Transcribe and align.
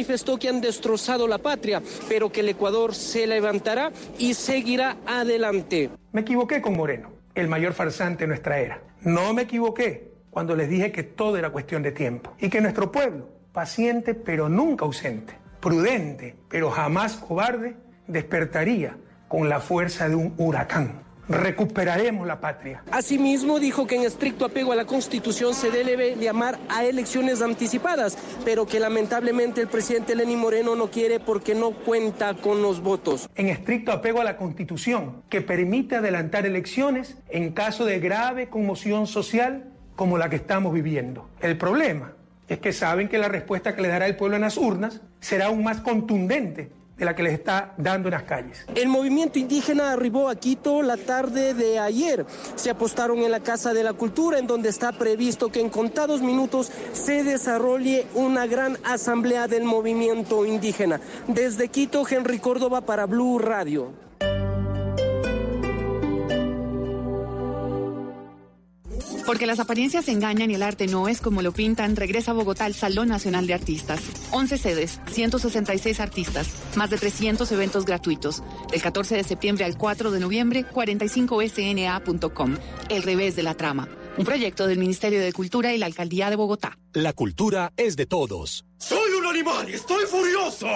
manifestó 0.00 0.38
que 0.38 0.48
han 0.48 0.62
destrozado 0.62 1.28
la 1.28 1.36
patria, 1.36 1.82
pero 2.08 2.32
que 2.32 2.40
el 2.40 2.48
Ecuador 2.48 2.94
se 2.94 3.26
levantará 3.26 3.92
y 4.16 4.32
seguirá 4.32 4.96
adelante. 5.06 5.90
Me 6.12 6.22
equivoqué 6.22 6.62
con 6.62 6.74
Moreno, 6.74 7.10
el 7.34 7.48
mayor 7.48 7.74
farsante 7.74 8.24
de 8.24 8.28
nuestra 8.28 8.60
era. 8.60 8.82
No 9.02 9.34
me 9.34 9.42
equivoqué 9.42 10.10
cuando 10.30 10.56
les 10.56 10.70
dije 10.70 10.90
que 10.90 11.02
todo 11.02 11.36
era 11.36 11.50
cuestión 11.50 11.82
de 11.82 11.92
tiempo 11.92 12.32
y 12.40 12.48
que 12.48 12.62
nuestro 12.62 12.90
pueblo, 12.90 13.28
paciente 13.52 14.14
pero 14.14 14.48
nunca 14.48 14.86
ausente, 14.86 15.34
prudente 15.60 16.34
pero 16.48 16.70
jamás 16.70 17.16
cobarde, 17.16 17.76
despertaría 18.06 18.96
con 19.28 19.50
la 19.50 19.60
fuerza 19.60 20.08
de 20.08 20.14
un 20.14 20.32
huracán 20.38 21.02
recuperaremos 21.30 22.26
la 22.26 22.40
patria. 22.40 22.82
Asimismo, 22.90 23.60
dijo 23.60 23.86
que 23.86 23.96
en 23.96 24.02
estricto 24.02 24.44
apego 24.44 24.72
a 24.72 24.76
la 24.76 24.84
Constitución 24.84 25.54
se 25.54 25.70
debe 25.70 26.16
llamar 26.16 26.58
a 26.68 26.84
elecciones 26.84 27.40
anticipadas, 27.40 28.18
pero 28.44 28.66
que 28.66 28.80
lamentablemente 28.80 29.60
el 29.60 29.68
presidente 29.68 30.16
Lenín 30.16 30.40
Moreno 30.40 30.74
no 30.74 30.90
quiere 30.90 31.20
porque 31.20 31.54
no 31.54 31.70
cuenta 31.70 32.34
con 32.34 32.62
los 32.62 32.82
votos. 32.82 33.28
En 33.36 33.46
estricto 33.46 33.92
apego 33.92 34.20
a 34.20 34.24
la 34.24 34.36
Constitución, 34.36 35.22
que 35.28 35.40
permite 35.40 35.96
adelantar 35.96 36.46
elecciones 36.46 37.16
en 37.28 37.52
caso 37.52 37.84
de 37.84 38.00
grave 38.00 38.48
conmoción 38.48 39.06
social 39.06 39.70
como 39.94 40.18
la 40.18 40.28
que 40.28 40.36
estamos 40.36 40.74
viviendo. 40.74 41.28
El 41.40 41.56
problema 41.56 42.14
es 42.48 42.58
que 42.58 42.72
saben 42.72 43.08
que 43.08 43.18
la 43.18 43.28
respuesta 43.28 43.76
que 43.76 43.82
le 43.82 43.88
dará 43.88 44.06
el 44.06 44.16
pueblo 44.16 44.34
en 44.34 44.42
las 44.42 44.56
urnas 44.56 45.00
será 45.20 45.46
aún 45.46 45.62
más 45.62 45.80
contundente 45.80 46.79
de 47.00 47.06
la 47.06 47.16
que 47.16 47.22
les 47.22 47.32
está 47.32 47.72
dando 47.78 48.08
en 48.08 48.12
las 48.12 48.24
calles. 48.24 48.66
El 48.74 48.88
movimiento 48.88 49.38
indígena 49.38 49.92
arribó 49.92 50.28
a 50.28 50.36
Quito 50.36 50.82
la 50.82 50.98
tarde 50.98 51.54
de 51.54 51.78
ayer. 51.78 52.26
Se 52.56 52.68
apostaron 52.68 53.18
en 53.20 53.30
la 53.30 53.40
Casa 53.40 53.72
de 53.72 53.82
la 53.82 53.94
Cultura, 53.94 54.38
en 54.38 54.46
donde 54.46 54.68
está 54.68 54.92
previsto 54.92 55.48
que 55.48 55.60
en 55.60 55.70
contados 55.70 56.20
minutos 56.20 56.70
se 56.92 57.24
desarrolle 57.24 58.06
una 58.14 58.46
gran 58.46 58.76
asamblea 58.84 59.48
del 59.48 59.64
movimiento 59.64 60.44
indígena. 60.44 61.00
Desde 61.26 61.68
Quito, 61.68 62.04
Henry 62.06 62.38
Córdoba 62.38 62.82
para 62.82 63.06
Blue 63.06 63.38
Radio. 63.38 64.09
Porque 69.26 69.46
las 69.46 69.60
apariencias 69.60 70.08
engañan 70.08 70.50
y 70.50 70.54
el 70.54 70.62
arte 70.62 70.86
no 70.86 71.08
es 71.08 71.20
como 71.20 71.42
lo 71.42 71.52
pintan, 71.52 71.96
regresa 71.96 72.30
a 72.30 72.34
Bogotá 72.34 72.66
el 72.66 72.74
Salón 72.74 73.08
Nacional 73.08 73.46
de 73.46 73.54
Artistas. 73.54 74.00
11 74.32 74.58
sedes, 74.58 75.00
166 75.10 76.00
artistas, 76.00 76.48
más 76.76 76.90
de 76.90 76.98
300 76.98 77.50
eventos 77.52 77.84
gratuitos. 77.84 78.42
Del 78.70 78.82
14 78.82 79.16
de 79.16 79.24
septiembre 79.24 79.64
al 79.64 79.76
4 79.76 80.10
de 80.10 80.20
noviembre, 80.20 80.64
45sna.com. 80.66 82.56
El 82.88 83.02
revés 83.02 83.36
de 83.36 83.42
la 83.42 83.54
trama. 83.54 83.88
Un 84.16 84.24
proyecto 84.24 84.66
del 84.66 84.78
Ministerio 84.78 85.20
de 85.20 85.32
Cultura 85.32 85.72
y 85.72 85.78
la 85.78 85.86
Alcaldía 85.86 86.30
de 86.30 86.36
Bogotá. 86.36 86.78
La 86.92 87.12
cultura 87.12 87.72
es 87.76 87.96
de 87.96 88.06
todos. 88.06 88.64
¡Soy 88.80 89.12
un 89.12 89.26
animal 89.26 89.68
y 89.68 89.74
estoy 89.74 90.06
furioso! 90.06 90.66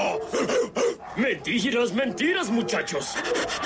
Mentiras, 1.17 1.95
mentiras, 1.95 2.51
muchachos. 2.51 3.15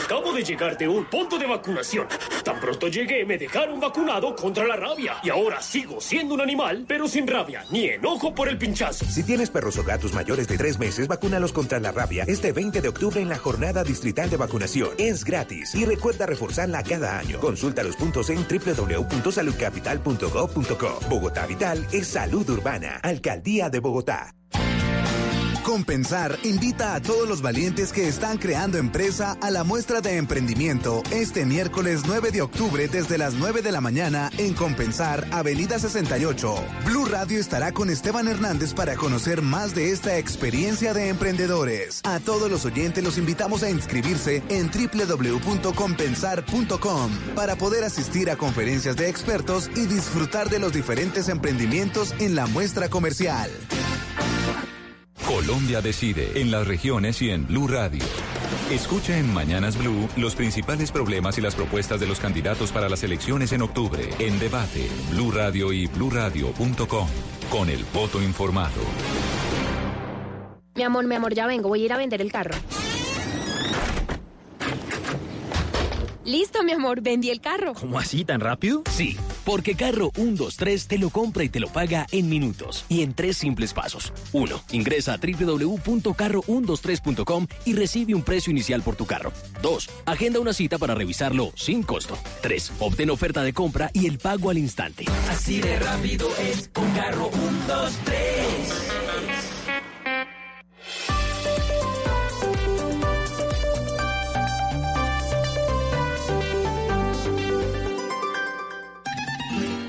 Acabo 0.05 0.33
de 0.33 0.45
llegar 0.45 0.79
de 0.79 0.87
un 0.87 1.07
punto 1.07 1.37
de 1.39 1.47
vacunación. 1.47 2.07
Tan 2.45 2.61
pronto 2.61 2.87
llegué, 2.87 3.25
me 3.25 3.37
dejaron 3.37 3.81
vacunado 3.81 4.37
contra 4.37 4.65
la 4.65 4.77
rabia. 4.77 5.17
Y 5.25 5.31
ahora 5.31 5.61
sigo 5.61 6.01
siendo 6.01 6.35
un 6.35 6.41
animal, 6.41 6.85
pero 6.87 7.09
sin 7.09 7.27
rabia, 7.27 7.65
ni 7.71 7.87
enojo 7.87 8.33
por 8.33 8.49
el 8.49 8.59
pinchazo. 8.59 9.05
Si 9.07 9.25
tienes 9.25 9.51
perros 9.51 9.77
o 9.77 9.83
gatos 9.83 10.15
mayores 10.15 10.47
de 10.47 10.57
tres 10.57 10.79
meses, 10.79 11.09
vacúnalos 11.09 11.53
contra 11.53 11.81
la 11.81 11.91
rabia 11.91 12.23
este 12.29 12.53
20 12.53 12.81
de 12.81 12.89
octubre 12.89 13.21
en 13.21 13.29
la 13.29 13.39
jornada 13.39 13.83
distrital 13.83 14.31
de 14.31 14.37
vacunación. 14.37 14.91
Es 14.99 15.25
gratis 15.25 15.75
y 15.75 15.85
recuerda 15.85 16.27
reforzarla 16.27 16.85
cada 16.85 17.19
año. 17.19 17.41
Consulta 17.41 17.83
los 17.83 17.97
puntos 17.97 18.31
en 18.31 18.47
www.saludcapital.gov.co. 18.47 21.01
Bogotá 21.09 21.45
Vital 21.47 21.85
es 21.93 22.07
salud 22.07 22.49
urbana. 22.49 23.01
Alcaldía 23.03 23.69
de 23.69 23.81
Bogotá. 23.81 24.28
back. 24.53 24.68
Compensar 25.69 26.39
invita 26.45 26.95
a 26.95 27.03
todos 27.03 27.29
los 27.29 27.43
valientes 27.43 27.93
que 27.93 28.09
están 28.09 28.39
creando 28.39 28.79
empresa 28.79 29.37
a 29.43 29.51
la 29.51 29.65
muestra 29.65 30.01
de 30.01 30.17
emprendimiento 30.17 31.03
este 31.11 31.45
miércoles 31.45 32.05
9 32.07 32.31
de 32.31 32.41
octubre 32.41 32.89
desde 32.89 33.19
las 33.19 33.35
9 33.35 33.61
de 33.61 33.71
la 33.71 33.83
mañana 33.83 34.31
en 34.39 34.55
Compensar, 34.55 35.29
Avenida 35.31 35.79
68. 35.79 36.55
Blue 36.87 37.05
Radio 37.05 37.39
estará 37.39 37.73
con 37.73 37.91
Esteban 37.91 38.29
Hernández 38.29 38.73
para 38.73 38.97
conocer 38.97 39.43
más 39.43 39.75
de 39.75 39.93
esta 39.93 40.17
experiencia 40.17 40.95
de 40.95 41.11
emprendedores. 41.11 42.01
A 42.05 42.19
todos 42.19 42.51
los 42.51 42.65
oyentes 42.65 43.05
los 43.05 43.19
invitamos 43.19 43.63
a 43.63 43.69
inscribirse 43.69 44.43
en 44.49 44.71
www.compensar.com 44.71 47.11
para 47.35 47.57
poder 47.57 47.85
asistir 47.85 48.31
a 48.31 48.37
conferencias 48.37 48.97
de 48.97 49.11
expertos 49.11 49.71
y 49.77 49.85
disfrutar 49.85 50.49
de 50.49 50.61
los 50.61 50.73
diferentes 50.73 51.29
emprendimientos 51.29 52.15
en 52.21 52.37
la 52.37 52.47
muestra 52.47 52.89
comercial. 52.89 53.51
Colombia 55.27 55.81
decide 55.81 56.41
en 56.41 56.51
las 56.51 56.67
regiones 56.67 57.21
y 57.23 57.31
en 57.31 57.47
Blue 57.47 57.69
Radio. 57.69 58.05
Escucha 58.71 59.19
en 59.19 59.33
Mañanas 59.33 59.77
Blue 59.77 60.09
los 60.17 60.35
principales 60.35 60.91
problemas 60.93 61.39
y 61.39 61.41
las 61.41 61.55
propuestas 61.55 62.01
de 62.01 62.07
los 62.07 62.21
candidatos 62.21 62.73
para 62.73 62.89
las 62.89 63.03
elecciones 63.03 63.53
en 63.53 63.63
octubre. 63.63 64.11
En 64.19 64.39
debate, 64.39 64.89
Blue 65.11 65.31
Radio 65.31 65.73
y 65.73 65.87
bluradio.com. 65.87 67.09
Con 67.51 67.69
el 67.71 67.85
voto 67.95 68.23
informado. 68.23 68.83
Mi 70.75 70.83
amor, 70.83 71.07
mi 71.07 71.15
amor, 71.15 71.35
ya 71.35 71.47
vengo. 71.47 71.69
Voy 71.69 71.83
a 71.83 71.85
ir 71.87 71.93
a 71.93 71.97
vender 71.97 72.21
el 72.21 72.31
carro. 72.31 72.55
Listo, 76.29 76.63
mi 76.63 76.71
amor, 76.73 77.01
vendí 77.01 77.31
el 77.31 77.41
carro. 77.41 77.73
¿Cómo 77.73 77.99
así, 77.99 78.23
tan 78.23 78.41
rápido? 78.41 78.83
Sí, 78.91 79.17
porque 79.47 79.75
Carro 79.75 80.11
123 80.15 80.87
te 80.87 80.99
lo 80.99 81.09
compra 81.09 81.43
y 81.43 81.49
te 81.49 81.59
lo 81.59 81.69
paga 81.69 82.07
en 82.13 82.29
minutos 82.29 82.85
y 82.91 83.01
en 83.01 83.15
tres 83.15 83.39
simples 83.39 83.73
pasos. 83.73 84.13
1. 84.33 84.63
Ingresa 84.73 85.15
a 85.15 85.17
www.carro123.com 85.17 87.47
y 87.65 87.73
recibe 87.73 88.15
un 88.15 88.21
precio 88.21 88.51
inicial 88.51 88.83
por 88.83 88.95
tu 88.95 89.07
carro. 89.07 89.33
2. 89.63 89.89
Agenda 90.05 90.39
una 90.39 90.53
cita 90.53 90.77
para 90.77 90.95
revisarlo 90.95 91.51
sin 91.57 91.83
costo. 91.83 92.19
3. 92.43 92.73
Obtén 92.79 93.09
oferta 93.09 93.43
de 93.43 93.55
compra 93.55 93.91
y 93.95 94.07
el 94.07 94.19
pago 94.19 94.51
al 94.51 94.59
instante. 94.59 95.07
Así 95.31 95.63
de 95.63 95.79
rápido 95.79 96.29
es 96.53 96.69
con 96.69 96.93
Carro 96.93 97.31
123. 97.33 99.08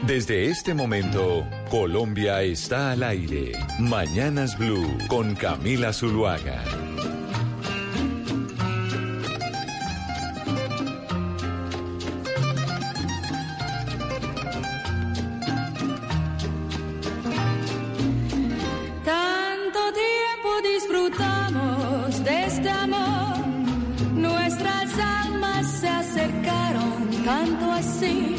Desde 0.10 0.50
este 0.50 0.74
momento, 0.74 1.48
Colombia 1.70 2.42
está 2.42 2.94
al 2.94 3.04
aire. 3.04 3.52
Mañanas 3.78 4.58
Blue 4.58 4.98
con 5.08 5.36
Camila 5.36 5.94
Zuluaga. 5.94 6.64
Tanto 19.06 19.80
tiempo 19.94 20.50
disfrutamos 20.74 22.24
de 22.24 22.46
este 22.46 22.70
amor, 22.70 23.48
nuestras 24.16 24.92
almas 24.98 25.72
se 25.80 25.88
acercaron 25.88 27.24
tanto 27.24 27.72
así 27.74 28.39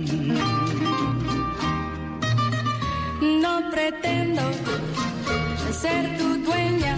No 3.21 3.69
pretendo 3.69 4.41
ser 5.73 6.17
tu 6.17 6.37
dueña. 6.43 6.97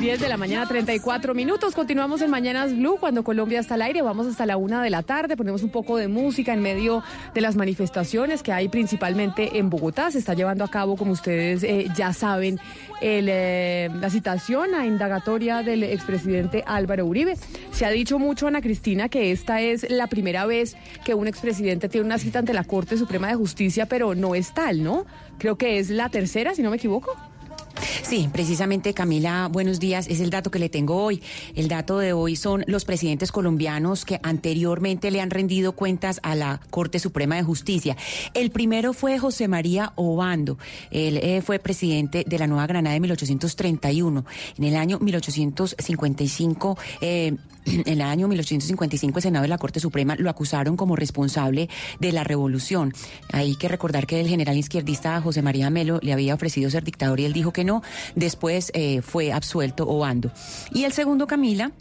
10 0.00 0.18
de 0.18 0.28
la 0.28 0.38
mañana, 0.38 0.66
34 0.66 1.34
minutos. 1.34 1.74
Continuamos 1.74 2.22
en 2.22 2.30
Mañanas 2.30 2.74
Blue 2.74 2.96
cuando 2.98 3.22
Colombia 3.22 3.60
está 3.60 3.74
al 3.74 3.82
aire. 3.82 4.00
Vamos 4.00 4.26
hasta 4.26 4.46
la 4.46 4.56
una 4.56 4.82
de 4.82 4.88
la 4.88 5.02
tarde. 5.02 5.36
Ponemos 5.36 5.62
un 5.62 5.68
poco 5.68 5.98
de 5.98 6.08
música 6.08 6.54
en 6.54 6.62
medio 6.62 7.02
de 7.34 7.40
las 7.42 7.54
manifestaciones 7.54 8.42
que 8.42 8.50
hay 8.50 8.68
principalmente 8.68 9.58
en 9.58 9.68
Bogotá. 9.68 10.10
Se 10.10 10.18
está 10.18 10.32
llevando 10.32 10.64
a 10.64 10.68
cabo, 10.68 10.96
como 10.96 11.12
ustedes 11.12 11.62
eh, 11.64 11.88
ya 11.94 12.14
saben, 12.14 12.58
eh, 13.02 13.90
la 13.92 14.08
citación 14.08 14.74
a 14.74 14.86
indagatoria 14.86 15.62
del 15.62 15.82
expresidente 15.82 16.64
Álvaro 16.66 17.04
Uribe. 17.04 17.36
Se 17.70 17.84
ha 17.84 17.90
dicho 17.90 18.18
mucho, 18.18 18.46
Ana 18.46 18.62
Cristina, 18.62 19.10
que 19.10 19.32
esta 19.32 19.60
es 19.60 19.90
la 19.90 20.06
primera 20.06 20.46
vez 20.46 20.76
que 21.04 21.12
un 21.12 21.26
expresidente 21.26 21.90
tiene 21.90 22.06
una 22.06 22.16
cita 22.16 22.38
ante 22.38 22.54
la 22.54 22.64
Corte 22.64 22.96
Suprema 22.96 23.28
de 23.28 23.34
Justicia, 23.34 23.84
pero 23.84 24.14
no 24.14 24.34
es 24.34 24.54
tal, 24.54 24.82
¿no? 24.82 25.04
Creo 25.38 25.56
que 25.56 25.78
es 25.78 25.90
la 25.90 26.08
tercera, 26.08 26.54
si 26.54 26.62
no 26.62 26.70
me 26.70 26.76
equivoco. 26.76 27.29
Sí, 28.10 28.28
precisamente 28.32 28.92
Camila, 28.92 29.48
buenos 29.52 29.78
días. 29.78 30.08
Es 30.08 30.18
el 30.18 30.30
dato 30.30 30.50
que 30.50 30.58
le 30.58 30.68
tengo 30.68 30.96
hoy. 30.96 31.22
El 31.54 31.68
dato 31.68 31.98
de 31.98 32.12
hoy 32.12 32.34
son 32.34 32.64
los 32.66 32.84
presidentes 32.84 33.30
colombianos 33.30 34.04
que 34.04 34.18
anteriormente 34.24 35.12
le 35.12 35.20
han 35.20 35.30
rendido 35.30 35.76
cuentas 35.76 36.18
a 36.24 36.34
la 36.34 36.60
Corte 36.70 36.98
Suprema 36.98 37.36
de 37.36 37.44
Justicia. 37.44 37.96
El 38.34 38.50
primero 38.50 38.94
fue 38.94 39.16
José 39.20 39.46
María 39.46 39.92
Obando. 39.94 40.58
Él 40.90 41.18
eh, 41.18 41.40
fue 41.40 41.60
presidente 41.60 42.24
de 42.26 42.38
la 42.40 42.48
Nueva 42.48 42.66
Granada 42.66 42.96
en 42.96 43.02
1831. 43.02 44.24
En 44.58 44.64
el 44.64 44.74
año 44.74 44.98
1855, 44.98 46.78
eh, 47.02 47.36
en 47.86 47.86
el 47.86 48.00
año 48.02 48.28
1855 48.28 49.18
el 49.18 49.22
Senado 49.22 49.42
de 49.42 49.48
la 49.48 49.58
Corte 49.58 49.80
Suprema 49.80 50.16
lo 50.16 50.30
acusaron 50.30 50.76
como 50.76 50.96
responsable 50.96 51.68
de 51.98 52.12
la 52.12 52.24
revolución. 52.24 52.92
Hay 53.32 53.56
que 53.56 53.68
recordar 53.68 54.06
que 54.06 54.20
el 54.20 54.28
general 54.28 54.56
izquierdista 54.56 55.20
José 55.20 55.42
María 55.42 55.70
Melo 55.70 55.98
le 56.02 56.12
había 56.12 56.34
ofrecido 56.34 56.70
ser 56.70 56.84
dictador 56.84 57.20
y 57.20 57.24
él 57.24 57.32
dijo 57.32 57.52
que 57.52 57.64
no. 57.64 57.82
Después 58.14 58.70
eh, 58.74 59.02
fue 59.02 59.32
absuelto 59.32 59.88
Obando. 59.88 60.30
Y 60.72 60.84
el 60.84 60.92
segundo, 60.92 61.26
Camila, 61.26 61.72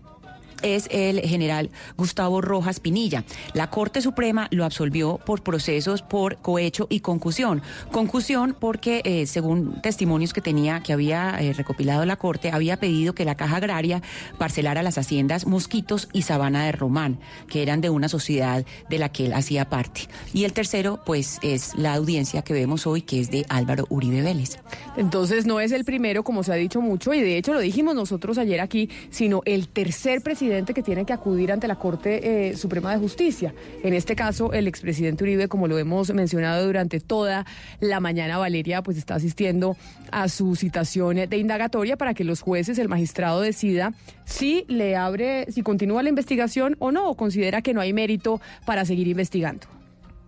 es 0.61 0.87
el 0.91 1.21
general 1.21 1.69
Gustavo 1.97 2.41
Rojas 2.41 2.79
Pinilla. 2.79 3.23
La 3.53 3.69
Corte 3.69 4.01
Suprema 4.01 4.47
lo 4.51 4.65
absolvió 4.65 5.19
por 5.25 5.43
procesos 5.43 6.01
por 6.01 6.37
cohecho 6.37 6.87
y 6.89 6.99
concusión. 6.99 7.61
Concusión 7.91 8.55
porque, 8.59 9.01
eh, 9.05 9.25
según 9.25 9.81
testimonios 9.81 10.33
que 10.33 10.41
tenía, 10.41 10.81
que 10.81 10.93
había 10.93 11.37
eh, 11.39 11.53
recopilado 11.53 12.05
la 12.05 12.15
Corte, 12.15 12.51
había 12.51 12.77
pedido 12.77 13.13
que 13.13 13.25
la 13.25 13.35
Caja 13.35 13.57
Agraria 13.57 14.01
parcelara 14.37 14.83
las 14.83 14.97
haciendas 14.97 15.45
Mosquitos 15.45 16.09
y 16.13 16.23
Sabana 16.23 16.65
de 16.65 16.71
Román, 16.71 17.19
que 17.47 17.61
eran 17.61 17.81
de 17.81 17.89
una 17.89 18.09
sociedad 18.09 18.65
de 18.89 18.97
la 18.99 19.09
que 19.09 19.27
él 19.27 19.33
hacía 19.33 19.69
parte. 19.69 20.01
Y 20.33 20.43
el 20.43 20.53
tercero, 20.53 20.99
pues, 21.05 21.39
es 21.41 21.75
la 21.75 21.93
audiencia 21.93 22.41
que 22.41 22.53
vemos 22.53 22.87
hoy, 22.87 23.01
que 23.01 23.19
es 23.19 23.31
de 23.31 23.45
Álvaro 23.49 23.85
Uribe 23.89 24.21
Vélez. 24.21 24.59
Entonces, 24.97 25.45
no 25.45 25.59
es 25.59 25.71
el 25.71 25.85
primero, 25.85 26.23
como 26.23 26.43
se 26.43 26.51
ha 26.51 26.55
dicho 26.55 26.81
mucho, 26.81 27.13
y 27.13 27.21
de 27.21 27.37
hecho 27.37 27.53
lo 27.53 27.59
dijimos 27.59 27.95
nosotros 27.95 28.37
ayer 28.37 28.59
aquí, 28.59 28.89
sino 29.09 29.41
el 29.45 29.67
tercer 29.69 30.21
presidente 30.21 30.48
que 30.49 30.83
tiene 30.83 31.05
que 31.05 31.13
acudir 31.13 31.51
ante 31.51 31.67
la 31.67 31.75
Corte 31.75 32.49
eh, 32.49 32.57
Suprema 32.57 32.91
de 32.91 32.99
Justicia. 32.99 33.53
En 33.83 33.93
este 33.93 34.15
caso, 34.15 34.51
el 34.53 34.67
expresidente 34.67 35.23
Uribe, 35.23 35.47
como 35.47 35.67
lo 35.67 35.77
hemos 35.77 36.13
mencionado 36.13 36.65
durante 36.65 36.99
toda 36.99 37.45
la 37.79 37.99
mañana, 37.99 38.37
Valeria, 38.37 38.81
pues 38.81 38.97
está 38.97 39.15
asistiendo 39.15 39.77
a 40.11 40.27
su 40.27 40.55
citación 40.55 41.17
de 41.29 41.37
indagatoria 41.37 41.97
para 41.97 42.13
que 42.13 42.23
los 42.23 42.41
jueces, 42.41 42.79
el 42.79 42.89
magistrado 42.89 43.41
decida 43.41 43.93
si 44.25 44.65
le 44.67 44.95
abre, 44.95 45.51
si 45.51 45.61
continúa 45.61 46.03
la 46.03 46.09
investigación 46.09 46.75
o 46.79 46.91
no, 46.91 47.09
o 47.09 47.15
considera 47.15 47.61
que 47.61 47.73
no 47.73 47.81
hay 47.81 47.93
mérito 47.93 48.41
para 48.65 48.85
seguir 48.85 49.07
investigando. 49.07 49.67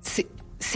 Sí. 0.02 0.28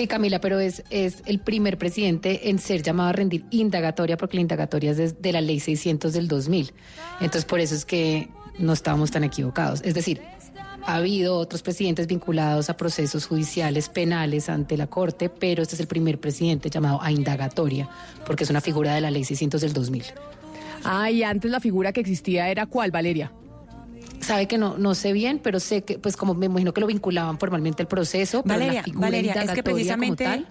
Camila, 0.08 0.42
pero 0.42 0.60
es, 0.60 0.84
es 0.90 1.22
el 1.26 1.40
primer 1.40 1.78
presidente 1.78 2.50
en 2.50 2.60
ser 2.60 2.82
llamado 2.82 3.10
a 3.10 3.14
rendir 3.14 3.46
indagatoria, 3.52 4.18
porque 4.18 4.36
la 4.38 4.42
indagatoria 4.42 4.92
es 4.92 5.22
de, 5.22 5.32
la 5.32 5.42
ley 5.42 5.60
600 5.60 6.12
del 6.12 6.28
2000. 6.28 6.74
Entonces, 7.22 7.46
por 7.46 7.60
eso 7.60 7.76
es 7.76 7.86
que 7.86 8.28
no 8.60 8.74
estábamos 8.74 9.12
tan 9.12 9.24
equivocados. 9.24 9.82
Es 9.84 9.94
decir, 9.94 10.22
ha 10.86 10.96
habido 10.96 11.38
otros 11.38 11.64
presidentes 11.64 12.08
vinculados 12.08 12.70
a 12.70 12.78
procesos 12.78 13.26
judiciales 13.26 13.90
penales 13.90 14.50
ante 14.50 14.78
la 14.78 14.88
Corte, 14.88 15.30
pero 15.30 15.64
este 15.64 15.76
es 15.76 15.82
el 15.82 15.88
primer 15.88 16.20
presidente 16.20 16.70
llamado 16.70 17.02
a 17.02 17.12
indagatoria, 17.12 17.90
porque 18.26 18.44
es 18.44 18.50
una 18.50 18.62
figura 18.62 18.94
de 18.94 19.02
la 19.02 19.12
ley 19.12 19.24
600 19.24 19.62
del 19.62 19.74
2000. 19.74 20.04
Ah, 20.84 21.10
y 21.10 21.24
antes 21.24 21.50
la 21.50 21.60
figura 21.60 21.92
que 21.92 22.02
existía 22.02 22.50
era 22.50 22.68
cuál, 22.68 22.92
Valeria? 22.92 23.32
Sabe 24.20 24.48
que 24.48 24.58
no, 24.58 24.78
no 24.78 24.96
sé 24.96 25.14
bien, 25.14 25.40
pero 25.40 25.60
sé 25.60 25.84
que, 25.84 25.98
pues 25.98 26.16
como 26.16 26.34
me 26.36 26.46
imagino 26.46 26.74
que 26.74 26.82
lo 26.82 26.88
vinculaban 26.88 27.40
formalmente 27.40 27.82
al 27.84 27.88
proceso. 27.88 28.44
Valeria, 28.46 28.84
Valeria, 28.94 29.34
es 29.34 29.52
que 29.52 29.64
precisamente 29.64 30.46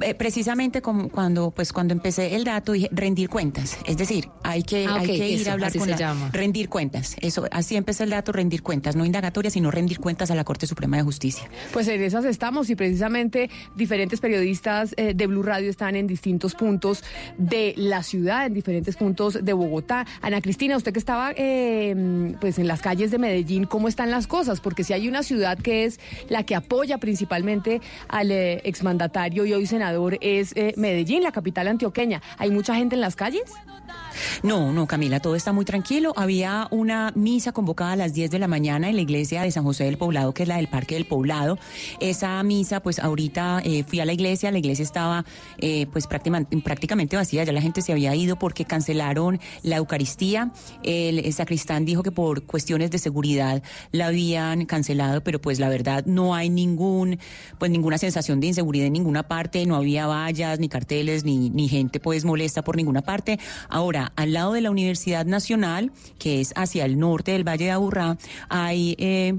eh, 0.00 0.14
precisamente 0.14 0.82
como 0.82 1.08
cuando 1.08 1.50
pues 1.50 1.72
cuando 1.72 1.94
empecé 1.94 2.34
el 2.34 2.44
dato 2.44 2.72
dije 2.72 2.88
rendir 2.92 3.28
cuentas, 3.28 3.78
es 3.86 3.96
decir, 3.96 4.28
hay 4.42 4.62
que, 4.62 4.86
ah, 4.86 4.96
hay 4.96 5.06
que 5.06 5.28
ir 5.28 5.48
a 5.48 5.54
hablar 5.54 5.76
con 5.76 5.90
la, 5.90 5.96
llama. 5.96 6.30
rendir 6.32 6.68
cuentas. 6.68 7.16
Eso 7.20 7.46
así 7.50 7.76
empecé 7.76 8.04
el 8.04 8.10
dato 8.10 8.32
rendir 8.32 8.62
cuentas, 8.62 8.96
no 8.96 9.04
indagatoria, 9.04 9.50
sino 9.50 9.70
rendir 9.70 9.98
cuentas 9.98 10.30
a 10.30 10.34
la 10.34 10.44
Corte 10.44 10.66
Suprema 10.66 10.96
de 10.96 11.02
Justicia. 11.02 11.48
Pues 11.72 11.88
en 11.88 12.02
esas 12.02 12.24
estamos 12.24 12.70
y 12.70 12.76
precisamente 12.76 13.50
diferentes 13.74 14.20
periodistas 14.20 14.94
eh, 14.96 15.14
de 15.14 15.26
Blue 15.26 15.42
Radio 15.42 15.70
están 15.70 15.96
en 15.96 16.06
distintos 16.06 16.54
puntos 16.54 17.02
de 17.38 17.74
la 17.76 18.02
ciudad, 18.02 18.46
en 18.46 18.54
diferentes 18.54 18.96
puntos 18.96 19.44
de 19.44 19.52
Bogotá. 19.52 20.06
Ana 20.22 20.40
Cristina, 20.40 20.76
usted 20.76 20.92
que 20.92 20.98
estaba 20.98 21.32
eh, 21.36 22.34
pues 22.40 22.58
en 22.58 22.68
las 22.68 22.82
calles 22.82 23.10
de 23.10 23.18
Medellín, 23.18 23.64
¿cómo 23.64 23.88
están 23.88 24.10
las 24.10 24.26
cosas? 24.26 24.60
Porque 24.60 24.84
si 24.84 24.92
hay 24.92 25.08
una 25.08 25.22
ciudad 25.22 25.58
que 25.58 25.84
es 25.84 26.00
la 26.28 26.44
que 26.44 26.54
apoya 26.54 26.98
principalmente 26.98 27.80
al 28.08 28.30
exmandatario 28.30 29.46
y 29.46 29.52
hoy 29.52 29.65
senador 29.66 30.18
es 30.20 30.54
eh, 30.56 30.74
Medellín, 30.76 31.22
la 31.22 31.32
capital 31.32 31.68
antioqueña. 31.68 32.22
¿Hay 32.38 32.50
mucha 32.50 32.74
gente 32.74 32.94
en 32.94 33.00
las 33.00 33.16
calles? 33.16 33.52
No, 34.42 34.72
no, 34.72 34.86
Camila, 34.86 35.20
todo 35.20 35.36
está 35.36 35.52
muy 35.52 35.64
tranquilo. 35.64 36.12
Había 36.16 36.68
una 36.70 37.12
misa 37.14 37.52
convocada 37.52 37.92
a 37.92 37.96
las 37.96 38.14
10 38.14 38.30
de 38.30 38.38
la 38.38 38.48
mañana 38.48 38.88
en 38.88 38.96
la 38.96 39.02
iglesia 39.02 39.42
de 39.42 39.50
San 39.50 39.64
José 39.64 39.84
del 39.84 39.98
Poblado, 39.98 40.32
que 40.34 40.42
es 40.42 40.48
la 40.48 40.56
del 40.56 40.68
Parque 40.68 40.94
del 40.94 41.06
Poblado. 41.06 41.58
Esa 42.00 42.42
misa, 42.42 42.80
pues 42.80 42.98
ahorita 42.98 43.60
eh, 43.64 43.84
fui 43.84 44.00
a 44.00 44.04
la 44.04 44.12
iglesia, 44.12 44.50
la 44.50 44.58
iglesia 44.58 44.82
estaba 44.82 45.24
eh, 45.58 45.86
pues 45.92 46.06
prácticamente, 46.06 46.56
prácticamente 46.58 47.16
vacía, 47.16 47.44
ya 47.44 47.52
la 47.52 47.60
gente 47.60 47.82
se 47.82 47.92
había 47.92 48.14
ido 48.14 48.38
porque 48.38 48.64
cancelaron 48.64 49.40
la 49.62 49.76
Eucaristía. 49.76 50.52
El, 50.82 51.32
sacristán 51.32 51.84
dijo 51.84 52.02
que 52.02 52.12
por 52.12 52.44
cuestiones 52.44 52.90
de 52.90 52.98
seguridad 52.98 53.62
la 53.92 54.06
habían 54.06 54.64
cancelado, 54.64 55.22
pero 55.22 55.40
pues 55.40 55.58
la 55.58 55.68
verdad 55.68 56.04
no 56.06 56.34
hay 56.34 56.48
ningún, 56.48 57.18
pues 57.58 57.70
ninguna 57.70 57.98
sensación 57.98 58.40
de 58.40 58.48
inseguridad 58.48 58.86
en 58.86 58.92
ninguna 58.92 59.24
parte, 59.24 59.66
no 59.66 59.76
había 59.76 60.06
vallas, 60.06 60.58
ni 60.58 60.68
carteles, 60.68 61.24
ni, 61.24 61.50
ni 61.50 61.68
gente 61.68 62.00
pues 62.00 62.24
molesta 62.24 62.62
por 62.62 62.76
ninguna 62.76 63.02
parte. 63.02 63.38
Ahora, 63.68 64.05
al 64.16 64.32
lado 64.32 64.52
de 64.52 64.60
la 64.60 64.70
Universidad 64.70 65.26
Nacional, 65.26 65.92
que 66.18 66.40
es 66.40 66.52
hacia 66.56 66.84
el 66.84 66.98
norte 66.98 67.32
del 67.32 67.46
Valle 67.46 67.66
de 67.66 67.70
Aburrá, 67.72 68.16
hay... 68.48 68.94
Eh, 68.98 69.34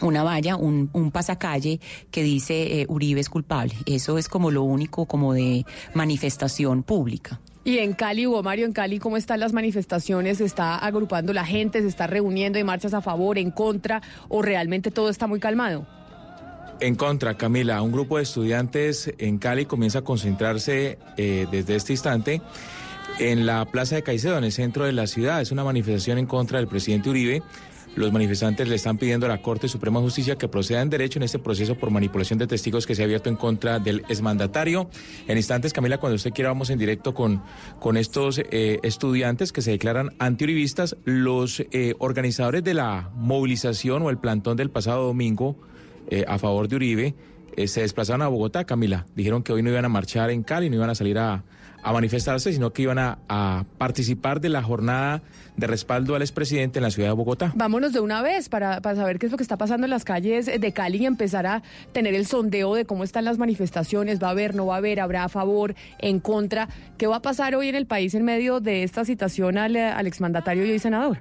una 0.00 0.24
valla, 0.24 0.56
un, 0.56 0.88
pasacalle 1.12 1.80
que 2.10 2.22
dice 2.22 2.80
eh, 2.80 2.86
Uribe 2.88 3.20
es 3.20 3.28
culpable. 3.28 3.74
Eso 3.86 4.18
es 4.18 4.28
como 4.28 4.50
lo 4.50 4.62
único 4.64 5.06
como 5.06 5.32
de 5.32 5.64
manifestación 5.94 6.82
pública. 6.82 7.40
Y 7.64 7.78
en 7.78 7.92
Cali, 7.92 8.26
Hugo 8.26 8.42
Mario, 8.42 8.66
en 8.66 8.72
Cali, 8.72 8.98
¿cómo 8.98 9.16
están 9.16 9.38
las 9.38 9.52
manifestaciones? 9.52 10.38
¿Se 10.38 10.44
está 10.44 10.76
agrupando 10.76 11.32
la 11.32 11.44
gente? 11.44 11.80
¿Se 11.80 11.86
está 11.86 12.08
reuniendo? 12.08 12.58
¿Hay 12.58 12.64
marchas 12.64 12.92
a 12.94 13.00
favor, 13.00 13.38
en 13.38 13.52
contra? 13.52 14.02
¿O 14.28 14.42
realmente 14.42 14.90
todo 14.90 15.08
está 15.08 15.28
muy 15.28 15.38
calmado? 15.38 15.86
En 16.80 16.96
contra, 16.96 17.34
Camila, 17.36 17.80
un 17.80 17.92
grupo 17.92 18.16
de 18.16 18.24
estudiantes 18.24 19.12
en 19.18 19.38
Cali 19.38 19.66
comienza 19.66 20.00
a 20.00 20.02
concentrarse 20.02 20.98
eh, 21.16 21.46
desde 21.52 21.76
este 21.76 21.92
instante 21.92 22.42
en 23.18 23.46
la 23.46 23.64
Plaza 23.66 23.96
de 23.96 24.02
Caicedo, 24.02 24.38
en 24.38 24.44
el 24.44 24.52
centro 24.52 24.84
de 24.84 24.92
la 24.92 25.06
ciudad. 25.06 25.40
Es 25.40 25.52
una 25.52 25.64
manifestación 25.64 26.18
en 26.18 26.26
contra 26.26 26.58
del 26.58 26.68
presidente 26.68 27.10
Uribe. 27.10 27.42
Los 27.94 28.10
manifestantes 28.10 28.68
le 28.68 28.76
están 28.76 28.96
pidiendo 28.96 29.26
a 29.26 29.28
la 29.28 29.42
Corte 29.42 29.68
Suprema 29.68 30.00
de 30.00 30.06
Justicia 30.06 30.36
que 30.36 30.48
proceda 30.48 30.80
en 30.80 30.88
derecho 30.88 31.18
en 31.18 31.24
este 31.24 31.38
proceso 31.38 31.74
por 31.74 31.90
manipulación 31.90 32.38
de 32.38 32.46
testigos 32.46 32.86
que 32.86 32.94
se 32.94 33.02
ha 33.02 33.04
abierto 33.04 33.28
en 33.28 33.36
contra 33.36 33.78
del 33.80 34.00
exmandatario. 34.08 34.88
En 35.28 35.36
instantes, 35.36 35.74
Camila, 35.74 35.98
cuando 35.98 36.16
usted 36.16 36.32
quiera, 36.32 36.48
vamos 36.50 36.70
en 36.70 36.78
directo 36.78 37.12
con, 37.12 37.42
con 37.80 37.98
estos 37.98 38.38
eh, 38.38 38.78
estudiantes 38.82 39.52
que 39.52 39.60
se 39.60 39.72
declaran 39.72 40.14
antiuribistas. 40.18 40.96
Los 41.04 41.60
eh, 41.60 41.94
organizadores 41.98 42.64
de 42.64 42.72
la 42.72 43.10
movilización 43.14 44.02
o 44.02 44.10
el 44.10 44.16
plantón 44.16 44.56
del 44.56 44.70
pasado 44.70 45.06
domingo 45.06 45.56
eh, 46.08 46.24
a 46.26 46.38
favor 46.38 46.68
de 46.68 46.76
Uribe 46.76 47.14
se 47.66 47.82
desplazaron 47.82 48.22
a 48.22 48.28
Bogotá, 48.28 48.64
Camila. 48.64 49.04
Dijeron 49.14 49.42
que 49.42 49.52
hoy 49.52 49.62
no 49.62 49.68
iban 49.68 49.84
a 49.84 49.90
marchar 49.90 50.30
en 50.30 50.42
Cali, 50.42 50.70
no 50.70 50.76
iban 50.76 50.88
a 50.88 50.94
salir 50.94 51.18
a 51.18 51.44
a 51.82 51.92
manifestarse, 51.92 52.52
sino 52.52 52.72
que 52.72 52.82
iban 52.82 52.98
a, 52.98 53.18
participar 53.78 54.40
de 54.40 54.48
la 54.48 54.62
jornada 54.62 55.22
de 55.56 55.66
respaldo 55.66 56.14
al 56.14 56.22
expresidente 56.22 56.78
en 56.78 56.84
la 56.84 56.90
ciudad 56.90 57.08
de 57.08 57.14
Bogotá. 57.14 57.52
Vámonos 57.54 57.92
de 57.92 58.00
una 58.00 58.22
vez 58.22 58.48
para, 58.48 58.80
para, 58.80 58.96
saber 58.96 59.18
qué 59.18 59.26
es 59.26 59.32
lo 59.32 59.38
que 59.38 59.42
está 59.42 59.56
pasando 59.56 59.86
en 59.86 59.90
las 59.90 60.04
calles 60.04 60.46
de 60.46 60.72
Cali 60.72 60.98
y 60.98 61.06
empezar 61.06 61.46
a 61.46 61.62
tener 61.92 62.14
el 62.14 62.26
sondeo 62.26 62.74
de 62.74 62.84
cómo 62.84 63.04
están 63.04 63.24
las 63.24 63.38
manifestaciones, 63.38 64.22
va 64.22 64.28
a 64.28 64.30
haber, 64.30 64.54
no 64.54 64.66
va 64.66 64.74
a 64.74 64.78
haber, 64.78 65.00
habrá 65.00 65.24
a 65.24 65.28
favor, 65.28 65.74
en 65.98 66.20
contra. 66.20 66.68
¿Qué 66.96 67.06
va 67.06 67.16
a 67.16 67.22
pasar 67.22 67.54
hoy 67.54 67.68
en 67.68 67.74
el 67.74 67.86
país 67.86 68.14
en 68.14 68.24
medio 68.24 68.60
de 68.60 68.84
esta 68.84 69.04
citación 69.04 69.58
al, 69.58 69.76
al 69.76 70.06
exmandatario 70.06 70.64
y 70.64 70.70
hoy 70.70 70.78
senador? 70.78 71.18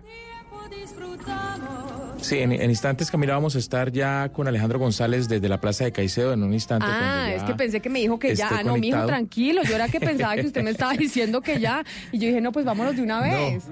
Sí, 2.22 2.38
en, 2.38 2.52
instantes, 2.52 3.10
Camila, 3.10 3.34
vamos 3.34 3.56
a 3.56 3.60
estar 3.60 3.92
ya 3.92 4.30
con 4.30 4.48
Alejandro 4.48 4.80
González 4.80 5.28
desde 5.28 5.50
la 5.50 5.60
Plaza 5.60 5.86
de 5.86 5.92
Caicedo 5.92 6.34
en 6.34 6.44
un 6.44 6.54
instante. 6.54 6.86
Ah, 6.88 7.32
es 7.36 7.44
que 7.44 7.56
pensé 7.56 7.80
que 7.80 7.90
me 7.90 8.00
dijo 8.00 8.20
que 8.20 8.36
ya. 8.36 8.50
Ah, 8.52 8.64
no, 8.64 8.78
mijo, 8.78 9.06
tranquilo. 9.06 9.64
Yo 9.64 9.76
era 9.76 9.88
que 9.88 10.00
pensaba 10.00 10.36
que 10.36 10.46
usted 10.46 10.64
me 10.64 10.72
estaba 10.72 10.94
diciendo 10.98 11.42
que 11.42 11.60
ya. 11.60 11.84
Y 12.12 12.20
yo 12.20 12.28
dije, 12.28 12.42
no, 12.42 12.52
pues 12.52 12.66
vámonos 12.66 12.96
de 12.96 13.02
una 13.02 13.22
vez. 13.22 13.64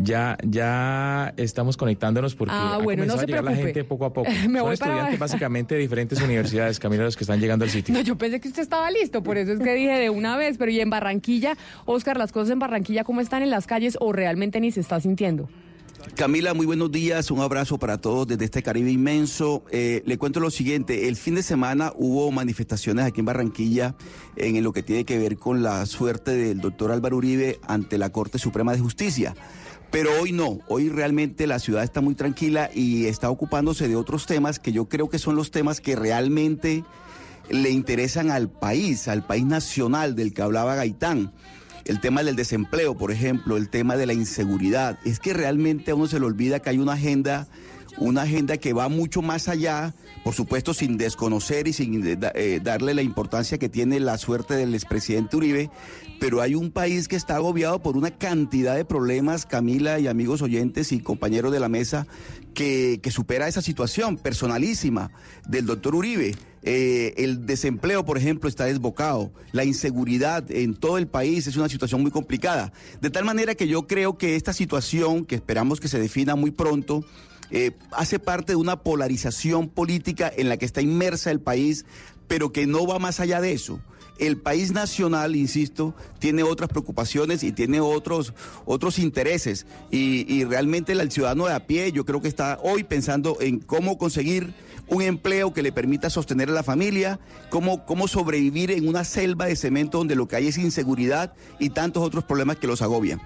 Ya, 0.00 0.38
ya 0.44 1.34
estamos 1.36 1.76
conectándonos 1.76 2.36
porque 2.36 2.54
ah, 2.56 2.78
bueno, 2.82 3.04
no 3.04 3.18
se 3.18 3.26
llegar 3.26 3.42
la 3.42 3.54
gente 3.54 3.82
poco 3.82 4.04
a 4.04 4.12
poco. 4.12 4.30
me 4.48 4.60
Son 4.60 4.72
estudiantes 4.72 5.18
básicamente 5.18 5.74
de 5.74 5.80
diferentes 5.80 6.20
universidades, 6.22 6.78
Camila, 6.78 7.02
los 7.02 7.16
que 7.16 7.24
están 7.24 7.40
llegando 7.40 7.64
al 7.64 7.70
sitio. 7.70 7.92
No, 7.92 8.00
yo 8.00 8.16
pensé 8.16 8.40
que 8.40 8.48
usted 8.48 8.62
estaba 8.62 8.90
listo, 8.92 9.22
por 9.24 9.38
eso 9.38 9.52
es 9.52 9.58
que 9.58 9.74
dije 9.74 9.98
de 9.98 10.08
una 10.08 10.36
vez. 10.36 10.56
Pero 10.56 10.70
y 10.70 10.80
en 10.80 10.88
Barranquilla, 10.88 11.56
Oscar, 11.84 12.16
las 12.16 12.30
cosas 12.30 12.50
en 12.50 12.60
Barranquilla, 12.60 13.02
¿cómo 13.02 13.20
están 13.20 13.42
en 13.42 13.50
las 13.50 13.66
calles 13.66 13.98
o 14.00 14.12
realmente 14.12 14.60
ni 14.60 14.70
se 14.70 14.80
está 14.80 15.00
sintiendo? 15.00 15.48
Camila, 16.10 16.52
muy 16.52 16.66
buenos 16.66 16.92
días, 16.92 17.30
un 17.30 17.40
abrazo 17.40 17.78
para 17.78 17.96
todos 17.98 18.26
desde 18.26 18.44
este 18.44 18.62
Caribe 18.62 18.90
inmenso. 18.90 19.64
Eh, 19.70 20.02
le 20.04 20.18
cuento 20.18 20.40
lo 20.40 20.50
siguiente, 20.50 21.08
el 21.08 21.16
fin 21.16 21.36
de 21.36 21.42
semana 21.42 21.92
hubo 21.96 22.30
manifestaciones 22.30 23.06
aquí 23.06 23.20
en 23.20 23.26
Barranquilla 23.26 23.94
en 24.36 24.62
lo 24.62 24.72
que 24.72 24.82
tiene 24.82 25.04
que 25.04 25.18
ver 25.18 25.38
con 25.38 25.62
la 25.62 25.86
suerte 25.86 26.32
del 26.32 26.60
doctor 26.60 26.90
Álvaro 26.90 27.16
Uribe 27.16 27.60
ante 27.66 27.98
la 27.98 28.10
Corte 28.10 28.38
Suprema 28.38 28.72
de 28.72 28.80
Justicia. 28.80 29.34
Pero 29.90 30.10
hoy 30.20 30.32
no, 30.32 30.58
hoy 30.68 30.90
realmente 30.90 31.46
la 31.46 31.58
ciudad 31.58 31.82
está 31.82 32.00
muy 32.00 32.14
tranquila 32.14 32.70
y 32.74 33.06
está 33.06 33.30
ocupándose 33.30 33.88
de 33.88 33.96
otros 33.96 34.26
temas 34.26 34.58
que 34.58 34.72
yo 34.72 34.88
creo 34.88 35.08
que 35.08 35.18
son 35.18 35.34
los 35.34 35.50
temas 35.50 35.80
que 35.80 35.96
realmente 35.96 36.84
le 37.48 37.70
interesan 37.70 38.30
al 38.30 38.50
país, 38.50 39.08
al 39.08 39.24
país 39.24 39.44
nacional 39.44 40.14
del 40.14 40.34
que 40.34 40.42
hablaba 40.42 40.74
Gaitán 40.74 41.32
el 41.84 42.00
tema 42.00 42.22
del 42.22 42.36
desempleo, 42.36 42.96
por 42.96 43.12
ejemplo, 43.12 43.56
el 43.56 43.68
tema 43.68 43.96
de 43.96 44.06
la 44.06 44.12
inseguridad. 44.12 44.98
Es 45.04 45.18
que 45.18 45.32
realmente 45.32 45.90
a 45.90 45.94
uno 45.94 46.06
se 46.06 46.20
le 46.20 46.26
olvida 46.26 46.60
que 46.60 46.70
hay 46.70 46.78
una 46.78 46.94
agenda, 46.94 47.48
una 47.98 48.22
agenda 48.22 48.56
que 48.56 48.72
va 48.72 48.88
mucho 48.88 49.22
más 49.22 49.48
allá, 49.48 49.94
por 50.24 50.34
supuesto 50.34 50.74
sin 50.74 50.96
desconocer 50.96 51.68
y 51.68 51.72
sin 51.72 52.06
eh, 52.06 52.18
eh, 52.34 52.60
darle 52.62 52.94
la 52.94 53.02
importancia 53.02 53.58
que 53.58 53.68
tiene 53.68 54.00
la 54.00 54.18
suerte 54.18 54.54
del 54.54 54.74
expresidente 54.74 55.36
Uribe, 55.36 55.70
pero 56.22 56.40
hay 56.40 56.54
un 56.54 56.70
país 56.70 57.08
que 57.08 57.16
está 57.16 57.34
agobiado 57.34 57.82
por 57.82 57.96
una 57.96 58.12
cantidad 58.12 58.76
de 58.76 58.84
problemas, 58.84 59.44
Camila 59.44 59.98
y 59.98 60.06
amigos 60.06 60.40
oyentes 60.40 60.92
y 60.92 61.00
compañeros 61.00 61.50
de 61.50 61.58
la 61.58 61.68
mesa, 61.68 62.06
que, 62.54 63.00
supera 63.10 63.48
esa 63.48 63.60
situación 63.60 64.16
personalísima 64.16 65.10
del 65.48 65.66
doctor 65.66 65.96
Uribe. 65.96 66.36
Eh, 66.62 67.12
el 67.16 67.44
desempleo, 67.44 68.04
por 68.04 68.18
ejemplo, 68.18 68.48
está 68.48 68.66
desbocado. 68.66 69.32
La 69.50 69.64
inseguridad 69.64 70.48
en 70.52 70.76
todo 70.76 70.96
el 70.96 71.08
país 71.08 71.48
es 71.48 71.56
una 71.56 71.68
situación 71.68 72.02
muy 72.02 72.12
complicada. 72.12 72.72
De 73.00 73.10
tal 73.10 73.24
manera 73.24 73.56
que 73.56 73.66
yo 73.66 73.88
creo 73.88 74.16
que 74.16 74.36
esta 74.36 74.52
situación, 74.52 75.24
que 75.24 75.34
esperamos 75.34 75.80
que 75.80 75.88
se 75.88 75.98
defina 75.98 76.36
muy 76.36 76.52
pronto, 76.52 77.04
eh, 77.50 77.72
hace 77.90 78.20
parte 78.20 78.52
de 78.52 78.56
una 78.56 78.84
polarización 78.84 79.68
política 79.68 80.30
en 80.36 80.48
la 80.48 80.56
que 80.56 80.66
está 80.66 80.82
inmersa 80.82 81.32
el 81.32 81.40
país, 81.40 81.84
pero 82.28 82.52
que 82.52 82.68
no 82.68 82.86
va 82.86 83.00
más 83.00 83.18
allá 83.18 83.40
de 83.40 83.54
eso 83.54 83.80
el 84.18 84.36
país 84.36 84.72
nacional, 84.72 85.36
insisto, 85.36 85.94
tiene 86.18 86.42
otras 86.42 86.68
preocupaciones 86.68 87.42
y 87.42 87.52
tiene 87.52 87.80
otros, 87.80 88.34
otros 88.64 88.98
intereses. 88.98 89.66
Y, 89.90 90.44
realmente 90.44 90.92
el 90.92 91.10
ciudadano 91.10 91.46
de 91.46 91.54
a 91.54 91.66
pie, 91.66 91.92
yo 91.92 92.04
creo 92.04 92.20
que 92.20 92.28
está 92.28 92.58
hoy 92.62 92.84
pensando 92.84 93.38
en 93.40 93.58
cómo 93.58 93.98
conseguir 93.98 94.54
un 94.88 95.02
empleo 95.02 95.52
que 95.52 95.62
le 95.62 95.72
permita 95.72 96.10
sostener 96.10 96.50
a 96.50 96.52
la 96.52 96.62
familia, 96.62 97.20
cómo, 97.48 97.86
cómo 97.86 98.08
sobrevivir 98.08 98.70
en 98.70 98.88
una 98.88 99.04
selva 99.04 99.46
de 99.46 99.56
cemento 99.56 99.98
donde 99.98 100.16
lo 100.16 100.28
que 100.28 100.36
hay 100.36 100.48
es 100.48 100.58
inseguridad 100.58 101.32
y 101.58 101.70
tantos 101.70 102.02
otros 102.02 102.24
problemas 102.24 102.56
que 102.56 102.66
los 102.66 102.82
agobian. 102.82 103.20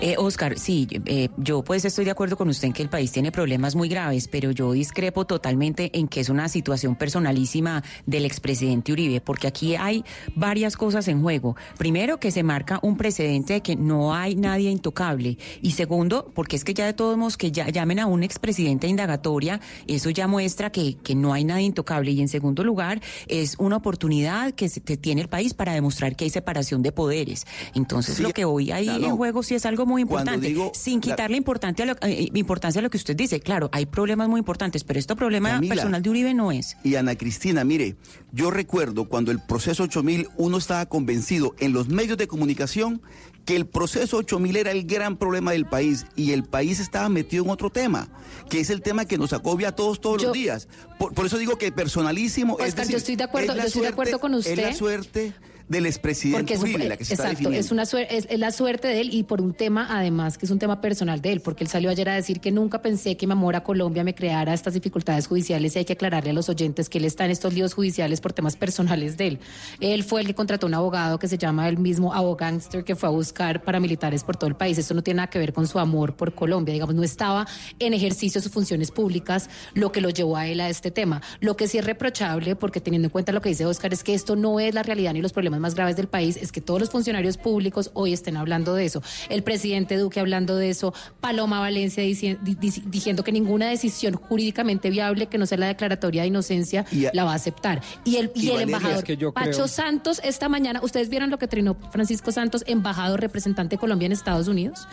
Eh, 0.00 0.16
Oscar, 0.18 0.58
sí, 0.58 0.88
eh, 1.06 1.28
yo 1.36 1.62
pues 1.62 1.84
estoy 1.84 2.04
de 2.04 2.10
acuerdo 2.10 2.36
con 2.36 2.48
usted 2.48 2.68
en 2.68 2.72
que 2.72 2.82
el 2.82 2.88
país 2.88 3.12
tiene 3.12 3.32
problemas 3.32 3.74
muy 3.74 3.88
graves, 3.88 4.28
pero 4.28 4.50
yo 4.50 4.72
discrepo 4.72 5.26
totalmente 5.26 5.90
en 5.98 6.08
que 6.08 6.20
es 6.20 6.28
una 6.28 6.48
situación 6.48 6.96
personalísima 6.96 7.82
del 8.06 8.24
expresidente 8.24 8.92
Uribe, 8.92 9.20
porque 9.20 9.46
aquí 9.46 9.76
hay 9.76 10.04
varias 10.34 10.76
cosas 10.76 11.08
en 11.08 11.22
juego. 11.22 11.56
Primero, 11.78 12.18
que 12.18 12.30
se 12.30 12.42
marca 12.42 12.78
un 12.82 12.96
precedente 12.96 13.54
de 13.54 13.60
que 13.62 13.76
no 13.76 14.14
hay 14.14 14.34
nadie 14.34 14.70
intocable. 14.70 15.38
Y 15.62 15.72
segundo, 15.72 16.30
porque 16.34 16.56
es 16.56 16.64
que 16.64 16.74
ya 16.74 16.86
de 16.86 16.92
todos 16.92 17.16
modos 17.16 17.36
que 17.36 17.52
ya 17.52 17.68
llamen 17.68 17.98
a 17.98 18.06
un 18.06 18.22
expresidente 18.22 18.86
indagatoria, 18.86 19.60
eso 19.86 20.10
ya 20.10 20.26
muestra 20.26 20.70
que, 20.70 20.96
que 20.96 21.14
no 21.14 21.32
hay 21.32 21.44
nadie 21.44 21.64
intocable. 21.64 22.10
Y 22.10 22.20
en 22.20 22.28
segundo 22.28 22.64
lugar, 22.64 23.00
es 23.28 23.56
una 23.58 23.76
oportunidad 23.76 24.52
que, 24.52 24.68
se, 24.68 24.80
tiene 24.80 25.22
el 25.22 25.28
país 25.28 25.54
para 25.54 25.72
demostrar 25.72 26.16
que 26.16 26.24
hay 26.24 26.30
separación 26.30 26.82
de 26.82 26.92
poderes. 26.92 27.46
Entonces, 27.74 28.20
lo 28.20 28.30
que 28.30 28.44
hoy 28.44 28.70
hay 28.70 28.88
en 28.88 29.16
juego 29.16 29.42
sí 29.42 29.54
es 29.54 29.59
algo 29.66 29.86
muy 29.86 30.02
importante. 30.02 30.54
sin 30.74 31.00
quitarle 31.00 31.36
importancia 31.36 31.84
a 31.84 31.86
lo, 31.86 31.96
eh, 32.02 32.30
importancia 32.34 32.80
a 32.80 32.82
lo 32.82 32.90
que 32.90 32.96
usted 32.96 33.16
dice. 33.16 33.40
Claro, 33.40 33.68
hay 33.72 33.86
problemas 33.86 34.28
muy 34.28 34.38
importantes, 34.38 34.84
pero 34.84 34.98
esto 34.98 35.16
problema 35.16 35.60
personal 35.60 36.02
de 36.02 36.10
Uribe 36.10 36.34
no 36.34 36.52
es. 36.52 36.76
Y 36.84 36.94
Ana 36.96 37.16
Cristina, 37.16 37.64
mire, 37.64 37.96
yo 38.32 38.50
recuerdo 38.50 39.08
cuando 39.08 39.30
el 39.30 39.40
proceso 39.40 39.84
8000 39.84 40.28
uno 40.36 40.58
estaba 40.58 40.86
convencido 40.86 41.54
en 41.58 41.72
los 41.72 41.88
medios 41.88 42.18
de 42.18 42.26
comunicación 42.26 43.02
que 43.44 43.56
el 43.56 43.66
proceso 43.66 44.18
8000 44.18 44.56
era 44.56 44.70
el 44.70 44.86
gran 44.86 45.16
problema 45.16 45.52
del 45.52 45.66
país 45.66 46.06
y 46.14 46.32
el 46.32 46.44
país 46.44 46.78
estaba 46.78 47.08
metido 47.08 47.44
en 47.44 47.50
otro 47.50 47.70
tema, 47.70 48.08
que 48.48 48.60
es 48.60 48.70
el 48.70 48.82
tema 48.82 49.06
que 49.06 49.18
nos 49.18 49.32
agobia 49.32 49.68
a 49.68 49.72
todos 49.72 50.00
todos 50.00 50.22
los 50.22 50.32
días. 50.32 50.68
Por, 50.98 51.26
eso 51.26 51.38
digo 51.38 51.56
que 51.56 51.72
personalísimo 51.72 52.58
es 52.60 52.74
yo 52.88 52.96
estoy 52.96 53.16
de 53.16 53.24
acuerdo, 53.24 53.56
yo 53.56 53.62
estoy 53.62 53.82
de 53.82 53.88
acuerdo 53.88 54.18
con 54.18 54.34
usted. 54.34 54.52
Es 54.52 54.58
la 54.58 54.74
suerte 54.74 55.32
del 55.70 55.86
expresidente 55.86 56.58
Uribe, 56.58 56.88
la 56.88 56.96
que 56.96 57.04
se 57.04 57.14
exacto, 57.14 57.48
está 57.48 57.56
es, 57.56 57.70
una 57.70 57.84
es, 57.84 58.38
la 58.38 58.50
suerte 58.50 58.88
de 58.88 59.00
él 59.00 59.14
y 59.14 59.22
por 59.22 59.40
un 59.40 59.54
tema 59.54 59.86
además 59.88 60.36
que 60.36 60.44
es 60.44 60.50
un 60.50 60.58
tema 60.58 60.80
personal 60.80 61.22
de 61.22 61.30
él, 61.30 61.40
porque 61.42 61.62
él 61.62 61.70
salió 61.70 61.90
ayer 61.90 62.08
a 62.08 62.16
decir 62.16 62.40
que 62.40 62.50
nunca 62.50 62.82
pensé 62.82 63.16
que 63.16 63.28
mi 63.28 63.34
amor 63.34 63.54
a 63.54 63.62
Colombia 63.62 64.02
me 64.02 64.12
creara 64.12 64.52
estas 64.52 64.74
dificultades 64.74 65.28
judiciales 65.28 65.76
y 65.76 65.78
hay 65.78 65.84
que 65.84 65.92
aclararle 65.92 66.30
a 66.30 66.32
los 66.32 66.48
oyentes 66.48 66.88
que 66.88 66.98
él 66.98 67.04
está 67.04 67.24
en 67.24 67.30
estos 67.30 67.54
líos 67.54 67.74
judiciales 67.74 68.20
por 68.20 68.32
temas 68.32 68.56
personales 68.56 69.16
de 69.16 69.28
él. 69.28 69.38
Él 69.78 70.02
fue 70.02 70.22
el 70.22 70.26
que 70.26 70.34
contrató 70.34 70.66
un 70.66 70.74
abogado 70.74 71.20
que 71.20 71.28
se 71.28 71.38
llama 71.38 71.68
el 71.68 71.78
mismo 71.78 72.12
abogánster 72.12 72.82
que 72.82 72.96
fue 72.96 73.08
a 73.08 73.12
buscar 73.12 73.62
paramilitares 73.62 74.24
por 74.24 74.36
todo 74.36 74.48
el 74.48 74.56
país. 74.56 74.76
Esto 74.76 74.94
no 74.94 75.02
tiene 75.02 75.18
nada 75.18 75.30
que 75.30 75.38
ver 75.38 75.52
con 75.52 75.68
su 75.68 75.78
amor 75.78 76.16
por 76.16 76.34
Colombia, 76.34 76.72
digamos, 76.72 76.96
no 76.96 77.04
estaba 77.04 77.46
en 77.78 77.94
ejercicio 77.94 78.40
de 78.40 78.42
sus 78.42 78.52
funciones 78.52 78.90
públicas 78.90 79.48
lo 79.74 79.92
que 79.92 80.00
lo 80.00 80.10
llevó 80.10 80.36
a 80.36 80.48
él 80.48 80.60
a 80.60 80.68
este 80.68 80.90
tema. 80.90 81.22
Lo 81.38 81.56
que 81.56 81.68
sí 81.68 81.78
es 81.78 81.84
reprochable, 81.84 82.56
porque 82.56 82.80
teniendo 82.80 83.06
en 83.06 83.12
cuenta 83.12 83.30
lo 83.30 83.40
que 83.40 83.50
dice 83.50 83.66
Oscar, 83.66 83.92
es 83.92 84.02
que 84.02 84.14
esto 84.14 84.34
no 84.34 84.58
es 84.58 84.74
la 84.74 84.82
realidad 84.82 85.12
ni 85.12 85.22
los 85.22 85.32
problemas 85.32 85.59
más 85.60 85.74
graves 85.74 85.96
del 85.96 86.08
país 86.08 86.36
es 86.36 86.52
que 86.52 86.60
todos 86.60 86.80
los 86.80 86.90
funcionarios 86.90 87.36
públicos 87.36 87.90
hoy 87.94 88.12
estén 88.12 88.36
hablando 88.36 88.74
de 88.74 88.84
eso. 88.86 89.02
El 89.28 89.42
presidente 89.42 89.96
Duque 89.96 90.20
hablando 90.20 90.56
de 90.56 90.70
eso, 90.70 90.92
Paloma 91.20 91.60
Valencia 91.60 92.02
diciendo 92.02 93.24
que 93.24 93.32
ninguna 93.32 93.68
decisión 93.68 94.14
jurídicamente 94.14 94.90
viable 94.90 95.26
que 95.26 95.38
no 95.38 95.46
sea 95.46 95.58
la 95.58 95.66
declaratoria 95.66 96.22
de 96.22 96.28
inocencia 96.28 96.84
la 97.12 97.24
va 97.24 97.32
a 97.32 97.36
aceptar. 97.36 97.82
Y 98.04 98.16
el, 98.16 98.32
y, 98.34 98.50
el 98.50 98.62
embajador 98.62 99.04
Pacho 99.32 99.68
Santos 99.68 100.20
esta 100.24 100.48
mañana, 100.48 100.80
ustedes 100.82 101.08
vieron 101.08 101.30
lo 101.30 101.38
que 101.38 101.48
trinó 101.48 101.76
Francisco 101.90 102.32
Santos, 102.32 102.64
embajador 102.66 103.20
representante 103.20 103.76
de 103.76 103.80
Colombia 103.80 104.06
en 104.06 104.12
Estados 104.12 104.48
Unidos, 104.48 104.86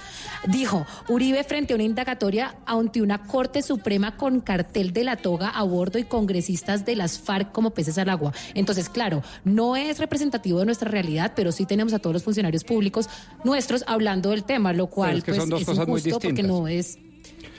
dijo, 0.48 0.86
Uribe 1.08 1.44
frente 1.44 1.74
a 1.74 1.76
una 1.76 1.84
indagatoria 1.84 2.56
ante 2.66 3.02
una 3.02 3.24
Corte 3.24 3.62
Suprema 3.62 4.18
con 4.18 4.42
cartel 4.42 4.94
de 4.94 5.04
la 5.04 5.16
toga 5.16 5.50
a 5.50 5.64
bordo 5.64 6.00
y 6.00 6.04
congresistas 6.04 6.86
de 6.86 6.96
las 6.96 7.20
FARC 7.20 7.52
como 7.52 7.72
peces 7.72 7.98
al 7.98 8.10
agua. 8.10 8.34
Entonces, 8.54 8.90
claro, 8.90 9.24
no 9.44 9.76
es 9.76 10.00
representativo 10.00 10.57
de 10.60 10.66
nuestra 10.66 10.90
realidad, 10.90 11.34
pero 11.36 11.52
sí 11.52 11.66
tenemos 11.66 11.94
a 11.94 12.00
todos 12.00 12.14
los 12.14 12.24
funcionarios 12.24 12.64
públicos 12.64 13.10
nuestros 13.44 13.84
hablando 13.88 14.32
del 14.32 14.44
tema, 14.44 14.74
lo 14.74 14.88
cual 14.88 15.18
es, 15.18 15.24
pues, 15.24 15.38
son 15.38 15.50
dos 15.50 15.64
cosas 15.64 15.88
muy 15.88 16.02
distintas. 16.02 16.24
porque 16.24 16.44
no 16.44 16.68
es 16.68 16.98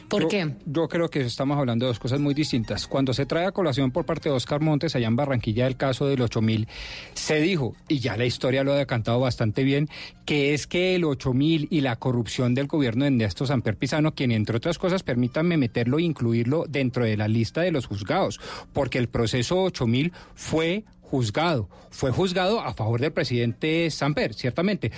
¿Por 0.09 0.26
qué? 0.28 0.55
Yo 0.64 0.88
creo 0.88 1.11
que 1.11 1.21
estamos 1.21 1.59
hablando 1.59 1.85
de 1.85 1.88
dos 1.88 1.99
cosas 1.99 2.19
muy 2.19 2.33
distintas. 2.33 2.87
Cuando 2.87 3.12
se 3.12 3.26
trae 3.26 3.47
a 3.47 3.52
colación 3.52 3.90
por 3.90 4.07
parte 4.07 4.31
de 4.31 4.35
Oscar 4.35 4.61
Montes 4.62 4.97
allá 4.97 5.07
en 5.07 5.17
Barranquilla 5.17 5.67
el 5.67 5.76
caso 5.76 6.07
del 6.07 6.23
8000, 6.23 6.67
se 7.12 7.40
dijo, 7.40 7.75
y 7.88 7.99
ya 7.99 8.17
la 8.17 8.25
historia 8.25 8.64
lo 8.64 8.73
ha 8.73 8.76
decantado 8.76 9.21
bastante 9.21 9.64
bien, 9.64 9.88
que 10.25 10.55
es 10.55 10.67
que 10.67 10.95
el 10.95 11.05
8000 11.05 11.69
y 11.71 11.83
la 11.83 11.97
corrupción 11.97 12.55
del 12.55 12.69
gobierno 12.69 13.05
de 13.05 13.09
Ernesto 13.09 13.45
Samper 13.45 13.76
Pizano, 13.76 14.14
quien 14.14 14.33
entre 14.33 14.57
otras 14.57 14.78
cosas, 14.78 15.02
permítanme 15.02 15.59
meterlo 15.59 15.99
e 15.99 16.02
incluirlo 16.02 16.64
dentro 16.67 17.05
de 17.05 17.17
la 17.17 17.28
lista 17.28 17.61
de 17.61 17.71
los 17.71 17.87
juzgados, 17.87 18.40
porque 18.73 18.99
el 18.99 19.09
proceso 19.09 19.62
8000 19.64 20.12
fue 20.35 20.85
juzgado. 21.11 21.69
Fue 21.91 22.11
juzgado 22.11 22.61
a 22.61 22.75
favor 22.75 23.00
del 23.00 23.12
presidente 23.12 23.91
Samper, 23.91 24.35
ciertamente. 24.35 24.93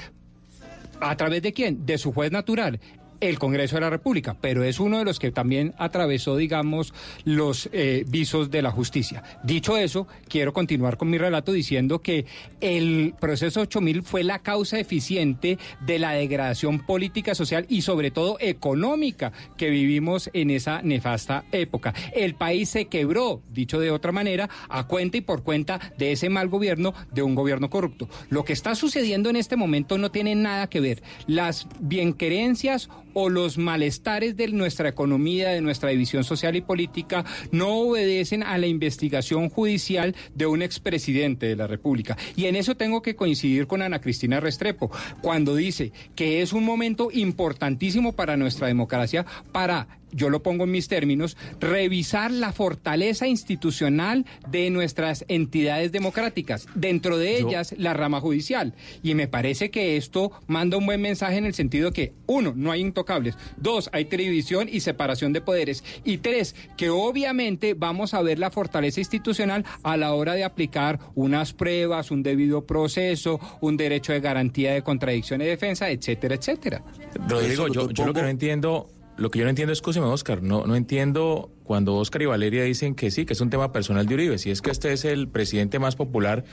¿A 1.00 1.17
través 1.17 1.43
de 1.43 1.52
quién? 1.52 1.87
De 1.87 1.97
su 1.97 2.12
juez 2.12 2.31
natural 2.31 2.81
el 3.21 3.39
Congreso 3.39 3.77
de 3.77 3.83
la 3.83 3.91
República, 3.91 4.37
pero 4.41 4.65
es 4.65 4.81
uno 4.81 4.99
de 4.99 5.05
los 5.05 5.19
que 5.19 5.31
también 5.31 5.75
atravesó, 5.79 6.37
digamos, 6.37 6.93
los 7.25 7.69
eh, 7.73 8.05
visos 8.09 8.50
de 8.50 8.62
la 8.62 8.71
justicia. 8.71 9.23
Dicho 9.43 9.77
eso, 9.77 10.07
quiero 10.29 10.53
continuar 10.53 10.97
con 10.97 11.11
mi 11.11 11.19
relato 11.19 11.53
diciendo 11.53 12.00
que 12.00 12.27
el 12.61 13.15
proceso 13.21 13.61
8000 13.61 14.03
fue 14.03 14.25
la 14.25 14.41
causa 14.41 14.79
eficiente 14.79 15.59
de 15.81 15.99
la 15.99 16.12
degradación 16.12 16.85
política, 16.87 17.35
social 17.35 17.67
y 17.69 17.83
sobre 17.83 18.11
todo 18.11 18.37
económica 18.41 19.33
que 19.57 19.71
vivimos 19.71 20.31
en 20.33 20.50
esa 20.50 20.83
nefasta 20.83 21.45
época. 21.53 21.95
El 22.15 22.35
país 22.35 22.69
se 22.71 22.87
quebró, 22.87 23.43
dicho 23.50 23.81
de 23.81 23.91
otra 23.91 24.12
manera, 24.12 24.49
a 24.69 24.87
cuenta 24.87 25.19
y 25.19 25.21
por 25.21 25.43
cuenta 25.43 25.81
de 25.99 26.12
ese 26.12 26.29
mal 26.29 26.49
gobierno, 26.49 26.95
de 27.12 27.23
un 27.23 27.35
gobierno 27.35 27.71
corrupto. 27.71 28.09
Lo 28.29 28.45
que 28.45 28.53
está 28.53 28.75
sucediendo 28.75 29.31
en 29.31 29.37
este 29.37 29.57
momento 29.57 29.99
no 29.99 30.11
tiene 30.11 30.35
nada 30.35 30.69
que 30.69 30.81
ver. 30.81 31.03
Las 31.27 31.67
bienquerencias 31.81 32.89
o 33.14 33.29
los 33.29 33.59
malestares 33.59 34.37
de 34.37 34.49
nuestra 34.49 34.88
economía, 34.88 35.50
de 35.50 35.61
nuestra 35.61 35.90
división 35.90 36.25
social 36.25 36.57
y 36.57 36.61
política, 36.61 37.25
no 37.52 37.79
obedecen 37.79 38.43
a 38.43 38.59
la 38.59 38.67
investigación 38.67 39.49
judicial 39.49 40.14
de 40.35 40.47
un 40.47 40.62
expresidente 40.62 41.47
de 41.47 41.57
la 41.57 41.67
República. 41.67 42.17
Y 42.37 42.47
en 42.47 42.57
eso 42.57 42.76
tengo 42.76 43.02
que 43.02 43.17
coincidir 43.17 43.67
con 43.67 43.83
Ana 43.83 44.00
Cristina 44.00 44.40
Restrepo, 44.40 44.90
cuando 45.21 45.55
dice 45.55 45.93
que 46.14 46.43
es 46.43 46.52
un 46.52 46.64
momento 46.64 47.11
importantísimo 47.12 48.12
para 48.12 48.37
nuestra 48.37 48.67
democracia 48.67 49.26
para 49.52 50.00
yo 50.12 50.31
lo 50.31 50.43
pongo 50.43 50.64
en 50.64 50.71
mis 50.71 50.88
términos, 50.88 51.37
revisar 51.61 52.31
la 52.31 52.52
fortaleza 52.52 53.26
institucional 53.26 54.26
de 54.49 54.71
nuestras 54.71 55.25
entidades 55.29 55.93
democráticas, 55.93 56.67
dentro 56.75 57.19
de 57.19 57.38
ellas 57.38 57.75
la 57.79 57.95
rama 57.95 58.21
judicial. 58.21 58.75
Y 59.02 59.14
me 59.14 59.29
parece 59.29 59.71
que 59.71 59.97
esto 59.97 60.33
manda 60.47 60.76
un 60.76 60.87
buen 60.87 61.00
mensaje 61.00 61.37
en 61.37 61.47
el 61.47 61.55
sentido 61.55 61.90
de 61.90 61.93
que, 61.93 62.12
uno, 62.26 62.52
no 62.57 62.71
hay 62.71 62.81
intocables. 62.81 63.37
Dos, 63.57 63.90
hay 63.93 64.07
televisión 64.07 64.69
y 64.71 64.81
separación 64.81 65.33
de 65.33 65.40
poderes. 65.40 65.85
Y 66.05 66.19
tres, 66.19 66.55
que 66.76 66.90
obviamente 66.90 67.75
vamos 67.75 68.14
a 68.14 68.23
ver 68.23 68.38
la 68.38 68.50
fortaleza 68.50 69.00
institucional 69.00 69.64
a 69.83 69.97
la 69.97 70.14
hora 70.14 70.35
de 70.35 70.45
aplicar 70.45 70.99
unas 71.14 71.52
pruebas, 71.52 72.11
un 72.11 72.23
debido 72.23 72.67
proceso, 72.67 73.40
un 73.61 73.76
derecho 73.76 74.12
de 74.12 74.21
garantía 74.21 74.73
de 74.73 74.83
contradicción 74.83 75.43
y 75.43 75.47
defensa, 75.47 75.90
etcétera, 75.90 76.35
etcétera. 76.35 76.83
Rodrigo, 77.29 77.69
yo, 77.69 77.90
yo 77.90 78.07
lo 78.07 78.14
que 78.14 78.23
no 78.23 78.29
entiendo, 78.29 78.88
lo 79.21 79.31
que 79.31 79.39
yo 79.39 79.45
no 79.45 79.50
entiendo, 79.50 79.73
escúcheme, 79.73 80.07
Oscar, 80.07 80.43
no, 80.43 80.67
no 80.67 80.75
entiendo 80.77 81.50
cuando 81.65 81.95
Oscar 81.97 82.23
y 82.23 82.27
Valeria 82.27 82.65
dicen 82.65 82.95
que 82.95 83.11
sí, 83.11 83.27
que 83.27 83.35
es 83.35 83.41
un 83.41 83.50
tema 83.50 83.71
personal 83.71 84.07
de 84.07 84.15
Uribe. 84.15 84.39
Si 84.39 84.50
es 84.50 84.62
que 84.62 84.71
este 84.71 84.93
es 84.93 85.05
el 85.05 85.29
presidente 85.29 85.79
más 85.79 85.95
popular 85.95 86.45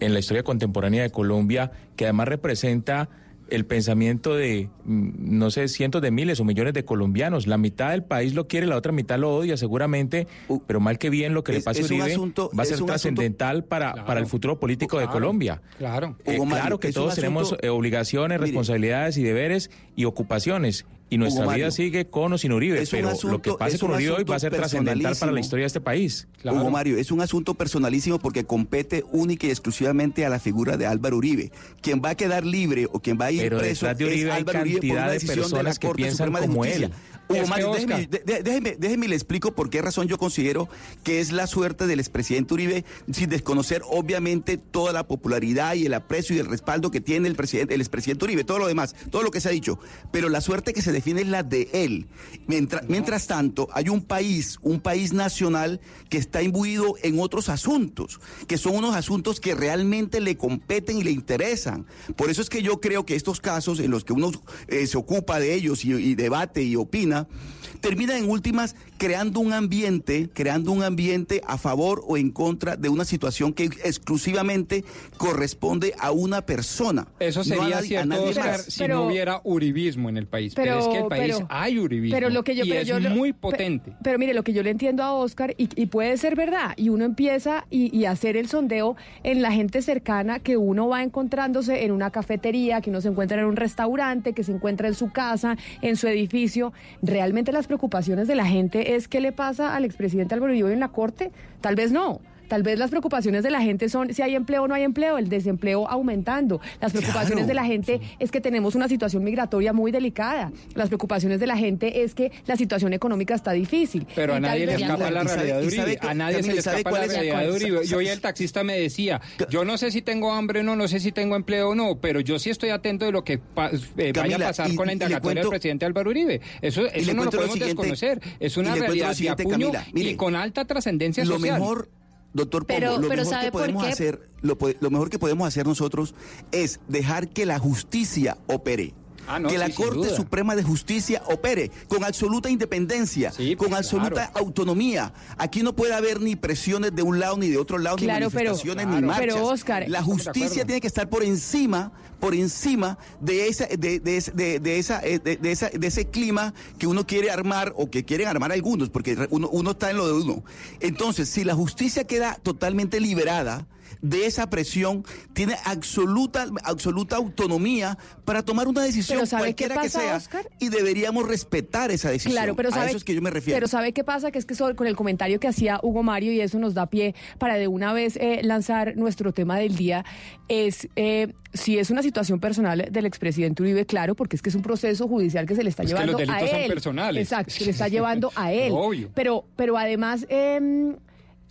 en 0.00 0.12
la 0.14 0.18
historia 0.18 0.42
contemporánea 0.42 1.02
de 1.02 1.10
Colombia, 1.10 1.70
que 1.96 2.04
además 2.06 2.28
representa 2.28 3.08
el 3.50 3.64
pensamiento 3.64 4.34
de, 4.34 4.68
mm, 4.84 5.38
no 5.38 5.50
sé, 5.50 5.68
cientos 5.68 6.02
de 6.02 6.10
miles 6.10 6.38
o 6.40 6.44
millones 6.44 6.74
de 6.74 6.84
colombianos. 6.84 7.46
La 7.46 7.56
mitad 7.56 7.90
del 7.92 8.02
país 8.04 8.34
lo 8.34 8.46
quiere, 8.46 8.66
la 8.66 8.76
otra 8.76 8.92
mitad 8.92 9.18
lo 9.18 9.34
odia 9.34 9.56
seguramente, 9.56 10.26
pero 10.66 10.80
mal 10.80 10.98
que 10.98 11.08
bien 11.08 11.32
lo 11.32 11.44
que 11.44 11.52
le 11.52 11.58
es- 11.58 11.64
pasa 11.64 11.80
a 11.80 11.82
es 11.84 11.90
un 11.90 11.96
Uribe 12.00 12.12
asunto- 12.12 12.50
va 12.58 12.62
a 12.62 12.64
es 12.64 12.68
ser 12.70 12.82
un 12.82 12.88
trascendental 12.88 13.64
para, 13.64 13.92
Claro. 13.92 14.06
para 14.06 14.20
el 14.20 14.26
futuro 14.26 14.60
político 14.60 14.98
de 14.98 15.06
Colombia. 15.08 15.62
Claro. 15.78 16.16
Eh, 16.26 16.34
Hugo 16.36 16.44
Mario, 16.44 16.62
claro 16.62 16.80
que 16.80 16.88
es 16.88 16.94
todos 16.94 17.14
tenemos 17.14 17.54
eh, 17.62 17.68
obligaciones, 17.70 18.38
Mire. 18.38 18.46
responsabilidades 18.48 19.16
y 19.16 19.22
deberes 19.22 19.70
y 19.96 20.04
ocupaciones. 20.04 20.84
Y 21.10 21.16
nuestra 21.16 21.42
Hugo 21.44 21.52
vida 21.54 21.64
Mario, 21.66 21.70
sigue 21.70 22.10
con 22.10 22.32
o 22.34 22.38
sin 22.38 22.52
Uribe, 22.52 22.82
es 22.82 22.92
un 22.92 22.98
pero 22.98 23.08
lo 23.08 23.14
asunto- 23.14 23.40
que 23.42 23.52
pase 23.54 23.76
es 23.76 23.80
con 23.80 23.92
Uribe 23.92 24.10
hoy 24.10 24.24
va 24.24 24.36
a 24.36 24.38
ser 24.38 24.52
trascendental 24.52 24.94
para 24.96 25.02
la 25.02 25.08
personalísimo. 25.10 25.40
historia 25.44 25.62
de 25.62 25.66
este 25.68 25.80
país. 25.80 26.28
Hugo 26.44 26.70
Mario, 26.70 26.98
es 26.98 27.10
un 27.10 27.20
asunto 27.22 27.54
personalísimo 27.54 28.18
porque 28.18 28.44
compete 28.44 29.04
única 29.10 29.46
y 29.46 29.50
exclusivamente 29.50 30.26
a 30.26 30.28
la 30.28 30.38
figura 30.38 30.76
de 30.76 30.86
Álvaro 30.86 31.16
Uribe. 31.16 31.50
Quien 31.80 32.02
va 32.04 32.10
a 32.10 32.14
quedar 32.14 32.44
libre 32.44 32.86
o 32.92 33.00
quien 33.00 33.18
va 33.18 33.26
a 33.26 33.32
ir 33.32 33.40
Pero 33.40 33.58
preso 33.58 33.86
de 33.86 33.92
es 33.92 34.00
Uribe 34.00 34.32
hay 34.32 34.38
Álvaro 34.40 34.60
Uribe 34.60 34.80
por 34.80 34.90
una 34.90 35.06
de 35.06 35.12
decisión 35.14 35.50
de 35.50 35.62
la 35.62 35.74
Corte 35.74 35.96
piensan 35.96 36.16
Suprema 36.28 36.40
de 36.40 36.46
Justicia. 36.48 36.86
él. 36.86 36.92
Hugo 37.28 37.46
Mario, 37.46 37.72
déjeme, 37.74 39.08
le 39.08 39.14
explico 39.14 39.52
por 39.52 39.68
qué 39.70 39.82
razón 39.82 40.08
yo 40.08 40.18
considero 40.18 40.68
que 41.02 41.20
es 41.20 41.30
la 41.32 41.46
suerte 41.46 41.86
del 41.86 42.00
expresidente 42.00 42.54
Uribe, 42.54 42.84
sin 43.12 43.28
desconocer 43.28 43.82
obviamente 43.88 44.56
toda 44.56 44.92
la 44.92 45.06
popularidad 45.06 45.74
y 45.74 45.86
el 45.86 45.94
aprecio 45.94 46.34
y 46.34 46.38
el 46.38 46.46
respaldo 46.46 46.90
que 46.90 47.00
tiene 47.00 47.28
el 47.28 47.34
presidente, 47.34 47.74
el 47.74 47.80
expresidente 47.80 48.24
Uribe, 48.24 48.44
todo 48.44 48.58
lo 48.58 48.66
demás, 48.66 48.94
todo 49.10 49.22
lo 49.22 49.30
que 49.30 49.40
se 49.40 49.48
ha 49.48 49.52
dicho. 49.52 49.78
Pero 50.10 50.28
la 50.28 50.40
suerte 50.40 50.72
que 50.72 50.82
se 50.82 50.92
define 50.92 51.22
es 51.22 51.28
la 51.28 51.42
de 51.42 51.68
él. 51.72 52.06
Mientras, 52.46 52.88
mientras 52.88 53.26
tanto, 53.26 53.68
hay 53.72 53.88
un 53.88 54.02
país, 54.02 54.58
un 54.62 54.80
país 54.80 55.12
nacional 55.12 55.80
que 56.08 56.18
está 56.18 56.42
imbuido 56.42 56.94
en 57.02 57.20
otros 57.20 57.48
asuntos, 57.48 58.20
que 58.46 58.56
son 58.56 58.74
unos 58.76 58.94
asuntos 58.94 59.40
que 59.40 59.54
realmente 59.54 60.20
le 60.20 60.36
competen 60.36 60.98
y 60.98 61.04
le 61.04 61.10
interesan. 61.10 61.86
Por 62.16 62.30
eso 62.30 62.40
es 62.40 62.48
que 62.48 62.62
yo 62.62 62.80
creo 62.80 63.04
que 63.04 63.14
estos 63.14 63.40
casos 63.40 63.80
en 63.80 63.90
los 63.90 64.04
que 64.04 64.12
uno 64.12 64.30
eh, 64.68 64.86
se 64.86 64.96
ocupa 64.96 65.38
de 65.38 65.54
ellos 65.54 65.84
y, 65.84 65.92
y 65.92 66.14
debate 66.14 66.62
y 66.62 66.76
opina, 66.76 67.17
Argentina 67.18 67.57
terminan 67.80 68.16
en 68.18 68.30
últimas 68.30 68.76
creando 68.98 69.40
un 69.40 69.52
ambiente, 69.52 70.28
creando 70.32 70.72
un 70.72 70.82
ambiente 70.82 71.40
a 71.46 71.56
favor 71.58 72.02
o 72.06 72.16
en 72.16 72.30
contra 72.30 72.76
de 72.76 72.88
una 72.88 73.04
situación 73.04 73.52
que 73.52 73.64
exclusivamente 73.84 74.84
corresponde 75.16 75.94
a 75.98 76.10
una 76.10 76.42
persona. 76.42 77.06
Eso 77.20 77.40
no 77.40 77.42
a 77.42 77.44
sería 77.44 77.78
a 77.78 77.82
cierto, 77.82 78.08
nadie 78.08 78.30
Oscar, 78.30 78.46
más. 78.52 78.62
si 78.64 78.78
Pero- 78.80 78.94
no 78.96 79.06
hubiera 79.06 79.40
uribismo 79.44 80.08
en 80.08 80.16
el 80.16 80.26
país. 80.26 80.54
Pero, 80.54 80.78
Pero- 80.78 80.80
es 80.80 80.88
que 80.88 80.98
el 81.02 81.08
país 81.08 81.34
pero- 81.36 81.46
hay 81.50 81.78
uribismo. 81.78 82.16
Pero 82.16 82.30
lo 82.30 82.42
que 82.44 82.56
yo, 82.56 82.64
y 82.64 82.68
pero 82.70 82.80
es 82.80 82.88
yo 82.88 82.98
lo- 83.00 83.10
muy 83.10 83.32
potente. 83.32 83.92
Pero, 84.02 84.18
mire, 84.18 84.34
lo 84.34 84.42
que 84.42 84.52
yo 84.52 84.62
le 84.62 84.70
entiendo 84.70 85.02
a 85.02 85.12
Oscar, 85.12 85.54
y, 85.58 85.68
y 85.80 85.86
puede 85.86 86.16
ser 86.16 86.34
verdad, 86.34 86.72
y 86.76 86.88
uno 86.88 87.04
empieza 87.04 87.66
y, 87.70 87.96
y 87.96 88.04
hacer 88.06 88.36
el 88.36 88.48
sondeo 88.48 88.96
en 89.22 89.42
la 89.42 89.52
gente 89.52 89.82
cercana 89.82 90.40
que 90.40 90.56
uno 90.56 90.88
va 90.88 91.02
encontrándose 91.02 91.84
en 91.84 91.92
una 91.92 92.10
cafetería, 92.10 92.80
que 92.80 92.90
uno 92.90 93.00
se 93.00 93.08
encuentra 93.08 93.38
en 93.40 93.46
un 93.46 93.56
restaurante, 93.56 94.32
que 94.32 94.42
se 94.42 94.52
encuentra 94.52 94.88
en 94.88 94.94
su 94.94 95.12
casa, 95.12 95.56
en 95.82 95.96
su 95.96 96.08
edificio. 96.08 96.72
Realmente 97.02 97.52
las 97.52 97.67
preocupaciones 97.68 98.26
de 98.26 98.34
la 98.34 98.44
gente 98.44 98.96
es 98.96 99.06
qué 99.06 99.20
le 99.20 99.30
pasa 99.30 99.76
al 99.76 99.84
expresidente 99.84 100.34
Álvaro 100.34 100.52
Uribe 100.52 100.72
en 100.72 100.80
la 100.80 100.88
corte. 100.88 101.30
Tal 101.60 101.76
vez 101.76 101.92
no. 101.92 102.20
Tal 102.48 102.62
vez 102.62 102.78
las 102.78 102.90
preocupaciones 102.90 103.42
de 103.42 103.50
la 103.50 103.60
gente 103.62 103.88
son 103.88 104.12
si 104.12 104.22
hay 104.22 104.34
empleo 104.34 104.62
o 104.64 104.68
no 104.68 104.74
hay 104.74 104.82
empleo, 104.82 105.18
el 105.18 105.28
desempleo 105.28 105.88
aumentando. 105.88 106.60
Las 106.80 106.92
preocupaciones 106.92 107.44
Claro. 107.44 107.48
de 107.48 107.54
la 107.54 107.64
gente 107.64 108.00
es 108.18 108.30
que 108.30 108.40
tenemos 108.40 108.74
una 108.74 108.88
situación 108.88 109.22
migratoria 109.22 109.72
muy 109.72 109.92
delicada. 109.92 110.50
Las 110.74 110.88
preocupaciones 110.88 111.40
de 111.40 111.46
la 111.46 111.56
gente 111.56 112.02
es 112.02 112.14
que 112.14 112.32
la 112.46 112.56
situación 112.56 112.92
económica 112.92 113.34
está 113.34 113.52
difícil. 113.52 114.06
Pero 114.14 114.34
a 114.34 114.40
nadie 114.40 114.60
le 114.66 114.72
vez- 114.72 114.82
escapa 114.82 115.10
la 115.10 115.22
realidad 115.24 115.60
de 115.60 115.66
Uribe. 115.66 115.96
que- 115.98 116.06
A 116.08 116.14
nadie 116.14 116.42
se 116.42 116.54
le 116.54 116.62
¿sabe 116.62 116.78
escapa 116.78 116.98
la 116.98 117.06
realidad 117.06 117.42
de 117.42 117.52
Uribe. 117.52 117.80
Y 117.84 117.94
hoy 117.94 118.08
el 118.08 118.20
taxista 118.20 118.64
me 118.64 118.78
decía, 118.78 119.20
yo 119.50 119.64
no 119.64 119.76
sé 119.78 119.90
si 119.90 120.02
tengo 120.02 120.32
hambre 120.32 120.60
o 120.60 120.62
no, 120.62 120.74
no 120.76 120.88
sé 120.88 121.00
si 121.00 121.12
tengo 121.12 121.36
empleo 121.36 121.70
o 121.70 121.74
no, 121.74 121.96
pero 122.00 122.20
yo 122.20 122.38
sí 122.38 122.50
estoy 122.50 122.70
atento 122.70 123.04
de 123.04 123.12
lo 123.12 123.24
que 123.24 123.38
pa- 123.38 123.70
eh, 123.96 124.12
vaya 124.14 124.36
a 124.36 124.38
pasar 124.38 124.70
y- 124.70 124.74
con 124.76 124.86
la 124.86 124.92
indagatoria 124.94 125.42
del 125.42 125.50
presidente 125.50 125.84
Álvaro 125.84 126.10
Uribe. 126.10 126.40
Eso, 126.62 126.86
eso 126.86 127.12
no 127.14 127.24
lo 127.24 127.30
podemos 127.30 127.54
siguiente- 127.54 127.76
desconocer. 127.82 128.20
Es 128.40 128.56
una 128.56 128.74
realidad 128.74 129.14
de 129.16 129.28
apuño 129.30 129.50
Camila. 129.50 129.86
Mire, 129.92 130.10
y 130.10 130.16
con 130.16 130.34
alta 130.34 130.64
trascendencia 130.64 131.24
lo 131.24 131.34
social. 131.34 131.60
mejor, 131.60 131.88
doctor 132.32 132.66
Pombo, 132.66 132.78
Pero- 132.80 132.92
lo 132.98 133.08
pero 133.08 133.22
mejor 133.22 133.26
¿sabe 133.26 133.44
que 133.46 133.52
podemos 133.52 133.84
hacer, 133.84 134.20
lo, 134.42 134.56
mejor 134.90 135.10
que 135.10 135.18
podemos 135.18 135.48
hacer 135.48 135.66
nosotros 135.66 136.14
es 136.52 136.80
dejar 136.88 137.28
que 137.28 137.46
la 137.46 137.58
justicia 137.58 138.38
opere. 138.46 138.94
Ah, 139.30 139.38
no, 139.38 139.50
que 139.50 139.58
la 139.58 139.66
sí, 139.66 139.72
Corte 139.74 139.94
duda. 139.96 140.16
Suprema 140.16 140.56
de 140.56 140.62
Justicia 140.62 141.22
opere 141.26 141.70
con 141.88 142.02
absoluta 142.02 142.48
independencia, 142.48 143.30
Sí, 143.30 143.56
con 143.56 143.68
pues, 143.68 143.80
absoluta 143.80 144.30
claro. 144.30 144.32
autonomía. 144.38 145.12
Aquí 145.36 145.62
no 145.62 145.76
puede 145.76 145.92
haber 145.92 146.22
ni 146.22 146.34
presiones 146.34 146.94
de 146.96 147.02
un 147.02 147.18
lado 147.18 147.36
ni 147.36 147.48
de 147.48 147.58
otro 147.58 147.76
lado, 147.76 147.96
Claro, 147.96 148.24
ni 148.26 148.30
pero- 148.32 148.52
manifestaciones 148.52 148.86
claro. 148.86 149.00
ni 149.02 149.06
marchas. 149.06 149.26
Pero, 149.34 149.46
Oscar, 149.48 149.84
la 149.86 150.02
justicia 150.02 150.64
tiene 150.64 150.80
que 150.80 150.86
estar 150.86 151.10
por 151.10 151.22
encima, 151.24 151.92
por 152.20 152.34
encima 152.34 152.98
de 153.20 153.48
esa, 153.48 153.66
de, 153.66 154.00
de, 154.00 154.16
ese- 154.16 154.32
de, 154.32 154.60
de 154.60 154.78
esa, 154.78 155.00
eh, 155.04 155.18
de, 155.18 155.36
de 155.36 155.52
esa, 155.52 155.68
de 155.70 155.86
ese 155.86 156.06
clima 156.06 156.54
que 156.78 156.86
uno 156.86 157.06
quiere 157.06 157.30
armar 157.30 157.72
o 157.76 157.90
que 157.90 158.04
quieren 158.04 158.28
armar 158.28 158.52
algunos, 158.52 158.90
porque 158.90 159.16
uno, 159.30 159.48
uno 159.50 159.70
está 159.72 159.90
en 159.90 159.96
lo 159.96 160.06
de 160.06 160.12
uno. 160.14 160.44
Entonces, 160.80 161.28
si 161.28 161.44
la 161.44 161.54
justicia 161.54 162.04
queda 162.04 162.38
totalmente 162.42 163.00
liberada 163.00 163.66
de 164.00 164.26
esa 164.26 164.48
presión, 164.48 165.04
tiene 165.32 165.56
absoluta, 165.64 166.46
absoluta 166.62 167.16
autonomía 167.16 167.98
para 168.24 168.42
tomar 168.44 168.68
una 168.68 168.82
decisión 168.82 169.18
Pero 169.18 169.26
¿sabe 169.26 169.54
qué 169.54 169.66
cualquiera 169.66 169.82
que 169.82 169.88
sea 169.88 170.16
Oscar? 170.16 170.48
y 170.60 170.68
deberíamos 170.68 171.26
respetar 171.26 171.90
esa 171.90 172.10
decisión. 172.10 172.32
Claro, 172.32 172.54
pero 172.54 172.68
A 172.68 172.72
sabe, 172.72 172.88
eso 172.88 172.98
es 172.98 173.02
que 173.04 173.14
yo 173.14 173.22
me 173.22 173.30
refiero. 173.30 173.56
Pero 173.56 173.66
¿sabe 173.66 173.92
qué 173.92 174.04
pasa? 174.04 174.30
Que 174.30 174.38
es 174.38 174.44
que 174.44 174.54
con 174.76 174.86
el 174.86 174.94
comentario 174.94 175.40
que 175.40 175.48
hacía 175.48 175.80
Hugo 175.82 176.04
Mario, 176.04 176.32
y 176.32 176.40
eso 176.40 176.58
nos 176.60 176.74
da 176.74 176.86
pie 176.86 177.14
para 177.38 177.56
de 177.56 177.66
una 177.66 177.92
vez 177.92 178.16
eh, 178.16 178.40
lanzar 178.44 178.96
nuestro 178.96 179.32
tema 179.32 179.58
del 179.58 179.74
día, 179.74 180.04
es 180.48 180.86
eh, 180.94 181.32
si 181.52 181.78
es 181.78 181.90
una 181.90 182.02
situación 182.08 182.40
personal 182.40 182.88
del 182.90 183.06
expresidente 183.06 183.62
Uribe, 183.62 183.84
claro, 183.86 184.14
porque 184.14 184.36
es 184.36 184.42
que 184.42 184.48
es 184.48 184.54
un 184.54 184.62
proceso 184.62 185.06
judicial 185.06 185.46
que 185.46 185.54
se 185.54 185.62
le 185.62 185.70
está 185.70 185.82
Es 185.82 185.88
que 185.90 185.94
llevando 185.94 186.12
los 186.12 186.20
delitos 186.20 186.42
a 186.42 186.46
son 186.48 186.60
él. 186.60 186.68
personales. 186.68 187.22
Exacto, 187.22 187.50
se 187.52 187.64
le 187.64 187.70
está 187.76 187.88
llevando 187.88 188.32
a 188.34 188.52
él. 188.52 188.72
Obvio. 188.74 189.10
Pero, 189.14 189.44
pero 189.56 189.76
además... 189.78 190.26
em, 190.28 190.96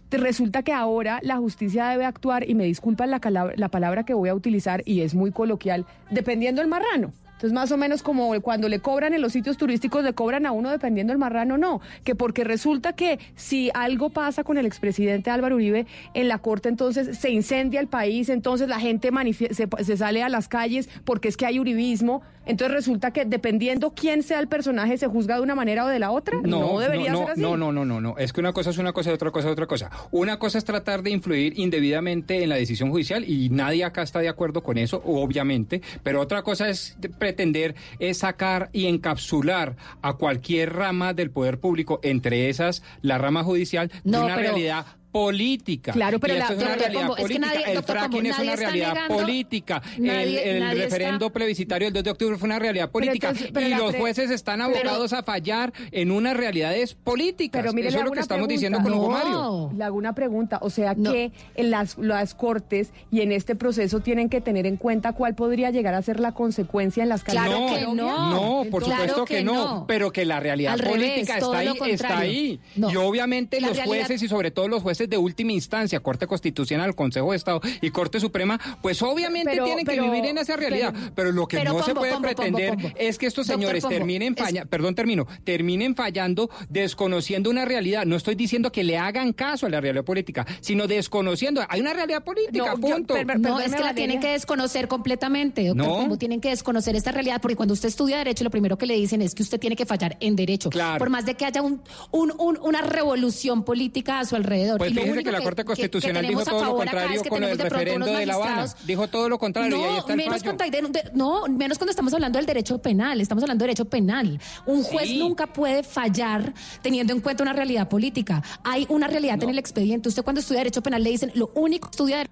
te 0.10 0.16
resulta 0.18 0.64
que 0.64 0.72
ahora 0.72 1.20
la 1.22 1.36
justicia 1.36 1.90
debe 1.90 2.06
actuar, 2.06 2.50
y 2.50 2.56
me 2.56 2.64
disculpan 2.64 3.12
la, 3.12 3.20
la 3.58 3.68
palabra 3.68 4.06
que 4.06 4.14
voy 4.14 4.30
a 4.30 4.34
utilizar, 4.36 4.82
y 4.86 5.02
es 5.02 5.14
muy 5.14 5.32
coloquial, 5.32 5.86
dependiendo 6.10 6.62
del 6.62 6.70
marrano. 6.70 7.12
Entonces, 7.38 7.54
más 7.54 7.72
o 7.72 7.78
menos 7.78 8.02
como 8.02 8.34
cuando 8.42 8.68
le 8.68 8.80
cobran 8.80 9.14
en 9.14 9.22
los 9.22 9.32
sitios 9.32 9.58
turísticos, 9.58 10.04
le 10.04 10.14
cobran 10.14 10.48
a 10.48 10.52
uno 10.52 10.72
dependiendo 10.72 11.14
del 11.14 11.20
marrano, 11.20 11.56
no. 11.56 11.82
Que 12.04 12.16
porque 12.16 12.44
resulta 12.44 12.94
que 12.94 13.20
si 13.36 13.70
algo 13.76 14.10
pasa 14.10 14.44
con 14.44 14.58
el 14.58 14.66
expresidente 14.66 15.30
Álvaro 15.30 15.56
Uribe 15.56 15.86
en 16.16 16.30
la 16.30 16.40
corte, 16.40 16.68
entonces 16.68 17.16
se 17.16 17.30
incendia 17.30 17.80
el 17.80 17.88
país, 17.88 18.30
entonces 18.30 18.68
la 18.68 18.80
gente 18.80 19.12
se, 19.54 19.68
se 19.84 19.98
sale 19.98 20.24
a 20.24 20.30
las 20.30 20.48
calles 20.48 20.90
porque 21.06 21.28
es 21.28 21.38
que 21.38 21.46
hay 21.46 21.60
uribismo. 21.60 22.24
Entonces 22.48 22.74
resulta 22.74 23.12
que 23.12 23.26
dependiendo 23.26 23.92
quién 23.92 24.24
sea 24.24 24.40
el 24.40 24.48
personaje, 24.48 24.98
se 24.98 25.08
juzga 25.08 25.36
de 25.36 25.42
una 25.42 25.54
manera 25.54 25.86
o 25.86 25.88
de 25.90 26.00
la 26.00 26.12
otra. 26.12 26.40
No, 26.42 26.80
debería 26.80 27.12
no, 27.12 27.20
ser 27.20 27.32
así. 27.32 27.42
No, 27.42 27.58
no, 27.58 27.72
no, 27.72 27.84
no, 27.84 28.00
no. 28.00 28.18
Es 28.18 28.32
que 28.32 28.40
una 28.40 28.54
cosa 28.54 28.70
es 28.70 28.78
una 28.78 28.94
cosa 28.94 29.12
y 29.12 29.14
otra 29.14 29.32
cosa 29.32 29.48
es 29.50 29.52
otra 29.52 29.68
cosa. 29.68 29.92
Una 30.12 30.40
cosa 30.40 30.58
es 30.58 30.64
tratar 30.64 31.04
de 31.04 31.12
influir 31.12 31.60
indebidamente 31.60 32.42
en 32.42 32.50
la 32.50 32.56
decisión 32.56 32.90
judicial 32.90 33.26
y 33.28 33.50
nadie 33.50 33.84
acá 33.84 34.02
está 34.02 34.20
de 34.20 34.30
acuerdo 34.30 34.64
con 34.64 34.78
eso, 34.78 35.02
obviamente. 35.06 35.82
Pero 36.04 36.22
otra 36.22 36.42
cosa 36.42 36.70
es 36.70 36.96
pretender 37.28 37.76
es 38.00 38.20
sacar 38.20 38.70
y 38.72 38.86
encapsular 38.88 39.76
a 40.02 40.14
cualquier 40.14 40.74
rama 40.74 41.14
del 41.14 41.30
poder 41.30 41.60
público, 41.60 42.00
entre 42.04 42.48
esas 42.50 42.84
la 43.02 43.18
rama 43.18 43.44
judicial, 43.44 43.92
No, 44.06 44.20
de 44.20 44.26
una 44.26 44.36
pero- 44.36 44.50
realidad 44.52 44.86
política. 45.22 45.92
Claro, 45.92 46.20
pero 46.20 46.34
y 46.36 46.38
la- 46.38 46.44
esto 46.46 46.54
es 46.58 46.62
una 46.64 46.76
realidad 46.76 47.02
Pombo, 47.02 47.14
es 47.18 47.18
que 47.18 47.22
política. 47.34 47.48
nadie- 47.48 47.72
el 47.78 47.84
fracking 47.84 48.26
es 48.26 48.40
una 48.40 48.56
realidad 48.56 48.94
negando- 48.94 49.16
política. 49.18 49.82
nadie- 49.98 50.44
el 50.44 50.56
el 50.56 50.60
nadie 50.64 50.84
está- 50.84 50.96
referendo 50.98 51.30
plebiscitario 51.32 51.88
del 51.88 51.94
2 51.94 52.04
de 52.04 52.12
octubre 52.12 52.38
fue 52.38 52.48
una 52.48 52.60
realidad 52.60 52.90
política. 52.92 53.30
entonces- 53.30 53.52
pero 53.54 53.68
y 53.68 53.72
los 53.72 53.92
pre- 53.92 54.00
jueces 54.00 54.32
están 54.32 54.60
pero- 54.60 54.66
abocados 54.80 55.14
a 55.14 55.24
fallar 55.24 55.74
en 55.92 56.12
unas 56.12 56.38
realidades 56.38 56.94
políticas. 56.96 57.62
Pero 57.62 57.74
mire, 57.74 57.90
Eso 57.90 58.00
es 58.00 58.06
lo 58.06 58.12
que 58.12 58.20
estamos 58.20 58.48
pregunta. 58.48 58.54
diciendo 58.54 58.80
con 58.82 58.94
Hugo 58.94 59.08
No. 59.08 59.14
Mario. 59.18 59.72
Le 59.78 59.84
hago 59.84 59.98
una 59.98 60.14
pregunta, 60.14 60.60
o 60.62 60.70
sea 60.70 60.94
No. 60.96 61.12
que 61.12 61.32
en 61.56 61.72
las, 61.72 61.98
las 61.98 62.34
cortes 62.36 62.92
y 63.12 63.22
en 63.22 63.32
este 63.32 63.56
proceso 63.56 64.00
tienen 64.00 64.30
que 64.30 64.42
tener 64.42 64.66
en 64.66 64.78
cuenta 64.78 65.14
cuál 65.14 65.36
podría 65.36 65.72
llegar 65.72 65.94
a 65.94 66.02
ser 66.02 66.20
la 66.20 66.32
consecuencia 66.34 67.04
en 67.04 67.10
las 67.10 67.24
Claro 67.24 67.52
calles. 67.68 67.80
que 67.80 67.86
no. 67.96 68.30
No, 68.64 68.66
por 68.70 68.84
Claro 68.84 69.00
supuesto 69.02 69.26
que 69.26 69.38
que, 69.38 69.44
no, 69.44 69.86
pero 69.88 70.12
que 70.12 70.26
la 70.26 70.40
realidad 70.40 70.74
Al 70.74 70.84
política 70.84 71.38
está 71.38 71.58
ahí, 71.60 71.74
está 71.90 72.18
ahí. 72.20 72.60
No. 72.76 72.92
Y 72.92 72.96
obviamente 72.96 73.60
La 73.62 73.68
los 73.68 73.78
realidad- 73.78 73.98
jueces 74.08 74.22
y 74.24 74.28
sobre 74.28 74.52
todo 74.52 74.68
los 74.68 74.84
jueces 74.84 75.07
jueces 75.08 75.10
de 75.10 75.18
última 75.18 75.52
instancia, 75.54 76.00
Corte 76.00 76.28
Constitucional, 76.28 76.96
Consejo 76.96 77.32
de 77.32 77.38
Estado 77.38 77.62
y 77.82 77.90
Corte 77.92 78.20
Suprema, 78.20 78.60
pues 78.82 79.02
obviamente 79.02 79.52
Pero- 79.52 79.66
tienen 79.66 79.86
que 79.86 80.00
vivir 80.00 80.26
en 80.26 80.38
esa 80.38 80.56
realidad. 80.56 80.94
Pero, 80.94 81.12
pero- 81.16 81.32
lo 81.32 81.48
que 81.48 81.58
pero, 81.58 81.74
no 81.74 81.84
se 81.84 81.94
puede 81.96 82.14
Pombo, 82.14 82.28
pretender 82.28 82.74
Pombo. 82.76 82.90
es 82.98 83.18
que 83.18 83.26
estos 83.28 83.48
señores 83.48 83.86
terminen 83.88 84.34
es- 84.38 84.44
falla, 84.44 84.66
perdón, 84.66 84.96
termino, 84.96 85.26
terminen 85.44 85.96
fallando, 85.96 86.50
desconociendo 86.70 87.50
una 87.50 87.66
realidad. 87.66 88.06
No 88.06 88.16
estoy 88.16 88.36
diciendo 88.36 88.72
que 88.72 88.84
le 88.84 88.98
hagan 88.98 89.34
caso 89.34 89.66
a 89.66 89.70
la 89.70 89.82
realidad 89.82 90.04
política, 90.06 90.46
sino 90.62 90.88
desconociendo. 90.88 91.62
Hay 91.70 91.82
una 91.82 91.94
realidad 91.94 92.24
política, 92.24 92.58
No, 92.58 92.76
yo- 92.76 92.96
punto. 92.96 93.14
per- 93.14 93.26
per- 93.28 93.40
no, 93.40 93.60
es 93.60 93.74
que 93.74 93.84
la 93.84 93.94
tienen 93.94 94.20
que 94.20 94.30
desconocer 94.30 94.88
completamente, 94.88 95.66
doctor. 95.68 95.88
No. 95.88 95.96
Pombo, 95.98 96.18
tienen 96.18 96.42
que 96.42 96.50
desconocer 96.50 96.96
esta 96.96 97.12
realidad, 97.12 97.42
porque 97.42 97.56
cuando 97.56 97.74
usted 97.74 97.90
estudia 97.90 98.18
Derecho, 98.18 98.44
lo 98.44 98.50
primero 98.50 98.78
que 98.78 98.86
le 98.86 98.96
dicen 98.96 99.22
es 99.22 99.34
que 99.36 99.44
usted 99.44 99.60
tiene 99.60 99.76
que 99.76 99.86
fallar 99.86 100.18
en 100.20 100.36
Derecho. 100.36 100.70
Claro. 100.70 100.98
Por 101.00 101.10
más 101.10 101.26
de 101.26 101.36
que 101.36 101.46
haya 101.46 101.62
un, 101.62 101.82
un- 102.12 102.34
un- 102.38 102.58
una 102.62 102.82
revolución 102.82 103.64
política 103.64 104.20
a 104.20 104.26
su 104.26 104.36
alrededor. 104.36 104.78
Pues 104.78 104.92
Y 104.92 104.94
fíjese 105.02 105.24
que 105.24 105.32
la 105.32 105.42
Corte 105.42 105.66
Constitucional 105.66 106.22
que 106.24 106.30
dijo 106.30 106.44
todo 106.44 106.64
lo 106.66 106.76
contrario 106.78 107.22
con 107.30 107.44
el 107.44 107.50
tenemos 107.50 107.58
de 107.58 107.64
pronto 107.66 107.76
referendo 107.76 108.06
unos 108.08 108.20
de 108.20 108.26
La 108.26 108.34
Habana. 108.34 108.56
magistrados- 108.56 108.88
Dijo 108.88 109.08
todo 109.08 109.30
lo 109.30 109.40
contrario 109.40 109.78
y 109.78 109.84
ahí 109.84 109.92
No, 109.92 109.98
está 110.00 110.12
el 110.14 110.18
menos, 110.18 110.34
fallo. 110.42 110.58
con- 110.58 110.92
de- 110.92 111.02
de- 111.02 111.12
no, 111.14 111.46
menos 111.48 111.78
cuando 111.78 111.92
estamos 111.92 112.14
hablando 112.14 112.38
del 112.38 112.46
derecho 112.46 112.78
penal, 112.80 113.20
estamos 113.22 113.44
hablando 113.44 113.64
de 113.64 113.68
derecho 113.68 113.86
penal. 113.86 114.40
Un 114.66 114.84
juez 114.84 115.08
Sí. 115.08 115.18
nunca 115.20 115.48
puede 115.48 115.84
fallar 115.84 116.54
teniendo 116.82 117.14
en 117.14 117.22
cuenta 117.22 117.44
una 117.44 117.54
realidad 117.54 117.88
política. 117.90 118.44
Hay 118.64 118.86
una 118.90 119.08
realidad 119.08 119.42
en 119.44 119.50
el 119.50 119.58
expediente. 119.60 120.10
Usted 120.10 120.24
cuando 120.24 120.42
estudia 120.42 120.60
derecho 120.60 120.82
penal 120.82 121.04
le 121.04 121.10
dicen, 121.12 121.32
lo 121.36 121.52
único 121.56 121.90
que 121.90 121.92
estudia 121.96 122.26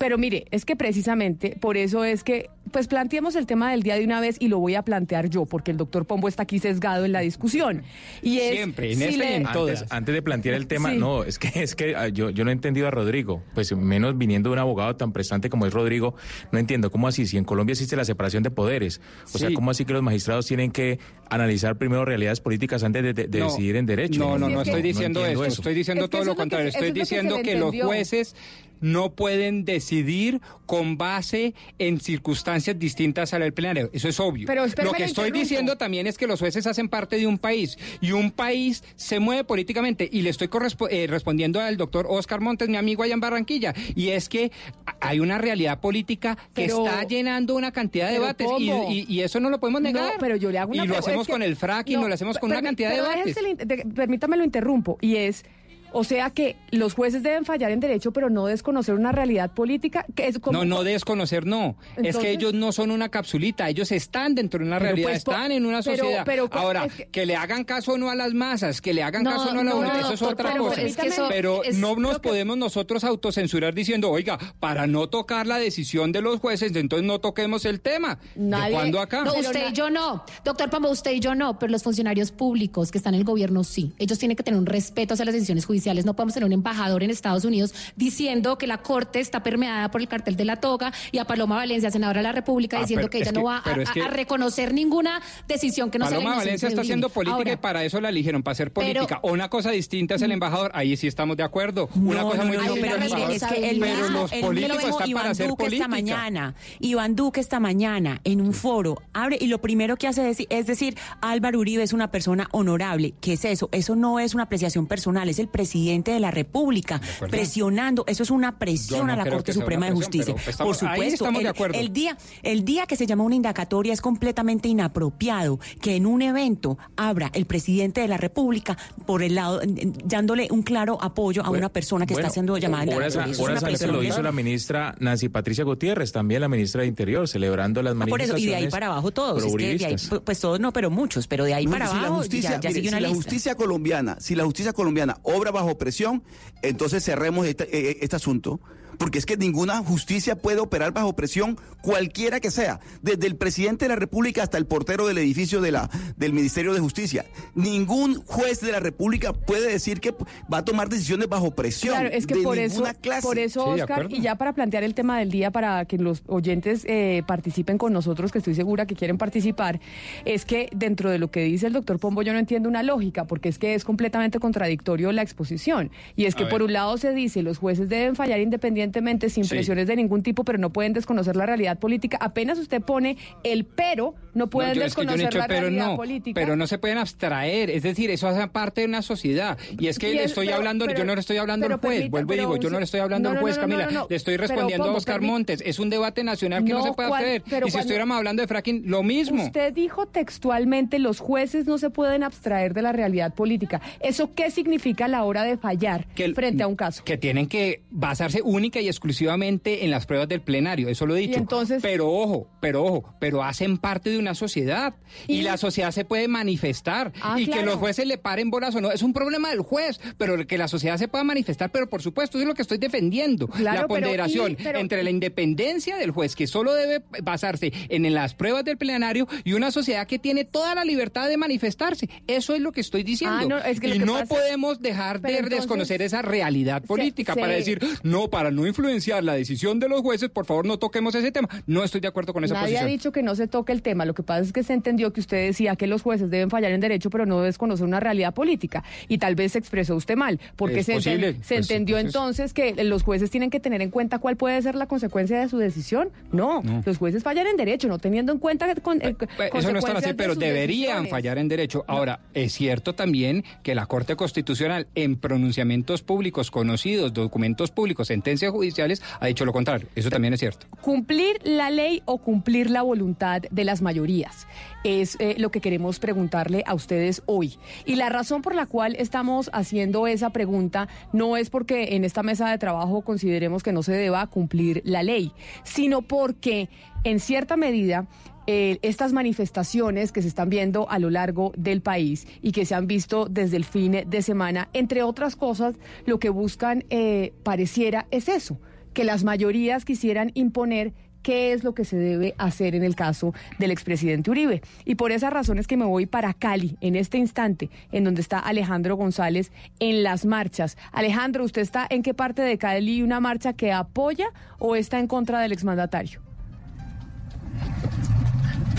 Pero 0.00 0.16
mire, 0.16 0.46
es 0.50 0.64
que 0.64 0.76
precisamente 0.76 1.56
por 1.60 1.76
eso 1.76 2.04
es 2.04 2.24
que, 2.24 2.48
pues 2.72 2.88
planteemos 2.88 3.36
el 3.36 3.44
tema 3.44 3.70
del 3.70 3.82
día 3.82 3.96
de 3.96 4.04
una 4.04 4.18
vez 4.18 4.36
y 4.40 4.48
lo 4.48 4.58
voy 4.58 4.74
a 4.74 4.82
plantear 4.82 5.28
yo, 5.28 5.44
porque 5.44 5.70
el 5.72 5.76
doctor 5.76 6.06
Pombo 6.06 6.26
está 6.26 6.44
aquí 6.44 6.58
sesgado 6.58 7.04
en 7.04 7.12
la 7.12 7.20
discusión. 7.20 7.82
Y 8.22 8.38
es, 8.38 8.54
Siempre, 8.56 8.94
si 8.94 9.16
le- 9.18 9.44
Antes, 9.44 9.84
antes 9.90 10.14
de 10.14 10.22
plantear 10.22 10.54
el 10.54 10.66
tema, 10.66 10.90
Sí. 10.92 10.96
no, 10.96 11.22
es 11.24 11.38
que 11.38 11.62
es 11.62 11.74
que 11.76 11.94
ah, 11.96 12.08
yo, 12.08 12.30
yo 12.30 12.44
no 12.44 12.50
he 12.50 12.54
entendido 12.54 12.88
a 12.88 12.90
Rodrigo, 12.90 13.42
pues 13.54 13.76
menos 13.76 14.16
viniendo 14.16 14.48
de 14.48 14.54
un 14.54 14.58
abogado 14.60 14.96
tan 14.96 15.12
prestante 15.12 15.50
como 15.50 15.66
es 15.66 15.74
Rodrigo, 15.74 16.14
no 16.50 16.58
entiendo 16.58 16.90
cómo 16.90 17.06
así, 17.06 17.26
si 17.26 17.36
en 17.36 17.44
Colombia 17.44 17.72
existe 17.74 17.94
la 17.94 18.06
separación 18.06 18.42
de 18.42 18.50
poderes, 18.50 19.02
o 19.34 19.38
sea, 19.38 19.50
cómo 19.52 19.70
así 19.70 19.84
que 19.84 19.92
los 19.92 20.02
magistrados 20.02 20.46
tienen 20.46 20.70
que 20.70 20.98
analizar 21.28 21.76
primero 21.76 22.06
realidades 22.06 22.40
políticas 22.40 22.82
antes 22.84 23.02
de, 23.02 23.12
de- 23.12 23.28
de 23.28 23.38
No, 23.38 23.46
decidir 23.50 23.76
en 23.76 23.84
derecho. 23.84 24.18
No, 24.18 24.38
no, 24.38 24.48
no, 24.48 24.62
estoy 24.62 24.80
diciendo 24.80 25.26
esto, 25.26 25.44
eso. 25.44 25.60
estoy 25.60 25.74
diciendo 25.74 26.04
Es 26.04 26.10
que 26.10 26.16
todo 26.16 26.24
lo 26.24 26.34
contrario, 26.36 26.68
estoy 26.68 26.92
que 26.94 27.00
diciendo 27.00 27.36
que, 27.42 27.56
los 27.56 27.74
jueces 27.76 28.34
no 28.80 29.12
pueden 29.12 29.64
decidir 29.64 30.40
con 30.66 30.96
base 30.96 31.54
en 31.78 32.00
circunstancias 32.00 32.78
distintas 32.78 33.34
a 33.34 33.38
la 33.38 33.44
del 33.44 33.52
plenario, 33.54 33.90
eso 33.92 34.08
es 34.08 34.20
obvio. 34.20 34.46
Pero 34.46 34.66
lo 34.66 34.92
que 34.92 35.04
estoy 35.04 35.30
diciendo 35.30 35.76
también 35.76 36.06
es 36.06 36.16
que 36.16 36.26
los 36.26 36.38
jueces 36.40 36.66
hacen 36.66 36.88
parte 36.88 37.16
de 37.16 37.26
un 37.26 37.38
país 37.38 37.76
y 38.00 38.12
un 38.12 38.30
país 38.30 38.84
se 38.96 39.18
mueve 39.20 39.44
políticamente 39.44 40.08
y 40.10 40.22
le 40.22 40.30
estoy 40.30 40.48
eh, 40.90 41.06
respondiendo 41.08 41.60
al 41.60 41.76
doctor 41.76 42.06
Oscar 42.08 42.40
Montes, 42.40 42.68
mi 42.68 42.76
amigo 42.76 43.02
allá 43.02 43.14
en 43.14 43.20
Barranquilla, 43.20 43.74
y 43.94 44.08
es 44.10 44.28
que 44.28 44.52
hay 45.00 45.20
una 45.20 45.38
realidad 45.38 45.80
política 45.80 46.36
que 46.54 46.66
Pero- 46.66 46.84
está 46.86 47.02
llenando 47.04 47.54
una 47.56 47.72
cantidad 47.72 48.06
de 48.06 48.14
debates 48.14 48.46
y, 48.58 48.68
¿cómo? 48.68 48.90
y- 48.92 49.06
y 49.08 49.20
eso 49.22 49.40
no 49.40 49.50
lo 49.50 49.58
podemos 49.60 49.80
No, 49.82 49.88
negar. 49.88 50.14
pero 50.20 50.36
yo 50.36 50.50
le 50.50 50.58
hago 50.58 50.72
una 50.72 50.84
y 50.84 50.86
lo 50.86 50.96
hacemos 50.98 51.26
con 51.26 51.42
el 51.42 51.56
fracking, 51.56 52.00
no, 52.00 52.08
lo 52.08 52.14
hacemos 52.14 52.38
con 52.38 52.50
una 52.50 52.62
cantidad 52.62 52.90
de 52.90 52.96
debates. 52.96 53.34
déjese 53.34 53.64
de- 53.66 53.84
permítame 53.94 54.36
lo 54.36 54.44
interrumpo, 54.44 54.98
y 55.00 55.16
es... 55.16 55.44
O 55.92 56.04
sea 56.04 56.30
que 56.30 56.56
los 56.70 56.94
jueces 56.94 57.22
deben 57.22 57.44
fallar 57.44 57.70
en 57.72 57.80
derecho, 57.80 58.12
pero 58.12 58.30
no 58.30 58.46
desconocer 58.46 58.94
una 58.94 59.12
realidad 59.12 59.50
política. 59.52 60.06
Que 60.14 60.28
es 60.28 60.38
como, 60.38 60.58
No, 60.58 60.64
no 60.64 60.84
desconocer, 60.84 61.46
no. 61.46 61.76
es 62.02 62.16
que 62.16 62.30
ellos 62.30 62.54
no 62.54 62.72
son 62.72 62.90
una 62.90 63.08
capsulita, 63.08 63.68
ellos 63.68 63.90
están 63.92 64.34
dentro 64.34 64.60
de 64.60 64.66
una 64.66 64.76
Pero 64.78 64.86
realidad, 64.88 65.08
pues, 65.08 65.18
están 65.18 65.52
en 65.52 65.66
una 65.66 65.82
pero- 65.82 65.96
sociedad. 66.04 66.22
pero 66.24 66.48
cu- 66.48 66.58
Ahora, 66.58 66.84
es 66.86 66.94
que... 66.94 67.06
que- 67.06 67.26
le 67.26 67.36
hagan 67.36 67.64
caso 67.64 67.92
o 67.94 67.98
no 67.98 68.08
a 68.10 68.14
las 68.14 68.32
masas, 68.34 68.80
que 68.80 68.94
le 68.94 69.02
hagan 69.02 69.24
No, 69.24 69.30
caso 69.30 69.50
o 69.50 69.54
no 69.54 69.60
a 69.60 69.64
la 69.64 69.70
no, 69.70 70.00
eso 70.00 70.12
es 70.14 70.22
otra 70.22 70.52
pero 70.52 70.64
cosa. 70.66 70.82
es 70.82 70.96
que 70.96 71.08
eso 71.08 71.26
pero 71.28 71.64
es 71.64 71.76
no 71.78 71.96
nos 71.96 72.20
que- 72.20 72.28
podemos 72.28 72.56
nosotros 72.56 73.02
autocensurar 73.04 73.74
diciendo, 73.74 74.10
oiga, 74.10 74.38
para 74.60 74.86
no 74.86 75.08
tocar 75.08 75.46
la 75.46 75.58
decisión 75.58 76.12
de 76.12 76.22
los 76.22 76.38
jueces, 76.40 76.74
entonces 76.76 77.06
no 77.06 77.18
toquemos 77.20 77.64
el 77.64 77.80
tema. 77.80 78.18
Nadie- 78.36 78.68
¿De 78.68 78.72
cuándo 78.74 79.00
acá? 79.00 79.24
No, 79.24 79.32
Pero 79.34 79.48
usted 79.48 79.62
na- 79.64 79.68
y 79.70 79.72
yo 79.72 79.90
no. 79.90 80.24
Doctor 80.44 80.70
Pombo, 80.70 80.90
usted 80.90 81.10
y 81.12 81.20
yo 81.20 81.34
no, 81.34 81.58
pero 81.58 81.72
los 81.72 81.82
funcionarios 81.82 82.30
públicos 82.30 82.90
que 82.90 82.98
están 82.98 83.14
en 83.14 83.20
el 83.20 83.24
gobierno 83.26 83.64
sí. 83.64 83.92
Ellos 83.98 84.18
tienen 84.18 84.36
que 84.36 84.42
tener 84.42 84.58
un 84.58 84.66
respeto 84.66 85.14
hacia 85.14 85.24
las 85.24 85.34
decisiones 85.34 85.64
judiciales. 85.66 85.79
No 85.80 86.14
podemos 86.14 86.34
tener 86.34 86.46
un 86.46 86.52
embajador 86.52 87.02
en 87.02 87.10
Estados 87.10 87.44
Unidos 87.44 87.74
diciendo 87.96 88.58
que 88.58 88.66
la 88.66 88.78
Corte 88.78 89.20
está 89.20 89.42
permeada 89.42 89.90
por 89.90 90.00
el 90.00 90.08
cartel 90.08 90.36
de 90.36 90.44
la 90.44 90.56
toga 90.56 90.92
y 91.12 91.18
a 91.18 91.24
Paloma 91.24 91.56
Valencia, 91.56 91.90
senadora 91.90 92.20
de 92.20 92.24
la 92.24 92.32
República, 92.32 92.76
Ah, 92.78 92.80
diciendo 92.82 93.08
que 93.08 93.18
ella 93.18 93.32
que- 93.32 93.38
no 93.38 93.44
va 93.44 93.58
a, 93.58 93.62
pero 93.64 93.82
es 93.82 93.90
que- 93.90 94.02
a 94.02 94.08
reconocer 94.08 94.74
ninguna 94.74 95.20
decisión 95.48 95.90
que 95.90 95.98
no 95.98 96.06
sea 96.06 96.18
la 96.18 96.22
Paloma 96.24 96.36
Valencia 96.36 96.68
está 96.68 96.82
haciendo 96.82 97.08
política 97.08 97.36
Ahora, 97.36 97.52
y 97.52 97.56
para 97.56 97.84
eso 97.84 98.00
la 98.00 98.08
eligieron, 98.10 98.42
para 98.42 98.52
hacer 98.52 98.72
política. 98.72 99.20
Pero- 99.22 99.32
una 99.34 99.48
cosa 99.48 99.70
distinta 99.70 100.14
es 100.16 100.22
el 100.22 100.32
embajador, 100.32 100.70
ahí 100.74 100.96
sí 100.96 101.06
estamos 101.06 101.36
de 101.36 101.42
acuerdo. 101.42 101.88
una 101.94 102.20
No, 102.22 102.28
cosa 102.30 102.38
no, 102.44 102.48
muy 102.48 102.56
no, 102.56 102.62
distinta 102.64 102.80
pero 102.88 102.96
es 102.96 103.02
el 103.02 103.18
mire, 103.18 103.34
embajador. 103.34 103.54
es 103.54 103.60
que 103.60 103.70
el 103.70 103.80
pero 103.80 104.08
los 104.10 104.32
el 104.32 104.40
políticos 104.40 104.78
están 104.78 104.92
para 104.98 105.06
Iván 105.08 105.26
hacer 105.26 105.48
Duque 105.48 105.64
política. 105.64 105.84
esta 105.84 105.88
mañana, 105.88 106.54
Iván 106.80 107.16
Duque 107.16 107.40
esta 107.40 107.60
mañana 107.60 108.20
en 108.24 108.40
un 108.40 108.52
foro 108.52 109.02
abre 109.12 109.38
y 109.40 109.46
lo 109.46 109.60
primero 109.60 109.96
que 109.96 110.08
hace 110.08 110.28
es, 110.30 110.38
es 110.48 110.66
decir, 110.66 110.96
Álvaro 111.20 111.58
Uribe 111.58 111.82
es 111.82 111.92
una 111.92 112.10
persona 112.10 112.48
honorable. 112.52 113.14
¿Qué 113.20 113.34
es 113.34 113.44
eso? 113.44 113.68
Eso 113.72 113.96
no 113.96 114.18
es 114.20 114.34
una 114.34 114.44
apreciación 114.44 114.86
personal, 114.86 115.28
es 115.28 115.38
el 115.38 115.48
presidente 115.48 115.69
de 115.70 116.20
la 116.20 116.30
República 116.30 117.00
presionando, 117.30 118.04
eso 118.06 118.22
es 118.22 118.30
una 118.30 118.58
presión 118.58 119.06
no 119.06 119.12
a 119.12 119.16
la 119.16 119.26
Corte 119.26 119.52
Suprema 119.52 119.86
una 119.86 119.94
de 119.94 120.06
presión, 120.06 120.24
Justicia. 120.24 120.34
pero 120.34 120.44
pues 120.44 120.48
estamos- 120.48 120.78
Por 120.78 120.88
ahí 120.88 120.96
supuesto, 120.96 121.24
estamos 121.24 121.72
de 121.72 121.78
el, 121.78 121.86
el 121.86 121.92
día 121.92 122.16
el 122.42 122.64
día 122.64 122.86
que 122.86 122.96
se 122.96 123.06
llama 123.06 123.24
una 123.24 123.34
indagatoria 123.36 123.92
es 123.92 124.00
completamente 124.00 124.68
inapropiado 124.68 125.58
que 125.80 125.96
en 125.96 126.06
un 126.06 126.22
evento 126.22 126.78
abra 126.96 127.30
el 127.34 127.46
presidente 127.46 128.00
de 128.00 128.08
la 128.08 128.16
República 128.16 128.76
por 129.06 129.22
el 129.22 129.34
lado 129.34 129.62
en- 129.62 129.78
en- 129.78 129.94
dándole 130.04 130.48
un 130.50 130.62
claro 130.62 130.98
apoyo 131.00 131.44
a 131.44 131.50
una 131.50 131.68
persona 131.68 132.06
que 132.06 132.14
Bueno, 132.14 132.26
está 132.26 132.34
siendo 132.34 132.56
llamada 132.58 132.82
Horas, 132.84 133.14
indagatoria. 133.14 133.30
Eso 133.32 133.54
es 133.54 133.62
presión. 133.64 133.92
lo 133.92 134.02
hizo 134.02 134.22
la 134.22 134.32
ministra 134.32 134.94
Nancy 134.98 135.28
Patricia 135.28 135.64
Gutiérrez, 135.64 136.12
también 136.12 136.40
la 136.40 136.48
ministra 136.48 136.82
de 136.82 136.88
Interior, 136.88 137.28
celebrando 137.28 137.82
las 137.82 137.94
Ah, 137.94 138.06
por 138.06 138.20
eso, 138.20 138.32
manifestaciones. 138.34 138.42
y 138.44 138.46
de 138.50 138.56
ahí 138.56 138.68
para 138.70 138.86
abajo 138.86 139.10
todos. 139.10 139.44
Es 139.44 139.54
que 139.56 139.76
de 139.78 139.86
ahí, 139.86 139.96
pues 140.24 140.40
todos 140.40 140.60
no, 140.60 140.72
pero 140.72 140.90
muchos, 140.90 141.26
pero 141.26 141.44
de 141.44 141.54
ahí 141.54 141.64
No, 141.66 141.72
para 141.72 141.86
si 141.88 141.94
la 141.94 142.00
abajo 142.02 142.16
justicia, 142.16 142.50
ya, 142.52 142.60
ya 142.60 142.68
mire, 142.70 142.74
sigue 142.80 142.88
una 142.88 142.96
si 142.98 143.02
la 143.02 143.08
lista. 143.08 143.22
justicia 143.22 143.54
colombiana, 143.54 144.16
si 144.20 144.34
la 144.34 144.44
justicia 144.44 144.72
colombiana 144.72 145.18
obra 145.22 145.50
bajo 145.62 145.78
presión, 145.78 146.22
entonces 146.62 147.04
cerremos 147.04 147.46
este, 147.46 147.64
eh, 147.76 147.98
este 148.00 148.16
asunto. 148.16 148.60
Porque 149.00 149.16
es 149.16 149.24
que 149.24 149.38
ninguna 149.38 149.78
justicia 149.78 150.36
puede 150.36 150.60
operar 150.60 150.92
bajo 150.92 151.14
presión, 151.14 151.58
cualquiera 151.80 152.38
que 152.38 152.50
sea, 152.50 152.80
desde 153.00 153.26
el 153.26 153.34
presidente 153.36 153.86
de 153.86 153.88
la 153.88 153.96
República 153.96 154.42
hasta 154.42 154.58
el 154.58 154.66
portero 154.66 155.06
del 155.06 155.16
edificio 155.16 155.62
de 155.62 155.72
la, 155.72 155.88
del 156.18 156.34
Ministerio 156.34 156.74
de 156.74 156.80
Justicia. 156.80 157.24
Ningún 157.54 158.22
juez 158.26 158.60
de 158.60 158.72
la 158.72 158.78
República 158.78 159.32
puede 159.32 159.72
decir 159.72 160.00
que 160.00 160.12
va 160.52 160.58
a 160.58 160.64
tomar 160.66 160.90
decisiones 160.90 161.30
bajo 161.30 161.50
presión. 161.52 161.94
Claro, 161.94 162.10
es 162.12 162.26
que 162.26 162.34
de 162.34 162.42
por 162.42 162.58
eso, 162.58 162.74
ninguna 162.74 162.92
clase. 162.92 163.22
por 163.22 163.38
eso, 163.38 163.64
Oscar, 163.64 164.06
y 164.10 164.20
ya 164.20 164.34
para 164.34 164.52
plantear 164.52 164.82
el 164.82 164.92
tema 164.92 165.18
del 165.18 165.30
día, 165.30 165.50
para 165.50 165.86
que 165.86 165.96
los 165.96 166.22
oyentes 166.26 166.84
eh, 166.86 167.22
participen 167.26 167.78
con 167.78 167.94
nosotros, 167.94 168.30
que 168.30 168.38
estoy 168.38 168.54
segura 168.54 168.84
que 168.84 168.96
quieren 168.96 169.16
participar, 169.16 169.80
es 170.26 170.44
que 170.44 170.68
dentro 170.76 171.08
de 171.08 171.18
lo 171.18 171.30
que 171.30 171.40
dice 171.44 171.68
el 171.68 171.72
doctor 171.72 171.98
Pombo 171.98 172.20
yo 172.20 172.34
no 172.34 172.38
entiendo 172.38 172.68
una 172.68 172.82
lógica, 172.82 173.24
porque 173.24 173.48
es 173.48 173.58
que 173.58 173.74
es 173.74 173.84
completamente 173.84 174.40
contradictorio 174.40 175.10
la 175.10 175.22
exposición. 175.22 175.90
Y 176.16 176.26
es 176.26 176.34
A 176.34 176.36
que 176.36 176.44
por 176.44 176.60
un 176.60 176.74
lado 176.74 176.98
se 176.98 177.14
dice, 177.14 177.40
los 177.40 177.56
jueces 177.56 177.88
deben 177.88 178.14
fallar 178.14 178.40
independientemente, 178.40 178.89
sin 179.28 179.44
Sí. 179.44 179.50
presiones 179.50 179.86
de 179.86 179.96
ningún 179.96 180.22
tipo, 180.22 180.44
pero 180.44 180.58
no 180.58 180.70
pueden 180.72 180.92
desconocer 180.92 181.36
la 181.36 181.46
realidad 181.46 181.78
política. 181.78 182.18
Apenas 182.20 182.58
usted 182.58 182.80
pone 182.82 183.16
el 183.44 183.64
pero, 183.64 184.14
no 184.34 184.48
pueden 184.48 184.70
No, 184.70 184.74
yo- 184.76 184.84
es 184.84 184.94
que 184.94 185.02
yo 185.02 185.06
no 185.06 185.12
he 185.12 185.16
desconocer 185.16 185.40
la 185.40 185.46
pero 185.48 185.60
realidad 185.62 185.86
no, 185.86 185.96
política. 185.96 186.40
Pero 186.40 186.56
no 186.56 186.66
se 186.66 186.78
pueden 186.78 186.98
abstraer, 186.98 187.70
es 187.70 187.82
decir, 187.82 188.10
eso 188.10 188.28
hace 188.28 188.46
parte 188.48 188.82
de 188.82 188.86
una 188.86 189.02
sociedad. 189.02 189.58
Y 189.78 189.88
es 189.88 189.98
que 189.98 190.10
Y 190.10 190.14
le 190.14 190.20
es- 190.24 190.30
estoy 190.30 190.46
pero- 190.46 190.58
hablando, 190.58 190.86
pero- 190.86 190.98
yo 190.98 191.04
no 191.04 191.14
le 191.14 191.20
estoy 191.20 191.36
hablando 191.38 191.66
al 191.66 191.72
juez, 191.76 191.80
permita- 192.00 192.10
vuelvo 192.10 192.32
y 192.34 192.36
digo, 192.38 192.56
yo 192.56 192.70
no 192.70 192.78
le 192.78 192.84
estoy 192.84 193.00
hablando 193.00 193.30
al 193.30 193.38
juez, 193.38 193.58
Camila, 193.58 193.88
le 194.08 194.16
estoy 194.16 194.36
respondiendo 194.36 194.84
a 194.90 194.92
Oscar 194.94 195.20
Montes. 195.20 195.62
Es 195.64 195.78
un 195.78 195.90
debate 195.90 196.24
nacional 196.24 196.64
que 196.64 196.72
no, 196.72 196.82
se 196.82 196.92
puede 196.92 197.08
¿cuál? 197.08 197.24
hacer. 197.24 197.42
Pero 197.48 197.66
Y 197.66 197.70
si 197.70 197.78
estuviéramos 197.78 198.16
hablando 198.16 198.42
de 198.42 198.48
fracking, 198.48 198.82
lo 198.86 199.02
mismo. 199.02 199.44
Usted 199.44 199.72
dijo 199.72 200.06
textualmente, 200.06 200.98
los 200.98 201.18
jueces 201.20 201.66
no 201.66 201.78
se 201.78 201.90
pueden 201.90 202.22
abstraer 202.22 202.74
de 202.74 202.82
la 202.82 202.92
realidad 202.92 203.34
política. 203.34 203.80
¿Eso 204.00 204.32
qué 204.34 204.50
significa 204.50 205.04
a 205.06 205.08
la 205.08 205.24
hora 205.24 205.44
de 205.44 205.56
fallar 205.56 206.06
Que 206.14 206.24
el- 206.24 206.34
frente 206.34 206.62
a 206.62 206.66
un 206.66 206.76
caso? 206.76 207.02
que 207.04 207.16
tienen 207.18 207.46
que 207.46 207.82
basarse 207.90 208.40
única 208.42 208.79
y 208.80 208.88
exclusivamente 208.88 209.84
en 209.84 209.90
las 209.90 210.06
pruebas 210.06 210.28
del 210.28 210.40
plenario, 210.42 210.88
eso 210.88 211.06
lo 211.06 211.16
he 211.16 211.20
dicho. 211.20 211.38
entonces- 211.38 211.80
pero 211.82 212.08
ojo, 212.10 212.48
pero 212.60 212.84
ojo, 212.84 213.14
pero 213.20 213.42
hacen 213.42 213.78
parte 213.78 214.10
de 214.10 214.18
una 214.18 214.34
sociedad 214.34 214.94
y, 215.26 215.38
Y- 215.40 215.42
la 215.42 215.56
sociedad 215.56 215.90
se 215.92 216.04
puede 216.04 216.28
manifestar 216.28 217.12
Ah, 217.22 217.36
y 217.38 217.46
que 217.46 217.62
los 217.62 217.76
jueces 217.76 218.06
le 218.06 218.18
paren 218.18 218.50
bolas 218.50 218.74
o 218.74 218.80
no, 218.80 218.90
es 218.92 219.02
un 219.02 219.12
problema 219.12 219.50
del 219.50 219.60
juez, 219.60 220.00
pero 220.18 220.46
que 220.46 220.58
la 220.58 220.68
sociedad 220.68 220.96
se 220.98 221.08
pueda 221.08 221.24
manifestar, 221.24 221.70
pero 221.70 221.88
por 221.88 222.02
supuesto, 222.02 222.38
eso 222.38 222.42
es 222.42 222.48
lo 222.48 222.54
que 222.54 222.62
estoy 222.62 222.78
defendiendo, 222.78 223.46
Claro, 223.48 223.64
la 223.64 223.72
pero 223.72 223.88
ponderación 223.88 224.52
y- 224.52 224.56
pero- 224.56 224.78
entre 224.78 225.02
la 225.02 225.10
independencia 225.10 225.96
del 225.96 226.10
juez 226.10 226.34
que 226.36 226.46
solo 226.46 226.74
debe 226.74 227.02
basarse 227.22 227.72
en 227.88 228.12
las 228.14 228.34
pruebas 228.34 228.64
del 228.64 228.76
plenario 228.78 229.26
y 229.44 229.52
una 229.54 229.70
sociedad 229.70 230.06
que 230.06 230.18
tiene 230.18 230.44
toda 230.44 230.74
la 230.74 230.84
libertad 230.84 231.28
de 231.28 231.36
manifestarse. 231.36 232.08
Eso 232.26 232.54
es 232.54 232.60
lo 232.60 232.72
que 232.72 232.80
estoy 232.80 233.02
diciendo. 233.02 233.36
Ah, 233.40 233.44
no, 233.46 233.58
es 233.58 233.80
que 233.80 233.88
lo 233.88 233.94
y 233.94 233.98
que 234.00 234.04
no 234.06 234.12
pasa- 234.14 234.26
podemos 234.26 234.80
dejar 234.80 235.20
de 235.20 235.30
entonces- 235.38 235.58
desconocer 235.60 236.02
esa 236.02 236.22
realidad 236.22 236.82
política 236.84 237.34
se- 237.34 237.40
para 237.40 237.52
decir, 237.54 237.80
no, 238.02 238.28
para 238.28 238.50
no 238.50 238.59
no 238.60 238.66
influenciar 238.66 239.24
la 239.24 239.34
decisión 239.34 239.80
de 239.80 239.88
los 239.88 240.00
jueces, 240.02 240.28
por 240.30 240.46
favor 240.46 240.66
no 240.66 240.78
toquemos 240.78 241.14
ese 241.14 241.32
tema. 241.32 241.48
No 241.66 241.82
estoy 241.84 242.00
de 242.00 242.08
acuerdo 242.08 242.32
con 242.32 242.44
esa 242.44 242.54
Nadie 242.54 242.66
posición. 242.66 242.84
ha 242.84 242.88
dicho 242.88 243.12
que 243.12 243.22
no 243.22 243.34
se 243.34 243.46
toque 243.48 243.72
el 243.72 243.82
tema. 243.82 244.04
Lo 244.04 244.14
que 244.14 244.22
pasa 244.22 244.42
es 244.42 244.52
que 244.52 244.62
se 244.62 244.72
entendió 244.72 245.12
que 245.12 245.20
usted 245.20 245.46
decía 245.46 245.76
que 245.76 245.86
los 245.86 246.02
jueces 246.02 246.30
deben 246.30 246.50
fallar 246.50 246.72
en 246.72 246.80
derecho, 246.80 247.10
pero 247.10 247.26
no 247.26 247.40
desconocer 247.42 247.84
una 247.86 248.00
realidad 248.00 248.34
política. 248.34 248.84
Y 249.08 249.18
tal 249.18 249.34
vez 249.34 249.52
se 249.52 249.58
expresó 249.58 249.96
usted 249.96 250.16
mal, 250.16 250.38
porque 250.56 250.80
Es 250.80 250.86
se, 250.86 250.94
enten- 250.96 251.42
se 251.42 251.54
pues, 251.56 251.70
entendió 251.70 251.98
entonces- 251.98 252.10
entonces 252.50 252.52
que 252.52 252.84
los 252.84 253.02
jueces 253.02 253.30
tienen 253.30 253.50
que 253.50 253.60
tener 253.60 253.80
en 253.82 253.90
cuenta 253.90 254.18
cuál 254.18 254.36
puede 254.36 254.60
ser 254.62 254.74
la 254.74 254.86
consecuencia 254.86 255.40
de 255.40 255.48
su 255.48 255.58
decisión. 255.58 256.10
No, 256.32 256.62
No. 256.62 256.82
los 256.84 256.98
jueces 256.98 257.22
fallan 257.22 257.46
en 257.46 257.56
derecho, 257.56 257.88
no 257.88 257.98
teniendo 257.98 258.32
en 258.32 258.38
cuenta 258.38 258.72
que 258.74 258.80
con, 258.80 259.00
eh, 259.02 259.14
Pues, 259.14 259.50
Eso 259.54 259.72
no 259.72 259.78
están 259.78 259.96
así, 259.96 260.12
pero 260.14 260.34
deberían 260.34 260.68
decisiones. 261.04 261.10
fallar 261.10 261.38
en 261.38 261.48
derecho. 261.48 261.84
Ahora, 261.86 262.20
es 262.34 262.52
cierto 262.52 262.94
también 262.94 263.44
que 263.62 263.74
la 263.74 263.86
Corte 263.86 264.16
Constitucional, 264.16 264.86
en 264.94 265.16
pronunciamientos 265.16 266.02
públicos 266.02 266.50
conocidos, 266.50 267.12
documentos 267.12 267.70
públicos, 267.70 268.08
sentencias 268.08 268.49
judiciales, 268.50 269.02
ha 269.20 269.26
dicho 269.26 269.44
lo 269.44 269.52
contrario. 269.52 269.88
Eso 269.94 270.10
también 270.10 270.34
es 270.34 270.40
cierto. 270.40 270.66
Cumplir 270.80 271.38
la 271.44 271.70
ley 271.70 272.02
o 272.04 272.18
cumplir 272.18 272.70
la 272.70 272.82
voluntad 272.82 273.42
de 273.50 273.64
las 273.64 273.82
mayorías 273.82 274.46
es 274.84 275.16
eh, 275.20 275.36
lo 275.38 275.50
que 275.50 275.60
queremos 275.60 275.98
preguntarle 275.98 276.62
a 276.66 276.74
ustedes 276.74 277.22
hoy. 277.26 277.58
Y 277.84 277.96
la 277.96 278.08
razón 278.08 278.42
por 278.42 278.54
la 278.54 278.66
cual 278.66 278.96
estamos 278.98 279.50
haciendo 279.52 280.06
esa 280.06 280.30
pregunta 280.30 280.88
no 281.12 281.36
es 281.36 281.50
porque 281.50 281.96
en 281.96 282.04
esta 282.04 282.22
mesa 282.22 282.50
de 282.50 282.58
trabajo 282.58 283.02
consideremos 283.02 283.62
que 283.62 283.72
no 283.72 283.82
se 283.82 283.92
deba 283.92 284.26
cumplir 284.26 284.82
la 284.84 285.02
ley, 285.02 285.32
sino 285.64 286.02
porque 286.02 286.68
en 287.04 287.20
cierta 287.20 287.56
medida 287.56 288.06
eh, 288.52 288.80
estas 288.82 289.12
manifestaciones 289.12 290.10
que 290.10 290.22
se 290.22 290.26
están 290.26 290.50
viendo 290.50 290.90
a 290.90 290.98
lo 290.98 291.08
largo 291.08 291.52
del 291.56 291.82
país 291.82 292.26
y 292.42 292.50
que 292.50 292.64
se 292.64 292.74
han 292.74 292.88
visto 292.88 293.26
desde 293.26 293.56
el 293.56 293.64
fin 293.64 294.02
de 294.04 294.22
semana, 294.22 294.68
entre 294.72 295.04
otras 295.04 295.36
cosas, 295.36 295.76
lo 296.04 296.18
que 296.18 296.30
buscan 296.30 296.84
eh, 296.90 297.32
pareciera 297.44 298.08
es 298.10 298.28
eso, 298.28 298.60
que 298.92 299.04
las 299.04 299.22
mayorías 299.22 299.84
quisieran 299.84 300.32
imponer 300.34 300.94
qué 301.22 301.52
es 301.52 301.62
lo 301.62 301.74
que 301.74 301.84
se 301.84 301.96
debe 301.96 302.34
hacer 302.38 302.74
en 302.74 302.82
el 302.82 302.96
caso 302.96 303.34
del 303.60 303.70
expresidente 303.70 304.32
Uribe. 304.32 304.62
Y 304.84 304.96
por 304.96 305.12
esas 305.12 305.32
razones 305.32 305.68
que 305.68 305.76
me 305.76 305.84
voy 305.84 306.06
para 306.06 306.34
Cali 306.34 306.76
en 306.80 306.96
este 306.96 307.18
instante, 307.18 307.70
en 307.92 308.02
donde 308.02 308.20
está 308.20 308.40
Alejandro 308.40 308.96
González 308.96 309.52
en 309.78 310.02
las 310.02 310.26
marchas. 310.26 310.76
Alejandro, 310.90 311.44
¿usted 311.44 311.62
está 311.62 311.86
en 311.88 312.02
qué 312.02 312.14
parte 312.14 312.42
de 312.42 312.58
Cali 312.58 313.04
una 313.04 313.20
marcha 313.20 313.52
que 313.52 313.70
apoya 313.70 314.26
o 314.58 314.74
está 314.74 314.98
en 314.98 315.06
contra 315.06 315.38
del 315.38 315.52
exmandatario? 315.52 316.20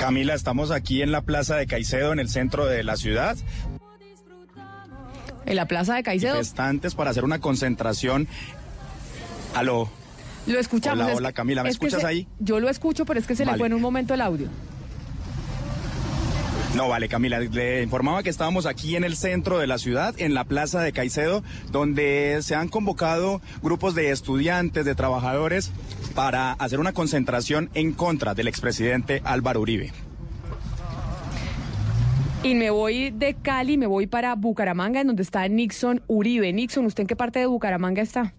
Camila, 0.01 0.33
estamos 0.33 0.71
aquí 0.71 1.03
en 1.03 1.11
la 1.11 1.21
Plaza 1.21 1.55
de 1.57 1.67
Caicedo, 1.67 2.11
en 2.11 2.17
el 2.17 2.27
centro 2.27 2.65
de 2.65 2.83
la 2.83 2.97
ciudad. 2.97 3.37
En 5.45 5.55
la 5.55 5.67
plaza 5.67 5.93
de 5.93 6.01
Caicedo. 6.01 6.33
Manifestantes 6.33 6.95
para 6.95 7.11
hacer 7.11 7.23
una 7.23 7.37
concentración. 7.39 8.27
Aló. 9.53 9.91
Lo 10.47 10.57
escuchamos. 10.59 11.05
Hola, 11.05 11.15
hola, 11.15 11.31
Camila, 11.33 11.61
¿me 11.61 11.69
es 11.69 11.75
escuchas 11.75 12.01
se- 12.01 12.07
ahí? 12.07 12.27
Yo 12.39 12.59
lo 12.59 12.67
escucho, 12.69 13.05
pero 13.05 13.19
es 13.19 13.27
que 13.27 13.35
se 13.35 13.45
le 13.45 13.55
fue 13.57 13.67
en 13.67 13.73
un 13.75 13.81
momento 13.81 14.15
el 14.15 14.21
audio. 14.21 14.47
No, 16.75 16.87
vale, 16.87 17.09
Camila, 17.09 17.39
le 17.39 17.83
informaba 17.83 18.23
que 18.23 18.29
estábamos 18.29 18.65
aquí 18.65 18.95
en 18.95 19.03
el 19.03 19.17
centro 19.17 19.59
de 19.59 19.67
la 19.67 19.77
ciudad, 19.77 20.15
en 20.17 20.33
la 20.33 20.45
Plaza 20.45 20.81
de 20.81 20.93
Caicedo, 20.93 21.43
donde 21.69 22.39
se 22.41 22.55
han 22.55 22.69
convocado 22.69 23.41
grupos 23.61 23.93
de 23.93 24.11
estudiantes, 24.11 24.85
de 24.85 24.95
trabajadores, 24.95 25.71
para 26.15 26.53
hacer 26.53 26.79
una 26.79 26.93
concentración 26.93 27.69
en 27.73 27.91
contra 27.91 28.35
del 28.35 28.47
expresidente 28.47 29.21
Álvaro 29.25 29.59
Uribe. 29.59 29.91
Y 32.41 32.55
me 32.55 32.71
voy 32.71 33.11
de 33.11 33.35
Cali, 33.35 33.77
me 33.77 33.85
voy 33.85 34.07
para 34.07 34.33
Bucaramanga, 34.35 35.01
en 35.01 35.07
donde 35.07 35.23
está 35.23 35.47
Nixon 35.47 36.01
Uribe. 36.07 36.53
Nixon, 36.53 36.85
¿usted 36.85 37.01
en 37.01 37.07
qué 37.07 37.15
parte 37.17 37.39
de 37.39 37.47
Bucaramanga 37.47 38.01
está? 38.01 38.33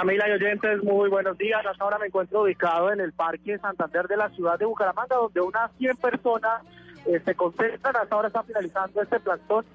Camila 0.00 0.26
y 0.30 0.32
oyentes, 0.32 0.82
muy 0.82 1.10
buenos 1.10 1.36
días. 1.36 1.60
Hasta 1.66 1.84
ahora 1.84 1.98
me 1.98 2.06
encuentro 2.06 2.40
ubicado 2.40 2.90
en 2.90 3.00
el 3.00 3.12
Parque 3.12 3.58
Santander 3.58 4.08
de 4.08 4.16
la 4.16 4.30
ciudad 4.30 4.58
de 4.58 4.64
Bucaramanga, 4.64 5.14
donde 5.14 5.42
unas 5.42 5.70
100 5.76 5.94
personas 5.98 6.62
eh, 7.04 7.20
se 7.22 7.34
concentran. 7.34 7.94
Hasta 7.94 8.14
ahora 8.14 8.28
está 8.28 8.42
finalizando 8.42 9.02
este 9.02 9.20
plantón 9.20 9.66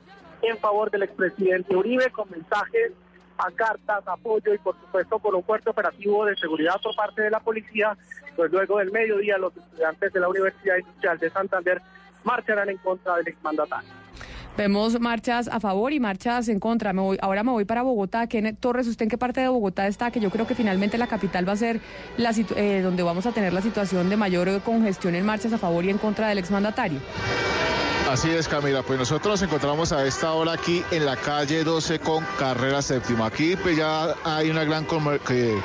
en 0.42 0.58
favor 0.58 0.90
del 0.90 1.04
expresidente 1.04 1.76
Uribe 1.76 2.10
con 2.10 2.28
mensajes, 2.32 2.94
a 3.38 3.52
cartas, 3.52 4.02
apoyo 4.08 4.52
y 4.52 4.58
por 4.58 4.76
supuesto 4.80 5.20
con 5.20 5.36
un 5.36 5.44
fuerte 5.44 5.70
operativo 5.70 6.26
de 6.26 6.36
seguridad 6.38 6.82
por 6.82 6.96
parte 6.96 7.22
de 7.22 7.30
la 7.30 7.40
policía. 7.40 7.96
Pues 8.36 8.52
luego 8.52 8.80
del 8.80 8.92
mediodía 8.92 9.38
los 9.38 9.56
estudiantes 9.56 10.12
de 10.12 10.20
la 10.20 10.28
Universidad 10.28 10.78
Industrial 10.78 11.20
de 11.20 11.30
Santander 11.30 11.82
marcharán 12.24 12.72
en 12.72 12.78
contra 12.78 13.18
del 13.18 13.28
exmandatario. 13.28 13.92
Vemos 14.58 14.98
marchas 15.02 15.50
a 15.50 15.60
favor 15.60 15.92
y 15.92 16.00
marchas 16.00 16.48
en 16.48 16.60
contra. 16.62 16.94
Me 16.94 17.02
voy, 17.02 17.18
ahora 17.22 17.44
me 17.44 17.52
voy 17.52 17.66
para 17.66 17.82
Bogotá. 17.82 18.26
¿Quién- 18.28 18.56
Torres, 18.56 18.88
¿usted 18.88 19.04
en 19.04 19.10
qué 19.10 19.18
parte 19.18 19.42
de 19.42 19.50
Bogotá 19.50 19.86
está? 19.88 20.12
Que 20.12 20.22
yo 20.22 20.30
creo 20.30 20.48
que 20.48 20.56
finalmente 20.56 20.98
la 20.98 21.08
capital 21.08 21.48
va 21.48 21.52
a 21.54 21.58
ser 21.58 21.82
la 22.18 22.34
eh, 22.56 22.80
donde 22.82 23.04
vamos 23.04 23.26
a 23.26 23.34
tener 23.34 23.52
la 23.52 23.62
situación 23.62 24.10
de 24.10 24.16
mayor 24.16 24.48
eh, 24.48 24.60
congestión 24.64 25.14
en 25.16 25.26
marchas 25.26 25.52
a 25.52 25.58
favor 25.58 25.84
y 25.84 25.90
en 25.90 25.98
contra 25.98 26.30
del 26.30 26.38
exmandatario. 26.38 27.00
Así 28.10 28.30
es, 28.30 28.48
Camila. 28.48 28.84
Pues 28.84 29.00
nosotros 29.00 29.32
nos 29.34 29.42
encontramos 29.42 29.92
a 29.92 30.06
esta 30.06 30.32
hora 30.34 30.54
aquí 30.54 30.84
en 30.92 31.06
la 31.06 31.16
calle 31.18 31.64
12 31.64 32.00
con 32.00 32.24
carrera 32.38 32.82
séptima. 32.84 33.26
Aquí 33.26 33.56
pues 33.56 33.76
ya 33.78 34.14
hay 34.24 34.52
una 34.52 34.64
gran 34.64 34.86
que 35.28 35.60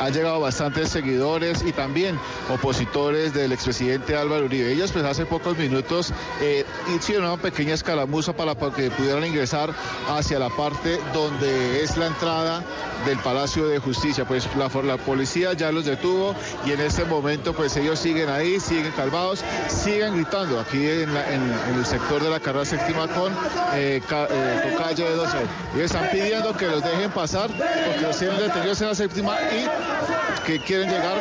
han 0.00 0.12
llegado 0.12 0.40
bastantes 0.40 0.90
seguidores 0.90 1.62
y 1.64 1.72
también 1.72 2.18
opositores 2.52 3.32
del 3.32 3.52
expresidente 3.52 4.16
Álvaro 4.16 4.46
Uribe. 4.46 4.72
Ellos 4.72 4.90
pues 4.90 5.04
hace 5.04 5.26
pocos 5.26 5.56
minutos 5.56 6.12
eh, 6.40 6.64
hicieron 6.94 7.26
una 7.26 7.36
pequeña 7.40 7.74
escaramuza 7.74 8.32
para 8.34 8.54
que 8.56 8.90
pudieran 8.90 9.24
ingresar 9.24 9.70
hacia 10.08 10.40
la 10.40 10.50
parte 10.50 10.98
donde 11.14 11.82
es 11.84 11.96
la 11.96 12.08
entrada 12.08 12.64
del 13.06 13.18
Palacio 13.18 13.68
de 13.68 13.78
Justicia. 13.78 14.24
Pues 14.26 14.48
la, 14.56 14.68
policía 14.98 15.52
ya 15.52 15.70
los 15.70 15.84
detuvo 15.84 16.34
y 16.66 16.72
en 16.72 16.80
este 16.80 17.04
momento 17.04 17.52
pues 17.54 17.76
ellos 17.76 18.00
siguen 18.00 18.28
ahí, 18.28 18.58
siguen 18.58 18.90
calmados, 18.96 19.44
siguen 19.68 20.16
gritando 20.16 20.58
aquí 20.58 20.84
en, 20.84 21.14
la- 21.14 21.32
en 21.32 21.75
el 21.78 21.86
sector 21.86 22.22
de 22.22 22.30
la 22.30 22.40
carrera 22.40 22.64
séptima 22.64 23.06
con, 23.08 23.32
eh, 23.74 24.00
ca- 24.08 24.26
eh, 24.30 24.76
calle 24.78 25.10
12. 25.10 25.36
Ellos 25.74 25.84
están 25.86 26.08
pidiendo 26.10 26.56
que 26.56 26.66
los 26.66 26.82
dejen 26.82 27.10
pasar 27.10 27.48
porque 27.50 28.00
los 28.02 28.18
tienen 28.18 28.38
detenidos 28.38 28.80
en 28.80 28.88
la 28.88 28.94
séptima 28.94 29.36
y 29.52 29.66
que 30.46 30.60
quieren 30.60 30.88
llegar 30.88 31.16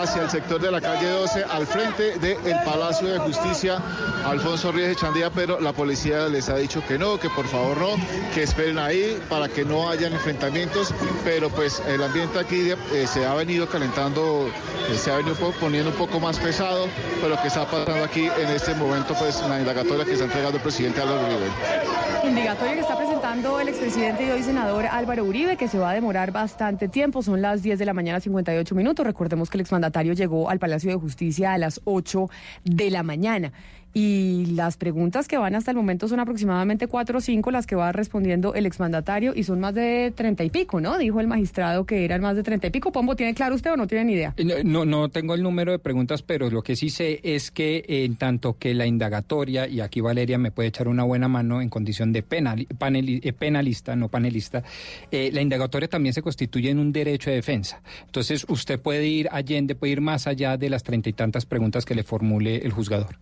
hacia 0.00 0.22
el 0.22 0.30
sector 0.30 0.60
de 0.60 0.70
la 0.70 0.80
calle 0.80 1.08
12 1.10 1.44
al 1.50 1.66
frente 1.66 2.18
del 2.18 2.36
Palacio 2.64 3.08
de 3.08 3.18
Justicia 3.18 3.78
Alfonso 4.24 4.70
Ríos 4.72 4.90
Echandía, 4.90 5.30
pero 5.30 5.60
la 5.60 5.72
policía 5.72 6.28
les 6.28 6.48
ha 6.48 6.56
dicho 6.56 6.82
que 6.86 6.98
no, 6.98 7.18
que 7.18 7.28
por 7.30 7.46
favor 7.48 7.76
no, 7.78 7.96
que 8.34 8.42
esperen 8.44 8.78
ahí 8.78 9.20
para 9.28 9.48
que 9.48 9.64
no 9.64 9.88
hayan 9.88 10.12
enfrentamientos, 10.12 10.94
pero 11.24 11.48
pues 11.50 11.82
el 11.88 12.02
ambiente 12.02 12.38
aquí 12.38 12.70
eh, 12.92 13.06
se 13.06 13.26
ha 13.26 13.34
venido 13.34 13.68
calentando, 13.68 14.48
eh, 14.90 14.96
se 14.96 15.10
ha 15.10 15.16
venido 15.16 15.34
poniendo 15.58 15.90
un 15.90 15.96
poco 15.96 16.20
más 16.20 16.38
pesado, 16.38 16.86
pero 17.16 17.30
lo 17.34 17.40
que 17.42 17.48
está 17.48 17.64
pasando 17.64 18.04
aquí 18.04 18.26
en 18.26 18.48
este 18.50 18.74
momento 18.74 19.14
pues 19.18 19.40
en 19.40 19.48
la 19.50 19.58
indagatoria 19.60 19.97
que 20.04 20.12
está 20.12 20.24
entregando 20.24 20.56
el 20.56 20.62
presidente 20.62 21.00
Álvaro 21.00 21.26
Uribe. 21.26 22.28
Indagatoria 22.28 22.74
que 22.74 22.80
está 22.80 22.96
presentando 22.96 23.60
el 23.60 23.68
expresidente 23.68 24.26
y 24.26 24.30
hoy 24.30 24.42
senador 24.42 24.86
Álvaro 24.86 25.24
Uribe, 25.24 25.56
que 25.56 25.68
se 25.68 25.78
va 25.78 25.90
a 25.90 25.94
demorar 25.94 26.32
bastante 26.32 26.88
tiempo. 26.88 27.22
Son 27.22 27.42
las 27.42 27.62
10 27.62 27.78
de 27.78 27.84
la 27.84 27.94
mañana, 27.94 28.20
58 28.20 28.74
minutos. 28.74 29.06
Recordemos 29.06 29.50
que 29.50 29.56
el 29.56 29.62
exmandatario 29.62 30.12
llegó 30.12 30.50
al 30.50 30.58
Palacio 30.58 30.90
de 30.90 30.96
Justicia 30.96 31.52
a 31.52 31.58
las 31.58 31.80
8 31.84 32.28
de 32.64 32.90
la 32.90 33.02
mañana. 33.02 33.52
Y 33.94 34.46
las 34.54 34.76
preguntas 34.76 35.26
que 35.26 35.38
van 35.38 35.54
hasta 35.54 35.70
el 35.70 35.76
momento 35.76 36.08
son 36.08 36.20
aproximadamente 36.20 36.86
cuatro 36.86 37.18
o 37.18 37.20
cinco 37.20 37.50
las 37.50 37.66
que 37.66 37.74
va 37.74 37.90
respondiendo 37.90 38.54
el 38.54 38.66
exmandatario 38.66 39.32
y 39.34 39.44
son 39.44 39.60
más 39.60 39.74
de 39.74 40.12
treinta 40.14 40.44
y 40.44 40.50
pico, 40.50 40.80
¿no? 40.80 40.98
Dijo 40.98 41.20
el 41.20 41.26
magistrado 41.26 41.86
que 41.86 42.04
eran 42.04 42.20
más 42.20 42.36
de 42.36 42.42
treinta 42.42 42.66
y 42.66 42.70
pico. 42.70 42.92
Pombo, 42.92 43.16
¿tiene 43.16 43.34
claro 43.34 43.54
usted 43.54 43.72
o 43.72 43.76
no 43.76 43.86
tiene 43.86 44.04
ni 44.04 44.12
idea? 44.12 44.34
Eh, 44.36 44.62
No, 44.64 44.84
no 44.84 45.08
tengo 45.08 45.34
el 45.34 45.42
número 45.42 45.72
de 45.72 45.78
preguntas, 45.78 46.22
pero 46.22 46.50
lo 46.50 46.62
que 46.62 46.76
sí 46.76 46.90
sé 46.90 47.20
es 47.22 47.50
que 47.50 47.84
en 47.88 48.16
tanto 48.16 48.58
que 48.58 48.74
la 48.74 48.86
indagatoria, 48.86 49.66
y 49.66 49.80
aquí 49.80 50.00
Valeria 50.00 50.38
me 50.38 50.50
puede 50.50 50.68
echar 50.68 50.88
una 50.88 51.04
buena 51.04 51.28
mano 51.28 51.60
en 51.62 51.68
condición 51.68 52.12
de 52.12 52.22
penal, 52.22 52.66
eh, 52.68 53.32
penalista, 53.32 53.96
no 53.96 54.08
panelista, 54.08 54.62
eh, 55.10 55.30
la 55.32 55.40
indagatoria 55.40 55.88
también 55.88 56.12
se 56.12 56.22
constituye 56.22 56.70
en 56.70 56.78
un 56.78 56.92
derecho 56.92 57.30
de 57.30 57.36
defensa. 57.36 57.80
Entonces 58.04 58.46
usted 58.48 58.78
puede 58.80 59.06
ir 59.06 59.28
allende, 59.32 59.74
puede 59.74 59.94
ir 59.94 60.00
más 60.00 60.26
allá 60.26 60.56
de 60.56 60.70
las 60.70 60.82
treinta 60.82 61.08
y 61.08 61.12
tantas 61.14 61.46
preguntas 61.46 61.84
que 61.84 61.94
le 61.94 62.02
formule 62.02 62.56
el 62.56 62.72
juzgador. 62.72 63.16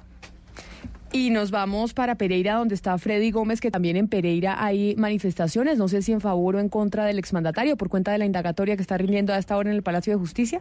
Y 1.12 1.30
nos 1.30 1.50
vamos 1.50 1.94
para 1.94 2.16
Pereira, 2.16 2.54
donde 2.54 2.74
está 2.74 2.98
Freddy 2.98 3.30
Gómez, 3.30 3.60
que 3.60 3.70
también 3.70 3.96
en 3.96 4.08
Pereira 4.08 4.62
hay 4.62 4.94
manifestaciones, 4.96 5.78
no 5.78 5.88
sé 5.88 6.02
si 6.02 6.12
en 6.12 6.20
favor 6.20 6.56
o 6.56 6.60
en 6.60 6.68
contra 6.68 7.04
del 7.04 7.18
exmandatario, 7.18 7.76
por 7.76 7.88
cuenta 7.88 8.12
de 8.12 8.18
la 8.18 8.26
indagatoria 8.26 8.76
que 8.76 8.82
está 8.82 8.98
rindiendo 8.98 9.32
a 9.32 9.38
esta 9.38 9.56
hora 9.56 9.70
en 9.70 9.76
el 9.76 9.82
Palacio 9.82 10.12
de 10.12 10.18
Justicia. 10.18 10.60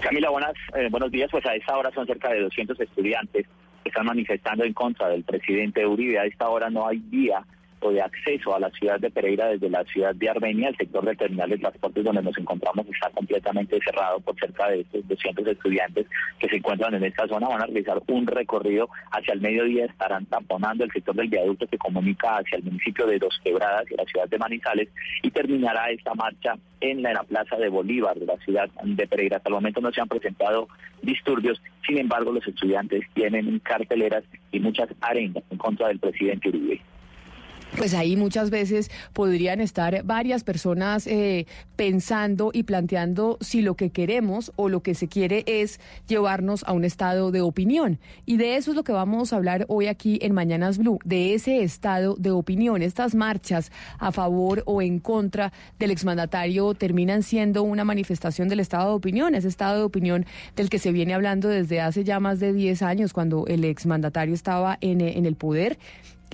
Camila, 0.00 0.30
buenas, 0.30 0.52
eh, 0.76 0.88
buenos 0.90 1.10
días. 1.10 1.28
Pues 1.30 1.44
a 1.46 1.54
esta 1.54 1.76
hora 1.76 1.90
son 1.92 2.06
cerca 2.06 2.30
de 2.30 2.40
200 2.40 2.78
estudiantes 2.80 3.46
que 3.82 3.88
están 3.88 4.06
manifestando 4.06 4.64
en 4.64 4.72
contra 4.72 5.08
del 5.08 5.24
presidente 5.24 5.86
Uribe. 5.86 6.18
A 6.18 6.24
esta 6.24 6.48
hora 6.48 6.70
no 6.70 6.86
hay 6.86 6.98
vía 6.98 7.44
o 7.80 7.90
de 7.90 8.02
acceso 8.02 8.54
a 8.54 8.60
la 8.60 8.70
ciudad 8.70 8.98
de 8.98 9.10
Pereira 9.10 9.48
desde 9.48 9.70
la 9.70 9.84
ciudad 9.84 10.14
de 10.14 10.28
Armenia. 10.28 10.68
El 10.68 10.76
sector 10.76 11.04
del 11.04 11.16
terminal 11.16 11.50
de 11.50 11.58
transportes 11.58 12.04
donde 12.04 12.22
nos 12.22 12.36
encontramos 12.38 12.86
está 12.86 13.10
completamente 13.10 13.78
cerrado 13.84 14.20
por 14.20 14.38
cerca 14.38 14.68
de 14.68 14.80
estos 14.80 15.06
200 15.08 15.46
estudiantes 15.46 16.06
que 16.38 16.48
se 16.48 16.56
encuentran 16.56 16.94
en 16.94 17.04
esta 17.04 17.26
zona. 17.28 17.48
Van 17.48 17.62
a 17.62 17.66
realizar 17.66 18.00
un 18.08 18.26
recorrido 18.26 18.88
hacia 19.10 19.34
el 19.34 19.40
mediodía, 19.40 19.86
estarán 19.86 20.26
tamponando 20.26 20.84
el 20.84 20.92
sector 20.92 21.14
del 21.14 21.28
viaducto 21.28 21.66
que 21.66 21.78
comunica 21.78 22.38
hacia 22.38 22.58
el 22.58 22.64
municipio 22.64 23.06
de 23.06 23.18
Dos 23.18 23.40
Quebradas 23.44 23.90
y 23.90 23.96
la 23.96 24.04
ciudad 24.04 24.28
de 24.28 24.38
Manizales 24.38 24.88
y 25.22 25.30
terminará 25.30 25.90
esta 25.90 26.14
marcha 26.14 26.56
en 26.80 27.02
la, 27.02 27.10
en 27.10 27.14
la 27.14 27.22
plaza 27.22 27.56
de 27.56 27.68
Bolívar 27.68 28.16
de 28.18 28.26
la 28.26 28.36
ciudad 28.38 28.68
de 28.82 29.06
Pereira. 29.06 29.38
Hasta 29.38 29.48
el 29.48 29.54
momento 29.54 29.80
no 29.80 29.92
se 29.92 30.00
han 30.00 30.08
presentado 30.08 30.68
disturbios, 31.02 31.60
sin 31.86 31.98
embargo 31.98 32.32
los 32.32 32.46
estudiantes 32.46 33.04
tienen 33.14 33.58
carteleras 33.60 34.24
y 34.52 34.60
muchas 34.60 34.88
arengas 35.00 35.44
en 35.50 35.58
contra 35.58 35.88
del 35.88 35.98
presidente 35.98 36.48
Uribe 36.48 36.80
pues 37.76 37.94
ahí 37.94 38.16
muchas 38.16 38.50
veces 38.50 38.90
podrían 39.12 39.60
estar 39.60 40.02
varias 40.04 40.44
personas 40.44 41.06
eh, 41.06 41.46
pensando 41.76 42.50
y 42.52 42.64
planteando 42.64 43.38
si 43.40 43.62
lo 43.62 43.74
que 43.74 43.90
queremos 43.90 44.52
o 44.56 44.68
lo 44.68 44.82
que 44.82 44.94
se 44.94 45.08
quiere 45.08 45.44
es 45.46 45.80
llevarnos 46.06 46.64
a 46.64 46.72
un 46.72 46.84
estado 46.84 47.30
de 47.30 47.40
opinión. 47.40 47.98
Y 48.26 48.36
de 48.36 48.56
eso 48.56 48.70
es 48.70 48.76
lo 48.76 48.84
que 48.84 48.92
vamos 48.92 49.32
a 49.32 49.36
hablar 49.36 49.64
hoy 49.68 49.86
aquí 49.86 50.18
en 50.22 50.34
Mañanas 50.34 50.78
Blue, 50.78 50.98
de 51.04 51.34
ese 51.34 51.62
estado 51.62 52.16
de 52.18 52.30
opinión. 52.30 52.82
Estas 52.82 53.14
marchas 53.14 53.70
a 53.98 54.12
favor 54.12 54.62
o 54.66 54.82
en 54.82 54.98
contra 54.98 55.52
del 55.78 55.90
exmandatario 55.90 56.74
terminan 56.74 57.22
siendo 57.22 57.62
una 57.62 57.84
manifestación 57.84 58.48
del 58.48 58.60
estado 58.60 58.90
de 58.90 58.96
opinión, 58.96 59.34
ese 59.34 59.48
estado 59.48 59.78
de 59.78 59.84
opinión 59.84 60.26
del 60.56 60.70
que 60.70 60.78
se 60.78 60.92
viene 60.92 61.14
hablando 61.14 61.48
desde 61.48 61.80
hace 61.80 62.04
ya 62.04 62.20
más 62.20 62.40
de 62.40 62.52
10 62.52 62.82
años, 62.82 63.12
cuando 63.12 63.46
el 63.46 63.64
exmandatario 63.64 64.34
estaba 64.34 64.78
en, 64.80 65.00
en 65.00 65.26
el 65.26 65.36
poder 65.36 65.78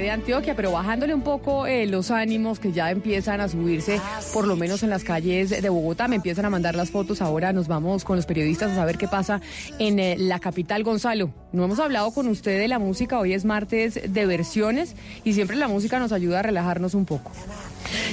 De 0.00 0.10
Antioquia, 0.10 0.56
pero 0.56 0.72
bajándole 0.72 1.12
un 1.12 1.20
poco 1.20 1.66
eh, 1.66 1.86
los 1.86 2.10
ánimos 2.10 2.58
que 2.58 2.72
ya 2.72 2.90
empiezan 2.90 3.40
a 3.40 3.48
subirse, 3.48 4.00
por 4.32 4.46
lo 4.46 4.56
menos 4.56 4.82
en 4.82 4.88
las 4.88 5.04
calles 5.04 5.50
de 5.50 5.68
Bogotá. 5.68 6.08
Me 6.08 6.16
empiezan 6.16 6.46
a 6.46 6.50
mandar 6.50 6.74
las 6.74 6.90
fotos. 6.90 7.20
Ahora 7.20 7.52
nos 7.52 7.68
vamos 7.68 8.04
con 8.04 8.16
los 8.16 8.24
periodistas 8.24 8.72
a 8.72 8.76
saber 8.76 8.96
qué 8.96 9.08
pasa 9.08 9.40
en 9.78 9.98
eh, 9.98 10.16
la 10.18 10.38
capital. 10.38 10.84
Gonzalo, 10.84 11.30
no 11.52 11.64
hemos 11.64 11.78
hablado 11.80 12.12
con 12.12 12.28
usted 12.28 12.58
de 12.58 12.68
la 12.68 12.78
música. 12.78 13.18
Hoy 13.18 13.34
es 13.34 13.44
martes 13.44 14.00
de 14.12 14.26
versiones 14.26 14.96
y 15.22 15.34
siempre 15.34 15.56
la 15.56 15.68
música 15.68 15.98
nos 15.98 16.12
ayuda 16.12 16.40
a 16.40 16.42
relajarnos 16.42 16.94
un 16.94 17.04
poco. 17.04 17.30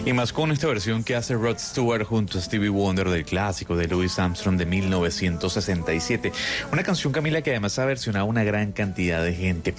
Y 0.05 0.13
más 0.13 0.33
con 0.33 0.51
esta 0.51 0.67
versión 0.67 1.03
que 1.03 1.15
hace 1.15 1.35
Rod 1.35 1.57
Stewart 1.57 2.03
junto 2.03 2.37
a 2.37 2.41
Stevie 2.41 2.69
Wonder 2.69 3.09
del 3.09 3.25
clásico 3.25 3.75
de 3.75 3.87
Louis 3.87 4.17
Armstrong 4.19 4.57
de 4.57 4.65
1967. 4.65 6.31
Una 6.71 6.83
canción, 6.83 7.13
Camila, 7.13 7.41
que 7.41 7.51
además 7.51 7.77
ha 7.79 7.85
versionado 7.85 8.25
una 8.25 8.43
gran 8.43 8.71
cantidad 8.71 9.23
de 9.23 9.33
gente. 9.33 9.75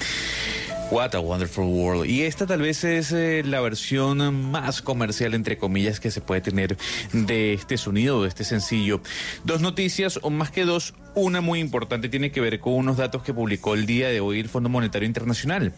What 0.90 1.14
a 1.14 1.20
Wonderful 1.20 1.66
World. 1.66 2.06
Y 2.06 2.22
esta 2.22 2.46
tal 2.46 2.62
vez 2.62 2.82
es 2.82 3.12
eh, 3.12 3.42
la 3.44 3.60
versión 3.60 4.50
más 4.50 4.80
comercial, 4.80 5.34
entre 5.34 5.58
comillas, 5.58 6.00
que 6.00 6.10
se 6.10 6.22
puede 6.22 6.40
tener 6.40 6.78
de 7.12 7.52
este 7.52 7.76
sonido, 7.76 8.22
de 8.22 8.28
este 8.28 8.42
sencillo. 8.42 9.02
Dos 9.44 9.60
noticias, 9.60 10.18
o 10.22 10.30
más 10.30 10.50
que 10.50 10.64
dos, 10.64 10.94
una 11.14 11.42
muy 11.42 11.60
importante 11.60 12.08
tiene 12.08 12.32
que 12.32 12.40
ver 12.40 12.58
con 12.58 12.72
unos 12.72 12.96
datos 12.96 13.22
que 13.22 13.34
publicó 13.34 13.74
el 13.74 13.84
día 13.84 14.08
de 14.08 14.20
hoy 14.20 14.40
el 14.40 14.48
Fondo 14.48 14.70
Monetario 14.70 15.06
Internacional. 15.06 15.74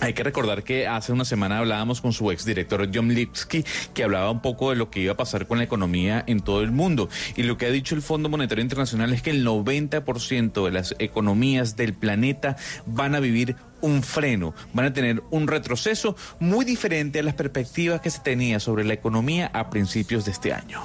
Hay 0.00 0.12
que 0.12 0.22
recordar 0.22 0.62
que 0.62 0.86
hace 0.86 1.12
una 1.12 1.24
semana 1.24 1.58
hablábamos 1.58 2.00
con 2.00 2.12
su 2.12 2.30
exdirector 2.30 2.88
John 2.94 3.12
Lipsky, 3.12 3.64
que 3.94 4.04
hablaba 4.04 4.30
un 4.30 4.40
poco 4.40 4.70
de 4.70 4.76
lo 4.76 4.90
que 4.90 5.00
iba 5.00 5.12
a 5.14 5.16
pasar 5.16 5.48
con 5.48 5.58
la 5.58 5.64
economía 5.64 6.22
en 6.26 6.40
todo 6.40 6.62
el 6.62 6.70
mundo. 6.70 7.08
Y 7.36 7.42
lo 7.42 7.58
que 7.58 7.66
ha 7.66 7.70
dicho 7.70 7.96
el 7.96 8.02
Fondo 8.02 8.28
Monetario 8.28 8.62
Internacional 8.62 9.12
es 9.12 9.22
que 9.22 9.30
el 9.30 9.44
90% 9.44 10.64
de 10.64 10.70
las 10.70 10.94
economías 11.00 11.76
del 11.76 11.94
planeta 11.94 12.56
van 12.86 13.16
a 13.16 13.20
vivir 13.20 13.56
un 13.80 14.04
freno, 14.04 14.54
van 14.72 14.86
a 14.86 14.92
tener 14.92 15.22
un 15.30 15.48
retroceso 15.48 16.16
muy 16.38 16.64
diferente 16.64 17.18
a 17.18 17.22
las 17.24 17.34
perspectivas 17.34 18.00
que 18.00 18.10
se 18.10 18.20
tenía 18.20 18.60
sobre 18.60 18.84
la 18.84 18.94
economía 18.94 19.50
a 19.52 19.68
principios 19.68 20.24
de 20.24 20.30
este 20.30 20.52
año. 20.52 20.80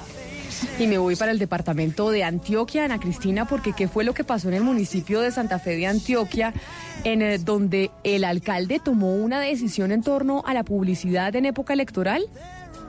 Y 0.78 0.86
me 0.86 0.98
voy 0.98 1.16
para 1.16 1.32
el 1.32 1.38
departamento 1.38 2.10
de 2.10 2.24
Antioquia, 2.24 2.84
Ana 2.84 2.98
Cristina, 2.98 3.46
porque 3.46 3.72
¿qué 3.72 3.88
fue 3.88 4.04
lo 4.04 4.14
que 4.14 4.24
pasó 4.24 4.48
en 4.48 4.54
el 4.54 4.62
municipio 4.62 5.20
de 5.20 5.30
Santa 5.30 5.58
Fe 5.58 5.76
de 5.76 5.86
Antioquia, 5.86 6.52
en 7.04 7.22
el, 7.22 7.44
donde 7.44 7.90
el 8.02 8.24
alcalde 8.24 8.80
tomó 8.82 9.14
una 9.14 9.40
decisión 9.40 9.92
en 9.92 10.02
torno 10.02 10.42
a 10.46 10.54
la 10.54 10.64
publicidad 10.64 11.34
en 11.36 11.46
época 11.46 11.72
electoral? 11.72 12.24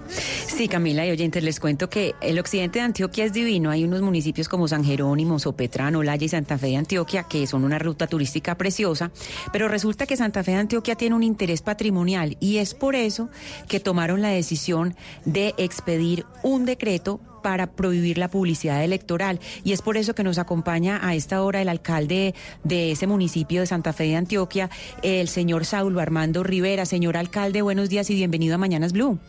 Sí, 0.08 0.68
Camila 0.68 1.06
y 1.06 1.12
oyentes, 1.12 1.44
les 1.44 1.60
cuento 1.60 1.90
que 1.90 2.16
el 2.22 2.40
occidente 2.40 2.80
de 2.80 2.86
Antioquia 2.86 3.26
es 3.26 3.34
divino. 3.34 3.72
Hay 3.72 3.84
unos 3.84 4.02
municipios 4.02 4.48
como 4.48 4.68
San 4.68 4.84
Jerónimo, 4.84 5.40
Sopetrán, 5.40 5.96
Olaya 5.96 6.26
y 6.26 6.30
Santa 6.30 6.58
Fe 6.58 6.68
de 6.68 6.78
Antioquia 6.78 7.24
que 7.24 7.48
son 7.48 7.64
una 7.64 7.80
ruta 7.80 8.08
turística 8.08 8.56
preciosa, 8.56 9.12
pero 9.52 9.68
resulta 9.68 10.06
que 10.06 10.18
Santa 10.18 10.44
Fe 10.44 10.52
de 10.52 10.58
Antioquia 10.58 10.96
tiene 10.96 11.16
un 11.16 11.24
interés 11.24 11.62
patrimonial 11.62 12.38
y 12.40 12.58
es 12.58 12.74
por 12.74 12.96
eso 12.96 13.30
que 13.68 13.80
tomaron 13.80 14.22
la 14.22 14.30
decisión 14.30 14.96
de 15.26 15.54
expedir 15.58 16.26
un 16.44 16.66
decreto 16.66 17.20
para 17.42 17.68
prohibir 17.68 18.18
la 18.18 18.30
publicidad 18.30 18.84
electoral. 18.84 19.40
Y 19.64 19.74
es 19.74 19.84
por 19.84 19.98
eso 19.98 20.16
que 20.16 20.24
nos 20.24 20.40
acompaña 20.40 21.00
a 21.08 21.14
esta 21.14 21.44
hora 21.44 21.62
el 21.62 21.70
alcalde 21.70 22.34
de 22.64 22.92
ese 22.92 23.06
municipio 23.06 23.62
de 23.62 23.68
Santa 23.68 23.94
Fe 23.94 24.06
de 24.06 24.16
Antioquia, 24.16 24.72
el 25.04 25.28
señor 25.28 25.66
Saulo 25.66 26.00
Armando 26.00 26.44
Rivera. 26.44 26.88
Señor 26.88 27.18
alcalde, 27.18 27.62
buenos 27.62 27.90
días 27.90 28.10
y 28.10 28.16
bienvenido 28.16 28.56
a 28.56 28.58
Mañanas 28.58 28.94
Blue. 28.94 29.20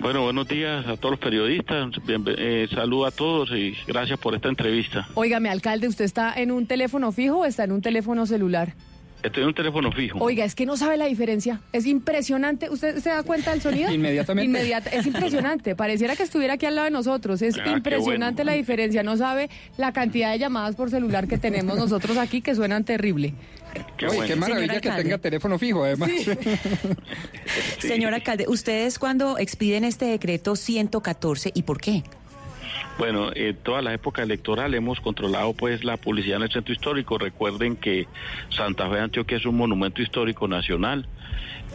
Bueno, 0.00 0.22
buenos 0.22 0.48
días 0.48 0.86
a 0.86 0.96
todos 0.96 1.12
los 1.12 1.20
periodistas. 1.20 1.90
Eh, 2.08 2.66
saludo 2.74 3.04
a 3.04 3.10
todos 3.10 3.50
y 3.50 3.76
gracias 3.86 4.18
por 4.18 4.34
esta 4.34 4.48
entrevista. 4.48 5.06
Óigame, 5.14 5.50
alcalde, 5.50 5.88
¿usted 5.88 6.06
está 6.06 6.32
en 6.34 6.50
un 6.50 6.66
teléfono 6.66 7.12
fijo 7.12 7.40
o 7.40 7.44
está 7.44 7.64
en 7.64 7.72
un 7.72 7.82
teléfono 7.82 8.24
celular? 8.24 8.72
Estoy 9.22 9.42
en 9.42 9.48
un 9.48 9.54
teléfono 9.54 9.92
fijo. 9.92 10.18
Oiga, 10.18 10.44
es 10.44 10.54
que 10.54 10.64
no 10.66 10.76
sabe 10.76 10.96
la 10.96 11.06
diferencia. 11.06 11.60
Es 11.72 11.86
impresionante. 11.86 12.70
¿Usted 12.70 12.98
se 13.00 13.10
da 13.10 13.22
cuenta 13.22 13.50
del 13.50 13.60
sonido? 13.60 13.90
Inmediatamente. 13.92 14.46
Inmediata. 14.46 14.90
Es 14.90 15.06
impresionante. 15.06 15.74
Pareciera 15.76 16.16
que 16.16 16.22
estuviera 16.22 16.54
aquí 16.54 16.66
al 16.66 16.74
lado 16.76 16.86
de 16.86 16.90
nosotros. 16.90 17.42
Es 17.42 17.56
Ah, 17.58 17.68
impresionante 17.70 18.42
bueno. 18.42 18.50
la 18.52 18.56
diferencia. 18.56 19.02
No 19.02 19.16
sabe 19.16 19.50
la 19.76 19.92
cantidad 19.92 20.32
de 20.32 20.38
llamadas 20.38 20.74
por 20.76 20.90
celular 20.90 21.28
que 21.28 21.36
tenemos 21.38 21.76
nosotros 21.76 22.16
aquí 22.16 22.40
que 22.40 22.54
suenan 22.54 22.84
terrible. 22.84 23.34
Qué 23.98 24.06
Oye, 24.06 24.16
bueno. 24.16 24.26
qué 24.26 24.36
maravilla 24.36 24.66
Señor 24.66 24.80
que 24.82 24.88
alcalde. 24.88 25.02
tenga 25.04 25.18
teléfono 25.18 25.58
fijo, 25.58 25.84
además. 25.84 26.10
Señor 27.78 28.14
alcalde, 28.14 28.46
¿ustedes 28.48 28.98
cuándo 28.98 29.38
expiden 29.38 29.84
este 29.84 30.06
decreto 30.06 30.56
114 30.56 31.52
y 31.54 31.62
por 31.62 31.80
qué? 31.80 32.02
Bueno, 33.00 33.30
en 33.34 33.56
toda 33.56 33.80
la 33.80 33.94
época 33.94 34.22
electoral 34.22 34.74
hemos 34.74 35.00
controlado 35.00 35.54
pues 35.54 35.84
la 35.84 35.96
publicidad 35.96 36.36
en 36.36 36.42
el 36.42 36.52
centro 36.52 36.74
histórico. 36.74 37.16
Recuerden 37.16 37.76
que 37.76 38.06
Santa 38.50 38.90
Fe 38.90 38.96
de 38.96 39.00
Antioquia 39.00 39.38
es 39.38 39.46
un 39.46 39.56
monumento 39.56 40.02
histórico 40.02 40.46
nacional, 40.46 41.06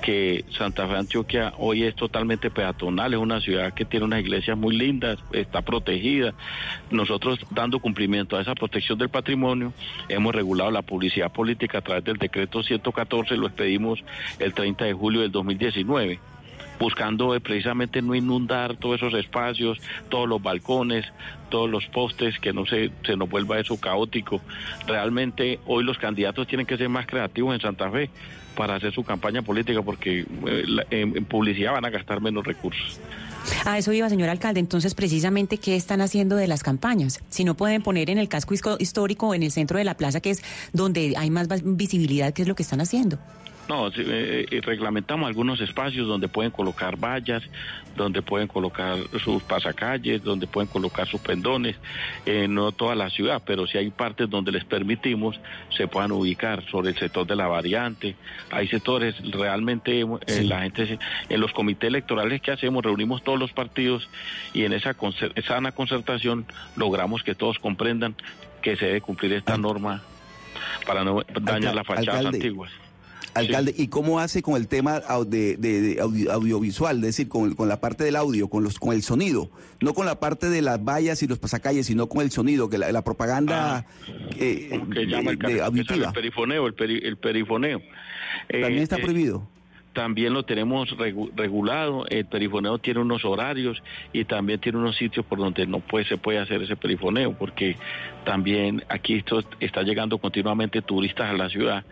que 0.03 0.45
Santa 0.55 0.85
Fe 0.85 0.93
de 0.93 0.99
Antioquia 0.99 1.53
hoy 1.57 1.81
es 1.81 1.95
totalmente 1.95 2.51
peatonal, 2.51 3.15
es 3.15 3.19
una 3.19 3.41
ciudad 3.41 3.73
que 3.73 3.85
tiene 3.85 4.05
unas 4.05 4.19
iglesias 4.19 4.55
muy 4.55 4.77
lindas, 4.77 5.17
está 5.31 5.63
protegida. 5.63 6.35
Nosotros 6.91 7.39
dando 7.49 7.79
cumplimiento 7.79 8.37
a 8.37 8.41
esa 8.41 8.53
protección 8.53 8.99
del 8.99 9.09
patrimonio, 9.09 9.73
hemos 10.09 10.35
regulado 10.35 10.69
la 10.69 10.83
publicidad 10.83 11.31
política 11.31 11.79
a 11.79 11.81
través 11.81 12.03
del 12.03 12.17
decreto 12.17 12.61
114, 12.61 13.35
lo 13.35 13.47
expedimos 13.47 14.03
el 14.37 14.53
30 14.53 14.85
de 14.85 14.93
julio 14.93 15.21
del 15.21 15.31
2019 15.31 16.19
buscando 16.79 17.35
eh, 17.35 17.39
precisamente 17.39 18.01
no 18.01 18.15
inundar 18.15 18.75
todos 18.77 18.97
esos 18.97 19.13
espacios, 19.13 19.79
todos 20.09 20.27
los 20.27 20.41
balcones, 20.41 21.05
todos 21.49 21.69
los 21.69 21.85
postes, 21.87 22.39
que 22.39 22.53
no 22.53 22.65
se, 22.65 22.91
se 23.05 23.15
nos 23.15 23.29
vuelva 23.29 23.59
eso 23.59 23.79
caótico. 23.79 24.41
Realmente 24.87 25.59
hoy 25.65 25.83
los 25.83 25.97
candidatos 25.97 26.47
tienen 26.47 26.65
que 26.65 26.77
ser 26.77 26.89
más 26.89 27.05
creativos 27.07 27.55
en 27.55 27.61
Santa 27.61 27.89
Fe 27.89 28.09
para 28.55 28.75
hacer 28.75 28.93
su 28.93 29.03
campaña 29.03 29.41
política 29.41 29.81
porque 29.81 30.25
eh, 30.47 30.65
en, 30.89 31.25
publicidad 31.25 31.73
van 31.73 31.85
a 31.85 31.89
gastar 31.89 32.21
menos 32.21 32.45
recursos. 32.45 32.99
A 33.65 33.77
eso 33.77 33.93
iba, 33.93 34.09
señor 34.09 34.29
alcalde. 34.29 34.59
Entonces, 34.59 34.95
precisamente, 34.95 35.59
¿qué 35.59 35.75
están 35.75 36.01
haciendo 36.01 36.35
de 36.35 36.47
las 36.47 36.63
campañas? 36.63 37.19
Si 37.29 37.43
no 37.43 37.55
pueden 37.55 37.83
poner 37.83 38.09
en 38.09 38.17
el 38.17 38.27
casco 38.27 38.55
histórico, 38.79 39.35
en 39.35 39.43
el 39.43 39.51
centro 39.51 39.77
de 39.77 39.83
la 39.83 39.95
plaza, 39.95 40.19
que 40.19 40.31
es 40.31 40.41
donde 40.73 41.13
hay 41.15 41.29
más 41.29 41.47
visibilidad, 41.63 42.33
¿qué 42.33 42.41
es 42.41 42.47
lo 42.47 42.55
que 42.55 42.63
están 42.63 42.81
haciendo? 42.81 43.19
No, 43.67 43.89
sí, 43.91 44.01
eh, 44.05 44.45
eh, 44.51 44.61
reglamentamos 44.61 45.27
algunos 45.27 45.59
espacios 45.59 46.07
donde 46.07 46.27
pueden 46.27 46.51
colocar 46.51 46.97
vallas, 46.97 47.41
donde 47.95 48.21
pueden 48.21 48.47
colocar 48.47 48.97
sus 49.23 49.41
pasacalles, 49.41 50.23
donde 50.23 50.45
pueden 50.45 50.67
colocar 50.69 51.07
sus 51.07 51.19
pendones, 51.19 51.75
eh, 52.27 52.47
no 52.47 52.71
toda 52.71 52.93
la 52.93 53.09
ciudad, 53.09 53.41
pero 53.43 53.65
sí 53.65 53.79
hay 53.79 53.89
partes 53.89 54.29
donde 54.29 54.51
les 54.51 54.65
permitimos 54.65 55.39
se 55.75 55.87
puedan 55.87 56.11
ubicar 56.11 56.63
sobre 56.69 56.89
el 56.89 56.95
sector 56.97 57.25
de 57.25 57.35
la 57.35 57.47
variante. 57.47 58.15
Hay 58.51 58.67
sectores 58.67 59.15
realmente 59.31 60.01
eh, 60.01 60.43
la 60.43 60.61
gente 60.61 60.99
en 61.29 61.41
los 61.41 61.51
comités 61.51 61.87
electorales 61.87 62.41
que 62.41 62.51
hacemos 62.51 62.83
reunimos 62.83 63.23
todos 63.23 63.39
los 63.39 63.51
partidos 63.51 64.07
y 64.53 64.65
en 64.65 64.73
esa 64.73 64.93
concer- 64.95 65.33
sana 65.43 65.71
concertación 65.71 66.45
logramos 66.75 67.23
que 67.23 67.33
todos 67.33 67.57
comprendan 67.57 68.15
que 68.61 68.75
se 68.75 68.85
debe 68.85 69.01
cumplir 69.01 69.33
esta 69.33 69.57
norma 69.57 70.01
para 70.85 71.03
no 71.03 71.21
dañar 71.41 71.73
las 71.75 71.87
fachadas 71.87 72.21
antiguas. 72.35 72.71
Alcalde, 73.35 73.73
¿y 73.77 73.87
cómo 73.89 74.19
hace 74.19 74.41
con 74.41 74.55
el 74.55 74.67
tema 74.67 75.01
de, 75.27 75.57
de- 75.57 75.81
de 75.81 76.01
audio- 76.01 76.31
audiovisual? 76.31 76.95
Es 76.97 77.01
decir, 77.03 77.27
con, 77.27 77.53
con 77.53 77.67
la 77.67 77.79
parte 77.81 78.03
del 78.03 78.15
audio, 78.15 78.47
con 78.47 78.63
los 78.63 78.79
con 78.79 78.93
el 78.95 79.03
sonido. 79.03 79.49
No 79.81 79.93
con 79.93 80.05
la 80.05 80.19
parte 80.19 80.49
de 80.49 80.61
las 80.61 80.83
vallas 80.83 81.21
y 81.21 81.27
los 81.27 81.37
pasacalles, 81.37 81.85
sino 81.85 82.07
con 82.07 82.21
el 82.21 82.31
sonido, 82.31 82.69
que 82.69 82.77
la, 82.77 82.91
la 82.91 83.03
propaganda 83.03 83.85
eh, 84.39 84.81
que 84.93 85.05
llama 85.05 85.31
el, 85.31 85.37
de- 85.39 85.61
auditiva. 85.61 86.07
el 86.07 86.13
perifoneo, 86.13 86.65
el, 86.65 86.75
peri- 86.75 87.01
el 87.03 87.17
perifoneo. 87.17 87.81
Eh, 88.49 88.61
También 88.61 88.83
está 88.83 88.95
eh, 88.97 89.01
prohibido. 89.01 89.47
También 89.93 90.33
lo 90.33 90.43
tenemos 90.43 90.89
regu- 90.97 91.31
regulado. 91.35 92.05
El 92.07 92.25
perifoneo 92.25 92.79
tiene 92.79 92.99
unos 92.99 93.23
horarios 93.23 93.81
y 94.11 94.25
también 94.25 94.59
tiene 94.59 94.77
unos 94.77 94.97
sitios 94.97 95.25
por 95.25 95.39
donde 95.39 95.65
no 95.67 95.79
puede, 95.79 96.05
se 96.05 96.17
puede 96.17 96.39
hacer 96.39 96.61
ese 96.61 96.75
perifoneo, 96.75 97.33
porque 97.37 97.77
también 98.25 98.83
aquí 98.89 99.15
esto 99.15 99.41
está 99.59 99.83
llegando 99.83 100.17
continuamente 100.17 100.81
turistas 100.81 101.29
a 101.29 101.33
la 101.33 101.49
ciudad. 101.49 101.85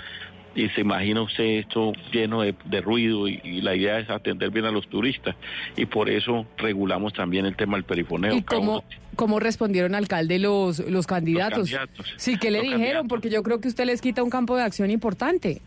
Y 0.56 0.70
se 0.70 0.82
imagina 0.82 1.22
usted 1.22 1.43
esto 1.43 1.93
lleno 2.12 2.41
de, 2.41 2.54
de 2.66 2.82
ruido 2.82 3.28
y, 3.28 3.41
y 3.43 3.62
la 3.62 3.76
idea 3.76 3.97
es 3.99 4.10
atender 4.10 4.51
bien 4.51 4.66
a 4.66 4.72
los 4.72 4.88
turistas 4.88 5.36
y 5.76 5.86
por 5.88 6.10
eso 6.10 6.45
regulamos 6.58 7.12
también 7.14 7.45
el 7.45 7.56
tema 7.56 7.76
del 7.78 7.84
perifoneo. 7.86 8.36
¿Y 8.36 8.43
cómo, 8.43 8.84
cómo 9.16 9.39
respondieron, 9.39 9.95
alcalde, 9.95 10.38
los, 10.38 10.80
los 10.80 11.08
candidatos? 11.08 11.72
candidatos. 11.72 12.14
Sí, 12.18 12.38
¿qué 12.38 12.51
le 12.51 12.60
Los 12.60 12.64
dijeron? 12.66 12.82
candidatos. 12.82 13.10
Porque 13.10 13.30
yo 13.32 13.41
creo 13.41 13.60
que 13.60 13.68
usted 13.68 13.86
les 13.86 13.99
quita 14.01 14.22
un 14.22 14.30
campo 14.30 14.56
de 14.56 14.62
acción 14.64 14.91
importante. 14.91 15.62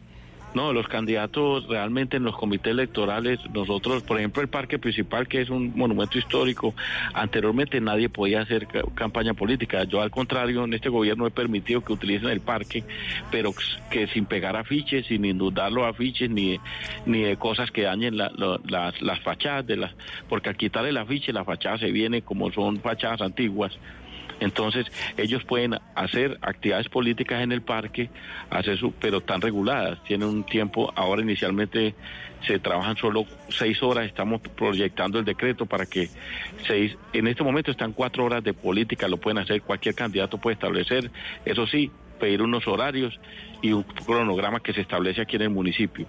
No, 0.54 0.72
los 0.72 0.88
candidatos 0.88 1.66
realmente 1.68 2.16
en 2.16 2.22
los 2.24 2.34
comités 2.34 2.70
electorales, 2.70 3.38
nosotros, 3.52 4.02
por 4.04 4.16
ejemplo, 4.18 4.40
el 4.40 4.48
parque 4.48 4.78
principal, 4.78 5.28
que 5.28 5.42
es 5.42 5.50
un 5.50 5.72
monumento 5.76 6.16
histórico, 6.18 6.74
anteriormente 7.12 7.78
nadie 7.78 8.08
podía 8.08 8.40
hacer 8.40 8.66
ca- 8.66 8.82
campaña 8.94 9.34
política. 9.34 9.84
Yo, 9.84 10.00
al 10.00 10.10
contrario, 10.10 10.64
en 10.64 10.72
este 10.72 10.88
gobierno 10.88 11.26
he 11.26 11.30
permitido 11.30 11.82
que 11.82 11.92
utilicen 11.92 12.30
el 12.30 12.40
parque, 12.40 12.84
pero 13.30 13.52
que 13.90 14.06
sin 14.08 14.24
pegar 14.24 14.56
afiches, 14.56 15.04
sin 15.08 15.26
inundar 15.26 15.70
los 15.72 15.84
afiches, 15.84 16.30
ni, 16.30 16.58
ni 17.04 17.20
de 17.22 17.36
cosas 17.36 17.70
que 17.70 17.82
dañen 17.82 18.16
las, 18.16 18.32
las 18.38 19.20
fachadas, 19.20 19.66
de 19.66 19.76
las, 19.76 19.94
porque 20.26 20.48
al 20.48 20.56
quitar 20.56 20.86
el 20.86 20.96
afiche, 20.96 21.34
la 21.34 21.44
fachada 21.44 21.76
se 21.76 21.90
viene 21.92 22.22
como 22.22 22.50
son 22.50 22.78
fachadas 22.80 23.20
antiguas. 23.20 23.76
Entonces, 24.40 24.86
ellos 25.16 25.44
pueden 25.44 25.76
hacer 25.94 26.38
actividades 26.42 26.88
políticas 26.88 27.42
en 27.42 27.52
el 27.52 27.62
parque, 27.62 28.10
hacer 28.50 28.78
su, 28.78 28.92
pero 28.92 29.20
tan 29.20 29.40
reguladas. 29.40 30.02
Tienen 30.04 30.28
un 30.28 30.44
tiempo, 30.44 30.92
ahora 30.94 31.22
inicialmente 31.22 31.94
se 32.46 32.58
trabajan 32.58 32.96
solo 32.96 33.24
seis 33.48 33.82
horas, 33.82 34.06
estamos 34.06 34.40
proyectando 34.40 35.18
el 35.18 35.24
decreto 35.24 35.66
para 35.66 35.86
que 35.86 36.08
seis, 36.66 36.96
en 37.12 37.26
este 37.28 37.42
momento 37.42 37.70
están 37.70 37.92
cuatro 37.92 38.24
horas 38.24 38.44
de 38.44 38.52
política, 38.52 39.08
lo 39.08 39.16
pueden 39.16 39.38
hacer, 39.38 39.62
cualquier 39.62 39.94
candidato 39.94 40.38
puede 40.38 40.54
establecer, 40.54 41.10
eso 41.44 41.66
sí, 41.66 41.90
pedir 42.20 42.42
unos 42.42 42.66
horarios 42.68 43.18
y 43.62 43.72
un 43.72 43.82
cronograma 43.82 44.60
que 44.60 44.72
se 44.72 44.82
establece 44.82 45.22
aquí 45.22 45.36
en 45.36 45.42
el 45.42 45.50
municipio. 45.50 46.06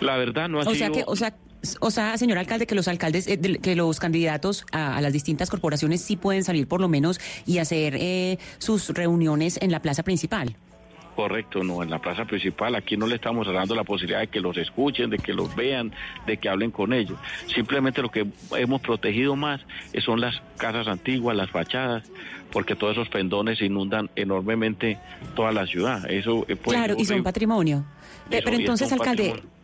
La 0.00 0.16
verdad 0.16 0.48
no 0.48 0.58
ha 0.58 0.62
O 0.62 0.74
sea 0.74 0.88
sido... 0.88 0.92
que, 0.92 1.04
o 1.06 1.16
sea, 1.16 1.34
o 1.80 1.90
sea, 1.90 2.16
señor 2.16 2.38
alcalde, 2.38 2.66
que 2.66 2.74
los 2.74 2.88
alcaldes, 2.88 3.26
eh, 3.28 3.38
que 3.60 3.76
los 3.76 4.00
candidatos 4.00 4.64
a, 4.72 4.96
a 4.96 5.00
las 5.00 5.12
distintas 5.12 5.50
corporaciones 5.50 6.00
sí 6.00 6.16
pueden 6.16 6.44
salir 6.44 6.66
por 6.66 6.80
lo 6.80 6.88
menos 6.88 7.20
y 7.46 7.58
hacer 7.58 7.96
eh, 7.96 8.38
sus 8.58 8.90
reuniones 8.90 9.58
en 9.60 9.70
la 9.70 9.80
plaza 9.80 10.02
principal. 10.02 10.56
Correcto, 11.18 11.64
no, 11.64 11.82
en 11.82 11.90
la 11.90 11.98
plaza 11.98 12.24
principal 12.26 12.76
aquí 12.76 12.96
no 12.96 13.08
le 13.08 13.16
estamos 13.16 13.44
dando 13.52 13.74
la 13.74 13.82
posibilidad 13.82 14.20
de 14.20 14.28
que 14.28 14.38
los 14.38 14.56
escuchen, 14.56 15.10
de 15.10 15.18
que 15.18 15.32
los 15.32 15.56
vean, 15.56 15.92
de 16.28 16.36
que 16.36 16.48
hablen 16.48 16.70
con 16.70 16.92
ellos. 16.92 17.18
Simplemente 17.52 18.02
lo 18.02 18.08
que 18.08 18.24
hemos 18.56 18.80
protegido 18.80 19.34
más 19.34 19.60
eh, 19.92 20.00
son 20.00 20.20
las 20.20 20.40
casas 20.58 20.86
antiguas, 20.86 21.36
las 21.36 21.50
fachadas, 21.50 22.04
porque 22.52 22.76
todos 22.76 22.92
esos 22.92 23.08
pendones 23.08 23.60
inundan 23.60 24.10
enormemente 24.14 24.96
toda 25.34 25.50
la 25.50 25.66
ciudad. 25.66 26.08
Eso 26.08 26.46
puede 26.62 26.78
claro, 26.78 26.94
y 26.96 27.04
son 27.04 27.24
patrimonio. 27.24 27.84
Eso, 28.30 28.40
pero 28.44 28.56
entonces, 28.56 28.92
alcalde, 28.92 29.30
patrimonio. 29.30 29.57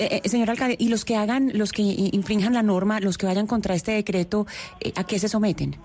Eh, 0.00 0.20
eh, 0.24 0.28
señor 0.28 0.50
alcalde, 0.50 0.76
y 0.78 0.88
los 0.88 1.04
que 1.04 1.16
hagan, 1.16 1.50
los 1.54 1.72
que 1.72 1.82
infrinjan 1.82 2.54
la 2.54 2.62
norma, 2.62 3.00
los 3.00 3.18
que 3.18 3.26
vayan 3.26 3.46
contra 3.46 3.74
este 3.74 3.92
decreto, 3.92 4.46
eh, 4.80 4.92
¿a 4.96 5.04
qué 5.04 5.18
se 5.18 5.28
someten? 5.28 5.76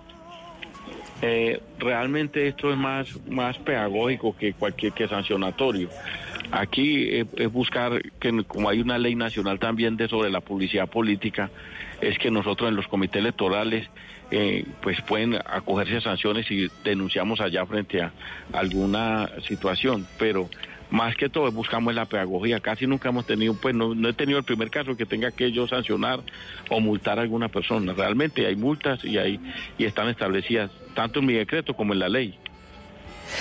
Eh, 1.21 1.61
realmente 1.79 2.47
esto 2.47 2.71
es 2.71 2.77
más, 2.77 3.07
más 3.29 3.57
pedagógico 3.57 4.35
que 4.35 4.53
cualquier 4.53 4.93
que 4.93 5.07
sancionatorio. 5.07 5.89
Aquí 6.51 7.09
es 7.09 7.51
buscar 7.51 8.01
que 8.19 8.43
como 8.43 8.69
hay 8.69 8.79
una 8.79 8.97
ley 8.97 9.15
nacional 9.15 9.59
también 9.59 9.97
de 9.97 10.07
sobre 10.07 10.29
la 10.29 10.41
publicidad 10.41 10.87
política, 10.87 11.49
es 12.01 12.19
que 12.19 12.29
nosotros 12.29 12.69
en 12.69 12.75
los 12.75 12.87
comités 12.87 13.19
electorales 13.19 13.89
eh, 14.31 14.65
pues 14.81 15.01
pueden 15.01 15.35
acogerse 15.35 15.97
a 15.97 16.01
sanciones 16.01 16.49
y 16.49 16.67
denunciamos 16.83 17.39
allá 17.41 17.65
frente 17.65 18.01
a 18.01 18.11
alguna 18.53 19.29
situación, 19.47 20.07
pero 20.17 20.49
más 20.89 21.15
que 21.15 21.29
todo 21.29 21.51
buscamos 21.51 21.93
la 21.93 22.05
pedagogía. 22.05 22.59
Casi 22.59 22.87
nunca 22.87 23.09
hemos 23.09 23.25
tenido, 23.25 23.53
pues 23.53 23.75
no, 23.75 23.95
no 23.95 24.09
he 24.09 24.13
tenido 24.13 24.37
el 24.39 24.45
primer 24.45 24.69
caso 24.69 24.95
que 24.95 25.05
tenga 25.05 25.31
que 25.31 25.51
yo 25.51 25.67
sancionar 25.67 26.21
o 26.69 26.79
multar 26.79 27.19
a 27.19 27.21
alguna 27.21 27.49
persona. 27.49 27.93
Realmente 27.93 28.45
hay 28.45 28.55
multas 28.55 29.03
y 29.03 29.17
hay 29.17 29.39
y 29.77 29.85
están 29.85 30.09
establecidas 30.09 30.71
tanto 30.93 31.19
en 31.19 31.25
mi 31.25 31.33
decreto 31.33 31.73
como 31.73 31.93
en 31.93 31.99
la 31.99 32.09
ley. 32.09 32.37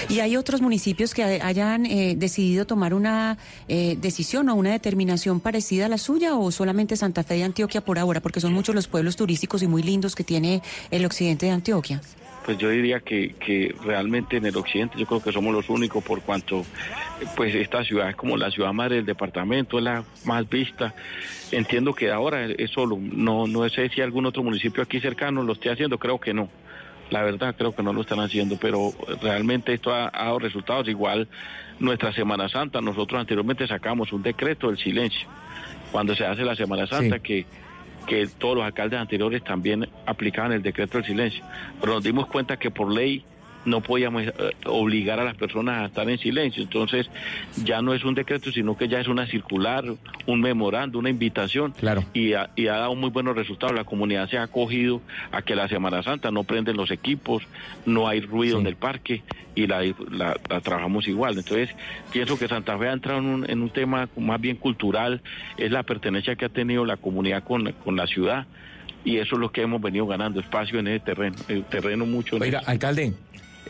¿Y 0.09 0.21
hay 0.21 0.37
otros 0.37 0.61
municipios 0.61 1.15
que 1.15 1.23
hayan 1.23 1.87
eh, 1.87 2.15
decidido 2.17 2.67
tomar 2.67 2.95
una 2.95 3.39
eh, 3.69 3.97
decisión 4.01 4.49
o 4.49 4.55
una 4.55 4.73
determinación 4.73 5.41
parecida 5.41 5.87
a 5.87 5.89
la 5.89 5.99
suya 5.99 6.37
o 6.37 6.51
solamente 6.51 6.97
Santa 6.97 7.23
Fe 7.23 7.35
de 7.35 7.45
Antioquia 7.45 7.83
por 7.83 7.99
ahora? 7.99 8.21
Porque 8.21 8.41
son 8.41 8.53
muchos 8.53 8.75
los 8.75 8.89
pueblos 8.89 9.17
turísticos 9.17 9.63
y 9.63 9.67
muy 9.67 9.83
lindos 9.83 10.15
que 10.15 10.25
tiene 10.25 10.63
el 10.91 11.05
occidente 11.05 11.47
de 11.47 11.53
Antioquia. 11.53 12.01
Pues 12.45 12.59
yo 12.59 12.69
diría 12.69 13.01
que, 13.01 13.35
que 13.35 13.75
realmente 13.85 14.37
en 14.37 14.47
el 14.47 14.57
occidente 14.57 14.99
yo 14.99 15.07
creo 15.07 15.23
que 15.23 15.33
somos 15.33 15.55
los 15.55 15.71
únicos 15.71 16.05
por 16.05 16.21
cuanto 16.23 16.65
pues 17.37 17.55
esta 17.55 17.85
ciudad 17.85 18.11
es 18.11 18.17
como 18.17 18.37
la 18.37 18.51
ciudad 18.51 18.73
madre 18.73 18.97
del 18.97 19.07
departamento, 19.07 19.79
es 19.79 19.85
la 19.85 20.05
más 20.25 20.49
vista. 20.49 20.95
Entiendo 21.53 21.95
que 21.95 22.11
ahora 22.11 22.45
es 22.47 22.71
solo, 22.71 22.99
no, 23.01 23.47
no 23.47 23.69
sé 23.69 23.89
si 23.89 24.01
algún 24.01 24.27
otro 24.27 24.43
municipio 24.43 24.83
aquí 24.83 25.01
cercano 25.01 25.43
lo 25.43 25.53
esté 25.55 25.71
haciendo, 25.71 25.99
creo 25.99 26.19
que 26.19 26.35
no. 26.35 26.49
La 27.11 27.23
verdad 27.23 27.55
creo 27.57 27.75
que 27.75 27.83
no 27.83 27.93
lo 27.93 28.01
están 28.01 28.21
haciendo, 28.21 28.57
pero 28.57 28.93
realmente 29.23 29.75
esto 29.75 29.93
ha, 29.93 30.11
ha 30.13 30.25
dado 30.25 30.39
resultados. 30.39 30.89
Igual 30.89 31.29
nuestra 31.79 32.13
Semana 32.13 32.49
Santa, 32.49 32.81
nosotros 32.81 33.21
anteriormente 33.21 33.67
sacamos 33.67 34.13
un 34.13 34.23
decreto 34.23 34.69
del 34.69 34.79
silencio. 34.79 35.29
Cuando 35.93 36.15
se 36.17 36.25
hace 36.25 36.43
la 36.43 36.57
Semana 36.57 36.87
Santa, 36.87 37.19
que 37.21 37.47
que 38.07 38.27
todos 38.27 38.57
los 38.57 38.65
alcaldes 38.65 39.01
anteriores 39.01 39.43
también 39.43 39.89
aplicaban 40.07 40.53
el 40.53 40.63
decreto 40.63 40.99
del 40.99 41.07
silencio. 41.07 41.45
Pero 41.81 41.95
nos 41.95 42.05
dimos 42.05 42.27
cuenta 42.27 42.57
que 42.57 42.71
por 42.71 42.91
ley 42.91 43.25
no 43.65 43.81
podíamos 43.81 44.23
eh, 44.25 44.33
obligar 44.67 45.21
a 45.21 45.25
las 45.25 45.37
personas 45.37 45.83
a 45.83 45.87
estar 45.87 46.09
en 46.09 46.19
silencio. 46.19 46.63
Entonces, 46.63 47.09
ya 47.65 47.81
no 47.83 47.95
es 47.95 48.05
un 48.05 48.15
decreto, 48.15 48.51
sino 48.53 48.77
que 48.77 48.89
ya 48.89 49.01
es 49.01 49.09
una 49.09 49.27
circular, 49.27 49.85
un 50.27 50.41
memorando, 50.41 50.99
una 50.99 51.11
invitación. 51.11 51.73
Claro. 51.73 52.05
Y 52.13 52.35
ha, 52.35 52.51
y 52.57 52.67
ha 52.69 52.75
dado 52.79 52.95
muy 52.95 53.11
buenos 53.11 53.37
resultados. 53.37 53.75
La 53.75 53.85
comunidad 53.85 54.29
se 54.29 54.39
ha 54.39 54.43
acogido 54.45 55.01
a 55.33 55.43
que 55.43 55.55
la 55.55 55.69
Semana 55.69 56.03
Santa 56.03 56.31
no 56.31 56.45
prenden 56.45 56.77
los 56.77 56.91
equipos, 56.91 57.43
no 57.87 58.09
hay 58.09 58.21
ruido 58.21 58.59
en 58.61 58.67
el 58.67 58.77
parque 58.77 59.23
y 59.55 59.67
la, 59.67 59.83
la- 60.11 60.37
la 60.49 60.61
trabajamos 60.61 61.07
igual. 61.09 61.39
Entonces, 61.39 61.71
pienso 62.13 62.39
que 62.39 62.49
Santa 62.49 62.77
Fe 62.79 62.89
ha 62.89 62.93
entrado 62.93 63.19
en 63.21 63.27
un, 63.27 63.51
en 63.51 63.63
un 63.63 63.71
tema 63.71 64.09
más 64.17 64.41
bien 64.41 64.57
cultural, 64.57 65.23
es 65.57 65.71
la 65.71 65.83
pertenencia 65.85 66.37
que 66.37 66.45
ha 66.45 66.49
tenido 66.49 66.85
la 66.85 66.97
comunidad 66.97 67.43
con, 67.45 67.73
con 67.85 67.97
la 67.97 68.07
ciudad. 68.07 68.47
Y 69.07 69.19
eso 69.19 69.35
es 69.37 69.41
lo 69.41 69.53
que 69.53 69.61
hemos 69.61 69.83
venido 69.83 70.07
ganando, 70.07 70.41
espacio 70.41 70.79
en 70.79 70.87
ese 70.89 71.01
terreno, 71.01 71.37
el 71.49 71.63
terreno 71.65 72.07
mucho. 72.07 72.37
Oiga, 72.41 72.63
alcalde, 72.65 73.13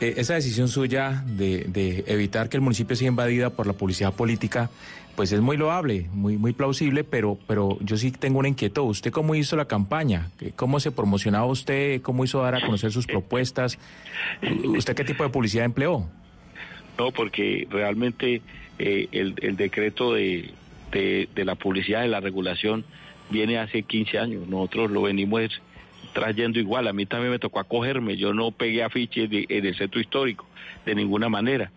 eh, 0.01 0.15
esa 0.17 0.35
decisión 0.35 0.69
suya 0.69 1.25
de, 1.27 1.65
de 1.69 2.05
evitar 2.07 2.49
que 2.49 2.57
el 2.57 2.61
municipio 2.61 2.97
sea 2.97 3.09
invadida 3.09 3.51
por 3.51 3.67
la 3.67 3.73
publicidad 3.73 4.13
política, 4.13 4.71
pues 5.15 5.31
es 5.33 5.41
muy 5.41 5.57
loable, 5.57 6.09
muy, 6.13 6.37
muy 6.37 6.53
plausible, 6.53 7.05
pero, 7.05 7.39
pero 7.47 7.79
yo 7.81 7.97
sí 7.97 8.11
tengo 8.11 8.41
una 8.41 8.49
inquietud. 8.49 8.83
¿Usted 8.83 9.13
cómo 9.13 9.35
hizo 9.35 9.57
la 9.57 9.67
campaña? 9.67 10.31
¿Cómo 10.57 10.81
se 10.81 10.91
promocionaba 10.91 11.47
usted? 11.47 12.03
¿Cómo 12.03 12.25
hizo 12.25 12.43
dar 12.43 12.57
a 12.57 12.61
conocer 12.61 12.91
sus 12.91 13.07
propuestas? 13.07 13.79
¿Usted 14.65 14.97
qué 14.97 15.05
tipo 15.05 15.23
de 15.23 15.31
publicidad 15.31 15.65
empleó? 15.65 16.09
No, 16.99 17.13
porque 17.13 17.67
realmente 17.71 18.43
eh, 18.79 19.09
el, 19.13 19.35
el 19.41 19.57
decreto 19.57 20.15
de, 20.15 20.51
de, 20.91 21.29
de 21.35 21.45
la 21.45 21.55
publicidad, 21.55 22.03
de 22.03 22.09
la 22.09 22.21
regulación, 22.21 22.85
viene 23.31 23.59
hace 23.59 23.83
15 23.83 24.19
años. 24.19 24.49
Nosotros 24.49 24.91
lo 24.91 25.03
venimos 25.03 25.43
trayendo 26.15 26.59
igual. 26.59 26.89
A 26.89 26.93
mí 26.95 27.05
también 27.05 27.33
me 27.33 27.39
tocó 27.39 27.61
acogerme. 27.61 28.17
Yo 28.17 28.33
no 28.33 28.51
pegué 28.53 28.83
afiches 28.83 29.29
de- 29.29 29.45
en 29.51 29.67
el 29.67 29.75
centro 29.77 30.01
histórico 30.01 30.47
de 30.87 30.95
ninguna 30.95 31.29
manera. 31.29 31.71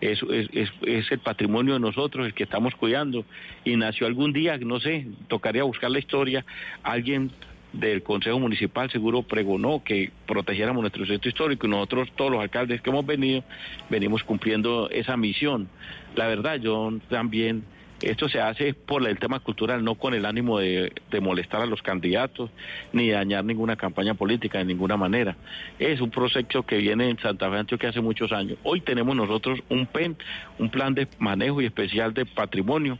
Es, 0.00 0.20
es, 0.30 0.70
es 0.82 1.10
el 1.10 1.18
patrimonio 1.18 1.74
de 1.74 1.80
nosotros 1.80 2.24
el 2.26 2.34
que 2.34 2.44
estamos 2.44 2.74
cuidando. 2.76 3.24
Y 3.64 3.74
nació 3.74 4.06
algún 4.06 4.32
día, 4.32 4.56
no 4.58 4.78
sé, 4.78 5.06
tocaría 5.26 5.64
buscar 5.64 5.90
la 5.90 5.98
historia, 5.98 6.44
alguien 6.84 7.32
del 7.72 8.02
Consejo 8.02 8.38
Municipal 8.38 8.90
seguro 8.90 9.22
pregonó 9.22 9.82
que 9.84 10.10
protegiéramos 10.26 10.80
nuestro 10.80 11.04
centro 11.04 11.28
histórico 11.28 11.66
y 11.66 11.70
nosotros, 11.70 12.08
todos 12.16 12.30
los 12.30 12.40
alcaldes 12.40 12.80
que 12.80 12.88
hemos 12.88 13.04
venido, 13.04 13.44
venimos 13.90 14.22
cumpliendo 14.22 14.88
esa 14.90 15.16
misión. 15.18 15.68
La 16.16 16.28
verdad, 16.28 16.56
yo 16.60 16.90
también, 17.10 17.64
esto 18.02 18.28
se 18.28 18.40
hace 18.40 18.74
por 18.74 19.06
el 19.06 19.18
tema 19.18 19.40
cultural, 19.40 19.82
no 19.82 19.96
con 19.96 20.14
el 20.14 20.24
ánimo 20.24 20.58
de, 20.58 20.92
molestar 21.20 21.62
a 21.62 21.66
los 21.66 21.82
candidatos 21.82 22.50
ni 22.92 23.10
dañar 23.10 23.44
ninguna 23.44 23.76
campaña 23.76 24.14
política 24.14 24.58
de 24.58 24.64
ninguna 24.64 24.96
manera. 24.96 25.36
Es 25.78 26.00
un 26.00 26.10
proyecto 26.10 26.62
que 26.62 26.78
viene 26.78 27.10
en 27.10 27.18
Santa 27.18 27.50
Fe 27.50 27.58
Antioquia 27.58 27.88
hace 27.88 28.00
muchos 28.00 28.30
años. 28.32 28.58
Hoy 28.62 28.80
tenemos 28.80 29.16
nosotros 29.16 29.60
un 29.68 29.86
PEN, 29.86 30.16
un 30.58 30.70
plan 30.70 30.94
de 30.94 31.08
manejo 31.18 31.60
y 31.60 31.66
especial 31.66 32.14
de 32.14 32.24
patrimonio 32.24 32.98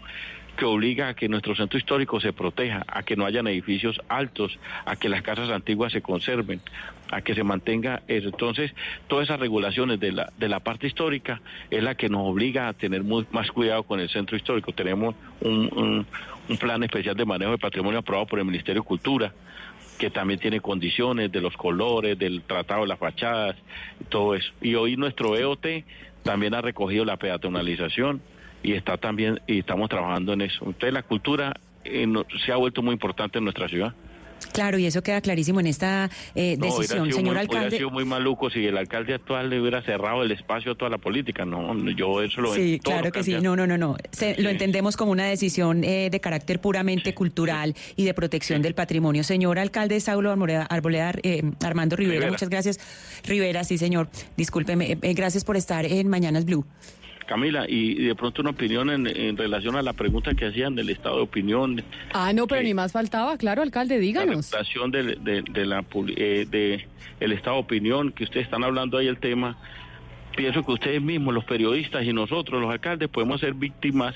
que 0.58 0.64
obliga 0.64 1.08
a 1.08 1.14
que 1.14 1.28
nuestro 1.28 1.54
centro 1.54 1.78
histórico 1.78 2.20
se 2.20 2.32
proteja, 2.32 2.84
a 2.88 3.02
que 3.04 3.14
no 3.16 3.24
hayan 3.24 3.46
edificios 3.46 4.00
altos, 4.08 4.58
a 4.84 4.96
que 4.96 5.08
las 5.08 5.22
casas 5.22 5.48
antiguas 5.50 5.92
se 5.92 6.02
conserven, 6.02 6.60
a 7.12 7.22
que 7.22 7.34
se 7.34 7.44
mantenga 7.44 8.02
eso. 8.08 8.28
Entonces, 8.28 8.74
todas 9.06 9.26
esas 9.28 9.38
regulaciones 9.38 10.00
de 10.00 10.10
la, 10.12 10.32
de 10.36 10.48
la 10.48 10.58
parte 10.60 10.88
histórica 10.88 11.40
es 11.70 11.82
la 11.82 11.94
que 11.94 12.08
nos 12.08 12.22
obliga 12.28 12.66
a 12.68 12.72
tener 12.72 13.04
más 13.04 13.50
cuidado 13.52 13.84
con 13.84 14.00
el 14.00 14.08
centro 14.10 14.36
histórico. 14.36 14.72
Tenemos 14.72 15.14
un, 15.40 15.70
un- 15.74 16.06
un 16.48 16.56
plan 16.56 16.82
especial 16.82 17.14
de 17.14 17.24
manejo 17.24 17.52
de 17.52 17.58
patrimonio 17.58 18.00
aprobado 18.00 18.26
por 18.26 18.38
el 18.40 18.44
Ministerio 18.44 18.82
de 18.82 18.86
Cultura, 18.88 19.32
que 19.98 20.10
también 20.10 20.40
tiene 20.40 20.60
condiciones 20.60 21.30
de 21.30 21.40
los 21.40 21.56
colores, 21.56 22.18
del 22.18 22.42
tratado 22.42 22.82
de 22.82 22.88
las 22.88 22.98
fachadas, 22.98 23.54
todo 24.08 24.34
eso. 24.34 24.50
Y 24.60 24.74
hoy 24.74 24.96
nuestro 24.96 25.36
EOT 25.36 25.66
también 26.24 26.54
ha 26.54 26.60
recogido 26.62 27.04
la 27.04 27.16
peatonalización 27.16 28.20
y 28.62 28.72
está 28.72 28.96
también 28.96 29.40
y 29.46 29.60
estamos 29.60 29.88
trabajando 29.88 30.32
en 30.32 30.42
eso. 30.42 30.64
Entonces 30.66 30.92
la 30.92 31.02
cultura 31.02 31.54
eh, 31.84 32.06
no- 32.06 32.26
se 32.44 32.52
ha 32.52 32.56
vuelto 32.56 32.82
muy 32.82 32.92
importante 32.92 33.38
en 33.38 33.44
nuestra 33.44 33.68
ciudad. 33.68 33.94
Claro, 34.52 34.78
y 34.78 34.86
eso 34.86 35.02
queda 35.02 35.20
clarísimo 35.20 35.58
en 35.58 35.66
esta 35.66 36.08
eh, 36.36 36.56
No, 36.58 36.66
hubiera 36.66 36.78
decisión, 36.78 36.98
señor 37.10 37.14
muy, 37.14 37.22
hubiera 37.30 37.40
alcalde. 37.40 37.76
sido 37.76 37.90
muy 37.90 38.04
maluco 38.04 38.48
si 38.50 38.64
el 38.66 38.78
alcalde 38.78 39.12
actual 39.14 39.50
le 39.50 39.60
hubiera 39.60 39.82
cerrado 39.82 40.22
el 40.22 40.30
espacio 40.30 40.72
a 40.72 40.74
toda 40.76 40.90
la 40.92 40.98
política. 40.98 41.44
No, 41.44 41.74
yo 41.90 42.22
eso 42.22 42.40
lo 42.40 42.54
Sí, 42.54 42.78
claro 42.82 43.10
que 43.10 43.24
sí. 43.24 43.34
No, 43.42 43.56
no, 43.56 43.66
no, 43.66 43.76
no. 43.76 43.96
Se- 44.12 44.40
Lo 44.40 44.48
entendemos 44.48 44.96
como 44.96 45.10
una 45.10 45.24
decisión 45.26 45.82
eh, 45.82 46.08
de 46.10 46.20
carácter 46.20 46.60
puramente 46.60 47.14
cultural 47.14 47.74
y 47.96 48.04
de 48.04 48.14
protección 48.14 48.62
del 48.62 48.74
patrimonio. 48.74 49.24
Señor 49.24 49.58
alcalde 49.58 49.98
Saulo 50.00 50.30
Arboleda, 50.30 50.62
Arboleda, 50.64 51.14
eh, 51.24 51.42
Armando 51.64 51.96
Rivera, 51.96 52.14
Rivera. 52.20 52.32
muchas 52.32 52.48
gracias. 52.48 52.78
Rivera, 53.24 53.64
sí, 53.64 53.76
señor. 53.76 54.08
Discúlpeme. 54.36 54.92
eh, 54.92 54.98
eh, 55.02 55.14
gracias 55.14 55.44
por 55.44 55.56
estar 55.56 55.84
en 55.84 56.06
Mañanas 56.08 56.44
Blue. 56.44 56.64
Camila, 57.28 57.66
y, 57.68 57.92
y 57.92 58.04
de 58.06 58.14
pronto 58.14 58.40
una 58.42 58.50
opinión 58.50 58.88
en, 58.90 59.06
en 59.06 59.36
relación 59.36 59.76
a 59.76 59.82
la 59.82 59.92
pregunta 59.92 60.32
que 60.34 60.46
hacían 60.46 60.74
del 60.74 60.88
estado 60.88 61.16
de 61.16 61.22
opinión, 61.22 61.84
Ah, 62.14 62.32
no, 62.32 62.46
pero 62.46 62.62
ni 62.62 62.72
más 62.74 62.90
faltaba. 62.92 63.36
Claro, 63.36 63.60
alcalde, 63.62 63.96
la 63.96 64.00
díganos. 64.00 64.50
reputación 64.50 64.90
de, 64.90 65.02
de, 65.16 65.42
de 65.42 65.66
la 65.66 65.82
publi- 65.82 66.14
eh, 66.16 66.46
de 66.48 66.86
el 67.20 67.32
estado 67.32 67.56
de 67.56 67.62
opinión 67.62 68.12
que 68.12 68.24
ustedes 68.24 68.46
están 68.46 68.64
hablando 68.64 68.96
ahí 68.96 69.06
el 69.08 69.18
tema 69.18 69.58
pienso 70.36 70.64
que 70.64 70.70
ustedes 70.72 71.02
mismos 71.02 71.34
los 71.34 71.44
periodistas 71.44 72.04
y 72.04 72.12
nosotros 72.12 72.60
los 72.62 72.70
alcaldes 72.70 73.08
podemos 73.08 73.40
ser 73.40 73.54
víctimas 73.54 74.14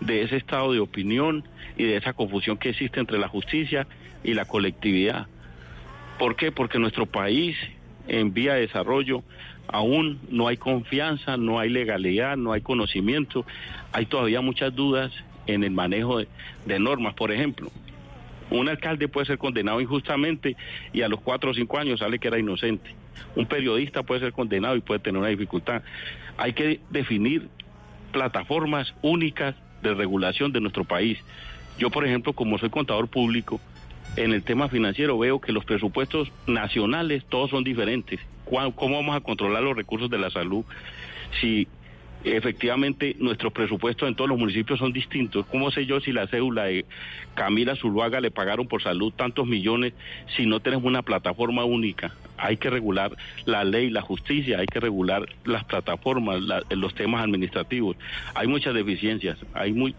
de 0.00 0.22
ese 0.22 0.36
estado 0.36 0.72
de 0.72 0.78
opinión 0.78 1.42
y 1.76 1.82
de 1.84 1.96
esa 1.96 2.12
confusión 2.12 2.56
que 2.58 2.68
existe 2.70 3.00
entre 3.00 3.18
la 3.18 3.26
justicia 3.28 3.86
y 4.22 4.34
la 4.34 4.44
colectividad 4.44 5.26
¿por 6.18 6.36
qué? 6.36 6.52
porque 6.52 6.78
nuestro 6.78 7.06
país 7.06 7.56
en 8.06 8.32
vía 8.32 8.54
de 8.54 8.60
desarrollo 8.62 9.24
aún 9.68 10.18
no 10.30 10.48
hay 10.48 10.56
confianza, 10.56 11.36
no 11.36 11.58
hay 11.58 11.68
legalidad, 11.68 12.36
no 12.36 12.52
hay 12.52 12.60
conocimiento, 12.60 13.44
hay 13.92 14.06
todavía 14.06 14.40
muchas 14.40 14.74
dudas 14.74 15.12
en 15.46 15.64
el 15.64 15.70
manejo 15.70 16.18
de, 16.18 16.78
normas, 16.78 17.14
por 17.14 17.32
ejemplo. 17.32 17.70
Un 18.50 18.68
alcalde 18.68 19.08
puede 19.08 19.26
ser 19.26 19.38
condenado 19.38 19.80
injustamente 19.80 20.56
y 20.92 21.02
a 21.02 21.08
los 21.08 21.20
cuatro 21.20 21.50
o 21.50 21.54
cinco 21.54 21.78
años 21.78 22.00
sale 22.00 22.18
que 22.18 22.28
era 22.28 22.38
inocente. 22.38 22.94
Un 23.36 23.46
periodista 23.46 24.02
puede 24.02 24.20
ser 24.20 24.32
condenado 24.32 24.76
y 24.76 24.80
puede 24.80 25.00
tener 25.00 25.18
una 25.18 25.28
dificultad. 25.28 25.82
Hay 26.38 26.54
que 26.54 26.80
definir 26.90 27.48
plataformas 28.12 28.94
únicas 29.02 29.54
de 29.82 29.94
regulación 29.94 30.52
de 30.52 30.60
nuestro 30.60 30.84
país. 30.84 31.18
Yo, 31.78 31.90
por 31.90 32.06
ejemplo, 32.06 32.32
como 32.32 32.58
soy 32.58 32.70
contador 32.70 33.08
público, 33.08 33.60
en 34.16 34.32
el 34.32 34.42
tema 34.42 34.68
financiero 34.68 35.18
veo 35.18 35.40
que 35.40 35.52
los 35.52 35.64
presupuestos 35.64 36.32
nacionales 36.46 37.24
todos 37.26 37.50
son 37.50 37.64
diferentes. 37.64 38.20
¿Cuá- 38.48 38.72
¿Cómo 38.74 38.96
vamos 38.96 39.16
a 39.16 39.20
controlar 39.20 39.62
los 39.62 39.76
recursos 39.76 40.08
de 40.10 40.18
la 40.18 40.30
salud 40.30 40.64
si 41.40 41.68
efectivamente 42.24 43.14
nuestros 43.20 43.52
presupuestos 43.52 44.08
en 44.08 44.14
todos 44.16 44.28
los 44.28 44.38
municipios 44.38 44.78
son 44.78 44.92
distintos? 44.92 45.46
¿Cómo 45.46 45.70
sé 45.70 45.86
yo 45.86 46.00
si 46.00 46.12
la 46.12 46.26
cédula 46.26 46.64
de 46.64 46.84
Camila 47.34 47.76
Zuluaga 47.76 48.20
le 48.20 48.30
pagaron 48.30 48.66
por 48.66 48.82
salud 48.82 49.12
tantos 49.14 49.46
millones 49.46 49.92
si 50.36 50.46
no 50.46 50.60
tenemos 50.60 50.84
una 50.86 51.02
plataforma 51.02 51.64
única? 51.64 52.12
Hay 52.36 52.56
que 52.56 52.70
regular 52.70 53.16
la 53.46 53.64
ley, 53.64 53.90
la 53.90 54.00
justicia, 54.00 54.58
hay 54.60 54.66
que 54.66 54.80
regular 54.80 55.26
las 55.44 55.64
plataformas, 55.64 56.40
la- 56.42 56.62
los 56.70 56.94
temas 56.94 57.22
administrativos. 57.24 57.96
Hay 58.34 58.46
muchas 58.46 58.74
deficiencias. 58.74 59.38
Hay 59.54 59.72
muy, 59.72 59.94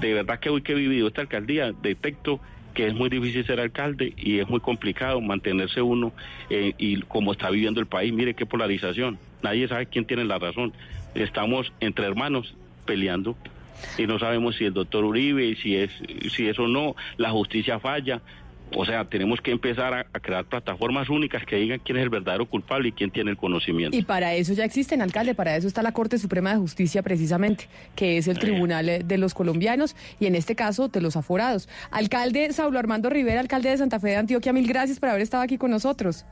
de 0.00 0.12
verdad 0.14 0.38
que 0.40 0.50
hoy 0.50 0.62
que 0.62 0.72
he 0.72 0.76
vivido 0.76 1.08
esta 1.08 1.20
alcaldía 1.22 1.72
detecto 1.72 2.40
que 2.76 2.86
es 2.86 2.94
muy 2.94 3.08
difícil 3.08 3.44
ser 3.46 3.58
alcalde 3.58 4.12
y 4.18 4.38
es 4.38 4.48
muy 4.50 4.60
complicado 4.60 5.18
mantenerse 5.22 5.80
uno 5.80 6.12
eh, 6.50 6.74
y 6.76 7.00
como 7.00 7.32
está 7.32 7.48
viviendo 7.48 7.80
el 7.80 7.86
país, 7.86 8.12
mire 8.12 8.34
qué 8.34 8.44
polarización, 8.44 9.18
nadie 9.42 9.66
sabe 9.66 9.86
quién 9.86 10.04
tiene 10.04 10.26
la 10.26 10.38
razón, 10.38 10.74
estamos 11.14 11.72
entre 11.80 12.06
hermanos 12.06 12.54
peleando 12.84 13.34
y 13.96 14.06
no 14.06 14.18
sabemos 14.18 14.56
si 14.56 14.66
el 14.66 14.74
doctor 14.74 15.04
Uribe, 15.04 15.56
si 15.56 15.74
es, 15.74 15.90
si 16.30 16.48
eso 16.48 16.68
no, 16.68 16.94
la 17.16 17.30
justicia 17.30 17.80
falla, 17.80 18.20
o 18.74 18.84
sea, 18.84 19.04
tenemos 19.04 19.40
que 19.40 19.52
empezar 19.52 19.94
a, 19.94 20.06
a 20.12 20.20
crear 20.20 20.44
plataformas 20.44 21.08
únicas 21.08 21.44
que 21.44 21.56
digan 21.56 21.80
quién 21.84 21.98
es 21.98 22.04
el 22.04 22.10
verdadero 22.10 22.46
culpable 22.46 22.88
y 22.88 22.92
quién 22.92 23.10
tiene 23.10 23.30
el 23.30 23.36
conocimiento. 23.36 23.96
Y 23.96 24.02
para 24.02 24.34
eso 24.34 24.52
ya 24.52 24.64
existen, 24.64 25.02
alcalde, 25.02 25.34
para 25.34 25.56
eso 25.56 25.68
está 25.68 25.82
la 25.82 25.92
Corte 25.92 26.18
Suprema 26.18 26.50
de 26.50 26.56
Justicia 26.58 27.02
precisamente, 27.02 27.68
que 27.94 28.18
es 28.18 28.28
el 28.28 28.38
tribunal 28.38 28.88
eh, 28.88 29.02
de 29.04 29.18
los 29.18 29.34
colombianos 29.34 29.94
y 30.18 30.26
en 30.26 30.34
este 30.34 30.56
caso 30.56 30.88
de 30.88 31.00
los 31.00 31.16
aforados. 31.16 31.68
Alcalde 31.90 32.52
Saulo 32.52 32.78
Armando 32.78 33.10
Rivera, 33.10 33.40
alcalde 33.40 33.70
de 33.70 33.78
Santa 33.78 34.00
Fe 34.00 34.08
de 34.08 34.16
Antioquia, 34.16 34.52
mil 34.52 34.66
gracias 34.66 34.98
por 34.98 35.08
haber 35.08 35.22
estado 35.22 35.42
aquí 35.42 35.58
con 35.58 35.70
nosotros. 35.70 36.24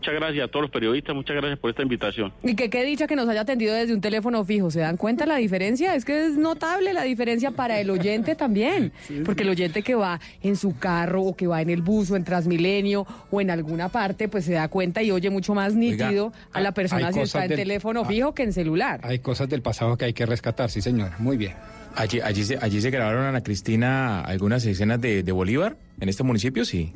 Muchas 0.00 0.14
gracias 0.14 0.44
a 0.46 0.48
todos 0.48 0.62
los 0.62 0.70
periodistas, 0.70 1.14
muchas 1.14 1.36
gracias 1.36 1.58
por 1.58 1.68
esta 1.68 1.82
invitación. 1.82 2.32
Y 2.42 2.54
que 2.54 2.70
qué 2.70 2.84
dicha 2.84 3.06
que 3.06 3.16
nos 3.16 3.28
haya 3.28 3.42
atendido 3.42 3.74
desde 3.74 3.92
un 3.92 4.00
teléfono 4.00 4.42
fijo. 4.46 4.70
¿Se 4.70 4.80
dan 4.80 4.96
cuenta 4.96 5.26
la 5.26 5.36
diferencia? 5.36 5.94
Es 5.94 6.06
que 6.06 6.24
es 6.26 6.38
notable 6.38 6.94
la 6.94 7.02
diferencia 7.02 7.50
para 7.50 7.78
el 7.80 7.90
oyente 7.90 8.34
también. 8.34 8.92
Porque 9.26 9.42
el 9.42 9.50
oyente 9.50 9.82
que 9.82 9.94
va 9.94 10.18
en 10.42 10.56
su 10.56 10.78
carro 10.78 11.22
o 11.22 11.36
que 11.36 11.46
va 11.46 11.60
en 11.60 11.68
el 11.68 11.82
bus 11.82 12.10
o 12.10 12.16
en 12.16 12.24
Transmilenio 12.24 13.06
o 13.30 13.42
en 13.42 13.50
alguna 13.50 13.90
parte, 13.90 14.26
pues 14.28 14.46
se 14.46 14.54
da 14.54 14.68
cuenta 14.68 15.02
y 15.02 15.10
oye 15.10 15.28
mucho 15.28 15.52
más 15.54 15.74
nítido 15.74 16.32
a 16.54 16.62
la 16.62 16.72
persona 16.72 17.12
si 17.12 17.20
está 17.20 17.42
en 17.44 17.50
del- 17.50 17.58
teléfono 17.58 18.06
fijo 18.06 18.34
que 18.34 18.44
en 18.44 18.54
celular. 18.54 19.00
Hay 19.02 19.18
cosas 19.18 19.50
del 19.50 19.60
pasado 19.60 19.98
que 19.98 20.06
hay 20.06 20.14
que 20.14 20.24
rescatar, 20.24 20.70
sí, 20.70 20.80
señor. 20.80 21.10
Muy 21.18 21.36
bien. 21.36 21.52
Allí, 21.94 22.20
allí, 22.22 22.42
se, 22.44 22.56
allí 22.58 22.80
se 22.80 22.88
grabaron, 22.90 23.24
Ana 23.26 23.42
Cristina, 23.42 24.22
algunas 24.22 24.64
escenas 24.64 24.98
de, 24.98 25.22
de 25.22 25.32
Bolívar, 25.32 25.76
en 26.00 26.08
este 26.08 26.22
municipio, 26.22 26.64
sí. 26.64 26.94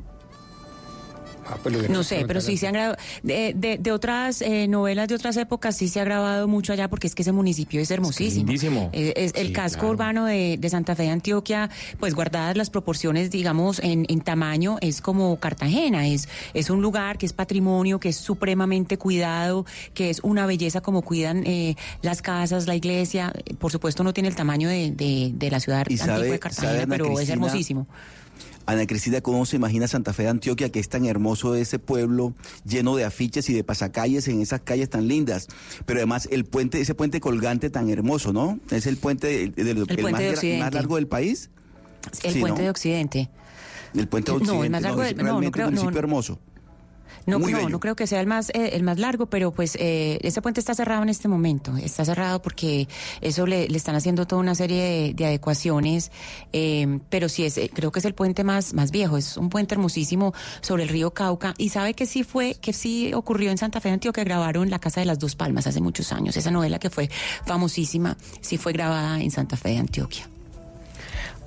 Ah, 1.47 1.57
pues 1.61 1.89
No 1.89 2.03
sé, 2.03 2.25
pero 2.27 2.41
sí 2.41 2.57
se 2.57 2.67
han 2.67 2.73
grabado. 2.73 2.97
De, 3.21 3.53
de, 3.55 3.77
de 3.77 3.91
otras 3.91 4.41
eh, 4.41 4.67
novelas 4.67 5.07
de 5.07 5.15
otras 5.15 5.37
épocas 5.37 5.77
sí 5.77 5.87
se 5.87 5.99
ha 6.01 6.03
grabado 6.03 6.47
mucho 6.47 6.73
allá 6.73 6.87
porque 6.89 7.05
es 7.07 7.13
que 7.13 7.21
ese 7.21 7.31
municipio 7.31 7.79
es 7.79 7.91
hermosísimo. 7.91 8.89
Eh, 8.93 9.13
es 9.15 9.33
el 9.35 9.47
Sí, 9.47 9.53
casco 9.53 9.81
claro. 9.81 9.93
urbano 9.93 10.25
de, 10.25 10.57
de 10.59 10.69
Santa 10.69 10.95
Fe 10.95 11.03
de 11.03 11.09
Antioquia, 11.09 11.69
pues 11.99 12.15
guardadas 12.15 12.57
las 12.57 12.69
proporciones, 12.71 13.29
digamos, 13.29 13.79
en, 13.79 14.05
en 14.09 14.21
tamaño, 14.21 14.77
es 14.81 15.01
como 15.01 15.37
Cartagena. 15.39 16.07
Es, 16.07 16.27
es 16.55 16.69
un 16.71 16.81
lugar 16.81 17.17
que 17.19 17.25
es 17.27 17.33
patrimonio, 17.33 17.99
que 17.99 18.09
es 18.09 18.17
supremamente 18.17 18.97
cuidado, 18.97 19.65
que 19.93 20.09
es 20.09 20.21
una 20.23 20.47
belleza 20.47 20.81
como 20.81 21.03
cuidan 21.03 21.43
eh, 21.45 21.75
las 22.01 22.21
casas, 22.23 22.65
la 22.65 22.75
iglesia. 22.75 23.31
Por 23.59 23.71
supuesto, 23.71 24.03
no 24.03 24.13
tiene 24.13 24.29
el 24.29 24.35
tamaño 24.35 24.67
de, 24.67 24.89
de, 24.91 25.31
de 25.35 25.51
la 25.51 25.59
ciudad 25.59 25.79
antigua 25.81 26.05
sabe- 26.07 26.31
de 26.31 26.39
Cartagena, 26.39 26.85
pero 26.87 27.19
es 27.19 27.29
hermosísimo. 27.29 27.85
Ana 28.67 28.87
Cristina, 28.87 29.21
¿cómo 29.21 29.45
se 29.45 29.57
imagina 29.57 29.87
Santa 29.87 30.11
Fe 30.11 30.23
de 30.23 30.29
Antioquia, 30.29 30.69
que 30.71 30.79
es 30.79 30.89
tan 30.89 31.05
hermoso 31.05 31.53
ese 31.55 31.77
pueblo 31.77 32.33
lleno 32.65 32.95
de 32.95 33.03
afiches 33.05 33.47
y 33.49 33.53
de 33.53 33.63
pasacalles 33.63 34.27
en 34.27 34.41
esas 34.41 34.61
calles 34.61 34.89
tan 34.89 35.07
lindas? 35.07 35.47
Pero 35.85 35.99
además 35.99 36.27
el 36.31 36.45
puente, 36.45 36.81
ese 36.81 36.95
puente 36.95 37.19
colgante 37.19 37.69
tan 37.69 37.89
hermoso, 37.89 38.33
¿no? 38.33 38.59
Es 38.71 38.87
el 38.87 38.97
puente, 38.97 39.27
de- 39.27 39.49
de- 39.49 39.63
de- 39.63 39.81
el 39.81 39.85
puente 39.85 40.11
más, 40.11 40.21
de 40.21 40.29
Occidente. 40.31 40.63
más 40.63 40.73
largo 40.73 40.95
del 40.95 41.07
país. 41.07 41.49
El 42.23 42.33
Sí, 42.33 42.39
puente 42.39 42.59
¿no? 42.59 42.63
de 42.65 42.69
Occidente. 42.71 43.29
El 43.93 44.07
puente 44.07 44.31
de 44.31 44.37
No, 44.39 44.43
el 44.43 44.49
Occidente. 44.49 44.69
más 44.71 44.81
largo 44.81 45.01
es 45.03 45.07
del- 45.09 45.17
no, 45.25 45.51
creo- 45.51 45.67
un 45.67 45.73
municipio 45.75 45.99
hermoso. 45.99 46.39
No, 47.25 47.39
Muy 47.39 47.51
no, 47.51 47.57
bello. 47.57 47.69
no 47.69 47.79
creo 47.79 47.95
que 47.95 48.07
sea 48.07 48.21
el 48.21 48.27
más 48.27 48.49
eh, 48.49 48.71
el 48.73 48.83
más 48.83 48.99
largo, 48.99 49.25
pero 49.25 49.51
pues 49.51 49.75
eh, 49.79 50.19
ese 50.21 50.41
puente 50.41 50.59
está 50.59 50.73
cerrado 50.75 51.03
en 51.03 51.09
este 51.09 51.27
momento. 51.27 51.75
Está 51.77 52.05
cerrado 52.05 52.41
porque 52.41 52.87
eso 53.21 53.45
le, 53.47 53.67
le 53.67 53.77
están 53.77 53.95
haciendo 53.95 54.27
toda 54.27 54.41
una 54.41 54.53
serie 54.55 54.83
de, 54.83 55.13
de 55.13 55.25
adecuaciones, 55.25 56.11
eh, 56.53 56.99
pero 57.09 57.27
sí 57.29 57.43
es, 57.45 57.57
eh, 57.57 57.69
creo 57.73 57.91
que 57.91 57.99
es 57.99 58.05
el 58.05 58.13
puente 58.13 58.43
más 58.43 58.73
más 58.73 58.91
viejo. 58.91 59.17
Es 59.17 59.37
un 59.37 59.49
puente 59.49 59.73
hermosísimo 59.75 60.33
sobre 60.61 60.83
el 60.83 60.89
río 60.89 61.13
Cauca 61.13 61.53
y 61.57 61.69
sabe 61.69 61.93
que 61.93 62.05
sí 62.05 62.23
fue, 62.23 62.55
que 62.55 62.73
sí 62.73 63.13
ocurrió 63.13 63.51
en 63.51 63.57
Santa 63.57 63.81
Fe 63.81 63.89
de 63.89 63.93
Antioquia, 63.95 64.23
grabaron 64.23 64.69
La 64.69 64.79
Casa 64.79 64.99
de 64.99 65.05
las 65.05 65.19
Dos 65.19 65.35
Palmas 65.35 65.67
hace 65.67 65.81
muchos 65.81 66.11
años. 66.13 66.37
Esa 66.37 66.51
novela 66.51 66.79
que 66.79 66.89
fue 66.89 67.09
famosísima, 67.45 68.17
sí 68.41 68.57
fue 68.57 68.73
grabada 68.73 69.19
en 69.21 69.31
Santa 69.31 69.57
Fe 69.57 69.69
de 69.69 69.77
Antioquia. 69.79 70.29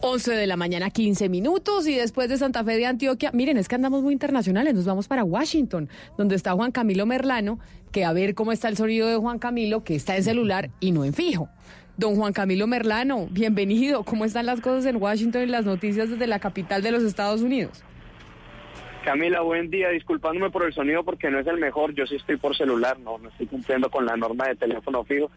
11 0.00 0.32
de 0.32 0.46
la 0.46 0.56
mañana, 0.56 0.90
15 0.90 1.28
minutos 1.28 1.88
y 1.88 1.94
después 1.96 2.28
de 2.28 2.36
Santa 2.36 2.62
Fe 2.62 2.76
de 2.76 2.86
Antioquia, 2.86 3.32
miren, 3.32 3.56
es 3.56 3.66
que 3.66 3.74
andamos 3.74 4.02
muy 4.02 4.12
internacionales, 4.12 4.74
nos 4.74 4.84
vamos 4.84 5.08
para 5.08 5.24
Washington, 5.24 5.88
donde 6.16 6.36
está 6.36 6.52
Juan 6.52 6.70
Camilo 6.70 7.04
Merlano, 7.04 7.58
que 7.90 8.04
a 8.04 8.12
ver 8.12 8.36
cómo 8.36 8.52
está 8.52 8.68
el 8.68 8.76
sonido 8.76 9.08
de 9.08 9.16
Juan 9.16 9.40
Camilo, 9.40 9.82
que 9.82 9.96
está 9.96 10.16
en 10.16 10.22
celular 10.22 10.70
y 10.78 10.92
no 10.92 11.04
en 11.04 11.14
fijo. 11.14 11.48
Don 11.96 12.14
Juan 12.14 12.32
Camilo 12.32 12.68
Merlano, 12.68 13.26
bienvenido. 13.32 14.04
¿Cómo 14.04 14.24
están 14.24 14.46
las 14.46 14.60
cosas 14.60 14.86
en 14.86 15.02
Washington 15.02 15.42
y 15.42 15.46
las 15.46 15.64
noticias 15.64 16.10
desde 16.10 16.28
la 16.28 16.38
capital 16.38 16.80
de 16.80 16.92
los 16.92 17.02
Estados 17.02 17.40
Unidos? 17.42 17.82
Camila, 19.04 19.40
buen 19.40 19.68
día. 19.68 19.88
Disculpándome 19.88 20.50
por 20.50 20.62
el 20.62 20.72
sonido 20.72 21.02
porque 21.02 21.28
no 21.28 21.40
es 21.40 21.46
el 21.48 21.58
mejor. 21.58 21.92
Yo 21.94 22.06
sí 22.06 22.14
estoy 22.14 22.36
por 22.36 22.56
celular, 22.56 23.00
no, 23.00 23.18
no 23.18 23.30
estoy 23.30 23.48
cumpliendo 23.48 23.90
con 23.90 24.06
la 24.06 24.16
norma 24.16 24.46
de 24.46 24.54
teléfono 24.54 25.02
fijo. 25.02 25.28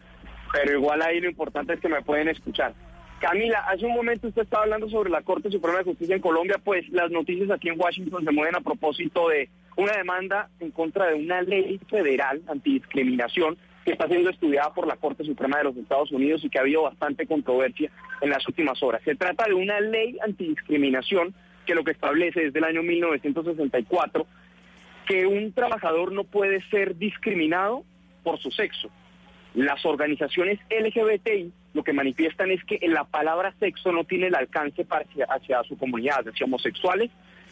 Pero 0.52 0.78
igual 0.78 1.02
ahí 1.02 1.20
lo 1.20 1.28
importante 1.28 1.72
es 1.72 1.80
que 1.80 1.88
me 1.88 2.02
pueden 2.02 2.28
escuchar. 2.28 2.74
Camila, 3.22 3.60
hace 3.68 3.86
un 3.86 3.94
momento 3.94 4.26
usted 4.26 4.42
estaba 4.42 4.64
hablando 4.64 4.90
sobre 4.90 5.08
la 5.08 5.22
Corte 5.22 5.48
Suprema 5.48 5.78
de 5.78 5.84
Justicia 5.84 6.16
en 6.16 6.20
Colombia, 6.20 6.56
pues 6.62 6.88
las 6.88 7.08
noticias 7.12 7.48
aquí 7.52 7.68
en 7.68 7.80
Washington 7.80 8.24
se 8.24 8.32
mueven 8.32 8.56
a 8.56 8.60
propósito 8.60 9.28
de 9.28 9.48
una 9.76 9.92
demanda 9.92 10.50
en 10.58 10.72
contra 10.72 11.06
de 11.06 11.14
una 11.14 11.40
ley 11.40 11.78
federal 11.88 12.42
antidiscriminación 12.48 13.56
que 13.84 13.92
está 13.92 14.08
siendo 14.08 14.28
estudiada 14.28 14.74
por 14.74 14.88
la 14.88 14.96
Corte 14.96 15.22
Suprema 15.22 15.58
de 15.58 15.64
los 15.64 15.76
Estados 15.76 16.10
Unidos 16.10 16.42
y 16.42 16.50
que 16.50 16.58
ha 16.58 16.62
habido 16.62 16.82
bastante 16.82 17.24
controversia 17.28 17.92
en 18.22 18.30
las 18.30 18.44
últimas 18.48 18.82
horas. 18.82 19.00
Se 19.04 19.14
trata 19.14 19.44
de 19.44 19.54
una 19.54 19.78
ley 19.78 20.18
antidiscriminación 20.20 21.32
que 21.64 21.76
lo 21.76 21.84
que 21.84 21.92
establece 21.92 22.46
desde 22.46 22.58
el 22.58 22.64
año 22.64 22.82
1964 22.82 24.26
que 25.06 25.26
un 25.26 25.52
trabajador 25.52 26.10
no 26.10 26.24
puede 26.24 26.60
ser 26.70 26.96
discriminado 26.96 27.84
por 28.24 28.40
su 28.40 28.50
sexo. 28.50 28.90
Las 29.54 29.86
organizaciones 29.86 30.58
LGBTI 30.70 31.52
lo 31.74 31.82
que 31.82 31.92
manifiestan 31.92 32.50
es 32.50 32.62
que 32.64 32.78
la 32.88 33.04
palabra 33.04 33.54
sexo 33.58 33.92
no 33.92 34.04
tiene 34.04 34.26
el 34.26 34.34
alcance 34.34 34.86
hacia, 34.88 35.26
hacia 35.26 35.62
su 35.64 35.76
comunidad, 35.76 36.26
hacia 36.28 36.46
homosexuales 36.46 37.10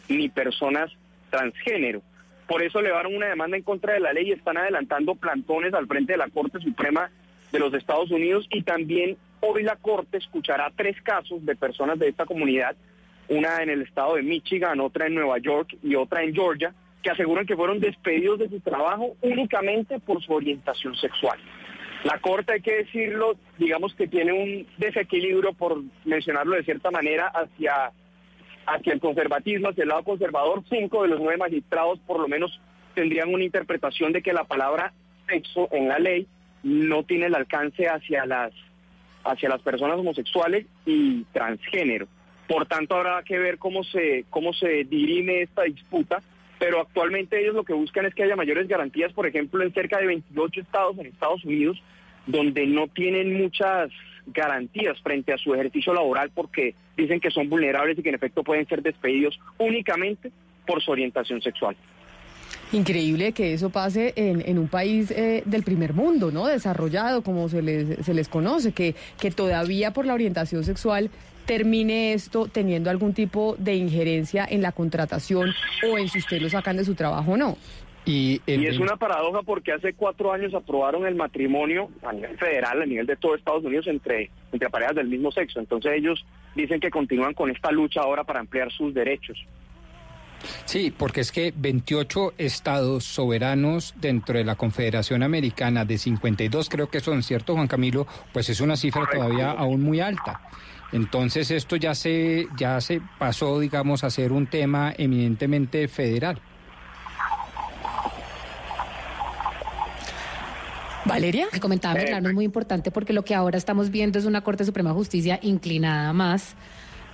ni 0.09 0.29
personas 0.29 0.91
transgénero. 1.29 2.01
Por 2.47 2.61
eso 2.61 2.79
elevaron 2.79 3.15
una 3.15 3.27
demanda 3.27 3.57
en 3.57 3.63
contra 3.63 3.93
de 3.93 4.01
la 4.01 4.13
ley 4.13 4.27
y 4.27 4.31
están 4.33 4.57
adelantando 4.57 5.15
plantones 5.15 5.73
al 5.73 5.87
frente 5.87 6.13
de 6.13 6.17
la 6.17 6.29
Corte 6.29 6.59
Suprema 6.59 7.09
de 7.51 7.59
los 7.59 7.73
Estados 7.73 8.11
Unidos 8.11 8.45
y 8.51 8.63
también 8.63 9.17
hoy 9.39 9.63
la 9.63 9.75
Corte 9.75 10.17
escuchará 10.17 10.71
tres 10.75 11.01
casos 11.01 11.45
de 11.45 11.55
personas 11.55 11.97
de 11.97 12.09
esta 12.09 12.25
comunidad, 12.25 12.75
una 13.29 13.63
en 13.63 13.69
el 13.69 13.81
estado 13.81 14.15
de 14.15 14.23
Michigan, 14.23 14.79
otra 14.81 15.07
en 15.07 15.15
Nueva 15.15 15.37
York 15.37 15.77
y 15.81 15.95
otra 15.95 16.23
en 16.23 16.33
Georgia, 16.33 16.73
que 17.01 17.09
aseguran 17.09 17.45
que 17.45 17.55
fueron 17.55 17.79
despedidos 17.79 18.39
de 18.39 18.49
su 18.49 18.59
trabajo 18.59 19.15
únicamente 19.21 19.99
por 19.99 20.21
su 20.21 20.33
orientación 20.33 20.95
sexual. 20.95 21.39
La 22.03 22.19
Corte, 22.19 22.53
hay 22.53 22.61
que 22.61 22.77
decirlo, 22.77 23.35
digamos 23.57 23.93
que 23.93 24.07
tiene 24.07 24.33
un 24.33 24.67
desequilibrio, 24.77 25.53
por 25.53 25.81
mencionarlo 26.03 26.55
de 26.55 26.63
cierta 26.63 26.89
manera, 26.89 27.27
hacia, 27.27 27.91
hacia 28.65 28.93
el 28.93 28.99
conservatismo, 28.99 29.69
hacia 29.69 29.83
el 29.83 29.89
lado 29.89 30.03
conservador. 30.03 30.63
Cinco 30.69 31.03
de 31.03 31.09
los 31.09 31.19
nueve 31.19 31.37
magistrados 31.37 31.99
por 31.99 32.19
lo 32.19 32.27
menos 32.27 32.59
tendrían 32.95 33.33
una 33.33 33.43
interpretación 33.43 34.11
de 34.13 34.21
que 34.21 34.33
la 34.33 34.45
palabra 34.45 34.93
sexo 35.27 35.69
en 35.71 35.87
la 35.87 35.99
ley 35.99 36.27
no 36.63 37.03
tiene 37.03 37.27
el 37.27 37.35
alcance 37.35 37.87
hacia 37.87 38.25
las, 38.25 38.51
hacia 39.23 39.49
las 39.49 39.61
personas 39.61 39.97
homosexuales 39.97 40.65
y 40.85 41.23
transgénero. 41.25 42.07
Por 42.47 42.65
tanto, 42.65 42.95
habrá 42.95 43.23
que 43.23 43.37
ver 43.37 43.59
cómo 43.59 43.83
se, 43.83 44.25
cómo 44.29 44.53
se 44.53 44.83
dirime 44.85 45.43
esta 45.43 45.63
disputa, 45.63 46.21
pero 46.61 46.79
actualmente 46.79 47.41
ellos 47.41 47.55
lo 47.55 47.63
que 47.63 47.73
buscan 47.73 48.05
es 48.05 48.13
que 48.13 48.21
haya 48.21 48.35
mayores 48.35 48.67
garantías, 48.67 49.11
por 49.13 49.25
ejemplo, 49.25 49.63
en 49.63 49.73
cerca 49.73 49.97
de 49.97 50.05
28 50.05 50.61
estados 50.61 50.95
en 50.99 51.07
Estados 51.07 51.43
Unidos, 51.43 51.81
donde 52.27 52.67
no 52.67 52.87
tienen 52.87 53.33
muchas 53.33 53.89
garantías 54.27 55.01
frente 55.01 55.33
a 55.33 55.39
su 55.39 55.55
ejercicio 55.55 55.91
laboral 55.91 56.29
porque 56.29 56.75
dicen 56.95 57.19
que 57.19 57.31
son 57.31 57.49
vulnerables 57.49 57.97
y 57.97 58.03
que 58.03 58.09
en 58.09 58.15
efecto 58.15 58.43
pueden 58.43 58.67
ser 58.67 58.83
despedidos 58.83 59.39
únicamente 59.57 60.31
por 60.67 60.83
su 60.83 60.91
orientación 60.91 61.41
sexual. 61.41 61.75
Increíble 62.73 63.33
que 63.33 63.53
eso 63.53 63.69
pase 63.69 64.13
en, 64.15 64.41
en 64.47 64.57
un 64.57 64.69
país 64.69 65.11
eh, 65.11 65.43
del 65.45 65.63
primer 65.63 65.93
mundo, 65.93 66.31
¿no? 66.31 66.47
Desarrollado, 66.47 67.21
como 67.21 67.49
se 67.49 67.61
les, 67.61 68.05
se 68.05 68.13
les 68.13 68.29
conoce, 68.29 68.71
que, 68.71 68.95
que 69.19 69.29
todavía 69.29 69.91
por 69.91 70.05
la 70.05 70.13
orientación 70.13 70.63
sexual 70.63 71.09
termine 71.45 72.13
esto 72.13 72.47
teniendo 72.47 72.89
algún 72.89 73.13
tipo 73.13 73.55
de 73.57 73.75
injerencia 73.75 74.47
en 74.49 74.61
la 74.61 74.71
contratación 74.71 75.53
o 75.89 75.97
en 75.97 76.07
si 76.07 76.19
usted 76.19 76.41
lo 76.41 76.49
sacan 76.49 76.77
de 76.77 76.85
su 76.85 76.95
trabajo 76.95 77.33
o 77.33 77.37
no. 77.37 77.57
Y, 78.05 78.41
y 78.47 78.65
es 78.65 78.79
una 78.79 78.95
paradoja 78.95 79.43
porque 79.43 79.73
hace 79.73 79.93
cuatro 79.93 80.31
años 80.31 80.53
aprobaron 80.53 81.05
el 81.05 81.13
matrimonio 81.13 81.89
a 82.03 82.13
nivel 82.13 82.35
federal, 82.37 82.81
a 82.81 82.85
nivel 82.85 83.05
de 83.05 83.15
todo 83.15 83.35
Estados 83.35 83.63
Unidos, 83.63 83.85
entre, 83.87 84.31
entre 84.51 84.69
parejas 84.69 84.95
del 84.95 85.07
mismo 85.07 85.31
sexo. 85.31 85.59
Entonces 85.59 85.91
ellos 85.95 86.25
dicen 86.55 86.79
que 86.79 86.89
continúan 86.89 87.33
con 87.33 87.51
esta 87.51 87.69
lucha 87.71 88.01
ahora 88.01 88.23
para 88.23 88.39
ampliar 88.39 88.71
sus 88.71 88.93
derechos. 88.93 89.37
Sí, 90.65 90.93
porque 90.95 91.21
es 91.21 91.31
que 91.31 91.53
28 91.55 92.33
estados 92.37 93.03
soberanos 93.03 93.93
dentro 93.99 94.37
de 94.37 94.43
la 94.43 94.55
Confederación 94.55 95.23
Americana 95.23 95.85
de 95.85 95.97
52 95.97 96.69
creo 96.69 96.89
que 96.89 96.99
son, 96.99 97.23
¿cierto, 97.23 97.55
Juan 97.55 97.67
Camilo? 97.67 98.07
Pues 98.33 98.49
es 98.49 98.61
una 98.61 98.75
cifra 98.75 99.07
todavía 99.11 99.51
aún 99.51 99.83
muy 99.83 99.99
alta. 99.99 100.41
Entonces 100.91 101.51
esto 101.51 101.77
ya 101.77 101.95
se 101.95 102.47
ya 102.57 102.81
se 102.81 103.01
pasó, 103.17 103.59
digamos, 103.59 104.03
a 104.03 104.09
ser 104.09 104.31
un 104.31 104.47
tema 104.47 104.93
eminentemente 104.97 105.87
federal. 105.87 106.41
Valeria. 111.05 111.47
Que 111.51 111.59
comentaba 111.59 111.95
Merlano 111.95 112.29
es 112.29 112.35
muy 112.35 112.45
importante 112.45 112.91
porque 112.91 113.13
lo 113.13 113.23
que 113.23 113.35
ahora 113.35 113.57
estamos 113.57 113.89
viendo 113.89 114.19
es 114.19 114.25
una 114.25 114.41
Corte 114.41 114.65
Suprema 114.65 114.91
de 114.91 114.95
Justicia 114.95 115.39
inclinada 115.41 116.13
más 116.13 116.55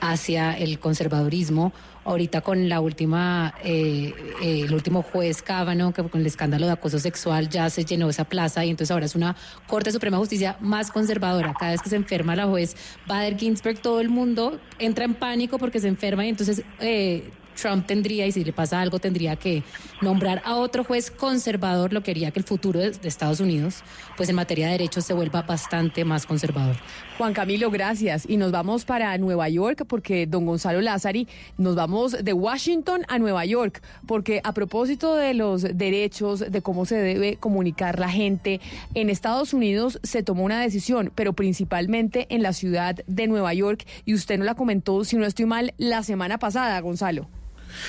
hacia 0.02 0.54
el 0.54 0.80
conservadurismo. 0.80 1.74
Ahorita 2.08 2.40
con 2.40 2.70
la 2.70 2.80
última, 2.80 3.54
eh, 3.62 4.14
eh, 4.42 4.62
el 4.62 4.74
último 4.74 5.02
juez 5.04 5.42
Cábano, 5.42 5.92
que 5.92 6.02
con 6.04 6.22
el 6.22 6.28
escándalo 6.28 6.66
de 6.66 6.72
acoso 6.72 7.00
sexual 7.00 7.50
ya 7.50 7.70
se 7.70 7.84
llenó 7.84 8.10
esa 8.10 8.24
plaza 8.24 8.64
y 8.64 8.70
entonces 8.70 8.92
ahora 8.92 9.06
es 9.06 9.14
una 9.14 9.36
Corte 9.68 9.92
Suprema 9.92 10.16
de 10.16 10.22
Justicia 10.22 10.56
más 10.62 10.90
conservadora. 10.90 11.54
Cada 11.60 11.72
vez 11.72 11.82
que 11.82 11.90
se 11.90 11.98
enferma 11.98 12.34
la 12.38 12.48
juez 12.48 12.78
Bader 13.08 13.38
Ginsburg, 13.38 13.82
todo 13.82 14.00
el 14.00 14.08
mundo 14.08 14.58
entra 14.80 15.04
en 15.04 15.16
pánico 15.16 15.60
porque 15.60 15.82
se 15.82 15.90
enferma 15.90 16.26
y 16.26 16.30
entonces 16.30 16.64
eh, 16.80 17.30
Trump 17.58 17.86
tendría, 17.86 18.26
y 18.28 18.32
si 18.32 18.44
le 18.44 18.54
pasa 18.54 18.80
algo, 18.80 19.00
tendría 19.00 19.36
que 19.36 19.64
nombrar 20.02 20.42
a 20.46 20.56
otro 20.56 20.84
juez 20.84 21.12
conservador, 21.12 21.92
lo 21.92 22.04
que 22.04 22.12
haría 22.12 22.32
que 22.32 22.40
el 22.40 22.46
futuro 22.46 22.80
de, 22.80 22.92
Estados 23.04 23.40
Unidos, 23.40 23.84
pues 24.16 24.30
en 24.30 24.36
materia 24.36 24.68
de 24.68 24.74
derechos, 24.74 25.06
se 25.06 25.14
vuelva 25.14 25.42
bastante 25.42 26.06
más 26.06 26.26
conservador. 26.26 26.76
Juan 27.18 27.34
Camilo, 27.34 27.72
gracias. 27.72 28.26
Y 28.30 28.38
nos 28.38 28.52
vamos 28.52 28.86
para 28.86 29.18
Nueva 29.18 29.50
York 29.50 29.86
porque 29.88 30.28
don 30.28 30.46
Gonzalo 30.46 30.82
Lázari, 30.82 31.28
nos 31.58 31.76
vamos 31.76 32.24
de 32.24 32.34
Washington 32.34 33.02
a 33.08 33.18
Nueva 33.18 33.44
York 33.46 33.82
porque 34.06 34.40
a 34.44 34.54
propósito 34.54 35.16
de 35.16 35.34
los 35.34 35.64
derechos, 35.64 36.40
de 36.52 36.62
cómo 36.62 36.86
se 36.86 36.98
debe 36.98 37.38
comunicar 37.38 37.98
la 37.98 38.10
gente, 38.10 38.62
en 38.94 39.10
Estados 39.10 39.54
Unidos 39.54 40.00
se 40.04 40.22
tomó 40.22 40.44
una 40.44 40.62
decisión, 40.62 41.12
pero 41.16 41.34
principalmente 41.34 42.28
en 42.30 42.44
la 42.44 42.54
ciudad 42.54 42.98
de 43.08 43.28
Nueva 43.28 43.54
York 43.54 43.86
y 44.06 44.14
usted 44.14 44.38
nos 44.38 44.46
la 44.46 44.56
comentó, 44.56 45.04
si 45.04 45.16
no 45.16 45.26
estoy 45.26 45.46
mal, 45.46 45.74
la 45.78 46.04
semana 46.04 46.38
pasada, 46.38 46.80
Gonzalo. 46.82 47.28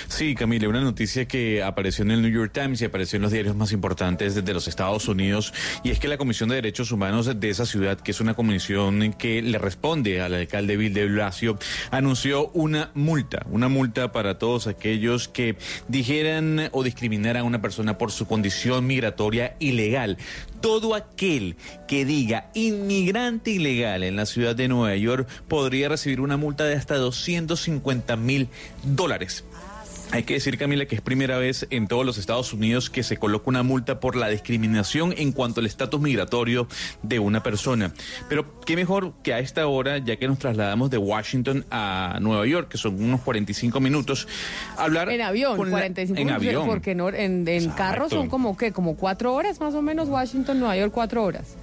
Sí, 0.08 0.34
Camila, 0.34 0.68
una 0.68 0.80
noticia 0.80 1.26
que 1.26 1.62
apareció 1.62 2.04
en 2.04 2.10
el 2.10 2.22
New 2.22 2.30
York 2.30 2.52
Times 2.52 2.80
y 2.80 2.84
apareció 2.84 3.16
en 3.16 3.22
los 3.22 3.32
diarios 3.32 3.56
más 3.56 3.72
importantes 3.72 4.44
de 4.44 4.54
los 4.54 4.68
Estados 4.68 5.08
Unidos, 5.08 5.52
y 5.82 5.90
es 5.90 5.98
que 5.98 6.08
la 6.08 6.18
Comisión 6.18 6.48
de 6.48 6.56
Derechos 6.56 6.92
Humanos 6.92 7.30
de 7.38 7.50
esa 7.50 7.66
ciudad, 7.66 7.98
que 8.00 8.10
es 8.10 8.20
una 8.20 8.34
comisión 8.34 9.12
que 9.14 9.42
le 9.42 9.58
responde 9.58 10.20
al 10.20 10.34
alcalde 10.34 10.76
Bill 10.76 10.94
de 10.94 11.06
Blasio, 11.06 11.58
anunció 11.90 12.48
una 12.48 12.90
multa, 12.94 13.46
una 13.50 13.68
multa 13.68 14.12
para 14.12 14.38
todos 14.38 14.66
aquellos 14.66 15.28
que 15.28 15.56
dijeran 15.88 16.68
o 16.72 16.82
discriminaran 16.82 17.42
a 17.42 17.44
una 17.44 17.60
persona 17.60 17.98
por 17.98 18.12
su 18.12 18.26
condición 18.26 18.86
migratoria 18.86 19.56
ilegal. 19.58 20.18
Todo 20.60 20.94
aquel 20.94 21.56
que 21.86 22.04
diga 22.04 22.50
inmigrante 22.54 23.52
ilegal 23.52 24.02
en 24.02 24.16
la 24.16 24.26
ciudad 24.26 24.56
de 24.56 24.68
Nueva 24.68 24.96
York 24.96 25.28
podría 25.46 25.88
recibir 25.88 26.20
una 26.20 26.36
multa 26.36 26.64
de 26.64 26.74
hasta 26.74 26.96
250 26.96 28.16
mil 28.16 28.48
dólares. 28.84 29.44
Hay 30.10 30.22
que 30.22 30.34
decir, 30.34 30.56
Camila, 30.56 30.86
que 30.86 30.94
es 30.94 31.02
primera 31.02 31.36
vez 31.36 31.66
en 31.68 31.86
todos 31.86 32.04
los 32.06 32.16
Estados 32.16 32.54
Unidos 32.54 32.88
que 32.88 33.02
se 33.02 33.18
coloca 33.18 33.50
una 33.50 33.62
multa 33.62 34.00
por 34.00 34.16
la 34.16 34.28
discriminación 34.30 35.12
en 35.16 35.32
cuanto 35.32 35.60
al 35.60 35.66
estatus 35.66 36.00
migratorio 36.00 36.66
de 37.02 37.18
una 37.18 37.42
persona. 37.42 37.92
Pero 38.28 38.58
qué 38.62 38.74
mejor 38.74 39.12
que 39.22 39.34
a 39.34 39.38
esta 39.40 39.66
hora, 39.66 39.98
ya 39.98 40.16
que 40.16 40.26
nos 40.26 40.38
trasladamos 40.38 40.88
de 40.90 40.96
Washington 40.96 41.66
a 41.70 42.18
Nueva 42.22 42.46
York, 42.46 42.68
que 42.70 42.78
son 42.78 43.02
unos 43.02 43.20
45 43.20 43.80
minutos, 43.80 44.26
hablar 44.78 45.10
en 45.10 45.20
avión, 45.20 45.56
con 45.58 45.66
la- 45.66 45.72
45 45.78 46.18
en 46.18 46.26
minutos, 46.26 46.46
avión. 46.46 46.66
porque 46.66 46.94
no, 46.94 47.10
en, 47.10 47.46
en 47.46 47.68
carro 47.70 48.08
son 48.08 48.28
como 48.30 48.56
que 48.56 48.72
como 48.72 48.96
cuatro 48.96 49.34
horas 49.34 49.60
más 49.60 49.74
o 49.74 49.82
menos, 49.82 50.08
Washington, 50.08 50.58
Nueva 50.58 50.76
York, 50.78 50.90
cuatro 50.94 51.22
horas. 51.22 51.54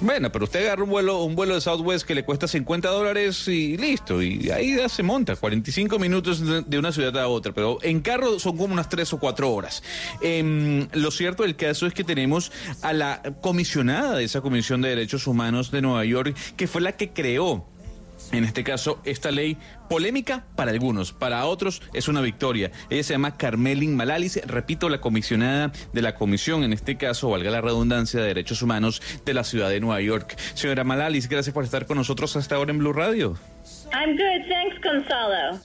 Bueno, 0.00 0.30
pero 0.30 0.44
usted 0.44 0.60
agarra 0.60 0.84
un 0.84 0.90
vuelo, 0.90 1.24
un 1.24 1.34
vuelo 1.34 1.56
de 1.56 1.60
Southwest 1.60 2.06
que 2.06 2.14
le 2.14 2.24
cuesta 2.24 2.46
50 2.46 2.88
dólares 2.88 3.48
y 3.48 3.76
listo, 3.76 4.22
y 4.22 4.48
ahí 4.50 4.76
ya 4.76 4.88
se 4.88 5.02
monta, 5.02 5.34
45 5.34 5.98
minutos 5.98 6.40
de 6.68 6.78
una 6.78 6.92
ciudad 6.92 7.18
a 7.18 7.26
otra, 7.26 7.52
pero 7.52 7.78
en 7.82 8.00
carro 8.00 8.38
son 8.38 8.56
como 8.56 8.74
unas 8.74 8.88
3 8.88 9.12
o 9.14 9.18
4 9.18 9.52
horas. 9.52 9.82
Em, 10.20 10.86
lo 10.92 11.10
cierto 11.10 11.42
del 11.42 11.56
caso 11.56 11.84
es 11.86 11.94
que 11.94 12.04
tenemos 12.04 12.52
a 12.82 12.92
la 12.92 13.22
comisionada 13.40 14.16
de 14.16 14.24
esa 14.24 14.40
Comisión 14.40 14.82
de 14.82 14.90
Derechos 14.90 15.26
Humanos 15.26 15.72
de 15.72 15.82
Nueva 15.82 16.04
York, 16.04 16.36
que 16.56 16.68
fue 16.68 16.80
la 16.80 16.92
que 16.92 17.10
creó 17.10 17.66
en 18.32 18.44
este 18.44 18.64
caso, 18.64 19.00
esta 19.04 19.30
ley 19.30 19.56
polémica 19.88 20.44
para 20.56 20.70
algunos, 20.70 21.12
para 21.12 21.44
otros 21.46 21.82
es 21.92 22.08
una 22.08 22.20
victoria. 22.20 22.70
Ella 22.90 23.02
se 23.02 23.14
llama 23.14 23.36
Carmelin 23.36 23.96
Malalis, 23.96 24.40
repito, 24.46 24.88
la 24.88 25.00
comisionada 25.00 25.72
de 25.92 26.02
la 26.02 26.14
comisión, 26.14 26.64
en 26.64 26.72
este 26.72 26.96
caso, 26.96 27.30
valga 27.30 27.50
la 27.50 27.60
redundancia, 27.60 28.20
de 28.20 28.26
derechos 28.26 28.62
humanos 28.62 29.02
de 29.24 29.34
la 29.34 29.44
ciudad 29.44 29.70
de 29.70 29.80
Nueva 29.80 30.00
York. 30.00 30.36
Señora 30.54 30.84
Malalis, 30.84 31.28
gracias 31.28 31.54
por 31.54 31.64
estar 31.64 31.86
con 31.86 31.96
nosotros 31.96 32.36
hasta 32.36 32.56
ahora 32.56 32.70
en 32.70 32.78
Blue 32.78 32.92
Radio. 32.92 33.36
I'm 33.92 34.16
good, 34.16 34.48
thanks, 34.48 34.80
Gonzalo. 34.82 35.60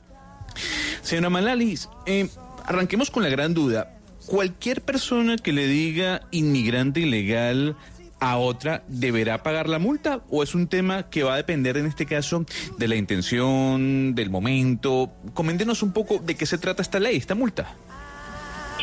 Señora 1.01 1.30
Malalis, 1.30 1.89
eh, 2.05 2.30
arranquemos 2.66 3.11
con 3.11 3.24
la 3.24 3.30
gran 3.30 3.53
duda. 3.53 3.97
Cualquier 4.26 4.82
persona 4.82 5.36
que 5.36 5.51
le 5.51 5.68
diga 5.68 6.22
inmigrante 6.32 7.01
ilegal 7.01 7.76
a 8.24 8.38
otra 8.38 8.84
deberá 8.88 9.43
pagar 9.43 9.67
la 9.67 9.80
multa 9.80 10.21
o 10.30 10.43
es 10.43 10.55
un 10.55 10.67
tema 10.67 11.09
que 11.09 11.24
va 11.24 11.34
a 11.34 11.38
depender 11.38 11.76
en 11.76 11.86
este 11.86 12.05
caso 12.05 12.45
de 12.78 12.88
la 12.88 12.95
intención, 12.95 14.15
del 14.15 14.30
momento. 14.30 15.11
Coméntenos 15.34 15.84
un 15.84 15.91
poco 15.91 16.19
de 16.19 16.36
qué 16.36 16.45
se 16.45 16.57
trata 16.57 16.82
esta 16.82 16.99
ley, 16.99 17.17
esta 17.17 17.36
multa. 17.36 17.76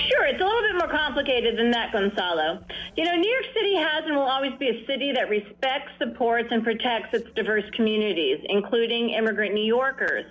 Sure, 0.09 0.27
it's 0.27 0.41
a 0.41 0.45
little 0.45 0.63
bit 0.63 0.77
more 0.77 0.89
complicated 0.89 1.59
than 1.59 1.71
that, 1.73 1.93
Gonzalo. 1.93 2.65
You 2.97 3.05
know, 3.05 3.15
New 3.15 3.31
York 3.31 3.45
City 3.55 3.75
has 3.77 4.05
and 4.07 4.17
will 4.17 4.23
always 4.23 4.53
be 4.59 4.69
a 4.69 4.87
city 4.87 5.13
that 5.13 5.29
respects, 5.29 5.93
supports, 5.99 6.49
and 6.51 6.65
protects 6.65 7.13
its 7.13 7.29
diverse 7.35 7.69
communities, 7.75 8.39
including 8.49 9.11
immigrant 9.11 9.55
New 9.55 9.65
Yorkers. 9.65 10.25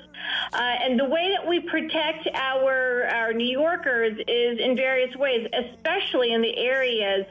Uh, 0.54 0.58
and 0.58 1.00
the 1.00 1.06
way 1.06 1.34
that 1.36 1.48
we 1.48 1.60
protect 1.60 2.28
our 2.34 3.06
our 3.08 3.34
New 3.34 3.48
Yorkers 3.48 4.18
is 4.28 4.60
in 4.60 4.76
various 4.76 5.16
ways, 5.16 5.48
especially 5.54 6.34
in 6.34 6.42
the 6.42 6.58
areas 6.58 7.26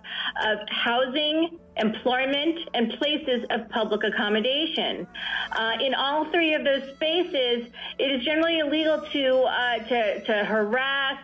of 0.45 0.59
housing, 0.69 1.59
employment, 1.77 2.59
and 2.75 2.93
places 2.99 3.45
of 3.51 3.69
public 3.71 4.05
accommodation. 4.05 5.07
Uh, 5.53 5.73
in 5.81 5.95
all 5.95 6.31
three 6.31 6.55
of 6.55 6.65
those 6.65 6.83
spaces, 6.95 7.69
it 7.99 8.11
is 8.13 8.25
generally 8.25 8.59
illegal 8.59 9.01
to 9.13 9.39
uh, 9.43 9.79
to, 9.79 10.25
to 10.25 10.45
harass 10.45 11.19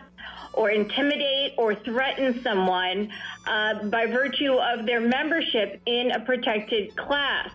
or 0.55 0.71
intimidate 0.71 1.53
or 1.57 1.75
threaten 1.75 2.41
someone 2.41 3.09
uh, 3.47 3.83
by 3.85 4.05
virtue 4.05 4.53
of 4.53 4.85
their 4.85 5.01
membership 5.01 5.81
in 5.85 6.11
a 6.11 6.19
protected 6.21 6.95
class. 6.95 7.49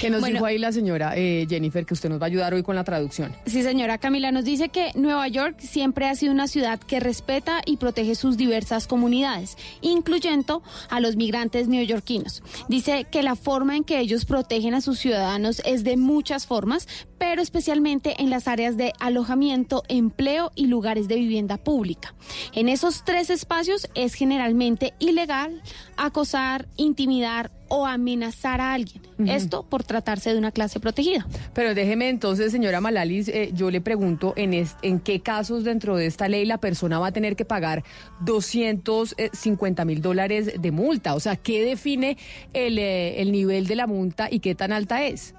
¿Qué 0.00 0.10
nos 0.10 0.20
Bueno. 0.20 0.34
dijo 0.34 0.46
ahí 0.46 0.58
la 0.58 0.72
señora 0.72 1.14
eh, 1.16 1.46
Jennifer, 1.48 1.86
que 1.86 1.94
usted 1.94 2.08
nos 2.08 2.20
va 2.20 2.24
a 2.24 2.26
ayudar 2.26 2.52
hoy 2.54 2.62
con 2.62 2.74
la 2.76 2.84
traducción? 2.84 3.32
Sí, 3.46 3.62
señora 3.62 3.98
Camila, 3.98 4.30
nos 4.32 4.44
dice 4.44 4.68
que 4.68 4.90
Nueva 4.94 5.26
York 5.28 5.58
siempre 5.60 6.06
ha 6.06 6.14
sido 6.14 6.32
una 6.32 6.48
ciudad 6.48 6.78
que 6.78 7.00
respeta 7.00 7.62
y 7.64 7.76
protege 7.78 8.14
sus 8.14 8.36
diversas 8.36 8.86
comunidades, 8.86 9.56
incluyendo 9.80 10.62
a 10.90 11.00
los 11.00 11.16
migrantes 11.16 11.68
neoyorquinos. 11.68 12.42
Dice 12.68 13.06
que 13.10 13.22
la 13.22 13.36
forma 13.36 13.76
en 13.76 13.84
que 13.84 13.98
ellos 14.00 14.24
protegen 14.26 14.74
a 14.74 14.80
sus 14.80 14.98
ciudadanos 14.98 15.62
es 15.64 15.82
de 15.84 15.96
muchas 15.96 16.46
formas, 16.46 16.86
pero 17.18 17.40
especialmente 17.40 18.20
en 18.20 18.28
las 18.28 18.48
áreas 18.48 18.76
de 18.76 18.92
alojamiento, 19.00 19.82
empleo 19.88 20.50
y 20.54 20.66
lugares 20.66 21.08
de 21.08 21.16
vivienda 21.16 21.56
pública. 21.56 22.14
En 22.52 22.68
esos 22.68 23.04
tres 23.04 23.30
espacios 23.30 23.88
es 23.94 24.14
generalmente 24.14 24.92
ilegal 24.98 25.62
acosar, 25.96 26.66
intimidar 26.76 27.50
o 27.68 27.86
amenazar 27.86 28.60
a 28.60 28.74
alguien. 28.74 29.02
Esto 29.26 29.62
por 29.68 29.82
tratarse 29.82 30.30
de 30.32 30.38
una 30.38 30.52
clase 30.52 30.78
protegida. 30.78 31.26
Pero 31.54 31.74
déjeme 31.74 32.08
entonces, 32.10 32.52
señora 32.52 32.80
Malalis, 32.82 33.28
eh, 33.28 33.50
yo 33.54 33.70
le 33.70 33.80
pregunto 33.80 34.34
en, 34.36 34.52
es- 34.54 34.76
en 34.82 35.00
qué 35.00 35.20
casos 35.20 35.64
dentro 35.64 35.96
de 35.96 36.06
esta 36.06 36.28
ley 36.28 36.44
la 36.44 36.58
persona 36.58 36.98
va 36.98 37.08
a 37.08 37.12
tener 37.12 37.34
que 37.34 37.44
pagar 37.46 37.82
250 38.20 39.84
mil 39.84 40.02
dólares 40.02 40.60
de 40.60 40.70
multa. 40.70 41.14
O 41.14 41.20
sea, 41.20 41.36
¿qué 41.36 41.64
define 41.64 42.16
el, 42.52 42.78
eh, 42.78 43.20
el 43.22 43.32
nivel 43.32 43.66
de 43.66 43.76
la 43.76 43.86
multa 43.86 44.28
y 44.30 44.40
qué 44.40 44.54
tan 44.54 44.72
alta 44.72 45.04
es? 45.04 45.34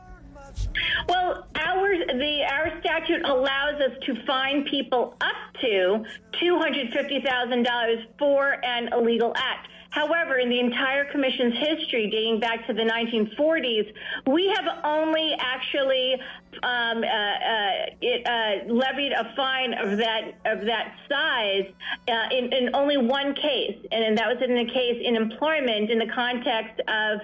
Well, 1.08 1.44
our 1.56 2.18
the 2.18 2.44
our 2.50 2.80
statute 2.80 3.24
allows 3.26 3.80
us 3.80 3.94
to 4.08 4.16
fine 4.26 4.64
people 4.64 5.14
up 5.22 5.54
to 5.62 6.04
two 6.40 6.58
hundred 6.58 6.92
fifty 6.92 7.22
thousand 7.22 7.64
dollars 7.64 8.08
for 8.18 8.58
an 8.66 8.90
illegal 8.92 9.34
act. 9.36 9.70
However, 9.90 10.38
in 10.38 10.50
the 10.50 10.60
entire 10.60 11.06
commission's 11.12 11.56
history, 11.58 12.10
dating 12.10 12.40
back 12.40 12.68
to 12.68 12.74
the 12.74 12.84
1940s, 12.84 13.94
we 14.28 14.54
have 14.56 14.84
only 14.84 15.36
actually 15.40 16.16
um, 16.64 17.04
uh, 17.04 17.08
uh, 17.08 17.72
it, 18.02 18.26
uh, 18.26 18.74
levied 18.74 19.12
a 19.12 19.34
fine 19.36 19.74
of 19.74 19.98
that 19.98 20.34
of 20.46 20.66
that 20.66 20.96
size 21.10 21.66
uh, 22.08 22.30
in, 22.32 22.52
in 22.54 22.70
only 22.74 22.98
one 22.98 23.34
case, 23.36 23.78
and, 23.92 24.18
that 24.18 24.28
was 24.28 24.42
in 24.42 24.58
a 24.58 24.66
case 24.66 25.02
in 25.04 25.16
employment 25.16 25.90
in 25.90 26.00
the 26.00 26.08
context 26.08 26.80
of 26.88 27.20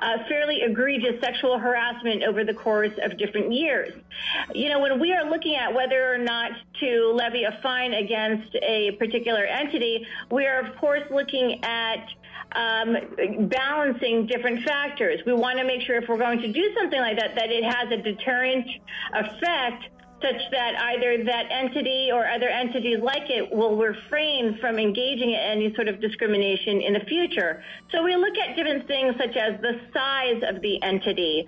uh, 0.00 0.18
fairly 0.28 0.60
egregious 0.62 1.20
sexual 1.20 1.58
harassment 1.58 2.22
over 2.22 2.44
the 2.44 2.52
course 2.52 2.92
of 3.02 3.16
different 3.16 3.52
years. 3.52 3.94
You 4.54 4.68
know, 4.68 4.80
when 4.80 5.00
we 5.00 5.12
are 5.12 5.28
looking 5.28 5.54
at 5.56 5.72
whether 5.72 6.12
or 6.12 6.18
not 6.18 6.52
to 6.80 7.12
levy 7.14 7.44
a 7.44 7.58
fine 7.62 7.94
against 7.94 8.54
a 8.56 8.92
particular 8.92 9.44
entity, 9.44 10.06
we 10.30 10.46
are 10.46 10.60
of 10.60 10.76
course 10.76 11.02
looking 11.10 11.62
at 11.64 12.06
um, 12.54 12.96
balancing 13.48 14.26
different 14.26 14.64
factors. 14.64 15.20
We 15.26 15.32
want 15.32 15.58
to 15.58 15.64
make 15.64 15.82
sure 15.82 15.96
if 15.96 16.08
we're 16.08 16.18
going 16.18 16.40
to 16.40 16.52
do 16.52 16.74
something 16.78 17.00
like 17.00 17.18
that, 17.18 17.34
that 17.34 17.50
it 17.50 17.64
has 17.64 17.90
a 17.90 17.96
deterrent 18.02 18.66
effect 19.12 19.84
such 20.22 20.40
that 20.52 20.74
either 20.80 21.22
that 21.24 21.46
entity 21.50 22.10
or 22.12 22.26
other 22.26 22.48
entities 22.48 22.98
like 23.02 23.28
it 23.28 23.50
will 23.52 23.76
refrain 23.76 24.56
from 24.58 24.78
engaging 24.78 25.30
in 25.30 25.38
any 25.38 25.74
sort 25.74 25.88
of 25.88 26.00
discrimination 26.00 26.80
in 26.80 26.94
the 26.94 27.00
future. 27.00 27.62
So 27.92 28.02
we 28.02 28.16
look 28.16 28.36
at 28.38 28.56
different 28.56 28.86
things 28.86 29.14
such 29.18 29.36
as 29.36 29.60
the 29.60 29.80
size 29.92 30.42
of 30.48 30.62
the 30.62 30.82
entity, 30.82 31.46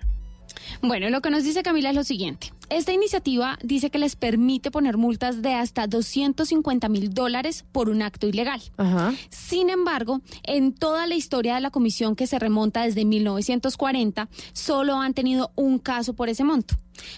Bueno, 0.81 1.09
lo 1.09 1.21
que 1.21 1.29
nos 1.29 1.43
dice 1.43 1.63
Camila 1.63 1.89
es 1.89 1.95
lo 1.95 2.03
siguiente. 2.03 2.53
Esta 2.69 2.91
iniciativa 2.91 3.57
dice 3.63 3.89
que 3.89 3.97
les 3.97 4.15
permite 4.15 4.71
poner 4.71 4.97
multas 4.97 5.41
de 5.41 5.53
hasta 5.53 5.87
250 5.87 6.89
mil 6.89 7.13
dólares 7.13 7.65
por 7.71 7.89
un 7.89 8.01
acto 8.01 8.27
ilegal. 8.27 8.61
Sin 9.29 9.69
embargo, 9.69 10.21
en 10.43 10.73
toda 10.73 11.07
la 11.07 11.15
historia 11.15 11.55
de 11.55 11.61
la 11.61 11.71
comisión 11.71 12.15
que 12.15 12.27
se 12.27 12.39
remonta 12.39 12.83
desde 12.83 13.05
1940, 13.05 14.27
solo 14.51 14.97
han 14.97 15.13
tenido 15.13 15.51
un 15.55 15.79
caso 15.79 16.13
por 16.13 16.29
ese 16.29 16.43
monto 16.43 16.75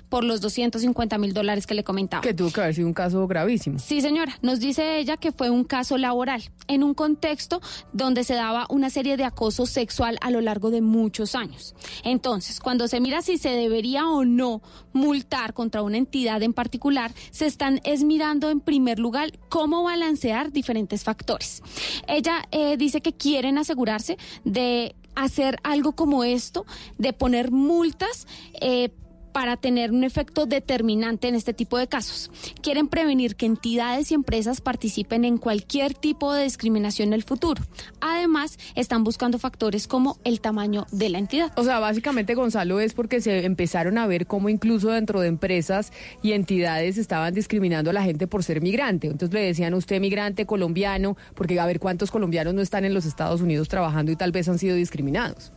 por 0.09 0.23
los 0.23 0.41
250 0.41 1.17
mil 1.17 1.33
dólares 1.33 1.67
que 1.67 1.73
le 1.73 1.83
comentaba. 1.83 2.21
Que 2.21 2.33
tuvo 2.33 2.51
que 2.51 2.61
haber 2.61 2.75
sido 2.75 2.87
un 2.87 2.93
caso 2.93 3.27
gravísimo. 3.27 3.79
Sí, 3.79 4.01
señora. 4.01 4.37
Nos 4.41 4.59
dice 4.59 4.97
ella 4.99 5.17
que 5.17 5.31
fue 5.31 5.49
un 5.49 5.63
caso 5.63 5.97
laboral, 5.97 6.43
en 6.67 6.83
un 6.83 6.93
contexto 6.93 7.61
donde 7.93 8.23
se 8.23 8.35
daba 8.35 8.65
una 8.69 8.89
serie 8.89 9.17
de 9.17 9.23
acoso 9.23 9.65
sexual 9.65 10.17
a 10.21 10.31
lo 10.31 10.41
largo 10.41 10.71
de 10.71 10.81
muchos 10.81 11.35
años. 11.35 11.75
Entonces, 12.03 12.59
cuando 12.59 12.87
se 12.87 12.99
mira 12.99 13.21
si 13.21 13.37
se 13.37 13.49
debería 13.49 14.07
o 14.07 14.25
no 14.25 14.61
multar 14.93 15.53
contra 15.53 15.81
una 15.81 15.97
entidad 15.97 16.41
en 16.43 16.53
particular, 16.53 17.11
se 17.31 17.45
están 17.45 17.81
es 17.83 18.03
mirando 18.03 18.49
en 18.49 18.59
primer 18.59 18.99
lugar 18.99 19.31
cómo 19.49 19.83
balancear 19.83 20.51
diferentes 20.51 21.03
factores. 21.03 21.61
Ella 22.07 22.43
eh, 22.51 22.77
dice 22.77 23.01
que 23.01 23.13
quieren 23.13 23.57
asegurarse 23.57 24.17
de 24.43 24.95
hacer 25.15 25.57
algo 25.63 25.93
como 25.93 26.23
esto, 26.23 26.65
de 26.97 27.13
poner 27.13 27.51
multas. 27.51 28.27
Eh, 28.61 28.89
para 29.31 29.57
tener 29.57 29.91
un 29.91 30.03
efecto 30.03 30.45
determinante 30.45 31.27
en 31.27 31.35
este 31.35 31.53
tipo 31.53 31.77
de 31.77 31.87
casos. 31.87 32.31
Quieren 32.61 32.87
prevenir 32.87 33.35
que 33.35 33.45
entidades 33.45 34.11
y 34.11 34.13
empresas 34.13 34.61
participen 34.61 35.25
en 35.25 35.37
cualquier 35.37 35.93
tipo 35.93 36.33
de 36.33 36.43
discriminación 36.43 37.09
en 37.09 37.13
el 37.13 37.23
futuro. 37.23 37.63
Además, 38.01 38.57
están 38.75 39.03
buscando 39.03 39.39
factores 39.39 39.87
como 39.87 40.17
el 40.23 40.41
tamaño 40.41 40.85
de 40.91 41.09
la 41.09 41.19
entidad. 41.19 41.51
O 41.57 41.63
sea, 41.63 41.79
básicamente, 41.79 42.35
Gonzalo, 42.35 42.79
es 42.79 42.93
porque 42.93 43.21
se 43.21 43.45
empezaron 43.45 43.97
a 43.97 44.07
ver 44.07 44.27
cómo 44.27 44.49
incluso 44.49 44.89
dentro 44.89 45.21
de 45.21 45.27
empresas 45.27 45.91
y 46.21 46.33
entidades 46.33 46.97
estaban 46.97 47.33
discriminando 47.33 47.89
a 47.89 47.93
la 47.93 48.03
gente 48.03 48.27
por 48.27 48.43
ser 48.43 48.61
migrante. 48.61 49.07
Entonces 49.07 49.33
le 49.33 49.45
decían 49.45 49.73
usted 49.73 49.99
migrante 49.99 50.45
colombiano, 50.45 51.17
porque 51.35 51.59
a 51.59 51.65
ver 51.65 51.79
cuántos 51.79 52.11
colombianos 52.11 52.53
no 52.53 52.61
están 52.61 52.85
en 52.85 52.93
los 52.93 53.05
Estados 53.05 53.41
Unidos 53.41 53.67
trabajando 53.67 54.11
y 54.11 54.15
tal 54.15 54.31
vez 54.31 54.47
han 54.49 54.59
sido 54.59 54.75
discriminados. 54.75 55.51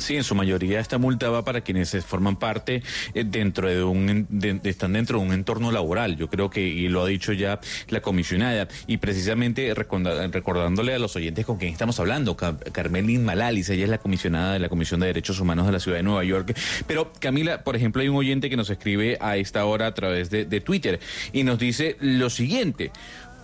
Sí, 0.00 0.16
en 0.16 0.24
su 0.24 0.34
mayoría 0.34 0.80
esta 0.80 0.96
multa 0.96 1.28
va 1.28 1.44
para 1.44 1.60
quienes 1.60 1.94
forman 2.04 2.36
parte 2.36 2.82
eh, 3.12 3.24
dentro 3.24 3.68
de 3.68 3.84
un 3.84 4.26
están 4.64 4.94
dentro 4.94 5.18
de 5.18 5.26
un 5.26 5.32
entorno 5.32 5.70
laboral. 5.70 6.16
Yo 6.16 6.28
creo 6.28 6.48
que 6.48 6.66
y 6.66 6.88
lo 6.88 7.02
ha 7.02 7.06
dicho 7.06 7.32
ya 7.34 7.60
la 7.88 8.00
comisionada 8.00 8.66
y 8.86 8.96
precisamente 8.96 9.74
recordándole 9.74 10.94
a 10.94 10.98
los 10.98 11.14
oyentes 11.16 11.44
con 11.44 11.58
quien 11.58 11.72
estamos 11.72 12.00
hablando, 12.00 12.36
Carmelín 12.36 13.24
Malalis, 13.24 13.68
ella 13.68 13.84
es 13.84 13.90
la 13.90 13.98
comisionada 13.98 14.54
de 14.54 14.58
la 14.58 14.70
Comisión 14.70 15.00
de 15.00 15.08
Derechos 15.08 15.38
Humanos 15.38 15.66
de 15.66 15.72
la 15.72 15.80
Ciudad 15.80 15.98
de 15.98 16.02
Nueva 16.02 16.24
York. 16.24 16.56
Pero 16.86 17.12
Camila, 17.18 17.62
por 17.62 17.76
ejemplo, 17.76 18.00
hay 18.00 18.08
un 18.08 18.16
oyente 18.16 18.48
que 18.48 18.56
nos 18.56 18.70
escribe 18.70 19.18
a 19.20 19.36
esta 19.36 19.66
hora 19.66 19.86
a 19.86 19.94
través 19.94 20.30
de, 20.30 20.46
de 20.46 20.60
Twitter 20.60 20.98
y 21.32 21.42
nos 21.42 21.58
dice 21.58 21.96
lo 22.00 22.30
siguiente: 22.30 22.90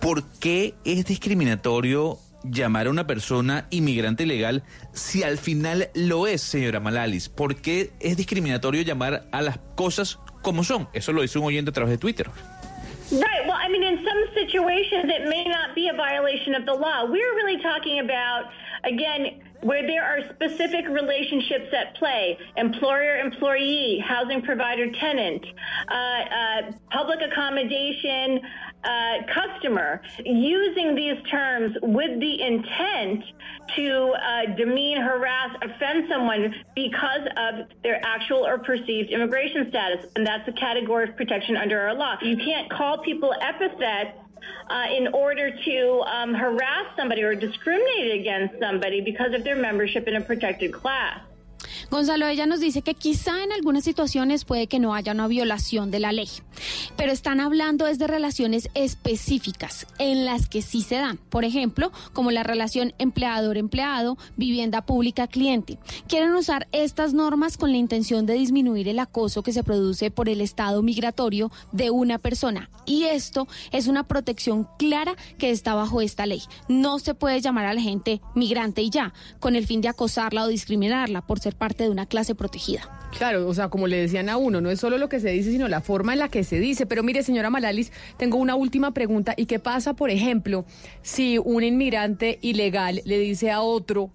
¿Por 0.01 0.23
qué 0.39 0.73
es 0.85 1.05
discriminatorio 1.05 2.19
llamar 2.43 2.87
a 2.87 2.89
una 2.89 3.07
persona 3.07 3.67
inmigrante 3.69 4.23
ilegal 4.23 4.63
si 4.93 5.23
al 5.23 5.37
final 5.37 5.89
lo 5.93 6.27
es, 6.27 6.41
señora 6.41 6.79
Malalis? 6.79 7.29
¿Por 7.29 7.61
qué 7.61 7.91
es 7.99 8.17
discriminatorio 8.17 8.81
llamar 8.81 9.27
a 9.31 9.41
las 9.41 9.59
cosas 9.75 10.19
como 10.41 10.63
son? 10.63 10.87
Eso 10.93 11.13
lo 11.13 11.21
dice 11.21 11.39
un 11.39 11.45
oyente 11.45 11.71
a 11.71 11.73
través 11.73 11.91
de 11.91 11.97
Twitter. 11.97 12.27
Right. 13.09 13.47
Well, 13.47 13.55
I 13.55 13.69
mean, 13.69 13.83
in 13.83 14.03
some 14.03 14.21
situations, 14.35 15.05
it 15.07 15.29
may 15.29 15.45
not 15.45 15.73
be 15.73 15.87
a 15.87 15.93
violation 15.93 16.55
of 16.55 16.65
the 16.65 16.73
law. 16.73 17.07
Again, 18.87 19.41
where 19.61 19.85
there 19.85 20.03
are 20.03 20.19
specific 20.33 20.87
relationships 20.87 21.73
at 21.73 21.95
play 21.95 22.37
employer 22.57 23.17
employee, 23.17 24.03
housing 24.05 24.41
provider 24.41 24.91
tenant, 24.91 25.45
uh, 25.87 25.93
uh, 25.93 26.71
public 26.91 27.19
accommodation 27.21 28.39
uh, 28.83 29.13
customer, 29.33 30.01
using 30.23 30.95
these 30.95 31.21
terms 31.29 31.75
with 31.81 32.19
the 32.19 32.41
intent 32.41 33.23
to 33.75 34.13
uh, 34.13 34.55
demean, 34.55 35.01
harass, 35.01 35.55
offend 35.63 36.07
someone 36.07 36.53
because 36.75 37.27
of 37.37 37.65
their 37.83 37.99
actual 38.05 38.45
or 38.45 38.59
perceived 38.59 39.09
immigration 39.09 39.67
status. 39.69 40.05
And 40.15 40.25
that's 40.25 40.47
a 40.47 40.53
category 40.53 41.09
of 41.09 41.17
protection 41.17 41.57
under 41.57 41.81
our 41.81 41.95
law. 41.95 42.15
You 42.21 42.37
can't 42.37 42.69
call 42.69 42.99
people 42.99 43.33
epithets 43.41 44.17
uh, 44.69 44.85
in 44.95 45.07
order 45.13 45.51
to 45.51 46.03
um, 46.07 46.33
harass 46.33 46.85
somebody 46.95 47.23
or 47.23 47.35
discriminate 47.35 48.19
against 48.19 48.55
somebody 48.59 49.01
because 49.01 49.33
of 49.33 49.43
their 49.43 49.55
membership 49.55 50.07
in 50.07 50.15
a 50.15 50.21
protected 50.21 50.73
class. 50.73 51.19
Gonzalo, 51.89 52.27
ella 52.27 52.45
nos 52.45 52.59
dice 52.59 52.81
que 52.81 52.95
quizá 52.95 53.43
en 53.43 53.51
algunas 53.53 53.83
situaciones 53.83 54.43
puede 54.43 54.67
que 54.67 54.79
no 54.79 54.93
haya 54.93 55.13
una 55.13 55.27
violación 55.27 55.89
de 55.89 55.99
la 55.99 56.11
ley, 56.11 56.29
pero 56.97 57.11
están 57.11 57.39
hablando 57.39 57.87
es 57.87 57.97
de 57.97 58.07
relaciones 58.07 58.69
específicas 58.73 59.87
en 59.97 60.25
las 60.25 60.49
que 60.49 60.61
sí 60.61 60.81
se 60.81 60.95
dan. 60.95 61.17
Por 61.17 61.45
ejemplo, 61.45 61.91
como 62.13 62.31
la 62.31 62.43
relación 62.43 62.93
empleador-empleado, 62.97 64.17
vivienda 64.35 64.85
pública-cliente. 64.85 65.77
Quieren 66.07 66.33
usar 66.35 66.67
estas 66.71 67.13
normas 67.13 67.57
con 67.57 67.71
la 67.71 67.77
intención 67.77 68.25
de 68.25 68.33
disminuir 68.33 68.87
el 68.89 68.99
acoso 68.99 69.41
que 69.41 69.53
se 69.53 69.63
produce 69.63 70.11
por 70.11 70.27
el 70.29 70.41
estado 70.41 70.81
migratorio 70.83 71.51
de 71.71 71.89
una 71.89 72.17
persona. 72.17 72.69
Y 72.85 73.03
esto 73.03 73.47
es 73.71 73.87
una 73.87 74.07
protección 74.07 74.67
clara 74.77 75.15
que 75.37 75.51
está 75.51 75.73
bajo 75.73 76.01
esta 76.01 76.25
ley. 76.25 76.41
No 76.67 76.99
se 76.99 77.13
puede 77.13 77.41
llamar 77.41 77.65
a 77.65 77.73
la 77.73 77.81
gente 77.81 78.21
migrante 78.35 78.81
y 78.81 78.89
ya, 78.89 79.13
con 79.39 79.55
el 79.55 79.65
fin 79.65 79.81
de 79.81 79.87
acosarla 79.87 80.43
o 80.43 80.47
discriminarla 80.47 81.21
por 81.21 81.39
ser 81.39 81.55
parte 81.55 81.76
de 81.83 81.89
una 81.89 82.05
clase 82.05 82.35
protegida. 82.35 82.89
Claro, 83.17 83.47
o 83.47 83.53
sea, 83.53 83.69
como 83.69 83.87
le 83.87 83.97
decían 83.97 84.29
a 84.29 84.37
uno, 84.37 84.61
no 84.61 84.69
es 84.69 84.79
solo 84.79 84.97
lo 84.97 85.09
que 85.09 85.19
se 85.19 85.29
dice, 85.29 85.51
sino 85.51 85.67
la 85.67 85.81
forma 85.81 86.13
en 86.13 86.19
la 86.19 86.29
que 86.29 86.43
se 86.43 86.59
dice. 86.59 86.85
Pero 86.85 87.03
mire, 87.03 87.23
señora 87.23 87.49
Malalis, 87.49 87.91
tengo 88.17 88.37
una 88.37 88.55
última 88.55 88.91
pregunta. 88.93 89.33
¿Y 89.37 89.45
qué 89.45 89.59
pasa, 89.59 89.93
por 89.93 90.09
ejemplo, 90.09 90.65
si 91.01 91.37
un 91.37 91.63
inmigrante 91.63 92.39
ilegal 92.41 93.01
le 93.05 93.19
dice 93.19 93.51
a 93.51 93.61
otro 93.61 94.11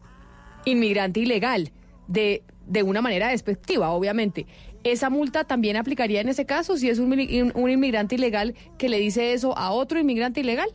inmigrante 0.65 1.21
ilegal 1.21 1.73
de, 2.07 2.43
de 2.67 2.83
una 2.83 3.01
manera 3.01 3.29
despectiva, 3.29 3.91
obviamente? 3.91 4.47
¿Esa 4.85 5.11
multa 5.11 5.45
también 5.45 5.77
aplicaría 5.77 6.21
en 6.21 6.29
ese 6.29 6.45
caso 6.45 6.77
si 6.77 6.91
es 6.91 6.99
un, 6.99 7.53
un 7.55 7.71
inmigrante 7.71 8.17
ilegal 8.17 8.55
que 8.79 8.89
le 8.89 8.99
dice 8.99 9.33
eso 9.33 9.57
a 9.57 9.71
otro 9.71 9.99
inmigrante 10.01 10.41
ilegal? 10.41 10.69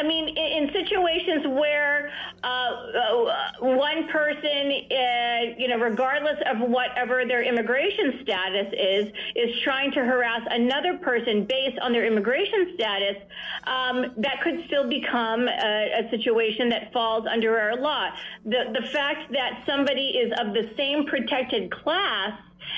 I 0.00 0.02
mean, 0.02 0.28
in, 0.28 0.36
in 0.36 0.72
situations 0.72 1.46
where 1.46 2.10
uh, 2.42 2.46
uh, 2.46 3.44
one 3.60 4.08
person, 4.08 4.72
uh, 4.90 5.54
you 5.58 5.68
know, 5.68 5.78
regardless 5.78 6.38
of 6.46 6.60
whatever 6.68 7.26
their 7.26 7.42
immigration 7.42 8.20
status 8.22 8.72
is, 8.72 9.12
is 9.36 9.60
trying 9.60 9.92
to 9.92 10.00
harass 10.00 10.40
another 10.50 10.96
person 10.98 11.44
based 11.44 11.78
on 11.80 11.92
their 11.92 12.06
immigration 12.06 12.72
status, 12.74 13.16
um, 13.64 14.12
that 14.16 14.40
could 14.42 14.64
still 14.64 14.88
become 14.88 15.48
a, 15.48 16.04
a 16.06 16.10
situation 16.10 16.70
that 16.70 16.92
falls 16.94 17.26
under 17.26 17.58
our 17.58 17.76
law. 17.76 18.08
The 18.46 18.70
the 18.72 18.86
fact 18.88 19.30
that 19.32 19.62
somebody 19.66 20.08
is 20.08 20.32
of 20.40 20.54
the 20.54 20.70
same 20.76 21.04
protected 21.04 21.70
class 21.70 22.32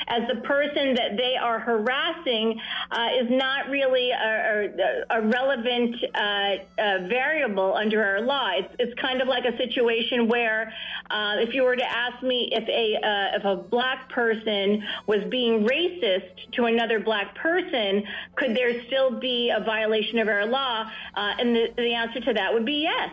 as 0.09 0.23
the 0.29 0.41
person 0.43 0.95
that 0.95 1.17
they 1.17 1.37
are 1.37 1.59
harassing 1.59 2.61
uh, 2.91 3.09
is 3.21 3.31
not 3.31 3.69
really 3.69 4.11
a, 4.11 4.71
a, 5.11 5.19
a 5.19 5.23
relevant 5.23 5.97
uh, 6.15 6.19
uh, 6.19 6.99
variable 7.09 7.75
under 7.75 8.05
our 8.05 8.21
law. 8.21 8.51
It's, 8.55 8.75
it's 8.79 9.01
kind 9.01 9.21
of 9.21 9.29
like 9.29 9.45
a 9.45 9.57
situation 9.57 10.29
where 10.29 10.73
uh, 11.11 11.37
if 11.39 11.55
you 11.55 11.63
were 11.63 11.77
to 11.77 11.85
ask 11.85 12.23
me 12.23 12.49
if 12.53 12.69
a 12.69 12.97
uh, 13.07 13.37
if 13.37 13.45
a 13.45 13.57
black 13.57 14.09
person 14.11 14.83
was 15.07 15.23
being 15.31 15.67
racist 15.67 16.53
to 16.53 16.65
another 16.65 17.01
black 17.01 17.35
person, 17.35 18.05
could 18.37 18.57
there 18.57 18.83
still 18.87 19.19
be 19.19 19.51
a 19.51 19.63
violation 19.63 20.19
of 20.19 20.29
our 20.29 20.47
law? 20.47 20.91
And 21.15 21.55
the, 21.55 21.69
the 21.77 21.95
answer 21.95 22.21
to 22.21 22.33
that 22.35 22.53
would 22.53 22.67
be 22.67 22.83
yes. 22.83 23.11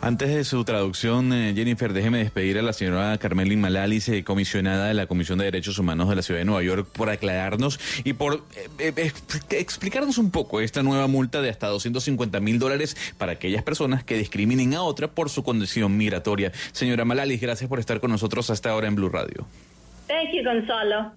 Antes 0.00 0.34
de 0.34 0.44
su 0.44 0.64
traducción, 0.64 1.32
eh, 1.32 1.52
Jennifer, 1.54 1.92
déjeme 1.92 2.18
despedir 2.18 2.58
a 2.58 2.62
la 2.62 2.72
señora 2.72 3.16
Carmelin 3.18 3.60
Malalis, 3.60 4.08
eh, 4.08 4.24
comisionada 4.24 4.88
de 4.88 4.94
la 4.94 5.06
Comisión 5.06 5.38
de 5.38 5.44
Derechos 5.44 5.78
Humanos 5.78 6.08
de 6.08 6.16
la 6.16 6.22
Ciudad 6.22 6.40
de 6.40 6.44
Nueva 6.44 6.62
York, 6.62 6.88
por 6.92 7.10
aclararnos 7.10 7.78
y 8.04 8.14
por 8.14 8.44
eh, 8.78 9.12
explicarnos 9.50 10.18
un 10.18 10.30
poco 10.30 10.60
esta 10.60 10.82
nueva 10.82 11.06
multa 11.06 11.42
de 11.42 11.50
hasta 11.50 11.68
250 11.68 12.40
mil 12.40 12.58
dólares 12.58 12.96
para 13.18 13.32
aquellas 13.32 13.62
personas 13.62 14.04
que 14.04 14.16
discriminen 14.16 14.74
a 14.74 14.82
otra 14.82 15.08
por 15.08 15.30
su 15.30 15.42
condición 15.42 15.96
migratoria. 15.96 16.52
Señora 16.72 17.04
Malalis, 17.04 17.40
gracias 17.40 17.68
por 17.68 17.78
estar 17.78 18.00
con 18.00 18.10
nosotros 18.10 18.50
hasta 18.50 18.70
ahora 18.70 18.88
en 18.88 18.96
Blue 18.96 19.08
Radio. 19.08 19.46
Thank 20.08 20.32
you, 20.34 20.42
Gonzalo. 20.44 21.12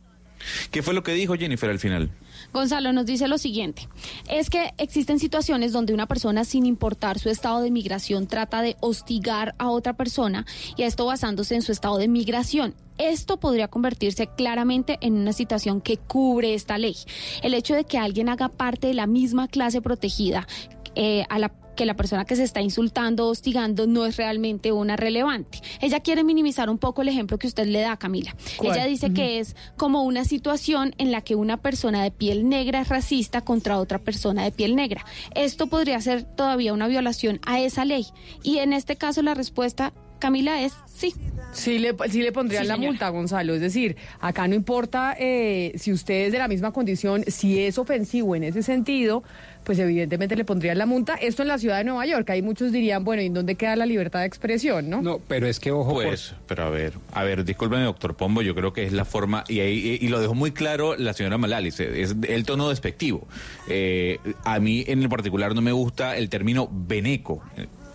¿Qué 0.71 0.83
fue 0.83 0.93
lo 0.93 1.03
que 1.03 1.13
dijo 1.13 1.35
Jennifer 1.35 1.69
al 1.69 1.79
final? 1.79 2.09
Gonzalo 2.53 2.93
nos 2.93 3.05
dice 3.05 3.27
lo 3.27 3.37
siguiente, 3.37 3.87
es 4.29 4.49
que 4.49 4.73
existen 4.77 5.19
situaciones 5.19 5.71
donde 5.71 5.93
una 5.93 6.07
persona 6.07 6.45
sin 6.45 6.65
importar 6.65 7.19
su 7.19 7.29
estado 7.29 7.61
de 7.61 7.71
migración 7.71 8.27
trata 8.27 8.61
de 8.61 8.77
hostigar 8.79 9.55
a 9.57 9.69
otra 9.69 9.93
persona 9.93 10.45
y 10.75 10.83
esto 10.83 11.05
basándose 11.05 11.55
en 11.55 11.61
su 11.61 11.71
estado 11.71 11.97
de 11.97 12.07
migración. 12.07 12.73
Esto 12.97 13.37
podría 13.37 13.67
convertirse 13.67 14.27
claramente 14.27 14.97
en 15.01 15.15
una 15.15 15.33
situación 15.33 15.81
que 15.81 15.97
cubre 15.97 16.53
esta 16.53 16.77
ley. 16.77 16.95
El 17.43 17.53
hecho 17.53 17.75
de 17.75 17.83
que 17.83 17.97
alguien 17.97 18.29
haga 18.29 18.47
parte 18.47 18.87
de 18.87 18.93
la 18.93 19.05
misma 19.05 19.49
clase 19.49 19.81
protegida 19.81 20.47
eh, 20.95 21.25
a 21.29 21.39
la 21.39 21.51
que 21.75 21.85
la 21.85 21.95
persona 21.95 22.25
que 22.25 22.35
se 22.35 22.43
está 22.43 22.61
insultando 22.61 23.27
o 23.27 23.29
hostigando 23.31 23.85
no 23.87 24.05
es 24.05 24.17
realmente 24.17 24.71
una 24.71 24.95
relevante. 24.95 25.59
Ella 25.81 25.99
quiere 25.99 26.23
minimizar 26.23 26.69
un 26.69 26.77
poco 26.77 27.01
el 27.01 27.09
ejemplo 27.09 27.37
que 27.37 27.47
usted 27.47 27.67
le 27.67 27.81
da, 27.81 27.97
Camila. 27.97 28.35
¿Cuál? 28.57 28.77
Ella 28.77 28.85
dice 28.87 29.13
que 29.13 29.39
es 29.39 29.55
como 29.77 30.03
una 30.03 30.25
situación 30.25 30.93
en 30.97 31.11
la 31.11 31.21
que 31.21 31.35
una 31.35 31.57
persona 31.57 32.03
de 32.03 32.11
piel 32.11 32.49
negra 32.49 32.81
es 32.81 32.89
racista 32.89 33.41
contra 33.41 33.77
otra 33.79 33.99
persona 33.99 34.43
de 34.43 34.51
piel 34.51 34.75
negra. 34.75 35.05
Esto 35.35 35.67
podría 35.67 35.99
ser 36.01 36.23
todavía 36.23 36.73
una 36.73 36.87
violación 36.87 37.39
a 37.45 37.59
esa 37.59 37.85
ley. 37.85 38.05
Y 38.43 38.59
en 38.59 38.73
este 38.73 38.95
caso 38.95 39.21
la 39.21 39.33
respuesta, 39.33 39.93
Camila, 40.19 40.61
es 40.61 40.73
sí. 40.87 41.13
Sí 41.51 41.79
le, 41.79 41.95
sí 42.09 42.21
le 42.21 42.31
pondrían 42.31 42.63
Sí, 42.63 42.67
la 42.67 42.75
señora. 42.75 42.91
multa, 42.91 43.09
Gonzalo. 43.09 43.53
Es 43.53 43.61
decir, 43.61 43.95
acá 44.19 44.47
no 44.47 44.55
importa 44.55 45.15
eh, 45.19 45.73
si 45.77 45.91
usted 45.93 46.25
es 46.27 46.31
de 46.31 46.37
la 46.39 46.47
misma 46.47 46.71
condición, 46.71 47.23
si 47.27 47.59
es 47.59 47.77
ofensivo 47.77 48.35
en 48.35 48.43
ese 48.43 48.61
sentido, 48.63 49.23
pues 49.65 49.79
evidentemente 49.79 50.35
le 50.35 50.45
pondrían 50.45 50.77
la 50.77 50.85
multa. 50.85 51.15
Esto 51.15 51.41
en 51.41 51.47
la 51.49 51.57
ciudad 51.57 51.79
de 51.79 51.83
Nueva 51.85 52.05
York. 52.05 52.29
Ahí 52.29 52.41
muchos 52.41 52.71
dirían, 52.71 53.03
bueno, 53.03 53.21
¿y 53.23 53.25
en 53.25 53.33
dónde 53.33 53.55
queda 53.55 53.75
la 53.75 53.85
libertad 53.85 54.19
de 54.19 54.27
expresión, 54.27 54.89
no? 54.89 55.01
No, 55.01 55.19
pero 55.27 55.47
es 55.47 55.59
que 55.59 55.71
ojo. 55.71 55.93
Pues, 55.93 56.33
pero 56.47 56.63
a 56.63 56.69
ver, 56.69 56.93
a 57.11 57.23
ver, 57.23 57.43
discúlpeme, 57.43 57.83
doctor 57.83 58.15
Pombo, 58.15 58.41
yo 58.43 58.53
creo 58.55 58.71
que 58.73 58.83
es 58.85 58.93
la 58.93 59.03
forma, 59.05 59.43
y, 59.47 59.59
ahí- 59.59 59.97
y, 59.99 60.07
lo 60.07 60.19
dejó 60.21 60.35
muy 60.35 60.51
claro 60.51 60.95
la 60.95 61.13
señora 61.13 61.37
Malalis, 61.37 61.79
es 61.79 62.15
el 62.27 62.45
tono 62.45 62.69
despectivo. 62.69 63.27
Eh, 63.67 64.19
a 64.43 64.59
mí 64.59 64.83
en 64.87 65.01
el 65.01 65.09
particular 65.09 65.55
no 65.55 65.61
me 65.61 65.71
gusta 65.71 66.15
el 66.15 66.29
término 66.29 66.69
veneco. 66.71 67.41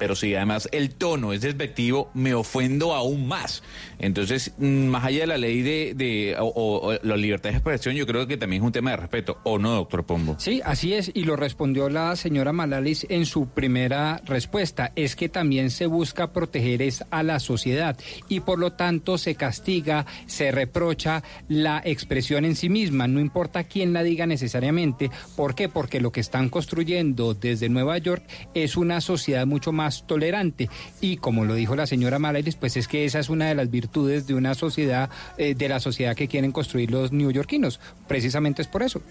Pero 0.01 0.17
si 0.17 0.35
además 0.35 0.69
el 0.73 0.91
tono 0.97 1.33
es 1.33 1.43
despectivo, 1.43 2.11
me 2.15 2.35
ofendo 2.35 2.95
aún 2.95 3.29
más. 3.29 3.63
Entonces, 4.01 4.53
mm, 4.59 4.87
más 4.87 5.05
allá 5.05 5.21
de 5.21 5.27
la 5.29 5.39
ley 5.39 5.61
de, 5.63 5.93
de 5.95 6.35
o, 6.41 6.47
o- 6.47 6.89
o 6.89 6.99
la 7.03 7.17
libertad 7.17 7.51
de 7.51 7.57
expresión, 7.57 7.95
yo 7.95 8.07
creo 8.07 8.27
que 8.27 8.37
también 8.39 8.63
es 8.63 8.67
un 8.67 8.73
tema 8.73 8.91
de 8.93 8.97
respeto, 8.97 9.39
¿o 9.45 9.59
no, 9.59 9.75
doctor 9.75 10.05
Pombo? 10.05 10.35
Sí, 10.39 10.61
así 10.65 10.95
es, 10.95 11.13
y 11.15 11.25
lo 11.25 11.37
respondió 11.37 11.89
la 11.91 12.17
señora 12.17 12.53
Malalis 12.53 13.07
en 13.11 13.27
su 13.27 13.49
primera 13.51 14.21
respuesta. 14.25 14.91
Es 14.97 15.15
que 15.17 15.29
también 15.29 15.71
se 15.71 15.87
busca 15.87 16.33
proteger 16.33 16.81
es 16.81 17.05
a 17.11 17.23
la 17.23 17.39
sociedad 17.39 17.99
y 18.29 18.41
por 18.41 18.59
lo 18.59 18.73
tanto 18.73 19.19
se 19.19 19.35
castiga, 19.35 20.07
se 20.27 20.51
reprocha 20.51 21.23
la 21.49 21.83
expresión 21.85 22.47
en 22.47 22.57
sí 22.57 22.71
misma, 22.71 23.07
no 23.07 23.21
importa 23.21 23.65
quién 23.65 23.93
la 23.93 24.03
diga 24.03 24.27
necesariamente. 24.27 25.11
¿Por 25.37 25.55
qué? 25.55 25.69
Porque 25.69 26.01
lo 26.01 26.11
que 26.11 26.21
están 26.21 26.49
construyendo 26.49 27.35
desde 27.35 27.69
Nueva 27.69 27.99
York 27.99 28.25
es 28.55 28.77
una 28.79 29.03
sociedad 29.03 29.47
mucho 29.47 29.73
más 29.73 29.90
tolerante 30.07 30.69
y 31.01 31.17
como 31.17 31.45
lo 31.45 31.55
dijo 31.55 31.77
la 31.77 31.87
señora 31.87 32.19
Malalis, 32.19 32.57
pues 32.57 32.77
es 32.77 32.89
que 32.89 33.05
esa 33.05 33.19
es 33.19 33.29
una 33.29 33.49
de 33.49 33.55
las 33.55 33.71
virtudes 33.71 34.27
de 34.27 34.35
una 34.35 34.55
sociedad, 34.55 35.11
eh, 35.39 35.55
de 35.55 35.69
la 35.69 35.81
sociedad 35.81 36.17
que 36.17 36.29
quieren 36.29 36.53
construir 36.53 36.91
los 36.91 37.13
neoyorquinos. 37.13 37.81
Precisamente 38.07 38.63
es 38.63 38.69
por 38.69 38.83
eso. 38.83 39.03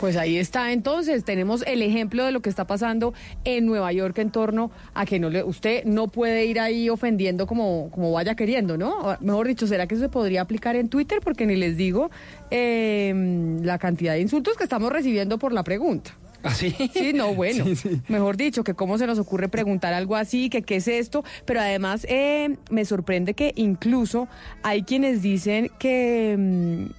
Pues 0.00 0.16
ahí 0.16 0.38
está, 0.38 0.72
entonces 0.72 1.24
tenemos 1.24 1.62
el 1.66 1.82
ejemplo 1.82 2.24
de 2.24 2.32
lo 2.32 2.40
que 2.40 2.48
está 2.48 2.66
pasando 2.66 3.12
en 3.44 3.66
Nueva 3.66 3.92
York 3.92 4.16
en 4.16 4.30
torno 4.30 4.70
a 4.94 5.04
que 5.04 5.18
no 5.18 5.28
le, 5.28 5.44
usted 5.44 5.84
no 5.84 6.08
puede 6.08 6.46
ir 6.46 6.58
ahí 6.58 6.88
ofendiendo 6.88 7.46
como, 7.46 7.90
como 7.90 8.10
vaya 8.10 8.34
queriendo, 8.34 8.78
¿no? 8.78 9.18
Mejor 9.20 9.46
dicho, 9.46 9.66
¿será 9.66 9.86
que 9.86 9.96
se 9.96 10.08
podría 10.08 10.40
aplicar 10.40 10.74
en 10.74 10.88
Twitter? 10.88 11.20
Porque 11.22 11.44
ni 11.44 11.54
les 11.54 11.76
digo 11.76 12.10
eh, 12.50 13.58
la 13.62 13.78
cantidad 13.78 14.14
de 14.14 14.22
insultos 14.22 14.56
que 14.56 14.64
estamos 14.64 14.90
recibiendo 14.90 15.38
por 15.38 15.52
la 15.52 15.64
pregunta. 15.64 16.12
¿Así? 16.42 16.74
Sí, 16.92 17.12
no, 17.12 17.34
bueno. 17.34 17.64
Mejor 18.08 18.36
dicho, 18.36 18.64
que 18.64 18.74
cómo 18.74 18.98
se 18.98 19.06
nos 19.06 19.18
ocurre 19.18 19.48
preguntar 19.48 19.92
algo 19.94 20.16
así, 20.16 20.50
que 20.50 20.62
qué 20.62 20.76
es 20.76 20.88
esto. 20.88 21.24
Pero 21.44 21.60
además 21.60 22.06
eh, 22.08 22.56
me 22.70 22.84
sorprende 22.84 23.34
que 23.34 23.52
incluso 23.56 24.28
hay 24.62 24.82
quienes 24.82 25.22
dicen 25.22 25.70
que, 25.78 26.36
mm, 26.38 26.90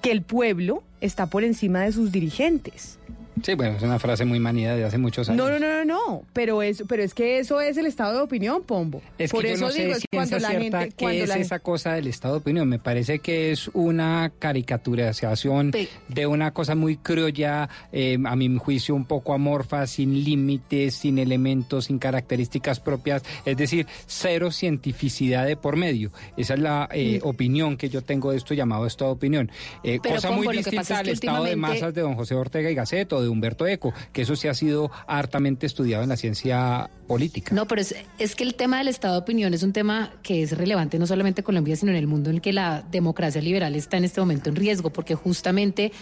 que 0.00 0.10
el 0.10 0.22
pueblo 0.22 0.82
está 1.00 1.26
por 1.26 1.44
encima 1.44 1.80
de 1.82 1.92
sus 1.92 2.12
dirigentes. 2.12 2.98
Sí, 3.42 3.54
bueno, 3.54 3.76
es 3.76 3.82
una 3.82 3.98
frase 3.98 4.24
muy 4.24 4.40
manida 4.40 4.74
de 4.74 4.84
hace 4.84 4.96
muchos 4.98 5.28
años. 5.28 5.44
No, 5.44 5.50
no, 5.50 5.58
no, 5.58 5.84
no, 5.84 5.84
no. 5.84 6.22
Pero 6.32 6.62
es, 6.62 6.84
pero 6.88 7.02
es 7.02 7.12
que 7.12 7.38
eso 7.38 7.60
es 7.60 7.76
el 7.76 7.86
estado 7.86 8.14
de 8.14 8.20
opinión, 8.20 8.62
Pombo. 8.62 9.02
Es 9.18 9.30
por 9.30 9.42
que 9.42 9.48
yo 9.48 9.54
eso 9.54 9.66
no 9.66 9.72
sé 9.72 9.82
digo, 9.84 9.96
es 9.96 10.04
cuando 10.10 10.38
la 10.38 10.50
gente, 10.50 10.88
qué 10.96 11.04
cuando 11.04 11.22
es 11.22 11.28
la 11.28 11.36
esa 11.36 11.58
cosa 11.58 11.92
del 11.92 12.06
estado 12.06 12.34
de 12.34 12.40
opinión. 12.40 12.68
Me 12.68 12.78
parece 12.78 13.18
que 13.18 13.52
es 13.52 13.68
una 13.74 14.32
caricaturización 14.38 15.72
de 16.08 16.26
una 16.26 16.52
cosa 16.52 16.74
muy 16.74 16.96
criolla, 16.96 17.68
eh, 17.92 18.16
a 18.24 18.36
mi 18.36 18.56
juicio 18.56 18.94
un 18.94 19.04
poco 19.04 19.34
amorfa, 19.34 19.86
sin 19.86 20.24
límites, 20.24 20.94
sin 20.94 21.18
elementos, 21.18 21.86
sin 21.86 21.98
características 21.98 22.80
propias. 22.80 23.22
Es 23.44 23.56
decir, 23.56 23.86
cero 24.06 24.50
cientificidad 24.50 25.46
de 25.46 25.56
por 25.56 25.76
medio. 25.76 26.10
Esa 26.36 26.54
es 26.54 26.60
la 26.60 26.88
eh, 26.92 27.20
opinión 27.22 27.76
que 27.76 27.90
yo 27.90 28.02
tengo 28.02 28.30
de 28.30 28.38
esto 28.38 28.54
llamado 28.54 28.86
estado 28.86 29.10
de 29.10 29.16
opinión. 29.16 29.50
Eh, 29.84 30.00
Pero, 30.02 30.14
cosa 30.14 30.28
Pombo, 30.28 30.44
muy 30.44 30.56
distinta 30.56 30.80
es 30.80 30.90
al 30.90 31.04
que 31.06 31.12
estado 31.12 31.44
de 31.44 31.56
masas 31.56 31.92
de 31.92 32.00
don 32.00 32.14
José 32.14 32.34
Ortega 32.34 32.70
y 32.70 32.74
Gasset 32.74 33.12
o 33.12 33.25
de 33.26 33.32
Humberto 33.32 33.66
Eco, 33.66 33.92
que 34.12 34.22
eso 34.22 34.36
sí 34.36 34.48
ha 34.48 34.54
sido 34.54 34.90
hartamente 35.06 35.66
estudiado 35.66 36.02
en 36.02 36.08
la 36.08 36.16
ciencia 36.16 36.90
política. 37.06 37.54
No, 37.54 37.66
pero 37.66 37.80
es, 37.80 37.94
es 38.18 38.34
que 38.34 38.44
el 38.44 38.54
tema 38.54 38.78
del 38.78 38.88
estado 38.88 39.14
de 39.14 39.20
opinión 39.20 39.54
es 39.54 39.62
un 39.62 39.72
tema 39.72 40.12
que 40.22 40.42
es 40.42 40.56
relevante 40.56 40.98
no 40.98 41.06
solamente 41.06 41.40
en 41.40 41.44
Colombia, 41.44 41.76
sino 41.76 41.92
en 41.92 41.98
el 41.98 42.06
mundo 42.06 42.30
en 42.30 42.36
el 42.36 42.42
que 42.42 42.52
la 42.52 42.82
democracia 42.90 43.40
liberal 43.40 43.74
está 43.74 43.96
en 43.96 44.04
este 44.04 44.20
momento 44.20 44.50
en 44.50 44.56
riesgo, 44.56 44.90
porque 44.90 45.14
justamente 45.14 45.92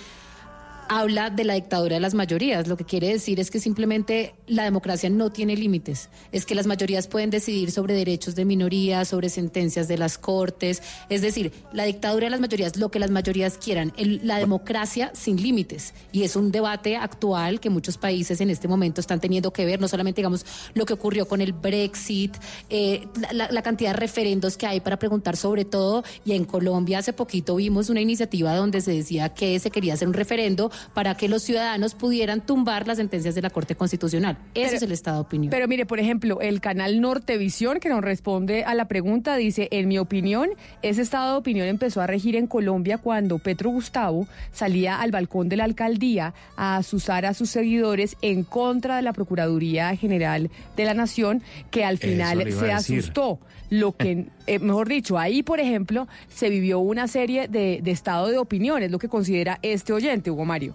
habla 0.89 1.30
de 1.30 1.45
la 1.45 1.55
dictadura 1.55 1.95
de 1.95 2.01
las 2.01 2.14
mayorías. 2.14 2.68
Lo 2.68 2.76
que 2.76 2.85
quiere 2.85 3.09
decir 3.09 3.41
es 3.41 3.51
que 3.51 3.61
simplemente 3.61 4.35
la 4.47 4.64
democracia 4.64 5.11
no 5.11 5.30
tiene 5.30 5.57
límites. 5.57 6.09
Es 6.32 6.47
que 6.47 6.55
las 6.55 6.66
mayorías 6.66 7.07
pueden 7.07 7.30
decidir 7.30 7.70
sobre 7.70 7.95
derechos 7.95 8.35
de 8.35 8.45
minorías, 8.45 9.09
sobre 9.09 9.28
sentencias 9.28 9.89
de 9.89 9.99
las 9.99 10.18
cortes. 10.18 10.82
Es 11.09 11.22
decir, 11.22 11.53
la 11.72 11.85
dictadura 11.85 12.26
de 12.26 12.30
las 12.30 12.41
mayorías, 12.41 12.76
lo 12.76 12.91
que 12.91 12.99
las 12.99 13.11
mayorías 13.11 13.59
quieran. 13.59 13.93
La 13.97 14.39
democracia 14.39 15.11
sin 15.14 15.41
límites. 15.41 15.95
Y 16.12 16.22
es 16.22 16.37
un 16.37 16.51
debate 16.51 16.97
actual 16.97 17.61
que 17.61 17.70
muchos 17.70 17.99
países 17.99 18.41
en 18.41 18.51
este 18.51 18.68
momento 18.68 19.01
están 19.01 19.20
teniendo 19.20 19.53
que 19.53 19.64
ver, 19.64 19.80
no 19.80 19.89
solamente, 19.89 20.20
digamos, 20.20 20.45
lo 20.74 20.85
que 20.87 20.93
ocurrió 20.93 21.26
con 21.26 21.41
el 21.41 21.53
Brexit, 21.53 22.37
eh, 22.70 23.07
la 23.32 23.62
cantidad 23.62 23.93
de 23.93 23.97
referendos 23.99 24.57
que 24.57 24.66
hay 24.66 24.80
para 24.80 24.99
preguntar 24.99 25.37
sobre 25.37 25.64
todo. 25.64 26.05
Y 26.24 26.32
en 26.32 26.45
Colombia 26.45 26.99
hace 26.99 27.12
poquito 27.12 27.57
vimos 27.57 27.89
una 27.91 28.01
iniciativa 28.01 28.55
donde 28.55 28.80
se 28.80 28.93
decía 28.93 29.30
que 29.30 29.59
se 29.59 29.70
quería 29.70 29.95
hacer 29.95 30.09
un 30.09 30.14
referendo 30.14 30.70
para 30.92 31.16
que 31.16 31.28
los 31.28 31.42
ciudadanos 31.42 31.94
pudieran 31.94 32.40
tumbar 32.44 32.86
las 32.86 32.98
sentencias 32.98 33.34
de 33.34 33.42
la 33.42 33.50
Corte 33.50 33.74
Constitucional. 33.74 34.36
Ese 34.54 34.66
Pero- 34.66 34.76
es 34.76 34.82
el 34.82 34.92
estado 34.92 35.16
de 35.18 35.22
opinión. 35.22 35.50
Pero 35.50 35.68
mire, 35.68 35.86
por 35.86 35.98
ejemplo, 36.00 36.40
el 36.40 36.60
canal 36.60 37.00
Nortevisión, 37.00 37.80
que 37.80 37.88
nos 37.88 38.02
responde 38.02 38.64
a 38.64 38.74
la 38.74 38.86
pregunta, 38.86 39.36
dice, 39.36 39.68
en 39.70 39.88
mi 39.88 39.98
opinión, 39.98 40.50
ese 40.82 41.02
estado 41.02 41.32
de 41.32 41.38
opinión 41.38 41.66
empezó 41.68 42.00
a 42.00 42.06
regir 42.06 42.36
en 42.36 42.46
Colombia 42.46 42.98
cuando 42.98 43.38
Petro 43.38 43.70
Gustavo 43.70 44.26
salía 44.52 45.00
al 45.00 45.10
balcón 45.10 45.48
de 45.48 45.56
la 45.56 45.64
alcaldía 45.64 46.34
a 46.56 46.76
asusar 46.76 47.26
a 47.26 47.34
sus 47.34 47.50
seguidores 47.50 48.16
en 48.22 48.44
contra 48.44 48.96
de 48.96 49.02
la 49.02 49.12
Procuraduría 49.12 49.94
General 49.96 50.50
de 50.76 50.84
la 50.84 50.94
Nación, 50.94 51.42
que 51.70 51.84
al 51.84 51.98
final 51.98 52.52
se 52.52 52.72
asustó. 52.72 53.38
Lo 53.70 53.92
que, 53.96 54.26
eh, 54.46 54.58
mejor 54.58 54.88
dicho, 54.88 55.18
ahí, 55.18 55.42
por 55.42 55.58
ejemplo, 55.60 56.06
se 56.28 56.50
vivió 56.50 56.78
una 56.78 57.08
serie 57.08 57.48
de, 57.48 57.80
de 57.82 57.90
estado 57.90 58.28
de 58.28 58.38
opinión, 58.38 58.82
es 58.82 58.90
lo 58.90 58.98
que 58.98 59.08
considera 59.08 59.58
este 59.62 59.92
oyente, 59.92 60.30
Hugo 60.30 60.44
Mario. 60.44 60.74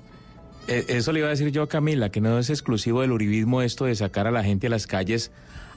Eh, 0.67 0.85
Eso 0.89 1.11
le 1.11 1.19
iba 1.19 1.27
a 1.27 1.31
decir 1.31 1.51
yo 1.51 1.63
a 1.63 1.69
Camila, 1.69 2.09
que 2.09 2.21
no 2.21 2.37
es 2.37 2.49
exclusivo 2.49 3.01
del 3.01 3.11
uribismo 3.11 3.61
esto 3.61 3.85
de 3.85 3.95
sacar 3.95 4.27
a 4.27 4.31
la 4.31 4.43
gente 4.43 4.67
a 4.67 4.69
las 4.69 4.87
calles 4.87 5.31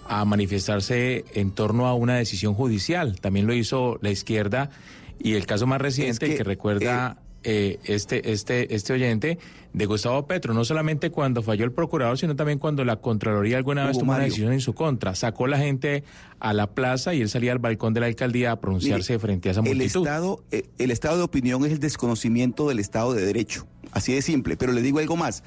a 0.06 0.24
manifestarse 0.24 1.24
en 1.34 1.52
torno 1.52 1.86
a 1.86 1.94
una 1.94 2.16
decisión 2.16 2.54
judicial. 2.54 3.20
También 3.20 3.46
lo 3.46 3.54
hizo 3.54 3.98
la 4.02 4.10
izquierda 4.10 4.70
y 5.18 5.34
el 5.34 5.46
caso 5.46 5.66
más 5.66 5.80
reciente, 5.80 6.26
el 6.26 6.36
que 6.36 6.44
recuerda 6.44 7.16
eh, 7.18 7.31
este, 7.44 8.32
este, 8.32 8.74
este 8.74 8.92
oyente, 8.92 9.38
de 9.72 9.86
Gustavo 9.86 10.26
Petro, 10.26 10.52
no 10.52 10.64
solamente 10.64 11.10
cuando 11.10 11.42
falló 11.42 11.64
el 11.64 11.72
procurador, 11.72 12.18
sino 12.18 12.36
también 12.36 12.58
cuando 12.58 12.84
la 12.84 12.96
Contraloría 12.96 13.56
alguna 13.56 13.86
vez 13.86 13.98
tomó 13.98 14.12
una 14.12 14.22
decisión 14.22 14.52
en 14.52 14.60
su 14.60 14.74
contra. 14.74 15.14
Sacó 15.14 15.46
la 15.46 15.58
gente 15.58 16.04
a 16.40 16.52
la 16.52 16.68
plaza 16.68 17.14
y 17.14 17.22
él 17.22 17.28
salía 17.28 17.52
al 17.52 17.58
balcón 17.58 17.94
de 17.94 18.00
la 18.00 18.06
alcaldía 18.06 18.52
a 18.52 18.60
pronunciarse 18.60 19.14
Mire, 19.14 19.20
frente 19.20 19.48
a 19.48 19.52
esa 19.52 19.60
el 19.60 19.66
multitud. 19.66 20.02
estado, 20.02 20.44
eh, 20.50 20.64
el 20.78 20.90
estado 20.90 21.16
de 21.16 21.22
opinión 21.22 21.64
es 21.64 21.72
el 21.72 21.80
desconocimiento 21.80 22.68
del 22.68 22.80
Estado 22.80 23.14
de 23.14 23.24
Derecho. 23.24 23.66
Así 23.92 24.12
de 24.12 24.22
simple. 24.22 24.56
Pero 24.56 24.72
le 24.72 24.82
digo 24.82 24.98
algo 24.98 25.16
más. 25.16 25.42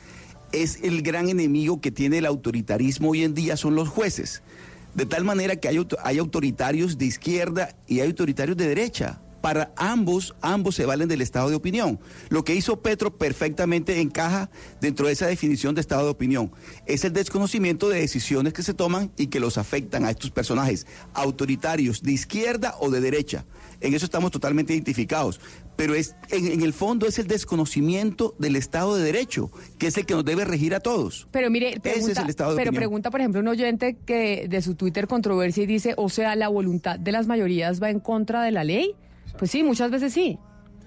Es 0.52 0.82
el 0.84 1.02
gran 1.02 1.30
enemigo 1.30 1.82
que 1.82 1.92
tiene 1.92 2.20
el 2.20 2.26
autoritarismo 2.26 3.12
hoy 3.12 3.24
en 3.24 3.34
día 3.34 3.58
son 3.58 3.76
los 3.76 3.90
jueces. 3.90 4.42
De 4.96 5.06
tal 5.06 5.24
manera 5.24 5.58
que 5.58 5.68
hay, 5.68 5.86
hay 6.04 6.18
autoritarios 6.18 6.98
de 6.98 7.06
izquierda 7.06 7.76
y 7.86 8.00
hay 8.00 8.08
autoritarios 8.08 8.58
de 8.58 8.68
derecha. 8.68 9.22
Para 9.46 9.72
ambos, 9.78 10.34
ambos 10.42 10.74
se 10.74 10.88
valen 10.88 11.08
del 11.08 11.22
estado 11.22 11.52
de 11.52 11.56
opinión. 11.56 12.00
Lo 12.30 12.44
que 12.44 12.56
hizo 12.56 12.82
Petro 12.82 13.16
perfectamente 13.16 14.02
encaja 14.02 14.50
dentro 14.82 15.06
de 15.06 15.14
esa 15.14 15.28
definición 15.28 15.76
de 15.76 15.82
estado 15.82 16.06
de 16.06 16.10
opinión. 16.10 16.52
Es 16.88 17.06
el 17.06 17.14
desconocimiento 17.14 17.88
de 17.88 18.00
decisiones 18.00 18.54
que 18.54 18.64
se 18.64 18.74
toman 18.74 19.12
y 19.18 19.28
que 19.28 19.40
los 19.40 19.60
afectan 19.60 20.04
a 20.04 20.10
estos 20.10 20.32
personajes 20.32 20.88
autoritarios 21.14 22.02
de 22.02 22.14
izquierda 22.14 22.74
o 22.80 22.90
de 22.90 23.02
derecha. 23.02 23.46
En 23.82 23.94
eso 23.94 24.06
estamos 24.06 24.32
totalmente 24.32 24.74
identificados. 24.74 25.40
Pero 25.76 25.94
es, 25.94 26.16
en, 26.32 26.48
en 26.48 26.62
el 26.64 26.74
fondo 26.74 27.06
es 27.06 27.20
el 27.20 27.28
desconocimiento 27.28 28.34
del 28.40 28.56
Estado 28.56 28.96
de 28.96 29.04
Derecho, 29.04 29.52
que 29.78 29.86
es 29.86 29.98
el 29.98 30.08
que 30.08 30.16
nos 30.16 30.26
debe 30.26 30.46
regir 30.46 30.74
a 30.74 30.80
todos. 30.80 31.28
Pero 31.30 31.52
mire, 31.52 31.80
Ese 31.84 32.14
es 32.14 32.18
el 32.18 32.30
estado 32.30 32.52
de 32.52 32.56
pero 32.58 32.70
opinión. 32.70 32.82
pregunta, 32.82 33.12
por 33.12 33.20
ejemplo, 33.20 33.42
un 33.42 33.48
oyente 33.50 33.96
que 34.08 34.48
de 34.50 34.62
su 34.64 34.74
Twitter 34.74 35.06
controversia 35.06 35.62
y 35.62 35.68
dice, 35.68 35.94
o 35.98 36.10
sea, 36.10 36.36
la 36.36 36.48
voluntad 36.48 36.98
de 36.98 37.12
las 37.12 37.28
mayorías 37.28 37.80
va 37.80 37.92
en 37.92 38.00
contra 38.00 38.42
de 38.42 38.50
la 38.50 38.64
ley. 38.64 38.96
Pues 39.38 39.52
sí, 39.52 39.64
muchas 39.64 39.92
veces 39.92 40.14
sí. 40.14 40.38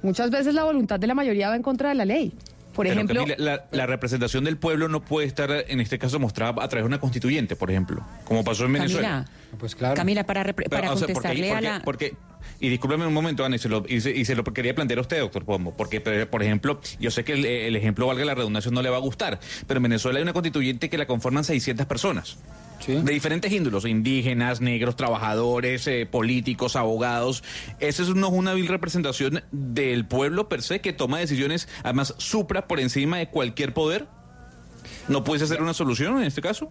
Muchas 0.02 0.30
veces 0.30 0.54
la 0.54 0.64
voluntad 0.64 0.98
de 1.00 1.06
la 1.06 1.14
mayoría 1.14 1.48
va 1.48 1.56
en 1.56 1.62
contra 1.62 1.88
de 1.90 1.94
la 1.96 2.04
ley. 2.04 2.32
Por 2.74 2.84
Pero, 2.86 2.94
ejemplo, 2.94 3.20
Camila, 3.22 3.36
la, 3.38 3.64
la 3.72 3.86
representación 3.86 4.44
del 4.44 4.56
pueblo 4.56 4.86
no 4.88 5.00
puede 5.04 5.26
estar, 5.26 5.50
en 5.66 5.80
este 5.80 5.98
caso, 5.98 6.20
mostrada 6.20 6.62
a 6.62 6.68
través 6.68 6.84
de 6.84 6.86
una 6.86 7.00
constituyente, 7.00 7.56
por 7.56 7.70
ejemplo, 7.72 8.04
como 8.24 8.44
pasó 8.44 8.66
en 8.66 8.74
Venezuela. 8.74 9.08
Camila, 9.24 9.30
Pues 9.58 9.74
claro. 9.74 9.94
Camila, 9.96 10.24
para, 10.24 10.44
repre- 10.44 10.66
Pero, 10.68 10.82
para 10.82 10.92
o 10.92 10.96
sea, 10.96 11.08
porque 11.12 11.26
a 11.26 11.30
porque- 11.54 11.60
la... 11.62 11.82
porque- 11.84 12.16
y 12.60 12.68
discúlpeme 12.68 13.04
un 13.04 13.12
momento, 13.14 13.44
Ana, 13.44 13.56
y 13.56 13.58
se, 13.58 13.68
lo, 13.68 13.84
y, 13.88 14.00
se, 14.00 14.12
y 14.12 14.24
se 14.24 14.36
lo 14.36 14.44
quería 14.44 14.76
plantear 14.76 14.98
a 14.98 15.02
usted, 15.02 15.18
doctor 15.18 15.44
Pombo, 15.44 15.74
porque, 15.76 16.00
pero, 16.00 16.30
por 16.30 16.40
ejemplo, 16.44 16.80
yo 17.00 17.10
sé 17.10 17.24
que 17.24 17.32
el, 17.32 17.44
el 17.44 17.74
ejemplo, 17.74 18.06
valga 18.06 18.24
la 18.24 18.36
redundancia, 18.36 18.70
no 18.70 18.80
le 18.80 18.90
va 18.90 18.96
a 18.96 19.00
gustar, 19.00 19.40
pero 19.66 19.78
en 19.78 19.82
Venezuela 19.82 20.18
hay 20.18 20.22
una 20.22 20.32
constituyente 20.32 20.88
que 20.88 20.98
la 20.98 21.06
conforman 21.06 21.42
600 21.42 21.84
personas. 21.86 22.38
De 22.88 23.12
diferentes 23.12 23.52
índolos, 23.52 23.84
indígenas, 23.84 24.60
negros, 24.60 24.96
trabajadores, 24.96 25.86
eh, 25.86 26.06
políticos, 26.10 26.74
abogados. 26.74 27.44
Esa 27.80 28.02
es 28.02 28.14
no 28.14 28.28
una 28.30 28.54
vil 28.54 28.68
representación 28.68 29.42
del 29.52 30.06
pueblo 30.06 30.48
per 30.48 30.62
se 30.62 30.80
que 30.80 30.92
toma 30.92 31.18
decisiones, 31.18 31.68
además, 31.82 32.14
supra 32.16 32.66
por 32.66 32.80
encima 32.80 33.18
de 33.18 33.28
cualquier 33.28 33.74
poder. 33.74 34.06
¿No 35.08 35.24
puede 35.24 35.46
ser 35.46 35.62
una 35.62 35.74
solución 35.74 36.18
en 36.18 36.24
este 36.24 36.40
caso? 36.42 36.70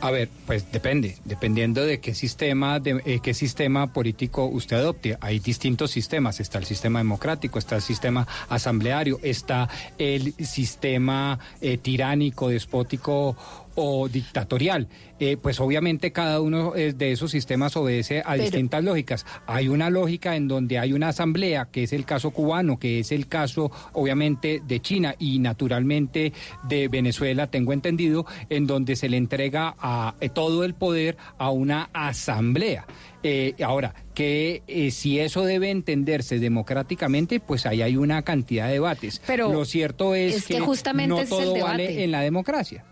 A 0.00 0.10
ver, 0.10 0.28
pues 0.46 0.70
depende, 0.72 1.16
dependiendo 1.24 1.82
de 1.82 2.00
qué 2.00 2.14
sistema, 2.14 2.80
de 2.80 3.00
eh, 3.06 3.20
qué 3.22 3.32
sistema 3.32 3.92
político 3.94 4.44
usted 4.44 4.76
adopte. 4.76 5.16
Hay 5.20 5.38
distintos 5.38 5.90
sistemas. 5.90 6.38
Está 6.38 6.58
el 6.58 6.66
sistema 6.66 6.98
democrático, 6.98 7.58
está 7.58 7.76
el 7.76 7.82
sistema 7.82 8.26
asambleario, 8.50 9.18
está 9.22 9.70
el 9.96 10.34
sistema 10.34 11.38
eh, 11.62 11.78
tiránico, 11.78 12.50
despótico 12.50 13.36
o 13.76 14.08
dictatorial. 14.08 14.88
Eh, 15.18 15.36
pues 15.40 15.60
obviamente 15.60 16.12
cada 16.12 16.40
uno 16.40 16.74
eh, 16.76 16.92
de 16.92 17.12
esos 17.12 17.30
sistemas 17.30 17.76
obedece 17.76 18.20
a 18.20 18.32
Pero- 18.32 18.42
distintas 18.42 18.84
lógicas. 18.84 19.24
Hay 19.46 19.68
una 19.68 19.88
lógica 19.88 20.36
en 20.36 20.48
donde 20.48 20.78
hay 20.78 20.92
una 20.92 21.08
asamblea, 21.08 21.68
que 21.70 21.84
es 21.84 21.92
el 21.92 22.04
caso 22.04 22.32
cubano, 22.32 22.78
que 22.78 22.98
es 22.98 23.12
el 23.12 23.28
caso 23.28 23.70
obviamente 23.92 24.60
de 24.66 24.80
China 24.80 25.14
y 25.18 25.38
naturalmente 25.38 26.32
de 26.68 26.88
Venezuela, 26.88 27.46
tengo 27.46 27.72
entendido, 27.72 28.26
en 28.50 28.66
donde 28.66 28.96
se 28.96 29.08
le 29.08 29.16
entrega 29.16 29.74
a, 29.78 30.14
eh, 30.20 30.28
todo 30.28 30.64
el 30.64 30.74
poder 30.74 31.16
a 31.38 31.50
una 31.50 31.88
asamblea. 31.92 32.86
Eh, 33.22 33.54
ahora, 33.64 33.94
que 34.14 34.62
eh, 34.68 34.90
si 34.90 35.18
eso 35.18 35.44
debe 35.44 35.70
entenderse 35.70 36.38
democráticamente, 36.38 37.40
pues 37.40 37.66
ahí 37.66 37.82
hay 37.82 37.96
una 37.96 38.22
cantidad 38.22 38.66
de 38.66 38.74
debates. 38.74 39.20
Pero 39.26 39.52
lo 39.52 39.64
cierto 39.64 40.14
es, 40.14 40.36
es 40.36 40.46
que 40.46 40.60
justamente 40.60 41.08
no 41.08 41.20
ese 41.20 41.34
es 41.34 41.40
el 41.40 41.46
todo 41.46 41.62
vale 41.64 42.04
en 42.04 42.10
la 42.12 42.20
democracia. 42.20 42.84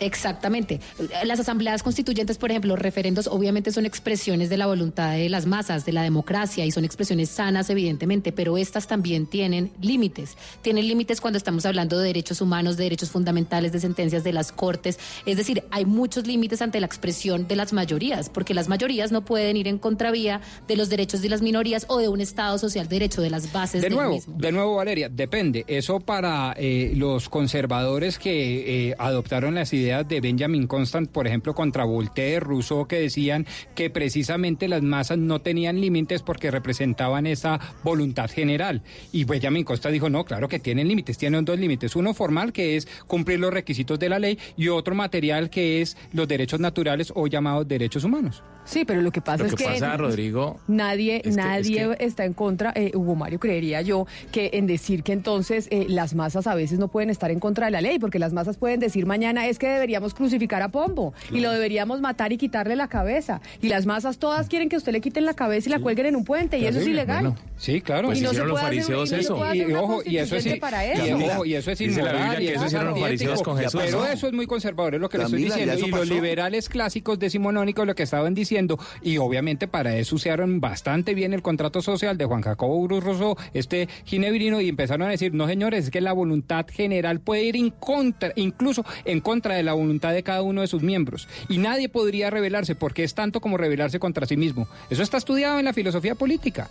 Exactamente. 0.00 0.80
Las 1.24 1.40
asambleas 1.40 1.82
constituyentes, 1.82 2.38
por 2.38 2.50
ejemplo, 2.50 2.70
los 2.70 2.78
referendos, 2.78 3.26
obviamente 3.26 3.70
son 3.70 3.84
expresiones 3.84 4.48
de 4.48 4.56
la 4.56 4.66
voluntad 4.66 5.12
de 5.12 5.28
las 5.28 5.46
masas, 5.46 5.84
de 5.84 5.92
la 5.92 6.02
democracia, 6.02 6.64
y 6.64 6.70
son 6.70 6.84
expresiones 6.84 7.28
sanas, 7.28 7.68
evidentemente, 7.68 8.32
pero 8.32 8.56
estas 8.56 8.86
también 8.86 9.26
tienen 9.26 9.70
límites. 9.80 10.36
Tienen 10.62 10.88
límites 10.88 11.20
cuando 11.20 11.36
estamos 11.36 11.66
hablando 11.66 11.98
de 11.98 12.06
derechos 12.06 12.40
humanos, 12.40 12.76
de 12.76 12.84
derechos 12.84 13.10
fundamentales, 13.10 13.72
de 13.72 13.80
sentencias 13.80 14.24
de 14.24 14.32
las 14.32 14.52
cortes. 14.52 14.98
Es 15.26 15.36
decir, 15.36 15.64
hay 15.70 15.84
muchos 15.84 16.26
límites 16.26 16.62
ante 16.62 16.80
la 16.80 16.86
expresión 16.86 17.46
de 17.46 17.56
las 17.56 17.72
mayorías, 17.72 18.30
porque 18.30 18.54
las 18.54 18.68
mayorías 18.68 19.12
no 19.12 19.24
pueden 19.24 19.56
ir 19.56 19.68
en 19.68 19.78
contravía 19.78 20.40
de 20.66 20.76
los 20.76 20.88
derechos 20.88 21.20
de 21.20 21.28
las 21.28 21.42
minorías 21.42 21.84
o 21.88 21.98
de 21.98 22.08
un 22.08 22.20
Estado 22.20 22.58
social 22.58 22.88
de 22.88 22.96
derecho, 22.96 23.22
de 23.22 23.30
las 23.30 23.52
bases 23.52 23.82
De 23.82 23.88
del 23.88 23.96
nuevo, 23.96 24.12
mismo. 24.14 24.36
de 24.38 24.52
nuevo, 24.52 24.76
Valeria, 24.76 25.08
depende. 25.08 25.64
Eso 25.66 26.00
para 26.00 26.54
eh, 26.56 26.92
los 26.94 27.28
conservadores 27.28 28.18
que 28.18 28.88
eh, 28.90 28.94
adoptaron 28.98 29.54
las 29.54 29.72
ideas 29.72 29.89
de 29.98 30.20
Benjamin 30.20 30.66
Constant, 30.66 31.10
por 31.10 31.26
ejemplo, 31.26 31.54
contra 31.54 31.84
Voltaire, 31.84 32.40
Rousseau, 32.40 32.86
que 32.86 33.00
decían 33.00 33.46
que 33.74 33.90
precisamente 33.90 34.68
las 34.68 34.82
masas 34.82 35.18
no 35.18 35.40
tenían 35.40 35.80
límites 35.80 36.22
porque 36.22 36.50
representaban 36.50 37.26
esa 37.26 37.60
voluntad 37.82 38.30
general. 38.30 38.82
Y 39.12 39.24
Benjamin 39.24 39.64
Constant 39.64 39.92
dijo, 39.92 40.08
no, 40.08 40.24
claro 40.24 40.48
que 40.48 40.58
tienen 40.58 40.88
límites, 40.88 41.18
tienen 41.18 41.44
dos 41.44 41.58
límites. 41.58 41.96
Uno 41.96 42.14
formal, 42.14 42.52
que 42.52 42.76
es 42.76 42.88
cumplir 43.06 43.40
los 43.40 43.52
requisitos 43.52 43.98
de 43.98 44.08
la 44.08 44.18
ley, 44.18 44.38
y 44.56 44.68
otro 44.68 44.94
material, 44.94 45.50
que 45.50 45.82
es 45.82 45.96
los 46.12 46.26
derechos 46.28 46.60
naturales 46.60 47.12
o 47.14 47.26
llamados 47.26 47.68
derechos 47.68 48.04
humanos. 48.04 48.42
Sí, 48.64 48.84
pero 48.84 49.00
lo 49.02 49.10
que 49.10 49.20
pasa 49.20 49.42
Lo 49.42 49.48
es 49.48 49.54
que 49.54 49.64
que 49.64 49.70
pasa, 49.70 49.96
Rodrigo, 49.96 50.60
nadie, 50.68 51.16
es 51.24 51.34
que- 51.34 51.42
nadie 51.42 51.88
es 51.98 52.10
está 52.10 52.24
en 52.24 52.34
contra, 52.34 52.72
eh, 52.76 52.92
Hugo 52.94 53.14
Mario, 53.16 53.40
creería 53.40 53.80
yo, 53.82 54.06
que 54.32 54.50
en 54.54 54.66
decir 54.66 55.02
que 55.02 55.12
entonces 55.12 55.66
eh, 55.70 55.86
las 55.88 56.14
masas 56.14 56.46
a 56.46 56.54
veces 56.54 56.78
no 56.78 56.88
pueden 56.88 57.08
estar 57.10 57.30
en 57.30 57.40
contra 57.40 57.66
de 57.66 57.72
la 57.72 57.80
ley, 57.80 57.98
porque 57.98 58.18
las 58.18 58.32
masas 58.32 58.58
pueden 58.58 58.78
decir 58.78 59.06
mañana 59.06 59.48
es 59.48 59.58
que 59.58 59.79
deberíamos 59.80 60.14
crucificar 60.14 60.62
a 60.62 60.68
Pombo 60.68 61.14
y 61.32 61.40
lo 61.40 61.50
deberíamos 61.50 62.00
matar 62.00 62.32
y 62.32 62.36
quitarle 62.38 62.76
la 62.76 62.88
cabeza. 62.88 63.40
Y 63.62 63.68
las 63.68 63.86
masas 63.86 64.18
todas 64.18 64.48
quieren 64.48 64.68
que 64.68 64.76
usted 64.76 64.92
le 64.92 65.00
quiten 65.00 65.24
la 65.24 65.34
cabeza 65.34 65.68
y 65.68 65.72
la 65.72 65.80
cuelguen 65.80 66.06
en 66.06 66.16
un 66.16 66.24
puente, 66.24 66.58
y 66.58 66.66
eso 66.66 66.78
es 66.80 66.86
ilegal. 66.86 67.22
Bueno, 67.24 67.36
sí, 67.56 67.80
claro. 67.80 68.08
Pues 68.08 68.18
Y 68.20 68.22
no 68.22 68.30
se 68.32 68.44
los 68.44 68.58
hacer- 68.58 68.62
fariseos 68.62 69.12
y 69.12 69.14
eso. 69.16 69.54
Y, 69.54 69.72
ojo, 69.72 70.02
y 70.04 70.16
eso 70.18 70.36
es, 70.36 70.58
para 70.58 70.86
y, 70.86 70.90
eso. 70.90 71.16
ojo, 71.16 71.44
y 71.44 71.54
eso 71.54 71.70
es 71.70 71.80
inmoral. 71.80 72.16
Biblia 72.16 72.36
que 72.38 72.44
y 72.44 72.48
eso 72.48 72.60
es 72.60 72.66
hicieron 72.66 72.86
los 72.88 72.94
antiético. 72.98 73.04
fariseos 73.30 73.42
con 73.42 73.56
Jesús, 73.58 73.80
Pero 73.84 74.06
eso 74.06 74.26
es 74.26 74.32
muy 74.32 74.46
conservador, 74.46 74.94
es 74.94 75.00
lo 75.00 75.08
que 75.08 75.18
le 75.18 75.24
estoy 75.24 75.40
¿ya 75.48 75.56
diciendo. 75.56 75.86
Y 75.86 75.90
los 75.90 76.08
liberales 76.08 76.68
clásicos 76.68 77.18
decimonónicos 77.18 77.86
lo 77.86 77.94
que 77.94 78.02
estaban 78.02 78.34
diciendo, 78.34 78.78
y 79.02 79.16
obviamente 79.18 79.68
para 79.68 79.96
eso 79.96 80.16
usaron 80.16 80.60
bastante 80.60 81.14
bien 81.14 81.32
el 81.32 81.42
contrato 81.42 81.80
social 81.82 82.18
de 82.18 82.24
Juan 82.24 82.42
Jacobo 82.42 82.86
Cruz 82.86 83.02
Rousseau, 83.04 83.36
este 83.54 83.88
ginebrino, 84.04 84.60
y 84.60 84.68
empezaron 84.68 85.06
a 85.08 85.10
decir, 85.10 85.32
no 85.34 85.46
señores, 85.46 85.84
es 85.84 85.90
que 85.90 86.00
la 86.00 86.12
voluntad 86.12 86.66
general 86.70 87.20
puede 87.20 87.44
ir 87.44 87.56
en 87.56 87.70
contra, 87.70 88.32
incluso 88.36 88.84
en 89.04 89.20
contra 89.20 89.54
de 89.54 89.62
la 89.62 89.69
voluntad 89.74 90.12
de 90.12 90.22
cada 90.22 90.42
uno 90.42 90.60
de 90.60 90.66
sus 90.66 90.82
miembros. 90.82 91.28
Y 91.48 91.58
nadie 91.58 91.88
podría 91.88 92.30
rebelarse, 92.30 92.74
porque 92.74 93.04
es 93.04 93.14
tanto 93.14 93.40
como 93.40 93.56
rebelarse 93.56 93.98
contra 93.98 94.26
sí 94.26 94.36
mismo. 94.36 94.68
Eso 94.90 95.02
está 95.02 95.16
estudiado 95.16 95.58
en 95.58 95.64
la 95.64 95.72
filosofía 95.72 96.14
política. 96.14 96.68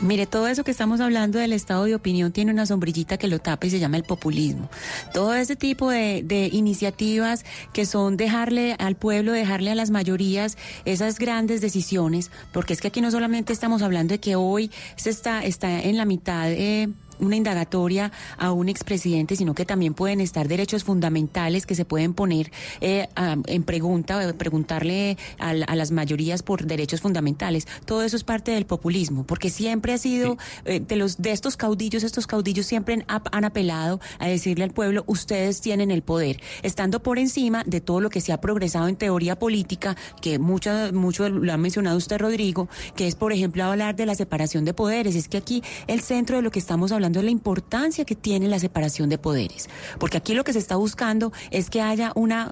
Mire, 0.00 0.26
todo 0.26 0.48
eso 0.48 0.64
que 0.64 0.72
estamos 0.72 1.00
hablando 1.00 1.38
del 1.38 1.52
estado 1.52 1.84
de 1.84 1.94
opinión 1.94 2.32
tiene 2.32 2.50
una 2.50 2.66
sombrillita 2.66 3.16
que 3.16 3.28
lo 3.28 3.38
tapa 3.38 3.66
y 3.66 3.70
se 3.70 3.78
llama 3.78 3.96
el 3.96 4.02
populismo. 4.02 4.68
Todo 5.12 5.34
ese 5.34 5.54
tipo 5.54 5.88
de, 5.88 6.22
de 6.24 6.48
iniciativas 6.52 7.44
que 7.72 7.86
son 7.86 8.16
dejarle 8.16 8.74
al 8.80 8.96
pueblo, 8.96 9.30
dejarle 9.30 9.70
a 9.70 9.76
las 9.76 9.90
mayorías 9.90 10.58
esas 10.84 11.18
grandes 11.20 11.60
decisiones, 11.60 12.32
porque 12.52 12.72
es 12.72 12.80
que 12.80 12.88
aquí 12.88 13.00
no 13.00 13.12
solamente 13.12 13.52
estamos 13.52 13.82
hablando 13.82 14.14
de 14.14 14.18
que 14.18 14.34
hoy 14.34 14.70
se 14.96 15.10
está, 15.10 15.44
está 15.44 15.80
en 15.80 15.96
la 15.96 16.04
mitad 16.04 16.50
eh, 16.50 16.88
una 17.18 17.36
indagatoria 17.36 18.12
a 18.38 18.52
un 18.52 18.68
expresidente, 18.68 19.36
sino 19.36 19.54
que 19.54 19.64
también 19.64 19.94
pueden 19.94 20.20
estar 20.20 20.48
derechos 20.48 20.84
fundamentales 20.84 21.66
que 21.66 21.74
se 21.74 21.84
pueden 21.84 22.14
poner 22.14 22.50
eh, 22.80 23.08
a- 23.16 23.36
en 23.46 23.62
pregunta, 23.62 24.22
eh, 24.28 24.32
preguntarle 24.34 25.16
a, 25.38 25.50
a 25.50 25.76
las 25.76 25.90
mayorías 25.90 26.42
por 26.42 26.64
derechos 26.66 27.00
fundamentales. 27.00 27.66
Todo 27.84 28.02
eso 28.02 28.16
es 28.16 28.24
parte 28.24 28.52
del 28.52 28.66
populismo, 28.66 29.24
porque 29.24 29.50
siempre 29.50 29.92
ha 29.92 29.98
sido 29.98 30.36
eh, 30.64 30.80
de 30.80 30.96
los 30.96 31.20
de 31.20 31.32
estos 31.32 31.56
caudillos, 31.56 32.02
estos 32.02 32.26
caudillos 32.26 32.66
siempre 32.66 33.04
han 33.06 33.44
apelado 33.44 34.00
a 34.18 34.26
decirle 34.28 34.64
al 34.64 34.70
pueblo, 34.72 35.04
ustedes 35.06 35.60
tienen 35.60 35.90
el 35.90 36.02
poder, 36.02 36.40
estando 36.62 37.02
por 37.02 37.18
encima 37.18 37.62
de 37.64 37.80
todo 37.80 38.00
lo 38.00 38.10
que 38.10 38.20
se 38.20 38.32
ha 38.32 38.40
progresado 38.40 38.88
en 38.88 38.96
teoría 38.96 39.38
política, 39.38 39.96
que 40.20 40.38
mucho, 40.38 40.70
mucho 40.92 41.28
lo 41.28 41.52
ha 41.52 41.56
mencionado 41.56 41.96
usted, 41.96 42.18
Rodrigo, 42.18 42.68
que 42.96 43.06
es, 43.06 43.14
por 43.14 43.32
ejemplo, 43.32 43.64
hablar 43.64 43.94
de 43.96 44.06
la 44.06 44.14
separación 44.14 44.64
de 44.64 44.74
poderes. 44.74 45.14
Es 45.14 45.28
que 45.28 45.36
aquí 45.36 45.62
el 45.86 46.00
centro 46.00 46.36
de 46.36 46.42
lo 46.42 46.50
que 46.50 46.58
estamos 46.58 46.90
hablando 46.92 47.03
la 47.12 47.30
importancia 47.30 48.04
que 48.04 48.14
tiene 48.14 48.48
la 48.48 48.58
separación 48.58 49.08
de 49.08 49.18
poderes. 49.18 49.68
Porque 49.98 50.16
aquí 50.16 50.34
lo 50.34 50.44
que 50.44 50.52
se 50.52 50.58
está 50.58 50.76
buscando 50.76 51.32
es 51.50 51.70
que 51.70 51.80
haya 51.80 52.12
una, 52.14 52.50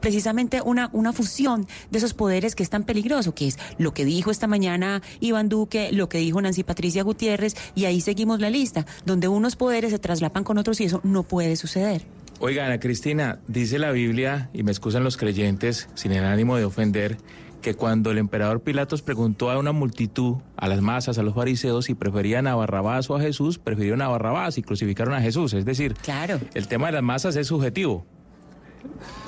precisamente 0.00 0.60
una, 0.62 0.90
una 0.92 1.12
fusión 1.12 1.66
de 1.90 1.98
esos 1.98 2.14
poderes 2.14 2.54
que 2.54 2.62
es 2.62 2.70
tan 2.70 2.84
peligroso, 2.84 3.34
que 3.34 3.46
es 3.48 3.58
lo 3.78 3.94
que 3.94 4.04
dijo 4.04 4.30
esta 4.30 4.46
mañana 4.46 5.02
Iván 5.20 5.48
Duque, 5.48 5.90
lo 5.92 6.08
que 6.08 6.18
dijo 6.18 6.40
Nancy 6.40 6.64
Patricia 6.64 7.02
Gutiérrez, 7.02 7.54
y 7.74 7.84
ahí 7.84 8.00
seguimos 8.00 8.40
la 8.40 8.50
lista, 8.50 8.86
donde 9.06 9.28
unos 9.28 9.56
poderes 9.56 9.92
se 9.92 9.98
traslapan 9.98 10.44
con 10.44 10.58
otros 10.58 10.80
y 10.80 10.84
eso 10.84 11.00
no 11.04 11.22
puede 11.22 11.56
suceder. 11.56 12.04
Oiga, 12.40 12.66
Ana 12.66 12.80
Cristina, 12.80 13.38
dice 13.46 13.78
la 13.78 13.92
Biblia, 13.92 14.50
y 14.52 14.64
me 14.64 14.72
excusan 14.72 15.04
los 15.04 15.16
creyentes, 15.16 15.88
sin 15.94 16.10
el 16.10 16.24
ánimo 16.24 16.56
de 16.56 16.64
ofender, 16.64 17.18
que 17.62 17.74
cuando 17.74 18.10
el 18.10 18.18
emperador 18.18 18.60
Pilatos 18.60 19.00
preguntó 19.00 19.50
a 19.50 19.58
una 19.58 19.72
multitud, 19.72 20.36
a 20.56 20.68
las 20.68 20.82
masas, 20.82 21.16
a 21.16 21.22
los 21.22 21.34
fariseos, 21.34 21.86
si 21.86 21.94
preferían 21.94 22.46
a 22.46 22.54
Barrabás 22.54 23.08
o 23.08 23.16
a 23.16 23.20
Jesús, 23.20 23.58
prefirieron 23.58 24.02
a 24.02 24.08
Barrabás 24.08 24.58
y 24.58 24.62
crucificaron 24.62 25.14
a 25.14 25.22
Jesús. 25.22 25.54
Es 25.54 25.64
decir, 25.64 25.94
claro. 25.94 26.38
el 26.54 26.68
tema 26.68 26.86
de 26.88 26.92
las 26.92 27.02
masas 27.02 27.36
es 27.36 27.46
subjetivo. 27.46 28.04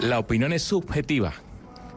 La 0.03 0.19
opinión 0.19 0.53
es 0.53 0.63
subjetiva. 0.63 1.33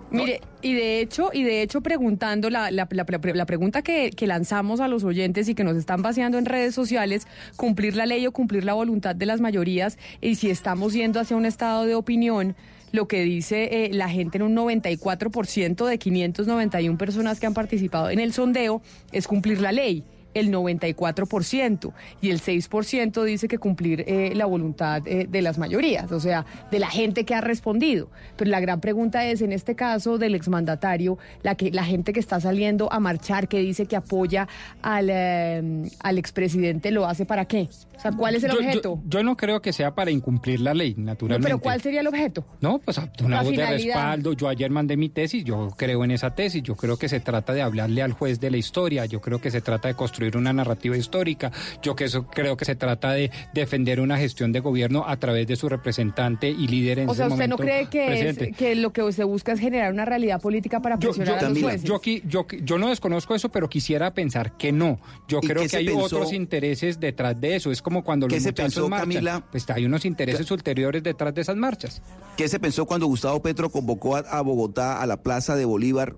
Mire, 0.09 0.39
y 0.61 0.73
de 0.73 1.01
hecho, 1.01 1.31
y 1.33 1.43
de 1.43 1.61
hecho 1.61 1.81
preguntando 1.81 2.49
la, 2.49 2.71
la, 2.71 2.87
la- 2.89 3.05
la- 3.05 3.33
la 3.33 3.45
pregunta 3.45 3.81
que, 3.81 4.11
que 4.11 4.25
lanzamos 4.25 4.79
a 4.79 4.87
los 4.87 5.03
oyentes 5.03 5.49
y 5.49 5.55
que 5.55 5.65
nos 5.65 5.75
están 5.75 6.01
vaciando 6.01 6.37
en 6.37 6.45
redes 6.45 6.73
sociales, 6.73 7.27
cumplir 7.57 7.97
la 7.97 8.05
ley 8.05 8.25
o 8.25 8.31
cumplir 8.31 8.63
la 8.63 8.73
voluntad 8.73 9.15
de 9.15 9.25
las 9.25 9.41
mayorías, 9.41 9.97
y 10.21 10.35
si 10.35 10.49
estamos 10.49 10.93
yendo 10.93 11.19
hacia 11.19 11.35
un 11.35 11.45
estado 11.45 11.83
de 11.85 11.95
opinión, 11.95 12.55
lo 12.97 13.07
que 13.07 13.21
dice 13.21 13.85
eh, 13.85 13.89
la 13.93 14.09
gente 14.09 14.39
en 14.39 14.43
un 14.43 14.55
94% 14.55 15.85
de 15.85 15.99
591 15.99 16.97
personas 16.97 17.39
que 17.39 17.45
han 17.45 17.53
participado 17.53 18.09
en 18.09 18.19
el 18.19 18.33
sondeo 18.33 18.81
es 19.11 19.27
cumplir 19.27 19.61
la 19.61 19.71
ley. 19.71 20.03
el 20.33 20.51
94% 20.51 21.93
y 22.21 22.29
el 22.29 22.41
6% 22.41 23.23
dice 23.23 23.47
que 23.47 23.57
cumplir 23.57 24.03
eh, 24.07 24.33
la 24.35 24.45
voluntad 24.45 25.01
eh, 25.07 25.25
de 25.27 25.41
las 25.41 25.57
mayorías, 25.57 26.11
o 26.11 26.19
sea, 26.19 26.45
de 26.69 26.77
la 26.77 26.89
gente 26.89 27.23
que 27.23 27.33
ha 27.33 27.41
respondido. 27.41 28.09
Pero 28.35 28.51
la 28.51 28.59
gran 28.59 28.79
pregunta 28.79 29.25
es, 29.25 29.41
en 29.41 29.51
este 29.51 29.73
caso 29.73 30.19
del 30.19 30.35
exmandatario, 30.35 31.17
la, 31.41 31.55
que, 31.55 31.71
la 31.71 31.83
gente 31.83 32.13
que 32.13 32.19
está 32.19 32.39
saliendo 32.39 32.91
a 32.93 32.99
marchar, 32.99 33.47
que 33.47 33.59
dice 33.59 33.87
que 33.87 33.95
apoya 33.95 34.47
al, 34.83 35.09
al 35.09 36.17
expresidente, 36.17 36.91
¿lo 36.91 37.07
hace 37.07 37.25
para 37.25 37.45
qué? 37.45 37.67
O 37.97 37.99
sea, 37.99 38.11
¿cuál 38.11 38.35
es 38.35 38.43
el 38.43 38.51
Yo- 38.51 38.57
objeto? 38.57 39.01
Yo, 39.05 39.17
yo 39.19 39.23
no 39.23 39.35
creo 39.35 39.61
que 39.61 39.73
sea 39.73 39.93
para 39.95 40.11
incumplir 40.11 40.59
la 40.59 40.73
ley, 40.73 40.93
No, 40.97 41.05
naturalmente. 41.05 41.47
pero 41.47 41.59
¿cuál 41.59 41.81
sería 41.81 42.01
el 42.01 42.07
objeto? 42.07 42.45
No, 42.61 42.79
pues 42.79 42.97
una 43.23 43.37
La 43.37 43.43
voz 43.43 43.55
de 43.55 43.65
respaldo. 43.65 44.33
Yo 44.33 44.47
ayer 44.47 44.69
mandé 44.69 44.95
mi 44.97 45.09
tesis, 45.09 45.43
yo 45.43 45.69
creo 45.75 46.03
en 46.03 46.11
esa 46.11 46.35
tesis. 46.35 46.61
Yo 46.63 46.75
creo 46.75 46.97
que 46.97 47.09
se 47.09 47.19
trata 47.19 47.53
de 47.53 47.61
hablarle 47.61 48.01
al 48.03 48.11
juez 48.13 48.39
de 48.39 48.51
la 48.51 48.57
historia. 48.57 49.05
Yo 49.05 49.19
creo 49.21 49.41
que 49.41 49.49
se 49.51 49.61
trata 49.61 49.87
de 49.87 49.95
construir 49.95 50.37
una 50.37 50.53
narrativa 50.53 50.95
histórica. 50.95 51.51
Yo 51.81 51.95
que 51.95 52.05
eso 52.05 52.27
creo 52.27 52.55
que 52.55 52.65
se 52.65 52.75
trata 52.75 53.11
de 53.13 53.31
defender 53.53 53.99
una 53.99 54.17
gestión 54.17 54.51
de 54.51 54.59
gobierno 54.59 55.03
a 55.07 55.17
través 55.17 55.47
de 55.47 55.55
su 55.55 55.67
representante 55.67 56.49
y 56.49 56.67
líder 56.67 56.99
en 56.99 57.09
O 57.09 57.13
ese 57.13 57.17
sea, 57.17 57.27
¿usted 57.27 57.47
no 57.47 57.55
momento, 57.57 57.63
cree 57.63 57.85
que, 57.87 58.29
es, 58.29 58.37
que 58.57 58.75
lo 58.75 58.93
que 58.93 59.11
se 59.11 59.23
busca 59.23 59.53
es 59.53 59.59
generar 59.59 59.91
una 59.91 60.05
realidad 60.05 60.39
política 60.41 60.81
para 60.81 60.97
presionar 60.99 61.39
yo- 61.41 61.45
a 61.47 61.49
los 61.49 61.59
jueces? 61.61 61.83
yo 61.83 61.95
aquí- 61.95 62.21
yo- 62.27 62.45
yo 62.63 62.77
no 62.77 62.89
desconozco 62.89 63.33
eso, 63.33 63.49
pero 63.49 63.67
quisiera 63.69 64.13
pensar 64.13 64.55
que 64.57 64.71
no. 64.71 64.99
Yo 65.27 65.39
¿Y 65.41 65.47
creo 65.47 65.67
que 65.67 65.77
hay 65.77 65.85
pensó? 65.87 66.03
otros 66.05 66.33
intereses 66.33 66.99
detrás 66.99 67.39
de 67.39 67.55
eso. 67.55 67.71
Es 67.71 67.81
como 67.87 68.03
cuando 68.03 68.27
¿Qué 68.27 68.35
los 68.35 68.43
se 68.43 68.51
pensó, 68.51 68.89
marchan. 68.89 69.07
Camila? 69.07 69.43
Pues 69.49 69.69
hay 69.69 69.85
unos 69.85 70.03
intereses 70.03 70.51
ulteriores 70.51 71.01
detrás 71.01 71.33
de 71.33 71.39
esas 71.39 71.55
marchas. 71.55 72.01
¿Qué 72.35 72.49
se 72.49 72.59
pensó 72.59 72.85
cuando 72.85 73.05
Gustavo 73.05 73.41
Petro 73.41 73.69
convocó 73.69 74.17
a, 74.17 74.19
a 74.19 74.41
Bogotá 74.41 75.01
a 75.01 75.05
la 75.05 75.23
Plaza 75.23 75.55
de 75.55 75.63
Bolívar 75.63 76.17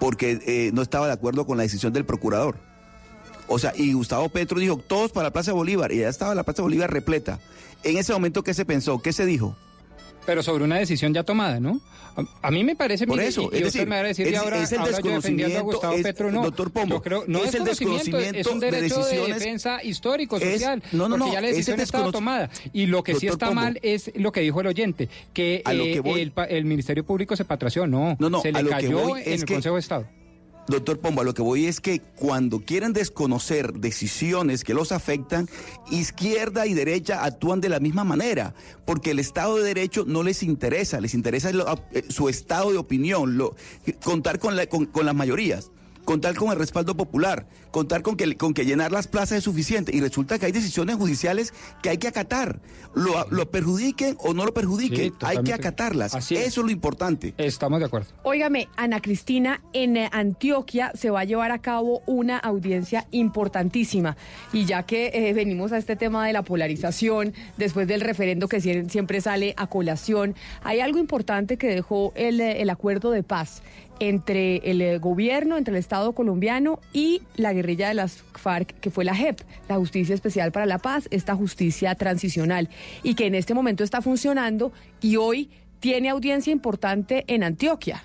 porque 0.00 0.40
eh, 0.44 0.72
no 0.74 0.82
estaba 0.82 1.06
de 1.06 1.12
acuerdo 1.12 1.46
con 1.46 1.56
la 1.56 1.62
decisión 1.62 1.92
del 1.92 2.04
procurador? 2.04 2.56
O 3.46 3.60
sea, 3.60 3.72
y 3.76 3.92
Gustavo 3.92 4.28
Petro 4.28 4.58
dijo, 4.58 4.76
todos 4.78 5.12
para 5.12 5.28
la 5.28 5.32
Plaza 5.32 5.52
de 5.52 5.56
Bolívar, 5.56 5.92
y 5.92 5.98
ya 5.98 6.08
estaba 6.08 6.34
la 6.34 6.42
Plaza 6.42 6.56
de 6.56 6.62
Bolívar 6.64 6.92
repleta. 6.92 7.38
En 7.84 7.96
ese 7.96 8.12
momento, 8.12 8.42
¿qué 8.42 8.52
se 8.52 8.64
pensó? 8.64 8.98
¿Qué 9.00 9.12
se 9.12 9.24
dijo? 9.24 9.54
Pero 10.28 10.42
sobre 10.42 10.62
una 10.62 10.76
decisión 10.76 11.14
ya 11.14 11.22
tomada, 11.22 11.58
¿no? 11.58 11.80
A, 12.14 12.48
a 12.48 12.50
mí 12.50 12.62
me 12.62 12.76
parece... 12.76 13.06
Por 13.06 13.16
mire, 13.16 13.28
eso, 13.28 13.40
y- 13.40 13.44
y 13.44 13.46
es 13.46 13.52
usted 13.54 13.64
decir, 13.64 13.86
me 13.88 13.96
va 13.96 14.02
a 14.02 14.08
decir, 14.08 14.26
es- 14.28 14.36
ahora, 14.36 14.62
es 14.62 14.72
el 14.72 14.78
ahora 14.80 15.00
yo 15.02 15.10
defendiendo 15.12 15.58
a 15.58 15.62
Gustavo 15.62 15.94
es- 15.94 16.02
Petro, 16.02 16.30
no. 16.30 16.42
doctor 16.42 16.70
Pombo, 16.70 16.96
Yo 16.96 17.02
creo, 17.02 17.24
no 17.26 17.38
es 17.44 17.54
el 17.54 17.60
conocimiento, 17.60 18.18
es 18.18 18.46
un 18.46 18.60
desconocimiento 18.60 18.60
de 18.60 18.70
derecho 18.70 18.96
de, 18.96 19.02
decisiones- 19.04 19.38
defensa 19.38 19.82
histórico, 19.82 20.38
social, 20.38 20.82
no, 20.92 21.08
no, 21.08 21.14
porque 21.16 21.28
no, 21.28 21.32
ya 21.32 21.40
la 21.40 21.48
decisión 21.48 21.80
estaba 21.80 22.12
tomada. 22.12 22.50
Y 22.74 22.84
lo 22.84 23.02
que 23.02 23.14
sí 23.14 23.26
Doctor 23.28 23.32
está 23.36 23.46
Pombo. 23.46 23.60
mal 23.62 23.78
es 23.82 24.12
lo 24.16 24.32
que 24.32 24.40
dijo 24.42 24.60
el 24.60 24.66
oyente, 24.66 25.08
que, 25.32 25.62
eh, 25.66 25.92
que 25.94 26.00
voy- 26.00 26.20
el, 26.20 26.32
el 26.50 26.64
Ministerio 26.66 27.04
Público 27.06 27.34
se 27.36 27.46
patració, 27.46 27.86
no, 27.86 28.14
No, 28.18 28.28
no, 28.28 28.42
se 28.42 28.52
le 28.52 28.68
cayó 28.68 29.16
en 29.16 29.32
el 29.32 29.46
Consejo 29.46 29.76
de 29.76 29.80
Estado. 29.80 30.06
Doctor 30.68 30.98
Pombo, 30.98 31.22
a 31.22 31.24
lo 31.24 31.32
que 31.32 31.40
voy 31.40 31.66
es 31.66 31.80
que 31.80 32.00
cuando 32.16 32.60
quieren 32.60 32.92
desconocer 32.92 33.72
decisiones 33.72 34.64
que 34.64 34.74
los 34.74 34.92
afectan, 34.92 35.48
izquierda 35.90 36.66
y 36.66 36.74
derecha 36.74 37.24
actúan 37.24 37.62
de 37.62 37.70
la 37.70 37.80
misma 37.80 38.04
manera, 38.04 38.54
porque 38.84 39.12
el 39.12 39.18
Estado 39.18 39.56
de 39.56 39.64
Derecho 39.64 40.04
no 40.06 40.22
les 40.22 40.42
interesa, 40.42 41.00
les 41.00 41.14
interesa 41.14 41.50
eh, 41.92 42.04
su 42.10 42.28
estado 42.28 42.70
de 42.70 42.76
opinión, 42.78 43.38
lo- 43.38 43.56
contar 44.04 44.38
con, 44.38 44.56
la- 44.56 44.66
con 44.66 45.06
las 45.06 45.14
mayorías, 45.14 45.70
contar 46.08 46.34
con 46.36 46.50
el 46.50 46.56
respaldo 46.58 46.96
popular, 46.96 47.46
contar 47.70 48.00
con 48.00 48.16
que, 48.16 48.34
con 48.38 48.54
que 48.54 48.64
llenar 48.64 48.92
las 48.92 49.08
plazas 49.08 49.36
es 49.38 49.44
suficiente. 49.44 49.94
Y 49.94 50.00
resulta 50.00 50.38
que 50.38 50.46
hay 50.46 50.52
decisiones 50.52 50.96
judiciales 50.96 51.52
que 51.82 51.90
hay 51.90 51.98
que 51.98 52.08
acatar, 52.08 52.60
lo, 52.94 53.26
lo 53.30 53.50
perjudiquen 53.50 54.16
o 54.20 54.32
no 54.32 54.46
lo 54.46 54.54
perjudiquen, 54.54 55.10
Sí, 55.10 55.12
hay 55.20 55.42
que 55.42 55.52
acatarlas. 55.52 56.14
Así 56.14 56.34
es. 56.34 56.46
Eso 56.46 56.62
es 56.62 56.64
lo 56.64 56.70
importante. 56.72 57.34
Estamos 57.36 57.78
de 57.80 57.84
acuerdo. 57.86 58.08
Óigame, 58.22 58.68
Ana 58.76 59.00
Cristina, 59.00 59.60
en 59.74 59.98
eh, 59.98 60.08
Antioquia 60.10 60.92
se 60.94 61.10
va 61.10 61.20
a 61.20 61.24
llevar 61.24 61.50
a 61.52 61.58
cabo 61.58 62.00
una 62.06 62.38
audiencia 62.38 63.06
importantísima. 63.10 64.16
Y 64.54 64.64
ya 64.64 64.84
que 64.84 65.10
eh, 65.12 65.34
venimos 65.34 65.72
a 65.72 65.76
este 65.78 65.94
tema 65.94 66.26
de 66.26 66.32
la 66.32 66.42
polarización, 66.42 67.34
después 67.58 67.86
del 67.86 68.00
referendo 68.00 68.48
que 68.48 68.62
sie- 68.62 68.88
siempre 68.88 69.20
sale 69.20 69.52
a 69.58 69.66
colación, 69.66 70.34
hay 70.62 70.80
algo 70.80 70.98
importante 70.98 71.58
que 71.58 71.68
dejó 71.68 72.12
el, 72.16 72.40
eh, 72.40 72.62
el 72.62 72.70
acuerdo 72.70 73.10
de 73.10 73.22
paz 73.22 73.62
entre 74.00 74.56
el 74.70 74.80
eh, 74.80 74.98
gobierno, 74.98 75.56
entre 75.56 75.74
el 75.74 75.78
Estado 75.78 76.12
colombiano 76.12 76.80
y 76.92 77.22
la 77.36 77.52
guerrilla 77.52 77.88
de 77.88 77.94
las 77.94 78.22
FARC, 78.34 78.78
que 78.80 78.90
fue 78.90 79.04
la 79.04 79.14
JEP, 79.14 79.40
la 79.68 79.76
Justicia 79.76 80.14
Especial 80.14 80.52
para 80.52 80.66
la 80.66 80.78
Paz, 80.78 81.08
esta 81.10 81.34
justicia 81.34 81.94
transicional, 81.94 82.68
y 83.02 83.14
que 83.14 83.26
en 83.26 83.34
este 83.34 83.54
momento 83.54 83.84
está 83.84 84.02
funcionando 84.02 84.72
y 85.00 85.16
hoy 85.16 85.50
tiene 85.80 86.08
audiencia 86.08 86.52
importante 86.52 87.24
en 87.28 87.44
Antioquia. 87.44 88.02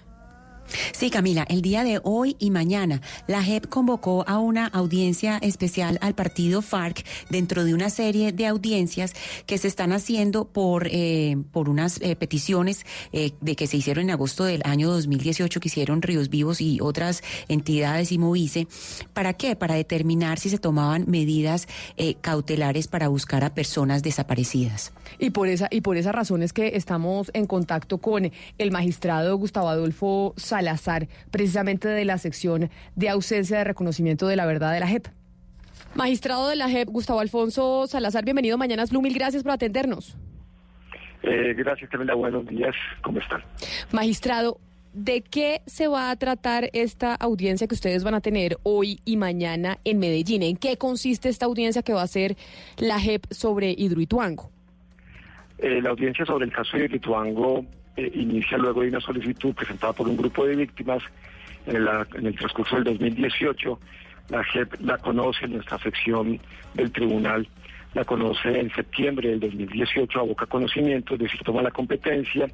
Sí, 0.91 1.09
Camila, 1.09 1.45
el 1.49 1.61
día 1.61 1.83
de 1.83 1.99
hoy 2.03 2.35
y 2.39 2.49
mañana, 2.49 3.01
la 3.27 3.43
JEP 3.43 3.67
convocó 3.67 4.23
a 4.27 4.39
una 4.39 4.67
audiencia 4.67 5.37
especial 5.37 5.97
al 6.01 6.15
partido 6.15 6.61
FARC 6.61 7.05
dentro 7.29 7.63
de 7.63 7.73
una 7.73 7.89
serie 7.89 8.31
de 8.31 8.47
audiencias 8.47 9.13
que 9.45 9.57
se 9.57 9.67
están 9.67 9.91
haciendo 9.91 10.45
por, 10.45 10.87
eh, 10.89 11.37
por 11.51 11.69
unas 11.69 12.01
eh, 12.01 12.15
peticiones 12.15 12.85
eh, 13.11 13.31
de 13.41 13.55
que 13.55 13.67
se 13.67 13.77
hicieron 13.77 14.05
en 14.05 14.11
agosto 14.11 14.45
del 14.45 14.61
año 14.65 14.89
2018, 14.89 15.59
que 15.59 15.67
hicieron 15.67 16.01
Ríos 16.01 16.29
Vivos 16.29 16.61
y 16.61 16.79
otras 16.81 17.23
entidades 17.47 18.11
y 18.11 18.17
Movice. 18.17 18.67
¿Para 19.13 19.33
qué? 19.33 19.55
Para 19.55 19.75
determinar 19.75 20.39
si 20.39 20.49
se 20.49 20.57
tomaban 20.57 21.05
medidas 21.07 21.67
cautelares 22.21 22.87
para 22.87 23.07
buscar 23.07 23.43
a 23.43 23.53
personas 23.53 24.03
desaparecidas. 24.03 24.93
Y 25.19 25.29
por 25.29 25.47
esa 25.47 25.67
y 25.69 25.81
por 25.81 25.97
esa 25.97 26.11
razón 26.11 26.43
es 26.43 26.53
que 26.53 26.75
estamos 26.75 27.31
en 27.33 27.45
contacto 27.45 27.99
con 27.99 28.31
el 28.57 28.71
magistrado 28.71 29.37
Gustavo 29.37 29.69
Adolfo 29.69 30.33
Salazar, 30.53 31.07
precisamente 31.31 31.87
de 31.87 32.05
la 32.05 32.19
sección 32.19 32.69
de 32.95 33.09
ausencia 33.09 33.57
de 33.57 33.63
reconocimiento 33.63 34.27
de 34.27 34.35
la 34.35 34.45
verdad 34.45 34.71
de 34.71 34.79
la 34.79 34.87
JEP. 34.87 35.07
Magistrado 35.95 36.47
de 36.47 36.55
la 36.55 36.69
JEP, 36.69 36.89
Gustavo 36.89 37.21
Alfonso 37.21 37.87
Salazar, 37.87 38.23
bienvenido 38.23 38.53
a 38.53 38.57
Mañanas 38.59 38.91
Blue, 38.91 39.01
mil 39.01 39.15
gracias 39.15 39.41
por 39.41 39.51
atendernos. 39.51 40.15
Eh, 41.23 41.55
gracias, 41.57 41.89
Camila. 41.89 42.13
Buenos 42.13 42.45
días. 42.45 42.75
¿Cómo 43.01 43.17
están? 43.17 43.41
Magistrado, 43.91 44.59
¿de 44.93 45.21
qué 45.21 45.63
se 45.65 45.87
va 45.87 46.11
a 46.11 46.15
tratar 46.17 46.69
esta 46.73 47.15
audiencia 47.15 47.67
que 47.67 47.73
ustedes 47.73 48.03
van 48.03 48.13
a 48.13 48.21
tener 48.21 48.57
hoy 48.61 48.99
y 49.05 49.17
mañana 49.17 49.79
en 49.83 49.97
Medellín? 49.97 50.43
¿En 50.43 50.55
qué 50.55 50.77
consiste 50.77 51.29
esta 51.29 51.47
audiencia 51.47 51.81
que 51.81 51.93
va 51.93 52.01
a 52.01 52.03
hacer 52.03 52.35
la 52.77 52.99
JEP 52.99 53.25
sobre 53.31 53.71
Hidroituango? 53.75 54.51
Eh, 55.57 55.81
la 55.81 55.89
audiencia 55.89 56.23
sobre 56.27 56.45
el 56.45 56.51
caso 56.51 56.77
de 56.77 56.89
Lituango 56.89 57.65
eh, 57.95 58.11
inicia 58.15 58.57
luego 58.57 58.81
de 58.81 58.89
una 58.89 58.99
solicitud 58.99 59.53
presentada 59.53 59.93
por 59.93 60.07
un 60.07 60.17
grupo 60.17 60.45
de 60.45 60.55
víctimas 60.55 61.03
en, 61.65 62.25
el 62.25 62.35
transcurso 62.35 62.75
del 62.75 62.85
2018. 62.85 63.79
La 64.29 64.43
JEP 64.43 64.75
la 64.81 64.97
conoce, 64.97 65.47
nuestra 65.47 65.77
sección 65.79 66.39
del 66.73 66.91
tribunal 66.91 67.47
la 67.93 68.03
conoce 68.05 68.59
en 68.59 68.73
septiembre 68.73 69.29
del 69.29 69.39
2018, 69.39 70.19
aboca 70.19 70.47
conocimiento, 70.47 71.13
es 71.13 71.19
decir, 71.19 71.41
toma 71.43 71.61
la 71.61 71.69
competencia, 71.69 72.47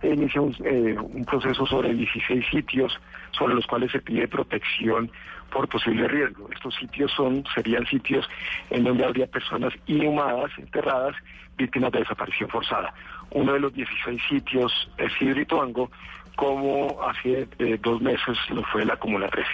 e 0.00 0.08
inicia 0.08 0.40
un, 0.40 0.56
eh, 0.64 0.96
proceso 1.26 1.66
sobre 1.66 1.92
16 1.92 2.46
sitios 2.50 2.98
sobre 3.32 3.54
los 3.54 3.66
cuales 3.66 3.92
se 3.92 4.00
pide 4.00 4.26
protección 4.26 5.10
por 5.50 5.68
posible 5.68 6.08
riesgo. 6.08 6.48
Estos 6.52 6.74
sitios 6.76 7.12
son 7.12 7.44
serían 7.54 7.84
sitios 7.86 8.26
en 8.70 8.84
donde 8.84 9.04
habría 9.04 9.26
personas 9.26 9.74
inhumadas, 9.86 10.50
enterradas, 10.56 11.14
víctimas 11.58 11.92
de 11.92 11.98
desaparición 11.98 12.48
forzada. 12.48 12.94
Uno 13.32 13.52
de 13.52 13.60
los 13.60 13.72
16 13.72 14.20
sitios 14.28 14.90
es 14.98 15.10
Hidroituango, 15.20 15.90
como 16.36 17.00
hace 17.02 17.48
eh, 17.58 17.78
dos 17.82 18.00
meses 18.00 18.36
lo 18.50 18.62
fue 18.64 18.84
la 18.84 18.96
Comuna 18.96 19.28
13. 19.28 19.48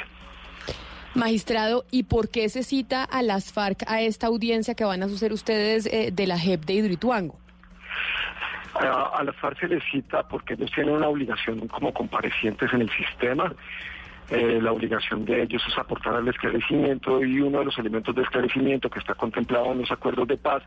Magistrado, 1.15 1.85
¿y 1.91 2.05
por 2.05 2.29
qué 2.29 2.49
se 2.49 2.63
cita 2.63 3.03
a 3.05 3.23
las 3.23 3.53
FARC 3.53 3.85
a 3.87 4.03
esta 4.03 4.27
audiencia 4.27 4.75
que 4.75 4.85
van 4.85 5.03
a 5.03 5.07
hacer 5.07 5.33
ustedes 5.33 5.87
eh, 5.87 6.11
de 6.13 6.27
la 6.27 6.39
JEP 6.39 6.65
de 6.65 6.75
Hidroituango? 6.75 7.39
A, 8.75 9.19
a 9.19 9.25
las 9.25 9.35
FARC 9.37 9.61
se 9.61 9.69
les 9.69 9.83
cita 9.91 10.23
porque 10.29 10.55
ellos 10.55 10.71
tienen 10.75 10.95
una 10.95 11.09
obligación 11.09 11.67
como 11.69 11.93
comparecientes 11.95 12.71
en 12.73 12.83
el 12.83 12.91
sistema. 12.91 13.55
Eh, 14.31 14.59
la 14.61 14.73
obligación 14.73 15.25
de 15.25 15.43
ellos 15.43 15.63
es 15.69 15.79
aportar 15.79 16.15
al 16.15 16.27
esclarecimiento 16.27 17.23
y 17.23 17.41
uno 17.41 17.61
de 17.61 17.67
los 17.67 17.79
elementos 17.79 18.15
de 18.15 18.23
esclarecimiento 18.23 18.91
que 18.91 18.99
está 18.99 19.15
contemplado 19.15 19.73
en 19.73 19.81
los 19.81 19.91
acuerdos 19.93 20.27
de 20.27 20.37
paz 20.37 20.65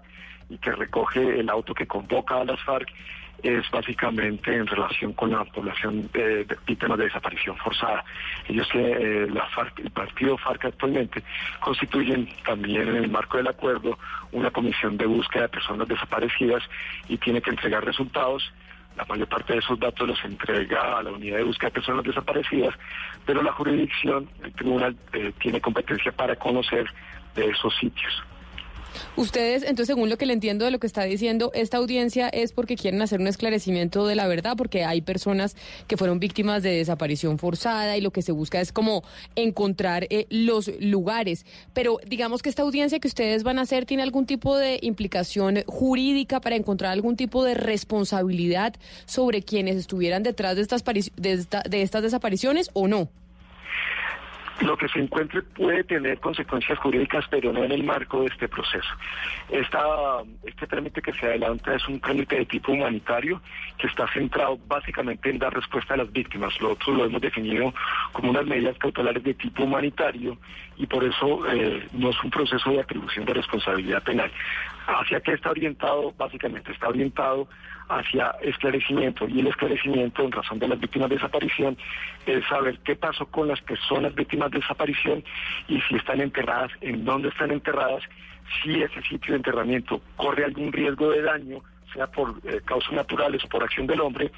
y 0.49 0.57
que 0.57 0.71
recoge 0.71 1.39
el 1.39 1.49
auto 1.49 1.73
que 1.73 1.85
convoca 1.85 2.39
a 2.39 2.45
las 2.45 2.61
FARC 2.63 2.89
es 3.43 3.69
básicamente 3.71 4.53
en 4.53 4.67
relación 4.67 5.13
con 5.13 5.31
la 5.31 5.45
población 5.45 6.09
de, 6.13 6.45
de 6.45 6.57
víctimas 6.65 6.97
de 6.97 7.05
desaparición 7.05 7.55
forzada. 7.57 8.03
Ellos 8.47 8.67
eh, 8.73 9.27
la 9.31 9.45
FARC, 9.47 9.79
el 9.79 9.91
partido 9.91 10.37
FARC 10.37 10.65
actualmente 10.65 11.23
constituyen 11.59 12.29
también 12.45 12.87
en 12.87 12.95
el 12.97 13.09
marco 13.09 13.37
del 13.37 13.47
acuerdo 13.47 13.97
una 14.31 14.51
comisión 14.51 14.97
de 14.97 15.05
búsqueda 15.05 15.43
de 15.43 15.49
personas 15.49 15.87
desaparecidas 15.87 16.63
y 17.07 17.17
tiene 17.17 17.41
que 17.41 17.49
entregar 17.49 17.83
resultados. 17.85 18.51
La 18.97 19.05
mayor 19.05 19.27
parte 19.27 19.53
de 19.53 19.59
esos 19.59 19.79
datos 19.79 20.07
los 20.07 20.25
entrega 20.25 20.97
a 20.97 21.03
la 21.03 21.11
unidad 21.11 21.37
de 21.37 21.43
búsqueda 21.43 21.69
de 21.69 21.75
personas 21.75 22.03
desaparecidas, 22.03 22.75
pero 23.25 23.41
la 23.41 23.53
jurisdicción, 23.53 24.29
el 24.43 24.53
tribunal, 24.53 24.95
eh, 25.13 25.31
tiene 25.39 25.61
competencia 25.61 26.11
para 26.11 26.35
conocer 26.35 26.85
de 27.35 27.45
esos 27.45 27.73
sitios. 27.77 28.23
Ustedes, 29.15 29.63
entonces, 29.63 29.87
según 29.87 30.09
lo 30.09 30.17
que 30.17 30.25
le 30.25 30.33
entiendo 30.33 30.65
de 30.65 30.71
lo 30.71 30.79
que 30.79 30.87
está 30.87 31.03
diciendo, 31.03 31.51
esta 31.53 31.77
audiencia 31.77 32.29
es 32.29 32.53
porque 32.53 32.75
quieren 32.75 33.01
hacer 33.01 33.19
un 33.19 33.27
esclarecimiento 33.27 34.07
de 34.07 34.15
la 34.15 34.27
verdad, 34.27 34.55
porque 34.57 34.83
hay 34.85 35.01
personas 35.01 35.55
que 35.87 35.97
fueron 35.97 36.19
víctimas 36.19 36.63
de 36.63 36.71
desaparición 36.71 37.37
forzada 37.37 37.97
y 37.97 38.01
lo 38.01 38.11
que 38.11 38.21
se 38.21 38.31
busca 38.31 38.61
es 38.61 38.71
como 38.71 39.03
encontrar 39.35 40.07
eh, 40.09 40.25
los 40.29 40.71
lugares. 40.79 41.45
Pero 41.73 41.97
digamos 42.05 42.41
que 42.41 42.49
esta 42.49 42.61
audiencia 42.61 42.99
que 42.99 43.07
ustedes 43.07 43.43
van 43.43 43.59
a 43.59 43.63
hacer 43.63 43.85
tiene 43.85 44.03
algún 44.03 44.25
tipo 44.25 44.57
de 44.57 44.79
implicación 44.81 45.63
jurídica 45.67 46.39
para 46.39 46.55
encontrar 46.55 46.91
algún 46.91 47.15
tipo 47.15 47.43
de 47.43 47.53
responsabilidad 47.53 48.73
sobre 49.05 49.41
quienes 49.41 49.75
estuvieran 49.75 50.23
detrás 50.23 50.55
de 50.55 50.61
estas, 50.61 50.83
de, 50.83 51.45
de 51.69 51.81
estas 51.81 52.03
desapariciones 52.03 52.69
o 52.73 52.87
no 52.87 53.09
lo 54.61 54.77
que 54.77 54.87
se 54.87 54.99
encuentre 54.99 55.41
puede 55.41 55.83
tener 55.83 56.19
consecuencias 56.19 56.77
jurídicas, 56.79 57.25
pero 57.29 57.51
no 57.53 57.63
en 57.63 57.71
el 57.71 57.83
marco 57.83 58.21
de 58.21 58.27
este 58.27 58.47
proceso. 58.47 58.89
Esta, 59.49 59.83
este 60.43 60.67
trámite 60.67 61.01
que 61.01 61.13
se 61.13 61.25
adelanta 61.25 61.73
es 61.75 61.87
un 61.87 61.99
trámite 61.99 62.37
de 62.37 62.45
tipo 62.45 62.71
humanitario 62.71 63.41
que 63.77 63.87
está 63.87 64.07
centrado 64.11 64.57
básicamente 64.67 65.29
en 65.29 65.39
dar 65.39 65.53
respuesta 65.53 65.93
a 65.93 65.97
las 65.97 66.11
víctimas. 66.11 66.59
Lo 66.61 66.71
otro 66.73 66.93
lo 66.93 67.05
hemos 67.05 67.21
definido 67.21 67.73
como 68.11 68.31
unas 68.31 68.45
medidas 68.45 68.77
cautelares 68.77 69.23
de 69.23 69.33
tipo 69.33 69.63
humanitario 69.63 70.37
y 70.77 70.85
por 70.85 71.03
eso 71.03 71.45
eh, 71.51 71.87
no 71.93 72.09
es 72.09 72.23
un 72.23 72.29
proceso 72.29 72.71
de 72.71 72.81
atribución 72.81 73.25
de 73.25 73.33
responsabilidad 73.33 74.03
penal. 74.03 74.31
¿Hacia 74.87 75.19
qué 75.21 75.33
está 75.33 75.51
orientado? 75.51 76.13
Básicamente 76.17 76.71
está 76.71 76.89
orientado 76.89 77.47
hacia 77.89 78.35
esclarecimiento. 78.41 79.27
Y 79.27 79.41
el 79.41 79.47
esclarecimiento 79.47 80.23
en 80.23 80.31
razón 80.31 80.59
de 80.59 80.67
las 80.67 80.79
víctimas 80.79 81.09
de 81.09 81.15
desaparición 81.15 81.77
es 82.25 82.45
saber 82.47 82.79
qué 82.79 82.95
pasó 82.95 83.25
con 83.25 83.47
las 83.47 83.59
personas 83.61 84.15
víctimas 84.15 84.51
de 84.51 84.59
desaparición 84.59 85.23
y 85.67 85.81
si 85.81 85.95
están 85.95 86.21
enterradas, 86.21 86.71
en 86.81 87.03
dónde 87.03 87.29
están 87.29 87.51
enterradas, 87.51 88.03
si 88.63 88.81
ese 88.81 89.01
sitio 89.03 89.33
de 89.33 89.37
enterramiento 89.37 90.01
corre 90.15 90.45
algún 90.45 90.71
riesgo 90.71 91.11
de 91.11 91.21
daño 91.21 91.61
sea 91.93 92.07
por 92.07 92.35
eh, 92.43 92.61
causas 92.65 92.93
naturales 92.93 93.43
o 93.43 93.47
por 93.47 93.63
acción 93.63 93.87
del 93.87 94.01
hombre, 94.01 94.31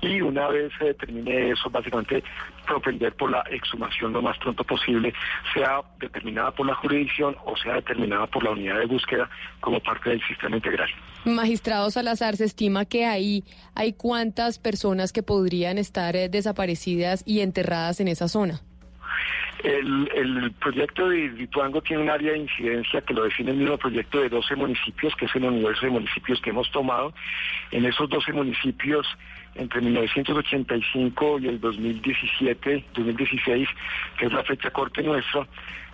y 0.00 0.20
una 0.20 0.48
vez 0.48 0.72
se 0.78 0.86
determine 0.86 1.50
eso, 1.50 1.70
básicamente 1.70 2.22
propender 2.66 3.14
por 3.14 3.30
la 3.30 3.42
exhumación 3.50 4.12
lo 4.12 4.22
más 4.22 4.36
pronto 4.38 4.64
posible, 4.64 5.12
sea 5.54 5.80
determinada 5.98 6.50
por 6.50 6.66
la 6.66 6.74
jurisdicción 6.74 7.36
o 7.44 7.56
sea 7.56 7.74
determinada 7.74 8.26
por 8.26 8.44
la 8.44 8.50
unidad 8.50 8.78
de 8.78 8.86
búsqueda 8.86 9.28
como 9.60 9.80
parte 9.80 10.10
del 10.10 10.22
sistema 10.26 10.56
integral. 10.56 10.88
Magistrado 11.24 11.90
Salazar, 11.90 12.36
se 12.36 12.44
estima 12.44 12.84
que 12.84 13.06
ahí 13.06 13.44
hay 13.74 13.92
cuántas 13.92 14.58
personas 14.58 15.12
que 15.12 15.22
podrían 15.22 15.78
estar 15.78 16.16
eh, 16.16 16.28
desaparecidas 16.28 17.22
y 17.26 17.40
enterradas 17.40 18.00
en 18.00 18.08
esa 18.08 18.28
zona. 18.28 18.60
El, 19.64 20.52
proyecto 20.60 21.08
de 21.08 21.28
Lituango 21.28 21.82
tiene 21.82 22.04
un 22.04 22.10
área 22.10 22.32
de 22.32 22.38
incidencia 22.38 23.00
que 23.00 23.14
lo 23.14 23.24
define 23.24 23.50
el 23.50 23.56
mismo 23.56 23.76
proyecto 23.76 24.20
de 24.20 24.28
12 24.28 24.56
municipios, 24.56 25.14
que 25.16 25.24
es 25.24 25.34
el 25.34 25.44
universo 25.44 25.86
de 25.86 25.92
municipios 25.92 26.40
que 26.40 26.50
hemos 26.50 26.70
tomado. 26.70 27.12
En 27.70 27.84
esos 27.84 28.08
12 28.08 28.32
municipios, 28.32 29.06
entre 29.56 29.80
1985 29.80 31.40
y 31.40 31.48
el 31.48 31.60
2017, 31.60 32.84
2016, 32.94 33.68
que 34.16 34.26
es 34.26 34.32
la 34.32 34.44
fecha 34.44 34.70
corte 34.70 35.02
nuestra, 35.02 35.46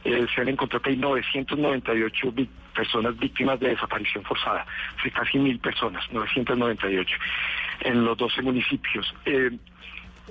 eh, 0.04 0.26
se 0.34 0.42
han 0.42 0.48
encontrado 0.48 0.82
que 0.82 0.90
hay 0.90 0.96
998 0.96 2.34
personas 2.74 3.16
víctimas 3.18 3.58
de 3.60 3.68
desaparición 3.68 4.24
forzada, 4.24 4.66
casi 5.14 5.38
mil 5.38 5.58
personas, 5.58 6.04
998, 6.12 7.16
en 7.80 8.04
los 8.04 8.16
12 8.18 8.42
municipios. 8.42 9.14
Eh, 9.24 9.50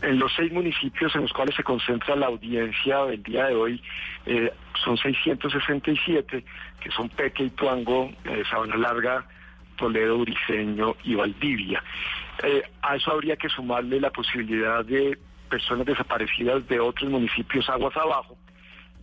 en 0.04 0.20
los 0.20 0.32
seis 0.36 0.52
municipios 0.52 1.16
en 1.16 1.22
los 1.22 1.34
cuales 1.34 1.56
se 1.56 1.64
concentra 1.64 2.16
la 2.16 2.28
audiencia 2.28 3.06
del 3.06 3.24
día 3.24 3.46
de 3.46 3.56
hoy 3.56 3.82
eh, 4.26 4.52
son 4.84 4.98
667, 4.98 6.44
que 6.82 6.92
son 6.92 7.10
Peque 7.10 7.46
y 7.46 7.50
Tuango, 7.52 8.12
eh, 8.26 8.44
Sabana 8.50 8.76
Larga, 8.76 9.26
Toledo, 9.78 10.18
Uriceño 10.18 10.96
y 11.04 11.16
Valdivia. 11.16 11.82
Eh, 12.44 12.64
a 12.82 12.98
eso 12.98 13.12
habría 13.12 13.38
que 13.38 13.48
sumarle 13.48 14.00
la 14.02 14.12
posibilidad 14.12 14.84
de 14.84 15.18
personas 15.50 15.86
desaparecidas 15.86 16.68
de 16.68 16.80
otros 16.80 17.10
municipios 17.10 17.70
aguas 17.70 17.96
abajo. 17.96 18.38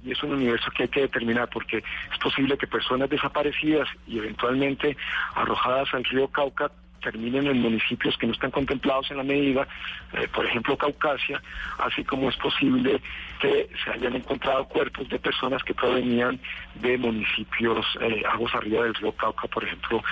Y 0.05 0.12
es 0.12 0.22
un 0.22 0.32
universo 0.32 0.70
que 0.70 0.85
hay 0.85 0.89
que 0.89 1.01
determinar 1.02 1.48
porque 1.51 1.78
es 1.78 2.18
posible 2.22 2.59
que 2.59 2.66
personas 2.66 3.09
desaparecidas 3.09 3.89
y 4.06 4.18
eventualmente 4.18 4.97
arrojadas 5.35 5.93
al 5.94 6.05
río 6.05 6.28
Cauca 6.28 6.70
terminen 7.01 7.47
en 7.47 7.60
municipios 7.60 8.16
que 8.16 8.27
no 8.27 8.32
están 8.32 8.51
contemplados 8.51 9.10
en 9.10 9.18
la 9.18 9.22
medida, 9.22 9.66
eh, 10.12 10.28
por 10.35 10.47
ejemplo 10.47 10.77
Caucasia, 10.77 11.43
así 11.78 12.05
como 12.05 12.28
es 12.28 12.36
posible 12.36 13.01
que 13.40 13.68
se 13.85 13.90
hayan 13.90 14.16
encontrado 14.16 14.66
cuerpos 14.66 15.09
de 15.09 15.18
personas 15.18 15.62
que 15.64 15.74
provenían 15.74 16.40
de 16.74 16.98
municipios 16.98 17.85
eh, 18.01 18.22
aguas 18.31 18.55
arriba 18.55 18.85
del 18.85 18.94
río 18.94 19.12
Cauca, 19.12 19.48
por 19.48 19.64
ejemplo, 19.64 20.02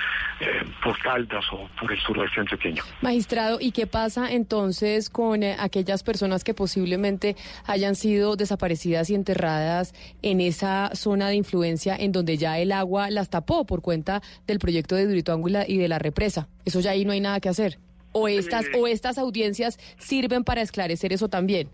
eh, 0.41 0.65
por 0.83 0.99
Caldas 0.99 1.45
o 1.53 1.69
por 1.81 1.93
el 1.93 1.99
suroeste 2.01 2.41
antioqueño. 2.41 2.83
Magistrado, 3.03 3.59
¿y 3.61 3.73
qué 3.73 3.87
pasa 3.87 4.33
entonces 4.33 5.11
con 5.11 5.43
aquellas 5.45 6.03
personas 6.03 6.45
que 6.45 6.55
posiblemente 6.55 7.37
hayan 7.67 7.95
sido 7.95 8.37
desaparecidas 8.37 9.11
y 9.11 9.15
enterradas 9.15 9.95
en 10.23 10.41
esa 10.41 10.91
zona 10.95 11.29
de 11.29 11.37
influencia 11.37 11.97
en 11.97 12.13
donde 12.13 12.37
ya 12.37 12.59
el 12.59 12.73
agua 12.73 13.11
las 13.11 13.31
tapó 13.31 13.67
por 13.67 13.83
cuenta 13.83 14.23
del 14.47 14.59
proyecto 14.59 14.95
de 14.95 15.07
Durituango 15.07 15.49
y 15.67 15.79
de 15.79 15.89
la 15.89 15.99
represa? 15.99 16.49
Eso 16.69 16.81
ya 16.81 16.91
ahí 16.91 17.07
no 17.07 17.13
hay 17.13 17.21
nada 17.21 17.41
que 17.41 17.49
hacer. 17.49 17.79
O 18.13 18.29
estas, 18.29 18.67
o 18.79 18.87
estas 18.87 19.17
audiencias 19.17 19.79
sirven 19.99 20.45
para 20.45 20.61
esclarecer 20.61 21.15
eso 21.15 21.29
también 21.29 21.71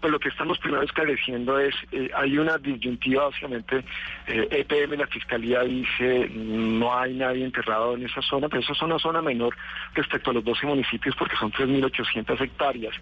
pues 0.00 0.10
lo 0.10 0.18
que 0.18 0.30
estamos 0.30 0.58
primero 0.58 0.82
esclareciendo 0.82 1.58
es, 1.58 1.74
eh, 1.92 2.10
hay 2.14 2.38
una 2.38 2.58
disyuntiva, 2.58 3.24
básicamente, 3.26 3.84
eh, 4.26 4.48
EPM, 4.50 4.96
la 4.96 5.06
Fiscalía 5.06 5.60
dice, 5.62 6.30
no 6.30 6.96
hay 6.96 7.14
nadie 7.14 7.44
enterrado 7.44 7.94
en 7.94 8.06
esa 8.06 8.22
zona, 8.22 8.48
pero 8.48 8.62
esa 8.62 8.72
es 8.72 8.82
una 8.82 8.98
zona 8.98 9.20
menor 9.20 9.54
respecto 9.94 10.30
a 10.30 10.34
los 10.34 10.44
12 10.44 10.66
municipios 10.66 11.14
porque 11.16 11.36
son 11.36 11.52
3.800 11.52 12.40
hectáreas 12.40 12.94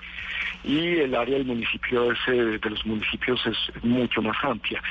y 0.64 0.98
el 0.98 1.14
área 1.14 1.36
del 1.36 1.46
municipio 1.46 2.12
es, 2.12 2.18
eh, 2.26 2.58
de 2.58 2.70
los 2.70 2.84
municipios 2.84 3.40
es 3.46 3.84
mucho 3.84 4.20
más 4.20 4.36
amplia. 4.42 4.82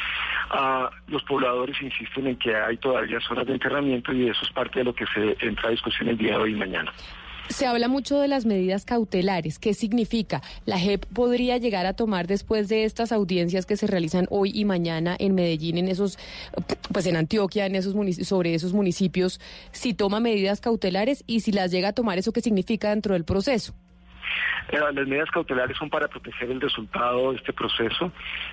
Ah, 0.49 0.89
los 1.07 1.23
pobladores 1.23 1.81
insisten 1.81 2.27
en 2.27 2.37
que 2.37 2.55
hay 2.55 2.77
todavía 2.77 3.19
zonas 3.19 3.45
de 3.45 3.53
enterramiento 3.53 4.13
y 4.13 4.29
eso 4.29 4.39
es 4.43 4.51
parte 4.51 4.79
de 4.79 4.85
lo 4.85 4.95
que 4.95 5.05
se 5.07 5.35
entra 5.45 5.67
a 5.67 5.71
discusión 5.71 6.09
el 6.09 6.17
día 6.17 6.31
de 6.31 6.37
hoy 6.37 6.53
y 6.53 6.55
mañana. 6.55 6.91
Se 7.49 7.65
habla 7.65 7.87
mucho 7.87 8.19
de 8.19 8.27
las 8.27 8.45
medidas 8.45 8.85
cautelares. 8.85 9.57
¿Qué 9.57 9.73
significa? 9.73 10.41
¿La 10.65 10.77
JEP 10.77 11.05
podría 11.05 11.57
llegar 11.57 11.85
a 11.85 11.93
tomar 11.93 12.27
después 12.27 12.67
de 12.67 12.83
estas 12.83 13.11
audiencias 13.11 13.65
que 13.65 13.77
se 13.77 13.87
realizan 13.87 14.27
hoy 14.29 14.51
y 14.53 14.65
mañana 14.65 15.15
en 15.17 15.33
Medellín, 15.33 15.77
en 15.77 15.87
esos, 15.87 16.19
pues 16.91 17.05
en 17.05 17.15
Antioquia, 17.15 17.65
en 17.65 17.75
esos 17.75 17.95
sobre 18.27 18.53
esos 18.53 18.73
municipios, 18.73 19.39
si 19.71 19.93
toma 19.93 20.19
medidas 20.19 20.61
cautelares 20.61 21.23
y 21.25 21.39
si 21.39 21.51
las 21.51 21.71
llega 21.71 21.89
a 21.89 21.93
tomar, 21.93 22.17
¿eso 22.17 22.33
qué 22.33 22.41
significa 22.41 22.89
dentro 22.89 23.13
del 23.13 23.23
proceso? 23.23 23.73
Las 24.71 24.93
medidas 24.93 25.31
cautelares 25.31 25.77
son 25.77 25.89
para 25.89 26.07
proteger 26.07 26.51
el 26.51 26.59
resultado 26.59 27.31
de 27.31 27.37
este 27.37 27.53
proceso. 27.53 28.11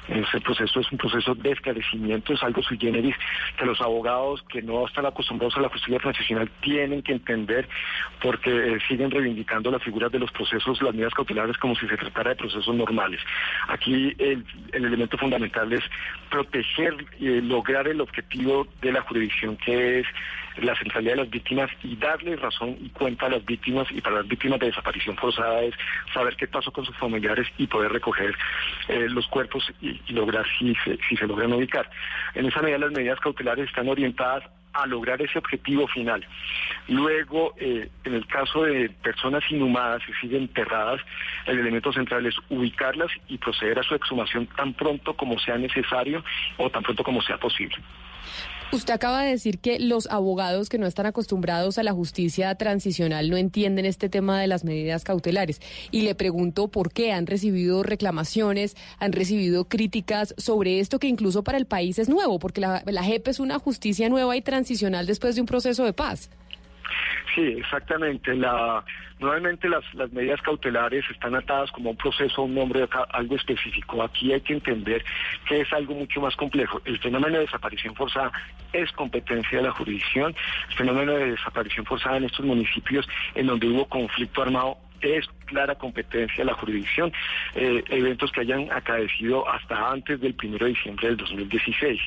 Ese 0.09 0.41
proceso 0.41 0.81
es 0.81 0.93
un 0.93 0.99
proceso 0.99 1.35
de 1.35 1.51
esclarecimiento, 1.51 2.33
es 2.33 2.43
algo 2.43 2.63
sui 2.63 2.79
generis 2.79 3.17
que 3.57 3.65
los 3.65 3.81
abogados 3.81 4.43
que 4.49 4.63
no 4.63 4.87
están 4.87 5.07
acostumbrados 5.07 5.57
a 5.57 5.61
la 5.61 5.69
justicia 5.69 5.99
transicional 5.99 6.51
tienen 6.61 7.03
que 7.03 7.13
entender 7.13 7.69
porque 8.23 8.51
eh, 8.51 8.79
siguen 8.87 9.11
reivindicando 9.11 9.71
las 9.71 9.83
figuras 9.83 10.13
de 10.13 10.21
los 10.21 10.31
procesos, 10.31 10.81
las 10.83 10.93
medidas 10.93 11.15
cautelares 11.15 11.57
como 11.59 11.75
si 11.75 11.89
se 11.89 11.97
tratara 11.97 12.31
de 12.31 12.37
procesos 12.37 12.75
normales. 12.75 13.21
Aquí 13.69 14.15
el, 14.19 14.45
elemento 14.73 15.19
fundamental 15.19 15.73
es 15.73 15.83
proteger 16.31 16.95
eh, 17.21 17.41
lograr 17.43 17.89
el 17.89 18.01
objetivo 18.01 18.69
de 18.81 18.93
la 18.93 19.03
jurisdicción 19.03 19.57
que 19.57 20.01
es 20.01 20.07
la 20.57 20.77
centralidad 20.77 21.13
de 21.13 21.23
las 21.23 21.31
víctimas 21.31 21.71
y 21.83 21.97
darle 21.97 22.37
razón 22.37 22.77
y 22.81 22.89
cuenta 22.91 23.27
a 23.27 23.31
las 23.31 23.45
víctimas 23.45 23.89
y 23.91 24.01
para 24.01 24.17
las 24.17 24.29
víctimas 24.29 24.61
de 24.61 24.67
desaparición 24.67 25.17
forzada 25.17 25.63
es 25.63 25.75
saber 26.13 26.37
qué 26.37 26.47
pasó 26.47 26.71
con 26.71 26.85
sus 26.85 26.97
familiares 26.97 27.47
y 27.59 27.67
poder 27.67 27.93
recoger 27.93 28.35
eh, 28.89 29.09
los 29.09 29.27
cuerpos 29.27 29.73
y, 29.81 30.01
lograr 30.13 30.47
si 30.59 30.75
se, 31.17 31.27
logran 31.27 31.53
ubicar. 31.53 31.89
En 32.35 32.47
esa 32.47 32.63
medida 32.63 32.79
las 32.79 32.93
medidas 32.93 33.21
cautelares 33.21 33.69
están 33.69 33.89
orientadas 33.89 34.45
a 34.75 34.87
lograr 34.87 35.23
ese 35.23 35.39
objetivo 35.39 35.87
final. 35.87 36.27
Luego, 36.89 37.55
eh, 37.59 37.89
en 38.05 38.15
el 38.15 38.27
caso 38.27 38.65
de 38.65 38.91
personas 38.91 39.43
inhumadas 39.51 40.03
y 40.09 40.13
siguen 40.15 40.43
enterradas, 40.43 41.01
el 41.47 41.61
elemento 41.61 41.93
central 41.93 42.27
es 42.27 42.35
ubicarlas 42.49 43.11
y 43.29 43.39
proceder 43.39 43.79
a 43.79 43.85
su 43.85 43.95
exhumación 43.95 44.47
tan 44.47 44.75
pronto 44.75 45.15
como 45.15 45.39
sea 45.39 45.57
necesario 45.57 46.25
o 46.57 46.69
tan 46.71 46.83
pronto 46.83 47.05
como 47.05 47.23
sea 47.23 47.39
posible. 47.39 47.77
Usted 48.75 48.93
acaba 48.93 49.23
de 49.23 49.31
decir 49.31 49.61
que 49.61 49.79
los 49.79 50.09
abogados 50.11 50.69
que 50.69 50.79
no 50.79 50.87
están 50.87 51.07
acostumbrados 51.07 51.79
a 51.79 51.85
la 51.85 51.93
justicia 51.93 52.53
transicional 52.57 53.31
no 53.31 53.37
entienden 53.37 53.87
este 53.87 54.09
tema 54.09 54.41
de 54.41 54.49
las 54.49 54.65
medidas 54.65 55.05
cautelares. 55.05 55.61
Y 55.93 56.03
le 56.03 56.17
pregunto 56.17 56.67
por 56.67 56.93
qué 56.93 57.13
han 57.13 57.27
recibido 57.27 57.85
reclamaciones, 57.85 58.77
han 58.99 59.13
recibido 59.13 59.67
críticas 59.67 60.35
sobre 60.39 60.81
esto 60.81 60.99
que 60.99 61.07
incluso 61.07 61.45
para 61.45 61.57
el 61.57 61.67
país 61.67 62.01
es 62.01 62.09
nuevo, 62.09 62.41
porque 62.41 62.61
la, 62.61 62.83
la 62.85 63.05
JEP 63.05 63.29
es 63.29 63.39
una 63.39 63.61
justicia 63.61 64.09
nueva 64.09 64.37
y 64.37 64.43
transicional 64.43 65.07
después 65.07 65.37
de 65.37 65.43
un 65.43 65.47
proceso 65.47 65.85
de 65.85 65.93
paz. 65.93 66.29
Sí, 67.35 67.43
exactamente. 67.59 68.35
La, 68.35 68.85
nuevamente 69.19 69.69
las, 69.69 69.85
medidas 70.13 70.41
cautelares 70.43 71.05
están 71.11 71.35
atadas 71.35 71.71
como 71.73 71.91
un 71.91 71.97
proceso, 71.97 72.43
un 72.43 72.55
nombre, 72.55 72.89
algo 73.11 73.37
específico. 73.37 74.03
Aquí 74.03 74.33
hay 74.33 74.41
que 74.41 74.55
entender 74.55 75.05
que 75.49 75.61
es 75.61 75.73
algo 75.73 75.95
mucho 75.95 76.21
más 76.21 76.37
complejo. 76.37 76.81
El 76.85 76.99
fenómeno 76.99 77.39
de 77.39 77.45
desaparición 77.45 77.95
forzada 77.95 78.33
es 78.73 78.91
competencia 78.93 79.59
de 79.59 79.65
la 79.65 79.73
jurisdicción. 79.73 80.35
El 80.71 80.77
fenómeno 80.77 81.13
de 81.13 81.33
desaparición 81.33 81.87
forzada 81.87 82.19
en 82.19 82.25
estos 82.25 82.45
municipios 82.45 83.09
en 83.35 83.47
donde 83.47 83.69
hubo 83.69 83.87
conflicto 83.87 84.43
armado 84.43 84.79
es 85.01 85.27
clara 85.47 85.75
competencia 85.75 86.39
de 86.39 86.45
la 86.45 86.55
jurisdicción, 86.55 87.13
eh, 87.55 87.83
eventos 87.89 88.33
que 88.33 88.41
hayan 88.41 88.71
acaecido 88.73 89.49
hasta 89.49 89.91
antes 89.91 90.21
del 90.21 90.35
1 90.43 90.59
de 90.59 90.67
diciembre 90.67 91.09
del 91.09 91.17
2016. 91.17 92.01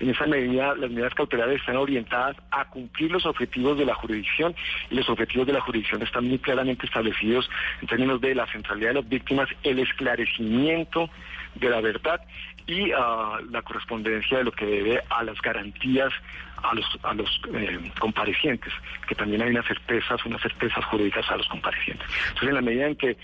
En 0.00 0.10
esa 0.10 0.26
medida, 0.26 0.74
las 0.74 0.90
medidas 0.90 1.14
cautelares 1.14 1.60
están 1.60 1.76
orientadas 1.76 2.36
a 2.50 2.64
cumplir 2.66 3.10
los 3.10 3.24
objetivos 3.26 3.78
de 3.78 3.86
la 3.86 3.94
jurisdicción 3.94 4.54
y 4.90 4.96
los 4.96 5.08
objetivos 5.08 5.46
de 5.46 5.54
la 5.54 5.60
jurisdicción 5.60 6.02
están 6.02 6.28
muy 6.28 6.38
claramente 6.38 6.86
establecidos 6.86 7.48
en 7.80 7.88
términos 7.88 8.20
de 8.20 8.34
la 8.34 8.46
centralidad 8.46 8.90
de 8.90 8.94
las 8.94 9.08
víctimas, 9.08 9.48
el 9.62 9.78
esclarecimiento 9.78 11.08
de 11.54 11.70
la 11.70 11.80
verdad 11.80 12.20
y 12.66 12.92
uh, 12.92 13.44
la 13.50 13.62
correspondencia 13.62 14.38
de 14.38 14.44
lo 14.44 14.52
que 14.52 14.64
debe 14.64 15.02
a 15.10 15.24
las 15.24 15.40
garantías 15.40 16.12
a 16.62 16.74
los, 16.74 16.98
a 17.02 17.14
los 17.14 17.40
eh, 17.54 17.90
comparecientes, 17.98 18.72
que 19.08 19.14
también 19.14 19.42
hay 19.42 19.50
unas 19.50 19.66
certezas, 19.66 20.24
unas 20.24 20.40
certezas 20.40 20.84
jurídicas 20.86 21.28
a 21.30 21.36
los 21.36 21.48
comparecientes. 21.48 22.06
Entonces, 22.28 22.48
en 22.48 22.54
la 22.54 22.62
medida 22.62 22.86
en 22.86 22.96
que 22.96 23.16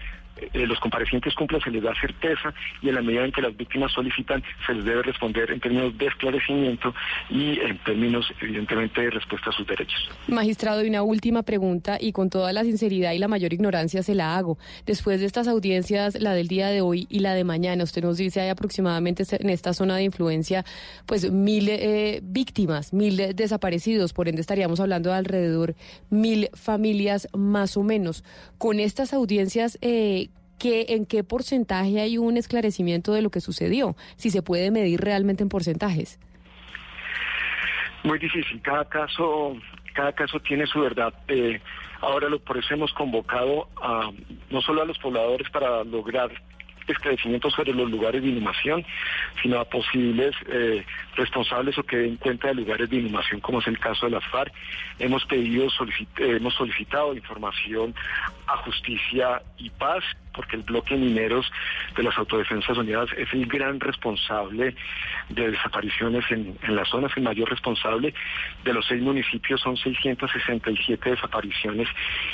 eh, 0.52 0.66
los 0.66 0.78
comparecientes 0.80 1.34
cumplen, 1.34 1.60
se 1.60 1.70
les 1.70 1.82
da 1.82 1.94
certeza 2.00 2.52
y 2.82 2.88
en 2.88 2.94
la 2.94 3.02
medida 3.02 3.24
en 3.24 3.32
que 3.32 3.42
las 3.42 3.56
víctimas 3.56 3.92
solicitan, 3.92 4.42
se 4.66 4.74
les 4.74 4.84
debe 4.84 5.02
responder 5.02 5.50
en 5.50 5.60
términos 5.60 5.96
de 5.96 6.06
esclarecimiento 6.06 6.94
y 7.30 7.58
en 7.60 7.78
términos, 7.78 8.32
evidentemente, 8.40 9.00
de 9.00 9.10
respuesta 9.10 9.50
a 9.50 9.52
sus 9.52 9.66
derechos. 9.66 10.10
Magistrado, 10.28 10.84
y 10.84 10.88
una 10.88 11.02
última 11.02 11.42
pregunta, 11.42 11.98
y 12.00 12.12
con 12.12 12.30
toda 12.30 12.52
la 12.52 12.64
sinceridad 12.64 13.12
y 13.12 13.18
la 13.18 13.28
mayor 13.28 13.52
ignorancia 13.52 14.02
se 14.02 14.14
la 14.14 14.36
hago. 14.36 14.58
Después 14.86 15.20
de 15.20 15.26
estas 15.26 15.48
audiencias, 15.48 16.20
la 16.20 16.34
del 16.34 16.48
día 16.48 16.68
de 16.68 16.80
hoy 16.80 17.06
y 17.08 17.20
la 17.20 17.34
de 17.34 17.44
mañana, 17.44 17.84
usted 17.84 18.02
nos 18.02 18.16
dice 18.16 18.40
hay 18.40 18.48
aproximadamente 18.48 19.24
en 19.30 19.50
esta 19.50 19.72
zona 19.72 19.96
de 19.96 20.04
influencia, 20.04 20.64
pues 21.06 21.30
mil 21.30 21.68
eh, 21.68 22.20
víctimas, 22.22 22.92
mil 22.92 23.16
desaparecidos, 23.34 24.12
por 24.12 24.28
ende 24.28 24.40
estaríamos 24.40 24.80
hablando 24.80 25.10
de 25.10 25.16
alrededor 25.16 25.74
mil 26.10 26.48
familias 26.54 27.28
más 27.36 27.76
o 27.76 27.82
menos. 27.82 28.24
Con 28.58 28.80
estas 28.80 29.12
audiencias, 29.12 29.78
eh, 29.80 30.27
en 30.62 31.06
qué 31.06 31.24
porcentaje 31.24 32.00
hay 32.00 32.18
un 32.18 32.36
esclarecimiento 32.36 33.12
de 33.12 33.22
lo 33.22 33.30
que 33.30 33.40
sucedió, 33.40 33.96
si 34.16 34.30
se 34.30 34.42
puede 34.42 34.70
medir 34.70 35.00
realmente 35.00 35.42
en 35.42 35.48
porcentajes. 35.48 36.18
Muy 38.04 38.18
difícil, 38.18 38.60
cada 38.62 38.84
caso, 38.84 39.56
cada 39.92 40.12
caso 40.12 40.40
tiene 40.40 40.66
su 40.66 40.80
verdad. 40.80 41.12
Eh, 41.28 41.60
ahora 42.00 42.28
lo, 42.28 42.38
por 42.38 42.56
eso 42.58 42.74
hemos 42.74 42.92
convocado 42.92 43.68
a, 43.82 44.10
no 44.50 44.60
solo 44.62 44.82
a 44.82 44.84
los 44.84 44.98
pobladores 44.98 45.50
para 45.50 45.84
lograr 45.84 46.30
esclarecimientos 46.92 47.52
sobre 47.52 47.72
los 47.72 47.90
lugares 47.90 48.22
de 48.22 48.28
inhumación, 48.28 48.84
sino 49.42 49.58
a 49.58 49.64
posibles 49.64 50.34
eh, 50.46 50.84
responsables 51.16 51.76
o 51.78 51.82
que 51.82 51.96
den 51.96 52.16
cuenta 52.16 52.48
de 52.48 52.54
lugares 52.54 52.88
de 52.88 52.96
inhumación, 52.96 53.40
como 53.40 53.60
es 53.60 53.66
el 53.66 53.78
caso 53.78 54.06
de 54.06 54.12
las 54.12 54.24
FARC. 54.26 54.52
Hemos 54.98 55.24
pedido, 55.26 55.68
hemos 56.18 56.54
solicitado 56.54 57.14
información 57.14 57.94
a 58.46 58.56
Justicia 58.58 59.42
y 59.58 59.70
Paz 59.70 60.02
porque 60.38 60.54
el 60.54 60.62
bloque 60.62 60.94
mineros 60.94 61.50
de 61.96 62.04
las 62.04 62.16
Autodefensas 62.16 62.78
Unidas 62.78 63.08
es 63.16 63.26
el 63.32 63.44
gran 63.46 63.80
responsable 63.80 64.76
de 65.30 65.50
desapariciones 65.50 66.24
en, 66.30 66.56
en 66.62 66.76
la 66.76 66.84
zona, 66.84 67.08
es 67.08 67.16
el 67.16 67.24
mayor 67.24 67.50
responsable. 67.50 68.14
De 68.62 68.72
los 68.72 68.86
seis 68.86 69.02
municipios 69.02 69.60
son 69.60 69.76
667 69.76 71.10
desapariciones 71.10 71.88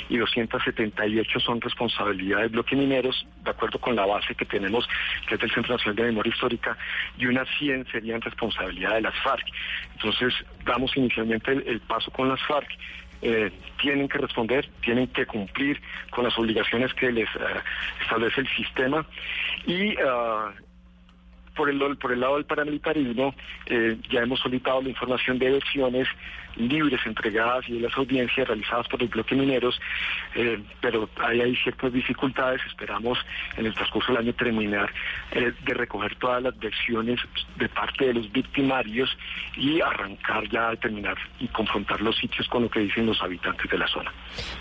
y 0.07 0.17
278 0.17 1.39
son 1.39 1.59
responsabilidad 1.59 2.41
del 2.41 2.49
bloque 2.49 2.75
mineros, 2.75 3.25
de 3.43 3.49
acuerdo 3.49 3.79
con 3.79 3.95
la 3.95 4.05
base 4.05 4.35
que 4.35 4.45
tenemos, 4.45 4.87
que 5.27 5.33
es 5.33 5.41
del 5.41 5.51
Centro 5.51 5.73
Nacional 5.73 5.95
de 5.95 6.03
Memoria 6.03 6.31
Histórica, 6.31 6.77
y 7.17 7.25
unas 7.25 7.49
100 7.57 7.87
serían 7.91 8.21
responsabilidad 8.21 8.93
de 8.93 9.01
las 9.01 9.15
FARC. 9.23 9.47
Entonces, 9.93 10.35
damos 10.63 10.95
inicialmente 10.95 11.53
el 11.53 11.79
paso 11.79 12.11
con 12.11 12.29
las 12.29 12.41
FARC 12.43 12.69
eh, 13.27 13.51
tienen 13.81 14.07
que 14.07 14.19
responder, 14.19 14.69
tienen 14.81 15.07
que 15.07 15.25
cumplir 15.25 15.81
con 16.11 16.23
las 16.23 16.37
obligaciones 16.37 16.93
que 16.93 17.11
les 17.11 17.27
eh, 17.27 17.61
establece 18.01 18.41
el 18.41 18.47
sistema. 18.49 19.03
Y 19.65 19.95
ah, 19.97 20.51
por 21.55 21.69
el, 21.69 21.97
por 21.97 22.11
el 22.11 22.19
lado 22.19 22.35
del 22.35 22.45
paramilitarismo, 22.45 23.33
eh, 23.65 23.97
ya 24.11 24.21
hemos 24.21 24.39
solicitado 24.41 24.83
la 24.83 24.89
información 24.89 25.39
de 25.39 25.51
versiones 25.53 26.07
libres 26.55 27.01
entregadas 27.05 27.67
y 27.67 27.73
de 27.73 27.81
las 27.81 27.97
audiencias 27.97 28.47
realizadas 28.47 28.87
por 28.87 29.01
el 29.01 29.07
bloque 29.07 29.35
mineros, 29.35 29.79
eh, 30.35 30.61
pero 30.81 31.09
ahí 31.17 31.41
hay 31.41 31.55
ciertas 31.57 31.91
dificultades. 31.93 32.61
Esperamos 32.67 33.17
en 33.57 33.65
el 33.65 33.73
transcurso 33.73 34.11
del 34.11 34.21
año 34.23 34.33
terminar 34.33 34.89
eh, 35.31 35.53
de 35.65 35.73
recoger 35.73 36.15
todas 36.15 36.41
las 36.43 36.57
versiones 36.57 37.19
de 37.57 37.69
parte 37.69 38.07
de 38.07 38.13
los 38.13 38.31
victimarios 38.31 39.09
y 39.57 39.81
arrancar 39.81 40.49
ya 40.49 40.67
a 40.67 40.71
determinar 40.71 41.17
y 41.39 41.47
confrontar 41.49 42.01
los 42.01 42.15
sitios 42.17 42.47
con 42.47 42.63
lo 42.63 42.69
que 42.69 42.79
dicen 42.81 43.05
los 43.05 43.21
habitantes 43.21 43.69
de 43.69 43.77
la 43.77 43.87
zona. 43.87 44.11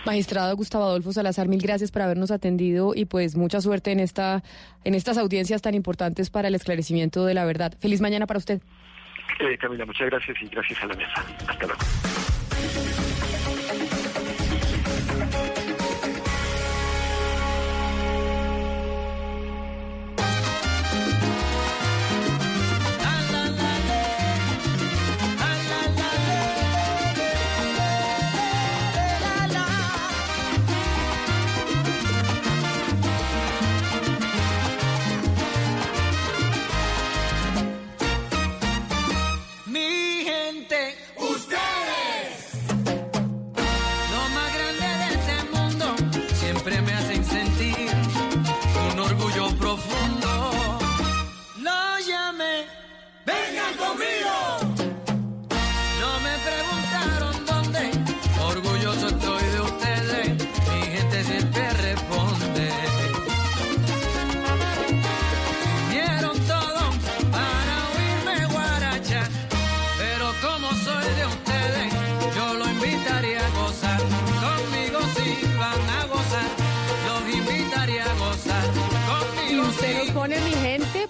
Magistrado 0.04 0.54
Gustavo 0.56 0.84
Adolfo 0.84 1.12
Salazar, 1.12 1.48
mil 1.48 1.60
gracias 1.60 1.90
por 1.90 2.02
habernos 2.02 2.30
atendido 2.30 2.92
y 2.94 3.04
pues 3.06 3.36
mucha 3.36 3.60
suerte 3.60 3.92
en 3.92 4.00
esta 4.00 4.42
en 4.84 4.94
estas 4.94 5.18
audiencias 5.18 5.62
tan 5.62 5.74
importantes 5.74 6.30
para 6.30 6.48
el 6.48 6.54
esclarecimiento 6.54 7.24
de 7.24 7.34
la 7.34 7.44
verdad. 7.44 7.74
Feliz 7.80 8.00
mañana 8.00 8.26
para 8.26 8.38
usted. 8.38 8.60
Eh, 9.38 9.58
Camila, 9.58 9.84
muchas 9.84 10.08
gracias 10.08 10.36
y 10.40 10.48
gracias 10.48 10.82
a 10.82 10.86
la 10.86 10.94
mesa. 10.94 11.24
Hasta 11.46 11.66
luego. 11.66 11.82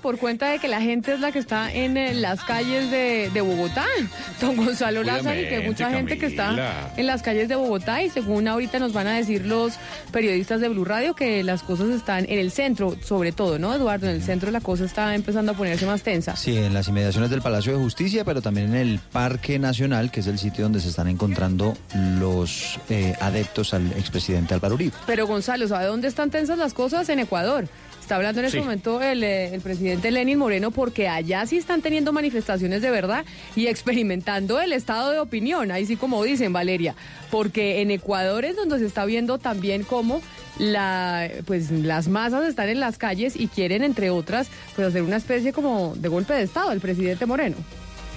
Por 0.04 0.18
cuenta 0.18 0.50
de 0.50 0.58
que 0.58 0.68
la 0.68 0.82
gente 0.82 1.14
es 1.14 1.20
la 1.20 1.32
que 1.32 1.38
está 1.38 1.72
en 1.72 1.96
eh, 1.96 2.12
las 2.12 2.44
calles 2.44 2.90
de, 2.90 3.40
Bogotá. 3.40 3.86
Don 4.40 4.54
Gonzalo 4.54 5.02
Lázaro 5.02 5.40
y 5.40 5.48
que 5.48 5.60
mucha 5.60 5.88
gente 5.88 6.18
que 6.18 6.26
está 6.26 6.90
en 6.98 7.06
las 7.06 7.22
calles 7.22 7.48
de 7.48 7.54
Bogotá 7.54 8.02
y 8.02 8.10
según 8.10 8.46
ahorita 8.46 8.78
nos 8.78 8.92
van 8.92 9.06
a 9.06 9.14
decir 9.14 9.46
los 9.46 9.72
periodistas 10.12 10.60
de 10.60 10.68
Blue 10.68 10.84
Radio 10.84 11.14
que 11.14 11.42
las 11.42 11.62
cosas 11.62 11.88
están 11.88 12.26
en 12.28 12.38
el 12.38 12.50
centro, 12.50 12.96
sobre 13.02 13.32
todo, 13.32 13.58
¿no, 13.58 13.72
Eduardo? 13.72 14.06
En 14.06 14.16
el 14.16 14.22
centro 14.22 14.50
la 14.50 14.60
cosa 14.60 14.84
está 14.84 15.14
empezando 15.14 15.52
a 15.52 15.54
ponerse 15.54 15.86
más 15.86 16.02
tensa. 16.02 16.36
Sí, 16.36 16.54
en 16.54 16.74
las 16.74 16.86
inmediaciones 16.88 17.30
del 17.30 17.40
Palacio 17.40 17.72
de 17.72 17.78
Justicia, 17.78 18.26
pero 18.26 18.42
también 18.42 18.74
en 18.74 18.76
el 18.76 18.98
Parque 18.98 19.58
Nacional, 19.58 20.10
que 20.10 20.20
es 20.20 20.26
el 20.26 20.38
sitio 20.38 20.64
donde 20.64 20.80
se 20.80 20.90
están 20.90 21.08
encontrando 21.08 21.78
los 22.18 22.78
eh, 22.90 23.14
adeptos 23.22 23.72
al 23.72 23.90
expresidente 23.92 24.52
Álvaro 24.52 24.74
Uribe. 24.74 24.92
Pero 25.06 25.26
Gonzalo, 25.26 25.66
¿sabe 25.66 25.86
dónde 25.86 26.08
están 26.08 26.28
tensas 26.28 26.58
las 26.58 26.74
cosas? 26.74 27.08
En 27.08 27.20
Ecuador. 27.20 27.68
Está 28.04 28.16
hablando 28.16 28.40
en 28.40 28.46
este 28.46 28.60
momento 28.60 29.00
eh, 29.00 29.54
el, 29.54 29.62
presidente 29.62 30.10
Lenin 30.10 30.36
Moreno 30.38 30.70
porque 30.70 31.08
allá 31.08 31.46
sí 31.46 31.56
están 31.56 31.80
teniendo 31.80 32.12
manifestaciones 32.12 32.82
de 32.82 32.90
verdad 32.90 33.24
y 33.56 33.68
experimentando 33.68 34.60
el 34.60 34.74
estado 34.74 35.10
de 35.10 35.20
opinión, 35.20 35.70
ahí 35.70 35.86
sí 35.86 35.96
como 35.96 36.22
dicen 36.22 36.52
Valeria, 36.52 36.94
porque 37.30 37.80
en 37.80 37.90
Ecuador 37.90 38.44
es 38.44 38.56
donde 38.56 38.78
se 38.78 38.84
está 38.84 39.06
viendo 39.06 39.38
también 39.38 39.84
cómo 39.84 40.20
la, 40.58 41.30
pues, 41.46 41.70
las 41.70 42.06
masas 42.08 42.46
están 42.46 42.68
en 42.68 42.78
las 42.78 42.98
calles 42.98 43.36
y 43.40 43.46
quieren, 43.48 43.82
entre 43.82 44.10
otras, 44.10 44.48
pues 44.76 44.86
hacer 44.86 45.00
una 45.00 45.16
especie 45.16 45.54
como 45.54 45.94
de 45.96 46.08
golpe 46.08 46.34
de 46.34 46.42
Estado 46.42 46.72
el 46.72 46.80
presidente 46.80 47.24
Moreno. 47.24 47.56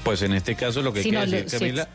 Pues 0.03 0.21
en 0.21 0.33
este 0.33 0.55
caso 0.55 0.81
lo 0.81 0.91
que 0.91 1.01
quiere 1.01 1.25
decir, 1.25 1.59
Camila... 1.59 1.87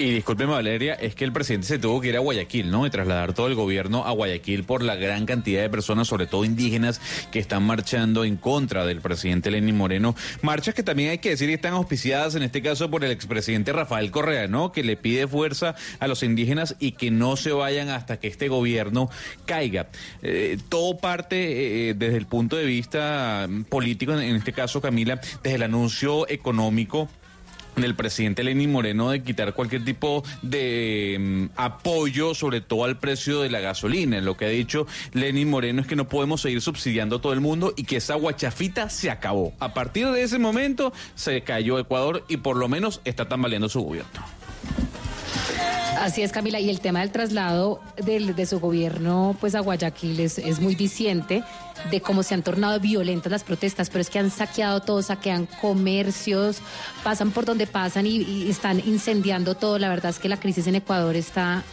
Y 0.00 0.12
discúlpeme 0.12 0.52
Valeria, 0.52 0.94
es 0.94 1.16
que 1.16 1.24
el 1.24 1.32
presidente 1.32 1.66
se 1.66 1.80
tuvo 1.80 2.00
que 2.00 2.10
ir 2.10 2.16
a 2.16 2.20
Guayaquil, 2.20 2.70
¿no? 2.70 2.86
Y 2.86 2.90
trasladar 2.90 3.32
todo 3.32 3.48
el 3.48 3.56
gobierno 3.56 4.06
a 4.06 4.12
Guayaquil 4.12 4.62
por 4.62 4.84
la 4.84 4.94
gran 4.94 5.26
cantidad 5.26 5.60
de 5.60 5.68
personas, 5.68 6.06
sobre 6.06 6.28
todo 6.28 6.44
indígenas, 6.44 7.00
que 7.32 7.40
están 7.40 7.64
marchando 7.64 8.24
en 8.24 8.36
contra 8.36 8.86
del 8.86 9.00
presidente 9.00 9.50
Lenín 9.50 9.76
Moreno. 9.76 10.14
Marchas 10.40 10.76
que 10.76 10.84
también 10.84 11.10
hay 11.10 11.18
que 11.18 11.30
decir 11.30 11.50
están 11.50 11.74
auspiciadas 11.74 12.36
en 12.36 12.44
este 12.44 12.62
caso 12.62 12.88
por 12.88 13.04
el 13.04 13.10
expresidente 13.10 13.72
Rafael 13.72 14.12
Correa, 14.12 14.46
¿no? 14.46 14.70
Que 14.70 14.84
le 14.84 14.96
pide 14.96 15.26
fuerza 15.26 15.74
a 15.98 16.06
los 16.06 16.22
indígenas 16.22 16.76
y 16.78 16.92
que 16.92 17.10
no 17.10 17.36
se 17.36 17.50
vayan 17.50 17.88
hasta 17.88 18.20
que 18.20 18.28
este 18.28 18.46
gobierno 18.46 19.10
caiga. 19.46 19.88
Eh, 20.22 20.58
todo 20.68 20.98
parte 20.98 21.88
eh, 21.90 21.94
desde 21.94 22.18
el 22.18 22.26
punto 22.26 22.54
de 22.54 22.66
vista 22.66 23.48
político, 23.68 24.12
en 24.12 24.36
este 24.36 24.52
caso 24.52 24.80
Camila, 24.80 25.20
desde 25.42 25.56
el 25.56 25.62
anuncio 25.64 26.28
económico 26.28 27.08
del 27.80 27.94
presidente 27.94 28.44
Lenín 28.44 28.72
Moreno 28.72 29.10
de 29.10 29.22
quitar 29.22 29.54
cualquier 29.54 29.84
tipo 29.84 30.22
de 30.42 31.16
mm, 31.18 31.44
apoyo, 31.56 32.34
sobre 32.34 32.60
todo 32.60 32.84
al 32.84 32.98
precio 32.98 33.40
de 33.40 33.50
la 33.50 33.60
gasolina. 33.60 34.20
Lo 34.20 34.36
que 34.36 34.46
ha 34.46 34.48
dicho 34.48 34.86
Lenín 35.12 35.50
Moreno 35.50 35.80
es 35.80 35.86
que 35.86 35.96
no 35.96 36.08
podemos 36.08 36.40
seguir 36.40 36.60
subsidiando 36.60 37.16
a 37.16 37.20
todo 37.20 37.32
el 37.32 37.40
mundo 37.40 37.72
y 37.76 37.84
que 37.84 37.96
esa 37.96 38.14
guachafita 38.14 38.90
se 38.90 39.10
acabó. 39.10 39.52
A 39.60 39.74
partir 39.74 40.08
de 40.08 40.22
ese 40.22 40.38
momento 40.38 40.92
se 41.14 41.42
cayó 41.42 41.78
Ecuador 41.78 42.24
y 42.28 42.38
por 42.38 42.56
lo 42.56 42.68
menos 42.68 43.00
está 43.04 43.28
tambaleando 43.28 43.68
su 43.68 43.82
gobierno. 43.82 44.24
Así 46.00 46.22
es, 46.22 46.32
Camila. 46.32 46.60
Y 46.60 46.70
el 46.70 46.80
tema 46.80 47.00
del 47.00 47.10
traslado 47.10 47.80
de 47.96 48.46
su 48.46 48.60
gobierno 48.60 49.36
pues, 49.40 49.54
a 49.54 49.60
Guayaquil 49.60 50.20
es, 50.20 50.60
muy 50.60 50.74
diciente 50.74 51.42
de 51.90 52.00
cómo 52.00 52.22
se 52.22 52.34
han 52.34 52.42
tornado 52.42 52.78
violentas 52.80 53.30
las 53.30 53.44
protestas, 53.44 53.90
pero 53.90 54.00
es 54.00 54.10
que 54.10 54.18
han 54.18 54.30
saqueado 54.30 54.80
todo, 54.80 55.02
saquean 55.02 55.46
comercios, 55.60 56.58
pasan 57.02 57.30
por 57.30 57.44
donde 57.44 57.66
pasan 57.66 58.06
y, 58.06 58.22
y 58.22 58.50
están 58.50 58.80
incendiando 58.80 59.54
todo. 59.54 59.78
La 59.78 59.88
verdad 59.88 60.10
es 60.10 60.18
que 60.18 60.28
la 60.28 60.38
crisis 60.38 60.66
en 60.66 60.76
Ecuador 60.76 61.16
está 61.16 61.64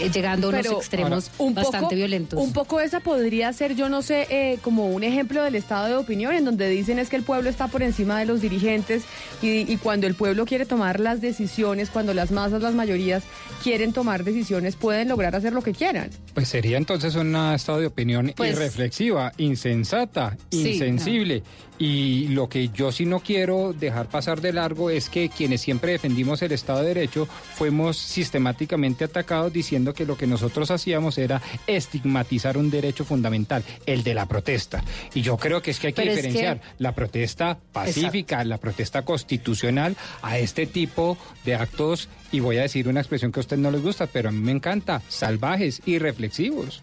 eh, 0.00 0.10
llegando 0.10 0.46
a 0.48 0.50
unos 0.50 0.62
Pero, 0.62 0.78
extremos 0.78 1.30
un 1.38 1.54
bastante 1.54 1.80
poco, 1.86 1.94
violentos. 1.94 2.40
Un 2.40 2.52
poco 2.52 2.80
esa 2.80 3.00
podría 3.00 3.52
ser, 3.52 3.74
yo 3.76 3.88
no 3.88 4.02
sé, 4.02 4.26
eh, 4.30 4.58
como 4.62 4.88
un 4.88 5.04
ejemplo 5.04 5.42
del 5.42 5.54
estado 5.54 5.86
de 5.88 5.96
opinión, 5.96 6.34
en 6.34 6.44
donde 6.44 6.68
dicen 6.68 6.98
es 6.98 7.08
que 7.08 7.16
el 7.16 7.22
pueblo 7.22 7.48
está 7.50 7.68
por 7.68 7.82
encima 7.82 8.18
de 8.18 8.26
los 8.26 8.40
dirigentes 8.40 9.04
y, 9.42 9.70
y 9.72 9.76
cuando 9.76 10.06
el 10.06 10.14
pueblo 10.14 10.46
quiere 10.46 10.66
tomar 10.66 11.00
las 11.00 11.20
decisiones, 11.20 11.90
cuando 11.90 12.14
las 12.14 12.30
masas, 12.30 12.62
las 12.62 12.74
mayorías 12.74 13.22
quieren 13.62 13.92
tomar 13.92 14.24
decisiones, 14.24 14.76
pueden 14.76 15.08
lograr 15.08 15.34
hacer 15.36 15.52
lo 15.52 15.62
que 15.62 15.72
quieran. 15.72 16.10
Pues 16.34 16.48
sería 16.48 16.76
entonces 16.76 17.14
un 17.14 17.34
estado 17.54 17.80
de 17.80 17.86
opinión 17.86 18.32
Pues- 18.36 18.52
irreflexiva, 18.52 19.32
insensata, 19.38 20.36
Sí, 20.50 20.72
insensible. 20.72 21.42
Y 21.76 22.28
lo 22.28 22.48
que 22.48 22.68
yo 22.68 22.92
sí 22.92 23.04
no 23.04 23.18
quiero 23.20 23.72
dejar 23.72 24.06
pasar 24.08 24.40
de 24.40 24.52
largo 24.52 24.90
es 24.90 25.08
que 25.08 25.28
quienes 25.28 25.60
siempre 25.60 25.90
defendimos 25.92 26.40
el 26.42 26.52
Estado 26.52 26.80
de 26.82 26.88
Derecho 26.94 27.26
fuimos 27.54 27.96
sistemáticamente 27.98 29.04
atacados 29.04 29.52
diciendo 29.52 29.92
que 29.92 30.06
lo 30.06 30.16
que 30.16 30.28
nosotros 30.28 30.70
hacíamos 30.70 31.18
era 31.18 31.42
estigmatizar 31.66 32.56
un 32.56 32.70
derecho 32.70 33.04
fundamental, 33.04 33.64
el 33.86 34.04
de 34.04 34.14
la 34.14 34.26
protesta. 34.26 34.84
Y 35.14 35.22
yo 35.22 35.36
creo 35.36 35.62
que 35.62 35.72
es 35.72 35.80
que 35.80 35.88
hay 35.88 35.92
que 35.92 36.02
Pero 36.02 36.12
es 36.12 36.16
que- 36.20 36.22
diferenciar 36.28 36.60
la 36.78 36.94
protesta 36.94 37.58
pacífica, 37.72 38.44
la 38.44 38.58
protesta 38.58 39.02
constitucional 39.02 39.96
a 40.22 40.38
este 40.38 40.66
tipo 40.66 41.18
de 41.44 41.56
actos, 41.56 42.08
y 42.30 42.40
voy 42.40 42.58
a 42.58 42.62
decir 42.62 42.88
una 42.88 43.00
expresión 43.00 43.32
que 43.32 43.40
a 43.40 43.42
usted 43.42 43.56
no 43.58 43.70
les 43.70 43.82
gusta, 43.82 44.06
pero 44.06 44.28
a 44.28 44.32
mí 44.32 44.38
me 44.40 44.52
encanta, 44.52 45.02
salvajes 45.08 45.82
y 45.86 45.98
reflexivos. 45.98 46.82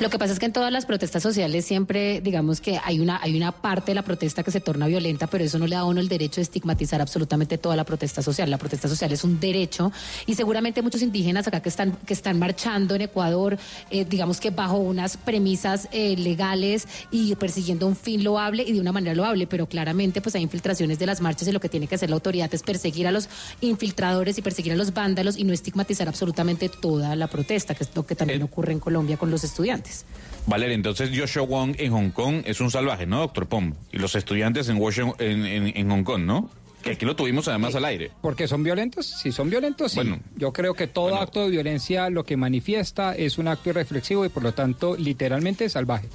Lo 0.00 0.10
que 0.10 0.18
pasa 0.18 0.32
es 0.32 0.38
que 0.38 0.46
en 0.46 0.52
todas 0.52 0.72
las 0.72 0.86
protestas 0.86 1.22
sociales 1.22 1.64
siempre, 1.64 2.20
digamos 2.20 2.60
que 2.60 2.80
hay 2.82 3.00
una, 3.00 3.20
hay 3.22 3.36
una 3.36 3.52
parte 3.52 3.92
de 3.92 3.94
la 3.94 4.02
protesta 4.02 4.42
que 4.42 4.50
se 4.50 4.60
torna 4.60 4.86
violenta, 4.86 5.26
pero 5.26 5.44
eso 5.44 5.58
no 5.58 5.66
le 5.66 5.76
da 5.76 5.82
a 5.82 5.84
uno 5.84 6.00
el 6.00 6.08
derecho 6.08 6.36
de 6.36 6.42
estigmatizar 6.42 7.00
absolutamente 7.00 7.58
toda 7.58 7.76
la 7.76 7.84
protesta 7.84 8.22
social. 8.22 8.50
La 8.50 8.58
protesta 8.58 8.88
social 8.88 9.12
es 9.12 9.22
un 9.24 9.38
derecho 9.38 9.92
y 10.26 10.34
seguramente 10.34 10.82
muchos 10.82 11.02
indígenas 11.02 11.46
acá 11.46 11.60
que 11.60 11.68
están, 11.68 11.92
que 12.06 12.12
están 12.12 12.38
marchando 12.38 12.94
en 12.94 13.02
Ecuador, 13.02 13.58
eh, 13.90 14.04
digamos 14.04 14.40
que 14.40 14.50
bajo 14.50 14.78
unas 14.78 15.16
premisas 15.16 15.88
eh, 15.92 16.16
legales 16.16 16.88
y 17.10 17.34
persiguiendo 17.36 17.86
un 17.86 17.96
fin 17.96 18.24
loable 18.24 18.64
y 18.66 18.72
de 18.72 18.80
una 18.80 18.92
manera 18.92 19.14
loable, 19.14 19.46
pero 19.46 19.66
claramente 19.66 20.20
pues 20.20 20.34
hay 20.34 20.42
infiltraciones 20.42 20.98
de 20.98 21.06
las 21.06 21.20
marchas 21.20 21.46
y 21.48 21.52
lo 21.52 21.60
que 21.60 21.68
tiene 21.68 21.86
que 21.86 21.94
hacer 21.94 22.10
la 22.10 22.16
autoridad 22.16 22.52
es 22.52 22.62
perseguir 22.62 23.06
a 23.06 23.12
los 23.12 23.28
infiltradores 23.60 24.38
y 24.38 24.42
perseguir 24.42 24.72
a 24.72 24.76
los 24.76 24.92
vándalos 24.92 25.36
y 25.36 25.44
no 25.44 25.52
estigmatizar 25.52 26.08
absolutamente 26.08 26.68
toda 26.68 27.14
la 27.16 27.28
protesta, 27.28 27.74
que 27.74 27.84
es 27.84 27.90
lo 27.94 28.04
que 28.04 28.16
también 28.16 28.42
ocurre 28.42 28.72
en 28.72 28.80
Colombia 28.80 29.16
con 29.16 29.30
los 29.30 29.43
estudiantes. 29.44 30.04
Valeria, 30.46 30.74
entonces 30.74 31.10
Joshua 31.16 31.42
Wong 31.44 31.74
en 31.78 31.92
Hong 31.92 32.10
Kong 32.10 32.42
es 32.44 32.60
un 32.60 32.70
salvaje, 32.70 33.06
¿no, 33.06 33.20
doctor 33.20 33.46
Pom? 33.46 33.72
Y 33.92 33.98
los 33.98 34.14
estudiantes 34.14 34.68
en, 34.68 34.76
Washington, 34.76 35.14
en, 35.18 35.46
en- 35.46 35.76
en 35.76 35.90
Hong 35.90 36.02
Kong, 36.04 36.22
¿no? 36.24 36.50
Que 36.82 36.90
aquí 36.92 37.06
lo 37.06 37.16
tuvimos 37.16 37.48
además 37.48 37.74
al 37.76 37.86
aire. 37.86 38.10
Porque 38.20 38.46
son 38.46 38.62
violentos, 38.62 39.06
si 39.06 39.32
son 39.32 39.48
violentos, 39.48 39.92
sí. 39.92 39.96
Bueno. 39.96 40.18
Yo 40.36 40.52
creo 40.52 40.74
que 40.74 40.86
todo 40.86 41.16
acto 41.16 41.40
de 41.44 41.48
violencia 41.50 42.10
lo 42.10 42.24
que 42.24 42.36
manifiesta 42.36 43.14
es 43.14 43.38
un 43.38 43.48
acto 43.48 43.70
irreflexivo 43.70 44.26
y 44.26 44.28
por 44.28 44.42
lo 44.42 44.52
tanto 44.52 44.94
literalmente 44.96 45.66
salvaje. 45.70 46.08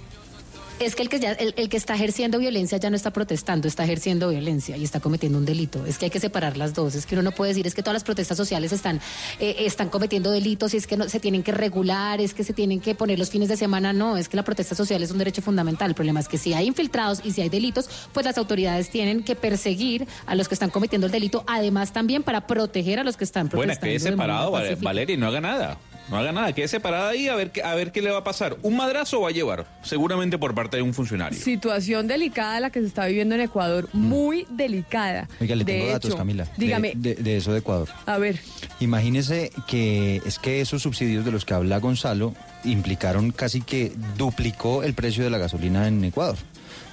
Es 0.79 0.95
que 0.95 1.01
el 1.03 1.09
que, 1.09 1.19
ya, 1.19 1.33
el, 1.33 1.53
el 1.57 1.67
que 1.67 1.75
está 1.75 1.93
ejerciendo 1.95 2.39
violencia 2.39 2.77
ya 2.77 2.89
no 2.89 2.95
está 2.95 3.11
protestando, 3.11 3.67
está 3.67 3.83
ejerciendo 3.83 4.29
violencia 4.29 4.77
y 4.77 4.83
está 4.85 5.01
cometiendo 5.01 5.37
un 5.37 5.45
delito. 5.45 5.85
Es 5.85 5.97
que 5.97 6.05
hay 6.05 6.11
que 6.11 6.21
separar 6.21 6.55
las 6.55 6.73
dos. 6.73 6.95
Es 6.95 7.05
que 7.05 7.15
uno 7.15 7.21
no 7.23 7.31
puede 7.31 7.49
decir 7.49 7.67
es 7.67 7.75
que 7.75 7.81
todas 7.83 7.95
las 7.95 8.05
protestas 8.05 8.37
sociales 8.37 8.71
están, 8.71 9.01
eh, 9.39 9.57
están 9.59 9.89
cometiendo 9.89 10.31
delitos 10.31 10.73
y 10.73 10.77
es 10.77 10.87
que 10.87 10.95
no, 10.95 11.09
se 11.09 11.19
tienen 11.19 11.43
que 11.43 11.51
regular, 11.51 12.21
es 12.21 12.33
que 12.33 12.45
se 12.45 12.53
tienen 12.53 12.79
que 12.79 12.95
poner 12.95 13.19
los 13.19 13.29
fines 13.29 13.49
de 13.49 13.57
semana. 13.57 13.91
No, 13.91 14.15
es 14.15 14.29
que 14.29 14.37
la 14.37 14.43
protesta 14.43 14.73
social 14.73 15.03
es 15.03 15.11
un 15.11 15.17
derecho 15.17 15.41
fundamental. 15.41 15.89
El 15.89 15.95
problema 15.95 16.21
es 16.21 16.29
que 16.29 16.37
si 16.37 16.53
hay 16.53 16.67
infiltrados 16.67 17.19
y 17.25 17.31
si 17.31 17.41
hay 17.41 17.49
delitos, 17.49 17.89
pues 18.13 18.25
las 18.25 18.37
autoridades 18.37 18.89
tienen 18.89 19.23
que 19.23 19.35
perseguir 19.35 20.07
a 20.27 20.35
los 20.35 20.47
que 20.47 20.53
están 20.55 20.69
cometiendo 20.69 21.07
el 21.07 21.11
delito, 21.11 21.43
además 21.45 21.91
también 21.91 22.23
para 22.23 22.47
proteger 22.47 22.99
a 22.99 23.03
los 23.03 23.17
que 23.17 23.25
están 23.25 23.49
Bueno, 23.49 23.73
protestando. 23.73 24.11
de 24.11 24.15
manera 24.15 24.39
separado. 24.45 24.81
Valeria, 24.81 25.13
y 25.13 25.17
no 25.17 25.27
haga 25.27 25.41
nada. 25.41 25.77
No 26.09 26.17
haga 26.17 26.31
nada, 26.31 26.53
quede 26.53 26.67
separada 26.67 27.09
ahí 27.09 27.27
a 27.27 27.35
ver, 27.35 27.51
qué- 27.51 27.61
a 27.61 27.75
ver 27.75 27.91
qué 27.91 28.01
le 28.01 28.09
va 28.09 28.17
a 28.19 28.23
pasar. 28.23 28.57
Un 28.63 28.75
madrazo 28.75 29.21
va 29.21 29.29
a 29.29 29.31
llevar, 29.31 29.67
seguramente 29.83 30.37
por 30.39 30.55
parte 30.55 30.77
de 30.77 30.83
un 30.83 30.93
funcionario. 30.93 31.37
Situación 31.39 32.07
delicada 32.07 32.59
la 32.59 32.71
que 32.71 32.79
se 32.81 32.87
está 32.87 33.05
viviendo 33.05 33.35
en 33.35 33.41
Ecuador, 33.41 33.87
muy 33.93 34.47
delicada. 34.49 35.27
Oiga, 35.39 35.55
le 35.55 35.63
De 35.63 35.73
tengo 35.73 35.91
datos, 35.91 36.15
Camila. 36.15 36.45
de- 36.45 36.51
Dígame, 36.57 36.93
De, 36.95 37.13
de 37.15 37.37
eso 37.37 37.51
de 37.53 37.59
Ecuador. 37.59 37.87
a 38.07 38.17
ver, 38.17 38.39
Imagínese 38.79 39.51
que 39.67 40.21
es 40.25 40.39
que 40.39 40.61
esos 40.61 40.81
subsidios 40.81 41.25
de 41.25 41.31
los 41.31 41.45
que 41.45 41.53
habla 41.53 41.77
Gonzalo 41.79 42.33
implicaron 42.63 43.31
casi 43.31 43.61
que 43.61 43.91
duplicó 44.17 44.83
el 44.83 44.93
precio 44.93 45.23
de 45.23 45.29
la 45.29 45.37
gasolina 45.37 45.87
en 45.87 46.03
Ecuador. 46.03 46.37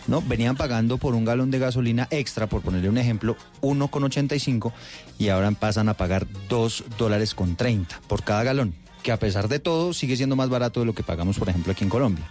¿no? 0.09 0.23
Venían 0.23 0.57
pagando 0.57 0.99
por 0.99 1.15
un 1.17 1.25
galón 1.25 1.51
de 1.51 1.59
gasolina 1.59 2.07
extra, 2.11 2.47
por 2.49 2.63
ponerle 2.63 2.89
un 2.89 2.97
ejemplo, 2.99 3.37
1,85 3.61 4.73
y 5.19 5.31
ahora 5.31 5.51
pasan 5.53 5.89
a 5.89 5.95
pagar 5.95 6.27
2 6.49 6.85
dólares 6.97 7.35
con 7.35 7.57
30 7.57 8.01
por 8.07 8.23
cada 8.23 8.45
galón, 8.45 8.75
que 9.07 9.13
a 9.13 9.21
pesar 9.21 9.47
de 9.47 9.61
todo 9.61 9.93
sigue 9.93 10.17
siendo 10.17 10.35
más 10.35 10.49
barato 10.49 10.81
de 10.81 10.87
lo 10.87 10.93
que 10.93 11.05
pagamos, 11.05 11.39
por 11.39 11.49
ejemplo, 11.49 11.71
aquí 11.71 11.85
en 11.85 11.91
Colombia. 11.91 12.25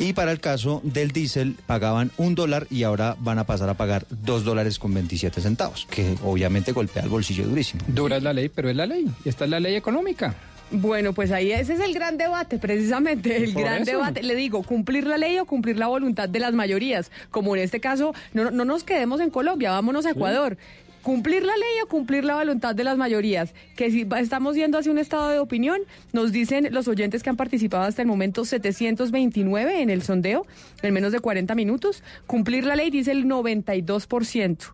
Y 0.00 0.14
para 0.14 0.32
el 0.32 0.40
caso 0.40 0.80
del 0.82 1.12
diésel 1.12 1.54
pagaban 1.64 2.10
un 2.16 2.34
dólar 2.34 2.66
y 2.70 2.82
ahora 2.82 3.14
van 3.20 3.38
a 3.38 3.44
pasar 3.44 3.68
a 3.68 3.74
pagar 3.74 4.04
2 4.10 4.42
dólares 4.42 4.80
con 4.80 4.92
27 4.92 5.40
centavos, 5.40 5.86
que 5.88 6.16
obviamente 6.24 6.72
golpea 6.72 7.04
el 7.04 7.08
bolsillo 7.08 7.46
durísimo. 7.46 7.82
Dura 7.86 8.16
es 8.16 8.24
la 8.24 8.32
ley, 8.32 8.48
pero 8.48 8.68
es 8.68 8.74
la 8.74 8.86
ley. 8.86 9.06
Y 9.24 9.28
esta 9.28 9.44
es 9.44 9.50
la 9.50 9.60
ley 9.60 9.76
económica. 9.76 10.34
Bueno, 10.72 11.12
pues 11.12 11.30
ahí 11.30 11.52
ese 11.52 11.74
es 11.74 11.80
el 11.80 11.94
gran 11.94 12.18
debate, 12.18 12.58
precisamente, 12.58 13.36
el 13.36 13.54
gran 13.54 13.82
eso. 13.82 13.92
debate. 13.92 14.24
Le 14.24 14.34
digo, 14.34 14.64
cumplir 14.64 15.06
la 15.06 15.18
ley 15.18 15.38
o 15.38 15.44
cumplir 15.44 15.78
la 15.78 15.86
voluntad 15.86 16.28
de 16.28 16.40
las 16.40 16.52
mayorías. 16.52 17.12
Como 17.30 17.54
en 17.54 17.62
este 17.62 17.78
caso, 17.78 18.12
no, 18.34 18.50
no 18.50 18.64
nos 18.64 18.82
quedemos 18.82 19.20
en 19.20 19.30
Colombia, 19.30 19.70
vámonos 19.70 20.04
a 20.04 20.10
Ecuador. 20.10 20.58
Cumplir 21.02 21.42
la 21.42 21.56
ley 21.56 21.80
o 21.84 21.88
cumplir 21.88 22.24
la 22.24 22.34
voluntad 22.36 22.74
de 22.74 22.84
las 22.84 22.98
mayorías. 22.98 23.54
Que 23.76 23.90
si 23.90 24.06
estamos 24.18 24.56
yendo 24.56 24.78
hacia 24.78 24.92
un 24.92 24.98
estado 24.98 25.30
de 25.30 25.38
opinión, 25.38 25.80
nos 26.12 26.32
dicen 26.32 26.68
los 26.72 26.88
oyentes 26.88 27.22
que 27.22 27.30
han 27.30 27.36
participado 27.36 27.84
hasta 27.84 28.02
el 28.02 28.08
momento 28.08 28.44
729 28.44 29.82
en 29.82 29.90
el 29.90 30.02
sondeo, 30.02 30.46
en 30.82 30.94
menos 30.94 31.12
de 31.12 31.20
40 31.20 31.54
minutos. 31.54 32.02
Cumplir 32.26 32.64
la 32.64 32.76
ley 32.76 32.90
dice 32.90 33.12
el 33.12 33.26
92%. 33.26 34.72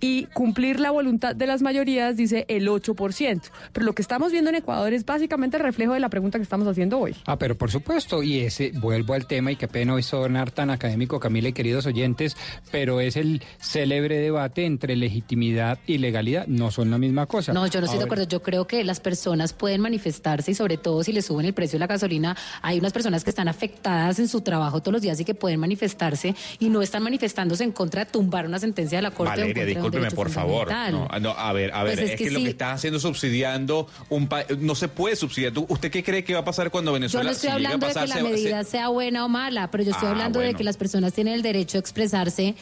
Y 0.00 0.24
cumplir 0.26 0.80
la 0.80 0.90
voluntad 0.90 1.34
de 1.34 1.46
las 1.46 1.62
mayorías 1.62 2.16
dice 2.16 2.44
el 2.48 2.68
8%. 2.68 3.42
Pero 3.72 3.86
lo 3.86 3.94
que 3.94 4.02
estamos 4.02 4.32
viendo 4.32 4.50
en 4.50 4.56
Ecuador 4.56 4.92
es 4.92 5.04
básicamente 5.04 5.56
el 5.56 5.62
reflejo 5.62 5.94
de 5.94 6.00
la 6.00 6.08
pregunta 6.08 6.38
que 6.38 6.42
estamos 6.42 6.66
haciendo 6.68 6.98
hoy. 6.98 7.14
Ah, 7.26 7.38
pero 7.38 7.56
por 7.56 7.70
supuesto, 7.70 8.22
y 8.22 8.40
ese, 8.40 8.72
vuelvo 8.74 9.14
al 9.14 9.26
tema, 9.26 9.52
y 9.52 9.56
qué 9.56 9.68
pena 9.68 9.94
hoy 9.94 10.02
sonar 10.02 10.50
tan 10.50 10.70
académico, 10.70 11.20
Camila 11.20 11.48
y 11.48 11.52
queridos 11.52 11.86
oyentes, 11.86 12.36
pero 12.70 13.00
es 13.00 13.16
el 13.16 13.42
célebre 13.58 14.18
debate 14.18 14.66
entre 14.66 14.96
legitimidad 14.96 15.78
y 15.86 15.98
legalidad, 15.98 16.46
no 16.46 16.70
son 16.70 16.90
la 16.90 16.98
misma 16.98 17.26
cosa. 17.26 17.52
No, 17.52 17.66
yo 17.66 17.80
no 17.80 17.86
estoy 17.86 17.98
de 17.98 18.04
acuerdo. 18.04 18.24
Yo 18.24 18.42
creo 18.42 18.66
que 18.66 18.84
las 18.84 19.00
personas 19.00 19.52
pueden 19.52 19.80
manifestarse 19.80 20.50
y 20.50 20.54
sobre 20.54 20.76
todo 20.76 21.02
si 21.02 21.12
le 21.12 21.22
suben 21.22 21.46
el 21.46 21.54
precio 21.54 21.76
de 21.76 21.80
la 21.80 21.86
gasolina, 21.86 22.36
hay 22.62 22.78
unas 22.78 22.92
personas 22.92 23.24
que 23.24 23.30
están 23.30 23.48
afectadas 23.48 24.18
en 24.18 24.28
su 24.28 24.40
trabajo 24.40 24.80
todos 24.80 24.92
los 24.92 25.02
días 25.02 25.18
y 25.20 25.24
que 25.24 25.34
pueden 25.34 25.60
manifestarse 25.60 26.34
y 26.58 26.68
no 26.68 26.82
están 26.82 27.02
manifestándose 27.02 27.64
en 27.64 27.72
contra 27.72 28.04
de 28.04 28.10
tumbar 28.10 28.46
una 28.46 28.58
sentencia 28.58 28.98
de 28.98 29.02
la 29.02 29.10
Corte. 29.10 29.30
Valeria, 29.30 29.54
contra 29.54 29.80
de 29.80 29.85
un 29.85 29.85
discúlpeme, 29.90 30.10
por 30.16 30.30
favor. 30.30 30.68
No, 30.68 31.08
ah, 31.10 31.18
no, 31.20 31.30
a 31.30 31.52
ver, 31.52 31.72
a 31.72 31.82
ver, 31.82 31.94
Pues 31.96 32.04
es, 32.06 32.10
es 32.12 32.18
que, 32.18 32.24
que 32.24 32.30
lo 32.30 32.40
que 32.40 32.48
está 32.50 32.72
haciendo 32.72 32.98
subsidiando 33.00 33.88
un 34.08 34.28
país, 34.28 34.46
no 34.58 34.74
se 34.74 34.88
puede 34.88 35.16
subsidiar. 35.16 35.52
¿Tú- 35.52 35.66
¿Usted 35.68 35.90
qué 35.90 36.02
cree 36.02 36.24
que 36.24 36.34
va 36.34 36.40
a 36.40 36.44
pasar 36.44 36.70
cuando 36.70 36.90
Yo 36.90 36.94
Venezuela 36.94 37.24
no 37.24 37.30
estoy 37.32 37.48
si 37.50 37.54
hablando 37.54 37.86
de 37.86 37.92
que 37.94 38.06
la 38.06 38.22
medida 38.22 38.64
se- 38.64 38.70
sea 38.72 38.88
buena 38.88 39.24
o 39.24 39.28
mala, 39.28 39.70
pero 39.70 39.84
yo 39.84 39.90
estoy 39.92 40.08
Ah, 40.08 40.12
hablando 40.12 40.40
de 40.40 40.54
que 40.54 40.64
las 40.64 40.76
personas 40.76 41.12
tienen 41.12 41.34
el 41.34 41.42
derecho 41.42 41.78
a 41.78 41.80
expresarse 41.80 42.54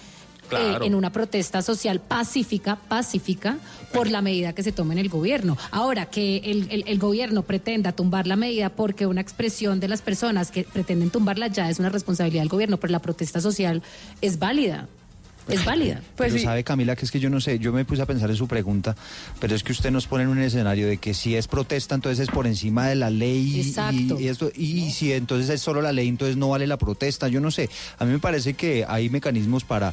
Claro. 0.48 0.84
en 0.84 0.94
una 0.94 1.10
protesta 1.10 1.62
social 1.62 2.00
pacífica, 2.00 2.76
pacífica, 2.76 3.56
por 3.94 4.10
la 4.10 4.20
medida 4.20 4.52
que 4.52 4.62
se 4.62 4.72
tome 4.72 4.92
en 4.92 4.98
el 4.98 5.08
gobierno. 5.08 5.56
Ahora, 5.70 6.06
que 6.06 6.36
el, 6.44 6.66
el- 6.70 6.84
el 6.86 6.98
gobierno 6.98 7.42
pretenda 7.44 7.92
tumbar 7.92 8.26
la 8.26 8.36
medida 8.36 8.68
porque 8.68 9.06
una 9.06 9.22
expresión 9.22 9.80
de 9.80 9.88
las 9.88 10.02
personas 10.02 10.50
que 10.50 10.64
pretenden 10.64 11.08
tumbarla 11.08 11.46
ya 11.46 11.70
es 11.70 11.78
una 11.78 11.88
responsabilidad 11.88 12.42
del 12.42 12.50
gobierno, 12.50 12.76
pero 12.78 12.90
la 12.92 12.98
protesta 13.00 13.40
social 13.40 13.82
es 14.20 14.38
válida. 14.38 14.86
Es 15.48 15.64
válida. 15.64 16.00
pero 16.16 16.38
sabe 16.38 16.64
Camila 16.64 16.96
que 16.96 17.04
es 17.04 17.10
que 17.10 17.20
yo 17.20 17.28
no 17.30 17.40
sé, 17.40 17.58
yo 17.58 17.72
me 17.72 17.84
puse 17.84 18.02
a 18.02 18.06
pensar 18.06 18.30
en 18.30 18.36
su 18.36 18.48
pregunta, 18.48 18.96
pero 19.40 19.54
es 19.54 19.62
que 19.62 19.72
usted 19.72 19.90
nos 19.90 20.06
pone 20.06 20.24
en 20.24 20.30
un 20.30 20.40
escenario 20.40 20.86
de 20.86 20.96
que 20.98 21.12
si 21.14 21.36
es 21.36 21.48
protesta 21.48 21.94
entonces 21.94 22.20
es 22.28 22.34
por 22.34 22.46
encima 22.46 22.88
de 22.88 22.94
la 22.94 23.10
ley 23.10 23.56
y- 23.56 23.60
Exacto. 23.60 24.18
y, 24.18 24.28
esto 24.28 24.50
y 24.54 24.90
si 24.90 25.12
entonces 25.12 25.50
es 25.50 25.60
solo 25.60 25.82
la 25.82 25.92
ley 25.92 26.08
entonces 26.08 26.36
no 26.36 26.48
vale 26.48 26.66
la 26.66 26.76
protesta, 26.78 27.28
yo 27.28 27.40
no 27.40 27.50
sé. 27.50 27.68
A 27.98 28.04
mí 28.04 28.12
me 28.12 28.18
parece 28.18 28.54
que 28.54 28.84
hay 28.88 29.08
mecanismos 29.10 29.64
para 29.64 29.92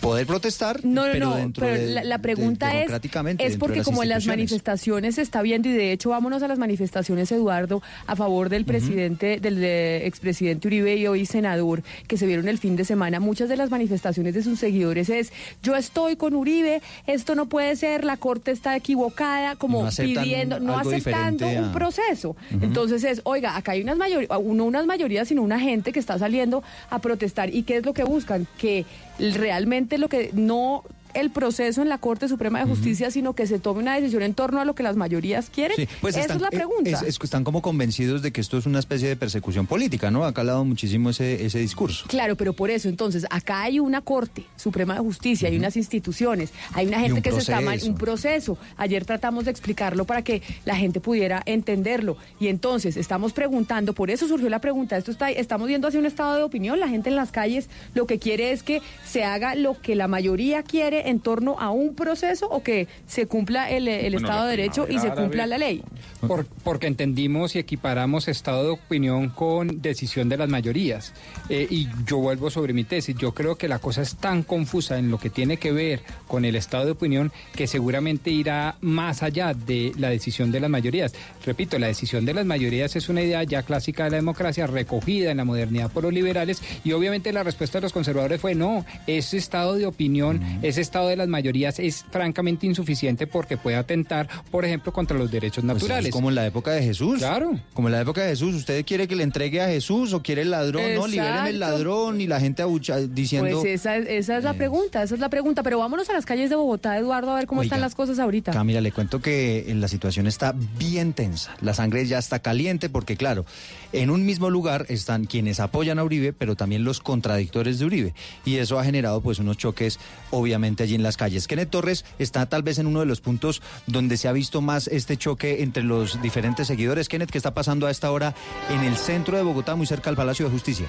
poder 0.00 0.26
protestar, 0.26 0.84
No, 0.84 1.06
no, 1.06 1.12
pero 1.12 1.26
no, 1.30 1.36
dentro 1.36 1.66
pero 1.66 1.78
de- 1.80 1.90
la, 1.92 2.04
la 2.04 2.16
de- 2.18 2.22
pregunta 2.22 2.70
es, 2.80 2.90
es 3.38 3.52
de 3.52 3.58
porque 3.58 3.82
como 3.82 4.02
en 4.02 4.08
las 4.10 4.26
manifestaciones 4.26 5.16
se 5.16 5.22
está 5.22 5.42
viendo, 5.42 5.68
y 5.68 5.72
de 5.72 5.92
hecho 5.92 6.10
vámonos 6.10 6.42
a 6.42 6.48
las 6.48 6.58
manifestaciones, 6.58 7.30
Eduardo, 7.32 7.82
a 8.06 8.16
favor 8.16 8.48
del 8.48 8.64
presidente, 8.64 9.40
del 9.40 9.62
expresidente 9.64 10.68
Uribe 10.68 10.96
y 10.96 11.06
hoy 11.06 11.26
senador, 11.26 11.82
que 12.06 12.16
se 12.16 12.26
vieron 12.26 12.48
el 12.48 12.58
fin 12.58 12.76
de 12.76 12.84
semana, 12.84 13.20
muchas 13.20 13.48
de 13.48 13.56
las 13.56 13.70
manifestaciones 13.70 14.34
de 14.34 14.42
sus 14.42 14.58
seguidores 14.58 15.08
es, 15.10 15.32
yo 15.62 15.76
estoy 15.76 16.16
con 16.16 16.34
Uribe, 16.34 16.80
esto 17.06 17.34
no 17.34 17.46
puede 17.46 17.74
ser, 17.76 18.04
la 18.04 18.16
corte 18.16 18.50
está 18.50 18.76
equivocada, 18.76 19.56
como 19.56 19.84
No 19.84 19.90
pidiendo, 19.90 20.60
no 20.60 20.78
aceptando 20.78 21.46
un 21.48 21.72
proceso. 21.72 22.36
Entonces 22.50 23.04
es, 23.04 23.20
oiga, 23.24 23.56
acá 23.56 23.72
hay 23.72 23.82
unas 23.82 23.96
mayorías, 23.96 24.30
no 24.30 24.64
unas 24.64 24.86
mayorías, 24.86 25.28
sino 25.28 25.42
una 25.42 25.58
gente 25.60 25.92
que 25.92 25.98
está 26.00 26.18
saliendo 26.18 26.62
a 26.90 26.98
protestar. 27.00 27.54
¿Y 27.54 27.62
qué 27.62 27.78
es 27.78 27.86
lo 27.86 27.92
que 27.94 28.04
buscan? 28.04 28.46
Que 28.58 28.84
realmente 29.18 29.98
lo 29.98 30.08
que 30.08 30.30
no 30.32 30.84
el 31.20 31.30
proceso 31.30 31.82
en 31.82 31.88
la 31.88 31.98
Corte 31.98 32.28
Suprema 32.28 32.60
de 32.60 32.66
Justicia, 32.66 33.10
sino 33.10 33.34
que 33.34 33.46
se 33.46 33.58
tome 33.58 33.80
una 33.80 33.94
decisión 33.96 34.22
en 34.22 34.34
torno 34.34 34.60
a 34.60 34.64
lo 34.64 34.74
que 34.74 34.82
las 34.82 34.96
mayorías 34.96 35.50
quieren. 35.50 35.76
Sí, 35.76 35.88
pues 36.00 36.14
Esa 36.14 36.22
están, 36.22 36.36
es 36.36 36.42
la 36.42 36.48
eh, 36.48 36.56
pregunta. 36.56 36.90
es- 36.90 37.02
es 37.02 37.18
que 37.18 37.26
están 37.26 37.44
como 37.44 37.62
convencidos 37.62 38.22
de 38.22 38.32
que 38.32 38.40
esto 38.40 38.58
es 38.58 38.66
una 38.66 38.78
especie 38.78 39.08
de 39.08 39.16
persecución 39.16 39.66
política, 39.66 40.10
¿no? 40.10 40.24
Acá 40.24 40.42
ha 40.42 40.44
dado 40.44 40.64
muchísimo 40.64 41.10
ese, 41.10 41.44
ese 41.44 41.58
discurso. 41.58 42.06
Claro, 42.08 42.36
pero 42.36 42.52
por 42.52 42.70
eso, 42.70 42.88
entonces, 42.88 43.26
acá 43.30 43.62
hay 43.62 43.80
una 43.80 44.00
Corte 44.00 44.44
Suprema 44.56 44.94
de 44.94 45.00
Justicia, 45.00 45.48
hay 45.48 45.56
unas 45.56 45.76
instituciones, 45.76 46.50
hay 46.74 46.86
una 46.86 47.00
gente 47.00 47.22
que 47.22 47.32
se 47.32 47.38
está 47.38 47.60
mal, 47.60 47.78
un 47.84 47.94
proceso. 47.96 48.58
Ayer 48.76 49.04
tratamos 49.04 49.44
de 49.44 49.50
explicarlo 49.50 50.04
para 50.04 50.22
que 50.22 50.42
la 50.64 50.76
gente 50.76 51.00
pudiera 51.00 51.42
entenderlo. 51.46 52.16
Y 52.40 52.48
entonces, 52.48 52.96
estamos 52.96 53.32
preguntando, 53.32 53.92
por 53.94 54.10
eso 54.10 54.28
surgió 54.28 54.48
la 54.48 54.60
pregunta, 54.60 54.96
esto 54.96 55.10
está, 55.10 55.30
estamos 55.30 55.68
viendo 55.68 55.88
hacia 55.88 56.00
un 56.00 56.06
estado 56.06 56.36
de 56.36 56.42
opinión, 56.42 56.78
la 56.80 56.88
gente 56.88 57.08
en 57.10 57.16
las 57.16 57.30
calles 57.32 57.68
lo 57.94 58.06
que 58.06 58.18
quiere 58.18 58.52
es 58.52 58.62
que 58.62 58.80
se 59.06 59.24
haga 59.24 59.54
lo 59.54 59.80
que 59.80 59.94
la 59.94 60.08
mayoría 60.08 60.62
quiere 60.62 61.07
en 61.08 61.20
torno 61.20 61.56
a 61.58 61.70
un 61.70 61.94
proceso 61.94 62.48
o 62.48 62.62
que 62.62 62.86
se 63.06 63.26
cumpla 63.26 63.70
el, 63.70 63.88
el 63.88 64.12
Bueno, 64.12 64.28
Estado 64.28 64.44
de 64.46 64.50
Derecho 64.56 64.86
y 64.88 64.98
se 64.98 65.08
cumpla 65.08 65.44
árabe. 65.44 65.46
la 65.46 65.58
ley. 65.58 65.82
Por- 66.26 66.46
porque 66.64 66.86
entendimos 66.86 67.54
y 67.54 67.58
equiparamos 67.60 68.28
estado 68.28 68.64
de 68.64 68.70
opinión 68.70 69.28
con 69.30 69.80
decisión 69.80 70.28
de 70.28 70.36
las 70.36 70.48
mayorías. 70.48 71.12
Eh, 71.48 71.66
y 71.70 71.88
yo 72.06 72.18
vuelvo 72.18 72.50
sobre 72.50 72.72
mi 72.72 72.84
tesis. 72.84 73.16
Yo 73.16 73.32
creo 73.32 73.56
que 73.56 73.68
la 73.68 73.78
cosa 73.78 74.02
es 74.02 74.16
tan 74.16 74.42
confusa 74.42 74.98
en 74.98 75.10
lo 75.10 75.18
que 75.18 75.30
tiene 75.30 75.56
que 75.58 75.72
ver 75.72 76.00
con 76.26 76.44
el 76.44 76.56
estado 76.56 76.84
de 76.86 76.90
opinión 76.92 77.32
que 77.54 77.66
seguramente 77.66 78.30
irá 78.30 78.76
más 78.80 79.22
allá 79.22 79.54
de 79.54 79.92
la 79.96 80.10
decisión 80.10 80.50
de 80.50 80.60
las 80.60 80.70
mayorías. 80.70 81.14
Repito, 81.46 81.78
la 81.78 81.86
decisión 81.86 82.24
de 82.24 82.34
las 82.34 82.44
mayorías 82.46 82.96
es 82.96 83.08
una 83.08 83.22
idea 83.22 83.42
ya 83.44 83.62
clásica 83.62 84.04
de 84.04 84.10
la 84.10 84.16
democracia, 84.16 84.66
recogida 84.66 85.30
en 85.30 85.36
la 85.38 85.44
modernidad 85.44 85.90
por 85.90 86.02
los 86.02 86.12
liberales. 86.12 86.60
Y 86.84 86.92
obviamente 86.92 87.32
la 87.32 87.44
respuesta 87.44 87.78
de 87.78 87.82
los 87.82 87.92
conservadores 87.92 88.40
fue 88.40 88.54
no, 88.54 88.84
ese 89.06 89.36
estado 89.36 89.74
de 89.76 89.86
opinión, 89.86 90.40
ese 90.62 90.80
estado 90.80 90.97
de 91.06 91.16
las 91.16 91.28
mayorías 91.28 91.78
es 91.78 92.04
francamente 92.10 92.66
insuficiente 92.66 93.26
porque 93.26 93.56
puede 93.56 93.76
atentar, 93.76 94.28
por 94.50 94.64
ejemplo, 94.64 94.92
contra 94.92 95.16
los 95.16 95.30
derechos 95.30 95.62
Pues 95.64 95.74
naturales. 95.74 96.06
es 96.06 96.12
como 96.12 96.28
en 96.30 96.34
la 96.34 96.46
época 96.46 96.72
de 96.72 96.82
Jesús. 96.82 97.18
Claro. 97.18 97.58
Como 97.74 97.88
en 97.88 97.92
la 97.92 98.00
época 98.00 98.22
de 98.22 98.30
Jesús. 98.30 98.54
¿Usted 98.54 98.84
quiere 98.84 99.06
que 99.06 99.14
le 99.16 99.22
entregue 99.22 99.60
a 99.60 99.68
Jesús 99.68 100.12
o 100.12 100.22
quiere 100.22 100.42
el 100.42 100.50
ladrón? 100.50 100.82
No, 100.94 101.06
liberen 101.06 101.46
el 101.46 101.60
ladrón 101.60 102.20
y 102.20 102.26
la 102.26 102.40
gente 102.40 102.62
abucha, 102.62 102.96
diciendo... 102.98 103.60
Pues 103.60 103.80
esa, 103.80 103.96
es- 103.96 104.08
esa 104.08 104.38
es 104.38 104.44
la 104.44 104.54
pregunta, 104.54 105.02
esa 105.02 105.14
es 105.14 105.20
la 105.20 105.28
pregunta. 105.28 105.62
Pero 105.62 105.78
vámonos 105.78 106.08
a 106.10 106.12
las 106.14 106.26
calles 106.26 106.50
de 106.50 106.56
Bogotá, 106.56 106.96
Eduardo, 106.98 107.30
a 107.32 107.36
ver 107.36 107.46
cómo 107.46 107.60
Oiga, 107.60 107.68
están 107.68 107.80
las 107.80 107.94
cosas 107.94 108.18
ahorita. 108.18 108.52
Camila, 108.52 108.80
le 108.80 108.92
cuento 108.92 109.20
que 109.20 109.70
eh, 109.70 109.74
la 109.74 109.88
situación 109.88 110.26
está 110.26 110.54
bien 110.78 111.12
tensa. 111.12 111.54
La 111.60 111.74
sangre 111.74 112.06
ya 112.06 112.18
está 112.18 112.38
caliente 112.40 112.88
porque, 112.88 113.16
claro, 113.16 113.44
en 113.92 114.10
un 114.10 114.24
mismo 114.26 114.50
lugar 114.50 114.86
están 114.88 115.24
quienes 115.26 115.60
apoyan 115.60 115.98
a 115.98 116.04
Uribe, 116.04 116.32
pero 116.32 116.56
también 116.56 116.84
los 116.84 117.00
contradictores 117.00 117.78
de 117.78 117.84
Uribe. 117.86 118.14
Y 118.44 118.56
eso 118.56 118.78
ha 118.78 118.84
generado 118.84 119.20
pues 119.20 119.38
unos 119.38 119.56
choques, 119.56 119.98
obviamente, 120.30 120.77
allí 120.84 120.94
en 120.94 121.02
las 121.02 121.16
calles. 121.16 121.46
Kenneth 121.46 121.70
Torres 121.70 122.04
está 122.18 122.46
tal 122.46 122.62
vez 122.62 122.78
en 122.78 122.86
uno 122.86 123.00
de 123.00 123.06
los 123.06 123.20
puntos 123.20 123.62
donde 123.86 124.16
se 124.16 124.28
ha 124.28 124.32
visto 124.32 124.60
más 124.60 124.88
este 124.88 125.16
choque 125.16 125.62
entre 125.62 125.82
los 125.82 126.20
diferentes 126.22 126.66
seguidores. 126.66 127.08
Kenneth, 127.08 127.30
¿qué 127.30 127.38
está 127.38 127.54
pasando 127.54 127.86
a 127.86 127.90
esta 127.90 128.10
hora 128.10 128.34
en 128.70 128.84
el 128.84 128.96
centro 128.96 129.36
de 129.36 129.42
Bogotá, 129.42 129.74
muy 129.76 129.86
cerca 129.86 130.10
al 130.10 130.16
Palacio 130.16 130.46
de 130.46 130.52
Justicia? 130.52 130.86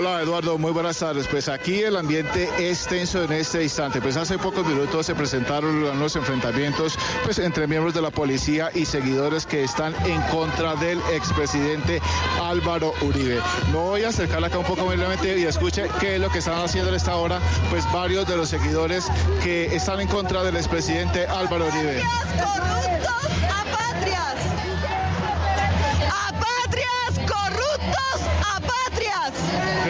Hola 0.00 0.22
Eduardo, 0.22 0.56
muy 0.56 0.72
buenas 0.72 0.98
tardes. 0.98 1.28
Pues 1.28 1.46
aquí 1.50 1.82
el 1.82 1.94
ambiente 1.94 2.48
es 2.58 2.86
tenso 2.86 3.22
en 3.22 3.32
este 3.32 3.62
instante. 3.62 4.00
Pues 4.00 4.16
hace 4.16 4.38
pocos 4.38 4.66
minutos 4.66 5.04
se 5.04 5.14
presentaron 5.14 5.84
unos 5.84 6.16
enfrentamientos 6.16 6.98
pues 7.22 7.38
entre 7.38 7.66
miembros 7.66 7.92
de 7.92 8.00
la 8.00 8.10
policía 8.10 8.70
y 8.74 8.86
seguidores 8.86 9.44
que 9.44 9.62
están 9.62 9.94
en 10.06 10.22
contra 10.34 10.74
del 10.76 10.98
expresidente 11.12 12.00
Álvaro 12.42 12.94
Uribe. 13.02 13.42
Me 13.72 13.76
voy 13.76 14.04
a 14.04 14.08
acercar 14.08 14.42
acá 14.42 14.56
un 14.56 14.64
poco 14.64 14.86
brevemente 14.86 15.38
y 15.38 15.44
escuche 15.44 15.84
qué 16.00 16.14
es 16.14 16.20
lo 16.22 16.30
que 16.30 16.38
están 16.38 16.58
haciendo 16.58 16.88
en 16.88 16.96
esta 16.96 17.16
hora 17.16 17.38
pues 17.68 17.84
varios 17.92 18.26
de 18.26 18.38
los 18.38 18.48
seguidores 18.48 19.06
que 19.44 19.66
están 19.76 20.00
en 20.00 20.08
contra 20.08 20.42
del 20.42 20.56
expresidente 20.56 21.26
Álvaro 21.26 21.66
Uribe. 21.66 22.02
¡Apatrias! 22.40 23.39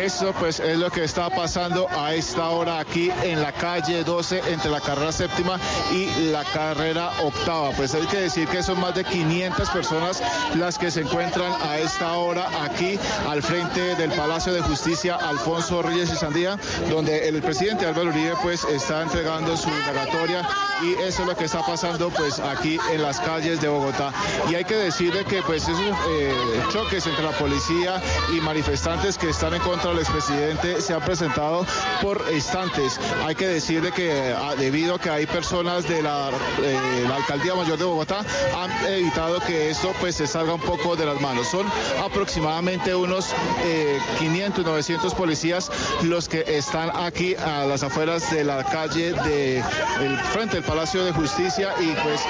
Eso 0.00 0.32
pues 0.38 0.60
es 0.60 0.78
lo 0.78 0.90
que 0.90 1.04
está 1.04 1.28
pasando 1.30 1.86
a 1.90 2.14
esta 2.14 2.48
hora 2.48 2.80
aquí 2.80 3.10
en 3.22 3.42
la 3.42 3.52
calle 3.52 4.02
12 4.02 4.42
entre 4.48 4.70
la 4.70 4.80
carrera 4.80 5.12
séptima 5.12 5.58
y 5.92 6.30
la 6.30 6.44
carrera 6.44 7.10
octava. 7.22 7.70
Pues 7.72 7.94
hay 7.94 8.06
que 8.06 8.18
decir 8.18 8.48
que 8.48 8.62
son 8.62 8.80
más 8.80 8.94
de 8.94 9.04
500 9.04 9.68
personas 9.70 10.22
las 10.54 10.78
que 10.78 10.90
se 10.90 11.02
encuentran 11.02 11.52
a 11.62 11.78
esta 11.78 12.14
hora 12.14 12.48
aquí 12.62 12.98
al 13.28 13.42
frente 13.42 13.96
del 13.96 14.10
Palacio 14.12 14.52
de 14.52 14.62
Justicia 14.62 15.16
Alfonso 15.16 15.82
Reyes 15.82 16.10
y 16.12 16.16
Sandía, 16.16 16.58
donde 16.88 17.28
el 17.28 17.42
presidente 17.42 17.86
Álvaro 17.86 18.08
Uribe 18.08 18.34
pues 18.42 18.64
está 18.64 19.02
entregando 19.02 19.56
su 19.56 19.68
indagatoria 19.68 20.46
y 20.82 20.92
eso 21.02 21.22
es 21.22 21.28
lo 21.28 21.36
que 21.36 21.44
está 21.44 21.64
pasando 21.64 22.10
pues 22.10 22.38
aquí 22.38 22.78
en 22.92 23.02
las 23.02 23.20
calles 23.20 23.60
de 23.60 23.68
Bogotá. 23.68 24.12
Y 24.50 24.54
hay 24.54 24.64
que 24.64 24.76
decirle 24.76 25.24
que 25.24 25.42
pues 25.42 25.64
esos 25.64 25.80
eh, 26.08 26.32
choques 26.72 27.06
entre 27.06 27.24
la 27.24 27.32
policía 27.32 28.00
y 28.34 28.40
manifestantes 28.40 29.18
que 29.18 29.30
están 29.30 29.54
en 29.54 29.60
contra 29.70 29.90
del 29.90 30.00
expresidente 30.00 30.80
se 30.80 30.92
han 30.92 31.00
presentado 31.00 31.64
por 32.02 32.20
instantes. 32.32 32.98
Hay 33.24 33.36
que 33.36 33.46
decirle 33.46 33.92
que 33.92 34.34
ah, 34.36 34.56
debido 34.58 34.96
a 34.96 34.98
que 34.98 35.10
hay 35.10 35.26
personas 35.26 35.88
de 35.88 36.02
la, 36.02 36.30
eh, 36.60 37.04
la 37.08 37.14
alcaldía 37.14 37.54
mayor 37.54 37.78
de 37.78 37.84
Bogotá 37.84 38.24
han 38.56 38.86
evitado 38.86 39.38
que 39.38 39.70
esto 39.70 39.92
pues 40.00 40.16
se 40.16 40.26
salga 40.26 40.54
un 40.54 40.60
poco 40.60 40.96
de 40.96 41.06
las 41.06 41.20
manos. 41.20 41.46
Son 41.46 41.64
aproximadamente 42.04 42.96
unos 42.96 43.32
eh, 43.64 44.00
500, 44.18 44.64
900 44.64 45.14
policías 45.14 45.70
los 46.02 46.28
que 46.28 46.44
están 46.48 46.90
aquí 46.96 47.36
a 47.36 47.64
las 47.64 47.84
afueras 47.84 48.28
de 48.32 48.42
la 48.42 48.64
calle 48.64 49.12
de 49.12 49.58
el 50.00 50.18
frente 50.32 50.56
del 50.56 50.64
Palacio 50.64 51.04
de 51.04 51.12
Justicia 51.12 51.72
y 51.78 51.92
pues 52.02 52.20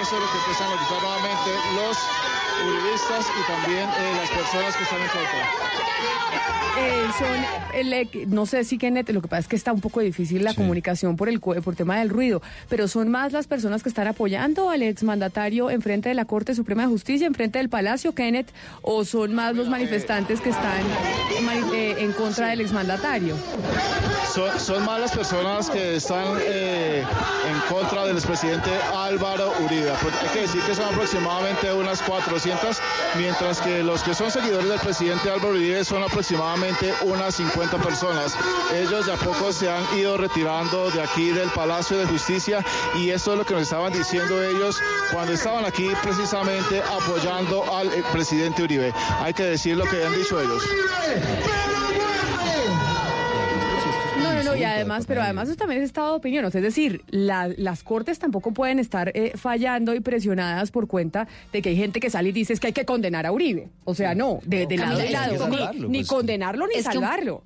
eso 0.00 0.16
es 0.16 0.22
lo 0.22 0.30
que 0.30 0.38
empiezan 0.38 0.72
a 0.72 0.76
gritar 0.76 1.02
nuevamente 1.02 1.50
los 1.76 2.27
uribistas 2.66 3.26
y 3.28 3.52
también 3.52 3.88
eh, 3.88 4.12
las 4.16 4.30
personas 4.30 4.76
que 4.76 4.82
están 4.82 5.00
en 5.00 5.08
contra. 5.08 6.08
Eh, 6.80 7.08
son, 7.18 7.74
el, 7.74 8.28
no 8.28 8.46
sé 8.46 8.62
si 8.62 8.78
Kenneth, 8.78 9.10
lo 9.10 9.20
que 9.20 9.26
pasa 9.26 9.40
es 9.40 9.48
que 9.48 9.56
está 9.56 9.72
un 9.72 9.80
poco 9.80 10.00
difícil 10.00 10.44
la 10.44 10.54
comunicación 10.54 11.16
por 11.16 11.28
el 11.28 11.40
por 11.40 11.74
tema 11.74 11.98
del 11.98 12.08
ruido, 12.08 12.40
pero 12.68 12.86
son 12.86 13.08
más 13.08 13.32
las 13.32 13.48
personas 13.48 13.82
que 13.82 13.88
están 13.88 14.06
apoyando 14.06 14.70
al 14.70 14.82
exmandatario 14.82 15.70
enfrente 15.70 16.08
de 16.08 16.14
la 16.14 16.24
Corte 16.24 16.54
Suprema 16.54 16.82
de 16.82 16.88
Justicia, 16.88 17.26
enfrente 17.26 17.58
del 17.58 17.68
Palacio, 17.68 18.14
Kenneth, 18.14 18.48
o 18.82 19.04
son 19.04 19.34
más 19.34 19.56
los 19.56 19.68
manifestantes 19.68 20.40
que 20.40 20.50
están 20.50 20.82
eh, 21.74 21.96
en 21.98 22.12
contra 22.12 22.48
del 22.48 22.60
exmandatario. 22.60 23.34
Son, 24.32 24.60
son 24.60 24.84
más 24.84 25.00
las 25.00 25.10
personas 25.10 25.70
que 25.70 25.96
están 25.96 26.36
eh, 26.42 27.02
en 27.50 27.74
contra 27.74 28.04
del 28.04 28.16
expresidente 28.16 28.70
Álvaro 28.94 29.52
Uribe. 29.64 29.90
Pues 30.02 30.14
hay 30.22 30.28
que 30.28 30.40
decir 30.42 30.60
que 30.62 30.74
son 30.74 30.84
aproximadamente 30.84 31.72
unas 31.72 32.00
400, 32.02 32.47
mientras 33.16 33.60
que 33.60 33.82
los 33.82 34.02
que 34.02 34.14
son 34.14 34.30
seguidores 34.30 34.68
del 34.68 34.80
presidente 34.80 35.30
Álvaro 35.30 35.50
Uribe 35.50 35.84
son 35.84 36.02
aproximadamente 36.02 36.92
unas 37.02 37.34
50 37.34 37.78
personas. 37.78 38.36
Ellos 38.74 39.06
de 39.06 39.12
a 39.12 39.16
poco 39.16 39.52
se 39.52 39.70
han 39.70 39.82
ido 39.98 40.16
retirando 40.16 40.90
de 40.90 41.02
aquí 41.02 41.30
del 41.30 41.48
Palacio 41.50 41.98
de 41.98 42.06
Justicia 42.06 42.64
y 42.96 43.10
eso 43.10 43.32
es 43.32 43.38
lo 43.38 43.44
que 43.44 43.54
nos 43.54 43.62
estaban 43.64 43.92
diciendo 43.92 44.42
ellos 44.42 44.80
cuando 45.12 45.32
estaban 45.32 45.64
aquí 45.64 45.88
precisamente 46.02 46.82
apoyando 46.82 47.64
al 47.74 47.88
eh, 47.92 48.02
presidente 48.12 48.62
Uribe. 48.62 48.92
Hay 49.20 49.34
que 49.34 49.44
decir 49.44 49.76
lo 49.76 49.84
que 49.84 50.04
han 50.04 50.14
dicho 50.14 50.40
ellos. 50.40 50.62
Y 54.60 54.64
además, 54.64 55.04
pero 55.06 55.22
además 55.22 55.48
eso 55.48 55.56
también 55.56 55.80
es 55.82 55.86
estado 55.86 56.10
de 56.12 56.16
opinión. 56.16 56.44
O 56.44 56.50
sea, 56.50 56.60
es 56.60 56.64
decir, 56.64 57.02
la- 57.08 57.48
las 57.56 57.82
cortes 57.82 58.18
tampoco 58.18 58.52
pueden 58.52 58.78
estar 58.78 59.10
eh, 59.14 59.32
fallando 59.36 59.94
y 59.94 60.00
presionadas 60.00 60.70
por 60.70 60.86
cuenta 60.88 61.26
de 61.52 61.62
que 61.62 61.70
hay 61.70 61.76
gente 61.76 62.00
que 62.00 62.10
sale 62.10 62.28
y 62.30 62.32
dice 62.32 62.52
es 62.52 62.60
que 62.60 62.68
hay 62.68 62.72
que 62.72 62.84
condenar 62.84 63.26
a 63.26 63.32
Uribe. 63.32 63.68
O 63.84 63.94
sea, 63.94 64.14
no, 64.14 64.40
de, 64.44 64.66
de 64.66 64.76
lado 64.76 64.98
que 64.98 65.10
lado, 65.10 65.48
ni, 65.48 65.80
ni 65.88 65.98
pues, 65.98 66.08
condenarlo 66.08 66.66
ni 66.66 66.74
es 66.74 66.82
que 66.88 66.96
un- 66.98 67.04
salvarlo. 67.04 67.42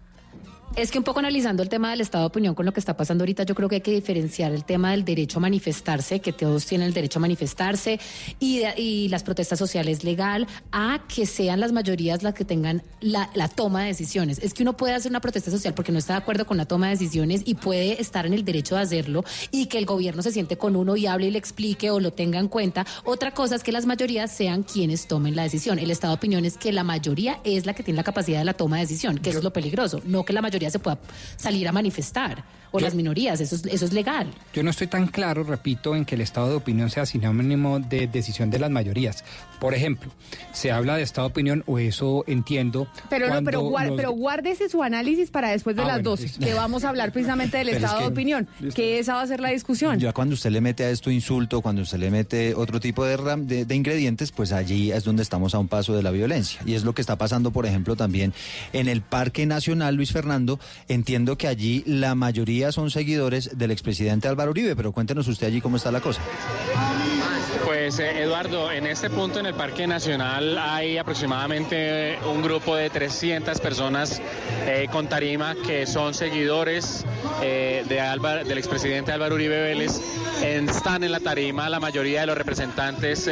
Es 0.74 0.90
que 0.90 0.96
un 0.96 1.04
poco 1.04 1.18
analizando 1.18 1.62
el 1.62 1.68
tema 1.68 1.90
del 1.90 2.00
estado 2.00 2.24
de 2.24 2.28
opinión 2.28 2.54
con 2.54 2.64
lo 2.64 2.72
que 2.72 2.80
está 2.80 2.96
pasando 2.96 3.22
ahorita, 3.22 3.42
yo 3.42 3.54
creo 3.54 3.68
que 3.68 3.74
hay 3.76 3.80
que 3.82 3.90
diferenciar 3.92 4.52
el 4.52 4.64
tema 4.64 4.92
del 4.92 5.04
derecho 5.04 5.36
a 5.38 5.40
manifestarse, 5.42 6.20
que 6.20 6.32
todos 6.32 6.64
tienen 6.64 6.88
el 6.88 6.94
derecho 6.94 7.18
a 7.18 7.20
manifestarse, 7.20 8.00
y, 8.40 8.60
de- 8.60 8.72
y 8.80 9.08
las 9.08 9.22
protestas 9.22 9.58
sociales 9.58 10.02
legal, 10.02 10.46
a 10.72 11.02
que 11.14 11.26
sean 11.26 11.60
las 11.60 11.72
mayorías 11.72 12.22
las 12.22 12.32
que 12.32 12.46
tengan 12.46 12.82
la, 13.02 13.28
la 13.34 13.48
toma 13.48 13.82
de 13.82 13.88
decisiones. 13.88 14.38
Es 14.38 14.54
que 14.54 14.62
uno 14.62 14.74
puede 14.74 14.94
hacer 14.94 15.12
una 15.12 15.20
protesta 15.20 15.50
social 15.50 15.74
porque 15.74 15.92
no 15.92 15.98
está 15.98 16.14
de 16.14 16.20
acuerdo 16.20 16.46
con 16.46 16.56
la 16.56 16.64
toma 16.64 16.86
de 16.86 16.92
decisiones 16.94 17.42
y 17.44 17.54
puede 17.54 18.00
estar 18.00 18.24
en 18.24 18.32
el 18.32 18.42
derecho 18.42 18.76
de 18.76 18.80
hacerlo 18.80 19.24
y 19.50 19.66
que 19.66 19.76
el 19.76 19.84
gobierno 19.84 20.22
se 20.22 20.32
siente 20.32 20.56
con 20.56 20.74
uno 20.74 20.96
y 20.96 21.06
hable 21.06 21.26
y 21.26 21.30
le 21.32 21.38
explique 21.38 21.90
o 21.90 22.00
lo 22.00 22.14
tenga 22.14 22.38
en 22.38 22.48
cuenta. 22.48 22.86
Otra 23.04 23.34
cosa 23.34 23.56
es 23.56 23.62
que 23.62 23.72
las 23.72 23.84
mayorías 23.84 24.32
sean 24.32 24.62
quienes 24.62 25.06
tomen 25.06 25.36
la 25.36 25.42
decisión. 25.42 25.78
El 25.78 25.90
estado 25.90 26.14
de 26.14 26.16
opinión 26.16 26.46
es 26.46 26.56
que 26.56 26.72
la 26.72 26.82
mayoría 26.82 27.40
es 27.44 27.66
la 27.66 27.74
que 27.74 27.82
tiene 27.82 27.98
la 27.98 28.04
capacidad 28.04 28.38
de 28.38 28.46
la 28.46 28.54
toma 28.54 28.76
de 28.76 28.82
decisión, 28.84 29.18
que 29.18 29.28
eso 29.28 29.38
es 29.40 29.44
lo 29.44 29.52
peligroso, 29.52 30.00
no 30.06 30.24
que 30.24 30.32
la 30.32 30.40
mayoría 30.40 30.61
se 30.70 30.78
pueda 30.78 30.98
salir 31.36 31.68
a 31.68 31.72
manifestar 31.72 32.44
o 32.72 32.78
Yo- 32.80 32.84
las 32.84 32.94
minorías, 32.94 33.40
eso 33.40 33.54
es, 33.54 33.64
eso 33.66 33.84
es 33.84 33.92
legal. 33.92 34.26
Yo 34.52 34.62
no 34.62 34.70
estoy 34.70 34.86
tan 34.88 35.06
claro, 35.06 35.44
repito, 35.44 35.94
en 35.94 36.04
que 36.04 36.14
el 36.16 36.20
estado 36.22 36.48
de 36.48 36.54
opinión 36.56 36.90
sea 36.90 37.06
sinónimo 37.06 37.78
de 37.78 38.06
decisión 38.08 38.50
de 38.50 38.58
las 38.58 38.70
mayorías. 38.70 39.24
Por 39.60 39.74
ejemplo, 39.74 40.10
se 40.52 40.72
habla 40.72 40.96
de 40.96 41.02
estado 41.02 41.28
de 41.28 41.32
opinión, 41.32 41.62
o 41.66 41.78
eso 41.78 42.24
entiendo. 42.26 42.88
Pero 43.10 43.28
no, 43.32 43.42
pero, 43.44 43.62
guar- 43.62 43.88
los- 43.88 43.96
pero 43.96 44.10
guárdese 44.12 44.68
su 44.68 44.82
análisis 44.82 45.30
para 45.30 45.50
después 45.50 45.76
de 45.76 45.82
Ah, 45.82 45.86
las 45.86 45.94
bueno, 45.96 46.10
12, 46.10 46.22
listo. 46.24 46.40
que 46.44 46.54
vamos 46.54 46.82
a 46.84 46.88
hablar 46.88 47.12
precisamente 47.12 47.58
del 47.58 47.66
Pero 47.72 47.76
es 47.78 47.82
estado 47.84 48.00
de 48.00 48.06
que- 48.06 48.12
opinión, 48.12 48.48
que 48.74 48.98
esa 48.98 49.14
va 49.14 49.22
a 49.22 49.26
ser 49.26 49.40
la 49.40 49.50
discusión. 49.50 49.98
Ya 50.00 50.12
cuando 50.12 50.34
usted 50.34 50.50
le 50.50 50.60
mete 50.60 50.84
a 50.84 50.90
esto 50.90 51.10
insulto, 51.10 51.60
cuando 51.60 51.82
usted 51.82 51.98
le 51.98 52.10
mete 52.10 52.54
otro 52.54 52.80
tipo 52.80 53.04
de, 53.04 53.16
ram- 53.18 53.44
de, 53.46 53.64
de 53.64 53.74
ingredientes, 53.74 54.32
pues 54.32 54.50
allí 54.52 54.90
es 54.92 55.04
donde 55.04 55.22
estamos 55.22 55.54
a 55.54 55.58
un 55.58 55.68
paso 55.68 55.94
de 55.94 56.02
la 56.02 56.10
violencia. 56.10 56.60
Y 56.66 56.74
es 56.74 56.82
lo 56.84 56.94
que 56.94 57.00
está 57.02 57.16
pasando, 57.16 57.50
por 57.52 57.66
ejemplo, 57.66 57.94
también 57.96 58.32
en 58.72 58.88
el 58.88 59.02
Parque 59.02 59.46
Nacional 59.46 59.94
Luis 59.94 60.10
Fernando. 60.12 60.58
Entiendo 60.88 61.36
que 61.38 61.46
allí 61.48 61.82
la 61.86 62.14
mayoría 62.14 62.61
son 62.70 62.90
seguidores 62.90 63.58
del 63.58 63.72
expresidente 63.72 64.28
Álvaro 64.28 64.52
Uribe, 64.52 64.76
pero 64.76 64.92
cuéntenos 64.92 65.26
usted 65.26 65.48
allí 65.48 65.60
cómo 65.60 65.76
está 65.76 65.90
la 65.90 66.00
cosa. 66.00 66.20
Pues 67.82 67.98
eh, 67.98 68.22
Eduardo, 68.22 68.70
en 68.70 68.86
este 68.86 69.10
punto 69.10 69.40
en 69.40 69.46
el 69.46 69.54
Parque 69.54 69.88
Nacional 69.88 70.56
hay 70.56 70.98
aproximadamente 70.98 72.16
un 72.32 72.40
grupo 72.40 72.76
de 72.76 72.88
300 72.90 73.58
personas 73.60 74.22
eh, 74.66 74.86
con 74.92 75.08
tarima 75.08 75.56
que 75.66 75.84
son 75.88 76.14
seguidores 76.14 77.04
eh, 77.42 77.84
de 77.88 78.00
Álvaro- 78.00 78.44
del 78.44 78.56
expresidente 78.58 79.10
Álvaro 79.10 79.34
Uribe 79.34 79.60
Vélez. 79.62 80.00
Están 80.44 81.02
en 81.02 81.10
la 81.10 81.18
tarima 81.20 81.68
la 81.68 81.80
mayoría 81.80 82.20
de 82.20 82.26
los 82.28 82.38
representantes 82.38 83.28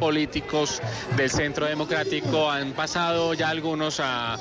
políticos 0.00 0.80
del 1.16 1.30
Centro 1.30 1.66
Democrático. 1.66 2.50
Han 2.50 2.72
pasado 2.72 3.34
ya 3.34 3.48
algunos 3.48 4.00
a 4.00 4.36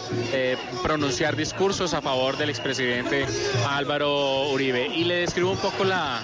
pronunciar 0.83 1.35
discursos 1.35 1.93
a 1.93 2.01
favor 2.01 2.37
del 2.37 2.49
expresidente 2.49 3.25
Álvaro 3.69 4.49
Uribe. 4.49 4.87
Y 4.87 5.03
le 5.03 5.15
describo 5.17 5.51
un 5.51 5.57
poco 5.59 5.83
la- 5.83 6.21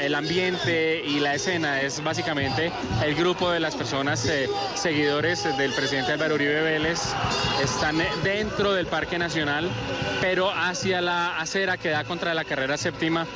el 0.00 0.14
ambiente 0.14 1.02
y 1.04 1.20
la 1.20 1.34
escena 1.34 1.82
es 1.82 1.99
básicamente 2.04 2.72
el 3.04 3.14
grupo 3.14 3.50
de 3.50 3.60
las 3.60 3.74
personas 3.76 4.24
eh, 4.26 4.48
seguidores 4.74 5.44
del 5.56 5.72
presidente 5.72 6.12
Álvaro 6.12 6.34
Uribe 6.34 6.62
Vélez. 6.62 7.00
Están 7.62 7.98
dentro 8.22 8.72
del 8.72 8.86
Parque 8.86 9.18
Nacional, 9.18 9.68
pero 10.20 10.50
hacia 10.50 11.00
la 11.00 11.38
acera 11.38 11.76
que 11.76 11.90
da 11.90 12.04
contra 12.04 12.34
la 12.34 12.44
carrera 12.44 12.76
séptima, 12.76 13.26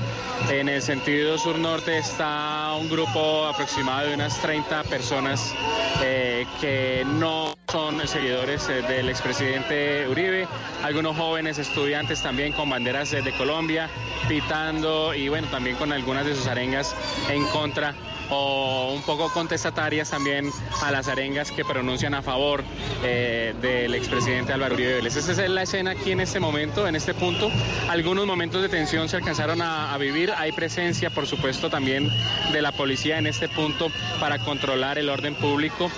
en 0.50 0.68
el 0.68 0.82
sentido 0.82 1.38
sur-norte 1.38 1.98
está 1.98 2.74
un 2.78 2.88
grupo 2.90 3.46
aproximado 3.46 4.08
de 4.08 4.14
unas 4.14 4.38
30 4.40 4.84
personas 4.84 5.54
eh, 6.02 6.46
que 6.60 7.04
no 7.06 7.54
son 7.72 8.06
seguidores 8.06 8.68
eh, 8.68 8.82
del 8.82 9.08
expresidente 9.08 10.06
Uribe, 10.08 10.46
algunos 10.82 11.16
jóvenes 11.16 11.58
estudiantes 11.58 12.22
también 12.22 12.52
con 12.52 12.68
banderas 12.68 13.12
eh, 13.14 13.22
de 13.22 13.32
Colombia, 13.32 13.88
pitando 14.28 15.14
y 15.14 15.28
bueno, 15.28 15.48
también 15.48 15.76
con 15.76 15.92
algunas 15.92 16.26
de 16.26 16.36
sus 16.36 16.46
arengas 16.46 16.94
en 17.30 17.44
contra 17.46 17.94
o 18.30 18.92
un 18.94 19.02
poco 19.02 19.30
contestatarias 19.32 20.10
también 20.10 20.50
a 20.82 20.90
las 20.90 21.08
arengas 21.08 21.50
que 21.50 21.64
pronuncian 21.64 22.14
a 22.14 22.22
favor 22.22 22.64
eh, 23.02 23.54
del 23.60 23.94
expresidente 23.94 24.52
Álvaro 24.52 24.74
Uribe 24.74 24.94
Vélez. 24.94 25.16
Esta 25.16 25.32
es 25.32 25.50
la 25.50 25.62
escena 25.62 25.92
aquí 25.92 26.12
en 26.12 26.20
este 26.20 26.40
momento, 26.40 26.86
en 26.86 26.96
este 26.96 27.14
punto. 27.14 27.50
Algunos 27.88 28.26
momentos 28.26 28.62
de 28.62 28.68
tensión 28.68 29.08
se 29.08 29.16
alcanzaron 29.16 29.62
a, 29.62 29.92
a 29.92 29.98
vivir. 29.98 30.32
Hay 30.36 30.52
presencia, 30.52 31.10
por 31.10 31.26
supuesto, 31.26 31.70
también 31.70 32.10
de 32.52 32.62
la 32.62 32.72
policía 32.72 33.18
en 33.18 33.26
este 33.26 33.48
punto 33.48 33.88
para 34.20 34.38
controlar 34.38 34.98
el 34.98 35.08
orden 35.08 35.34
público 35.34 35.90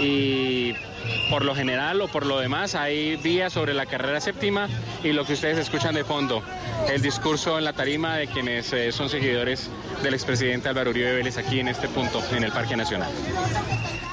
y 0.00 0.74
por 1.30 1.44
lo 1.44 1.54
general 1.54 2.00
o 2.00 2.08
por 2.08 2.26
lo 2.26 2.38
demás 2.38 2.74
hay 2.74 3.16
vías 3.16 3.52
sobre 3.52 3.74
la 3.74 3.86
carrera 3.86 4.20
séptima 4.20 4.68
y 5.02 5.12
lo 5.12 5.24
que 5.24 5.34
ustedes 5.34 5.58
escuchan 5.58 5.94
de 5.94 6.04
fondo, 6.04 6.42
el 6.92 7.02
discurso 7.02 7.58
en 7.58 7.64
la 7.64 7.72
tarima 7.72 8.16
de 8.16 8.26
quienes 8.26 8.72
eh, 8.72 8.92
son 8.92 9.08
seguidores 9.08 9.70
del 10.02 10.14
expresidente 10.14 10.68
Álvaro 10.68 10.90
Uribe 10.90 11.14
Vélez 11.14 11.38
aquí 11.38 11.60
en 11.60 11.68
este 11.68 11.88
punto, 11.88 12.22
en 12.32 12.44
el 12.44 12.52
Parque 12.52 12.76
Nacional. 12.76 13.10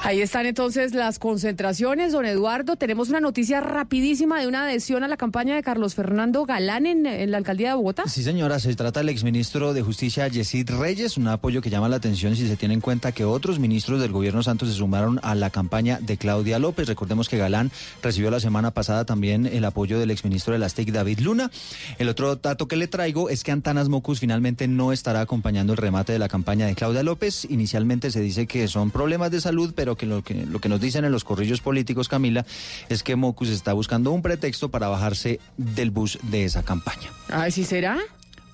Ahí 0.04 0.20
están 0.20 0.46
entonces 0.46 0.94
las 0.94 1.20
concentraciones, 1.20 2.10
don 2.10 2.26
Eduardo. 2.26 2.74
Tenemos 2.74 3.08
una 3.08 3.20
noticia 3.20 3.60
rapidísima 3.60 4.40
de 4.40 4.48
una 4.48 4.64
adhesión 4.64 5.04
a 5.04 5.08
la 5.08 5.16
campaña 5.16 5.54
de 5.54 5.62
Carlos 5.62 5.94
Fernando 5.94 6.44
Galán 6.44 6.86
en, 6.86 7.30
la 7.30 7.36
alcaldía 7.36 7.68
de 7.68 7.74
Bogotá. 7.76 8.08
Sí, 8.08 8.24
señora, 8.24 8.58
se 8.58 8.74
trata 8.74 8.98
del 8.98 9.10
exministro 9.10 9.72
de 9.72 9.82
Justicia 9.82 10.26
Yesid 10.26 10.70
Reyes, 10.70 11.16
un 11.18 11.28
apoyo 11.28 11.62
que 11.62 11.70
llama 11.70 11.88
la 11.88 11.96
atención 11.96 12.34
si 12.34 12.48
se 12.48 12.56
tiene 12.56 12.74
en 12.74 12.80
cuenta 12.80 13.12
que 13.12 13.24
otros 13.24 13.60
ministros 13.60 14.00
del 14.00 14.10
gobierno 14.10 14.42
Santos 14.42 14.70
se 14.70 14.74
sumaron 14.74 15.20
a 15.22 15.36
la 15.36 15.50
campaña 15.50 16.00
de 16.00 16.16
Claudia 16.16 16.58
López. 16.58 16.88
Recordemos 16.88 17.28
que 17.28 17.38
Galán 17.38 17.70
recibió 18.02 18.32
la 18.32 18.40
semana 18.40 18.72
pasada 18.72 19.04
también 19.04 19.46
el 19.46 19.64
apoyo 19.64 20.00
del 20.00 20.10
exministro 20.10 20.52
de 20.52 20.58
las 20.58 20.74
TIC, 20.74 20.90
David 20.90 21.20
Luna. 21.20 21.52
El 22.00 22.08
otro 22.08 22.34
dato 22.34 22.66
que 22.66 22.74
le 22.74 22.88
traigo 22.88 23.28
es 23.28 23.44
que 23.44 23.52
Antanas 23.52 23.88
Mocus 23.88 24.18
finalmente 24.18 24.66
no 24.66 24.92
estará 24.92 25.20
acompañando 25.20 25.74
el 25.74 25.76
remate 25.76 26.12
de 26.12 26.18
la 26.18 26.28
campaña 26.28 26.66
de 26.66 26.74
Claudia 26.74 27.04
López. 27.04 27.46
Inicialmente 27.48 28.10
se 28.10 28.20
dice 28.20 28.48
que 28.48 28.66
son 28.66 28.90
problemas 28.90 29.30
de 29.30 29.40
salud, 29.40 29.72
pero 29.76 29.91
que 29.96 30.06
lo 30.06 30.22
que, 30.22 30.46
lo 30.46 30.60
que 30.60 30.68
nos 30.68 30.80
dicen 30.80 31.04
en 31.04 31.12
los 31.12 31.24
corrillos 31.24 31.60
políticos, 31.60 32.08
Camila, 32.08 32.44
es 32.88 33.02
que 33.02 33.16
Mocus 33.16 33.48
está 33.48 33.72
buscando 33.72 34.12
un 34.12 34.22
pretexto 34.22 34.70
para 34.70 34.88
bajarse 34.88 35.40
del 35.56 35.90
bus 35.90 36.18
de 36.22 36.44
esa 36.44 36.62
campaña. 36.62 37.10
Ay, 37.28 37.50
¿sí 37.50 37.64
será? 37.64 37.98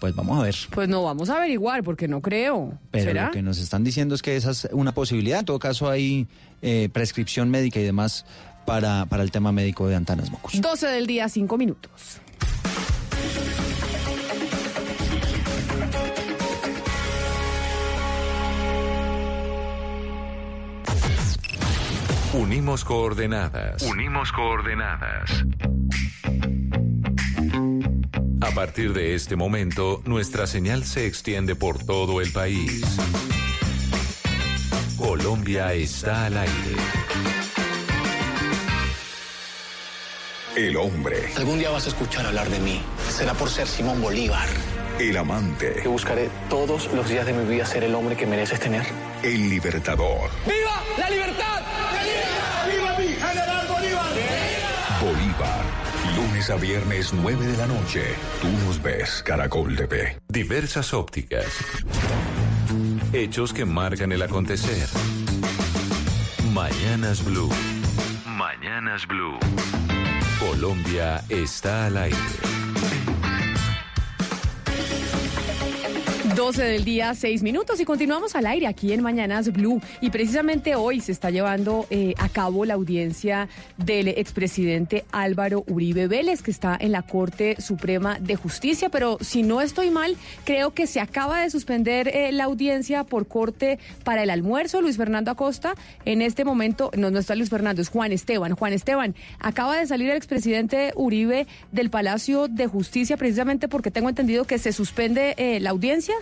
Pues 0.01 0.15
vamos 0.15 0.39
a 0.39 0.43
ver. 0.43 0.55
Pues 0.70 0.89
no, 0.89 1.02
vamos 1.02 1.28
a 1.28 1.36
averiguar 1.36 1.82
porque 1.82 2.06
no 2.06 2.20
creo. 2.20 2.78
Pero 2.90 3.05
¿Será? 3.05 3.27
lo 3.27 3.32
que 3.32 3.43
nos 3.43 3.59
están 3.59 3.82
diciendo 3.82 4.15
es 4.15 4.23
que 4.23 4.36
esa 4.36 4.52
es 4.52 4.69
una 4.73 4.93
posibilidad. 4.93 5.40
En 5.40 5.44
todo 5.44 5.59
caso, 5.59 5.90
hay 5.90 6.28
eh, 6.62 6.89
prescripción 6.93 7.51
médica 7.51 7.81
y 7.81 7.82
demás 7.82 8.24
para, 8.65 9.06
para 9.06 9.23
el 9.23 9.31
tema 9.31 9.51
médico 9.51 9.89
de 9.89 9.97
Antanas 9.97 10.31
Mocus. 10.31 10.60
12 10.60 10.86
del 10.86 11.06
día, 11.06 11.28
5 11.28 11.56
minutos. 11.59 12.20
Unimos 22.34 22.84
coordenadas. 22.84 23.82
Unimos 23.82 24.32
coordenadas. 24.32 25.44
A 28.42 28.50
partir 28.50 28.92
de 28.92 29.14
este 29.14 29.34
momento, 29.34 30.02
nuestra 30.05 30.46
señal 30.46 30.84
se 30.84 31.06
extiende 31.06 31.55
por 31.55 31.78
todo 31.78 32.20
el 32.20 32.30
país. 32.30 32.82
Colombia 34.98 35.72
está 35.72 36.26
al 36.26 36.36
aire. 36.36 36.76
El 40.55 40.76
hombre. 40.76 41.32
Algún 41.36 41.59
día 41.59 41.70
vas 41.70 41.86
a 41.86 41.88
escuchar 41.88 42.26
hablar 42.26 42.50
de 42.50 42.59
mí. 42.59 42.82
Será 43.09 43.32
por 43.32 43.48
ser 43.48 43.66
Simón 43.66 44.02
Bolívar. 44.02 44.48
El 44.98 45.16
amante. 45.16 45.76
Que 45.82 45.88
buscaré 45.88 46.28
todos 46.50 46.92
los 46.92 47.09
días 47.09 47.24
de 47.24 47.32
mi 47.32 47.48
vida 47.48 47.64
ser 47.64 47.84
el 47.84 47.94
hombre 47.94 48.16
que 48.16 48.26
mereces 48.26 48.60
tener. 48.60 48.84
El 49.22 49.48
libertador. 49.48 50.30
¡Viva 50.44 50.82
la 50.98 51.09
libertad! 51.09 51.62
Viernes, 56.57 57.12
9 57.12 57.47
de 57.47 57.57
la 57.57 57.66
noche. 57.66 58.03
Tú 58.41 58.49
nos 58.66 58.83
ves, 58.83 59.23
Caracol 59.25 59.77
TV. 59.77 60.19
Diversas 60.29 60.95
ópticas. 60.95 61.47
Hechos 63.12 63.53
que 63.53 63.65
marcan 63.65 64.12
el 64.12 64.23
acontecer. 64.23 64.89
Mañanas 66.53 67.25
Blue. 67.25 67.51
Mañanas 68.27 69.07
Blue. 69.07 69.39
Colombia 70.39 71.23
está 71.29 71.87
al 71.87 71.97
aire. 71.99 72.16
12 76.39 76.62
del 76.62 76.85
día, 76.85 77.16
6 77.16 77.43
minutos 77.43 77.81
y 77.81 77.85
continuamos 77.85 78.36
al 78.36 78.47
aire 78.47 78.69
aquí 78.69 78.93
en 78.93 79.02
Mañanas 79.02 79.52
Blue. 79.52 79.82
Y 80.01 80.10
precisamente 80.10 80.77
hoy 80.77 81.01
se 81.01 81.10
está 81.10 81.31
llevando 81.31 81.89
eh, 81.90 82.15
a 82.16 82.28
cabo 82.28 82.65
la 82.65 82.74
audiencia 82.74 83.48
del 83.77 84.06
expresidente 84.06 85.05
Álvaro 85.10 85.65
Uribe 85.66 86.06
Vélez, 86.06 86.40
que 86.43 86.52
está 86.52 86.78
en 86.81 86.93
la 86.93 87.02
Corte 87.02 87.60
Suprema 87.60 88.20
de 88.20 88.36
Justicia. 88.36 88.89
Pero 88.89 89.19
si 89.20 89.43
no 89.43 89.60
estoy 89.60 89.90
mal, 89.90 90.16
creo 90.44 90.74
que 90.74 90.86
se 90.86 91.01
acaba 91.01 91.40
de 91.40 91.51
suspender 91.51 92.06
eh, 92.06 92.31
la 92.31 92.44
audiencia 92.44 93.02
por 93.02 93.27
corte 93.27 93.81
para 94.05 94.23
el 94.23 94.31
almuerzo. 94.31 94.81
Luis 94.81 94.97
Fernando 94.97 95.32
Acosta, 95.32 95.74
en 96.05 96.23
este 96.23 96.44
momento, 96.44 96.93
no, 96.97 97.10
no 97.10 97.19
está 97.19 97.35
Luis 97.35 97.51
Fernando, 97.51 97.82
es 97.82 97.89
Juan 97.89 98.12
Esteban. 98.12 98.55
Juan 98.55 98.73
Esteban, 98.73 99.16
acaba 99.40 99.77
de 99.77 99.89
salir 99.89 100.09
el 100.09 100.16
expresidente 100.16 100.93
Uribe 100.94 101.48
del 101.73 101.90
Palacio 101.90 102.47
de 102.47 102.69
Justicia 102.69 103.16
precisamente 103.16 103.66
porque 103.66 103.90
tengo 103.90 104.09
entendido 104.09 104.44
que 104.44 104.60
se 104.60 104.73
suspende 104.73 105.35
eh, 105.36 105.59
la 105.59 105.70
audiencia. 105.70 106.15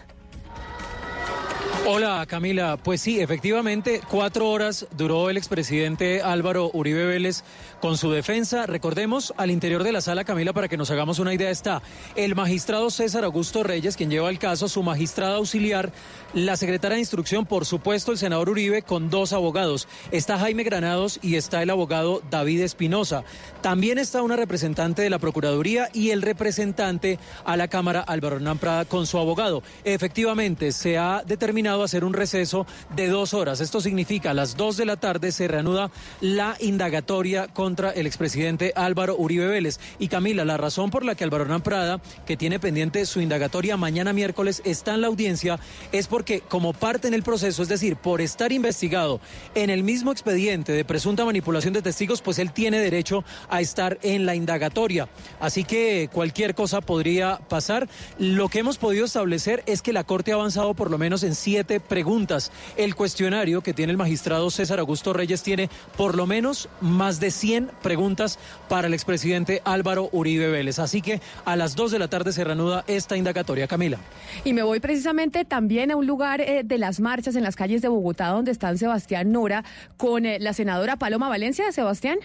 Hola 1.89 2.27
Camila, 2.27 2.77
pues 2.79 3.01
sí, 3.01 3.21
efectivamente, 3.21 4.01
cuatro 4.11 4.51
horas 4.51 4.89
duró 4.97 5.31
el 5.31 5.37
expresidente 5.37 6.21
Álvaro 6.21 6.69
Uribe 6.73 7.07
Vélez 7.07 7.45
con 7.81 7.97
su 7.97 8.11
defensa. 8.11 8.67
Recordemos, 8.67 9.33
al 9.37 9.53
interior 9.53 9.85
de 9.85 9.93
la 9.93 10.01
sala, 10.01 10.25
Camila, 10.25 10.53
para 10.53 10.67
que 10.67 10.77
nos 10.77 10.91
hagamos 10.91 11.21
una 11.21 11.33
idea, 11.33 11.49
está 11.49 11.83
el 12.17 12.35
magistrado 12.35 12.91
César 12.91 13.23
Augusto 13.23 13.63
Reyes, 13.63 13.97
quien 13.97 14.11
lleva 14.11 14.31
el 14.31 14.41
caso, 14.41 14.69
su 14.69 14.83
magistrada 14.83 15.37
auxiliar, 15.37 15.93
la 16.37 16.59
secretaria 16.59 16.97
de 16.97 17.01
instrucción, 17.01 17.47
por 17.47 17.65
supuesto, 17.65 18.13
el 18.13 18.19
senador 18.19 18.51
Uribe, 18.51 18.83
con 18.83 19.09
dos 19.09 19.33
abogados. 19.33 19.89
Está 20.11 20.39
Jaime 20.39 20.65
Granados 20.65 21.19
y 21.23 21.37
está 21.37 21.63
el 21.63 21.71
abogado 21.71 22.21
David 22.31 22.61
Espinosa. 22.61 23.25
También 23.63 23.97
está 23.97 24.21
una 24.21 24.37
representante 24.37 25.01
de 25.01 25.09
la 25.09 25.19
Procuraduría 25.19 25.89
y 25.95 26.11
el 26.11 26.21
representante 26.21 27.19
a 27.47 27.57
la 27.57 27.69
Cámara, 27.69 28.03
Álvaro 28.03 28.37
Hernán 28.37 28.59
Prada, 28.59 28.85
con 28.85 29.07
su 29.07 29.17
abogado. 29.17 29.63
Efectivamente, 29.85 30.73
se 30.73 30.99
ha 30.99 31.23
determinado 31.27 31.83
hacer 31.83 32.05
un 32.05 32.13
receso 32.13 32.67
de 32.95 33.09
dos 33.09 33.33
horas. 33.33 33.63
Esto 33.63 33.81
significa 33.81 34.33
a 34.33 34.35
las 34.35 34.59
dos 34.59 34.77
de 34.77 34.85
la 34.85 34.99
tarde 34.99 35.33
se 35.33 35.49
reanuda 35.49 35.91
la 36.21 36.59
indagatoria 36.61 37.49
contra 37.49 37.93
el 37.93 38.07
expresidente 38.07 38.75
Álvaro 38.77 39.17
Uribe 39.17 39.47
Vélez. 39.47 39.81
Y 39.99 40.09
Camila, 40.09 40.45
la 40.45 40.59
razón 40.59 40.91
por 40.91 41.03
la 41.03 41.15
que 41.15 41.25
Álvaro 41.25 41.45
Hernán 41.45 41.63
Prada, 41.63 42.03
que 42.27 42.37
tiene 42.37 42.61
pendiente 42.61 43.07
su 43.07 43.23
indagatoria 43.23 43.79
mañana 43.79 44.13
miércoles, 44.13 44.61
está 44.67 44.93
en 44.93 45.01
la 45.01 45.07
audiencia, 45.07 45.59
es 45.93 46.07
porque 46.09 46.26
como 46.49 46.73
parte 46.73 47.09
en 47.09 47.15
el 47.15 47.23
proceso, 47.23 47.63
es 47.63 47.69
decir, 47.69 47.97
por 47.97 48.21
estar 48.21 48.53
investigado 48.53 49.21
en 49.55 49.71
el 49.71 49.83
mismo 49.83 50.13
expediente 50.13 50.73
de 50.73 50.85
presunta 50.85 51.25
manipulación 51.25 51.75
de 51.75 51.83
testigos, 51.83 52.23
pues 52.23 52.39
él 52.39 52.53
tiene 52.53 52.79
derecho 52.79 53.25
a 53.49 53.61
estar 53.61 53.99
en 54.03 54.27
la 54.27 54.35
indagatoria. 54.35 55.09
Así 55.41 55.65
que 55.65 56.09
cualquier 56.13 56.55
cosa 56.55 56.81
podría 56.81 57.39
pasar. 57.49 57.89
Lo 58.19 58.49
que 58.49 58.59
hemos 58.59 58.79
podido 58.79 59.05
establecer 59.05 59.63
es 59.67 59.83
que 59.83 59.93
la 59.93 60.05
Corte 60.05 60.33
ha 60.33 60.35
avanzado 60.35 60.75
por 60.75 60.91
lo 60.91 60.99
menos 60.99 61.23
en 61.23 61.35
siete 61.35 61.81
preguntas. 61.81 62.53
El 62.77 62.95
cuestionario 62.95 63.63
que 63.63 63.75
tiene 63.75 63.93
el 63.93 63.99
magistrado 63.99 64.51
César 64.51 64.79
Augusto 64.79 65.13
Reyes 65.13 65.43
tiene 65.43 65.71
por 65.97 66.17
lo 66.17 66.27
menos 66.27 66.69
más 66.81 67.21
de 67.21 67.31
100 67.31 67.71
preguntas 67.83 68.39
para 68.69 68.89
el 68.89 68.95
expresidente 68.95 69.63
Álvaro 69.65 70.09
Uribe 70.13 70.49
Vélez. 70.49 70.79
Así 70.79 71.03
que 71.03 71.21
a 71.45 71.57
las 71.57 71.77
2 71.77 71.93
de 71.93 71.99
la 71.99 72.09
tarde 72.09 72.33
se 72.33 72.45
reanuda 72.45 72.85
esta 72.87 73.17
indagatoria, 73.17 73.67
Camila. 73.67 73.99
Y 74.45 74.53
me 74.53 74.63
voy 74.63 74.81
precisamente 74.81 75.45
también 75.45 75.91
a 75.91 75.97
un 75.97 76.07
lugar 76.07 76.16
eh, 76.25 76.63
de 76.65 76.79
las 76.79 76.99
marchas 77.01 77.37
en 77.37 77.43
las 77.43 77.57
calles 77.57 77.83
de 77.83 77.89
Bogotá 77.89 78.29
donde 78.29 78.51
están 78.51 78.79
Sebastián 78.79 79.33
Nora 79.33 79.65
con 79.97 80.25
eh, 80.25 80.39
la 80.41 80.53
senadora 80.53 80.97
Paloma 80.97 81.29
Valencia. 81.29 81.71
Sebastián. 81.73 82.19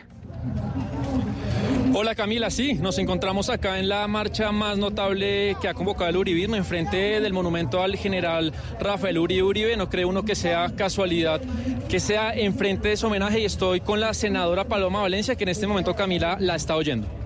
Hola 1.94 2.16
Camila, 2.16 2.50
sí, 2.50 2.76
nos 2.76 2.98
encontramos 3.00 3.50
acá 3.50 3.78
en 3.78 3.90
la 3.90 4.08
marcha 4.08 4.54
más 4.54 4.78
notable 4.78 5.58
que 5.62 5.68
ha 5.68 5.74
convocado 5.74 6.10
el 6.10 6.18
Uribismo, 6.18 6.56
enfrente 6.56 7.20
del 7.20 7.34
monumento 7.34 7.84
al 7.84 7.98
general 7.98 8.54
Rafael 8.80 9.18
Uribe 9.18 9.44
Uribe. 9.44 9.78
No 9.78 9.90
cree 9.90 10.06
uno 10.06 10.24
que 10.24 10.36
sea 10.36 10.74
casualidad 10.74 11.42
que 11.90 12.00
sea 12.00 12.34
enfrente 12.34 12.88
de 12.88 12.98
su 12.98 13.08
homenaje 13.08 13.42
y 13.42 13.46
estoy 13.46 13.82
con 13.82 14.00
la 14.00 14.14
senadora 14.14 14.64
Paloma 14.64 15.02
Valencia, 15.02 15.36
que 15.36 15.44
en 15.44 15.50
este 15.50 15.68
momento 15.68 15.94
Camila 15.94 16.38
la 16.40 16.56
está 16.56 16.78
oyendo. 16.78 17.21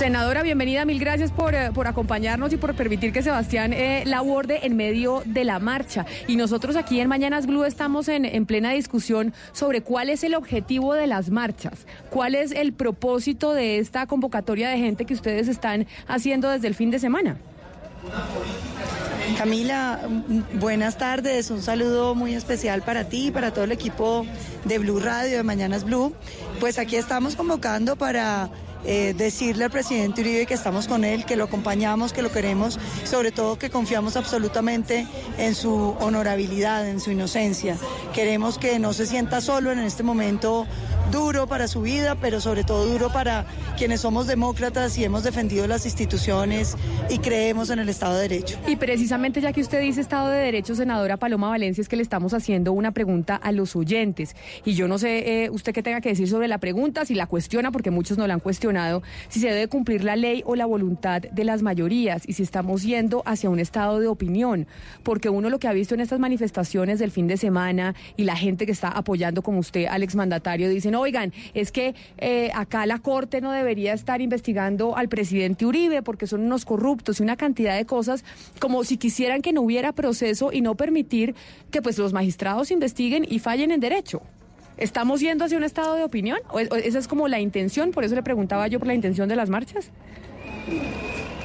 Senadora, 0.00 0.42
bienvenida, 0.42 0.86
mil 0.86 0.98
gracias 0.98 1.30
por, 1.30 1.54
eh, 1.54 1.72
por 1.74 1.86
acompañarnos 1.86 2.54
y 2.54 2.56
por 2.56 2.74
permitir 2.74 3.12
que 3.12 3.20
Sebastián 3.20 3.74
eh, 3.74 4.02
la 4.06 4.20
aborde 4.20 4.60
en 4.64 4.74
medio 4.74 5.22
de 5.26 5.44
la 5.44 5.58
marcha. 5.58 6.06
Y 6.26 6.36
nosotros 6.36 6.76
aquí 6.76 7.00
en 7.00 7.08
Mañanas 7.10 7.46
Blue 7.46 7.64
estamos 7.64 8.08
en, 8.08 8.24
en 8.24 8.46
plena 8.46 8.70
discusión 8.70 9.34
sobre 9.52 9.82
cuál 9.82 10.08
es 10.08 10.24
el 10.24 10.34
objetivo 10.36 10.94
de 10.94 11.06
las 11.06 11.28
marchas, 11.28 11.86
cuál 12.08 12.34
es 12.34 12.50
el 12.52 12.72
propósito 12.72 13.52
de 13.52 13.78
esta 13.78 14.06
convocatoria 14.06 14.70
de 14.70 14.78
gente 14.78 15.04
que 15.04 15.12
ustedes 15.12 15.48
están 15.48 15.86
haciendo 16.08 16.48
desde 16.48 16.68
el 16.68 16.74
fin 16.74 16.90
de 16.90 16.98
semana. 16.98 17.36
Camila, 19.36 20.00
buenas 20.54 20.96
tardes. 20.96 21.50
Un 21.50 21.60
saludo 21.60 22.14
muy 22.14 22.34
especial 22.34 22.80
para 22.80 23.04
ti 23.04 23.26
y 23.26 23.30
para 23.30 23.52
todo 23.52 23.64
el 23.64 23.72
equipo 23.72 24.24
de 24.64 24.78
Blue 24.78 24.98
Radio, 24.98 25.36
de 25.36 25.42
Mañanas 25.42 25.84
Blue. 25.84 26.14
Pues 26.58 26.78
aquí 26.78 26.96
estamos 26.96 27.36
convocando 27.36 27.96
para 27.96 28.50
eh, 28.84 29.14
decirle 29.16 29.64
al 29.64 29.70
presidente 29.70 30.22
Uribe 30.22 30.46
que 30.46 30.54
estamos 30.54 30.88
con 30.88 31.04
él, 31.04 31.24
que 31.24 31.36
lo 31.36 31.44
acompañamos, 31.44 32.12
que 32.12 32.22
lo 32.22 32.32
queremos, 32.32 32.78
sobre 33.04 33.30
todo 33.30 33.58
que 33.58 33.70
confiamos 33.70 34.16
absolutamente 34.16 35.06
en 35.38 35.54
su 35.54 35.96
honorabilidad, 36.00 36.88
en 36.88 37.00
su 37.00 37.10
inocencia. 37.10 37.76
Queremos 38.14 38.58
que 38.58 38.78
no 38.78 38.92
se 38.92 39.06
sienta 39.06 39.40
solo 39.40 39.72
en 39.72 39.80
este 39.80 40.02
momento 40.02 40.66
duro 41.10 41.46
para 41.46 41.68
su 41.68 41.82
vida, 41.82 42.16
pero 42.20 42.40
sobre 42.40 42.64
todo 42.64 42.86
duro 42.86 43.10
para 43.12 43.44
quienes 43.76 44.00
somos 44.00 44.26
demócratas 44.26 44.96
y 44.98 45.04
hemos 45.04 45.24
defendido 45.24 45.66
las 45.66 45.84
instituciones 45.84 46.76
y 47.08 47.18
creemos 47.18 47.70
en 47.70 47.80
el 47.80 47.88
Estado 47.88 48.16
de 48.16 48.28
Derecho. 48.28 48.58
Y 48.66 48.76
precisamente 48.76 49.40
ya 49.40 49.52
que 49.52 49.60
usted 49.60 49.80
dice 49.80 50.00
Estado 50.00 50.28
de 50.28 50.38
Derecho, 50.38 50.74
senadora 50.74 51.16
Paloma 51.16 51.48
Valencia, 51.48 51.82
es 51.82 51.88
que 51.88 51.96
le 51.96 52.02
estamos 52.02 52.34
haciendo 52.34 52.72
una 52.72 52.92
pregunta 52.92 53.36
a 53.36 53.52
los 53.52 53.74
oyentes. 53.74 54.36
Y 54.64 54.74
yo 54.74 54.86
no 54.88 54.98
sé 54.98 55.44
eh, 55.44 55.50
usted 55.50 55.72
qué 55.72 55.82
tenga 55.82 56.00
que 56.00 56.10
decir 56.10 56.28
sobre 56.28 56.48
la 56.48 56.58
pregunta, 56.58 57.04
si 57.04 57.14
la 57.14 57.26
cuestiona, 57.26 57.72
porque 57.72 57.90
muchos 57.90 58.18
no 58.18 58.26
la 58.26 58.34
han 58.34 58.40
cuestionado, 58.40 59.02
si 59.28 59.40
se 59.40 59.48
debe 59.48 59.68
cumplir 59.68 60.04
la 60.04 60.16
ley 60.16 60.42
o 60.46 60.54
la 60.54 60.66
voluntad 60.66 61.22
de 61.22 61.44
las 61.44 61.62
mayorías 61.62 62.22
y 62.28 62.34
si 62.34 62.42
estamos 62.42 62.82
yendo 62.82 63.22
hacia 63.26 63.50
un 63.50 63.58
estado 63.58 63.98
de 63.98 64.06
opinión. 64.06 64.66
Porque 65.02 65.28
uno 65.28 65.50
lo 65.50 65.58
que 65.58 65.68
ha 65.68 65.72
visto 65.72 65.94
en 65.94 66.00
estas 66.00 66.20
manifestaciones 66.20 66.98
del 66.98 67.10
fin 67.10 67.26
de 67.26 67.36
semana 67.36 67.94
y 68.16 68.24
la 68.24 68.36
gente 68.36 68.66
que 68.66 68.72
está 68.72 68.88
apoyando 68.88 69.42
como 69.42 69.58
usted 69.58 69.86
al 69.86 70.02
exmandatario 70.02 70.68
dicen, 70.68 70.94
oigan, 71.00 71.32
es 71.54 71.72
que 71.72 71.94
eh, 72.18 72.50
acá 72.54 72.86
la 72.86 72.98
Corte 72.98 73.40
no 73.40 73.52
debería 73.52 73.92
estar 73.92 74.20
investigando 74.20 74.96
al 74.96 75.08
presidente 75.08 75.66
Uribe 75.66 76.02
porque 76.02 76.26
son 76.26 76.42
unos 76.42 76.64
corruptos 76.64 77.20
y 77.20 77.22
una 77.22 77.36
cantidad 77.36 77.76
de 77.76 77.86
cosas 77.86 78.24
como 78.58 78.84
si 78.84 78.96
quisieran 78.96 79.42
que 79.42 79.52
no 79.52 79.62
hubiera 79.62 79.92
proceso 79.92 80.52
y 80.52 80.60
no 80.60 80.74
permitir 80.74 81.34
que 81.70 81.82
pues 81.82 81.98
los 81.98 82.12
magistrados 82.12 82.70
investiguen 82.70 83.26
y 83.28 83.38
fallen 83.38 83.70
en 83.70 83.80
derecho. 83.80 84.22
¿Estamos 84.76 85.20
yendo 85.20 85.44
hacia 85.44 85.58
un 85.58 85.64
estado 85.64 85.94
de 85.94 86.04
opinión? 86.04 86.38
¿O 86.50 86.58
esa 86.58 86.98
es 86.98 87.06
como 87.06 87.28
la 87.28 87.38
intención? 87.38 87.90
Por 87.90 88.04
eso 88.04 88.14
le 88.14 88.22
preguntaba 88.22 88.66
yo 88.66 88.78
por 88.78 88.88
la 88.88 88.94
intención 88.94 89.28
de 89.28 89.36
las 89.36 89.50
marchas. 89.50 89.90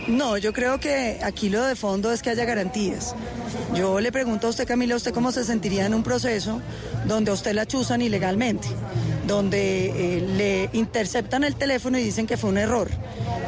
No, 0.08 0.38
yo 0.38 0.54
creo 0.54 0.80
que 0.80 1.20
aquí 1.24 1.50
lo 1.50 1.64
de 1.66 1.76
fondo 1.76 2.12
es 2.12 2.22
que 2.22 2.30
haya 2.30 2.46
garantías. 2.46 3.16
Yo 3.74 4.00
le 4.00 4.12
pregunto 4.12 4.48
a 4.48 4.50
usted, 4.50 4.68
Camila, 4.68 4.96
¿usted 4.96 5.14
cómo 5.14 5.32
se 5.32 5.44
sentiría 5.44 5.86
en 5.86 5.94
un 5.94 6.04
proceso 6.04 6.62
donde 7.06 7.32
usted 7.32 7.54
la 7.54 7.66
chuzan 7.66 8.02
ilegalmente? 8.02 8.68
donde 9.28 10.18
eh, 10.18 10.22
le 10.22 10.70
interceptan 10.74 11.44
el 11.44 11.56
teléfono 11.56 11.98
y 11.98 12.04
dicen 12.04 12.28
que 12.28 12.38
fue 12.38 12.50
un 12.50 12.58
error. 12.58 12.90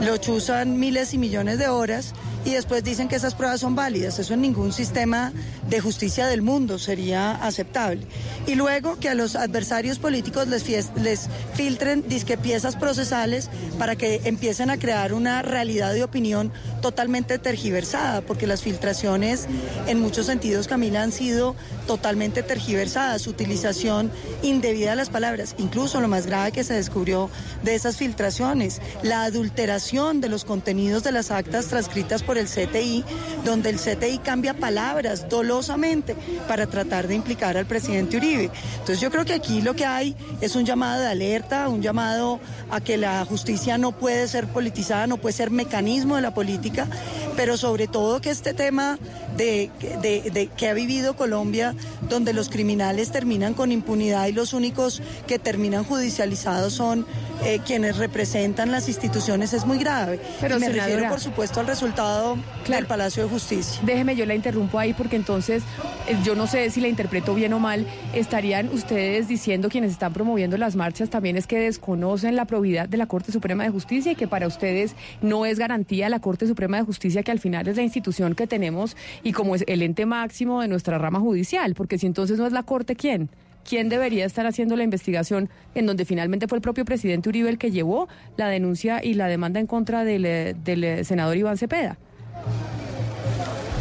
Lo 0.02 0.18
chuzan 0.18 0.80
miles 0.80 1.14
y 1.14 1.18
millones 1.18 1.60
de 1.60 1.68
horas 1.68 2.14
y 2.46 2.52
después 2.52 2.84
dicen 2.84 3.08
que 3.08 3.16
esas 3.16 3.36
pruebas 3.36 3.60
son 3.60 3.76
válidas. 3.76 4.20
Eso 4.20 4.34
en 4.34 4.42
ningún 4.42 4.72
sistema 4.72 5.34
de 5.70 5.80
justicia 5.80 6.28
del 6.28 6.42
mundo 6.42 6.80
sería 6.80 7.32
aceptable. 7.32 8.02
Y 8.46 8.56
luego 8.56 8.98
que 9.00 9.10
a 9.10 9.16
los 9.16 9.36
adversarios 9.36 10.00
políticos 10.00 10.48
les, 10.48 10.66
les 10.96 11.30
filtren 11.56 12.08
disque 12.08 12.38
piezas 12.38 12.76
procesales 12.76 13.50
para 13.78 13.96
que 13.96 14.22
empiecen 14.26 14.70
a 14.70 14.78
crear 14.78 15.14
una 15.14 15.42
realidad 15.42 15.94
de 15.94 16.04
opinión 16.04 16.52
totalmente 16.82 17.38
tergiversada, 17.38 18.22
porque 18.22 18.48
las 18.48 18.62
filtraciones 18.62 19.48
en 19.88 20.00
muchos 20.00 20.26
sentidos, 20.26 20.68
Camila, 20.68 21.02
han 21.02 21.12
sido 21.12 21.56
totalmente 21.88 22.44
tergiversadas. 22.44 23.22
Su 23.22 23.30
utilización 23.30 24.12
indebida 24.44 24.92
de 24.92 24.96
las 24.98 25.10
palabras, 25.10 25.56
incluso 25.58 26.02
lo 26.02 26.08
más 26.08 26.26
grave 26.26 26.52
que 26.52 26.64
se 26.64 26.74
descubrió 26.74 27.30
de 27.64 27.76
esas 27.76 27.98
filtraciones, 27.98 28.82
la 29.02 29.24
adulteración 29.24 30.22
de 30.22 30.30
los 30.30 30.46
contenidos 30.46 31.04
de 31.04 31.12
las 31.12 31.32
actas 31.32 31.68
transcritas 31.68 32.24
por 32.24 32.38
el 32.38 32.48
CTI, 32.48 33.04
donde 33.46 33.70
el 33.70 33.78
CTI 33.78 34.20
cambia 34.20 34.54
palabras 34.54 35.30
dolosamente 35.30 36.16
para 36.48 36.68
tratar 36.68 37.08
de 37.08 37.16
implicar 37.16 37.58
al 37.58 37.66
presidente 37.66 38.18
Uribe. 38.18 38.52
Entonces 38.74 39.00
yo 39.00 39.10
creo 39.10 39.26
que 39.26 39.34
aquí 39.34 39.62
lo 39.62 39.76
que 39.76 39.86
hay 39.86 40.16
es 40.42 40.56
un 40.56 40.66
llamado 40.66 41.02
de 41.02 41.08
alerta, 41.08 41.70
un 41.70 41.82
llamado 41.82 42.40
a 42.70 42.82
que 42.82 42.98
la 42.98 43.24
justicia 43.26 43.78
no 43.78 43.92
puede 43.92 44.28
ser 44.28 44.48
politizada, 44.48 45.08
no 45.08 45.18
puede 45.18 45.34
ser 45.34 45.52
mecanismo 45.52 46.16
de 46.16 46.22
la 46.22 46.34
política, 46.34 46.88
pero 47.36 47.58
sobre 47.58 47.88
todo 47.88 48.20
que 48.22 48.30
este 48.30 48.54
tema 48.54 48.98
de, 49.38 49.72
de, 49.78 50.50
que 50.56 50.68
ha 50.68 50.74
vivido 50.74 51.16
Colombia, 51.16 51.76
donde 52.10 52.34
los 52.34 52.50
criminales 52.50 53.12
terminan 53.12 53.54
con 53.54 53.72
impunidad 53.72 54.28
y 54.28 54.32
los 54.32 54.54
únicos 54.54 55.02
que 55.28 55.40
terminan 55.40 55.84
judicializados 55.84 56.74
son 56.74 57.06
eh, 57.44 57.60
quienes 57.66 57.98
representan 57.98 58.72
las 58.72 58.88
instituciones 58.88 59.54
es 59.54 59.66
muy 59.66 59.78
grave. 59.78 60.20
Pero, 60.42 60.58
y 60.58 60.60
me 60.60 60.68
senadora, 60.68 60.88
refiero, 60.88 61.10
por 61.10 61.20
supuesto, 61.20 61.60
al 61.60 61.68
resultado 61.68 62.38
del 62.68 62.86
Palacio 62.86 63.24
de 63.24 63.30
Justicia. 63.30 63.80
Déjeme, 63.84 64.16
yo 64.16 64.26
la 64.26 64.36
interrumpo 64.36 64.80
ahí 64.80 64.94
porque 64.94 65.16
entonces 65.16 65.64
eh, 66.08 66.18
yo 66.24 66.36
no 66.36 66.48
sé 66.48 66.70
si 66.70 66.82
la 66.82 66.88
interpreto 66.88 67.34
bien 67.36 67.54
o 67.54 67.60
mal. 67.60 67.86
¿Estarían 68.14 68.70
ustedes 68.70 69.28
diciendo, 69.28 69.70
quienes 69.70 69.92
están 69.92 70.14
promoviendo 70.14 70.58
las 70.58 70.76
marchas, 70.76 71.10
también 71.10 71.38
es 71.38 71.48
que 71.48 71.60
desconocen 71.60 72.36
la 72.36 72.46
probidad 72.46 72.90
de 72.90 72.98
la 72.98 73.06
Corte 73.06 73.32
Suprema 73.32 73.64
de 73.64 73.70
Justicia 73.70 74.12
y 74.12 74.16
que 74.16 74.28
para 74.28 74.48
ustedes 74.48 74.96
no 75.22 75.46
es 75.46 75.60
garantía 75.60 76.10
la 76.10 76.20
Corte 76.20 76.48
Suprema 76.48 76.78
de 76.78 76.84
Justicia 76.84 77.24
que 77.24 77.32
al 77.32 77.40
final 77.40 77.68
es 77.68 77.78
la 77.78 77.84
institución 77.84 78.36
que 78.36 78.48
tenemos 78.48 78.96
y 79.24 79.32
como 79.32 79.56
es 79.56 79.64
el 79.68 79.82
ente 79.84 80.06
máximo 80.06 80.62
de 80.62 80.68
nuestra 80.68 80.98
rama 80.98 81.20
judicial? 81.20 81.76
Porque 81.76 81.98
si 81.98 82.08
entonces 82.08 82.40
no 82.40 82.48
es 82.48 82.54
la 82.54 82.64
Corte, 82.64 82.96
¿quién? 82.96 83.30
¿Quién 83.68 83.90
debería 83.90 84.26
estar 84.26 84.48
haciendo 84.48 84.78
la 84.78 84.84
investigación 84.84 85.50
en 85.76 85.86
donde 85.86 86.06
finalmente 86.06 86.48
fue 86.48 86.58
el 86.58 86.62
propio 86.62 86.86
presidente 86.86 87.28
Uribe 87.28 87.50
el 87.50 87.58
que 87.58 87.70
llevó 87.70 88.08
la 88.38 88.48
denuncia 88.48 89.04
y 89.04 89.14
la 89.14 89.28
demanda 89.28 89.60
en 89.60 89.68
contra 89.68 90.06
del, 90.06 90.26
eh, 90.26 90.56
eh, 90.66 91.04
senador 91.04 91.36
Iván 91.36 91.58
Cepeda? 91.58 91.98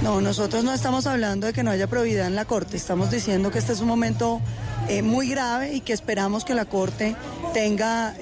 No, 0.03 0.21
nosotros 0.21 0.65
no 0.65 0.73
estamos 0.73 1.07
hablando 1.07 1.47
de 1.47 1.53
que 1.53 1.63
no 1.63 1.71
haya 1.71 1.87
probidad 1.87 2.27
en 2.27 2.35
la 2.35 2.45
Corte, 2.45 2.77
estamos 2.77 3.11
diciendo 3.11 3.51
que 3.53 3.61
este 3.61 3.73
es 3.73 3.81
un 3.81 3.89
momento 3.89 4.41
eh, 4.89 5.03
muy 5.03 5.29
grave 5.29 5.73
y 5.73 5.81
que 5.81 5.93
esperamos 5.93 6.45
que 6.45 6.55
la 6.55 6.65
Corte 6.65 7.15
tenga, 7.55 8.15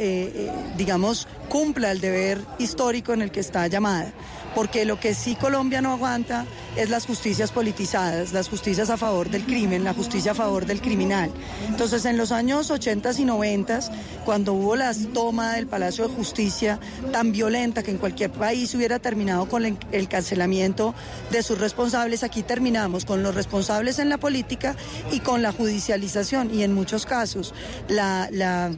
digamos, 0.76 1.26
cumpla 1.48 1.90
el 1.90 2.00
deber 2.00 2.40
histórico 2.58 3.12
en 3.14 3.22
el 3.22 3.30
que 3.30 3.40
está 3.40 3.66
llamada. 3.66 4.12
Porque 4.54 4.84
lo 4.84 5.00
que 5.00 5.14
sí 5.14 5.34
Colombia 5.34 5.80
no 5.80 5.92
aguanta 5.92 6.46
es 6.76 6.90
las 6.90 7.06
justicias 7.06 7.50
politizadas, 7.52 8.32
las 8.32 8.48
justicias 8.48 8.90
a 8.90 8.96
favor 8.96 9.30
del 9.30 9.44
crimen, 9.44 9.84
la 9.84 9.94
justicia 9.94 10.32
a 10.32 10.34
favor 10.34 10.66
del 10.66 10.80
criminal. 10.80 11.30
Entonces, 11.68 12.04
en 12.04 12.16
los 12.16 12.32
años 12.32 12.70
80 12.70 13.12
y 13.18 13.24
90, 13.24 13.80
cuando 14.24 14.52
hubo 14.52 14.76
la 14.76 14.92
toma 15.12 15.54
del 15.54 15.66
Palacio 15.66 16.08
de 16.08 16.14
Justicia 16.14 16.78
tan 17.12 17.32
violenta 17.32 17.82
que 17.82 17.90
en 17.90 17.98
cualquier 17.98 18.30
país 18.30 18.74
hubiera 18.74 18.98
terminado 18.98 19.48
con 19.48 19.64
el, 19.64 19.76
el 19.92 20.08
cancelamiento 20.08 20.94
de 21.30 21.42
sus 21.42 21.58
responsables, 21.58 22.22
aquí 22.22 22.42
terminamos 22.42 23.04
con 23.04 23.22
los 23.22 23.34
responsables 23.34 23.98
en 23.98 24.08
la 24.08 24.18
política 24.18 24.76
y 25.10 25.20
con 25.20 25.42
la 25.42 25.52
judicialización 25.52 26.54
y 26.54 26.62
en 26.62 26.74
muchos 26.74 27.06
casos 27.06 27.54
la, 27.88 28.28
la 28.30 28.70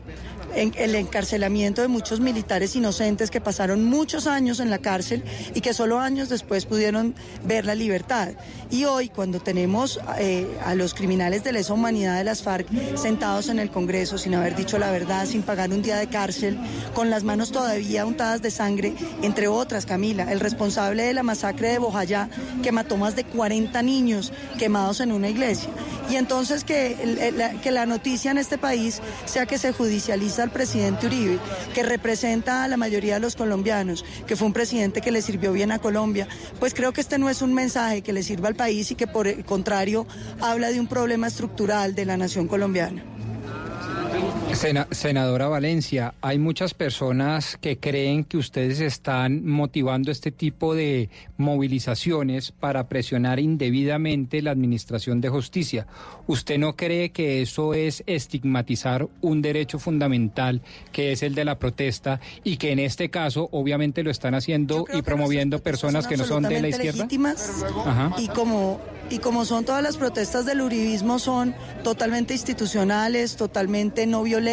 en 0.57 0.73
el 0.77 0.95
encarcelamiento 0.95 1.83
de 1.83 1.89
muchos 1.89 2.19
militares 2.20 2.74
inocentes 2.74 3.31
que 3.31 3.41
pasaron 3.41 3.85
muchos 3.85 4.27
años 4.27 4.59
en 4.61 4.70
la 4.70 4.78
cárcel 4.78 5.23
y 5.55 5.61
que 5.61 5.74
solo 5.74 6.01
años 6.01 6.28
después 6.28 6.66
pudieron 6.66 7.15
ver 7.45 7.65
la 7.66 7.74
libertad. 7.74 8.31
Y 8.70 8.85
hoy, 8.85 9.09
cuando 9.09 9.41
tenemos 9.41 10.01
eh, 10.19 10.47
a 10.65 10.74
los 10.74 10.95
criminales 10.95 11.45
de 11.45 11.53
lesa 11.53 11.73
humanidad 11.74 12.16
de 12.19 12.24
las 12.24 12.43
FARC 12.43 12.66
sentados 12.97 13.49
en 13.49 13.59
el 13.59 13.70
Congreso 13.70 14.19
sin 14.19 14.35
haber 14.35 14.57
dicho 14.57 14.78
la 14.78 14.91
verdad, 14.91 15.27
sin 15.27 15.43
pagar 15.43 15.70
un 15.70 15.83
día 15.83 15.97
de 15.97 16.09
cárcel, 16.09 16.59
con 16.95 17.11
las 17.11 17.23
manos 17.23 17.53
todavía 17.53 18.07
untadas 18.07 18.43
de 18.43 18.51
sangre, 18.51 18.95
entre 19.23 19.49
otras, 19.49 19.87
Camila, 19.87 20.31
el 20.33 20.41
responsable 20.41 21.03
de 21.05 21.15
la 21.15 21.23
masacre 21.23 21.69
de 21.69 21.78
Bojayá, 21.78 22.28
que 22.62 22.73
mató 22.73 22.97
más 22.97 23.15
de 23.15 23.24
40 23.24 23.83
niños 23.83 24.33
quemados 24.59 25.01
en 25.01 25.12
una 25.12 25.28
iglesia. 25.28 25.69
Y 26.11 26.16
entonces 26.16 26.65
que, 26.65 26.97
el- 27.03 27.37
la- 27.39 27.51
que 27.61 27.70
la 27.70 27.85
noticia 27.87 28.31
en 28.31 28.39
este 28.39 28.59
país 28.59 29.01
sea 29.27 29.47
que 29.47 29.59
se 29.59 29.73
judicializa 29.73 30.45
al 30.47 30.52
presidente 30.52 31.06
Uribe, 31.06 31.40
que 31.74 31.82
representa 31.82 32.62
a 32.62 32.68
la 32.68 32.77
mayoría 32.77 33.14
de 33.14 33.20
los 33.20 33.35
colombianos, 33.35 34.05
que 34.28 34.36
fue 34.36 34.47
un 34.47 34.52
presidente 34.52 35.01
que 35.01 35.10
le 35.10 35.20
sirvió 35.20 35.52
bien 35.52 35.73
a 35.73 35.81
Colombia, 35.81 36.28
pues 36.60 36.73
creo 36.73 36.93
que 36.93 37.01
este 37.01 37.18
no 37.18 37.28
es 37.28 37.43
un 37.43 37.52
mensaje 37.52 38.02
que 38.02 38.12
le 38.12 38.23
sirva 38.23 38.47
al 38.47 38.55
país 38.55 38.93
y 38.93 38.94
que 38.94 39.09
por 39.09 39.27
el 39.27 39.44
contrario 39.44 40.06
habla 40.40 40.70
de 40.70 40.78
un 40.78 40.86
problema 40.86 41.27
estructural 41.27 41.97
de 41.97 42.05
la 42.05 42.16
nación 42.16 42.47
colombiana. 42.47 43.16
Sena- 44.57 44.89
senadora 44.91 45.49
Valencia, 45.49 46.15
hay 46.23 46.39
muchas 46.39 46.73
personas 46.73 47.59
que 47.61 47.77
creen 47.78 48.24
que 48.24 48.39
ustedes 48.39 48.81
están 48.81 49.47
motivando 49.47 50.11
este 50.11 50.31
tipo 50.31 50.74
de 50.74 51.11
movilizaciones 51.37 52.53
para 52.53 52.89
presionar 52.89 53.39
indebidamente 53.39 54.41
la 54.41 54.53
administración 54.53 55.20
de 55.20 55.28
justicia. 55.28 55.87
¿Usted 56.27 56.57
no 56.59 56.74
cree 56.74 57.11
que 57.11 57.43
eso 57.43 57.74
es 57.74 58.03
estigmatizar 58.07 59.07
un 59.20 59.43
derecho 59.43 59.78
fundamental 59.78 60.62
que 60.91 61.12
es 61.12 61.23
el 61.23 61.35
de 61.35 61.45
la 61.45 61.59
protesta 61.59 62.20
y 62.43 62.57
que 62.57 62.73
en 62.73 62.78
este 62.78 63.11
caso 63.11 63.51
obviamente 63.53 64.03
lo 64.03 64.11
están 64.11 64.35
haciendo 64.35 64.87
y 64.93 65.03
promoviendo 65.03 65.59
personas 65.62 66.07
que 66.07 66.16
no 66.16 66.24
son 66.24 66.45
de 66.45 66.62
la 66.62 66.69
izquierda? 66.69 67.05
legítimas 67.05 67.62
Ajá. 67.85 68.15
y 68.19 68.28
como 68.28 68.81
y 69.09 69.19
como 69.19 69.45
son 69.45 69.65
todas 69.65 69.85
las 69.85 69.97
protestas 69.99 70.47
del 70.47 70.61
uribismo 70.62 71.20
son 71.20 71.55
totalmente 71.85 72.33
institucionales, 72.35 73.37
totalmente 73.37 74.05
no 74.09 74.24
violentas, 74.24 74.45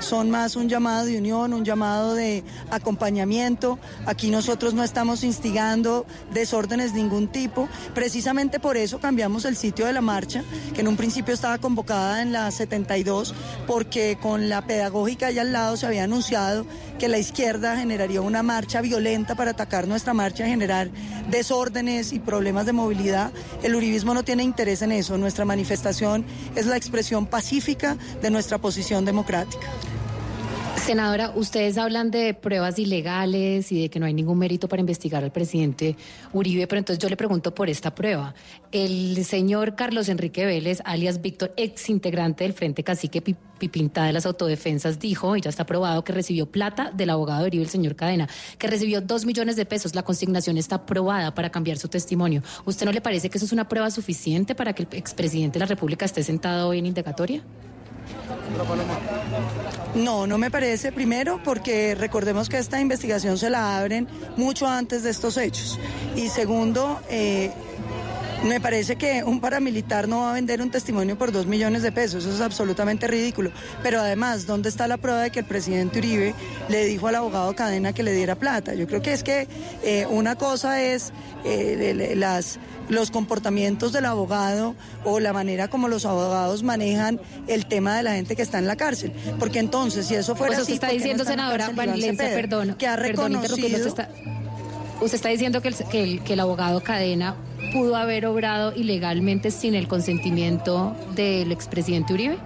son 0.00 0.28
más 0.28 0.56
un 0.56 0.68
llamado 0.68 1.06
de 1.06 1.18
unión, 1.18 1.54
un 1.54 1.64
llamado 1.64 2.14
de 2.14 2.42
acompañamiento. 2.70 3.78
Aquí 4.06 4.30
nosotros 4.30 4.74
no 4.74 4.82
estamos 4.82 5.22
instigando 5.22 6.04
desórdenes 6.32 6.92
de 6.92 7.00
ningún 7.00 7.28
tipo. 7.28 7.68
Precisamente 7.94 8.58
por 8.58 8.76
eso 8.76 8.98
cambiamos 8.98 9.44
el 9.44 9.56
sitio 9.56 9.86
de 9.86 9.92
la 9.92 10.00
marcha, 10.00 10.42
que 10.74 10.80
en 10.80 10.88
un 10.88 10.96
principio 10.96 11.32
estaba 11.32 11.58
convocada 11.58 12.22
en 12.22 12.32
la 12.32 12.50
72, 12.50 13.34
porque 13.68 14.18
con 14.20 14.48
la 14.48 14.66
pedagógica 14.66 15.28
allá 15.28 15.42
al 15.42 15.52
lado 15.52 15.76
se 15.76 15.86
había 15.86 16.04
anunciado 16.04 16.66
que 16.98 17.08
la 17.08 17.18
izquierda 17.18 17.76
generaría 17.76 18.20
una 18.20 18.42
marcha 18.42 18.80
violenta 18.80 19.34
para 19.34 19.52
atacar 19.52 19.86
nuestra 19.86 20.14
marcha, 20.14 20.46
generar 20.46 20.90
desórdenes 21.30 22.12
y 22.12 22.18
problemas 22.18 22.66
de 22.66 22.72
movilidad. 22.72 23.32
El 23.62 23.74
uribismo 23.74 24.14
no 24.14 24.24
tiene 24.24 24.42
interés 24.42 24.82
en 24.82 24.92
eso. 24.92 25.18
Nuestra 25.18 25.44
manifestación 25.44 26.24
es 26.54 26.66
la 26.66 26.76
expresión 26.76 27.26
pacífica 27.26 27.96
de 28.22 28.30
nuestra 28.30 28.58
posición 28.58 28.93
democrática. 29.02 29.66
Senadora, 30.76 31.32
ustedes 31.34 31.78
hablan 31.78 32.10
de 32.10 32.34
pruebas 32.34 32.78
ilegales 32.78 33.72
y 33.72 33.80
de 33.80 33.88
que 33.88 33.98
no 33.98 34.04
hay 34.04 34.12
ningún 34.12 34.38
mérito 34.38 34.68
para 34.68 34.80
investigar 34.80 35.24
al 35.24 35.32
presidente 35.32 35.96
Uribe, 36.34 36.66
pero 36.66 36.78
entonces 36.78 37.02
yo 37.02 37.08
le 37.08 37.16
pregunto 37.16 37.54
por 37.54 37.70
esta 37.70 37.94
prueba. 37.94 38.34
El 38.70 39.24
señor 39.24 39.76
Carlos 39.76 40.10
Enrique 40.10 40.44
Vélez, 40.44 40.82
alias 40.84 41.22
Víctor, 41.22 41.54
ex 41.56 41.88
integrante 41.88 42.44
del 42.44 42.52
Frente 42.52 42.84
Cacique 42.84 43.22
Pi- 43.22 43.34
Pipinta 43.58 44.04
de 44.04 44.12
las 44.12 44.26
Autodefensas, 44.26 44.98
dijo, 44.98 45.34
y 45.36 45.40
ya 45.40 45.48
está 45.48 45.64
probado, 45.64 46.04
que 46.04 46.12
recibió 46.12 46.44
plata 46.44 46.90
del 46.94 47.08
abogado 47.08 47.40
de 47.42 47.46
Uribe, 47.46 47.64
el 47.64 47.70
señor 47.70 47.96
Cadena, 47.96 48.28
que 48.58 48.66
recibió 48.66 49.00
dos 49.00 49.24
millones 49.24 49.56
de 49.56 49.64
pesos. 49.64 49.94
La 49.94 50.02
consignación 50.02 50.58
está 50.58 50.74
aprobada 50.76 51.34
para 51.34 51.48
cambiar 51.50 51.78
su 51.78 51.88
testimonio. 51.88 52.42
¿Usted 52.66 52.84
no 52.84 52.92
le 52.92 53.00
parece 53.00 53.30
que 53.30 53.38
eso 53.38 53.46
es 53.46 53.52
una 53.52 53.70
prueba 53.70 53.90
suficiente 53.90 54.54
para 54.54 54.74
que 54.74 54.82
el 54.82 54.88
expresidente 54.92 55.54
de 55.54 55.60
la 55.60 55.66
República 55.66 56.04
esté 56.04 56.22
sentado 56.22 56.68
hoy 56.68 56.80
en 56.80 56.84
indagatoria? 56.86 57.42
No, 59.94 60.26
no 60.26 60.38
me 60.38 60.50
parece. 60.50 60.92
Primero, 60.92 61.40
porque 61.42 61.94
recordemos 61.94 62.48
que 62.48 62.58
esta 62.58 62.80
investigación 62.80 63.38
se 63.38 63.50
la 63.50 63.78
abren 63.78 64.08
mucho 64.36 64.66
antes 64.66 65.02
de 65.02 65.10
estos 65.10 65.36
hechos. 65.36 65.78
Y 66.16 66.28
segundo, 66.28 67.00
eh, 67.08 67.52
me 68.44 68.60
parece 68.60 68.96
que 68.96 69.24
un 69.24 69.40
paramilitar 69.40 70.06
no 70.06 70.20
va 70.20 70.30
a 70.30 70.34
vender 70.34 70.60
un 70.60 70.70
testimonio 70.70 71.16
por 71.16 71.32
dos 71.32 71.46
millones 71.46 71.82
de 71.82 71.92
pesos. 71.92 72.24
Eso 72.24 72.34
es 72.34 72.40
absolutamente 72.40 73.06
ridículo. 73.06 73.50
Pero 73.82 74.00
además, 74.00 74.46
¿dónde 74.46 74.68
está 74.68 74.86
la 74.86 74.98
prueba 74.98 75.22
de 75.22 75.30
que 75.30 75.40
el 75.40 75.46
presidente 75.46 75.98
Uribe 75.98 76.34
le 76.68 76.84
dijo 76.84 77.08
al 77.08 77.14
abogado 77.16 77.54
Cadena 77.54 77.92
que 77.92 78.02
le 78.02 78.12
diera 78.12 78.34
plata? 78.34 78.74
Yo 78.74 78.86
creo 78.86 79.02
que 79.02 79.12
es 79.12 79.22
que 79.22 79.48
eh, 79.82 80.06
una 80.08 80.36
cosa 80.36 80.82
es 80.82 81.12
eh, 81.44 82.12
las 82.16 82.58
los 82.88 83.10
comportamientos 83.10 83.92
del 83.92 84.04
abogado 84.04 84.74
o 85.04 85.18
la 85.18 85.32
manera 85.32 85.68
como 85.68 85.88
los 85.88 86.04
abogados 86.04 86.62
manejan 86.62 87.18
el 87.46 87.64
tema 87.64 87.96
de 87.96 88.02
la 88.02 88.12
gente 88.12 88.36
que 88.36 88.42
está 88.42 88.58
en 88.58 88.66
la 88.66 88.76
cárcel. 88.76 89.12
Porque 89.38 89.58
entonces, 89.58 90.06
si 90.06 90.14
eso 90.14 90.36
fuera 90.36 90.56
Pues 90.56 90.64
así, 90.64 90.74
está 90.74 90.88
¿por 90.88 90.90
qué 90.90 90.98
no 90.98 91.02
diciendo, 91.02 91.22
está 91.22 91.36
la 91.36 91.42
senadora 91.42 91.70
Valencia, 91.70 92.28
perdón, 92.28 92.74
que 92.74 92.86
ha 92.86 92.96
perdón 92.96 93.32
reconocido... 93.32 93.66
usted 93.66 93.86
está, 93.86 94.10
usted 95.00 95.14
está 95.14 95.28
diciendo 95.30 95.62
que 95.62 95.68
el, 95.68 95.74
que, 95.76 96.02
el, 96.02 96.22
que 96.22 96.34
el 96.34 96.40
abogado 96.40 96.82
Cadena 96.82 97.36
pudo 97.74 97.96
haber 97.96 98.24
obrado 98.24 98.72
ilegalmente 98.74 99.50
sin 99.50 99.74
el 99.74 99.88
consentimiento 99.88 100.96
del 101.14 101.50
expresidente 101.52 102.14
Uribe. 102.14 102.38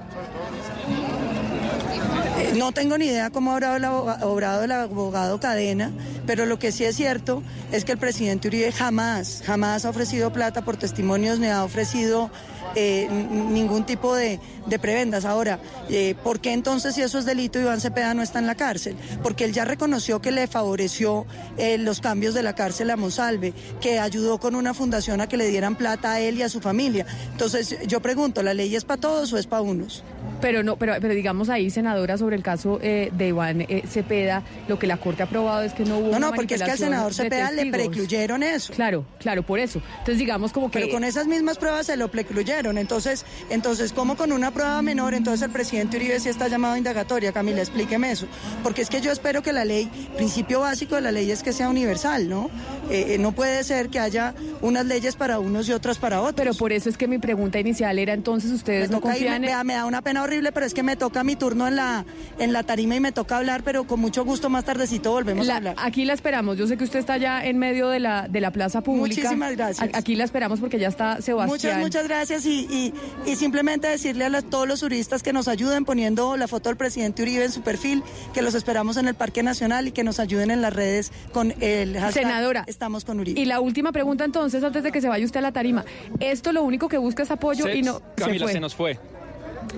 Eh, 2.39 2.55
No 2.57 2.73
tengo 2.73 2.97
ni 2.97 3.05
idea 3.07 3.29
cómo 3.31 3.53
aboga- 3.55 4.25
obrado 4.25 4.65
el 4.65 4.73
abogado 4.73 5.39
Cadena, 5.39 5.91
pero 6.27 6.47
lo 6.47 6.59
que 6.59 6.73
sí 6.73 6.85
es 6.85 6.97
cierto 6.97 7.43
es 7.73 7.85
que 7.85 7.93
el 7.93 7.99
presidente 7.99 8.49
Uribe 8.49 8.73
jamás, 8.73 9.43
jamás 9.45 9.85
ha 9.85 9.91
ofrecido 9.91 10.33
plata 10.33 10.63
por 10.63 10.77
testimonios 10.79 11.39
ni 11.39 11.49
ha 11.49 11.63
ofrecido 11.63 12.31
eh, 12.75 13.09
ningún 13.11 13.85
tipo 13.85 14.15
de, 14.15 14.41
de 14.67 14.79
prebendas. 14.79 15.25
Ahora, 15.25 15.61
eh, 15.89 16.15
¿por 16.23 16.41
qué 16.41 16.53
entonces 16.53 16.95
si 16.95 17.03
eso 17.03 17.19
es 17.19 17.25
delito 17.25 17.59
Iván 17.59 17.81
Cepeda 17.81 18.15
no 18.15 18.23
está 18.23 18.39
en 18.39 18.47
la 18.47 18.55
cárcel? 18.55 18.97
Porque 19.23 19.45
él 19.45 19.53
ya 19.53 19.65
reconoció 19.65 20.21
que 20.21 20.31
le 20.31 20.47
favoreció 20.47 21.27
eh, 21.57 21.79
los 21.79 22.01
cambios 22.01 22.35
de 22.35 22.43
la 22.43 22.55
cárcel 22.55 22.91
a 22.91 22.97
Monsalve, 22.97 23.53
que 23.81 23.99
ayudó 23.99 24.39
con 24.39 24.55
una 24.55 24.75
fundación 24.75 25.21
a 25.21 25.29
que 25.29 25.37
le 25.37 25.49
dieran 25.49 25.77
plata 25.77 26.13
a 26.13 26.21
él 26.21 26.39
y 26.39 26.43
a 26.43 26.49
su 26.49 26.61
familia. 26.61 27.07
Entonces 27.33 27.77
yo 27.87 28.01
pregunto, 28.01 28.43
¿la 28.43 28.55
ley 28.55 28.75
es 28.75 28.85
para 28.85 29.01
todos 29.01 29.33
o 29.33 29.39
es 29.39 29.47
para 29.47 29.63
unos? 29.63 30.03
Pero 30.41 30.63
no, 30.63 30.77
pero, 30.77 30.95
pero 31.01 31.15
digamos 31.15 31.49
ahí, 31.49 31.71
senadora, 31.71 32.17
sobre 32.17 32.37
el 32.37 32.43
caso 32.43 32.79
eh, 32.83 33.11
de 33.13 33.29
Iván 33.29 33.63
eh, 33.63 33.83
Cepeda, 33.87 34.43
lo 34.69 34.79
que 34.79 34.87
la 34.87 34.97
Corte 34.97 35.23
ha 35.23 35.27
aprobado 35.27 35.63
es 35.63 35.73
que 35.73 35.85
no 35.85 35.99
hubo 35.99 36.13
No, 36.13 36.19
no, 36.19 36.33
porque 36.33 36.55
es 36.55 36.63
que 36.63 36.71
al 36.71 36.79
senador 36.79 37.15
Cepeda 37.15 37.51
le 37.51 37.71
precluyeron 37.71 38.43
eso. 38.43 38.73
Claro, 38.73 39.05
claro, 39.19 39.43
por 39.43 39.59
eso. 39.59 39.81
Entonces 39.91 40.19
digamos 40.19 40.53
como 40.53 40.71
que... 40.71 40.81
Pero 40.81 40.93
con 40.93 41.05
esas 41.05 41.27
mismas 41.27 41.59
pruebas 41.59 41.87
se 41.87 41.97
lo 41.97 42.09
precluyeron. 42.11 42.79
Entonces, 42.79 43.25
entonces, 43.51 43.93
¿cómo 43.93 44.17
con 44.17 44.33
una 44.33 44.51
prueba 44.51 44.81
menor? 44.83 45.15
Entonces 45.15 45.43
el 45.43 45.51
presidente 45.51 45.97
Uribe 45.97 46.21
sí 46.21 46.29
está 46.29 46.49
llamado 46.49 46.75
a 46.75 46.79
indagatoria. 46.79 47.33
Camila, 47.33 47.61
explíqueme 47.61 48.11
eso. 48.11 48.27
Porque 48.63 48.83
es 48.83 48.91
que 48.91 49.01
yo 49.01 49.11
espero 49.11 49.43
que 49.43 49.53
la 49.53 49.65
ley, 49.65 49.91
principio 50.17 50.61
básico 50.61 50.95
de 50.95 51.01
la 51.01 51.13
ley 51.13 51.31
es 51.31 51.43
que 51.43 51.53
sea 51.53 51.69
universal, 51.69 52.29
¿no? 52.29 52.51
Eh, 52.91 53.15
eh, 53.15 53.19
no 53.19 53.33
puede 53.33 53.65
ser 53.65 53.89
que 53.89 53.99
haya 53.99 54.35
unas 54.61 54.87
leyes 54.87 55.17
para 55.17 55.39
unos 55.39 55.69
y 55.69 55.73
otras 55.73 55.99
para 55.99 56.21
otros. 56.21 56.35
Pero 56.37 56.55
por 56.55 56.73
eso 56.73 56.89
es 56.89 56.97
que 56.97 57.09
mi 57.09 57.19
pregunta 57.19 57.59
inicial 57.59 57.99
era 57.99 58.13
entonces 58.13 58.51
ustedes 58.51 58.91
no 58.91 59.01
confían 59.01 59.41
me, 59.43 59.51
en... 59.51 59.67
me 59.67 59.75
da 59.75 59.85
una 59.85 60.03
pena 60.03 60.23
horrible, 60.29 60.53
pero 60.53 60.65
es 60.67 60.75
que 60.75 60.83
me 60.83 60.97
toca 60.97 61.25
mi 61.25 61.37
turno 61.37 61.67
en 61.67 61.77
la, 61.77 62.05
en 62.39 62.53
la 62.53 62.63
tarima 62.63 62.95
y 62.97 63.01
me 63.01 63.13
toca 63.13 63.37
hablar, 63.39 63.63
pero 63.65 63.85
con 63.85 63.99
mucho 64.01 64.25
gusto 64.25 64.49
más 64.49 64.65
tardecito 64.65 65.11
volvemos 65.13 65.47
La- 65.47 65.55
a 65.55 65.57
hablar. 65.57 65.75
aquí 65.79 66.05
la 66.05 66.13
esperamos. 66.13 66.57
Yo 66.57 66.67
sé 66.67 66.77
que 66.77 66.85
usted 66.85 66.99
está 67.01 67.17
ya 67.17 67.45
en 67.45 67.59
medio 67.59 67.89
de 67.89 67.99
la, 68.01 68.29
de 68.29 68.41
la 68.41 68.51
plaza 68.53 68.81
pública. 68.83 69.21
Muchísimas 69.23 69.57
gracias. 69.57 69.89
A- 69.95 69.99
Aquí 69.99 70.15
la 70.15 70.25
esperamos 70.25 70.61
porque 70.61 70.79
ya 70.79 70.89
está 70.89 71.21
Sebastián. 71.21 71.49
Muchas, 71.49 71.79
muchas 71.79 72.07
gracias 72.09 72.47
y, 72.47 72.67
y, 72.71 72.95
y 73.31 73.37
simplemente 73.37 73.89
decirle 73.89 74.25
a 74.25 74.29
las- 74.29 74.45
todos 74.45 74.69
los 74.69 74.81
juristas 74.81 75.23
que 75.23 75.33
nos 75.33 75.49
ayuden 75.49 75.85
poniendo 75.85 76.37
la 76.37 76.47
foto 76.49 76.69
del 76.69 76.77
presidente 76.77 77.23
Uribe 77.23 77.45
en 77.45 77.53
su 77.53 77.63
perfil, 77.63 78.03
que 78.33 78.43
los 78.43 78.55
esperamos 78.55 78.97
en 78.97 79.09
el 79.09 79.15
Parque 79.15 79.43
Nacional 79.43 79.89
y 79.89 79.93
que 79.93 80.05
nos 80.05 80.21
ayuden 80.21 80.51
en 80.51 80.63
las 80.63 80.73
redes 80.73 81.11
con 81.33 81.53
el 81.61 81.95
hashtag 81.99 82.25
Senadora. 82.25 82.65
Estamos 82.67 83.05
con 83.05 83.19
Uribe. 83.21 83.41
Y 83.41 83.45
la 83.47 83.61
última 83.61 83.93
pregunta 83.93 84.25
entonces, 84.25 84.63
antes 84.63 84.83
de 84.83 84.93
que 84.93 85.01
se 85.01 85.09
vaya 85.09 85.25
usted 85.25 85.39
a 85.39 85.43
la 85.43 85.53
tarima. 85.53 85.85
Esto 86.21 86.53
lo 86.53 86.63
único 86.63 86.89
que 86.89 86.99
busca 86.99 87.23
es 87.23 87.31
apoyo 87.31 87.69
y 87.69 87.83
no... 87.83 88.01
Camila, 88.17 88.49
se 88.49 88.61
nos 88.61 88.75
fue. 88.75 88.99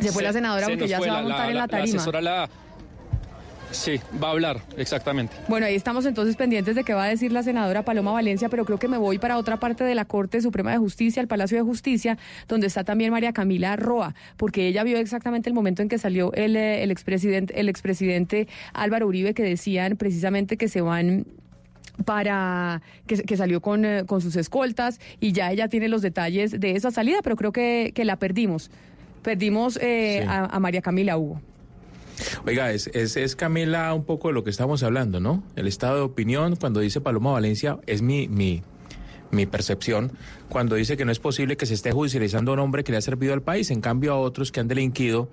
Se 0.00 0.12
fue 0.12 0.22
la 0.22 0.32
senadora 0.32 0.66
porque 0.68 0.88
ya 0.88 1.00
se 1.00 1.10
va 1.10 1.18
a 1.18 1.22
montar 1.22 1.50
en 1.50 1.56
la 1.56 1.68
tarima. 1.68 1.96
asesora 1.96 2.20
la... 2.20 2.48
Sí, 3.72 4.00
va 4.20 4.28
a 4.28 4.30
hablar, 4.32 4.60
exactamente. 4.76 5.34
Bueno, 5.46 5.66
ahí 5.66 5.76
estamos 5.76 6.04
entonces 6.04 6.34
pendientes 6.34 6.74
de 6.74 6.82
qué 6.82 6.92
va 6.92 7.04
a 7.04 7.08
decir 7.08 7.30
la 7.30 7.42
senadora 7.42 7.84
Paloma 7.84 8.10
Valencia, 8.10 8.48
pero 8.48 8.64
creo 8.64 8.78
que 8.78 8.88
me 8.88 8.98
voy 8.98 9.18
para 9.18 9.38
otra 9.38 9.58
parte 9.58 9.84
de 9.84 9.94
la 9.94 10.04
Corte 10.04 10.40
Suprema 10.40 10.72
de 10.72 10.78
Justicia, 10.78 11.20
el 11.22 11.28
Palacio 11.28 11.56
de 11.56 11.62
Justicia, 11.62 12.18
donde 12.48 12.66
está 12.66 12.82
también 12.82 13.12
María 13.12 13.32
Camila 13.32 13.76
Roa, 13.76 14.14
porque 14.36 14.66
ella 14.66 14.82
vio 14.82 14.98
exactamente 14.98 15.48
el 15.48 15.54
momento 15.54 15.82
en 15.82 15.88
que 15.88 15.98
salió 15.98 16.32
el, 16.32 16.56
eh, 16.56 16.82
el 16.82 16.90
expresidente, 16.90 17.58
el 17.60 17.68
expresidente 17.68 18.48
Álvaro 18.72 19.06
Uribe, 19.06 19.34
que 19.34 19.44
decían 19.44 19.96
precisamente 19.96 20.56
que 20.56 20.66
se 20.66 20.80
van 20.80 21.26
para 22.04 22.82
que, 23.06 23.22
que 23.22 23.36
salió 23.36 23.60
con, 23.60 23.84
eh, 23.84 24.04
con 24.04 24.20
sus 24.20 24.34
escoltas 24.34 24.98
y 25.20 25.32
ya 25.32 25.52
ella 25.52 25.68
tiene 25.68 25.88
los 25.88 26.02
detalles 26.02 26.58
de 26.58 26.74
esa 26.74 26.90
salida, 26.90 27.18
pero 27.22 27.36
creo 27.36 27.52
que, 27.52 27.92
que 27.94 28.04
la 28.04 28.16
perdimos. 28.16 28.70
Perdimos 29.22 29.76
eh, 29.80 30.20
Sí. 30.22 30.28
a, 30.28 30.44
a 30.47 30.60
María 30.60 30.82
Camila 30.82 31.16
Hugo. 31.16 31.40
Oiga, 32.47 32.72
es, 32.72 32.88
es, 32.88 33.16
es 33.16 33.34
Camila 33.34 33.94
un 33.94 34.05
poco 34.05 34.28
de 34.28 34.34
lo 34.34 34.44
que 34.44 34.51
estamos 34.51 34.82
hablando, 34.82 35.20
¿no? 35.20 35.42
El 35.56 35.66
estado 35.66 35.97
de 35.97 36.02
opinión, 36.02 36.56
cuando 36.56 36.80
dice 36.80 37.01
Paloma 37.01 37.32
Valencia, 37.32 37.78
es 37.86 38.02
mi, 38.02 38.28
mi, 38.28 38.62
mi 39.30 39.47
percepción, 39.47 40.12
cuando 40.51 40.76
dice 40.76 40.97
que 40.98 41.05
no 41.06 41.12
es 41.12 41.18
posible 41.18 41.56
que 41.56 41.64
se 41.64 41.72
esté 41.74 41.92
judicializando 41.92 42.51
a 42.51 42.55
un 42.55 42.60
hombre 42.60 42.84
que 42.84 42.92
le 42.92 42.98
ha 42.98 43.02
servido 43.02 43.32
al 43.32 43.40
país, 43.42 43.70
en 43.70 43.80
cambio 43.80 44.12
a 44.12 44.18
otros 44.18 44.52
que 44.52 44.60
han 44.60 44.68
delinquido, 44.68 45.30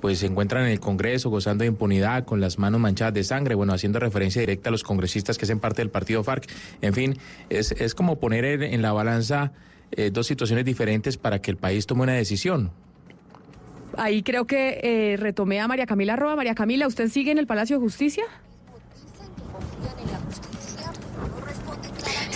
pues 0.00 0.18
se 0.20 0.26
encuentran 0.26 0.64
en 0.64 0.70
el 0.72 0.80
Congreso 0.80 1.28
gozando 1.28 1.62
de 1.62 1.68
impunidad, 1.68 2.24
con 2.24 2.40
las 2.40 2.58
manos 2.58 2.80
manchadas 2.80 3.12
de 3.12 3.24
sangre, 3.24 3.54
bueno, 3.54 3.74
haciendo 3.74 3.98
referencia 4.00 4.40
directa 4.40 4.70
a 4.70 4.72
los 4.72 4.82
congresistas 4.82 5.36
que 5.36 5.44
hacen 5.44 5.60
parte 5.60 5.82
del 5.82 5.90
partido 5.90 6.22
FARC. 6.24 6.46
En 6.80 6.94
fin, 6.94 7.18
es, 7.50 7.72
es 7.72 7.94
como 7.94 8.18
poner 8.18 8.44
en, 8.46 8.62
en 8.62 8.80
la 8.82 8.92
balanza 8.92 9.52
eh, 9.92 10.10
dos 10.10 10.26
situaciones 10.26 10.64
diferentes 10.64 11.18
para 11.18 11.40
que 11.42 11.50
el 11.50 11.56
país 11.58 11.86
tome 11.86 12.02
una 12.02 12.12
decisión. 12.14 12.70
Ahí 13.98 14.22
creo 14.22 14.46
que 14.46 14.80
eh, 14.82 15.16
retomé 15.16 15.60
a 15.60 15.68
María 15.68 15.86
Camila 15.86 16.16
Roa. 16.16 16.36
María 16.36 16.54
Camila, 16.54 16.86
¿usted 16.86 17.08
sigue 17.08 17.30
en 17.30 17.38
el 17.38 17.46
Palacio 17.46 17.76
de 17.76 17.82
Justicia? 17.82 18.24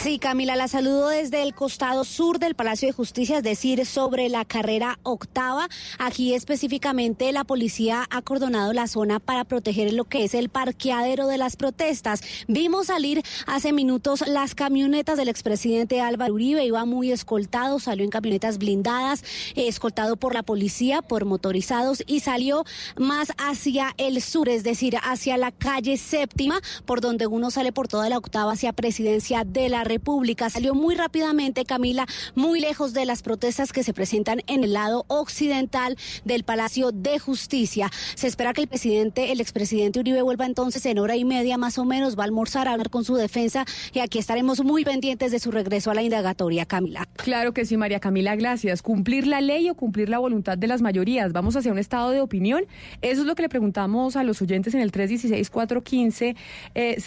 Sí, 0.08 0.18
Camila, 0.18 0.56
la 0.56 0.68
saludo 0.68 1.10
desde 1.10 1.42
el 1.42 1.54
costado 1.54 2.02
sur 2.02 2.38
del 2.38 2.54
Palacio 2.54 2.88
de 2.88 2.94
Justicia, 2.94 3.36
es 3.36 3.42
decir, 3.42 3.84
sobre 3.84 4.30
la 4.30 4.46
carrera 4.46 4.98
octava. 5.02 5.68
Aquí 5.98 6.32
específicamente 6.32 7.30
la 7.30 7.44
policía 7.44 8.06
ha 8.08 8.16
acordonado 8.16 8.72
la 8.72 8.86
zona 8.86 9.20
para 9.20 9.44
proteger 9.44 9.92
lo 9.92 10.04
que 10.04 10.24
es 10.24 10.32
el 10.32 10.48
parqueadero 10.48 11.26
de 11.26 11.36
las 11.36 11.56
protestas. 11.56 12.22
Vimos 12.46 12.86
salir 12.86 13.22
hace 13.46 13.74
minutos 13.74 14.26
las 14.26 14.54
camionetas 14.54 15.18
del 15.18 15.28
expresidente 15.28 16.00
Álvaro 16.00 16.32
Uribe, 16.32 16.64
iba 16.64 16.86
muy 16.86 17.12
escoltado, 17.12 17.78
salió 17.78 18.02
en 18.02 18.10
camionetas 18.10 18.56
blindadas, 18.56 19.22
escoltado 19.56 20.16
por 20.16 20.32
la 20.32 20.42
policía, 20.42 21.02
por 21.02 21.26
motorizados 21.26 22.02
y 22.06 22.20
salió 22.20 22.64
más 22.96 23.34
hacia 23.36 23.92
el 23.98 24.22
sur, 24.22 24.48
es 24.48 24.64
decir, 24.64 24.96
hacia 25.02 25.36
la 25.36 25.52
calle 25.52 25.98
séptima, 25.98 26.62
por 26.86 27.02
donde 27.02 27.26
uno 27.26 27.50
sale 27.50 27.72
por 27.72 27.88
toda 27.88 28.08
la 28.08 28.16
octava 28.16 28.52
hacia 28.52 28.72
presidencia 28.72 29.44
de 29.44 29.68
la 29.68 29.84
República. 29.84 29.97
República. 29.98 30.48
Salió 30.48 30.74
muy 30.74 30.94
rápidamente, 30.94 31.64
Camila, 31.64 32.06
muy 32.36 32.60
lejos 32.60 32.92
de 32.92 33.04
las 33.04 33.22
protestas 33.22 33.72
que 33.72 33.82
se 33.82 33.92
presentan 33.92 34.42
en 34.46 34.62
el 34.62 34.72
lado 34.72 35.04
occidental 35.08 35.96
del 36.24 36.44
Palacio 36.44 36.92
de 36.92 37.18
Justicia. 37.18 37.90
Se 38.14 38.28
espera 38.28 38.52
que 38.52 38.60
el 38.60 38.68
presidente, 38.68 39.32
el 39.32 39.40
expresidente 39.40 39.98
Uribe 39.98 40.22
vuelva 40.22 40.46
entonces 40.46 40.86
en 40.86 41.00
hora 41.00 41.16
y 41.16 41.24
media 41.24 41.58
más 41.58 41.78
o 41.78 41.84
menos, 41.84 42.16
va 42.16 42.22
a 42.22 42.26
almorzar, 42.26 42.68
a 42.68 42.72
hablar 42.74 42.90
con 42.90 43.04
su 43.04 43.16
defensa 43.16 43.64
y 43.92 43.98
aquí 43.98 44.20
estaremos 44.20 44.62
muy 44.62 44.84
pendientes 44.84 45.32
de 45.32 45.40
su 45.40 45.50
regreso 45.50 45.90
a 45.90 45.94
la 45.94 46.02
indagatoria, 46.02 46.64
Camila. 46.64 47.08
Claro 47.16 47.52
que 47.52 47.64
sí, 47.64 47.76
María 47.76 47.98
Camila, 47.98 48.36
gracias. 48.36 48.82
Cumplir 48.82 49.26
la 49.26 49.40
ley 49.40 49.68
o 49.68 49.74
cumplir 49.74 50.08
la 50.08 50.20
voluntad 50.20 50.56
de 50.56 50.68
las 50.68 50.80
mayorías. 50.80 51.32
Vamos 51.32 51.56
hacia 51.56 51.72
un 51.72 51.78
estado 51.78 52.10
de 52.10 52.20
opinión. 52.20 52.66
Eso 53.02 53.22
es 53.22 53.26
lo 53.26 53.34
que 53.34 53.42
le 53.42 53.48
preguntamos 53.48 54.14
a 54.14 54.22
los 54.22 54.40
oyentes 54.42 54.74
en 54.74 54.80
el 54.80 54.92
316-415-70. 54.92 56.36
Eh, 56.76 56.98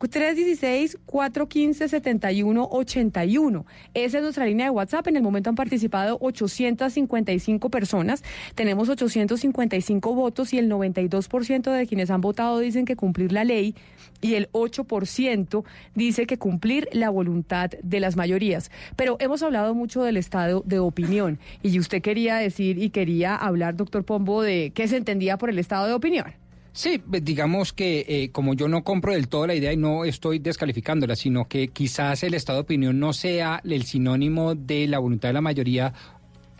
316-415. 0.00 1.79
1571-81. 1.80 3.64
Esa 3.94 4.18
es 4.18 4.22
nuestra 4.22 4.46
línea 4.46 4.66
de 4.66 4.70
WhatsApp. 4.70 5.06
En 5.08 5.16
el 5.16 5.22
momento 5.22 5.50
han 5.50 5.56
participado 5.56 6.18
855 6.20 7.70
personas. 7.70 8.22
Tenemos 8.54 8.88
855 8.88 10.14
votos 10.14 10.52
y 10.52 10.58
el 10.58 10.70
92% 10.70 11.72
de 11.72 11.86
quienes 11.86 12.10
han 12.10 12.20
votado 12.20 12.58
dicen 12.58 12.84
que 12.84 12.96
cumplir 12.96 13.32
la 13.32 13.44
ley 13.44 13.74
y 14.20 14.34
el 14.34 14.50
8% 14.52 15.64
dice 15.94 16.26
que 16.26 16.38
cumplir 16.38 16.88
la 16.92 17.10
voluntad 17.10 17.70
de 17.82 18.00
las 18.00 18.16
mayorías. 18.16 18.70
Pero 18.96 19.16
hemos 19.20 19.42
hablado 19.42 19.74
mucho 19.74 20.02
del 20.02 20.16
estado 20.16 20.62
de 20.66 20.78
opinión 20.78 21.38
y 21.62 21.78
usted 21.78 22.02
quería 22.02 22.36
decir 22.36 22.78
y 22.78 22.90
quería 22.90 23.34
hablar, 23.34 23.76
doctor 23.76 24.04
Pombo, 24.04 24.42
de 24.42 24.72
qué 24.74 24.88
se 24.88 24.96
entendía 24.96 25.38
por 25.38 25.50
el 25.50 25.58
estado 25.58 25.86
de 25.86 25.94
opinión. 25.94 26.34
Sí, 26.72 27.02
digamos 27.06 27.72
que 27.72 28.04
eh, 28.08 28.30
como 28.30 28.54
yo 28.54 28.68
no 28.68 28.84
compro 28.84 29.12
del 29.12 29.28
todo 29.28 29.46
la 29.46 29.54
idea 29.54 29.72
y 29.72 29.76
no 29.76 30.04
estoy 30.04 30.38
descalificándola, 30.38 31.16
sino 31.16 31.48
que 31.48 31.68
quizás 31.68 32.22
el 32.22 32.34
estado 32.34 32.58
de 32.58 32.62
opinión 32.62 33.00
no 33.00 33.12
sea 33.12 33.60
el 33.64 33.82
sinónimo 33.84 34.54
de 34.54 34.86
la 34.86 35.00
voluntad 35.00 35.30
de 35.30 35.32
la 35.32 35.40
mayoría, 35.40 35.92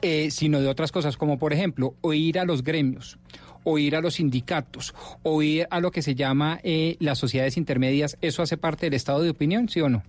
eh, 0.03 0.31
sino 0.31 0.61
de 0.61 0.69
otras 0.69 0.91
cosas, 0.91 1.17
como 1.17 1.39
por 1.39 1.53
ejemplo 1.53 1.95
oír 2.01 2.41
a 2.41 2.45
los 2.45 2.65
gremios, 2.65 3.19
oír 3.63 3.95
a 3.95 4.01
los 4.01 4.15
sindicatos, 4.15 4.95
oír 5.23 5.69
a 5.71 5.79
lo 5.79 5.93
que 5.93 6.03
se 6.03 6.17
llama 6.17 6.59
eh, 6.65 6.97
las 6.99 7.19
sociedades 7.19 7.57
intermedias. 7.57 8.19
¿Eso 8.21 8.43
hace 8.43 8.57
parte 8.57 8.87
del 8.87 8.95
estado 8.95 9.23
de 9.23 9.31
opinión, 9.31 9.69
sí 9.69 9.81
o 9.81 9.89
no? 9.89 10.03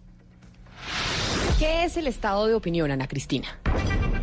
¿Qué 1.59 1.83
es 1.83 1.95
el 1.95 2.07
estado 2.07 2.47
de 2.47 2.55
opinión, 2.55 2.89
Ana 2.89 3.07
Cristina? 3.07 3.59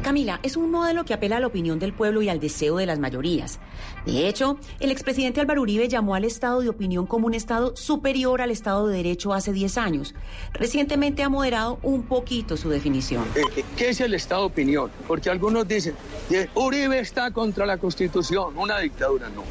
Camila, 0.03 0.41
es 0.43 0.57
un 0.57 0.71
modelo 0.71 1.05
que 1.05 1.13
apela 1.13 1.37
a 1.39 1.41
la 1.41 1.47
opinión 1.49 1.79
del 1.79 1.93
pueblo 1.93 2.23
y 2.23 2.29
al 2.29 2.41
deseo 2.41 2.77
de 2.77 2.87
las 2.87 2.99
mayorías. 2.99 3.59
De 4.07 4.29
hecho, 4.29 4.59
el 4.81 4.91
expresidente 4.91 5.41
Álvaro 5.41 5.63
Uribe 5.63 5.89
llamó 5.89 6.15
al 6.15 6.25
estado 6.25 6.61
de 6.61 6.69
opinión 6.69 7.07
como 7.07 7.27
un 7.27 7.35
estado 7.35 7.77
superior 7.77 8.41
al 8.41 8.51
estado 8.51 8.87
de 8.87 8.97
derecho 8.97 9.35
hace 9.35 9.53
10 9.53 9.79
años. 9.79 10.15
Recientemente 10.53 11.23
ha 11.23 11.29
moderado 11.29 11.79
un 11.83 12.05
poquito 12.05 12.57
su 12.57 12.71
definición. 12.71 13.25
Eh, 13.35 13.65
¿Qué 13.77 13.91
es 13.91 14.01
el 14.01 14.15
Estado 14.15 14.43
de 14.43 14.47
opinión? 14.47 14.91
Porque 15.07 15.31
algunos 15.31 15.67
dicen, 15.67 15.95
eh, 16.31 16.49
Uribe 16.55 17.01
está 17.01 17.31
contra 17.31 17.67
la 17.67 17.79
Constitución, 17.79 18.57
una 18.57 18.79
dictadura, 18.79 19.29
no. 19.29 19.43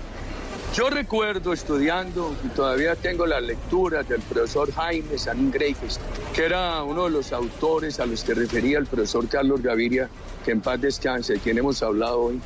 Yo 0.74 0.90
recuerdo 0.90 1.54
estudiando, 1.54 2.36
y 2.44 2.50
todavía 2.50 2.96
tengo 2.96 3.26
las 3.26 3.42
lecturas 3.42 4.08
del 4.08 4.22
profesor 4.22 4.72
Jaime 4.72 5.18
Sanín 5.18 5.52
Greifes, 5.52 6.00
que 6.36 6.46
era 6.46 6.84
uno 6.84 7.06
de 7.06 7.10
los 7.10 7.34
autores 7.34 8.00
a 8.00 8.06
los 8.06 8.24
que 8.24 8.36
refería 8.36 8.78
el 8.78 8.86
profesor 8.86 9.28
Carlos 9.28 9.62
Gaviria, 9.62 10.10
que 10.46 10.52
en 10.52 10.62
paz 10.62 10.80
descanse, 10.80 11.34
de 11.34 11.40
quien 11.40 11.58
hemos 11.58 11.82
hablado 11.82 12.22
hoy. 12.22 12.40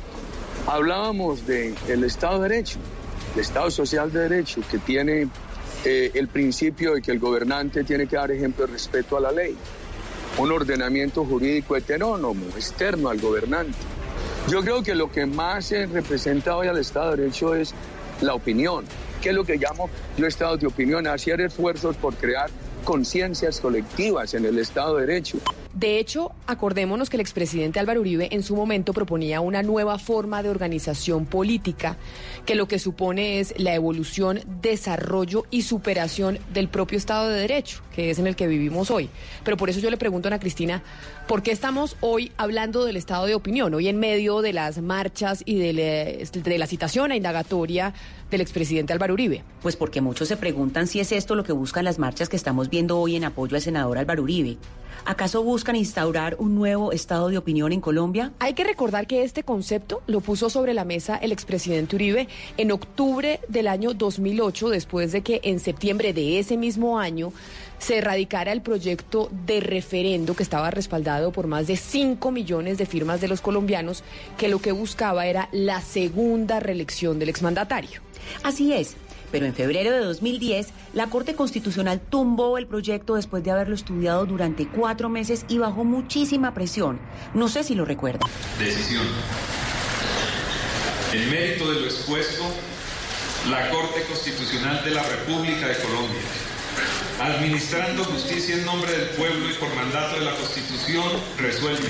Hablábamos 0.66 1.46
del 1.46 2.04
Estado 2.04 2.40
de 2.40 2.48
Derecho, 2.48 2.78
el 3.34 3.40
Estado 3.40 3.70
Social 3.70 4.10
de 4.10 4.20
Derecho, 4.20 4.62
que 4.70 4.78
tiene 4.78 5.28
eh, 5.84 6.10
el 6.14 6.28
principio 6.28 6.94
de 6.94 7.02
que 7.02 7.10
el 7.10 7.18
gobernante 7.18 7.84
tiene 7.84 8.06
que 8.06 8.16
dar 8.16 8.30
ejemplo 8.30 8.66
de 8.66 8.72
respeto 8.72 9.16
a 9.16 9.20
la 9.20 9.32
ley 9.32 9.56
un 10.38 10.50
ordenamiento 10.50 11.24
jurídico 11.24 11.76
heterónomo, 11.76 12.46
externo 12.56 13.10
al 13.10 13.20
gobernante. 13.20 13.76
Yo 14.48 14.62
creo 14.62 14.82
que 14.82 14.94
lo 14.94 15.10
que 15.10 15.26
más 15.26 15.66
se 15.66 15.86
representa 15.86 16.56
hoy 16.56 16.68
al 16.68 16.78
Estado 16.78 17.12
de 17.12 17.22
Derecho 17.22 17.54
es 17.54 17.74
la 18.22 18.34
opinión, 18.34 18.84
que 19.20 19.30
es 19.30 19.34
lo 19.34 19.44
que 19.44 19.56
llamo 19.56 19.90
yo 20.16 20.26
Estado 20.26 20.56
de 20.56 20.66
opinión, 20.66 21.06
hacer 21.06 21.40
esfuerzos 21.40 21.96
por 21.96 22.14
crear 22.14 22.50
conciencias 22.84 23.60
colectivas 23.60 24.34
en 24.34 24.44
el 24.44 24.58
Estado 24.58 24.96
de 24.96 25.06
Derecho. 25.06 25.38
De 25.74 25.98
hecho, 25.98 26.32
acordémonos 26.46 27.08
que 27.08 27.16
el 27.16 27.22
expresidente 27.22 27.80
Álvaro 27.80 28.00
Uribe 28.00 28.28
en 28.30 28.42
su 28.42 28.54
momento 28.54 28.92
proponía 28.92 29.40
una 29.40 29.62
nueva 29.62 29.98
forma 29.98 30.42
de 30.42 30.50
organización 30.50 31.24
política, 31.24 31.96
que 32.44 32.54
lo 32.54 32.68
que 32.68 32.78
supone 32.78 33.40
es 33.40 33.54
la 33.56 33.74
evolución, 33.74 34.40
desarrollo 34.60 35.46
y 35.50 35.62
superación 35.62 36.38
del 36.52 36.68
propio 36.68 36.98
Estado 36.98 37.30
de 37.30 37.40
Derecho, 37.40 37.82
que 37.94 38.10
es 38.10 38.18
en 38.18 38.26
el 38.26 38.36
que 38.36 38.46
vivimos 38.46 38.90
hoy. 38.90 39.08
Pero 39.44 39.56
por 39.56 39.70
eso 39.70 39.80
yo 39.80 39.90
le 39.90 39.96
pregunto 39.96 40.28
a 40.28 40.30
Ana 40.30 40.40
Cristina, 40.40 40.82
¿por 41.26 41.42
qué 41.42 41.52
estamos 41.52 41.96
hoy 42.00 42.32
hablando 42.36 42.84
del 42.84 42.98
estado 42.98 43.24
de 43.24 43.34
opinión, 43.34 43.72
hoy 43.72 43.88
en 43.88 43.98
medio 43.98 44.42
de 44.42 44.52
las 44.52 44.82
marchas 44.82 45.42
y 45.46 45.58
de, 45.58 45.72
la, 45.72 46.40
de 46.42 46.58
la 46.58 46.66
citación 46.66 47.12
a 47.12 47.16
indagatoria 47.16 47.94
del 48.30 48.42
expresidente 48.42 48.92
Álvaro 48.92 49.14
Uribe? 49.14 49.42
Pues 49.62 49.76
porque 49.76 50.02
muchos 50.02 50.28
se 50.28 50.36
preguntan 50.36 50.86
si 50.86 51.00
es 51.00 51.12
esto 51.12 51.34
lo 51.34 51.44
que 51.44 51.52
buscan 51.52 51.86
las 51.86 51.98
marchas 51.98 52.28
que 52.28 52.36
estamos 52.36 52.68
viendo 52.68 52.98
hoy 52.98 53.16
en 53.16 53.24
apoyo 53.24 53.56
al 53.56 53.62
senador 53.62 53.96
Álvaro 53.96 54.22
Uribe. 54.22 54.58
¿Acaso 55.04 55.42
buscan 55.42 55.74
instaurar 55.74 56.36
un 56.38 56.54
nuevo 56.54 56.92
estado 56.92 57.28
de 57.28 57.36
opinión 57.36 57.72
en 57.72 57.80
Colombia? 57.80 58.32
Hay 58.38 58.54
que 58.54 58.62
recordar 58.62 59.08
que 59.08 59.24
este 59.24 59.42
concepto 59.42 60.00
lo 60.06 60.20
puso 60.20 60.48
sobre 60.48 60.74
la 60.74 60.84
mesa 60.84 61.16
el 61.16 61.32
expresidente 61.32 61.96
Uribe 61.96 62.28
en 62.56 62.70
octubre 62.70 63.40
del 63.48 63.66
año 63.66 63.94
2008, 63.94 64.68
después 64.68 65.10
de 65.10 65.22
que 65.22 65.40
en 65.42 65.58
septiembre 65.58 66.12
de 66.12 66.38
ese 66.38 66.56
mismo 66.56 67.00
año 67.00 67.32
se 67.78 67.98
erradicara 67.98 68.52
el 68.52 68.62
proyecto 68.62 69.28
de 69.44 69.58
referendo 69.58 70.36
que 70.36 70.44
estaba 70.44 70.70
respaldado 70.70 71.32
por 71.32 71.48
más 71.48 71.66
de 71.66 71.76
5 71.76 72.30
millones 72.30 72.78
de 72.78 72.86
firmas 72.86 73.20
de 73.20 73.26
los 73.26 73.40
colombianos, 73.40 74.04
que 74.38 74.46
lo 74.46 74.60
que 74.60 74.70
buscaba 74.70 75.26
era 75.26 75.48
la 75.50 75.80
segunda 75.80 76.60
reelección 76.60 77.18
del 77.18 77.28
exmandatario. 77.28 78.00
Así 78.44 78.72
es. 78.72 78.96
Pero 79.32 79.46
en 79.46 79.54
febrero 79.54 79.90
de 79.90 80.04
2010, 80.04 80.68
la 80.92 81.08
Corte 81.08 81.34
Constitucional 81.34 82.00
tumbó 82.00 82.58
el 82.58 82.66
proyecto 82.66 83.14
después 83.14 83.42
de 83.42 83.50
haberlo 83.50 83.74
estudiado 83.74 84.26
durante 84.26 84.68
cuatro 84.68 85.08
meses 85.08 85.46
y 85.48 85.58
bajo 85.58 85.84
muchísima 85.84 86.52
presión. 86.54 87.00
No 87.34 87.48
sé 87.48 87.64
si 87.64 87.74
lo 87.74 87.86
recuerda. 87.86 88.26
Decisión. 88.58 89.06
En 91.12 91.30
mérito 91.30 91.70
de 91.72 91.80
lo 91.80 91.86
expuesto, 91.86 92.44
la 93.50 93.70
Corte 93.70 94.02
Constitucional 94.04 94.84
de 94.84 94.90
la 94.92 95.02
República 95.02 95.66
de 95.66 95.76
Colombia, 95.78 96.20
administrando 97.20 98.04
justicia 98.04 98.54
en 98.54 98.64
nombre 98.64 98.92
del 98.92 99.08
pueblo 99.10 99.50
y 99.50 99.54
por 99.54 99.74
mandato 99.74 100.18
de 100.18 100.26
la 100.26 100.36
Constitución, 100.36 101.10
resuelve 101.38 101.88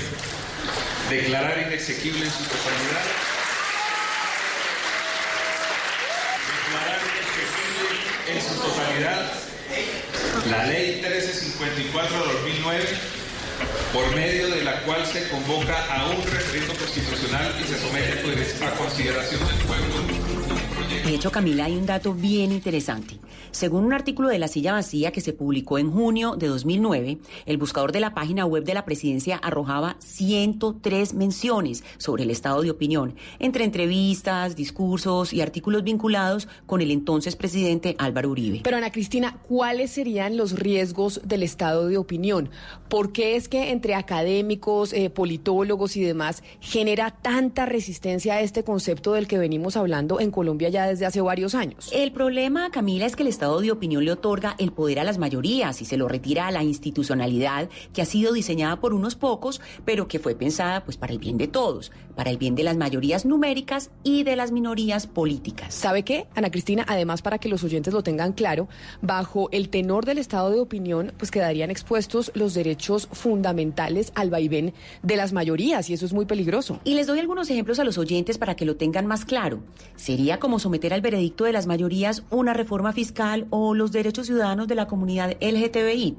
declarar 1.09 1.67
inexequible 1.67 2.25
en 2.25 2.31
su 2.31 2.43
totalidad 2.43 3.03
en 8.27 8.41
su 8.41 8.55
totalidad 8.55 9.31
la 10.49 10.65
Ley 10.65 11.01
1354 11.01 12.17
de 12.19 12.33
2009, 12.33 12.85
por 13.91 14.15
medio 14.15 14.49
de 14.49 14.63
la 14.63 14.81
cual 14.83 15.05
se 15.05 15.27
convoca 15.29 15.85
a 15.93 16.07
un 16.07 16.23
referendo 16.23 16.73
constitucional 16.75 17.55
y 17.59 17.67
se 17.67 17.79
somete 17.79 18.65
a 18.65 18.71
consideración 18.71 19.47
del 19.47 19.57
pueblo 19.65 20.22
de 21.01 21.15
hecho, 21.15 21.31
Camila, 21.31 21.65
hay 21.65 21.75
un 21.75 21.85
dato 21.85 22.13
bien 22.13 22.51
interesante. 22.51 23.19
Según 23.51 23.83
un 23.85 23.93
artículo 23.93 24.29
de 24.29 24.39
La 24.39 24.47
Silla 24.47 24.73
Vacía 24.73 25.11
que 25.11 25.21
se 25.21 25.33
publicó 25.33 25.77
en 25.77 25.91
junio 25.91 26.35
de 26.35 26.47
2009, 26.47 27.17
el 27.45 27.57
buscador 27.57 27.91
de 27.91 27.99
la 27.99 28.13
página 28.13 28.45
web 28.45 28.63
de 28.63 28.73
la 28.73 28.85
presidencia 28.85 29.37
arrojaba 29.37 29.95
103 29.99 31.13
menciones 31.13 31.83
sobre 31.97 32.23
el 32.23 32.31
estado 32.31 32.61
de 32.61 32.71
opinión, 32.71 33.15
entre 33.39 33.63
entrevistas, 33.63 34.55
discursos 34.55 35.33
y 35.33 35.41
artículos 35.41 35.83
vinculados 35.83 36.47
con 36.65 36.81
el 36.81 36.89
entonces 36.89 37.35
presidente 37.35 37.95
Álvaro 37.99 38.29
Uribe. 38.29 38.61
Pero 38.63 38.77
Ana 38.77 38.91
Cristina, 38.91 39.39
¿cuáles 39.47 39.91
serían 39.91 40.37
los 40.37 40.53
riesgos 40.53 41.21
del 41.23 41.43
estado 41.43 41.87
de 41.87 41.97
opinión? 41.97 42.49
¿Por 42.89 43.11
qué 43.11 43.35
es 43.35 43.49
que 43.49 43.71
entre 43.71 43.95
académicos, 43.95 44.93
eh, 44.93 45.09
politólogos 45.09 45.95
y 45.95 46.03
demás 46.03 46.43
genera 46.59 47.11
tanta 47.11 47.65
resistencia 47.65 48.35
a 48.35 48.41
este 48.41 48.63
concepto 48.63 49.13
del 49.13 49.27
que 49.27 49.37
venimos 49.37 49.77
hablando 49.77 50.19
en 50.19 50.31
Colombia 50.31 50.69
ya 50.69 50.82
desde 50.87 51.05
hace 51.05 51.21
varios 51.21 51.55
años. 51.55 51.89
El 51.91 52.11
problema, 52.11 52.69
Camila, 52.71 53.05
es 53.05 53.15
que 53.15 53.23
el 53.23 53.29
estado 53.29 53.61
de 53.61 53.71
opinión 53.71 54.05
le 54.05 54.11
otorga 54.11 54.55
el 54.57 54.71
poder 54.71 54.99
a 54.99 55.03
las 55.03 55.17
mayorías 55.17 55.81
y 55.81 55.85
se 55.85 55.97
lo 55.97 56.07
retira 56.07 56.47
a 56.47 56.51
la 56.51 56.63
institucionalidad 56.63 57.69
que 57.93 58.01
ha 58.01 58.05
sido 58.05 58.33
diseñada 58.33 58.79
por 58.79 58.93
unos 58.93 59.15
pocos, 59.15 59.61
pero 59.85 60.07
que 60.07 60.19
fue 60.19 60.35
pensada 60.35 60.83
pues 60.83 60.97
para 60.97 61.13
el 61.13 61.19
bien 61.19 61.37
de 61.37 61.47
todos, 61.47 61.91
para 62.15 62.29
el 62.29 62.37
bien 62.37 62.55
de 62.55 62.63
las 62.63 62.77
mayorías 62.77 63.25
numéricas 63.25 63.91
y 64.03 64.23
de 64.23 64.35
las 64.35 64.51
minorías 64.51 65.07
políticas. 65.07 65.73
¿Sabe 65.73 66.03
qué, 66.03 66.27
Ana 66.35 66.51
Cristina? 66.51 66.85
Además, 66.87 67.21
para 67.21 67.37
que 67.37 67.49
los 67.49 67.63
oyentes 67.63 67.93
lo 67.93 68.03
tengan 68.03 68.33
claro, 68.33 68.67
bajo 69.01 69.49
el 69.51 69.69
tenor 69.69 70.05
del 70.05 70.17
estado 70.17 70.49
de 70.49 70.59
opinión, 70.59 71.13
pues 71.17 71.31
quedarían 71.31 71.71
expuestos 71.71 72.31
los 72.35 72.53
derechos 72.53 73.07
fundamentales 73.11 74.11
al 74.15 74.29
vaivén 74.29 74.73
de 75.01 75.15
las 75.15 75.33
mayorías 75.33 75.89
y 75.89 75.93
eso 75.93 76.05
es 76.05 76.13
muy 76.13 76.25
peligroso. 76.25 76.79
Y 76.83 76.95
les 76.95 77.07
doy 77.07 77.19
algunos 77.19 77.49
ejemplos 77.49 77.79
a 77.79 77.83
los 77.83 77.97
oyentes 77.97 78.37
para 78.37 78.55
que 78.55 78.65
lo 78.65 78.75
tengan 78.75 79.05
más 79.05 79.25
claro. 79.25 79.59
Sería 79.95 80.39
como 80.39 80.59
someter 80.59 80.72
al 80.91 81.01
veredicto 81.01 81.43
de 81.43 81.53
las 81.53 81.67
mayorías 81.67 82.23
una 82.29 82.53
reforma 82.53 82.93
fiscal 82.93 83.45
o 83.51 83.73
los 83.75 83.91
derechos 83.91 84.27
ciudadanos 84.27 84.67
de 84.67 84.75
la 84.75 84.87
comunidad 84.87 85.37
LGTBI. 85.39 86.17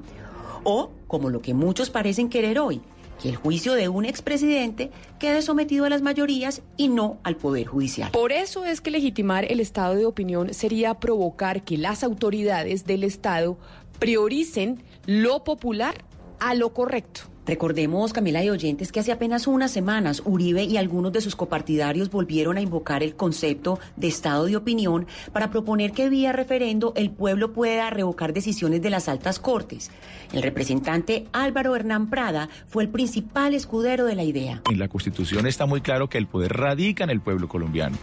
O, 0.63 0.91
como 1.07 1.29
lo 1.29 1.41
que 1.41 1.53
muchos 1.53 1.89
parecen 1.89 2.29
querer 2.29 2.57
hoy, 2.57 2.81
que 3.21 3.29
el 3.29 3.35
juicio 3.35 3.73
de 3.73 3.89
un 3.89 4.05
expresidente 4.05 4.91
quede 5.19 5.41
sometido 5.41 5.85
a 5.85 5.89
las 5.89 6.01
mayorías 6.01 6.61
y 6.77 6.87
no 6.87 7.17
al 7.23 7.35
Poder 7.35 7.67
Judicial. 7.67 8.11
Por 8.11 8.31
eso 8.31 8.65
es 8.65 8.81
que 8.81 8.91
legitimar 8.91 9.45
el 9.51 9.59
estado 9.59 9.95
de 9.95 10.05
opinión 10.05 10.53
sería 10.53 10.95
provocar 10.95 11.63
que 11.63 11.77
las 11.77 12.03
autoridades 12.03 12.85
del 12.85 13.03
Estado 13.03 13.57
prioricen 13.99 14.83
lo 15.05 15.43
popular 15.43 16.03
a 16.39 16.55
lo 16.55 16.73
correcto. 16.73 17.21
Recordemos, 17.45 18.11
Camila 18.11 18.43
y 18.43 18.49
oyentes, 18.49 18.91
que 18.91 18.99
hace 18.99 19.11
apenas 19.11 19.45
unas 19.45 19.71
semanas 19.71 20.23
Uribe 20.25 20.63
y 20.63 20.77
algunos 20.77 21.11
de 21.11 21.21
sus 21.21 21.35
copartidarios 21.35 22.09
volvieron 22.09 22.57
a 22.57 22.61
invocar 22.61 23.03
el 23.03 23.15
concepto 23.15 23.79
de 23.95 24.07
estado 24.07 24.45
de 24.45 24.55
opinión 24.55 25.05
para 25.31 25.51
proponer 25.51 25.91
que 25.91 26.09
vía 26.09 26.31
referendo 26.31 26.93
el 26.95 27.11
pueblo 27.11 27.53
pueda 27.53 27.89
revocar 27.89 28.33
decisiones 28.33 28.81
de 28.81 28.89
las 28.89 29.07
altas 29.07 29.39
cortes. 29.39 29.91
El 30.33 30.41
representante 30.41 31.27
Álvaro 31.33 31.75
Hernán 31.75 32.09
Prada 32.09 32.49
fue 32.67 32.83
el 32.83 32.89
principal 32.89 33.53
escudero 33.53 34.05
de 34.05 34.15
la 34.15 34.23
idea. 34.23 34.61
En 34.69 34.79
la 34.79 34.87
Constitución 34.87 35.45
está 35.45 35.65
muy 35.65 35.81
claro 35.81 36.09
que 36.09 36.17
el 36.17 36.27
poder 36.27 36.53
radica 36.53 37.03
en 37.03 37.11
el 37.11 37.21
pueblo 37.21 37.47
colombiano. 37.47 37.97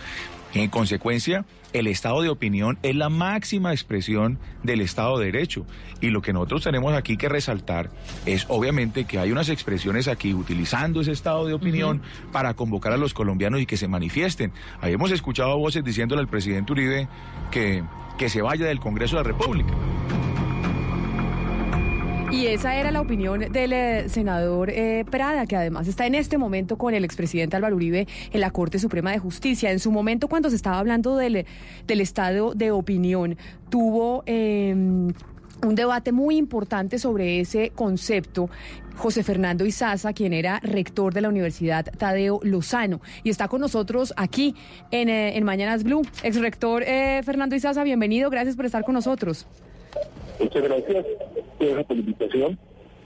En 0.55 0.69
consecuencia, 0.69 1.47
el 1.73 1.87
estado 1.87 2.21
de 2.21 2.29
opinión 2.29 2.79
es 2.83 2.95
la 2.95 3.09
máxima 3.09 3.73
expresión 3.73 4.39
del 4.63 4.83
Estado 4.83 5.19
de 5.19 5.27
Derecho. 5.27 5.65
Y 6.01 6.09
lo 6.09 6.21
que 6.21 6.33
nosotros 6.33 6.65
tenemos 6.65 6.93
aquí 6.95 7.17
que 7.17 7.29
resaltar 7.29 7.91
es 8.27 8.45
obviamente 8.49 9.05
que 9.05 9.19
hay 9.19 9.33
unas 9.33 9.49
expresiones 9.49 10.09
aquí 10.09 10.35
utilizando 10.35 11.01
ese 11.01 11.13
estado 11.13 11.47
de 11.47 11.55
opinión 11.55 12.03
para 12.33 12.55
convocar 12.55 12.93
a 12.93 12.99
los 12.99 13.15
colombianos 13.15 13.61
y 13.61 13.67
que 13.67 13.79
se 13.79 13.89
manifiesten. 13.89 14.53
Habíamos 14.81 15.11
escuchado 15.11 15.57
voces 15.57 15.85
diciéndole 15.85 16.21
al 16.21 16.29
presidente 16.29 16.73
Uribe 16.73 17.09
que, 17.51 17.83
que 18.19 18.29
se 18.29 18.43
vaya 18.43 18.67
del 18.67 18.81
Congreso 18.81 19.17
de 19.17 19.23
la 19.23 19.29
República. 19.29 19.73
Y 22.33 22.47
esa 22.47 22.75
era 22.77 22.91
la 22.91 23.03
opinión 23.03 23.41
del 23.53 23.75
eh, 23.75 24.09
senador 24.09 24.71
eh, 24.71 25.05
Prada, 25.11 25.45
que 25.45 25.55
además 25.55 25.87
está 25.87 26.07
en 26.07 26.15
este 26.15 26.39
momento 26.39 26.79
con 26.79 26.95
el 26.95 27.05
expresidente 27.05 27.57
Álvaro 27.57 27.77
Uribe 27.77 28.09
en 28.33 28.41
la 28.41 28.51
Corte 28.51 28.79
Suprema 28.79 29.11
de 29.11 29.19
Justicia. 29.19 29.71
En 29.71 29.79
su 29.79 29.93
momento, 29.93 30.29
cuando 30.29 30.49
se 30.49 30.57
estaba 30.57 30.79
hablando 30.79 31.19
del, 31.19 31.45
del 31.87 32.01
estado 32.01 32.55
de 32.55 32.71
opinión, 32.71 33.37
tuvo... 33.69 34.23
Em, 34.25 35.13
un 35.65 35.77
debate 35.77 36.11
muy 36.11 36.39
importante 36.39 36.99
sobre 36.99 37.39
ese 37.39 37.71
concepto. 37.71 38.51
José 38.97 39.23
Fernando 39.23 39.65
Izaza, 39.65 40.13
quien 40.13 40.33
era 40.33 40.59
rector 40.59 41.15
de 41.15 41.21
la 41.21 41.29
Universidad 41.29 41.85
Tadeo 41.85 42.41
Lozano, 42.43 43.01
y 43.23 43.31
está 43.31 43.47
con 43.47 43.61
nosotros 43.61 44.13
aquí 44.17 44.57
en, 44.91 45.09
eh, 45.09 45.37
en 45.37 45.45
Mañanas 45.45 45.85
Blue. 45.85 46.03
Ex 46.25 46.41
rector 46.41 46.83
Fernando 46.83 47.55
Izaza, 47.55 47.85
bienvenido, 47.85 48.29
gracias 48.29 48.57
por 48.57 48.67
estar 48.67 48.83
con 48.83 48.95
nosotros. 48.95 49.47
Muchas 50.39 50.63
gracias 50.63 51.07
por 51.59 51.97
la 51.97 52.01
invitación. 52.01 52.59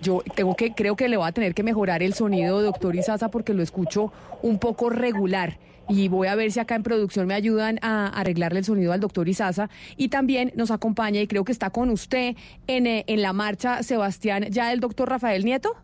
Yo 0.02 0.22
tengo 0.34 0.54
que, 0.54 0.72
creo 0.72 0.94
que 0.94 1.08
le 1.08 1.16
voy 1.16 1.26
a 1.26 1.32
tener 1.32 1.54
que 1.54 1.62
mejorar 1.62 2.02
el 2.02 2.14
sonido, 2.14 2.62
doctor 2.62 2.94
Izaza, 2.94 3.30
porque 3.30 3.54
lo 3.54 3.62
escucho 3.62 4.12
un 4.42 4.58
poco 4.58 4.90
regular. 4.90 5.58
Y 5.88 6.08
voy 6.08 6.28
a 6.28 6.34
ver 6.34 6.50
si 6.50 6.58
acá 6.58 6.74
en 6.74 6.82
producción 6.82 7.26
me 7.26 7.34
ayudan 7.34 7.78
a 7.80 8.08
arreglarle 8.08 8.58
el 8.58 8.64
sonido 8.64 8.92
al 8.92 9.00
doctor 9.00 9.28
Izaza. 9.28 9.70
Y 9.96 10.08
también 10.08 10.52
nos 10.54 10.70
acompaña, 10.70 11.20
y 11.20 11.26
creo 11.26 11.44
que 11.44 11.52
está 11.52 11.70
con 11.70 11.90
usted 11.90 12.34
en, 12.66 12.86
eh, 12.86 13.04
en 13.06 13.22
la 13.22 13.32
marcha, 13.32 13.82
Sebastián, 13.82 14.46
ya 14.50 14.72
el 14.72 14.80
doctor 14.80 15.08
Rafael 15.08 15.44
Nieto. 15.44 15.76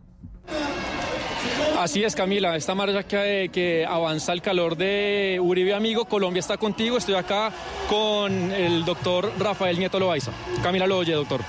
Así 1.79 2.03
es, 2.03 2.15
Camila, 2.15 2.55
esta 2.55 2.75
marcha 2.75 3.03
que, 3.03 3.49
que 3.51 3.85
avanza 3.85 4.31
el 4.31 4.41
calor 4.41 4.77
de 4.77 5.39
Uribe 5.41 5.73
Amigo, 5.73 6.05
Colombia 6.05 6.39
está 6.39 6.57
contigo, 6.57 6.97
estoy 6.97 7.15
acá 7.15 7.51
con 7.89 8.51
el 8.51 8.85
doctor 8.85 9.31
Rafael 9.37 9.77
Nieto 9.77 9.99
Loaiza. 9.99 10.31
Camila 10.61 10.87
lo 10.87 10.97
oye, 10.97 11.13
doctor. 11.13 11.41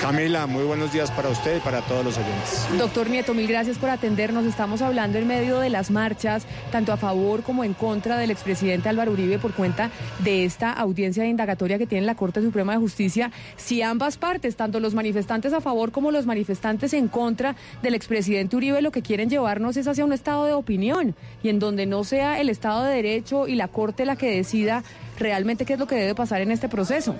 Camila, 0.00 0.46
muy 0.46 0.64
buenos 0.64 0.92
días 0.92 1.10
para 1.10 1.28
usted 1.28 1.56
y 1.56 1.60
para 1.60 1.80
todos 1.82 2.04
los 2.04 2.16
oyentes. 2.16 2.66
Doctor 2.78 3.08
Nieto, 3.10 3.34
mil 3.34 3.46
gracias 3.46 3.78
por 3.78 3.90
atendernos. 3.90 4.44
Estamos 4.44 4.82
hablando 4.82 5.18
en 5.18 5.26
medio 5.26 5.60
de 5.60 5.70
las 5.70 5.90
marchas, 5.90 6.46
tanto 6.70 6.92
a 6.92 6.96
favor 6.96 7.42
como 7.42 7.64
en 7.64 7.74
contra 7.74 8.16
del 8.18 8.30
expresidente 8.30 8.88
Álvaro 8.88 9.12
Uribe 9.12 9.38
por 9.38 9.54
cuenta 9.54 9.90
de 10.20 10.44
esta 10.44 10.72
audiencia 10.72 11.22
de 11.22 11.30
indagatoria 11.30 11.78
que 11.78 11.86
tiene 11.86 12.06
la 12.06 12.14
Corte 12.14 12.42
Suprema 12.42 12.72
de 12.72 12.78
Justicia. 12.78 13.30
Si 13.56 13.82
ambas 13.82 14.16
partes, 14.16 14.56
tanto 14.56 14.78
los 14.80 14.94
manifestantes 14.94 15.52
a 15.52 15.60
favor 15.60 15.90
como 15.90 16.10
los 16.10 16.26
manifestantes 16.26 16.92
en 16.92 17.08
contra 17.08 17.56
del 17.82 17.94
expresidente 17.94 18.56
Uribe, 18.56 18.82
lo 18.82 18.92
que 18.92 19.02
quieren 19.02 19.23
llevarnos 19.28 19.76
es 19.76 19.86
hacia 19.88 20.04
un 20.04 20.12
estado 20.12 20.44
de 20.46 20.52
opinión 20.52 21.14
y 21.42 21.48
en 21.48 21.58
donde 21.58 21.86
no 21.86 22.04
sea 22.04 22.40
el 22.40 22.48
Estado 22.48 22.84
de 22.84 22.94
Derecho 22.94 23.48
y 23.48 23.54
la 23.54 23.68
Corte 23.68 24.04
la 24.04 24.16
que 24.16 24.34
decida 24.34 24.82
realmente 25.18 25.64
qué 25.64 25.74
es 25.74 25.78
lo 25.78 25.86
que 25.86 25.96
debe 25.96 26.14
pasar 26.14 26.40
en 26.40 26.50
este 26.50 26.68
proceso. 26.68 27.14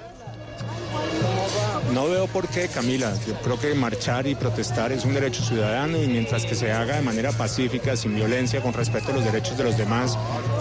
No 1.92 2.08
veo 2.08 2.26
por 2.26 2.48
qué, 2.48 2.68
Camila. 2.68 3.12
Yo 3.26 3.34
creo 3.42 3.58
que 3.58 3.74
marchar 3.74 4.26
y 4.26 4.34
protestar 4.34 4.92
es 4.92 5.04
un 5.04 5.14
derecho 5.14 5.42
ciudadano 5.42 6.02
y 6.02 6.06
mientras 6.06 6.44
que 6.44 6.54
se 6.54 6.72
haga 6.72 6.96
de 6.96 7.02
manera 7.02 7.32
pacífica, 7.32 7.96
sin 7.96 8.14
violencia, 8.14 8.60
con 8.60 8.72
respeto 8.72 9.10
a 9.10 9.14
los 9.14 9.24
derechos 9.24 9.56
de 9.56 9.64
los 9.64 9.76
demás, 9.76 10.18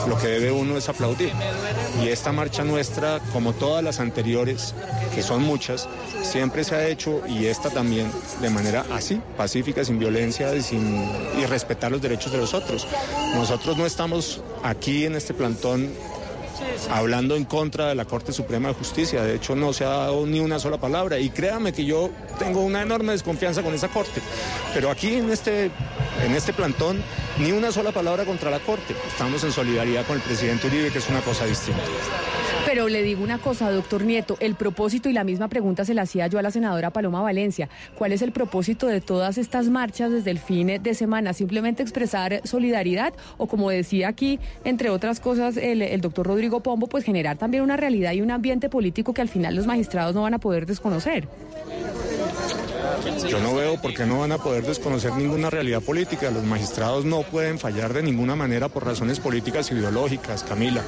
lo 0.07 0.17
que 0.17 0.27
debe 0.27 0.51
uno 0.51 0.77
es 0.77 0.89
aplaudir. 0.89 1.31
Y 2.03 2.09
esta 2.09 2.31
marcha 2.31 2.63
nuestra, 2.63 3.19
como 3.31 3.53
todas 3.53 3.83
las 3.83 3.99
anteriores, 3.99 4.75
que 5.15 5.23
son 5.23 5.43
muchas, 5.43 5.87
siempre 6.23 6.63
se 6.63 6.75
ha 6.75 6.87
hecho 6.87 7.21
y 7.27 7.45
esta 7.45 7.69
también 7.69 8.11
de 8.41 8.49
manera 8.49 8.85
así, 8.93 9.21
pacífica, 9.37 9.85
sin 9.85 9.99
violencia 9.99 10.53
y, 10.55 10.61
sin, 10.61 11.03
y 11.39 11.45
respetar 11.45 11.91
los 11.91 12.01
derechos 12.01 12.31
de 12.31 12.37
los 12.37 12.53
otros. 12.53 12.87
Nosotros 13.35 13.77
no 13.77 13.85
estamos 13.85 14.41
aquí 14.63 15.05
en 15.05 15.15
este 15.15 15.33
plantón 15.33 15.89
hablando 16.89 17.35
en 17.35 17.45
contra 17.45 17.87
de 17.87 17.95
la 17.95 18.05
Corte 18.05 18.31
Suprema 18.31 18.69
de 18.69 18.73
Justicia. 18.73 19.23
De 19.23 19.35
hecho, 19.35 19.55
no 19.55 19.73
se 19.73 19.85
ha 19.85 19.89
dado 19.89 20.25
ni 20.25 20.39
una 20.39 20.59
sola 20.59 20.77
palabra. 20.77 21.19
Y 21.19 21.29
créame 21.29 21.73
que 21.73 21.85
yo 21.85 22.09
tengo 22.39 22.61
una 22.61 22.81
enorme 22.81 23.11
desconfianza 23.13 23.63
con 23.63 23.73
esa 23.73 23.87
Corte. 23.87 24.21
Pero 24.73 24.89
aquí 24.89 25.15
en 25.15 25.29
este, 25.29 25.71
en 26.23 26.35
este 26.35 26.53
plantón, 26.53 27.01
ni 27.39 27.51
una 27.51 27.71
sola 27.71 27.91
palabra 27.91 28.25
contra 28.25 28.51
la 28.51 28.59
Corte. 28.59 28.95
Estamos 29.07 29.43
en 29.43 29.51
solidaridad 29.51 30.05
con 30.05 30.17
el 30.17 30.21
presidente 30.21 30.67
Uribe, 30.67 30.91
que 30.91 30.99
es 30.99 31.09
una 31.09 31.21
cosa 31.21 31.45
distinta. 31.45 31.81
Pero 32.65 32.87
le 32.87 33.03
digo 33.03 33.23
una 33.23 33.39
cosa, 33.39 33.69
doctor 33.71 34.03
Nieto, 34.03 34.37
el 34.39 34.55
propósito 34.55 35.09
y 35.09 35.13
la 35.13 35.23
misma 35.23 35.47
pregunta 35.47 35.83
se 35.83 35.93
la 35.93 36.03
hacía 36.03 36.27
yo 36.27 36.39
a 36.39 36.41
la 36.41 36.49
senadora 36.49 36.91
Paloma 36.91 37.21
Valencia. 37.21 37.69
¿Cuál 37.97 38.13
es 38.13 38.21
el 38.21 38.31
propósito 38.31 38.87
de 38.87 39.01
todas 39.01 39.37
estas 39.37 39.67
marchas 39.67 40.11
desde 40.11 40.31
el 40.31 40.39
fin 40.39 40.81
de 40.81 40.93
semana? 40.93 41.33
¿Simplemente 41.33 41.83
expresar 41.83 42.41
solidaridad 42.45 43.13
o 43.37 43.47
como 43.47 43.69
decía 43.69 44.07
aquí, 44.07 44.39
entre 44.63 44.89
otras 44.89 45.19
cosas, 45.19 45.57
el, 45.57 45.81
el 45.81 46.01
doctor 46.01 46.25
Rodrigo 46.25 46.52
Pombo, 46.61 46.87
pues 46.87 47.03
generar 47.03 47.37
también 47.37 47.63
una 47.63 47.77
realidad 47.77 48.13
y 48.13 48.21
un 48.21 48.31
ambiente 48.31 48.69
político 48.69 49.13
que 49.13 49.21
al 49.21 49.29
final 49.29 49.55
los 49.55 49.65
magistrados 49.65 50.13
no 50.13 50.23
van 50.23 50.33
a 50.33 50.39
poder 50.39 50.65
desconocer? 50.65 51.27
Yo 53.27 53.39
no 53.39 53.55
veo 53.55 53.81
por 53.81 53.93
qué 53.93 54.05
no 54.05 54.19
van 54.19 54.31
a 54.31 54.37
poder 54.37 54.63
desconocer 54.63 55.13
ninguna 55.13 55.49
realidad 55.49 55.81
política. 55.81 56.29
Los 56.31 56.43
magistrados 56.43 57.05
no 57.05 57.21
pueden 57.23 57.57
fallar 57.59 57.93
de 57.93 58.03
ninguna 58.03 58.35
manera 58.35 58.69
por 58.69 58.85
razones 58.85 59.19
políticas 59.19 59.71
ideológicas, 59.71 60.43
Camila. 60.43 60.81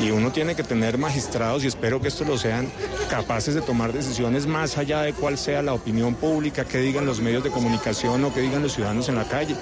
Y 0.00 0.10
uno 0.10 0.32
tiene 0.32 0.54
que 0.54 0.62
tener 0.62 0.98
magistrados, 0.98 1.64
y 1.64 1.66
espero 1.66 2.00
que 2.00 2.08
estos 2.08 2.26
lo 2.26 2.38
sean, 2.38 2.68
capaces 3.08 3.54
de 3.54 3.60
tomar 3.60 3.92
decisiones 3.92 4.46
más 4.46 4.78
allá 4.78 5.02
de 5.02 5.12
cuál 5.12 5.36
sea 5.36 5.62
la 5.62 5.74
opinión 5.74 6.14
pública, 6.14 6.64
que 6.64 6.78
digan 6.78 7.06
los 7.06 7.20
medios 7.20 7.44
de 7.44 7.50
comunicación 7.50 8.24
o 8.24 8.32
que 8.32 8.40
digan 8.40 8.62
los 8.62 8.74
ciudadanos 8.74 9.08
en 9.08 9.16
la 9.16 9.24
calle. 9.24 9.54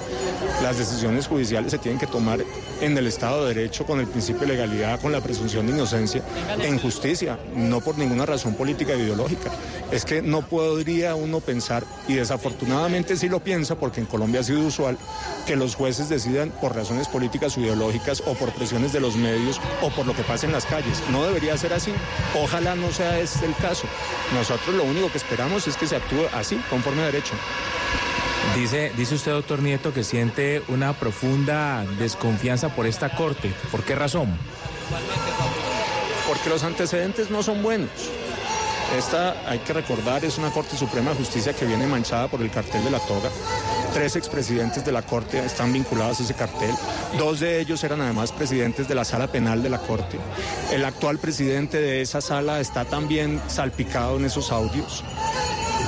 Las 0.62 0.78
decisiones 0.78 1.26
judiciales 1.26 1.72
se 1.72 1.78
tienen 1.78 1.98
que 1.98 2.06
tomar 2.06 2.40
en 2.80 2.96
el 2.96 3.06
Estado 3.06 3.46
de 3.46 3.54
Derecho, 3.54 3.84
con 3.84 4.00
el 4.00 4.06
principio 4.06 4.42
de 4.42 4.54
legalidad, 4.54 5.00
con 5.00 5.12
la 5.12 5.20
presunción 5.20 5.66
de 5.66 5.72
inocencia, 5.72 6.22
en 6.62 6.78
justicia, 6.78 7.38
no 7.54 7.80
por 7.80 7.98
ninguna 7.98 8.26
razón 8.26 8.54
política 8.54 8.92
e 8.92 8.98
ideológica. 8.98 9.50
Es 9.90 10.04
que 10.04 10.22
no 10.22 10.42
podría 10.42 11.14
uno 11.14 11.40
pensar, 11.40 11.84
y 12.06 12.14
desafortunadamente 12.14 13.16
sí 13.16 13.28
lo 13.28 13.40
piensa, 13.40 13.76
porque 13.76 14.00
en 14.00 14.06
Colombia 14.06 14.40
ha 14.40 14.44
sido 14.44 14.60
usual, 14.60 14.98
que 15.46 15.56
los 15.56 15.74
jueces 15.74 16.08
decidan 16.08 16.50
por 16.60 16.76
razones 16.76 17.08
políticas 17.08 17.56
o 17.56 17.60
ideológicas 17.60 18.22
o 18.26 18.34
por 18.34 18.52
presiones 18.52 18.92
de 18.92 19.00
los 19.00 19.16
medios 19.16 19.60
o 19.82 19.90
por 19.90 20.06
lo 20.08 20.14
que 20.14 20.24
pasa 20.24 20.46
en 20.46 20.52
las 20.52 20.64
calles. 20.64 21.02
No 21.10 21.24
debería 21.24 21.56
ser 21.56 21.72
así. 21.74 21.92
Ojalá 22.34 22.74
no 22.74 22.90
sea 22.90 23.20
este 23.20 23.46
el 23.46 23.54
caso. 23.54 23.86
Nosotros 24.34 24.74
lo 24.74 24.82
único 24.82 25.12
que 25.12 25.18
esperamos 25.18 25.68
es 25.68 25.76
que 25.76 25.86
se 25.86 25.96
actúe 25.96 26.26
así, 26.32 26.56
conforme 26.70 27.02
a 27.02 27.06
derecho. 27.06 27.34
Dice, 28.56 28.90
dice 28.96 29.14
usted, 29.14 29.32
doctor 29.32 29.62
Nieto, 29.62 29.92
que 29.92 30.02
siente 30.02 30.62
una 30.68 30.94
profunda 30.94 31.84
desconfianza 31.98 32.74
por 32.74 32.86
esta 32.86 33.14
corte. 33.14 33.52
¿Por 33.70 33.84
qué 33.84 33.94
razón? 33.94 34.36
Porque 36.26 36.48
los 36.48 36.64
antecedentes 36.64 37.30
no 37.30 37.42
son 37.42 37.62
buenos. 37.62 37.90
Esta, 38.96 39.48
hay 39.48 39.58
que 39.58 39.74
recordar, 39.74 40.24
es 40.24 40.38
una 40.38 40.50
Corte 40.50 40.76
Suprema 40.76 41.10
de 41.10 41.16
Justicia 41.16 41.52
que 41.52 41.66
viene 41.66 41.86
manchada 41.86 42.26
por 42.26 42.40
el 42.40 42.50
cartel 42.50 42.82
de 42.82 42.90
la 42.90 42.98
toga. 43.00 43.28
Tres 43.92 44.16
expresidentes 44.16 44.84
de 44.84 44.92
la 44.92 45.02
Corte 45.02 45.44
están 45.44 45.72
vinculados 45.72 46.20
a 46.20 46.22
ese 46.22 46.34
cartel. 46.34 46.74
Dos 47.18 47.40
de 47.40 47.60
ellos 47.60 47.84
eran 47.84 48.00
además 48.00 48.32
presidentes 48.32 48.88
de 48.88 48.94
la 48.94 49.04
sala 49.04 49.26
penal 49.26 49.62
de 49.62 49.68
la 49.68 49.78
Corte. 49.78 50.18
El 50.72 50.84
actual 50.86 51.18
presidente 51.18 51.78
de 51.78 52.00
esa 52.00 52.22
sala 52.22 52.60
está 52.60 52.86
también 52.86 53.42
salpicado 53.46 54.16
en 54.16 54.24
esos 54.24 54.50
audios. 54.52 55.04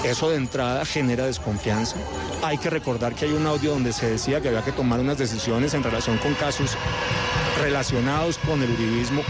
Eso 0.05 0.31
de 0.31 0.37
entrada 0.37 0.85
genera 0.85 1.25
desconfianza. 1.25 1.97
Hay 2.43 2.59
que 2.59 2.69
recordar 2.69 3.15
que 3.15 3.25
hay 3.25 3.33
un 3.33 3.47
audio 3.47 3.71
donde 3.71 3.93
se 3.95 4.11
decía 4.11 4.41
que 4.43 4.49
había 4.49 4.63
que 4.63 4.73
tomar 4.73 5.01
unas 5.01 5.19
decisiones 5.19 5.73
en 5.73 5.83
relación 5.83 6.19
con 6.19 6.35
casos 6.35 6.77
relacionados 7.63 8.39
con 8.39 8.63
el 8.63 8.71
uribismo 8.71 9.23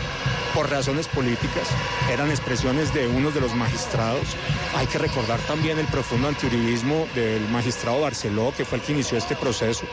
por 0.54 0.70
razones 0.70 1.08
políticas, 1.08 1.68
eran 2.12 2.30
expresiones 2.30 2.92
de 2.94 3.06
uno 3.08 3.30
de 3.30 3.40
los 3.40 3.54
magistrados. 3.54 4.36
Hay 4.76 4.86
que 4.86 4.98
recordar 4.98 5.40
también 5.40 5.78
el 5.78 5.86
profundo 5.86 6.28
antiuribismo 6.28 7.06
del 7.14 7.46
magistrado 7.48 8.00
Barceló, 8.00 8.52
que 8.56 8.64
fue 8.64 8.78
el 8.78 8.84
que 8.84 8.92
inició 8.92 9.18
este 9.18 9.36
proceso. 9.36 9.84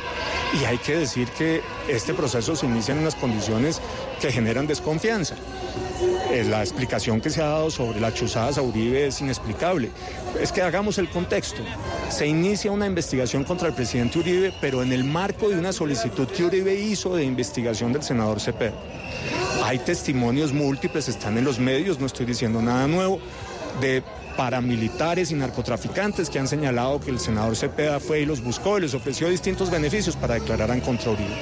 Y 0.60 0.66
hay 0.66 0.78
que 0.78 0.98
decir 0.98 1.30
que 1.30 1.62
este 1.88 2.14
proceso 2.14 2.56
se 2.56 2.66
inicia 2.66 2.94
en 2.94 3.00
unas 3.00 3.16
condiciones 3.16 3.82
que 4.20 4.32
generan 4.32 4.68
desconfianza. 4.68 5.36
Eh, 6.32 6.44
la 6.44 6.62
explicación 6.62 7.22
que 7.22 7.30
se 7.30 7.42
ha 7.42 7.48
dado 7.48 7.72
sobre 7.72 8.00
las 8.00 8.14
chuzadas 8.14 8.58
a 8.58 8.62
Uribe 8.62 9.08
es 9.08 9.22
inexplicable. 9.22 9.90
Es 10.40 10.52
que 10.52 10.62
hagamos 10.62 10.98
el 10.98 11.10
contexto. 11.10 11.62
Se 12.10 12.28
inicia 12.28 12.72
una 12.72 12.86
investigación 12.86 13.44
contra 13.44 13.68
el 13.68 13.74
presidente 13.74 14.20
Uribe, 14.20 14.54
pero 14.62 14.84
en 14.84 14.92
el 14.92 15.04
marco 15.04 15.50
de 15.50 15.58
una 15.58 15.72
solicitud 15.72 16.28
que 16.28 16.44
Uribe 16.44 16.76
hizo 16.76 17.16
de 17.16 17.24
investigación 17.24 17.94
del 17.94 18.04
senador 18.04 18.40
Cepeda. 18.40 18.76
Hay 19.64 19.80
testimonios 19.80 20.54
múltiples, 20.54 21.08
están 21.08 21.38
en 21.38 21.44
los 21.44 21.60
medios, 21.60 22.00
no 22.00 22.06
estoy 22.06 22.26
diciendo 22.26 22.62
nada 22.62 22.88
nuevo, 22.88 23.20
de 23.82 24.04
paramilitares 24.38 25.32
y 25.32 25.36
narcotraficantes 25.36 26.30
que 26.30 26.40
han 26.40 26.48
señalado 26.48 27.00
que 27.00 27.10
el 27.10 27.20
senador 27.20 27.56
Cepeda 27.56 28.00
fue 28.00 28.22
y 28.22 28.26
los 28.26 28.42
buscó 28.42 28.78
y 28.78 28.82
les 28.82 28.94
ofreció 28.94 29.28
distintos 29.30 29.72
beneficios 29.72 30.16
para 30.16 30.36
declarar 30.36 30.80
contra 30.82 31.12
Uribe. 31.12 31.36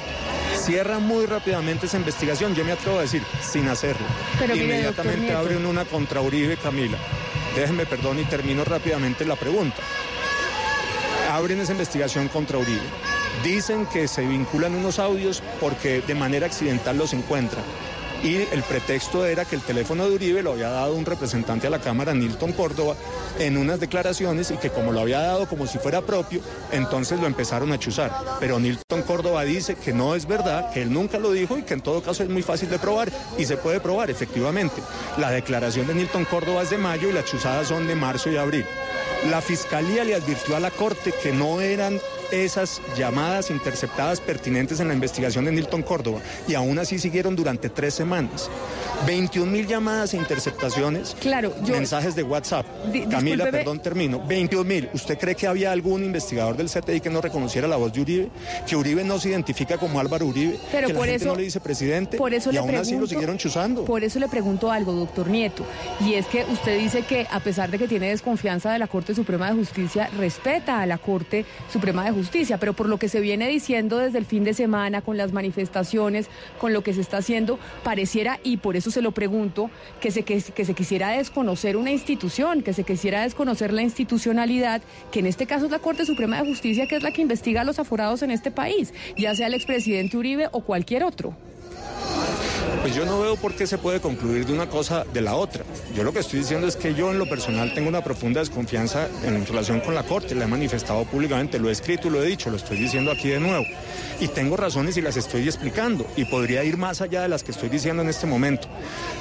Cierra 0.56 0.98
muy 0.98 1.26
rápidamente 1.26 1.86
esa 1.86 1.98
investigación, 1.98 2.54
yo 2.54 2.64
me 2.64 2.72
atrevo 2.72 2.98
a 2.98 3.02
decir, 3.02 3.22
sin 3.42 3.68
hacerlo. 3.68 4.06
Pero 4.38 4.56
Inmediatamente 4.56 5.32
abren 5.32 5.64
una 5.66 5.84
contra 5.84 6.22
Uribe, 6.22 6.56
Camila. 6.56 6.96
Déjenme 7.54 7.86
perdón 7.86 8.18
y 8.18 8.24
termino 8.24 8.64
rápidamente 8.64 9.24
la 9.24 9.36
pregunta. 9.36 9.76
Abren 11.30 11.60
esa 11.60 11.72
investigación 11.72 12.28
contra 12.28 12.58
Uribe. 12.58 13.15
Dicen 13.44 13.86
que 13.86 14.08
se 14.08 14.26
vinculan 14.26 14.74
unos 14.74 14.98
audios 14.98 15.42
porque 15.60 16.00
de 16.00 16.14
manera 16.14 16.46
accidental 16.46 16.96
los 16.96 17.12
encuentran. 17.12 17.62
Y 18.22 18.36
el 18.36 18.62
pretexto 18.62 19.26
era 19.26 19.44
que 19.44 19.56
el 19.56 19.62
teléfono 19.62 20.08
de 20.08 20.14
Uribe 20.14 20.42
lo 20.42 20.52
había 20.52 20.70
dado 20.70 20.94
un 20.94 21.04
representante 21.04 21.66
a 21.66 21.70
la 21.70 21.80
Cámara, 21.80 22.14
Nilton 22.14 22.52
Córdoba, 22.52 22.96
en 23.38 23.56
unas 23.56 23.78
declaraciones 23.78 24.50
y 24.50 24.56
que 24.56 24.70
como 24.70 24.90
lo 24.90 25.00
había 25.00 25.20
dado 25.20 25.46
como 25.46 25.66
si 25.66 25.78
fuera 25.78 26.00
propio, 26.00 26.40
entonces 26.72 27.20
lo 27.20 27.26
empezaron 27.26 27.72
a 27.72 27.78
chuzar. 27.78 28.12
Pero 28.40 28.58
Nilton 28.58 29.02
Córdoba 29.02 29.44
dice 29.44 29.76
que 29.76 29.92
no 29.92 30.14
es 30.14 30.26
verdad, 30.26 30.72
que 30.72 30.82
él 30.82 30.92
nunca 30.92 31.18
lo 31.18 31.32
dijo 31.32 31.58
y 31.58 31.62
que 31.62 31.74
en 31.74 31.82
todo 31.82 32.02
caso 32.02 32.22
es 32.22 32.30
muy 32.30 32.42
fácil 32.42 32.70
de 32.70 32.78
probar 32.78 33.12
y 33.38 33.44
se 33.44 33.58
puede 33.58 33.80
probar 33.80 34.10
efectivamente. 34.10 34.82
La 35.18 35.30
declaración 35.30 35.86
de 35.86 35.94
Nilton 35.94 36.24
Córdoba 36.24 36.62
es 36.62 36.70
de 36.70 36.78
mayo 36.78 37.08
y 37.10 37.12
las 37.12 37.26
chuzadas 37.26 37.68
son 37.68 37.86
de 37.86 37.94
marzo 37.94 38.30
y 38.30 38.36
abril. 38.36 38.64
La 39.30 39.40
Fiscalía 39.40 40.04
le 40.04 40.14
advirtió 40.14 40.56
a 40.56 40.60
la 40.60 40.70
Corte 40.70 41.12
que 41.22 41.32
no 41.32 41.60
eran 41.60 42.00
esas 42.32 42.80
llamadas 42.96 43.50
interceptadas 43.50 44.20
pertinentes 44.20 44.80
en 44.80 44.88
la 44.88 44.94
investigación 44.94 45.44
de 45.44 45.52
Nilton 45.52 45.82
Córdoba 45.82 46.20
y 46.48 46.54
aún 46.54 46.78
así 46.78 46.98
siguieron 46.98 47.36
durante 47.36 47.68
tres 47.68 47.94
semanas. 47.94 48.50
21 49.06 49.50
mil 49.50 49.66
llamadas 49.66 50.14
e 50.14 50.16
interceptaciones, 50.16 51.16
Claro, 51.20 51.52
yo- 51.64 51.74
mensajes 51.74 52.14
de 52.14 52.22
WhatsApp. 52.22 52.66
Di- 52.92 53.00
Camila, 53.02 53.18
discúlpeme. 53.44 53.52
perdón, 53.52 53.78
termino. 53.80 54.22
21 54.26 54.64
mil. 54.64 54.88
¿Usted 54.94 55.18
cree 55.18 55.34
que 55.34 55.46
había 55.46 55.70
algún 55.72 56.02
investigador 56.04 56.56
del 56.56 56.68
CTI 56.70 57.00
que 57.00 57.10
no 57.10 57.20
reconociera 57.20 57.68
la 57.68 57.76
voz 57.76 57.92
de 57.92 58.00
Uribe? 58.00 58.28
Que 58.66 58.74
Uribe 58.76 59.04
no 59.04 59.18
se 59.18 59.28
identifica 59.30 59.76
como 59.78 60.00
Álvaro 60.00 60.26
Uribe, 60.26 60.58
Pero 60.72 60.86
que 60.88 60.92
la 60.94 60.98
por 60.98 61.08
gente 61.08 61.24
eso- 61.24 61.32
no 61.32 61.36
le 61.36 61.42
dice 61.44 61.60
presidente 61.60 62.16
Por 62.16 62.32
eso 62.34 62.50
y 62.50 62.54
le 62.54 62.58
aún 62.58 62.74
así 62.74 62.96
lo 62.96 63.06
siguieron 63.06 63.36
chuzando. 63.38 63.84
Por 63.84 64.02
eso 64.02 64.18
le 64.18 64.28
pregunto 64.28 64.70
algo, 64.72 64.92
doctor 64.92 65.28
Nieto. 65.28 65.64
Y 66.00 66.14
es 66.14 66.26
que 66.26 66.44
usted 66.50 66.78
dice 66.78 67.02
que 67.02 67.26
a 67.30 67.40
pesar 67.40 67.70
de 67.70 67.78
que 67.78 67.86
tiene 67.88 68.08
desconfianza 68.08 68.72
de 68.72 68.78
la 68.78 68.86
Corte 68.86 69.14
Suprema 69.14 69.48
de 69.50 69.56
Justicia, 69.56 70.08
respeta 70.18 70.80
a 70.80 70.86
la 70.86 70.98
Corte 70.98 71.44
Suprema 71.72 72.04
de 72.04 72.10
Justicia, 72.12 72.15
pero 72.58 72.72
por 72.72 72.88
lo 72.88 72.98
que 72.98 73.08
se 73.08 73.20
viene 73.20 73.48
diciendo 73.48 73.98
desde 73.98 74.18
el 74.18 74.24
fin 74.24 74.44
de 74.44 74.54
semana, 74.54 75.02
con 75.02 75.16
las 75.16 75.32
manifestaciones, 75.32 76.28
con 76.58 76.72
lo 76.72 76.82
que 76.82 76.94
se 76.94 77.00
está 77.00 77.18
haciendo, 77.18 77.58
pareciera, 77.82 78.38
y 78.42 78.58
por 78.58 78.76
eso 78.76 78.90
se 78.90 79.02
lo 79.02 79.12
pregunto, 79.12 79.70
que 80.00 80.10
se, 80.10 80.22
que 80.22 80.40
se 80.40 80.74
quisiera 80.74 81.10
desconocer 81.10 81.76
una 81.76 81.90
institución, 81.90 82.62
que 82.62 82.72
se 82.72 82.84
quisiera 82.84 83.22
desconocer 83.22 83.72
la 83.72 83.82
institucionalidad, 83.82 84.82
que 85.10 85.20
en 85.20 85.26
este 85.26 85.46
caso 85.46 85.66
es 85.66 85.70
la 85.70 85.78
Corte 85.78 86.06
Suprema 86.06 86.40
de 86.40 86.48
Justicia, 86.48 86.86
que 86.86 86.96
es 86.96 87.02
la 87.02 87.12
que 87.12 87.22
investiga 87.22 87.62
a 87.62 87.64
los 87.64 87.78
aforados 87.78 88.22
en 88.22 88.30
este 88.30 88.50
país, 88.50 88.92
ya 89.16 89.34
sea 89.34 89.48
el 89.48 89.54
expresidente 89.54 90.16
Uribe 90.16 90.48
o 90.52 90.60
cualquier 90.60 91.04
otro. 91.04 91.34
Pues 92.82 92.94
yo 92.94 93.04
no 93.04 93.20
veo 93.20 93.36
por 93.36 93.54
qué 93.54 93.66
se 93.66 93.78
puede 93.78 94.00
concluir 94.00 94.46
de 94.46 94.52
una 94.52 94.68
cosa 94.68 95.04
de 95.12 95.20
la 95.20 95.34
otra. 95.34 95.64
Yo 95.94 96.04
lo 96.04 96.12
que 96.12 96.20
estoy 96.20 96.40
diciendo 96.40 96.66
es 96.66 96.76
que 96.76 96.94
yo 96.94 97.10
en 97.10 97.18
lo 97.18 97.28
personal 97.28 97.74
tengo 97.74 97.88
una 97.88 98.02
profunda 98.02 98.40
desconfianza 98.40 99.08
en 99.24 99.44
relación 99.46 99.80
con 99.80 99.94
la 99.94 100.04
Corte, 100.04 100.34
la 100.34 100.44
he 100.44 100.48
manifestado 100.48 101.04
públicamente, 101.04 101.58
lo 101.58 101.68
he 101.68 101.72
escrito 101.72 102.10
lo 102.10 102.22
he 102.22 102.26
dicho, 102.26 102.50
lo 102.50 102.56
estoy 102.56 102.78
diciendo 102.78 103.10
aquí 103.10 103.28
de 103.28 103.40
nuevo. 103.40 103.64
Y 104.20 104.28
tengo 104.28 104.56
razones 104.56 104.96
y 104.96 105.02
las 105.02 105.16
estoy 105.16 105.42
explicando 105.42 106.06
y 106.16 106.24
podría 106.24 106.64
ir 106.64 106.76
más 106.76 107.00
allá 107.00 107.22
de 107.22 107.28
las 107.28 107.42
que 107.42 107.50
estoy 107.50 107.68
diciendo 107.68 108.02
en 108.02 108.08
este 108.08 108.26
momento. 108.26 108.68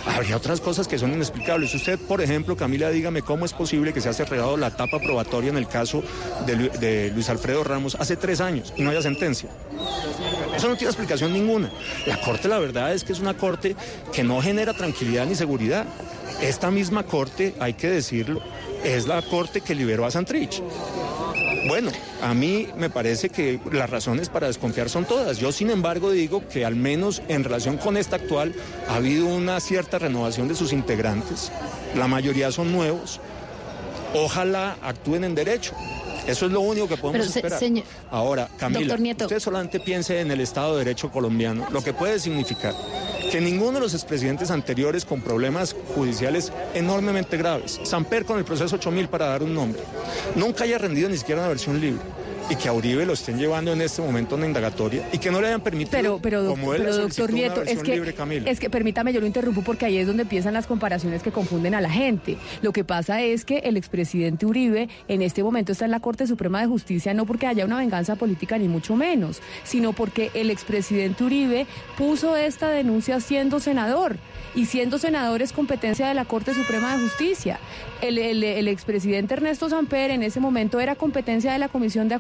Habría 0.06 0.38
otras 0.38 0.62
cosas 0.62 0.88
que 0.88 0.98
son 0.98 1.14
inexplicables. 1.14 1.74
Usted, 1.74 2.00
por 2.00 2.22
ejemplo, 2.22 2.56
Camila, 2.56 2.90
dígame 2.90 3.22
cómo 3.22 3.46
es 3.46 3.54
posible 3.54 3.94
que 3.94 4.02
se 4.02 4.10
haya 4.10 4.26
cerrado 4.26 4.58
la 4.58 4.68
etapa 4.68 5.00
probatoria 5.00 5.50
en 5.50 5.58
el 5.58 5.68
caso 5.68 6.04
de, 6.46 6.70
de 6.70 7.12
Luis 7.12 7.30
Alfredo 7.30 7.64
Ramos 7.64 7.98
hace 8.00 8.16
tres 8.16 8.42
años 8.42 8.74
y 8.78 8.84
no 8.84 8.92
haya 8.92 9.02
sentencia. 9.02 9.50
Eso 10.56 10.70
no 10.70 10.78
tiene 10.78 10.92
explicación 10.92 11.34
ninguna. 11.34 11.70
La 12.06 12.20
Corte, 12.22 12.48
la 12.48 12.60
verdad 12.60 12.94
es 12.94 13.04
que 13.04 13.12
es 13.12 13.20
una 13.20 13.35
Corte 13.36 13.76
que 14.14 14.24
no 14.24 14.42
genera 14.42 14.74
tranquilidad 14.74 15.26
ni 15.26 15.36
seguridad. 15.36 15.86
Esta 16.42 16.72
misma 16.72 17.04
Corte, 17.04 17.56
hay 17.60 17.74
que 17.74 17.90
decirlo, 17.90 18.42
es 18.84 19.08
la 19.08 19.22
Corte 19.22 19.62
que 19.62 19.76
liberó 19.76 20.06
a 20.06 20.12
Santrich. 20.12 20.62
Bueno, 21.68 21.92
a 22.22 22.34
mí 22.36 22.68
me 22.78 22.92
parece 22.92 23.30
que 23.30 23.60
las 23.72 23.90
razones 23.90 24.30
para 24.30 24.48
desconfiar 24.48 24.88
son 24.88 25.06
todas. 25.06 25.40
Yo, 25.40 25.52
sin 25.52 25.72
embargo, 25.72 26.12
digo 26.12 26.48
que 26.48 26.64
al 26.64 26.76
menos 26.76 27.24
en 27.28 27.44
relación 27.44 27.78
con 27.78 27.98
esta 27.98 28.18
actual 28.18 28.54
ha 28.88 28.96
habido 28.96 29.26
una 29.26 29.60
cierta 29.60 29.98
renovación 29.98 30.48
de 30.48 30.56
sus 30.56 30.74
integrantes. 30.74 31.52
La 31.96 32.08
mayoría 32.08 32.52
son 32.52 32.72
nuevos. 32.72 33.20
Ojalá 34.14 34.78
actúen 34.84 35.24
en 35.24 35.34
derecho. 35.34 35.74
Eso 36.28 36.46
es 36.48 36.52
lo 36.52 36.62
único 36.62 36.88
que 36.88 36.98
podemos 36.98 37.28
Pero, 37.28 37.36
esperar. 37.48 37.60
señor- 37.60 37.86
Ahora, 38.12 38.50
Camila, 38.58 38.98
Nieto. 38.98 39.26
usted 39.26 39.40
solamente 39.40 39.80
piense 39.80 40.20
en 40.20 40.32
el 40.32 40.42
Estado 40.42 40.74
de 40.78 40.86
Derecho 40.86 41.12
colombiano, 41.12 41.68
lo 41.72 41.84
que 41.84 41.94
puede 41.94 42.20
significar 42.20 42.74
que 43.32 43.42
ninguno 43.42 43.74
de 43.74 43.80
los 43.82 43.94
expresidentes 43.94 44.52
anteriores 44.52 45.06
con 45.06 45.22
problemas 45.22 45.76
judiciales 45.96 46.52
enormemente 46.74 47.38
graves, 47.38 47.80
Samper 47.84 48.26
con 48.26 48.38
el 48.38 48.46
proceso 48.46 48.76
8000 48.76 49.08
para 49.10 49.28
dar 49.28 49.44
un 49.44 49.54
nombre, 49.54 49.82
nunca 50.36 50.64
haya 50.64 50.78
rendido 50.78 51.10
ni 51.10 51.18
siquiera 51.18 51.42
una 51.42 51.50
versión 51.50 51.80
libre 51.82 52.02
y 52.50 52.56
que 52.56 52.68
a 52.70 52.74
Uribe 52.74 53.06
lo 53.06 53.14
estén 53.14 53.40
llevando 53.40 53.74
en 53.74 53.82
este 53.82 54.02
momento 54.04 54.36
a 54.36 54.38
una 54.38 54.46
indagatoria 54.48 55.08
y 55.12 55.18
que 55.18 55.32
no 55.32 55.42
le 55.42 55.48
hayan 55.48 55.62
permitido, 55.62 56.20
Pero, 56.22 56.46
como 56.48 56.74
él 56.76 56.84
pero 56.84 56.98
doctor 56.98 57.34
Nieto, 57.34 57.64
es 57.64 57.82
que, 57.82 57.94
libre, 57.96 58.14
es 58.46 58.60
que 58.60 58.70
permítame, 58.70 59.14
yo 59.14 59.20
lo 59.20 59.26
interrumpo 59.26 59.64
porque 59.64 59.86
ahí 59.86 59.98
es 59.98 60.06
donde 60.06 60.24
empiezan 60.24 60.54
las 60.54 60.68
comparaciones 60.68 61.24
que 61.24 61.32
confunden 61.32 61.74
a 61.74 61.82
la 61.82 61.90
gente. 61.90 62.38
Lo 62.62 62.72
que 62.72 62.84
pasa 62.84 63.22
es 63.22 63.46
que 63.46 63.60
el 63.60 63.78
expresidente 63.78 64.46
Uribe 64.46 64.90
en 65.08 65.22
este 65.24 65.44
momento 65.44 65.72
está 65.72 65.86
en 65.86 65.92
la 65.92 66.00
Corte 66.00 66.28
Suprema 66.28 66.62
de 66.62 66.68
Justicia 66.68 67.14
no 67.16 67.26
porque 67.26 67.48
haya 67.48 67.66
una 67.66 67.78
venganza 67.78 68.16
política 68.16 68.58
ni 68.60 68.68
mucho 68.68 68.96
menos, 68.96 69.42
sino 69.64 69.94
porque 69.94 70.30
el 70.36 70.52
expresidente 70.52 71.24
Uribe 71.24 71.66
puso 71.98 72.36
esta 72.38 72.70
denuncia 72.70 73.20
siendo 73.22 73.60
senador. 73.60 74.18
Y 74.54 74.68
siendo 74.68 75.00
senador 75.00 75.42
es 75.42 75.52
competencia 75.52 76.08
de 76.08 76.14
la 76.14 76.24
Corte 76.24 76.54
Suprema 76.54 76.96
de 76.96 77.04
Justicia. 77.04 77.60
El, 78.02 78.18
el- 78.18 78.42
el 78.44 78.68
expresidente 78.70 79.34
Ernesto 79.34 79.68
Samper 79.68 80.12
en 80.12 80.24
ese 80.24 80.40
momento 80.40 80.80
era 80.80 80.96
competencia 80.96 81.52
de 81.52 81.60
la 81.60 81.68
Comisión 81.68 82.08
de 82.08 82.16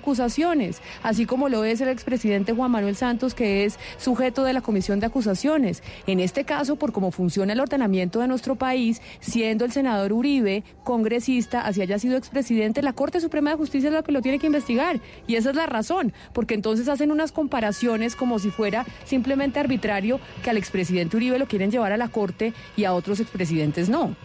Así 1.03 1.25
como 1.25 1.49
lo 1.49 1.63
es 1.63 1.81
el 1.81 1.89
expresidente 1.89 2.53
Juan 2.53 2.71
Manuel 2.71 2.95
Santos, 2.95 3.33
que 3.33 3.65
es 3.65 3.77
sujeto 3.97 4.43
de 4.43 4.53
la 4.53 4.61
Comisión 4.61 4.99
de 4.99 5.07
Acusaciones. 5.07 5.83
En 6.07 6.19
este 6.19 6.43
caso, 6.43 6.75
por 6.75 6.91
cómo 6.91 7.11
funciona 7.11 7.53
el 7.53 7.59
ordenamiento 7.59 8.19
de 8.19 8.27
nuestro 8.27 8.55
país, 8.55 9.01
siendo 9.19 9.65
el 9.65 9.71
senador 9.71 10.13
Uribe 10.13 10.63
congresista, 10.83 11.61
así 11.61 11.81
haya 11.81 11.99
sido 11.99 12.17
expresidente, 12.17 12.81
la 12.81 12.93
Corte 12.93 13.19
Suprema 13.19 13.51
de 13.51 13.57
Justicia 13.57 13.89
es 13.89 13.93
la 13.93 14.03
que 14.03 14.11
lo 14.11 14.21
tiene 14.21 14.39
que 14.39 14.47
investigar. 14.47 14.99
Y 15.27 15.35
esa 15.35 15.49
es 15.49 15.55
la 15.55 15.65
razón, 15.65 16.13
porque 16.33 16.53
entonces 16.53 16.87
hacen 16.87 17.11
unas 17.11 17.31
comparaciones 17.31 18.15
como 18.15 18.39
si 18.39 18.49
fuera 18.49 18.85
simplemente 19.03 19.59
arbitrario 19.59 20.19
que 20.43 20.49
al 20.49 20.57
expresidente 20.57 21.17
Uribe 21.17 21.39
lo 21.39 21.47
quieren 21.47 21.71
llevar 21.71 21.91
a 21.91 21.97
la 21.97 22.07
Corte 22.07 22.53
y 22.77 22.85
a 22.85 22.93
otros 22.93 23.19
expresidentes 23.19 23.89
no. 23.89 24.15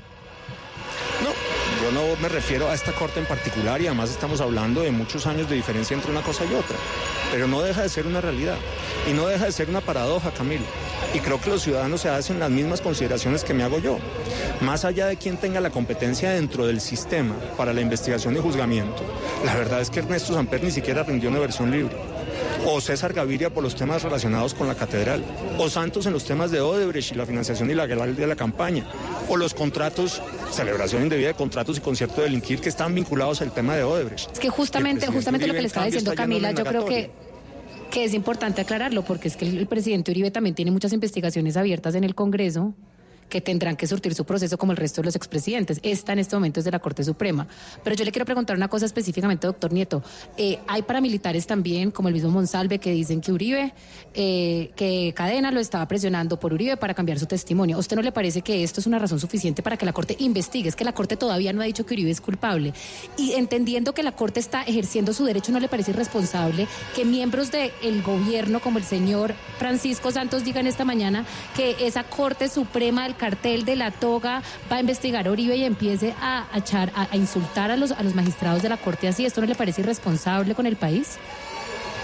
No, 1.23 1.60
yo 1.82 1.90
no 1.93 2.16
me 2.20 2.28
refiero 2.28 2.69
a 2.69 2.74
esta 2.74 2.93
corte 2.93 3.20
en 3.20 3.27
particular 3.27 3.81
y 3.81 3.86
además 3.86 4.11
estamos 4.11 4.40
hablando 4.40 4.82
de 4.82 4.90
muchos 4.90 5.27
años 5.27 5.48
de 5.48 5.57
diferencia 5.57 5.94
entre 5.94 6.11
una 6.11 6.20
cosa 6.20 6.44
y 6.44 6.55
otra. 6.55 6.77
Pero 7.32 7.47
no 7.47 7.62
deja 7.62 7.82
de 7.82 7.89
ser 7.89 8.07
una 8.07 8.20
realidad 8.20 8.57
y 9.09 9.12
no 9.12 9.27
deja 9.27 9.47
de 9.47 9.52
ser 9.52 9.70
una 9.70 9.81
paradoja, 9.81 10.31
Camilo. 10.31 10.65
Y 11.15 11.20
creo 11.20 11.40
que 11.40 11.51
los 11.51 11.62
ciudadanos 11.62 12.02
se 12.02 12.09
hacen 12.09 12.39
las 12.39 12.51
mismas 12.51 12.81
consideraciones 12.81 13.44
que 13.44 13.55
me 13.55 13.62
hago 13.62 13.78
yo. 13.78 13.98
Más 14.61 14.85
allá 14.85 15.07
de 15.07 15.16
quien 15.16 15.39
tenga 15.39 15.61
la 15.61 15.70
competencia 15.70 16.31
dentro 16.31 16.66
del 16.66 16.81
sistema 16.81 17.35
para 17.57 17.73
la 17.73 17.81
investigación 17.81 18.36
y 18.36 18.40
juzgamiento, 18.40 19.02
la 19.44 19.55
verdad 19.55 19.81
es 19.81 19.90
que 19.90 20.01
Ernesto 20.01 20.35
Samper 20.35 20.62
ni 20.62 20.70
siquiera 20.70 21.02
rindió 21.02 21.31
una 21.31 21.39
versión 21.39 21.70
libre 21.70 21.97
o 22.67 22.81
César 22.81 23.12
Gaviria 23.12 23.51
por 23.51 23.62
los 23.62 23.75
temas 23.75 24.03
relacionados 24.03 24.55
con 24.55 24.69
la 24.69 24.75
catedral, 24.75 25.25
o 25.59 25.69
Santos 25.69 26.07
en 26.07 26.12
los 26.12 26.25
temas 26.25 26.51
de 26.51 26.61
Odebrecht 26.61 27.12
y 27.12 27.15
la 27.15 27.27
financiación 27.27 27.71
ilegal 27.71 28.17
de 28.17 28.27
la 28.27 28.37
campaña, 28.37 28.85
o 29.29 29.37
los 29.37 29.55
contratos, 29.55 30.23
celebración 30.51 31.03
indebida 31.03 31.29
de 31.29 31.35
contratos 31.35 31.79
y 31.79 31.81
concierto 31.81 32.17
de 32.17 32.29
delinquir 32.29 32.61
que 32.61 32.69
están 32.69 32.95
vinculados 32.95 33.41
al 33.43 33.53
tema 33.53 33.77
de 33.77 33.85
Odebrecht. 33.85 34.33
Es 34.33 34.39
que 34.39 34.51
justamente, 34.51 35.07
justamente 35.07 35.47
lo 35.47 35.55
que 35.55 35.62
le 35.62 35.67
estaba 35.69 35.87
diciendo 35.87 36.15
Camila, 36.15 36.53
yo 36.53 36.65
creo 36.65 36.85
que, 36.85 37.11
que 37.91 38.05
es 38.05 38.15
importante 38.15 38.61
aclararlo, 38.61 39.03
porque 39.03 39.29
es 39.29 39.37
que 39.37 39.47
el 39.47 39.67
presidente 39.67 40.11
Uribe 40.11 40.31
también 40.31 40.55
tiene 40.55 40.71
muchas 40.71 40.93
investigaciones 40.93 41.57
abiertas 41.57 41.95
en 41.95 42.05
el 42.05 42.15
Congreso 42.15 42.75
que 43.31 43.40
tendrán 43.40 43.77
que 43.77 43.86
surtir 43.86 44.15
su 44.15 44.27
proceso 44.27 44.59
como 44.59 44.73
el 44.73 44.78
resto 44.78 45.01
de 45.01 45.07
los 45.07 45.16
expresidentes. 45.16 45.81
Esta 45.82 46.12
en 46.12 46.19
este 46.19 46.36
momento 46.36 46.61
es 46.61 46.65
de 46.65 46.70
la 46.70 46.81
Corte 46.81 47.02
Suprema. 47.05 47.47
Pero 47.82 47.97
yo 47.97 48.05
le 48.05 48.12
quiero 48.12 48.27
preguntar 48.27 48.57
una 48.57 48.69
cosa 48.69 48.85
específicamente, 48.85 49.47
doctor 49.47 49.73
Nieto. 49.73 50.02
Eh, 50.36 50.59
hay 50.66 50.82
paramilitares 50.82 51.47
también, 51.47 51.90
como 51.90 52.09
el 52.09 52.15
mismo 52.15 52.31
Monsalve, 52.31 52.78
que 52.78 52.90
dicen 52.90 53.20
que 53.20 53.32
Uribe, 53.32 53.73
eh, 54.12 54.73
que 54.77 55.15
Cadena 55.16 55.51
lo 55.51 55.61
estaba 55.61 55.86
presionando 55.86 56.39
por 56.39 56.52
Uribe 56.52 56.77
para 56.77 56.93
cambiar 56.93 57.19
su 57.19 57.27
testimonio. 57.27 57.77
¿A 57.77 57.78
usted 57.78 57.97
no 57.97 58.02
le 58.02 58.12
parece 58.12 58.43
que 58.43 58.62
esto 58.62 58.81
es 58.81 58.86
una 58.86 58.98
razón 58.98 59.20
suficiente 59.20 59.62
para 59.62 59.77
que 59.77 59.86
la 59.86 59.93
Corte 59.93 60.16
investigue? 60.19 60.69
Es 60.69 60.77
que 60.77 60.85
la 60.85 60.93
Corte 60.93 61.16
todavía 61.16 61.52
no 61.52 61.62
ha 61.62 61.65
dicho 61.65 61.86
que 61.86 61.94
Uribe 61.94 62.11
es 62.11 62.20
culpable. 62.20 62.74
Y 63.16 63.32
entendiendo 63.32 63.94
que 63.94 64.02
la 64.02 64.12
Corte 64.12 64.40
está 64.40 64.62
ejerciendo 64.62 65.12
su 65.12 65.24
derecho, 65.24 65.52
¿no 65.52 65.61
le 65.61 65.69
parece 65.69 65.93
irresponsable 65.93 66.66
que 66.94 67.05
miembros 67.05 67.51
del 67.52 68.02
gobierno, 68.02 68.61
como 68.61 68.78
el 68.78 68.85
señor 68.85 69.35
Francisco 69.59 70.11
Santos, 70.11 70.44
digan 70.44 70.66
esta 70.66 70.85
mañana 70.85 71.24
que 71.55 71.77
esa 71.81 72.05
Corte 72.05 72.48
Suprema 72.48 73.05
cartel 73.21 73.65
de 73.67 73.77
la 73.77 73.91
toga 73.91 74.43
va 74.73 74.77
a 74.77 74.81
investigar 74.81 75.29
a 75.29 75.31
Uribe 75.31 75.55
y 75.57 75.65
empiece 75.65 76.15
a, 76.21 76.47
a, 76.53 77.07
a 77.11 77.17
insultar 77.17 77.71
a 77.71 77.77
los, 77.77 77.93
a 77.93 78.03
los 78.03 78.15
magistrados 78.15 78.63
de 78.63 78.71
la 78.71 78.79
Corte 78.79 79.09
así? 79.09 79.27
¿Esto 79.27 79.43
no 79.43 79.47
le 79.47 79.55
parece 79.55 79.83
irresponsable 79.83 80.55
con 80.55 80.67
el 80.67 80.77
país? 80.77 81.19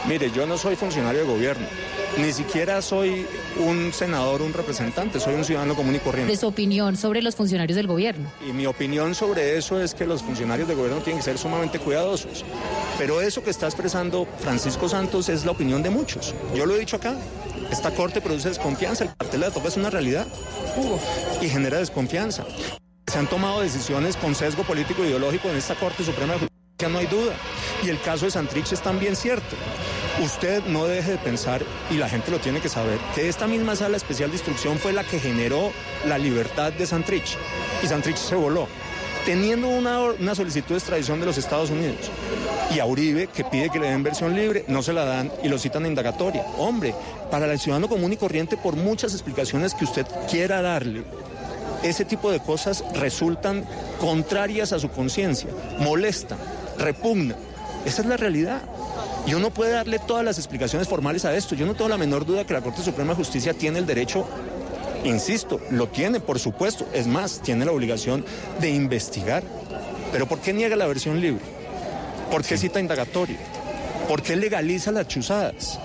Mire, 0.08 0.30
yo 0.30 0.46
no 0.46 0.56
soy 0.56 0.76
funcionario 0.76 1.22
de 1.22 1.26
gobierno, 1.26 1.66
ni 2.18 2.32
siquiera 2.32 2.80
soy 2.80 3.26
un 3.58 3.92
senador, 3.92 4.40
un 4.40 4.52
representante, 4.52 5.18
soy 5.18 5.34
un 5.34 5.44
ciudadano 5.44 5.74
común 5.74 5.96
y 5.96 5.98
corriente. 5.98 6.32
De 6.32 6.38
su 6.38 6.46
opinión 6.46 6.96
sobre 6.96 7.22
los 7.22 7.34
funcionarios 7.34 7.74
del 7.74 7.88
gobierno. 7.88 8.30
Y 8.48 8.52
mi 8.52 8.66
opinión 8.66 9.16
sobre 9.16 9.58
eso 9.58 9.82
es 9.82 9.94
que 9.94 10.06
los 10.06 10.22
funcionarios 10.22 10.68
de 10.68 10.74
gobierno 10.76 11.00
tienen 11.00 11.18
que 11.18 11.24
ser 11.24 11.38
sumamente 11.38 11.80
cuidadosos. 11.80 12.44
Pero 12.98 13.20
eso 13.20 13.42
que 13.42 13.50
está 13.50 13.66
expresando 13.66 14.28
Francisco 14.38 14.88
Santos 14.88 15.28
es 15.28 15.44
la 15.44 15.50
opinión 15.50 15.82
de 15.82 15.90
muchos. 15.90 16.34
Yo 16.54 16.66
lo 16.66 16.76
he 16.76 16.78
dicho 16.78 16.96
acá. 16.96 17.16
Esta 17.72 17.90
corte 17.90 18.20
produce 18.20 18.48
desconfianza. 18.48 19.04
El 19.04 19.10
cartel 19.16 19.40
de 19.40 19.46
la 19.48 19.52
toca 19.52 19.68
es 19.68 19.76
una 19.76 19.90
realidad. 19.90 20.26
Y 21.42 21.48
genera 21.48 21.78
desconfianza. 21.78 22.44
Se 23.08 23.18
han 23.18 23.26
tomado 23.26 23.60
decisiones 23.60 24.16
con 24.16 24.36
sesgo 24.36 24.62
político 24.62 25.02
e 25.02 25.08
ideológico 25.08 25.48
en 25.48 25.56
esta 25.56 25.74
Corte 25.74 26.04
Suprema 26.04 26.34
de 26.34 26.38
Justicia, 26.40 26.88
no 26.88 26.98
hay 26.98 27.06
duda. 27.06 27.34
Y 27.84 27.88
el 27.88 28.00
caso 28.00 28.24
de 28.24 28.30
Santrich 28.30 28.72
es 28.72 28.80
también 28.80 29.16
cierto. 29.16 29.56
Usted 30.22 30.64
no 30.64 30.86
deje 30.86 31.12
de 31.12 31.18
pensar, 31.18 31.62
y 31.90 31.94
la 31.94 32.08
gente 32.08 32.30
lo 32.30 32.38
tiene 32.38 32.60
que 32.60 32.70
saber, 32.70 32.98
que 33.14 33.28
esta 33.28 33.46
misma 33.46 33.76
sala 33.76 33.98
especial 33.98 34.30
de 34.30 34.36
instrucción 34.36 34.78
fue 34.78 34.94
la 34.94 35.04
que 35.04 35.20
generó 35.20 35.72
la 36.06 36.16
libertad 36.16 36.72
de 36.72 36.86
Santrich. 36.86 37.36
Y 37.82 37.86
Santrich 37.86 38.16
se 38.16 38.34
voló, 38.34 38.66
teniendo 39.26 39.68
una, 39.68 40.00
una 40.00 40.34
solicitud 40.34 40.70
de 40.70 40.78
extradición 40.78 41.20
de 41.20 41.26
los 41.26 41.36
Estados 41.36 41.68
Unidos. 41.68 42.10
Y 42.74 42.78
a 42.78 42.86
Uribe, 42.86 43.26
que 43.26 43.44
pide 43.44 43.68
que 43.68 43.78
le 43.78 43.90
den 43.90 44.02
versión 44.02 44.34
libre, 44.34 44.64
no 44.68 44.82
se 44.82 44.94
la 44.94 45.04
dan 45.04 45.30
y 45.42 45.48
lo 45.48 45.58
citan 45.58 45.84
a 45.84 45.88
indagatoria. 45.88 46.46
Hombre, 46.56 46.94
para 47.30 47.52
el 47.52 47.58
ciudadano 47.58 47.86
común 47.86 48.14
y 48.14 48.16
corriente, 48.16 48.56
por 48.56 48.74
muchas 48.74 49.12
explicaciones 49.12 49.74
que 49.74 49.84
usted 49.84 50.06
quiera 50.30 50.62
darle, 50.62 51.04
ese 51.82 52.06
tipo 52.06 52.32
de 52.32 52.40
cosas 52.40 52.82
resultan 52.94 53.66
contrarias 54.00 54.72
a 54.72 54.78
su 54.78 54.88
conciencia, 54.88 55.50
molestan, 55.78 56.38
repugnan. 56.78 57.36
Esa 57.84 58.00
es 58.00 58.08
la 58.08 58.16
realidad. 58.16 58.62
Y 59.26 59.34
uno 59.34 59.50
puede 59.50 59.72
darle 59.72 59.98
todas 59.98 60.24
las 60.24 60.38
explicaciones 60.38 60.88
formales 60.88 61.24
a 61.24 61.34
esto. 61.34 61.54
Yo 61.54 61.66
no 61.66 61.74
tengo 61.74 61.88
la 61.88 61.98
menor 61.98 62.24
duda 62.24 62.46
que 62.46 62.54
la 62.54 62.60
Corte 62.60 62.82
Suprema 62.82 63.10
de 63.10 63.16
Justicia 63.16 63.54
tiene 63.54 63.78
el 63.78 63.86
derecho, 63.86 64.26
insisto, 65.04 65.60
lo 65.70 65.88
tiene, 65.88 66.20
por 66.20 66.38
supuesto. 66.38 66.86
Es 66.92 67.06
más, 67.06 67.40
tiene 67.42 67.64
la 67.64 67.72
obligación 67.72 68.24
de 68.60 68.70
investigar. 68.70 69.42
Pero 70.12 70.26
¿por 70.26 70.40
qué 70.40 70.52
niega 70.52 70.76
la 70.76 70.86
versión 70.86 71.20
libre? 71.20 71.42
¿Por 72.30 72.44
qué 72.44 72.56
cita 72.56 72.80
indagatoria? 72.80 73.38
¿Por 74.08 74.22
qué 74.22 74.36
legaliza 74.36 74.92
las 74.92 75.08
chuzadas? 75.08 75.78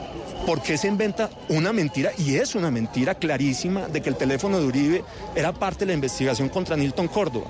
¿Por 0.46 0.62
qué 0.62 0.78
se 0.78 0.88
inventa 0.88 1.30
una 1.50 1.72
mentira? 1.72 2.12
Y 2.18 2.36
es 2.36 2.56
una 2.56 2.72
mentira 2.72 3.16
clarísima 3.16 3.88
de 3.88 4.02
que 4.02 4.10
el 4.10 4.16
teléfono 4.16 4.60
de 4.60 4.66
Uribe 4.66 5.04
era 5.36 5.54
parte 5.54 5.80
de 5.82 5.88
la 5.88 5.94
investigación 5.94 6.50
contra 6.50 6.76
Nilton 6.76 7.08
Córdoba. 7.08 7.48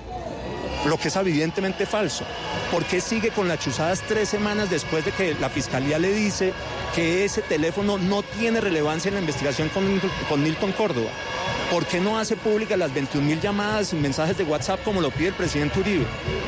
Lo 0.86 0.98
que 0.98 1.10
es 1.10 1.16
evidentemente 1.16 1.86
falso. 1.86 2.26
¿Por 2.72 2.84
qué 2.86 3.02
sigue 3.02 3.30
con 3.30 3.48
las 3.48 3.60
chuzadas 3.60 4.02
tres 4.08 4.30
semanas 4.30 4.70
después 4.70 5.06
de 5.06 5.12
que 5.12 5.36
la 5.40 5.50
fiscalía 5.50 6.00
le 6.00 6.12
dice 6.12 6.54
que 6.96 7.24
ese 7.24 7.42
teléfono 7.42 7.98
no 7.98 8.24
tiene 8.24 8.62
relevancia 8.62 9.10
en 9.10 9.16
la 9.16 9.20
investigación 9.22 9.70
con, 9.70 10.02
con 10.28 10.44
Nilton 10.44 10.72
Córdoba? 10.72 11.10
¿Por 11.70 11.86
qué 11.86 12.00
no 12.02 12.20
hace 12.20 12.36
públicas 12.36 12.78
las 12.78 12.94
21 12.94 13.26
mil 13.26 13.40
llamadas 13.40 13.94
y 13.94 13.96
mensajes 13.96 14.38
de 14.38 14.44
WhatsApp 14.44 14.84
como 14.84 15.00
lo 15.02 15.12
pide 15.12 15.30
el 15.30 15.34
presidente 15.36 15.80
Uribe? 15.80 16.06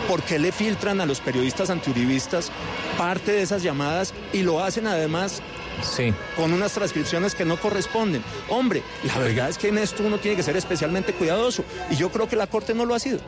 ¿Por 0.07 0.21
qué 0.23 0.37
le 0.39 0.51
filtran 0.51 0.99
a 0.99 1.05
los 1.05 1.21
periodistas 1.21 1.69
antiuribistas 1.69 2.51
parte 2.97 3.31
de 3.31 3.41
esas 3.43 3.63
llamadas 3.63 4.13
y 4.33 4.41
lo 4.41 4.63
hacen 4.63 4.87
además 4.87 5.41
Sí. 5.81 6.13
con 6.35 6.53
unas 6.53 6.71
transcripciones 6.73 7.33
que 7.33 7.45
no 7.45 7.57
corresponden. 7.59 8.23
Hombre, 8.47 8.83
la 9.03 9.17
verdad 9.17 9.49
es 9.49 9.57
que 9.57 9.69
en 9.69 9.79
esto 9.79 10.03
uno 10.03 10.19
tiene 10.19 10.37
que 10.37 10.43
ser 10.43 10.55
especialmente 10.55 11.13
cuidadoso 11.13 11.63
y 11.89 11.95
yo 11.95 12.09
creo 12.11 12.29
que 12.29 12.35
la 12.35 12.45
Corte 12.47 12.73
no 12.75 12.85
lo 12.85 12.93
ha 12.93 12.99
sido. 12.99 13.19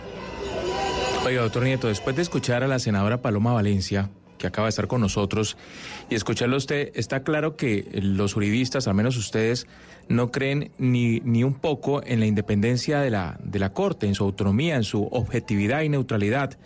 Oiga, 1.25 1.41
doctor 1.41 1.63
Nieto, 1.63 1.87
después 1.87 2.15
de 2.15 2.21
escuchar 2.21 2.63
a 2.63 2.67
la 2.67 2.77
senadora 2.77 3.21
Paloma 3.21 3.51
Valencia, 3.51 4.11
que 4.37 4.45
acaba 4.45 4.67
de 4.67 4.69
estar 4.69 4.87
con 4.87 5.01
nosotros, 5.01 5.57
y 6.09 6.15
escucharlo 6.15 6.55
a 6.55 6.57
usted, 6.57 6.91
está 6.93 7.23
claro 7.23 7.55
que 7.55 7.89
los 7.93 8.35
uribistas, 8.35 8.87
al 8.87 8.93
menos 8.93 9.17
ustedes, 9.17 9.65
no 10.07 10.29
creen 10.29 10.71
ni, 10.77 11.21
ni 11.21 11.43
un 11.43 11.55
poco 11.55 12.03
en 12.05 12.19
la 12.19 12.27
independencia 12.27 12.99
de 12.99 13.09
la, 13.09 13.39
de 13.43 13.57
la 13.57 13.73
Corte, 13.73 14.05
en 14.05 14.13
su 14.13 14.23
autonomía, 14.23 14.75
en 14.75 14.83
su 14.83 15.05
objetividad 15.05 15.81
y 15.81 15.89
neutralidad. 15.89 16.57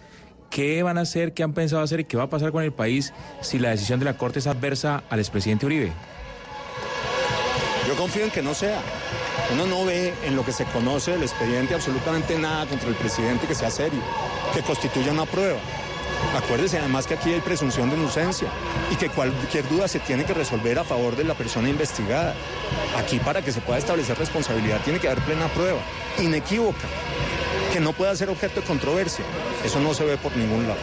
¿Qué 0.50 0.84
van 0.84 0.98
a 0.98 1.02
hacer, 1.02 1.34
qué 1.34 1.44
han 1.44 1.54
pensado 1.54 1.82
hacer 1.82 2.02
y 2.02 2.06
qué 2.06 2.18
va 2.18 2.24
a 2.24 2.30
pasar 2.30 2.52
con 2.52 2.64
el 2.64 2.74
país 2.74 3.14
si 3.42 3.60
la 3.60 3.70
decisión 3.70 4.00
de 4.00 4.06
la 4.06 4.18
Corte 4.18 4.40
es 4.40 4.48
adversa 4.48 5.04
al 5.10 5.20
expresidente 5.20 5.66
Uribe? 5.66 5.94
Yo 7.88 7.96
confío 7.96 8.26
en 8.26 8.32
que 8.32 8.42
no 8.42 8.54
sea. 8.54 8.82
Uno 9.52 9.66
no 9.66 9.86
ve 9.86 10.14
en 10.24 10.36
lo 10.36 10.46
que 10.46 10.52
se 10.52 10.66
conoce 10.66 11.12
del 11.12 11.24
expediente 11.24 11.74
absolutamente 11.74 12.38
nada 12.38 12.66
contra 12.68 12.90
el 12.90 12.96
presidente 12.96 13.48
que 13.48 13.56
sea 13.56 13.72
serio, 13.72 14.02
que 14.54 14.62
constituya 14.62 15.12
una 15.12 15.26
prueba. 15.26 15.60
Acuérdese 16.36 16.78
además 16.78 17.08
que 17.08 17.16
aquí 17.16 17.34
hay 17.34 17.42
presunción 17.42 17.90
de 17.90 17.96
inocencia 17.96 18.50
y 18.92 18.96
que 18.96 19.10
cualquier 19.10 19.68
duda 19.68 19.88
se 19.88 20.00
tiene 20.00 20.26
que 20.26 20.34
resolver 20.34 20.78
a 20.78 20.84
favor 20.84 21.16
de 21.16 21.24
la 21.24 21.34
persona 21.34 21.70
investigada. 21.70 22.36
Aquí 22.98 23.20
para 23.20 23.42
que 23.42 23.52
se 23.52 23.62
pueda 23.62 23.80
establecer 23.80 24.18
responsabilidad 24.18 24.82
tiene 24.84 25.00
que 25.00 25.08
haber 25.08 25.24
plena 25.24 25.48
prueba, 25.48 25.80
inequívoca, 26.20 26.88
que 27.74 27.80
no 27.80 27.94
pueda 27.94 28.16
ser 28.16 28.30
objeto 28.30 28.62
de 28.62 28.68
controversia. 28.68 29.26
Eso 29.64 29.80
no 29.80 29.94
se 29.94 30.04
ve 30.04 30.18
por 30.18 30.36
ningún 30.36 30.68
lado. 30.68 30.80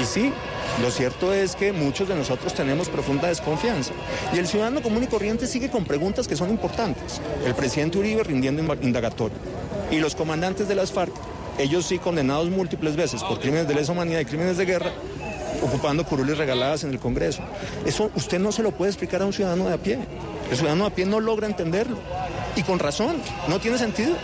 Y 0.00 0.04
sí, 0.04 0.32
lo 0.82 0.90
cierto 0.90 1.32
es 1.32 1.54
que 1.54 1.72
muchos 1.72 2.08
de 2.08 2.16
nosotros 2.16 2.52
tenemos 2.52 2.88
profunda 2.88 3.28
desconfianza. 3.28 3.92
Y 4.32 4.38
el 4.38 4.46
ciudadano 4.46 4.82
común 4.82 5.04
y 5.04 5.06
corriente 5.06 5.46
sigue 5.46 5.70
con 5.70 5.84
preguntas 5.84 6.26
que 6.26 6.36
son 6.36 6.50
importantes. 6.50 7.20
El 7.46 7.54
presidente 7.54 7.98
Uribe 7.98 8.24
rindiendo 8.24 8.62
indagatorio. 8.82 9.36
Y 9.90 9.98
los 9.98 10.16
comandantes 10.16 10.66
de 10.66 10.74
las 10.74 10.92
FARC, 10.92 11.12
ellos 11.58 11.86
sí 11.86 11.98
condenados 11.98 12.50
múltiples 12.50 12.96
veces 12.96 13.22
por 13.22 13.38
crímenes 13.38 13.68
de 13.68 13.74
lesa 13.74 13.92
humanidad 13.92 14.20
y 14.20 14.24
crímenes 14.24 14.56
de 14.56 14.64
guerra, 14.64 14.90
ocupando 15.62 16.04
curules 16.04 16.38
regaladas 16.38 16.82
en 16.82 16.90
el 16.90 16.98
Congreso. 16.98 17.42
Eso 17.86 18.10
usted 18.16 18.40
no 18.40 18.50
se 18.50 18.62
lo 18.62 18.72
puede 18.72 18.90
explicar 18.90 19.22
a 19.22 19.26
un 19.26 19.32
ciudadano 19.32 19.68
de 19.68 19.74
a 19.74 19.78
pie. 19.78 19.98
El 20.50 20.56
ciudadano 20.56 20.84
de 20.84 20.90
a 20.90 20.94
pie 20.94 21.06
no 21.06 21.20
logra 21.20 21.46
entenderlo. 21.46 21.98
Y 22.56 22.62
con 22.62 22.80
razón, 22.80 23.16
no 23.48 23.60
tiene 23.60 23.78
sentido. 23.78 24.16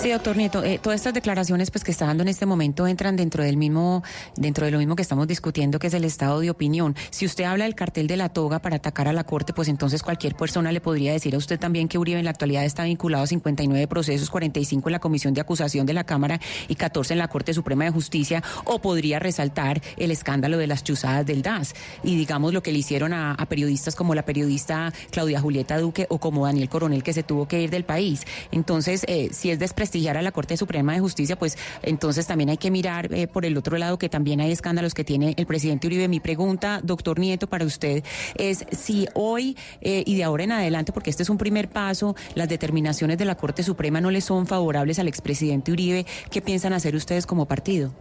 Sí, 0.00 0.10
doctor 0.10 0.34
Nieto, 0.34 0.64
eh, 0.64 0.78
todas 0.82 0.98
estas 0.98 1.12
declaraciones 1.12 1.70
pues 1.70 1.84
que 1.84 1.90
está 1.90 2.06
dando 2.06 2.22
en 2.22 2.28
este 2.28 2.46
momento 2.46 2.86
entran 2.86 3.16
dentro 3.16 3.44
del 3.44 3.58
mismo, 3.58 4.02
dentro 4.34 4.64
de 4.64 4.72
lo 4.72 4.78
mismo 4.78 4.96
que 4.96 5.02
estamos 5.02 5.28
discutiendo, 5.28 5.78
que 5.78 5.88
es 5.88 5.94
el 5.94 6.06
estado 6.06 6.40
de 6.40 6.48
opinión. 6.48 6.96
Si 7.10 7.26
usted 7.26 7.44
habla 7.44 7.64
del 7.64 7.74
cartel 7.74 8.06
de 8.06 8.16
la 8.16 8.30
toga 8.30 8.60
para 8.60 8.76
atacar 8.76 9.08
a 9.08 9.12
la 9.12 9.24
corte, 9.24 9.52
pues 9.52 9.68
entonces 9.68 10.02
cualquier 10.02 10.36
persona 10.36 10.72
le 10.72 10.80
podría 10.80 11.12
decir 11.12 11.34
a 11.34 11.38
usted 11.38 11.60
también 11.60 11.86
que 11.86 11.98
Uribe 11.98 12.18
en 12.18 12.24
la 12.24 12.30
actualidad 12.30 12.64
está 12.64 12.84
vinculado 12.84 13.24
a 13.24 13.26
59 13.26 13.86
procesos, 13.88 14.30
45 14.30 14.88
en 14.88 14.92
la 14.92 15.00
comisión 15.00 15.34
de 15.34 15.42
acusación 15.42 15.84
de 15.84 15.92
la 15.92 16.04
Cámara 16.04 16.40
y 16.66 16.76
14 16.76 17.12
en 17.12 17.18
la 17.18 17.28
Corte 17.28 17.52
Suprema 17.52 17.84
de 17.84 17.90
Justicia, 17.90 18.42
o 18.64 18.80
podría 18.80 19.18
resaltar 19.18 19.82
el 19.98 20.10
escándalo 20.12 20.56
de 20.56 20.66
las 20.66 20.82
chuzadas 20.82 21.26
del 21.26 21.42
DAS 21.42 21.74
y 22.02 22.16
digamos 22.16 22.54
lo 22.54 22.62
que 22.62 22.72
le 22.72 22.78
hicieron 22.78 23.12
a, 23.12 23.36
periodistas 23.50 23.96
como 23.96 24.14
la 24.14 24.24
periodista 24.24 24.94
Claudia 25.10 25.42
Julieta 25.42 25.78
Duque 25.78 26.06
o 26.08 26.18
como 26.18 26.46
Daniel 26.46 26.70
Coronel 26.70 27.02
que 27.02 27.12
se 27.12 27.22
tuvo 27.22 27.46
que 27.46 27.60
ir 27.60 27.68
del 27.68 27.84
país. 27.84 28.22
Entonces, 28.50 29.04
eh, 29.06 29.28
si 29.32 29.50
es 29.50 29.58
a 29.90 30.22
la 30.22 30.32
Corte 30.32 30.56
Suprema 30.56 30.92
de 30.92 31.00
Justicia, 31.00 31.36
pues 31.36 31.58
entonces 31.82 32.26
también 32.26 32.48
hay 32.50 32.56
que 32.56 32.70
mirar 32.70 33.12
eh, 33.12 33.26
por 33.26 33.44
el 33.44 33.56
otro 33.56 33.76
lado 33.76 33.98
que 33.98 34.08
también 34.08 34.40
hay 34.40 34.52
escándalos 34.52 34.94
que 34.94 35.04
tiene 35.04 35.34
el 35.36 35.46
presidente 35.46 35.88
Uribe. 35.88 36.06
Mi 36.08 36.20
pregunta, 36.20 36.80
doctor 36.82 37.18
Nieto, 37.18 37.48
para 37.48 37.64
usted 37.64 38.04
es 38.36 38.64
si 38.70 39.08
hoy 39.14 39.56
eh, 39.80 40.04
y 40.06 40.16
de 40.16 40.24
ahora 40.24 40.44
en 40.44 40.52
adelante, 40.52 40.92
porque 40.92 41.10
este 41.10 41.24
es 41.24 41.30
un 41.30 41.38
primer 41.38 41.68
paso, 41.68 42.14
las 42.34 42.48
determinaciones 42.48 43.18
de 43.18 43.24
la 43.24 43.34
Corte 43.34 43.62
Suprema 43.62 44.00
no 44.00 44.10
le 44.10 44.20
son 44.20 44.46
favorables 44.46 44.98
al 44.98 45.08
expresidente 45.08 45.72
Uribe, 45.72 46.06
¿qué 46.30 46.40
piensan 46.40 46.72
hacer 46.72 46.94
ustedes 46.94 47.26
como 47.26 47.46
partido? 47.46 47.92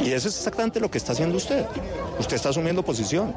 Y 0.00 0.12
eso 0.12 0.28
es 0.28 0.36
exactamente 0.36 0.78
lo 0.78 0.90
que 0.90 0.98
está 0.98 1.12
haciendo 1.12 1.36
usted. 1.36 1.66
Usted 2.18 2.36
está 2.36 2.50
asumiendo 2.50 2.84
posición. 2.84 3.34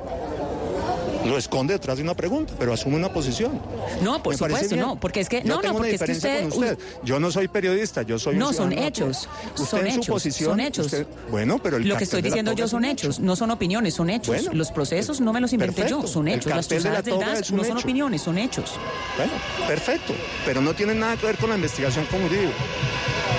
Lo 1.25 1.37
esconde 1.37 1.73
detrás 1.73 1.97
de 1.97 2.03
una 2.03 2.15
pregunta, 2.15 2.53
pero 2.57 2.73
asume 2.73 2.95
una 2.95 3.13
posición. 3.13 3.61
No, 4.01 4.21
por 4.23 4.33
Me 4.33 4.37
supuesto, 4.37 4.75
no, 4.75 4.99
porque 4.99 5.19
es 5.19 5.29
que 5.29 5.41
Yo 5.43 5.55
no, 5.55 5.59
tengo 5.61 5.73
no, 5.73 5.79
una 5.79 5.89
porque 5.89 5.95
es 5.95 6.01
que 6.03 6.11
usted, 6.13 6.49
con 6.49 6.63
usted. 6.63 6.77
Yo 7.03 7.19
no 7.19 7.31
soy 7.31 7.47
periodista, 7.47 8.01
yo 8.01 8.17
soy 8.17 8.33
un 8.33 8.39
No, 8.39 8.53
son 8.53 8.73
hechos. 8.73 9.29
Usted 9.55 9.65
Son 9.65 9.79
en 9.85 9.93
su 9.93 9.99
hechos. 9.99 10.07
posición, 10.07 10.49
Son 10.51 10.59
hechos. 10.59 10.85
usted- 10.87 11.05
bueno, 11.29 11.59
pero 11.61 11.77
el 11.77 11.87
lo 11.87 11.95
que 11.97 12.05
estoy 12.05 12.21
diciendo 12.23 12.53
yo 12.53 12.67
son 12.67 12.85
hechos, 12.85 13.15
hecho. 13.17 13.25
no 13.25 13.35
son 13.35 13.51
opiniones, 13.51 13.93
son 13.93 14.09
hechos. 14.09 14.27
Bueno, 14.35 14.51
los 14.53 14.71
procesos 14.71 15.21
no 15.21 15.31
me 15.31 15.39
los 15.41 15.53
inventé 15.53 15.75
perfecto. 15.83 16.01
yo, 16.01 16.07
son 16.07 16.27
hechos. 16.27 16.45
Las 16.47 16.67
cartel 16.67 16.77
de 16.83 16.89
chuzadas 16.89 17.05
del 17.05 17.19
DAS 17.19 17.51
no 17.51 17.63
son 17.63 17.77
hecho. 17.77 17.85
opiniones, 17.85 18.21
son 18.21 18.37
hechos. 18.39 18.71
Bueno, 19.17 19.31
perfecto, 19.67 20.13
pero 20.45 20.59
no 20.61 20.73
tiene 20.73 20.95
nada 20.95 21.17
que 21.17 21.27
ver 21.27 21.37
con 21.37 21.49
la 21.49 21.55
investigación 21.55 22.05
con 22.05 22.23
Uribe. 22.23 22.49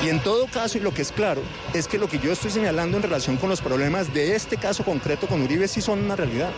Y 0.05 0.09
en 0.09 0.21
todo 0.21 0.47
caso, 0.49 0.79
y 0.79 0.81
lo 0.81 0.93
que 0.93 1.03
es 1.03 1.13
claro, 1.13 1.43
es 1.75 1.87
que 1.87 1.97
lo 1.97 2.09
que 2.09 2.19
yo 2.19 2.33
estoy 2.33 2.51
señalando 2.51 2.97
en 2.97 3.05
relación 3.05 3.37
con 3.37 3.49
los 3.51 3.61
problemas 3.61 4.13
de 4.13 4.35
este 4.35 4.57
caso 4.57 4.85
concreto 4.85 5.29
con 5.29 5.43
Uribe 5.43 5.69
sí 5.69 5.81
son 5.81 6.01
una 6.03 6.17
realidad. 6.17 6.51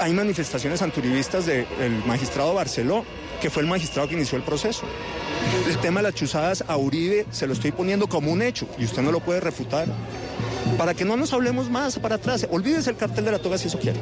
Hay 0.00 0.12
manifestaciones 0.14 0.65
antiuribistas 0.82 1.46
del 1.46 1.66
magistrado 2.06 2.54
Barceló, 2.54 3.04
que 3.40 3.50
fue 3.50 3.62
el 3.62 3.68
magistrado 3.68 4.08
que 4.08 4.14
inició 4.14 4.36
el 4.36 4.44
proceso. 4.44 4.82
El 5.68 5.78
tema 5.78 6.00
de 6.00 6.04
las 6.04 6.14
chuzadas 6.14 6.64
a 6.66 6.76
Uribe 6.76 7.26
se 7.30 7.46
lo 7.46 7.52
estoy 7.52 7.72
poniendo 7.72 8.08
como 8.08 8.32
un 8.32 8.42
hecho 8.42 8.66
y 8.78 8.84
usted 8.84 9.02
no 9.02 9.12
lo 9.12 9.20
puede 9.20 9.40
refutar. 9.40 9.86
Para 10.78 10.92
que 10.94 11.04
no 11.06 11.16
nos 11.16 11.32
hablemos 11.32 11.70
más 11.70 11.98
para 11.98 12.16
atrás, 12.16 12.46
olvídese 12.50 12.90
el 12.90 12.96
cartel 12.96 13.24
de 13.24 13.30
la 13.32 13.38
toga 13.38 13.56
si 13.56 13.68
eso 13.68 13.78
quiere. 13.78 13.98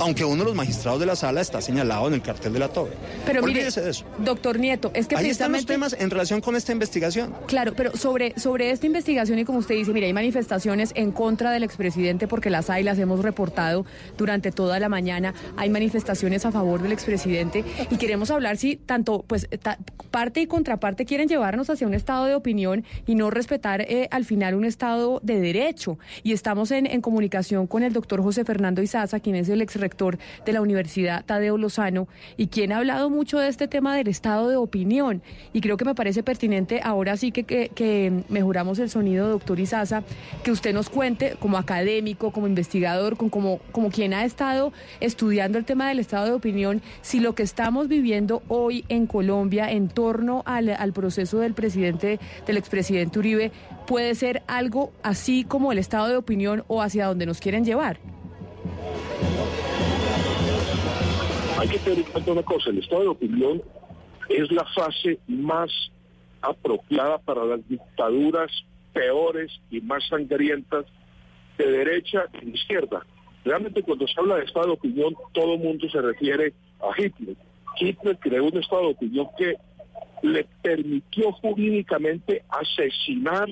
Aunque 0.00 0.24
uno 0.24 0.38
de 0.42 0.44
los 0.44 0.54
magistrados 0.54 0.98
de 1.00 1.06
la 1.06 1.14
sala 1.16 1.40
está 1.40 1.60
señalado 1.60 2.08
en 2.08 2.14
el 2.14 2.22
cartel 2.22 2.52
de 2.52 2.58
la 2.58 2.68
toga. 2.68 2.90
Pero 3.26 3.42
mire, 3.42 3.60
Olvídese 3.60 3.80
de 3.82 3.90
eso. 3.90 4.04
doctor 4.18 4.58
Nieto, 4.58 4.90
es 4.94 5.06
que 5.06 5.16
Ahí 5.16 5.28
están 5.28 5.52
los 5.52 5.66
temas 5.66 5.96
en 5.98 6.10
relación 6.10 6.40
con 6.40 6.56
esta 6.56 6.72
investigación. 6.72 7.34
Claro, 7.46 7.72
pero 7.76 7.96
sobre, 7.96 8.38
sobre 8.38 8.70
esta 8.70 8.86
investigación 8.86 9.38
y 9.38 9.44
como 9.44 9.58
usted 9.58 9.74
dice, 9.76 9.92
mira, 9.92 10.06
hay 10.06 10.12
manifestaciones 10.12 10.92
en 10.94 11.12
contra 11.12 11.50
del 11.52 11.62
expresidente 11.62 12.26
porque 12.28 12.50
las 12.50 12.70
hay, 12.70 12.82
las 12.82 12.98
hemos 12.98 13.20
reportado 13.22 13.86
durante 14.16 14.50
toda 14.52 14.78
la 14.80 14.88
mañana, 14.88 15.34
hay 15.56 15.70
manifestaciones 15.70 16.44
a 16.44 16.50
favor 16.52 16.82
del 16.82 16.92
expresidente 16.92 17.64
y 17.90 17.96
queremos 17.96 18.30
hablar 18.30 18.56
si 18.56 18.76
tanto, 18.76 19.24
pues, 19.26 19.48
ta- 19.62 19.78
parte 20.10 20.40
y 20.40 20.46
contraparte 20.46 21.04
quieren 21.04 21.28
llevarnos 21.28 21.70
hacia 21.70 21.86
un 21.86 21.94
estado 21.94 22.24
de 22.26 22.34
opinión 22.34 22.84
y 23.06 23.14
no 23.14 23.30
respetar 23.30 23.82
eh, 23.82 24.08
al 24.10 24.24
final 24.24 24.54
un 24.54 24.64
estado 24.64 25.20
de 25.22 25.40
derecho. 25.40 25.57
Y 26.22 26.32
estamos 26.32 26.70
en, 26.70 27.00
comunicación 27.00 27.66
con 27.66 27.82
el 27.82 27.92
doctor 27.92 28.22
José 28.22 28.44
Fernando 28.44 28.80
Izaza, 28.80 29.18
quien 29.18 29.34
es 29.34 29.48
el 29.48 29.60
exrector 29.60 30.18
de 30.44 30.52
la 30.52 30.60
Universidad 30.60 31.24
Tadeo 31.24 31.58
Lozano 31.58 32.06
y 32.36 32.46
quien 32.46 32.72
ha 32.72 32.78
hablado 32.78 33.10
mucho 33.10 33.38
de 33.38 33.48
este 33.48 33.66
tema 33.66 33.96
del 33.96 34.06
estado 34.06 34.48
de 34.48 34.56
opinión. 34.56 35.20
Y 35.52 35.60
creo 35.60 35.76
que 35.76 35.84
me 35.84 35.96
parece 35.96 36.22
pertinente, 36.22 36.80
ahora 36.82 37.16
sí 37.16 37.32
que, 37.32 37.42
que, 37.42 37.70
que 37.74 38.22
mejoramos 38.28 38.78
el 38.78 38.88
sonido, 38.88 39.28
doctor 39.28 39.58
Izaza, 39.58 40.04
que 40.44 40.52
usted 40.52 40.72
nos 40.72 40.90
cuente 40.90 41.34
como 41.40 41.58
académico, 41.58 42.30
como 42.30 42.46
investigador, 42.46 43.16
con, 43.16 43.28
como, 43.28 43.58
como 43.72 43.90
quien 43.90 44.14
ha 44.14 44.24
estado 44.24 44.72
estudiando 45.00 45.58
el 45.58 45.64
tema 45.64 45.88
del 45.88 45.98
estado 45.98 46.26
de 46.26 46.32
opinión, 46.32 46.82
si 47.02 47.18
lo 47.18 47.34
que 47.34 47.42
estamos 47.42 47.88
viviendo 47.88 48.42
hoy 48.46 48.84
en 48.88 49.06
Colombia 49.06 49.70
en 49.72 49.88
torno 49.88 50.42
al, 50.46 50.68
al 50.68 50.92
proceso 50.92 51.38
del 51.38 51.54
presidente, 51.54 52.20
del 52.46 52.56
expresidente 52.56 53.18
Uribe, 53.18 53.50
puede 53.88 54.14
ser 54.14 54.42
algo 54.46 54.92
así 55.02 55.44
como 55.44 55.72
el 55.72 55.78
estado 55.78 56.08
de 56.08 56.16
opinión 56.18 56.62
o 56.68 56.82
hacia 56.82 57.06
donde 57.06 57.24
nos 57.24 57.40
quieren 57.40 57.64
llevar. 57.64 57.98
Hay 61.58 61.68
que 61.68 61.78
tener 61.78 62.00
en 62.00 62.04
cuenta 62.04 62.32
una 62.32 62.42
cosa, 62.42 62.70
el 62.70 62.78
estado 62.78 63.02
de 63.02 63.08
opinión 63.08 63.62
es 64.28 64.52
la 64.52 64.64
fase 64.66 65.18
más 65.26 65.70
apropiada 66.42 67.16
para 67.18 67.44
las 67.44 67.66
dictaduras 67.66 68.52
peores 68.92 69.50
y 69.70 69.80
más 69.80 70.06
sangrientas 70.06 70.84
de 71.56 71.70
derecha 71.70 72.26
y 72.42 72.44
de 72.44 72.50
izquierda. 72.50 73.06
Realmente 73.42 73.82
cuando 73.82 74.06
se 74.06 74.20
habla 74.20 74.36
de 74.36 74.44
estado 74.44 74.66
de 74.66 74.72
opinión, 74.72 75.14
todo 75.32 75.54
el 75.54 75.60
mundo 75.60 75.88
se 75.88 76.00
refiere 76.02 76.52
a 76.80 77.00
Hitler. 77.00 77.36
Hitler 77.80 78.18
creó 78.18 78.44
un 78.44 78.58
estado 78.58 78.82
de 78.82 78.88
opinión 78.88 79.28
que 79.38 79.56
le 80.22 80.44
permitió 80.62 81.32
jurídicamente 81.32 82.44
asesinar 82.50 83.48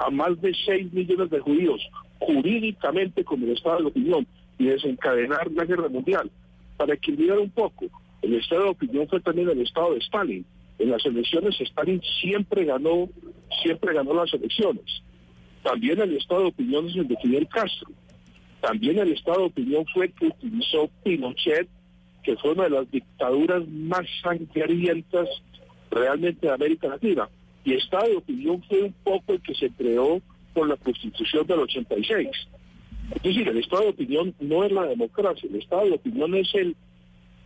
a 0.00 0.08
más 0.08 0.40
de 0.40 0.54
6 0.64 0.92
millones 0.94 1.28
de 1.28 1.40
judíos, 1.40 1.80
jurídicamente 2.18 3.22
como 3.22 3.44
el 3.44 3.52
estado 3.52 3.80
de 3.80 3.86
opinión. 3.86 4.26
y 4.58 4.66
desencadenar 4.66 5.50
la 5.52 5.64
guerra 5.64 5.88
mundial. 5.88 6.30
Para 6.76 6.92
equilibrar 6.92 7.38
un 7.38 7.48
poco, 7.48 7.86
el 8.20 8.34
estado 8.34 8.64
de 8.64 8.68
opinión 8.68 9.08
fue 9.08 9.18
también 9.20 9.48
el 9.48 9.62
estado 9.62 9.94
de 9.94 10.00
Stalin. 10.00 10.44
En 10.78 10.90
las 10.90 11.02
elecciones 11.06 11.58
Stalin 11.58 12.02
siempre 12.20 12.66
ganó, 12.66 13.08
siempre 13.62 13.94
ganó 13.94 14.12
las 14.12 14.34
elecciones. 14.34 14.84
También 15.62 15.98
el 15.98 16.14
estado 16.14 16.42
de 16.42 16.48
opinión 16.48 16.86
es 16.88 16.96
el 16.96 17.08
de 17.08 17.16
Fidel 17.22 17.48
Castro. 17.48 17.90
También 18.60 18.98
el 18.98 19.12
estado 19.12 19.38
de 19.38 19.46
opinión 19.46 19.86
fue 19.94 20.06
el 20.06 20.12
que 20.12 20.26
utilizó 20.26 20.90
Pinochet, 21.02 21.66
que 22.22 22.36
fue 22.36 22.52
una 22.52 22.64
de 22.64 22.70
las 22.70 22.90
dictaduras 22.90 23.66
más 23.66 24.06
sangrientas 24.22 25.28
realmente 25.90 26.46
de 26.46 26.52
América 26.52 26.88
Latina. 26.88 27.30
Y 27.64 27.74
estado 27.74 28.08
de 28.08 28.16
opinión 28.16 28.62
fue 28.68 28.82
un 28.82 28.92
poco 29.04 29.34
el 29.34 29.42
que 29.42 29.54
se 29.54 29.70
creó 29.70 30.20
por 30.54 30.68
la 30.68 30.76
Constitución 30.76 31.46
del 31.46 31.60
86. 31.60 32.28
Es 33.14 33.22
decir, 33.22 33.48
el 33.48 33.58
estado 33.58 33.82
de 33.82 33.88
opinión 33.90 34.34
no 34.40 34.64
es 34.64 34.72
la 34.72 34.84
democracia, 34.84 35.48
el 35.48 35.56
estado 35.56 35.84
de 35.84 35.92
opinión 35.92 36.34
es 36.34 36.54
el 36.54 36.76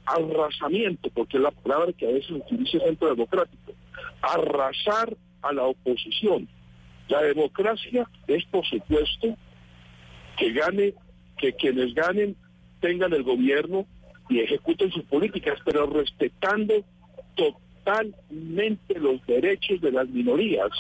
arrasamiento, 0.05 1.11
porque 1.15 1.39
es 1.39 1.43
la 1.43 1.51
palabra 1.51 1.93
que 1.93 2.07
a 2.07 2.13
veces 2.13 2.31
utiliza 2.31 2.77
el 2.79 2.83
centro 2.85 3.09
democrático, 3.09 3.73
arrasar 4.21 5.17
a 5.43 5.53
la 5.53 5.65
oposición. 5.65 6.49
La 7.09 7.23
democracia 7.23 8.09
es, 8.27 8.45
por 8.47 8.65
supuesto, 8.67 9.37
que 10.39 10.53
gane, 10.53 10.95
que 11.39 11.53
quienes 11.55 11.95
ganen 11.95 12.37
tengan 12.81 13.13
el 13.15 13.23
gobierno 13.23 13.87
y 14.29 14.41
ejecuten 14.41 14.91
sus 14.91 15.05
políticas, 15.05 15.59
pero 15.65 15.87
respetando 15.87 16.85
totalmente 17.35 17.64
los 18.97 19.27
derechos 19.27 19.81
de 19.81 19.93
las 19.93 20.09
minorías. 20.09 20.71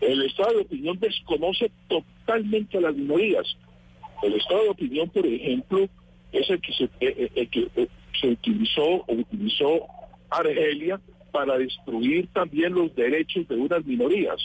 El 0.00 0.22
estado 0.22 0.54
de 0.54 0.62
opinión 0.62 0.98
desconoce 0.98 1.70
totalmente 1.88 2.78
a 2.78 2.82
las 2.82 2.94
minorías. 2.94 3.56
El 4.22 4.34
estado 4.34 4.64
de 4.64 4.68
opinión, 4.70 5.08
por 5.10 5.26
ejemplo, 5.26 5.88
es 6.32 6.50
el 6.50 6.60
que 6.60 6.72
se, 6.72 6.84
eh, 7.00 7.30
eh, 7.34 7.48
eh, 7.76 7.88
utilizó 8.28 9.04
o 9.06 9.12
utilizó 9.12 9.86
Argelia 10.30 11.00
para 11.30 11.58
destruir 11.58 12.28
también 12.32 12.74
los 12.74 12.94
derechos 12.94 13.46
de 13.48 13.56
unas 13.56 13.84
minorías. 13.84 14.36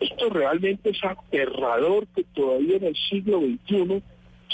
Esto 0.00 0.30
realmente 0.30 0.90
es 0.90 1.04
aterrador 1.04 2.06
que 2.08 2.24
todavía 2.34 2.76
en 2.76 2.84
el 2.84 2.96
siglo 2.96 3.40
XXI 3.40 4.02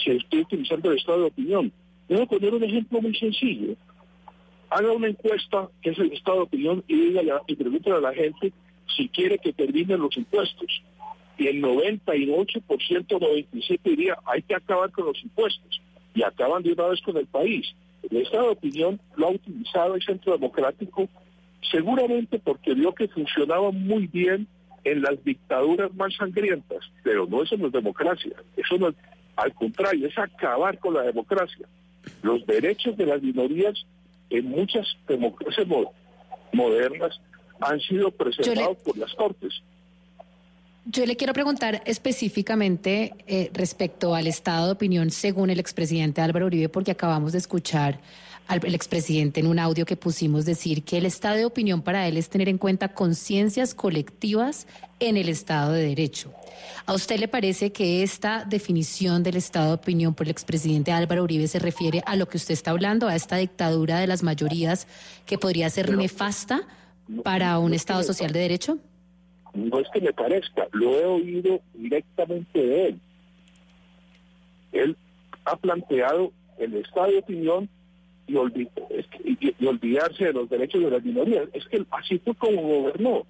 se 0.04 0.16
esté 0.16 0.40
utilizando 0.40 0.90
el 0.90 0.98
estado 0.98 1.20
de 1.20 1.26
opinión. 1.26 1.72
Voy 2.08 2.22
a 2.22 2.26
poner 2.26 2.54
un 2.54 2.64
ejemplo 2.64 3.00
muy 3.00 3.14
sencillo. 3.14 3.76
Haga 4.70 4.92
una 4.92 5.08
encuesta, 5.08 5.68
que 5.82 5.90
es 5.90 5.98
el 5.98 6.12
estado 6.12 6.38
de 6.38 6.42
opinión, 6.44 6.84
y, 6.86 6.96
dígale, 6.96 7.32
y 7.46 7.56
pregúntale 7.56 7.96
a 7.96 8.00
la 8.00 8.14
gente 8.14 8.52
si 8.96 9.08
quiere 9.08 9.38
que 9.38 9.52
terminen 9.52 10.00
los 10.00 10.16
impuestos. 10.16 10.82
Y 11.36 11.46
el 11.46 11.62
98%, 11.62 12.62
97% 12.66 13.80
diría, 13.82 14.16
hay 14.26 14.42
que 14.42 14.54
acabar 14.54 14.90
con 14.92 15.06
los 15.06 15.22
impuestos. 15.22 15.80
Y 16.14 16.22
acaban 16.22 16.62
de 16.62 16.72
una 16.72 16.86
vez 16.86 17.00
con 17.02 17.16
el 17.16 17.26
país. 17.26 17.66
El 18.08 18.18
estado 18.18 18.44
de 18.44 18.50
opinión 18.50 19.00
lo 19.16 19.28
ha 19.28 19.30
utilizado 19.30 19.94
el 19.94 20.02
Centro 20.02 20.32
Democrático 20.32 21.08
seguramente 21.70 22.38
porque 22.38 22.74
vio 22.74 22.94
que 22.94 23.08
funcionaba 23.08 23.70
muy 23.70 24.06
bien 24.06 24.46
en 24.84 25.02
las 25.02 25.22
dictaduras 25.24 25.94
más 25.94 26.14
sangrientas, 26.14 26.78
pero 27.02 27.26
no 27.26 27.42
eso 27.42 27.56
no 27.56 27.66
es 27.66 27.72
democracia, 27.72 28.32
eso 28.56 28.78
no 28.78 28.88
es, 28.88 28.94
al 29.36 29.52
contrario, 29.54 30.06
es 30.08 30.18
acabar 30.18 30.78
con 30.78 30.94
la 30.94 31.02
democracia. 31.02 31.66
Los 32.22 32.46
derechos 32.46 32.96
de 32.96 33.06
las 33.06 33.22
minorías 33.22 33.84
en 34.30 34.48
muchas 34.48 34.86
democracias 35.08 35.66
modernas 36.52 37.20
han 37.60 37.80
sido 37.80 38.10
preservados 38.10 38.78
por 38.78 38.96
las 38.96 39.12
cortes. 39.14 39.52
Yo 40.86 41.04
le 41.04 41.16
quiero 41.16 41.34
preguntar 41.34 41.82
específicamente 41.84 43.12
eh, 43.26 43.50
respecto 43.52 44.14
al 44.14 44.26
estado 44.26 44.66
de 44.66 44.72
opinión 44.72 45.10
según 45.10 45.50
el 45.50 45.60
expresidente 45.60 46.22
Álvaro 46.22 46.46
Uribe, 46.46 46.68
porque 46.68 46.90
acabamos 46.90 47.32
de 47.32 47.38
escuchar 47.38 48.00
al 48.46 48.74
expresidente 48.74 49.40
en 49.40 49.46
un 49.46 49.58
audio 49.58 49.86
que 49.86 49.96
pusimos 49.96 50.44
decir 50.44 50.82
que 50.82 50.98
el 50.98 51.06
estado 51.06 51.36
de 51.36 51.44
opinión 51.44 51.82
para 51.82 52.08
él 52.08 52.16
es 52.16 52.28
tener 52.28 52.48
en 52.48 52.58
cuenta 52.58 52.88
conciencias 52.88 53.74
colectivas 53.74 54.66
en 54.98 55.16
el 55.16 55.28
Estado 55.28 55.72
de 55.72 55.82
Derecho. 55.88 56.32
¿A 56.84 56.94
usted 56.94 57.18
le 57.20 57.28
parece 57.28 57.72
que 57.72 58.02
esta 58.02 58.44
definición 58.44 59.22
del 59.22 59.36
estado 59.36 59.68
de 59.68 59.74
opinión 59.74 60.14
por 60.14 60.26
el 60.26 60.32
expresidente 60.32 60.92
Álvaro 60.92 61.22
Uribe 61.22 61.46
se 61.46 61.58
refiere 61.58 62.02
a 62.06 62.16
lo 62.16 62.26
que 62.26 62.36
usted 62.36 62.54
está 62.54 62.72
hablando, 62.72 63.06
a 63.06 63.14
esta 63.14 63.36
dictadura 63.36 64.00
de 64.00 64.06
las 64.06 64.22
mayorías 64.22 64.86
que 65.26 65.38
podría 65.38 65.70
ser 65.70 65.96
nefasta 65.96 66.62
para 67.22 67.58
un 67.58 67.72
Estado 67.72 68.02
social 68.02 68.32
de 68.32 68.40
derecho? 68.40 68.78
no 69.54 69.80
es 69.80 69.88
que 69.92 70.00
me 70.00 70.12
parezca, 70.12 70.68
lo 70.72 70.94
he 70.94 71.04
oído 71.04 71.60
directamente 71.74 72.58
de 72.58 72.86
él. 72.88 73.00
Él 74.72 74.96
ha 75.44 75.56
planteado 75.56 76.32
el 76.58 76.76
estado 76.76 77.08
de 77.08 77.18
opinión 77.18 77.68
y, 78.30 79.66
olvidarse 79.66 80.26
de 80.26 80.32
los 80.32 80.48
derechos 80.48 80.82
de 80.82 80.90
las 80.90 81.02
minorías. 81.02 81.48
Es 81.52 81.66
que 81.66 81.84
así 81.90 82.18
fue 82.18 82.34
como 82.34 82.62
gobernó. 82.62 83.26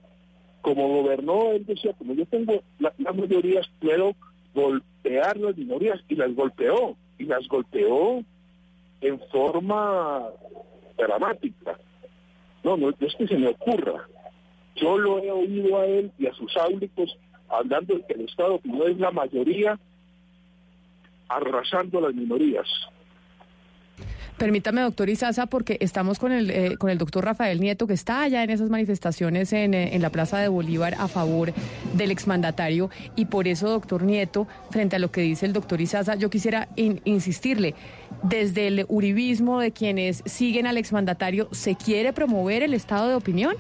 Como 0.63 0.89
gobernó, 0.89 1.53
él 1.53 1.65
decía, 1.67 1.93
como 1.95 2.15
yo 2.15 2.27
tengo 2.27 2.63
las 2.79 2.95
mayorías, 2.99 3.69
puedo 3.81 4.15
golpear 4.55 5.37
las 5.39 5.57
minorías 5.57 6.01
y 6.09 6.17
las 6.17 6.35
golpeó. 6.35 6.97
Y 7.19 7.25
las 7.25 7.47
golpeó 7.49 8.25
en 9.01 9.21
forma 9.31 10.29
dramática. 10.97 11.79
No, 12.63 12.77
no 12.77 12.91
es 12.91 13.15
que 13.17 13.27
se 13.27 13.39
me 13.39 13.49
ocurra. 13.49 14.07
Yo 14.77 14.99
lo 14.99 15.19
he 15.19 15.31
oído 15.31 15.79
a 15.79 15.87
él 15.87 16.13
y 16.19 16.27
a 16.27 16.35
sus 16.35 16.57
áulicos 16.57 17.17
hablando 17.49 17.97
de 17.97 18.07
que 18.07 18.13
el 18.15 18.23
Estado 18.23 18.61
no 18.65 18.87
es 18.87 18.99
la 18.99 19.11
mayoría 19.11 19.79
arrasando 21.29 22.01
las 22.01 22.15
minorías. 22.15 22.67
Permítame, 24.41 24.81
doctor 24.81 25.11
Izaza, 25.11 25.45
porque 25.45 25.77
estamos 25.81 26.19
con 26.19 26.33
el, 26.33 26.51
eh, 26.51 26.79
con 26.79 26.89
el 26.89 26.97
doctor 26.97 27.27
Rafael 27.27 27.61
Nieto, 27.61 27.87
que 27.87 27.93
está 27.93 28.23
allá 28.23 28.43
en 28.43 28.49
esas 28.49 28.71
manifestaciones 28.71 29.53
en, 29.53 29.75
eh, 29.75 29.95
en, 29.95 30.01
la 30.01 30.09
Plaza 30.09 30.39
de 30.39 30.49
Bolívar 30.49 30.95
a 30.99 31.09
favor 31.09 31.53
del 31.93 32.11
exmandatario. 32.11 32.89
Y 33.17 33.27
por 33.27 33.47
eso, 33.47 33.69
doctor 33.69 34.03
Nieto, 34.03 34.49
frente 34.71 34.97
a 34.97 34.99
lo 34.99 35.11
que 35.11 35.21
dice 35.21 35.45
el 35.45 35.53
doctor 35.53 35.83
Izaza, 35.83 36.15
yo 36.15 36.31
quisiera 36.31 36.69
insistirle, 36.75 37.75
desde 38.23 38.69
el 38.69 38.87
uribismo 38.89 39.61
de 39.61 39.73
quienes 39.73 40.23
siguen 40.25 40.67
al 40.67 40.79
exmandatario, 40.79 41.49
¿se 41.53 41.75
quiere 41.75 42.15
promover 42.15 42.63
el 42.63 42.73
estado 42.73 43.09
de 43.09 43.17
opinión? 43.17 43.55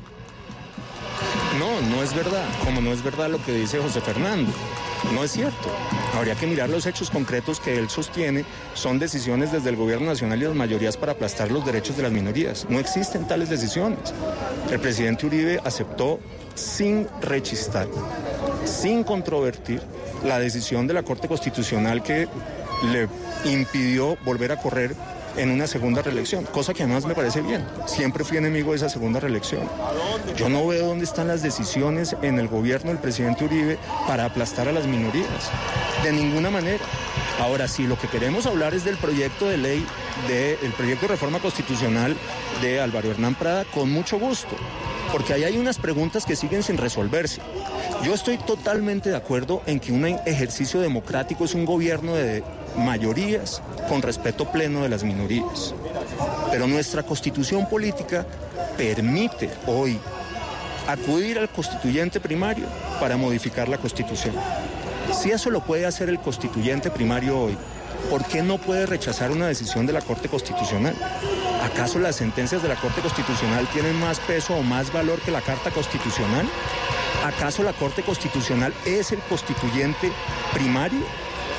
No, 1.59 1.95
no 1.95 2.03
es 2.03 2.15
verdad, 2.15 2.47
como 2.65 2.81
no 2.81 2.91
es 2.91 3.05
verdad 3.05 3.29
lo 3.29 3.45
que 3.45 3.53
dice 3.53 3.79
José 3.81 4.01
Fernando. 4.01 4.51
No 5.15 5.25
es 5.25 5.33
cierto. 5.33 5.69
Habría 6.15 6.35
que 6.35 6.47
mirar 6.47 6.69
los 6.69 6.87
hechos 6.87 7.11
concretos 7.11 7.59
que 7.59 7.79
él 7.79 7.89
sostiene. 7.89 8.45
Son 8.75 8.99
decisiones 8.99 9.51
desde 9.51 9.71
el 9.71 9.77
gobierno 9.77 10.07
nacional 10.07 10.41
y 10.41 10.45
las 10.45 10.55
mayorías 10.55 10.97
para 10.97 11.13
aplastar 11.13 11.51
los 11.51 11.65
derechos 11.65 11.97
de 11.97 12.05
las 12.05 12.13
minorías. 12.13 12.67
No 12.69 12.79
existen 12.79 13.27
tales 13.27 13.49
decisiones. 13.49 13.99
El 14.71 14.79
presidente 14.79 15.27
Uribe 15.27 15.61
aceptó 15.65 16.21
sin 16.55 17.09
rechistar, 17.21 17.89
sin 18.65 19.03
controvertir, 19.03 19.81
la 20.25 20.39
decisión 20.39 20.87
de 20.87 20.95
la 20.95 21.03
Corte 21.03 21.29
Constitucional 21.29 22.03
que 22.03 22.29
le 22.93 23.09
impidió 23.51 24.19
volver 24.25 24.53
a 24.53 24.61
correr 24.61 24.95
en 25.41 25.51
una 25.51 25.67
segunda 25.67 26.03
reelección, 26.03 26.45
cosa 26.45 26.75
que 26.75 26.83
además 26.83 27.07
me 27.07 27.15
parece 27.15 27.41
bien. 27.41 27.65
Siempre 27.87 28.25
fui 28.25 28.37
enemigo 28.37 28.73
de 28.73 28.77
esa 28.77 28.91
segunda 28.91 29.21
reelección. 29.21 29.63
Yo 30.37 30.51
no 30.51 30.67
veo 30.67 30.87
dónde 30.87 31.05
están 31.05 31.29
las 31.29 31.43
decisiones 31.43 32.15
en 32.21 32.39
el 32.39 32.47
gobierno 32.47 32.91
del 32.91 32.99
presidente 32.99 33.47
Uribe 33.47 33.79
para 34.07 34.27
aplastar 34.27 34.69
a 34.69 34.73
las 34.73 34.87
minorías. 34.87 35.51
De 36.05 36.13
ninguna 36.13 36.51
manera. 36.51 36.85
Ahora, 37.41 37.69
si 37.69 37.87
lo 37.87 37.99
que 37.99 38.09
queremos 38.09 38.45
hablar 38.45 38.75
es 38.75 38.85
del 38.85 38.99
proyecto 38.99 39.47
de 39.47 39.57
ley, 39.57 39.87
del 40.29 40.73
proyecto 40.73 41.07
de 41.07 41.13
reforma 41.13 41.39
constitucional 41.39 42.15
de 42.61 42.81
Álvaro 42.81 43.11
Hernán 43.11 43.35
Prada, 43.35 43.65
con 43.65 43.91
mucho 43.91 44.19
gusto 44.19 44.57
porque 45.13 45.33
ahí 45.33 45.45
hay 45.45 45.59
unas 45.59 45.79
preguntas 45.79 46.25
que 46.25 46.37
siguen 46.37 46.63
sin 46.63 46.77
resolverse. 46.77 47.41
Yo 48.05 48.15
estoy 48.15 48.39
totalmente 48.39 49.11
de 49.11 49.17
acuerdo 49.17 49.63
en 49.67 49.81
que 49.81 49.93
un 49.93 50.05
ejercicio 50.05 50.81
democrático 50.81 51.45
es 51.45 51.55
un 51.55 51.65
gobierno 51.65 52.15
de 52.15 52.45
mayorías 52.77 53.63
con 53.89 54.03
respeto 54.03 54.51
pleno 54.51 54.83
de 54.83 54.89
las 54.89 55.05
minorías. 55.05 55.75
Pero 56.51 56.67
nuestra 56.67 57.03
constitución 57.03 57.69
política 57.69 58.27
permite 58.77 59.51
hoy 59.67 59.99
acudir 60.89 61.39
al 61.39 61.49
constituyente 61.49 62.21
primario 62.21 62.67
para 62.99 63.17
modificar 63.17 63.69
la 63.69 63.79
constitución. 63.79 64.35
Si 65.13 65.31
eso 65.31 65.51
lo 65.51 65.61
puede 65.61 65.87
hacer 65.87 66.09
el 66.09 66.21
constituyente 66.21 66.91
primario 66.91 67.39
hoy, 67.39 67.57
¿por 68.09 68.25
qué 68.25 68.43
no 68.43 68.59
puede 68.59 68.87
rechazar 68.87 69.31
una 69.31 69.49
decisión 69.49 69.87
de 69.87 69.93
la 69.93 70.01
Corte 70.01 70.29
Constitucional? 70.29 70.95
¿Acaso 71.63 71.99
las 71.99 72.17
sentencias 72.17 72.63
de 72.63 72.69
la 72.69 72.77
Corte 72.77 73.01
Constitucional 73.01 73.69
tienen 73.73 73.99
más 73.99 74.19
peso 74.21 74.55
o 74.55 74.63
más 74.63 74.93
valor 74.93 75.21
que 75.21 75.31
la 75.31 75.41
Carta 75.41 75.71
Constitucional? 75.71 76.49
¿Acaso 77.25 77.63
la 77.63 77.73
Corte 77.73 78.03
Constitucional 78.03 78.73
es 78.87 79.13
el 79.13 79.19
constituyente 79.21 80.11
primario? 80.55 81.01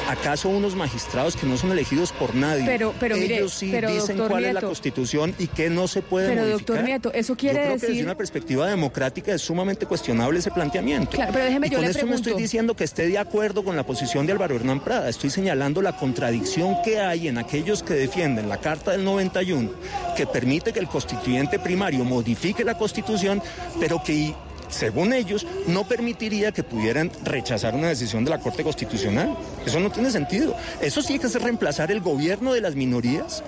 ¿Acaso 0.09 0.49
unos 0.49 0.75
magistrados 0.75 1.37
que 1.37 1.45
no 1.47 1.55
son 1.57 1.71
elegidos 1.71 2.11
por 2.11 2.35
nadie? 2.35 2.63
Pero, 2.65 2.93
pero 2.99 3.15
mire, 3.15 3.37
ellos 3.37 3.53
sí 3.53 3.69
pero, 3.71 3.89
dicen 3.91 4.17
cuál 4.17 4.43
es 4.45 4.53
la. 4.53 4.61
Constitución 4.61 5.33
y 5.39 5.47
qué 5.47 5.69
no 5.69 5.87
se 5.87 6.01
puede 6.01 6.27
Pero, 6.29 6.41
modificar. 6.41 6.65
doctor 6.67 6.83
Nieto, 6.85 7.13
eso 7.13 7.35
quiere 7.35 7.55
Yo 7.55 7.61
creo 7.61 7.73
que 7.75 7.79
decir- 7.81 7.89
desde 7.95 8.03
una 8.03 8.15
perspectiva 8.17 8.67
democrática 8.67 9.33
es 9.33 9.41
sumamente 9.41 9.85
cuestionable 9.85 10.39
ese 10.39 10.51
planteamiento. 10.51 11.11
Claro, 11.11 11.31
pero 11.33 11.45
déjeme, 11.45 11.67
y 11.67 11.69
yo 11.69 11.77
con 11.77 11.85
le 11.85 11.91
esto 11.91 12.05
no 12.05 12.15
estoy 12.15 12.33
diciendo 12.33 12.75
que 12.75 12.83
esté 12.83 13.07
de 13.07 13.17
acuerdo 13.19 13.63
con 13.63 13.75
la 13.77 13.85
posición 13.85 14.25
de 14.25 14.33
Álvaro 14.33 14.55
Hernán 14.55 14.81
Prada, 14.81 15.07
estoy 15.09 15.29
señalando 15.29 15.81
la 15.81 15.95
contradicción 15.95 16.75
que 16.83 16.99
hay 16.99 17.27
en 17.29 17.37
aquellos 17.37 17.81
que 17.83 17.93
defienden 17.93 18.49
la 18.49 18.57
Carta 18.57 18.91
del 18.91 19.03
91, 19.05 19.69
que 20.17 20.27
permite 20.27 20.73
que 20.73 20.79
el 20.79 20.87
constituyente 20.87 21.57
primario 21.59 22.03
modifique 22.03 22.63
la 22.65 22.77
Constitución, 22.77 23.41
pero 23.79 24.01
que 24.03 24.33
según 24.71 25.13
ellos, 25.13 25.45
no 25.67 25.87
permitiría 25.87 26.51
que 26.51 26.63
pudieran 26.63 27.11
rechazar 27.23 27.75
una 27.75 27.89
decisión 27.89 28.25
de 28.25 28.31
la 28.31 28.39
Corte 28.39 28.63
Constitucional. 28.63 29.37
Eso 29.65 29.79
no 29.79 29.91
tiene 29.91 30.09
sentido. 30.09 30.55
Eso 30.81 31.01
sí 31.01 31.19
que 31.19 31.27
es 31.27 31.41
reemplazar 31.41 31.91
el 31.91 32.01
gobierno 32.01 32.53
de 32.53 32.61
las 32.61 32.75
minorías, 32.75 33.43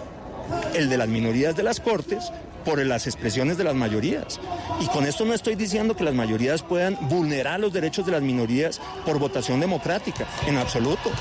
el 0.73 0.89
de 0.89 0.97
las 0.97 1.07
minorías 1.07 1.55
de 1.55 1.63
las 1.63 1.79
Cortes, 1.79 2.31
por 2.63 2.83
las 2.85 3.07
expresiones 3.07 3.57
de 3.57 3.63
las 3.63 3.75
mayorías. 3.75 4.39
Y 4.79 4.87
con 4.87 5.05
esto 5.05 5.25
no 5.25 5.33
estoy 5.33 5.55
diciendo 5.55 5.95
que 5.95 6.03
las 6.03 6.13
mayorías 6.13 6.63
puedan 6.63 6.97
vulnerar 7.09 7.59
los 7.59 7.73
derechos 7.73 8.05
de 8.05 8.13
las 8.13 8.21
minorías 8.21 8.79
por 9.05 9.19
votación 9.19 9.59
democrática, 9.59 10.25
en 10.47 10.57
absoluto. 10.57 11.11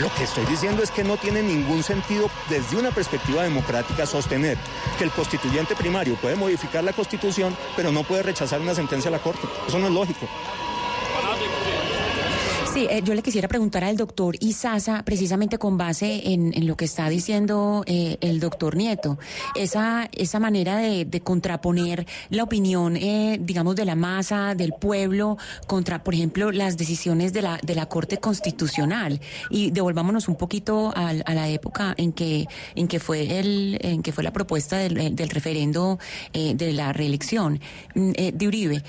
Lo 0.00 0.12
que 0.14 0.24
estoy 0.24 0.44
diciendo 0.46 0.82
es 0.82 0.90
que 0.90 1.04
no 1.04 1.16
tiene 1.16 1.42
ningún 1.42 1.82
sentido 1.82 2.30
desde 2.48 2.76
una 2.76 2.90
perspectiva 2.90 3.42
democrática 3.42 4.06
sostener 4.06 4.56
que 4.98 5.04
el 5.04 5.10
constituyente 5.10 5.76
primario 5.76 6.16
puede 6.16 6.36
modificar 6.36 6.84
la 6.84 6.92
constitución, 6.92 7.56
pero 7.76 7.92
no 7.92 8.04
puede 8.04 8.22
rechazar 8.22 8.60
una 8.60 8.74
sentencia 8.74 9.10
de 9.10 9.16
la 9.16 9.22
Corte. 9.22 9.46
Eso 9.66 9.78
no 9.78 9.86
es 9.86 9.92
lógico. 9.92 10.26
Eh, 12.88 13.02
yo 13.04 13.14
le 13.14 13.22
quisiera 13.22 13.46
preguntar 13.48 13.84
al 13.84 13.96
doctor 13.96 14.36
Isaza, 14.40 15.02
precisamente 15.04 15.58
con 15.58 15.76
base 15.76 16.32
en, 16.32 16.66
lo 16.66 16.76
que 16.76 16.84
está 16.86 17.08
diciendo 17.08 17.82
eh, 17.86 18.16
el 18.20 18.40
doctor 18.40 18.76
Nieto, 18.76 19.18
esa, 19.54 20.08
esa 20.12 20.38
manera 20.40 20.76
de, 20.78 21.04
de 21.04 21.20
contraponer 21.20 22.06
la 22.30 22.42
opinión, 22.44 22.96
eh, 22.96 23.38
digamos, 23.40 23.76
de 23.76 23.84
la 23.84 23.96
masa, 23.96 24.54
del 24.54 24.72
pueblo, 24.72 25.36
contra, 25.66 26.02
por 26.02 26.14
ejemplo, 26.14 26.52
las 26.52 26.76
decisiones 26.78 27.32
de 27.32 27.42
la, 27.42 27.58
de 27.62 27.74
la 27.74 27.86
Corte 27.86 28.18
Constitucional. 28.18 29.20
Y 29.50 29.70
devolvámonos 29.72 30.28
un 30.28 30.36
poquito 30.36 30.92
al- 30.96 31.22
a, 31.26 31.34
la 31.34 31.48
época 31.48 31.94
en 31.98 32.12
que, 32.12 32.46
en 32.74 32.88
que 32.88 32.98
fue 33.00 33.38
el, 33.40 33.78
en 33.82 34.02
que 34.02 34.12
fue 34.12 34.24
la 34.24 34.32
propuesta 34.32 34.78
del, 34.78 35.14
del 35.14 35.28
referendo 35.30 35.98
eh, 36.32 36.54
de 36.54 36.72
la 36.72 36.92
reelección 36.92 37.60
mm, 37.94 38.10
de 38.32 38.48
Uribe. 38.48 38.82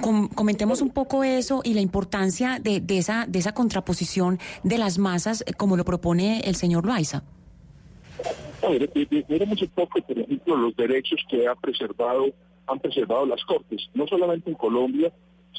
Com- 0.00 0.28
comentemos 0.28 0.80
un 0.80 0.90
poco 0.90 1.24
eso 1.24 1.60
y 1.64 1.74
la 1.74 1.80
importancia 1.80 2.58
de 2.62 2.80
esa, 3.02 3.26
de 3.26 3.38
esa 3.38 3.52
contraposición 3.52 4.38
de 4.64 4.78
las 4.78 4.98
masas, 4.98 5.44
eh, 5.46 5.52
como 5.52 5.76
lo 5.76 5.84
propone 5.84 6.40
el 6.48 6.56
señor 6.56 6.86
Loaiza. 6.86 7.22
Miremos 9.28 9.60
un 9.60 9.68
poco, 9.68 10.00
por 10.00 10.18
ejemplo, 10.18 10.56
los 10.56 10.76
derechos 10.76 11.20
que 11.28 11.46
ha 11.48 11.54
preservado, 11.54 12.26
han 12.66 12.78
preservado 12.78 13.26
las 13.26 13.42
Cortes, 13.44 13.88
no 13.94 14.06
solamente 14.06 14.50
en 14.50 14.56
Colombia, 14.56 15.12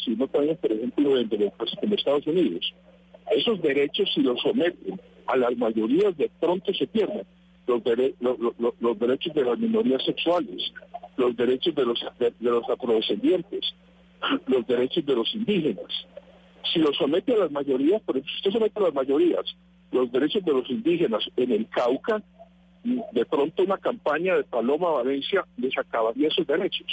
sino 0.06 0.28
también, 0.28 0.58
por 0.58 0.72
ejemplo, 0.72 1.18
en 1.18 1.28
como 1.28 1.96
Estados 1.96 2.26
Unidos. 2.28 2.74
Esos 3.32 3.62
derechos, 3.62 4.10
si 4.14 4.22
los 4.22 4.40
someten 4.42 5.00
a 5.28 5.36
las 5.38 5.56
mayorías, 5.58 6.16
de 6.18 6.30
pronto 6.40 6.74
se 6.74 6.88
pierden. 6.88 7.24
Los, 7.68 7.82
dere- 7.84 8.14
lo- 8.20 8.38
lo- 8.38 8.56
lo- 8.60 8.76
los 8.80 9.00
derechos 9.00 9.34
de 9.34 9.44
las 9.44 9.58
minorías 9.58 10.04
sexuales, 10.06 10.72
los 11.18 11.36
derechos 11.36 11.74
de 11.76 11.86
los, 11.86 12.00
de, 12.20 12.34
de 12.40 12.50
los 12.52 12.70
afrodescendientes, 12.70 13.74
los 14.48 14.66
derechos 14.68 15.06
de 15.06 15.16
los 15.16 15.34
indígenas. 15.36 15.92
Si 16.72 16.80
los 16.80 16.96
somete 16.98 17.34
a 17.34 17.38
las 17.38 17.52
mayorías, 17.52 18.02
ejemplo, 18.18 18.32
si 18.32 18.38
usted 18.38 18.52
somete 18.52 18.80
a 18.80 18.84
las 18.84 18.94
mayorías 18.94 19.46
los 19.92 20.12
derechos 20.12 20.44
de 20.46 20.54
los 20.54 20.70
indígenas 20.70 21.24
en 21.36 21.52
el 21.52 21.68
Cauca, 21.70 22.22
de 22.84 23.26
pronto 23.26 23.64
una 23.64 23.78
campaña 23.78 24.36
de 24.36 24.44
Paloma 24.44 24.90
Valencia 24.92 25.46
les 25.58 25.78
acabaría 25.78 26.28
esos 26.28 26.46
derechos. 26.48 26.88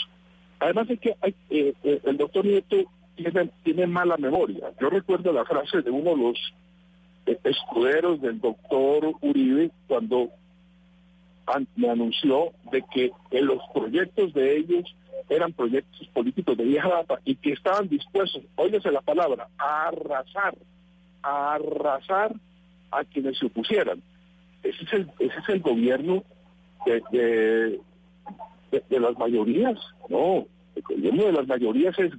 Además 0.60 0.88
de 0.88 0.98
que 0.98 1.16
eh, 1.22 1.34
eh, 1.82 2.00
el 2.04 2.16
doctor 2.16 2.44
Nieto 2.44 2.76
tiene, 3.16 3.50
tiene 3.64 3.86
mala 3.86 4.16
memoria. 4.16 4.70
Yo 4.80 4.90
recuerdo 4.90 5.32
la 5.32 5.44
frase 5.44 5.82
de 5.82 5.90
uno 5.90 6.10
de 6.10 6.16
los 6.22 6.52
eh, 7.26 7.38
escuderos 7.44 8.20
del 8.20 8.40
doctor 8.40 9.14
Uribe 9.22 9.70
cuando 9.88 10.28
an- 11.46 11.66
me 11.76 11.88
anunció 11.88 12.52
de 12.70 12.82
que 12.92 13.10
en 13.30 13.46
los 13.46 13.58
proyectos 13.74 14.32
de 14.34 14.58
ellos 14.58 14.94
eran 15.28 15.52
proyectos 15.52 16.06
políticos 16.08 16.56
de 16.56 16.64
vieja 16.64 16.88
data 16.88 17.20
y 17.24 17.36
que 17.36 17.52
estaban 17.52 17.88
dispuestos, 17.88 18.42
óyese 18.56 18.90
la 18.90 19.00
palabra, 19.00 19.48
a 19.58 19.88
arrasar, 19.88 20.56
a 21.22 21.54
arrasar 21.54 22.34
a 22.90 23.04
quienes 23.04 23.38
se 23.38 23.46
opusieran. 23.46 24.02
Ese 24.62 24.84
es 24.84 24.92
el, 24.92 25.10
ese 25.18 25.38
es 25.38 25.48
el 25.48 25.60
gobierno 25.60 26.22
de, 26.86 27.02
de, 27.12 27.80
de- 28.88 29.00
las 29.00 29.16
mayorías. 29.18 29.78
No, 30.08 30.46
el 30.74 30.82
gobierno 30.82 31.24
de 31.26 31.32
las 31.32 31.46
mayorías 31.46 31.98
es 31.98 32.12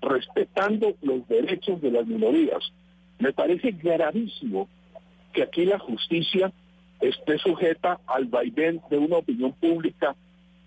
respetando 0.00 0.94
los 1.02 1.26
derechos 1.28 1.80
de 1.80 1.90
las 1.90 2.06
minorías. 2.06 2.72
Me 3.18 3.32
parece 3.32 3.72
gravísimo 3.72 4.68
que 5.32 5.42
aquí 5.42 5.64
la 5.64 5.78
justicia 5.78 6.52
esté 7.00 7.38
sujeta 7.38 8.00
al 8.06 8.26
vaivén 8.26 8.80
de 8.90 8.98
una 8.98 9.18
opinión 9.18 9.52
pública 9.52 10.14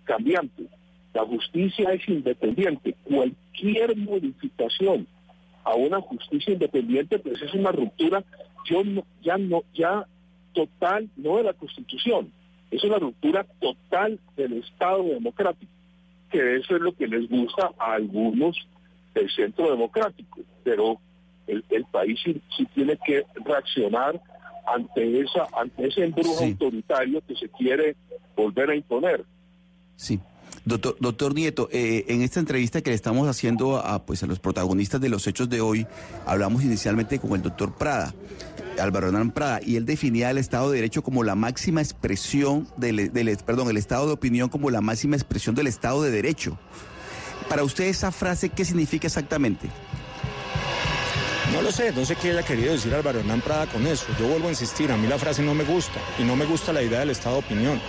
cambiante. 0.03 0.67
La 1.13 1.25
justicia 1.25 1.91
es 1.93 2.07
independiente. 2.09 2.95
Cualquier 3.03 3.95
modificación 3.97 5.07
a 5.63 5.75
una 5.75 6.01
justicia 6.01 6.53
independiente 6.53 7.19
pues 7.19 7.41
es 7.41 7.53
una 7.53 7.71
ruptura 7.71 8.23
yo 8.65 8.83
no- 8.83 9.05
ya 9.21 9.37
no 9.37 9.61
ya 9.73 10.05
total 10.53 11.09
no 11.17 11.37
de 11.37 11.43
la 11.43 11.53
Constitución, 11.53 12.31
es 12.71 12.83
una 12.83 12.97
ruptura 12.97 13.45
total 13.59 14.19
del 14.37 14.53
Estado 14.53 15.03
democrático, 15.03 15.71
que 16.29 16.57
eso 16.57 16.75
es 16.75 16.81
lo 16.81 16.93
que 16.95 17.07
les 17.07 17.27
gusta 17.29 17.71
a 17.77 17.93
algunos 17.93 18.55
del 19.13 19.29
centro 19.31 19.69
democrático, 19.71 20.39
pero 20.63 20.99
el, 21.47 21.63
el 21.69 21.85
país 21.85 22.19
sí, 22.23 22.41
sí 22.57 22.65
tiene 22.73 22.97
que 23.05 23.23
reaccionar 23.45 24.19
ante 24.65 25.19
esa 25.21 25.47
ante 25.57 25.87
ese 25.87 26.03
embrujo 26.05 26.37
Sí. 26.39 26.51
autoritario 26.51 27.21
que 27.27 27.35
se 27.35 27.49
quiere 27.49 27.95
volver 28.35 28.69
a 28.69 28.75
imponer. 28.75 29.23
Sí. 29.95 30.19
Doctor, 30.65 30.95
doctor 30.99 31.33
Nieto, 31.33 31.67
eh, 31.73 32.05
en 32.07 32.21
esta 32.21 32.39
entrevista 32.39 32.81
que 32.81 32.89
le 32.89 32.95
estamos 32.95 33.27
haciendo 33.27 33.77
a, 33.77 34.05
pues, 34.05 34.23
a 34.23 34.27
los 34.27 34.39
protagonistas 34.39 35.01
de 35.01 35.09
los 35.09 35.27
hechos 35.27 35.49
de 35.49 35.59
hoy, 35.59 35.85
hablamos 36.25 36.63
inicialmente 36.63 37.19
con 37.19 37.33
el 37.33 37.41
doctor 37.41 37.75
Prada, 37.75 38.13
Álvaro 38.79 39.07
Hernán 39.07 39.31
Prada, 39.31 39.59
y 39.61 39.75
él 39.75 39.85
definía 39.85 40.31
el 40.31 40.37
Estado 40.37 40.71
de 40.71 40.77
Derecho 40.77 41.03
como 41.03 41.23
la 41.23 41.35
máxima 41.35 41.81
expresión 41.81 42.67
del, 42.77 43.11
perdón, 43.45 43.69
el 43.69 43.77
Estado 43.77 44.07
de 44.07 44.13
opinión 44.13 44.47
como 44.47 44.69
la 44.71 44.79
máxima 44.79 45.17
expresión 45.17 45.53
del 45.53 45.67
Estado 45.67 46.01
de 46.01 46.11
Derecho. 46.11 46.57
Para 47.49 47.65
usted 47.65 47.83
esa 47.85 48.13
frase, 48.13 48.47
¿qué 48.47 48.63
significa 48.63 49.07
exactamente? 49.07 49.67
No 51.51 51.61
lo 51.61 51.73
sé, 51.73 51.91
no 51.91 52.05
sé 52.05 52.15
qué 52.15 52.31
haya 52.31 52.43
querido 52.43 52.71
decir 52.71 52.93
Álvaro 52.95 53.19
Hernán 53.19 53.41
Prada 53.41 53.67
con 53.67 53.85
eso. 53.85 54.05
Yo 54.17 54.27
vuelvo 54.27 54.47
a 54.47 54.51
insistir, 54.51 54.91
a 54.93 54.97
mí 54.97 55.07
la 55.07 55.19
frase 55.19 55.43
no 55.43 55.53
me 55.53 55.65
gusta 55.65 55.99
y 56.17 56.23
no 56.23 56.37
me 56.37 56.45
gusta 56.45 56.71
la 56.71 56.81
idea 56.81 57.01
del 57.01 57.09
Estado 57.09 57.35
de 57.35 57.41
opinión. 57.41 57.81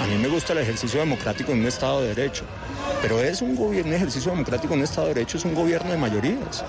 A 0.00 0.06
mí 0.06 0.16
me 0.16 0.28
gusta 0.28 0.52
el 0.52 0.60
ejercicio 0.60 1.00
democrático 1.00 1.50
en 1.50 1.60
un 1.60 1.66
Estado 1.66 2.00
de 2.02 2.14
Derecho. 2.14 2.44
Pero 3.02 3.20
es 3.20 3.42
un 3.42 3.56
gobierno, 3.56 3.94
ejercicio 3.94 4.30
democrático 4.30 4.74
en 4.74 4.80
un 4.80 4.84
Estado 4.84 5.08
de 5.08 5.14
Derecho, 5.14 5.38
es 5.38 5.44
un 5.44 5.54
gobierno 5.54 5.90
de 5.90 5.96
mayorías. 5.96 6.64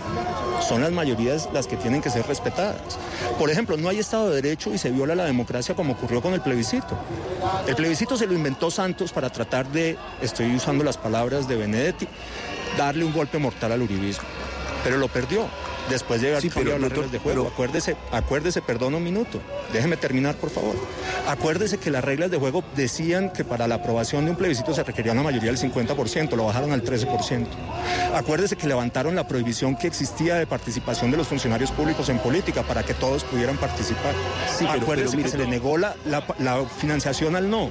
Son 0.67 0.81
las 0.81 0.91
mayorías 0.91 1.47
las 1.53 1.67
que 1.67 1.77
tienen 1.77 2.01
que 2.01 2.09
ser 2.09 2.25
respetadas. 2.25 2.97
Por 3.37 3.51
ejemplo, 3.51 3.77
no 3.77 3.87
hay 3.89 3.99
Estado 3.99 4.29
de 4.29 4.41
Derecho 4.41 4.73
y 4.73 4.79
se 4.79 4.89
viola 4.89 5.13
la 5.13 5.25
democracia 5.25 5.75
como 5.75 5.93
ocurrió 5.93 6.21
con 6.21 6.33
el 6.33 6.41
plebiscito. 6.41 6.97
El 7.67 7.75
plebiscito 7.75 8.17
se 8.17 8.25
lo 8.25 8.33
inventó 8.33 8.71
Santos 8.71 9.11
para 9.11 9.29
tratar 9.29 9.71
de, 9.71 9.95
estoy 10.21 10.55
usando 10.55 10.83
las 10.83 10.97
palabras 10.97 11.47
de 11.47 11.55
Benedetti, 11.55 12.07
darle 12.77 13.05
un 13.05 13.13
golpe 13.13 13.37
mortal 13.37 13.73
al 13.73 13.81
uribismo. 13.83 14.27
Pero 14.83 14.97
lo 14.97 15.07
perdió. 15.07 15.47
Después 15.89 16.21
de 16.21 16.29
haber 16.29 16.41
Sí, 16.41 16.49
cambiado 16.51 16.77
las 16.79 16.91
reglas 16.91 17.11
de 17.11 17.17
juego. 17.17 17.47
Acuérdese, 17.47 17.95
acuérdese, 18.11 18.61
perdón 18.61 18.93
un 18.93 19.03
minuto. 19.03 19.41
Déjeme 19.73 19.97
terminar, 19.97 20.35
por 20.35 20.51
favor. 20.51 20.75
Acuérdese 21.27 21.79
que 21.79 21.89
las 21.89 22.03
reglas 22.03 22.29
de 22.29 22.37
juego 22.37 22.63
decían 22.75 23.31
que 23.33 23.43
para 23.43 23.67
la 23.67 23.75
aprobación 23.75 24.25
de 24.25 24.31
un 24.31 24.37
plebiscito 24.37 24.73
se 24.75 24.83
requería 24.83 25.13
una 25.13 25.23
mayoría 25.23 25.51
del 25.51 25.57
50%, 25.59 26.35
lo 26.35 26.45
bajaron 26.45 26.71
al 26.73 26.83
13%. 26.83 27.47
Acuérdese 28.13 28.55
que 28.55 28.67
levantaron 28.67 29.15
la 29.15 29.27
prohibición 29.27 29.75
que 29.75 29.87
existía 29.87 30.35
de 30.35 30.45
participación 30.45 31.09
de 31.09 31.17
los 31.17 31.27
funcionarios 31.27 31.71
públicos 31.71 32.07
en 32.09 32.19
política 32.19 32.61
para 32.63 32.83
que 32.83 32.93
todos 32.93 33.23
pudieran 33.23 33.57
participar. 33.57 34.13
Sí, 34.57 34.65
pero- 34.71 34.83
Acuérdese 34.83 35.11
pero 35.17 35.23
que 35.23 35.29
se 35.31 35.37
le 35.39 35.47
negó 35.47 35.77
la, 35.77 35.95
la- 36.05 36.23
la 36.37 36.65
financiación 36.65 37.35
al 37.35 37.49
no. 37.49 37.69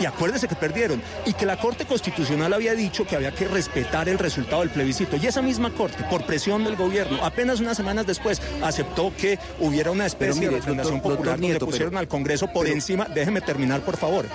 Y 0.00 0.06
acuérdese 0.06 0.46
que 0.48 0.54
perdieron. 0.54 1.02
Y 1.26 1.32
que 1.32 1.44
la 1.46 1.56
Corte 1.56 1.84
Constitucional 1.84 2.52
había 2.52 2.74
dicho 2.74 3.06
que 3.06 3.16
había 3.16 3.32
que 3.32 3.46
respetar 3.48 4.08
el 4.08 4.18
resultado 4.18 4.60
del 4.60 4.70
plebiscito. 4.70 5.16
Y 5.16 5.26
esa 5.26 5.42
misma 5.42 5.70
Corte, 5.70 6.04
por 6.10 6.24
presión 6.24 6.64
del 6.64 6.76
gobierno, 6.76 7.24
apenas 7.24 7.60
unas 7.60 7.76
semanas 7.76 8.06
después, 8.06 8.40
aceptó 8.62 9.12
que 9.16 9.38
hubiera 9.60 9.90
una 9.90 10.06
especie 10.06 10.40
mire, 10.40 10.50
de 10.52 10.56
refrendación 10.58 10.94
doctor- 10.96 11.12
popular 11.12 11.34
doctor 11.34 11.40
Nieto, 11.40 11.58
donde 11.60 11.70
pusieron 11.72 11.90
pero- 11.90 11.98
al 12.00 12.08
Congreso 12.08 12.46
por 12.48 12.64
pero- 12.64 12.74
encima, 12.74 13.06
déjeme 13.06 13.40
terminar 13.40 13.80
por 13.82 13.96
favor, 13.96 14.26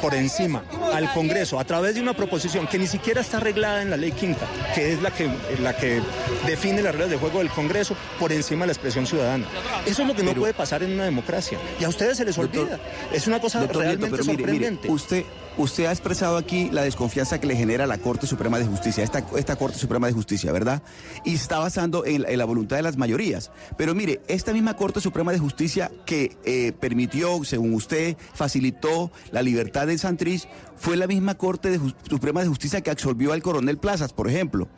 por 0.00 0.14
encima 0.14 0.62
al 0.94 1.12
Congreso 1.12 1.58
a 1.58 1.64
través 1.64 1.94
de 1.94 2.00
una 2.00 2.14
proposición 2.14 2.66
que 2.66 2.78
ni 2.78 2.86
siquiera 2.86 3.20
está 3.20 3.38
arreglada 3.38 3.82
en 3.82 3.90
la 3.90 3.96
ley 3.96 4.12
quinta, 4.12 4.46
que 4.74 4.92
es 4.92 5.02
la 5.02 5.10
que, 5.10 5.28
la 5.60 5.76
que 5.76 6.00
define 6.46 6.82
las 6.82 6.92
reglas 6.92 7.10
de 7.10 7.16
juego 7.16 7.38
del 7.38 7.50
Congreso 7.50 7.96
por 8.18 8.32
encima 8.32 8.62
de 8.62 8.68
la 8.68 8.72
expresión 8.72 9.06
ciudadana. 9.06 9.46
Eso 9.86 10.02
es 10.02 10.08
lo 10.08 10.14
que 10.14 10.22
no 10.22 10.34
puede 10.34 10.54
pasar 10.54 10.82
en 10.82 10.92
una 10.92 11.04
democracia. 11.04 11.58
Y 11.80 11.84
a 11.84 11.88
ustedes 11.88 12.16
se 12.16 12.24
les 12.24 12.36
olvida. 12.38 12.78
es 13.12 13.26
una 13.26 13.40
cosa 13.40 13.58
Nieto, 13.60 13.80
realmente 13.80 14.22
mire, 14.24 14.52
mire, 14.52 14.67
usted, 14.88 15.24
usted 15.56 15.86
ha 15.86 15.90
expresado 15.92 16.36
aquí 16.36 16.68
la 16.72 16.82
desconfianza 16.82 17.40
que 17.40 17.46
le 17.46 17.56
genera 17.56 17.86
la 17.86 17.98
Corte 17.98 18.26
Suprema 18.26 18.58
de 18.58 18.64
Justicia, 18.66 19.02
esta, 19.04 19.24
esta 19.36 19.56
Corte 19.56 19.78
Suprema 19.78 20.06
de 20.06 20.12
Justicia, 20.12 20.52
¿verdad? 20.52 20.82
Y 21.24 21.34
está 21.34 21.58
basando 21.58 22.04
en, 22.06 22.24
la 22.38 22.44
voluntad 22.44 22.76
de 22.76 22.82
las 22.82 22.96
mayorías. 22.96 23.50
Pero 23.76 23.94
mire, 23.94 24.20
esta 24.28 24.52
misma 24.52 24.76
Corte 24.76 25.00
Suprema 25.00 25.32
de 25.32 25.38
Justicia 25.38 25.90
que 26.06 26.36
eh, 26.44 26.72
permitió, 26.78 27.42
según 27.44 27.74
usted, 27.74 28.16
facilitó 28.34 29.10
la 29.32 29.42
libertad 29.42 29.86
de 29.86 29.98
Santrich, 29.98 30.48
fue 30.76 30.96
la 30.96 31.06
misma 31.06 31.36
Corte 31.36 31.80
Suprema 32.08 32.40
de 32.42 32.48
Justicia 32.48 32.80
que 32.80 32.90
absolvió 32.90 33.32
al 33.32 33.42
coronel 33.42 33.78
Plazas, 33.78 34.12
por 34.12 34.28
ejemplo. 34.28 34.68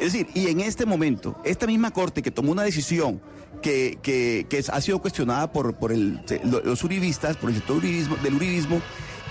Es 0.00 0.12
decir, 0.14 0.28
y 0.34 0.48
en 0.48 0.60
este 0.60 0.86
momento, 0.86 1.36
esta 1.44 1.66
misma 1.66 1.90
Corte 1.92 2.22
que 2.22 2.30
tomó 2.30 2.52
una 2.52 2.62
decisión 2.62 3.20
que, 3.60 3.98
que- 4.02 4.46
ha 4.72 4.80
sido 4.80 4.98
cuestionada 5.00 5.52
por, 5.52 5.74
por 5.74 5.92
los 5.94 6.84
uribistas, 6.84 7.36
por 7.36 7.50
el 7.50 7.56
sector 7.56 7.82
uribismo- 7.82 8.18
del 8.22 8.34
uribismo, 8.34 8.80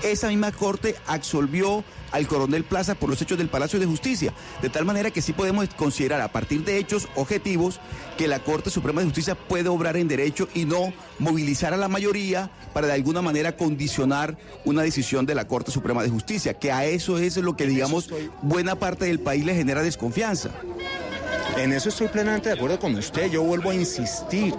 esa 0.04 0.28
misma 0.28 0.52
Corte 0.52 0.96
absolvió 1.08 1.84
al 2.12 2.28
coronel 2.28 2.64
Plaza 2.64 2.96
por 2.96 3.10
los 3.10 3.22
hechos 3.22 3.38
del 3.38 3.50
Palacio 3.50 3.80
de 3.80 3.86
Justicia. 3.86 4.34
De 4.62 4.70
tal 4.70 4.86
manera 4.86 5.12
que 5.12 5.22
sí 5.22 5.34
podemos 5.34 5.68
considerar, 5.76 6.22
a 6.22 6.32
partir 6.32 6.64
de 6.64 6.78
hechos 6.78 7.08
objetivos, 7.16 7.80
que 8.18 8.28
la 8.28 8.40
Corte 8.40 8.70
Suprema 8.70 9.02
de 9.02 9.08
Justicia 9.08 9.36
puede 9.36 9.70
obrar 9.70 9.98
en 9.98 10.08
derecho 10.08 10.48
y 10.54 10.66
no 10.66 10.94
movilizar 11.20 11.74
a 11.74 11.78
la 11.78 11.88
mayoría 11.88 12.50
para 12.74 12.88
de 12.88 12.94
alguna 12.94 13.22
manera 13.22 13.56
condicionar 13.56 14.38
una 14.66 14.82
decisión 14.82 15.26
de 15.26 15.36
la 15.36 15.48
Corte 15.48 15.72
Suprema 15.72 16.04
de 16.04 16.10
Justicia, 16.10 16.54
que 16.56 16.72
a 16.72 16.86
eso 16.86 17.18
es 17.18 17.38
lo 17.38 17.56
que, 17.56 17.68
digamos, 17.68 18.10
buena 18.42 18.76
parte 18.76 19.06
del 19.06 19.20
país 19.20 19.46
le 19.46 19.56
genera 19.56 19.84
desconfianza. 19.84 20.50
En 21.58 21.74
eso 21.74 21.90
estoy 21.90 22.08
plenamente 22.08 22.50
de 22.50 22.56
acuerdo 22.56 22.80
con 22.80 22.96
usted. 22.96 23.30
Yo 23.30 23.44
vuelvo 23.44 23.72
a 23.72 23.76
insistir. 23.76 24.54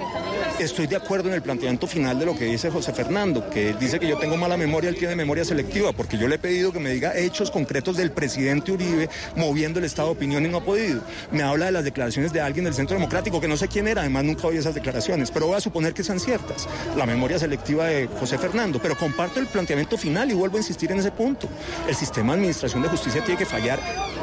Estoy 0.61 0.87
de 0.87 0.95
acuerdo 0.95 1.31
en 1.31 1.35
el 1.35 1.41
planteamiento 1.41 1.87
final 1.87 2.19
de 2.19 2.27
lo 2.27 2.37
que 2.37 2.45
dice 2.45 2.71
José 2.71 2.93
Fernando, 2.93 3.49
que 3.49 3.73
dice 3.73 3.99
que 3.99 4.07
yo 4.07 4.19
tengo 4.19 4.37
mala 4.37 4.59
memoria, 4.59 4.91
él 4.91 4.97
tiene 4.97 5.17
memoria 5.17 5.43
selectiva, 5.43 5.93
porque 5.93 6.19
yo 6.19 6.29
le 6.29 6.35
he 6.35 6.39
pedido 6.39 6.71
que 6.71 6.79
me 6.79 6.91
diga 6.91 7.17
hechos 7.17 7.51
concretos 7.51 7.97
del 7.97 8.11
presidente 8.11 8.71
Uribe 8.71 9.09
moviendo 9.37 9.79
el 9.79 9.87
estado 9.87 10.09
de 10.09 10.17
opinión 10.17 10.45
y 10.45 10.51
no 10.51 10.59
ha 10.59 10.61
podido. 10.63 11.01
Me 11.33 11.43
habla 11.43 11.65
de 11.65 11.73
las 11.73 11.85
declaraciones 11.85 12.35
de 12.35 12.43
alguien 12.43 12.67
del 12.67 12.75
Centro 12.75 12.95
Democrático, 12.95 13.41
que 13.41 13.49
no 13.49 13.57
sé 13.57 13.69
quién 13.69 13.89
era, 13.89 14.03
además 14.03 14.25
nunca 14.25 14.49
oí 14.49 14.59
esas 14.59 14.75
declaraciones, 14.75 15.31
pero 15.31 15.47
voy 15.47 15.57
a 15.57 15.61
suponer 15.61 15.95
que 15.95 16.05
sean 16.05 16.21
ciertas. 16.21 16.69
La 16.95 17.07
memoria 17.07 17.39
selectiva 17.39 17.87
de 17.87 18.07
José 18.07 18.37
Fernando, 18.37 18.79
pero 18.83 18.99
comparto 18.99 19.41
el 19.41 19.47
planteamiento 19.47 19.97
final 19.97 20.31
y 20.31 20.35
vuelvo 20.35 20.59
a 20.59 20.61
insistir 20.61 20.93
en 20.93 20.99
ese 20.99 21.11
punto. 21.11 21.49
El 21.89 21.97
sistema 21.97 22.35
de 22.35 22.41
administración 22.41 22.83
de 22.83 22.89
justicia 22.91 23.25
tiene 23.25 23.39
que 23.39 23.47
fallar 23.47 23.81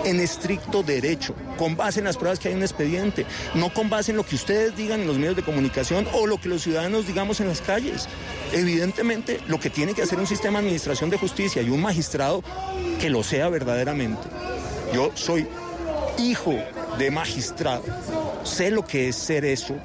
en 0.08 0.22
estricto 0.22 0.84
derecho, 0.84 1.36
con 1.58 1.76
base 1.76 2.00
en 2.00 2.06
las 2.06 2.18
pruebas 2.18 2.40
que 2.40 2.48
hay 2.48 2.54
en 2.54 2.60
un 2.60 2.64
expediente, 2.64 3.26
no 3.54 3.74
con 3.74 3.90
base 3.90 4.12
en 4.12 4.18
lo 4.18 4.26
que 4.26 4.36
ustedes 4.36 4.76
digan 4.76 5.02
en 5.02 5.08
los 5.08 5.18
medios 5.18 5.36
de 5.36 5.44
comunicación 5.44 6.08
o 6.14 6.28
lo 6.28 6.40
que 6.40 6.50
los 6.50 6.64
ciudadanos 6.64 7.08
digamos 7.08 7.42
en 7.42 7.50
las 7.50 7.62
calles. 7.62 8.08
Evidentemente, 8.54 9.42
lo 9.48 9.60
que 9.60 9.70
tiene 9.70 9.94
que 9.94 10.04
hacer 10.04 10.18
un 10.18 10.28
sistema 10.28 10.60
de 10.60 10.66
administración 10.66 11.10
de 11.10 11.18
justicia 11.18 11.62
y 11.62 11.70
un 11.70 11.82
magistrado 11.82 12.44
que 13.02 13.10
lo 13.10 13.24
sea 13.24 13.50
verdaderamente. 13.50 14.24
Yo 14.94 15.12
soy 15.16 15.46
hijo 16.18 16.56
de 16.98 17.12
magistrado, 17.12 17.84
sé 18.44 18.72
lo 18.72 18.86
que 18.86 19.10
es 19.10 19.16
ser 19.16 19.44
eso. 19.44 19.76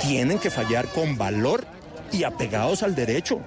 Tienen 0.00 0.38
que 0.38 0.50
fallar 0.50 0.86
con 0.88 1.18
valor 1.18 1.64
y 2.12 2.22
apegados 2.22 2.84
al 2.84 2.94
derecho. 2.94 3.40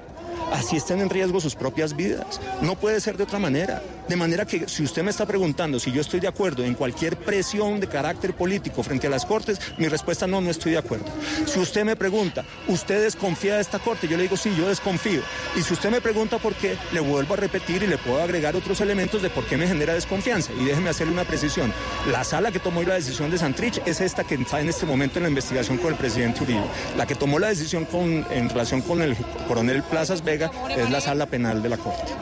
Así 0.51 0.75
estén 0.75 0.99
en 0.99 1.09
riesgo 1.09 1.39
sus 1.39 1.55
propias 1.55 1.95
vidas. 1.95 2.41
No 2.61 2.75
puede 2.75 2.99
ser 2.99 3.15
de 3.15 3.23
otra 3.23 3.39
manera. 3.39 3.81
De 4.09 4.17
manera 4.17 4.45
que 4.45 4.67
si 4.67 4.83
usted 4.83 5.03
me 5.03 5.11
está 5.11 5.25
preguntando 5.25 5.80
si 5.80 5.91
yo 5.91 6.01
estoy 6.01 6.19
de 6.19 6.27
acuerdo 6.27 6.65
en 6.65 6.73
cualquier 6.73 7.15
presión 7.15 7.80
de 7.80 7.88
carácter 7.88 8.33
político 8.35 8.83
frente 8.83 9.07
a 9.07 9.09
las 9.09 9.25
Cortes, 9.25 9.59
mi 9.77 9.88
respuesta 9.88 10.27
no, 10.27 10.41
no 10.41 10.49
estoy 10.49 10.73
de 10.73 10.80
acuerdo. 10.80 11.05
Si 11.45 11.59
usted 11.59 11.85
me 11.85 11.95
pregunta, 11.95 12.43
¿usted 12.67 13.01
desconfía 13.01 13.55
de 13.55 13.61
esta 13.61 13.80
Corte? 13.80 14.09
Yo 14.09 14.17
le 14.17 14.23
digo, 14.23 14.35
sí, 14.35 14.53
yo 14.57 14.67
desconfío. 14.67 15.21
Y 15.55 15.61
si 15.61 15.73
usted 15.73 15.89
me 15.89 16.01
pregunta 16.01 16.38
por 16.39 16.53
qué, 16.55 16.77
le 16.91 16.99
vuelvo 16.99 17.35
a 17.35 17.38
repetir 17.38 17.83
y 17.83 17.88
le 17.88 17.97
puedo 17.97 18.21
agregar 18.21 18.55
otros 18.57 18.81
elementos 18.81 19.21
de 19.21 19.30
por 19.30 19.45
qué 19.45 19.55
me 19.55 19.67
genera 19.67 19.93
desconfianza. 19.93 20.51
Y 20.59 20.65
déjeme 20.65 20.89
hacerle 20.89 21.13
una 21.13 21.23
precisión. 21.23 21.71
La 22.11 22.25
sala 22.25 22.51
que 22.51 22.59
tomó 22.59 22.83
la 22.83 22.95
decisión 22.95 23.31
de 23.31 23.38
Santrich 23.38 23.81
es 23.85 24.01
esta 24.01 24.25
que 24.25 24.35
está 24.35 24.59
en 24.59 24.67
este 24.67 24.85
momento 24.85 25.19
en 25.19 25.23
la 25.23 25.30
investigación 25.30 25.77
con 25.77 25.93
el 25.93 25.97
presidente 25.97 26.43
Uribe. 26.43 26.65
La 26.97 27.05
que 27.05 27.15
tomó 27.15 27.39
la 27.39 27.47
decisión 27.47 27.85
con, 27.85 28.25
en 28.30 28.49
relación 28.49 28.81
con 28.81 29.01
el 29.01 29.15
coronel 29.47 29.83
Plazas 29.83 30.23
Vega 30.23 30.40
es 30.75 30.89
la 30.89 31.01
sala 31.01 31.25
penal 31.25 31.61
de 31.61 31.69
la 31.69 31.77
Corte. 31.77 32.13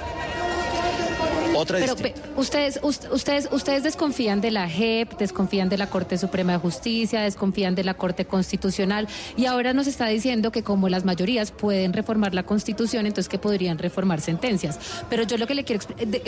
Otra 1.59 1.77
Pero 1.79 1.93
ustedes, 2.37 2.79
us- 2.83 3.01
ustedes, 3.11 3.49
ustedes 3.51 3.83
desconfían 3.83 4.41
de 4.41 4.51
la 4.51 4.67
JEP, 4.69 5.17
desconfían 5.17 5.69
de 5.69 5.77
la 5.77 5.89
Corte 5.89 6.17
Suprema 6.17 6.53
de 6.53 6.57
Justicia, 6.59 7.21
desconfían 7.21 7.75
de 7.75 7.83
la 7.83 7.93
Corte 7.93 8.25
Constitucional 8.25 9.07
y 9.37 9.45
ahora 9.45 9.73
nos 9.73 9.87
está 9.87 10.07
diciendo 10.07 10.51
que 10.51 10.63
como 10.63 10.89
las 10.89 11.05
mayorías 11.05 11.51
pueden 11.51 11.93
reformar 11.93 12.33
la 12.33 12.43
Constitución, 12.43 13.05
entonces 13.05 13.29
que 13.29 13.37
podrían 13.39 13.77
reformar 13.77 14.21
sentencias. 14.21 14.79
Pero 15.09 15.23
yo 15.23 15.37
lo 15.37 15.47
que 15.47 15.55
le 15.55 15.63
quiero 15.63 15.83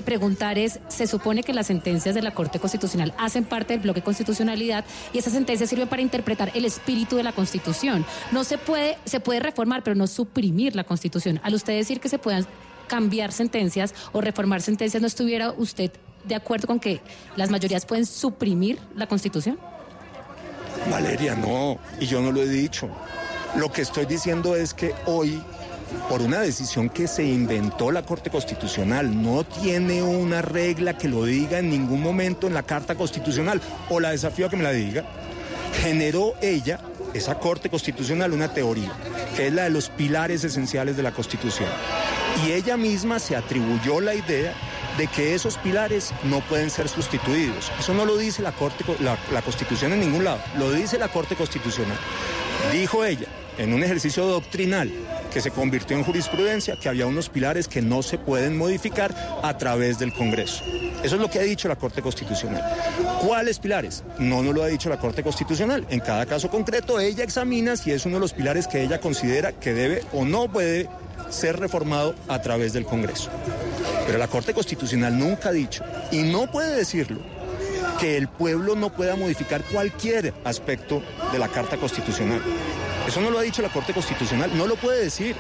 preguntar 0.06 0.58
es, 0.58 0.80
se 0.88 1.08
supone 1.08 1.44
que 1.44 1.54
las 1.54 1.68
sentencias 1.68 2.14
de 2.16 2.22
la 2.22 2.32
Corte 2.34 2.60
Constitucional 2.60 3.14
hacen 3.18 3.46
parte 3.46 3.74
del 3.74 3.82
bloque 3.82 4.02
constitucionalidad 4.02 4.86
y 5.14 5.18
esas 5.20 5.34
sentencias 5.34 5.70
sirven 5.70 5.88
para 5.88 6.02
interpretar 6.02 6.52
el 6.56 6.66
espíritu 6.66 7.16
de 7.16 7.24
la 7.24 7.32
Constitución. 7.32 8.06
No 8.32 8.44
se 8.44 8.58
puede, 8.58 8.98
se 9.06 9.20
puede 9.20 9.40
reformar, 9.40 9.84
pero 9.84 9.96
no 9.96 10.08
suprimir 10.08 10.76
la 10.76 10.84
Constitución. 10.84 11.40
Al 11.44 11.54
usted 11.56 11.74
decir 11.76 12.00
que 12.00 12.10
se 12.10 12.20
puedan 12.20 12.46
cambiar 12.92 13.32
sentencias 13.32 13.96
o 14.12 14.20
reformar 14.20 14.62
sentencias, 14.62 15.00
¿no 15.00 15.08
estuviera 15.08 15.54
usted 15.54 15.92
de 16.26 16.36
acuerdo 16.36 16.68
con 16.68 16.78
que 16.78 17.00
las 17.38 17.50
mayorías 17.50 17.86
pueden 17.86 18.06
suprimir 18.06 18.80
la 18.98 19.08
Constitución? 19.08 19.58
Valeria, 20.90 21.34
no, 21.36 21.80
y 22.02 22.06
yo 22.06 22.22
no 22.22 22.34
lo 22.34 22.42
he 22.42 22.50
dicho. 22.50 22.90
Lo 23.56 23.72
que 23.72 23.84
estoy 23.84 24.06
diciendo 24.08 24.58
es 24.58 24.74
que 24.74 24.94
hoy, 25.06 25.42
por 26.10 26.22
una 26.22 26.42
decisión 26.42 26.90
que 26.90 27.08
se 27.08 27.24
inventó 27.24 27.92
la 27.92 28.04
Corte 28.04 28.30
Constitucional, 28.30 29.24
no 29.24 29.46
tiene 29.46 30.04
una 30.04 30.42
regla 30.42 30.98
que 30.98 31.08
lo 31.08 31.24
diga 31.24 31.60
en 31.60 31.70
ningún 31.70 32.02
momento 32.02 32.46
en 32.48 32.54
la 32.54 32.64
Carta 32.64 32.96
Constitucional, 32.96 33.62
o 33.90 34.02
la 34.02 34.12
desafío 34.12 34.48
a 34.48 34.50
que 34.50 34.58
me 34.58 34.64
la 34.64 34.74
diga, 34.74 35.06
generó 35.82 36.34
ella, 36.42 36.82
esa 37.14 37.36
Corte 37.36 37.70
Constitucional, 37.70 38.34
una 38.34 38.54
teoría, 38.54 38.92
que 39.38 39.48
es 39.48 39.54
la 39.54 39.64
de 39.64 39.70
los 39.70 39.88
pilares 39.88 40.44
esenciales 40.44 40.98
de 40.98 41.04
la 41.04 41.14
Constitución. 41.14 41.70
Y 42.46 42.54
ella 42.54 42.78
misma 42.78 43.20
se 43.20 43.36
atribuyó 43.36 44.02
la 44.02 44.16
idea 44.16 44.54
de 44.98 45.08
que 45.08 45.36
esos 45.36 45.58
pilares 45.58 46.14
no 46.24 46.42
pueden 46.42 46.70
ser 46.70 46.90
sustituidos. 46.90 47.72
Eso 47.80 47.94
no 47.94 48.06
lo 48.06 48.18
dice 48.18 48.42
la, 48.42 48.52
Corte, 48.52 48.84
la, 49.00 49.42
Constitución 49.42 49.94
en 49.94 50.00
ningún 50.00 50.24
lado, 50.24 50.42
lo 50.58 50.72
dice 50.72 50.98
la 50.98 51.08
Corte 51.08 51.36
Constitucional. 51.36 51.98
Dijo 52.72 53.06
ella, 53.06 53.28
en 53.58 53.74
un 53.74 53.84
ejercicio 53.84 54.26
doctrinal 54.26 54.92
que 55.32 55.42
se 55.42 55.52
convirtió 55.52 55.98
en 55.98 56.04
jurisprudencia, 56.04 56.78
que 56.80 56.90
había 56.90 57.08
unos 57.08 57.30
pilares 57.30 57.68
que 57.68 57.82
no 57.82 58.04
se 58.04 58.18
pueden 58.18 58.58
modificar 58.58 59.16
a 59.42 59.58
través 59.58 59.98
del 59.98 60.14
Congreso. 60.14 60.64
Eso 61.04 61.16
es 61.16 61.22
lo 61.22 61.30
que 61.30 61.40
ha 61.40 61.44
dicho 61.44 61.68
la 61.68 61.76
Corte 61.76 62.02
Constitucional. 62.02 62.64
¿Cuáles 63.26 63.58
pilares? 63.58 64.04
No 64.20 64.44
nos 64.44 64.54
lo 64.54 64.64
ha 64.64 64.68
dicho 64.68 64.90
la 64.90 65.00
Corte 65.00 65.24
Constitucional. 65.24 65.86
En 65.90 66.00
cada 66.00 66.26
caso 66.26 66.50
concreto, 66.50 67.00
ella 67.00 67.24
examina 67.24 67.76
si 67.76 67.92
es 67.92 68.06
uno 68.06 68.18
de 68.18 68.22
los 68.22 68.34
pilares 68.34 68.68
que 68.68 68.84
ella 68.84 69.00
considera 69.00 69.54
que 69.54 69.74
debe 69.74 70.04
o 70.14 70.26
no 70.26 70.52
puede 70.52 70.88
ser 71.30 71.60
reformado 71.60 72.14
a 72.28 72.42
través 72.42 72.74
del 72.74 72.86
Congreso. 72.86 73.30
Pero 74.06 74.18
la 74.18 74.28
Corte 74.28 74.54
Constitucional 74.54 75.18
nunca 75.18 75.50
ha 75.50 75.54
dicho, 75.54 75.84
y 76.12 76.24
no 76.24 76.52
puede 76.52 76.76
decirlo, 76.76 77.20
que 78.00 78.18
el 78.18 78.28
pueblo 78.28 78.76
no 78.76 78.90
pueda 78.92 79.16
modificar 79.16 79.64
cualquier 79.64 80.34
aspecto 80.44 81.02
de 81.32 81.40
la 81.40 81.48
Carta 81.48 81.78
Constitucional. 81.78 82.42
Eso 83.12 83.20
no 83.20 83.30
lo 83.30 83.40
ha 83.40 83.42
dicho 83.42 83.62
la 83.62 83.68
Corte 83.68 83.94
Constitucional, 83.94 84.58
no 84.58 84.68
lo 84.68 84.78
puede 84.78 85.04
decir. 85.04 85.36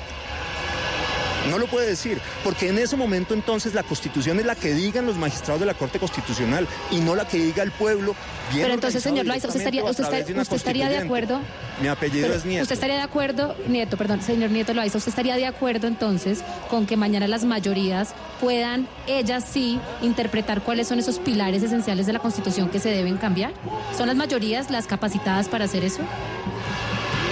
No 1.49 1.57
lo 1.57 1.67
puede 1.67 1.87
decir, 1.87 2.19
porque 2.43 2.67
en 2.67 2.77
ese 2.77 2.95
momento 2.97 3.33
entonces 3.33 3.73
la 3.73 3.81
Constitución 3.81 4.39
es 4.39 4.45
la 4.45 4.55
que 4.55 4.73
digan 4.73 5.05
los 5.05 5.17
magistrados 5.17 5.61
de 5.61 5.65
la 5.65 5.73
Corte 5.73 5.97
Constitucional 5.97 6.67
y 6.91 6.99
no 6.99 7.15
la 7.15 7.25
que 7.25 7.37
diga 7.37 7.63
el 7.63 7.71
pueblo. 7.71 8.13
bien 8.51 8.63
Pero 8.63 8.73
entonces, 8.73 9.01
señor 9.01 9.25
Loaiza, 9.25 9.47
¿usted 9.47 9.61
estaría, 9.61 9.83
usted, 9.83 10.03
de 10.03 10.39
usted 10.39 10.55
estaría 10.55 10.89
de 10.89 10.97
acuerdo? 10.97 11.39
Mi 11.81 11.87
apellido 11.87 12.27
Pero 12.27 12.37
es 12.37 12.45
Nieto. 12.45 12.63
¿Usted 12.63 12.75
estaría 12.75 12.97
de 12.97 13.01
acuerdo, 13.01 13.55
Nieto, 13.67 13.97
perdón, 13.97 14.21
señor 14.21 14.51
Nieto 14.51 14.73
Loaiza, 14.73 14.97
¿usted 14.97 15.09
estaría 15.09 15.35
de 15.37 15.47
acuerdo 15.47 15.87
entonces 15.87 16.43
con 16.69 16.85
que 16.85 16.97
mañana 16.97 17.27
las 17.27 17.43
mayorías 17.43 18.13
puedan, 18.39 18.87
ellas 19.07 19.45
sí, 19.49 19.79
interpretar 20.01 20.61
cuáles 20.61 20.89
son 20.89 20.99
esos 20.99 21.19
pilares 21.19 21.63
esenciales 21.63 22.05
de 22.05 22.13
la 22.13 22.19
Constitución 22.19 22.69
que 22.69 22.79
se 22.79 22.89
deben 22.89 23.17
cambiar? 23.17 23.53
¿Son 23.97 24.07
las 24.07 24.15
mayorías 24.15 24.69
las 24.69 24.87
capacitadas 24.87 25.47
para 25.47 25.65
hacer 25.65 25.83
eso? 25.85 26.01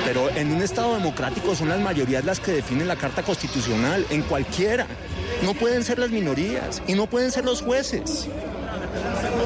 Pero 0.09 0.27
en 0.35 0.51
un 0.51 0.63
Estado 0.63 0.95
democrático 0.95 1.53
son 1.53 1.69
las 1.69 1.79
mayorías 1.79 2.25
las 2.25 2.39
que 2.39 2.51
definen 2.51 2.87
la 2.87 2.95
Carta 2.95 3.21
Constitucional, 3.21 4.03
en 4.09 4.23
cualquiera. 4.23 4.87
No 5.43 5.53
pueden 5.53 5.83
ser 5.83 5.99
las 5.99 6.09
minorías 6.09 6.81
y 6.87 6.95
no 6.95 7.05
pueden 7.05 7.29
ser 7.29 7.45
los 7.45 7.61
jueces. 7.61 8.27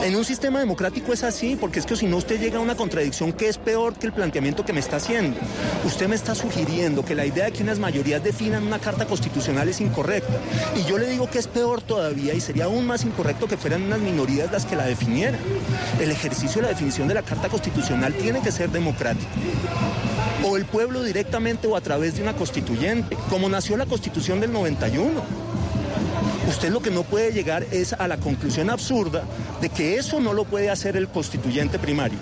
En 0.03 0.15
un 0.15 0.23
sistema 0.23 0.59
democrático 0.59 1.11
es 1.11 1.25
así, 1.25 1.57
porque 1.57 1.81
es 1.81 1.85
que 1.85 1.97
si 1.97 2.05
no 2.05 2.15
usted 2.15 2.39
llega 2.39 2.59
a 2.59 2.61
una 2.61 2.75
contradicción 2.75 3.33
que 3.33 3.49
es 3.49 3.57
peor 3.57 3.93
que 3.95 4.07
el 4.07 4.13
planteamiento 4.13 4.63
que 4.63 4.71
me 4.71 4.79
está 4.79 4.95
haciendo. 4.95 5.37
Usted 5.83 6.07
me 6.07 6.15
está 6.15 6.33
sugiriendo 6.33 7.03
que 7.03 7.13
la 7.13 7.25
idea 7.25 7.43
de 7.43 7.51
que 7.51 7.61
unas 7.61 7.79
mayorías 7.79 8.23
definan 8.23 8.65
una 8.65 8.79
carta 8.79 9.05
constitucional 9.05 9.67
es 9.67 9.81
incorrecta. 9.81 10.39
Y 10.77 10.89
yo 10.89 10.97
le 10.97 11.07
digo 11.07 11.29
que 11.29 11.39
es 11.39 11.47
peor 11.47 11.81
todavía 11.81 12.33
y 12.35 12.39
sería 12.39 12.65
aún 12.65 12.87
más 12.87 13.03
incorrecto 13.03 13.49
que 13.49 13.57
fueran 13.57 13.83
unas 13.83 13.99
minorías 13.99 14.49
las 14.49 14.65
que 14.65 14.77
la 14.77 14.85
definieran. 14.85 15.41
El 15.99 16.09
ejercicio 16.09 16.61
de 16.61 16.67
la 16.67 16.69
definición 16.69 17.09
de 17.09 17.15
la 17.15 17.21
carta 17.21 17.49
constitucional 17.49 18.13
tiene 18.13 18.39
que 18.41 18.53
ser 18.53 18.69
democrático 18.69 19.27
o 20.43 20.57
el 20.57 20.65
pueblo 20.65 21.03
directamente 21.03 21.67
o 21.67 21.75
a 21.75 21.81
través 21.81 22.15
de 22.15 22.21
una 22.21 22.35
constituyente, 22.35 23.17
como 23.29 23.49
nació 23.49 23.77
la 23.77 23.85
constitución 23.85 24.39
del 24.39 24.51
91. 24.51 25.09
Usted 26.49 26.71
lo 26.71 26.81
que 26.81 26.91
no 26.91 27.03
puede 27.03 27.31
llegar 27.31 27.65
es 27.71 27.93
a 27.93 28.07
la 28.07 28.17
conclusión 28.17 28.69
absurda 28.69 29.23
de 29.61 29.69
que 29.69 29.95
eso 29.95 30.19
no 30.19 30.33
lo 30.33 30.43
puede 30.45 30.69
hacer 30.69 30.97
el 30.97 31.07
constituyente 31.07 31.79
primario 31.79 32.19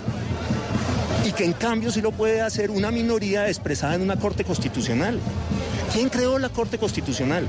y 1.26 1.32
que 1.32 1.44
en 1.44 1.52
cambio 1.52 1.90
sí 1.90 2.00
lo 2.00 2.12
puede 2.12 2.40
hacer 2.40 2.70
una 2.70 2.90
minoría 2.90 3.48
expresada 3.48 3.94
en 3.94 4.02
una 4.02 4.16
corte 4.16 4.44
constitucional. 4.44 5.20
¿Quién 5.92 6.08
creó 6.08 6.38
la 6.38 6.48
Corte 6.48 6.78
Constitucional? 6.78 7.46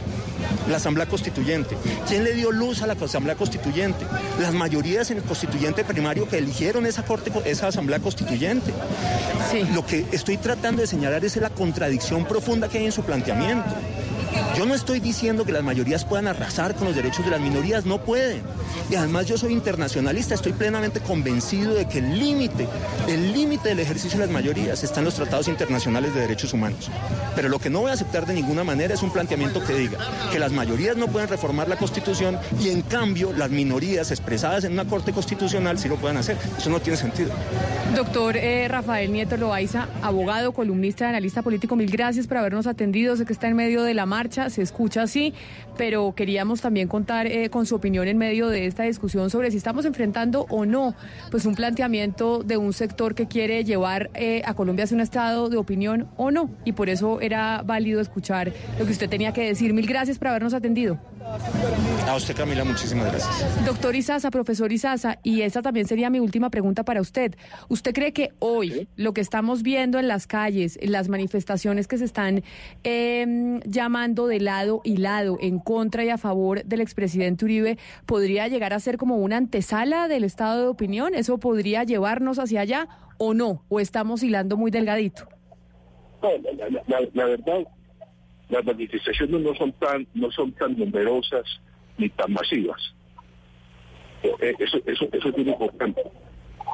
La 0.70 0.78
Asamblea 0.78 1.08
Constituyente. 1.08 1.78
¿Quién 2.08 2.26
le 2.26 2.34
dio 2.34 2.52
luz 2.52 2.82
a 2.82 2.88
la 2.88 2.94
Asamblea 2.94 3.36
Constituyente? 3.36 4.06
Las 4.42 4.54
mayorías 4.54 5.10
en 5.12 5.18
el 5.18 5.24
constituyente 5.24 5.86
primario 5.86 6.28
que 6.28 6.40
eligieron 6.40 6.86
esa, 6.86 7.06
corte, 7.06 7.32
esa 7.46 7.68
Asamblea 7.68 8.00
Constituyente. 8.00 8.74
Lo 9.74 9.86
que 9.86 10.06
estoy 10.12 10.38
tratando 10.38 10.82
de 10.82 10.88
señalar 10.88 11.24
es 11.24 11.38
la 11.38 11.50
contradicción 11.52 12.26
profunda 12.26 12.68
que 12.68 12.80
hay 12.80 12.86
en 12.86 12.92
su 12.92 13.04
planteamiento. 13.04 13.70
Yo 14.58 14.66
no 14.66 14.76
estoy 14.76 15.00
diciendo 15.00 15.46
que 15.46 15.52
las 15.52 15.64
mayorías 15.64 16.06
puedan 16.06 16.28
arrasar 16.28 16.76
con 16.76 16.88
los 16.88 16.96
derechos 16.96 17.26
de 17.26 17.32
las 17.32 17.42
minorías, 17.42 17.86
no 17.86 18.00
pueden. 18.00 18.42
Y 18.90 18.96
además 18.96 19.26
yo 19.26 19.38
soy 19.38 19.54
internacionalista, 19.54 20.36
estoy 20.36 20.54
plenamente 20.54 21.00
convencido 21.00 21.74
de 21.74 21.88
que 21.88 22.00
el 22.00 22.20
límite, 22.20 22.68
el 23.08 23.34
límite 23.34 23.70
del 23.70 23.80
ejercicio 23.80 24.20
de 24.20 24.26
las 24.26 24.34
mayorías 24.34 24.84
está 24.84 25.00
en 25.00 25.06
los 25.06 25.16
tratados 25.16 25.48
internacionales 25.48 26.14
de 26.14 26.22
derechos 26.22 26.54
humanos. 26.54 26.90
Pero 27.36 27.50
lo 27.50 27.60
que 27.60 27.70
no 27.70 27.82
voy 27.82 27.92
a 27.92 27.94
aceptar 27.94 28.26
de 28.26 28.34
ninguna 28.34 28.64
manera 28.64 28.94
es 28.94 29.02
un 29.02 29.12
planteamiento 29.12 29.64
que 29.64 29.74
diga 29.74 29.98
que 30.32 30.40
las 30.40 30.52
mayorías 30.52 30.98
no 30.98 31.08
pueden 31.08 31.30
reformar 31.30 31.68
la 31.68 31.78
Constitución 31.78 32.38
y 32.62 32.70
en 32.70 32.82
cambio 32.82 33.34
las 33.34 33.50
minorías 33.50 34.12
expresadas 34.12 34.64
en 34.64 34.74
una 34.74 34.86
Corte 34.86 35.12
Constitucional 35.12 35.80
sí 35.80 35.90
lo 35.90 35.98
pueden 35.98 36.18
hacer. 36.18 36.38
Eso 36.58 36.70
no 36.70 36.80
tiene 36.80 36.98
sentido. 36.98 37.32
Doctor 37.96 38.38
eh, 38.38 38.68
Rafael 38.68 39.12
Nieto 39.12 39.38
Loaiza, 39.38 39.88
abogado, 40.02 40.52
columnista, 40.52 41.10
analista 41.10 41.42
político, 41.42 41.76
mil 41.76 41.90
gracias 41.90 42.28
por 42.28 42.38
habernos 42.38 42.68
atendido. 42.68 43.16
Sé 43.16 43.26
que 43.26 43.34
está 43.34 43.48
en 43.48 43.56
medio 43.56 43.84
de 43.84 43.94
la 43.94 44.06
marcha, 44.24 44.50
se 44.50 44.62
escucha 44.62 45.04
así, 45.04 45.34
pero 45.78 46.14
queríamos 46.16 46.62
también 46.62 46.88
contar 46.88 47.28
eh, 47.28 47.50
con 47.50 47.66
su 47.66 47.76
opinión 47.76 48.08
en 48.08 48.18
medio 48.18 48.48
de 48.48 48.68
esta 48.68 48.84
discusión 48.84 49.30
sobre 49.30 49.52
si 49.52 49.58
estamos 49.58 49.84
enfrentando 49.84 50.46
o 50.50 50.66
no, 50.66 50.96
pues 51.30 51.46
un 51.46 51.56
planteamiento 51.56 52.42
de 52.42 52.56
un 52.56 52.72
sector 52.72 53.16
que 53.16 53.28
quiere 53.28 53.66
llevar 53.66 54.10
eh, 54.14 54.42
a 54.46 54.54
Colombia 54.54 54.86
hacia 54.86 54.96
un 54.96 55.02
estado 55.02 55.50
de 55.50 55.58
opinión 55.58 56.08
o 56.16 56.32
no. 56.32 56.50
Y 56.64 56.72
por 56.72 56.88
eso 56.88 57.20
era 57.20 57.64
válido 57.66 58.00
escuchar 58.00 58.54
lo 58.80 58.86
que 58.86 58.92
usted 58.94 59.10
tenía 59.10 59.34
que 59.34 59.44
decir. 59.44 59.74
Mil 59.74 59.88
gracias 59.88 60.18
por 60.18 60.30
habernos 60.30 60.54
atendido. 60.54 61.00
A 62.08 62.16
usted, 62.16 62.36
Camila, 62.36 62.64
muchísimas 62.64 63.08
gracias. 63.08 63.66
Doctor 63.66 63.96
Izaza, 63.96 64.30
profesor 64.30 64.72
Izaza, 64.72 65.20
y 65.24 65.42
esta 65.42 65.62
también 65.62 65.88
sería 65.88 66.10
mi 66.10 66.20
última 66.20 66.50
pregunta 66.50 66.84
para 66.84 67.02
usted. 67.02 67.36
¿Usted 67.70 67.94
cree 67.94 68.12
que 68.12 68.34
hoy 68.40 68.88
lo 68.98 69.14
que 69.14 69.22
estamos 69.22 69.64
viendo 69.64 70.00
en 70.00 70.08
las 70.08 70.28
calles, 70.28 70.78
en 70.82 70.92
las 70.92 71.08
manifestaciones 71.08 71.88
que 71.88 71.98
se 71.98 72.06
están 72.06 72.44
em, 72.84 73.62
llamando 73.62 74.13
de 74.14 74.40
lado 74.40 74.82
y 74.84 74.98
lado 74.98 75.38
en 75.42 75.60
contra 75.60 76.06
y 76.06 76.10
a 76.10 76.18
favor 76.18 76.64
del 76.64 76.82
expresidente 76.82 77.46
Uribe, 77.46 77.78
podría 78.06 78.48
llegar 78.48 78.74
a 78.74 78.80
ser 78.80 78.98
como 78.98 79.18
una 79.18 79.38
antesala 79.38 80.08
del 80.08 80.24
estado 80.24 80.62
de 80.62 80.68
opinión? 80.68 81.16
¿Eso 81.16 81.40
podría 81.40 81.84
llevarnos 81.84 82.40
hacia 82.40 82.62
allá 82.62 82.88
o 83.18 83.34
no? 83.34 83.66
¿O 83.70 83.80
estamos 83.80 84.24
hilando 84.24 84.58
muy 84.58 84.72
delgadito? 84.72 85.28
la 87.14 87.26
verdad 87.26 87.68
las 88.50 88.64
manifestaciones 88.66 89.42
no 89.42 89.54
son 89.56 89.72
tan 89.74 90.08
no 90.14 90.32
son 90.32 90.52
tan 90.54 90.78
numerosas 90.78 91.44
ni 91.98 92.10
tan 92.10 92.32
masivas. 92.32 92.96
Eh, 94.24 94.54
eso, 94.60 94.78
eso, 94.86 95.08
eso 95.12 95.30
es 95.30 95.38
muy 95.38 95.50
importante. 95.50 96.02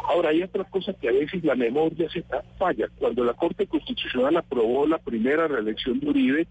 Ahora, 0.09 0.29
hay 0.29 0.41
otra 0.43 0.63
cosa 0.63 0.93
que 0.93 1.09
a 1.09 1.11
veces 1.11 1.43
la 1.43 1.55
memoria 1.55 2.09
se 2.09 2.23
falla. 2.57 2.87
Cuando 2.97 3.23
la 3.23 3.33
Corte 3.33 3.67
Constitucional 3.67 4.37
aprobó 4.37 4.87
la 4.87 4.97
primera 4.97 5.47
reelección 5.47 5.99
de 5.99 6.09
Uribe, 6.09 6.47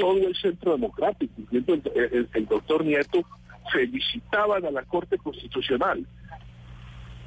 todo 0.00 0.26
el 0.26 0.34
centro 0.36 0.72
democrático, 0.72 1.32
incluyendo 1.38 1.92
el, 1.94 2.46
doctor 2.46 2.84
Nieto, 2.84 3.22
felicitaban 3.70 4.64
a 4.64 4.70
la 4.70 4.82
Corte 4.82 5.18
Constitucional. 5.18 6.06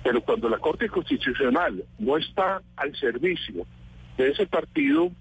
Pero 0.03 0.21
cuando 0.21 0.49
la 0.49 0.57
Corte 0.57 0.89
Constitucional 0.89 1.83
no 1.99 2.17
está 2.17 2.61
al 2.75 2.95
servicio 2.97 3.65
de 4.17 4.29
ese 4.29 4.45
partido, 4.47 5.11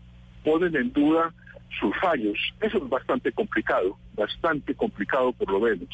ponen 0.45 0.75
en 0.75 0.93
duda 0.93 1.33
sus 1.79 1.95
fallos. 2.01 2.39
Eso 2.61 2.79
es 2.79 2.89
bastante 2.89 3.31
complicado, 3.33 3.97
bastante 4.15 4.75
complicado 4.75 5.33
por 5.33 5.51
lo 5.51 5.61
menos. 5.61 5.89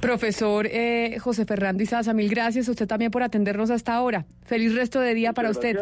Profesor 0.00 0.66
eh, 0.70 1.16
José 1.18 1.46
Fernando 1.46 1.82
Izaza, 1.82 2.12
mil 2.12 2.28
gracias 2.28 2.68
a 2.68 2.72
usted 2.72 2.86
también 2.86 3.10
por 3.10 3.22
atendernos 3.22 3.70
hasta 3.70 3.94
ahora. 3.94 4.26
Feliz 4.44 4.74
resto 4.74 5.00
de 5.00 5.14
día 5.14 5.32
para 5.32 5.50
usted. 5.50 5.78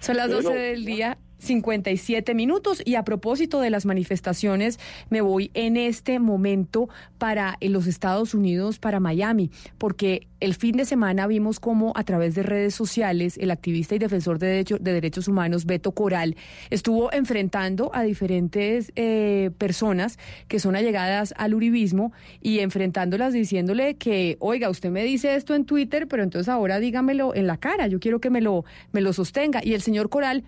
Son 0.00 0.16
las 0.16 0.30
12 0.30 0.54
del 0.54 0.84
día. 0.86 1.18
57 1.38 2.34
minutos. 2.34 2.82
Y 2.84 2.94
a 2.94 3.04
propósito 3.04 3.60
de 3.60 3.70
las 3.70 3.86
manifestaciones, 3.86 4.78
me 5.10 5.20
voy 5.20 5.50
en 5.54 5.76
este 5.76 6.18
momento 6.18 6.88
para 7.18 7.56
los 7.60 7.86
Estados 7.86 8.34
Unidos, 8.34 8.78
para 8.78 9.00
Miami, 9.00 9.50
porque 9.78 10.28
el 10.40 10.54
fin 10.54 10.76
de 10.76 10.84
semana 10.84 11.26
vimos 11.26 11.60
cómo 11.60 11.92
a 11.96 12.04
través 12.04 12.34
de 12.34 12.42
redes 12.42 12.74
sociales 12.74 13.38
el 13.38 13.50
activista 13.50 13.94
y 13.94 13.98
defensor 13.98 14.38
de, 14.38 14.64
de 14.64 14.92
derechos 14.92 15.28
humanos 15.28 15.64
Beto 15.64 15.92
Coral 15.92 16.36
estuvo 16.68 17.12
enfrentando 17.12 17.90
a 17.94 18.02
diferentes 18.02 18.92
eh, 18.96 19.50
personas 19.56 20.18
que 20.48 20.60
son 20.60 20.76
allegadas 20.76 21.32
al 21.38 21.54
uribismo 21.54 22.12
y 22.42 22.58
enfrentándolas 22.58 23.32
diciéndole 23.32 23.94
que, 23.94 24.36
oiga, 24.40 24.68
usted 24.68 24.90
me 24.90 25.04
dice 25.04 25.34
esto 25.34 25.54
en 25.54 25.64
Twitter, 25.64 26.06
pero 26.06 26.22
entonces 26.22 26.48
ahora 26.48 26.78
dígamelo 26.78 27.34
en 27.34 27.46
la 27.46 27.56
cara, 27.56 27.86
yo 27.86 27.98
quiero 27.98 28.20
que 28.20 28.30
me 28.30 28.40
lo, 28.40 28.64
me 28.92 29.00
lo 29.00 29.12
sostenga. 29.12 29.60
Y 29.64 29.74
el 29.74 29.80
señor 29.80 30.10
Coral 30.10 30.44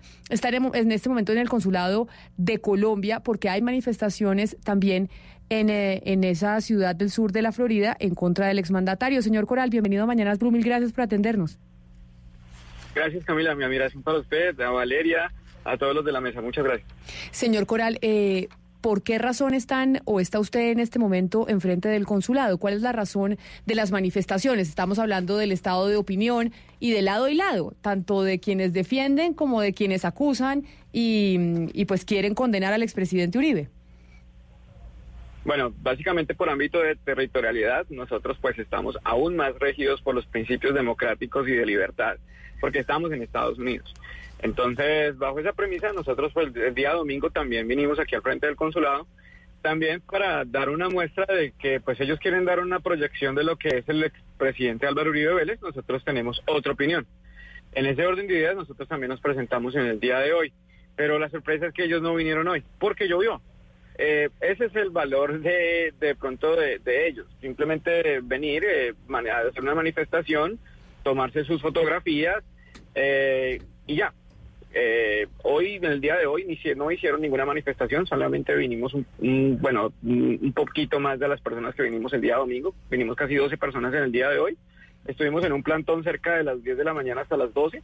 en 0.75 0.78
este 0.87 1.09
momento 1.09 1.31
en 1.31 1.37
el 1.37 1.49
consulado 1.49 2.07
de 2.37 2.59
Colombia 2.59 3.19
porque 3.19 3.49
hay 3.49 3.61
manifestaciones 3.61 4.57
también 4.63 5.09
en, 5.49 5.69
eh, 5.69 6.01
en, 6.05 6.23
esa 6.23 6.59
ciudad 6.61 6.95
del 6.95 7.09
sur 7.09 7.31
de 7.31 7.41
la 7.41 7.51
Florida 7.51 7.95
en 7.99 8.15
contra 8.15 8.47
del 8.47 8.59
exmandatario. 8.59 9.21
Señor 9.21 9.45
Coral, 9.45 9.69
bienvenido 9.69 10.03
a 10.03 10.05
Mañanas 10.07 10.39
Blue, 10.39 10.51
mil 10.51 10.63
gracias 10.63 10.93
por 10.93 11.03
atendernos. 11.03 11.57
Gracias 12.95 13.23
Camila, 13.25 13.55
mi 13.55 13.63
admiración 13.63 14.03
para 14.03 14.19
usted, 14.19 14.59
a 14.59 14.69
Valeria, 14.71 15.31
a 15.63 15.77
todos 15.77 15.95
los 15.95 16.05
de 16.05 16.11
la 16.11 16.21
mesa, 16.21 16.41
muchas 16.41 16.63
gracias. 16.63 16.87
Señor 17.31 17.65
Coral, 17.65 17.97
eh, 18.01 18.47
¿por 18.81 19.03
qué 19.03 19.17
razón 19.17 19.53
están 19.53 20.01
o 20.05 20.19
está 20.19 20.39
usted 20.39 20.71
en 20.71 20.79
este 20.79 20.99
momento 20.99 21.47
enfrente 21.49 21.89
del 21.89 22.05
consulado? 22.05 22.57
¿Cuál 22.57 22.73
es 22.73 22.81
la 22.81 22.91
razón 22.91 23.37
de 23.65 23.75
las 23.75 23.91
manifestaciones? 23.91 24.69
Estamos 24.69 24.99
hablando 24.99 25.37
del 25.37 25.51
estado 25.51 25.87
de 25.87 25.95
opinión 25.95 26.53
y 26.79 26.91
de 26.91 27.01
lado 27.01 27.27
y 27.27 27.35
lado, 27.35 27.73
tanto 27.81 28.23
de 28.23 28.39
quienes 28.39 28.73
defienden 28.73 29.33
como 29.33 29.61
de 29.61 29.73
quienes 29.73 30.05
acusan 30.05 30.65
y, 30.93 31.37
y 31.73 31.85
pues 31.85 32.05
quieren 32.05 32.35
condenar 32.35 32.73
al 32.73 32.83
expresidente 32.83 33.37
Uribe. 33.37 33.69
Bueno, 35.45 35.73
básicamente 35.81 36.35
por 36.35 36.49
ámbito 36.49 36.79
de 36.79 36.95
territorialidad, 36.95 37.87
nosotros 37.89 38.37
pues 38.41 38.59
estamos 38.59 38.97
aún 39.03 39.35
más 39.35 39.57
regidos 39.57 40.01
por 40.01 40.13
los 40.13 40.25
principios 40.25 40.73
democráticos 40.73 41.47
y 41.47 41.53
de 41.53 41.65
libertad, 41.65 42.17
porque 42.59 42.79
estamos 42.79 43.11
en 43.11 43.23
Estados 43.23 43.57
Unidos. 43.57 43.93
Entonces, 44.41 45.17
bajo 45.17 45.39
esa 45.39 45.53
premisa, 45.53 45.91
nosotros 45.91 46.31
pues 46.33 46.55
el 46.55 46.73
día 46.73 46.93
domingo 46.93 47.29
también 47.29 47.67
vinimos 47.67 47.99
aquí 47.99 48.15
al 48.15 48.21
frente 48.21 48.47
del 48.47 48.55
consulado, 48.55 49.07
también 49.61 50.01
para 50.01 50.45
dar 50.45 50.69
una 50.69 50.89
muestra 50.89 51.25
de 51.25 51.51
que 51.59 51.81
pues 51.81 51.99
ellos 51.99 52.19
quieren 52.19 52.45
dar 52.45 52.59
una 52.59 52.79
proyección 52.79 53.35
de 53.35 53.43
lo 53.43 53.57
que 53.57 53.79
es 53.79 53.89
el 53.89 54.03
expresidente 54.03 54.87
Álvaro 54.87 55.09
Uribe 55.09 55.33
Vélez, 55.33 55.61
nosotros 55.61 56.03
tenemos 56.05 56.41
otra 56.47 56.71
opinión. 56.71 57.05
En 57.73 57.85
ese 57.85 58.05
orden 58.05 58.27
de 58.27 58.35
ideas 58.35 58.55
nosotros 58.55 58.87
también 58.87 59.09
nos 59.09 59.21
presentamos 59.21 59.75
en 59.75 59.85
el 59.85 59.99
día 59.99 60.19
de 60.19 60.33
hoy, 60.33 60.53
pero 60.95 61.19
la 61.19 61.29
sorpresa 61.29 61.67
es 61.67 61.73
que 61.73 61.83
ellos 61.83 62.01
no 62.01 62.15
vinieron 62.15 62.47
hoy, 62.47 62.63
porque 62.79 63.07
llovió. 63.07 63.41
Eh, 64.01 64.29
ese 64.39 64.65
es 64.65 64.75
el 64.77 64.91
valor 64.91 65.41
de, 65.41 65.93
de 65.99 66.15
pronto 66.15 66.55
de, 66.55 67.07
ellos. 67.07 67.27
Simplemente 67.41 68.21
venir, 68.21 68.63
eh, 68.63 68.93
hacer 69.47 69.61
una 69.61 69.75
manifestación, 69.75 70.57
tomarse 71.03 71.43
sus 71.43 71.61
fotografías 71.61 72.41
eh, 72.95 73.61
y 73.87 73.97
ya. 73.97 74.13
Eh, 74.73 75.27
hoy, 75.43 75.75
en 75.75 75.85
el 75.85 76.01
día 76.01 76.15
de 76.17 76.27
hoy, 76.27 76.59
no 76.75 76.91
hicieron 76.91 77.21
ninguna 77.21 77.45
manifestación, 77.45 78.05
solamente 78.05 78.55
vinimos, 78.55 78.93
un, 78.93 79.57
bueno, 79.59 79.91
un 80.03 80.53
poquito 80.53 80.99
más 80.99 81.19
de 81.19 81.27
las 81.27 81.41
personas 81.41 81.73
que 81.75 81.83
vinimos 81.83 82.13
el 82.13 82.21
día 82.21 82.37
domingo. 82.37 82.75
Vinimos 82.89 83.15
casi 83.15 83.35
12 83.35 83.57
personas 83.57 83.93
en 83.93 84.03
el 84.03 84.11
día 84.11 84.29
de 84.29 84.39
hoy. 84.39 84.57
Estuvimos 85.07 85.43
en 85.43 85.53
un 85.53 85.63
plantón 85.63 86.03
cerca 86.03 86.35
de 86.35 86.43
las 86.43 86.63
10 86.63 86.77
de 86.77 86.83
la 86.83 86.93
mañana 86.93 87.21
hasta 87.21 87.37
las 87.37 87.53
12 87.53 87.81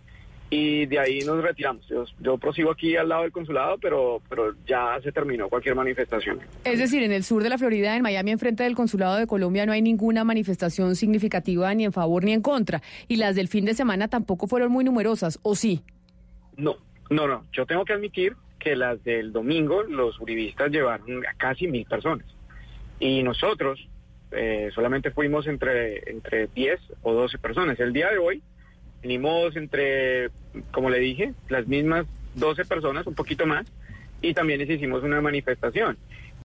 y 0.50 0.86
de 0.86 1.00
ahí 1.00 1.20
nos 1.22 1.44
retiramos. 1.44 1.88
Yo, 1.88 2.06
yo 2.20 2.38
prosigo 2.38 2.72
aquí 2.72 2.96
al 2.96 3.10
lado 3.10 3.24
del 3.24 3.32
consulado, 3.32 3.78
pero, 3.82 4.22
pero 4.30 4.54
ya 4.68 5.00
se 5.04 5.12
terminó 5.12 5.50
cualquier 5.50 5.76
manifestación. 5.76 6.40
Es 6.64 6.80
decir, 6.80 7.04
en 7.04 7.12
el 7.12 7.24
sur 7.24 7.42
de 7.42 7.50
la 7.50 7.58
Florida, 7.58 7.96
en 7.96 8.04
Miami, 8.04 8.32
enfrente 8.32 8.64
del 8.64 8.76
consulado 8.76 9.16
de 9.16 9.28
Colombia, 9.28 9.66
no 9.66 9.72
hay 9.72 9.82
ninguna 9.82 10.24
manifestación 10.24 10.96
significativa 10.96 11.74
ni 11.74 11.86
en 11.86 11.94
favor 11.94 12.24
ni 12.24 12.34
en 12.34 12.42
contra. 12.42 12.82
Y 13.08 13.16
las 13.16 13.36
del 13.36 13.48
fin 13.48 13.66
de 13.66 13.74
semana 13.74 14.08
tampoco 14.08 14.48
fueron 14.48 14.72
muy 14.72 14.84
numerosas, 14.84 15.40
¿o 15.42 15.56
sí? 15.56 15.84
No, 16.58 16.78
no, 17.10 17.28
no. 17.28 17.46
Yo 17.52 17.66
tengo 17.66 17.86
que 17.86 17.94
admitir 17.94 18.36
que 18.60 18.76
las 18.76 19.04
del 19.04 19.32
domingo, 19.32 19.84
los 19.84 20.20
uribistas 20.20 20.72
llevaron 20.72 21.26
a 21.26 21.34
casi 21.36 21.68
mil 21.68 21.86
personas. 21.86 22.26
Y 23.00 23.24
nosotros 23.24 23.88
eh, 24.32 24.70
solamente 24.74 25.12
fuimos 25.12 25.48
entre, 25.48 26.10
entre 26.10 26.48
10 26.48 26.80
o 27.04 27.14
12 27.14 27.38
personas. 27.38 27.80
El 27.80 27.94
día 27.94 28.10
de 28.10 28.18
hoy 28.18 28.42
venimos 29.02 29.56
entre, 29.56 30.30
como 30.72 30.90
le 30.90 31.00
dije, 31.00 31.34
las 31.50 31.68
mismas 31.68 32.06
12 32.36 32.66
personas, 32.66 33.06
un 33.08 33.16
poquito 33.16 33.46
más, 33.46 33.66
y 34.22 34.34
también 34.34 34.60
les 34.60 34.70
hicimos 34.70 35.04
una 35.04 35.22
manifestación. 35.22 35.98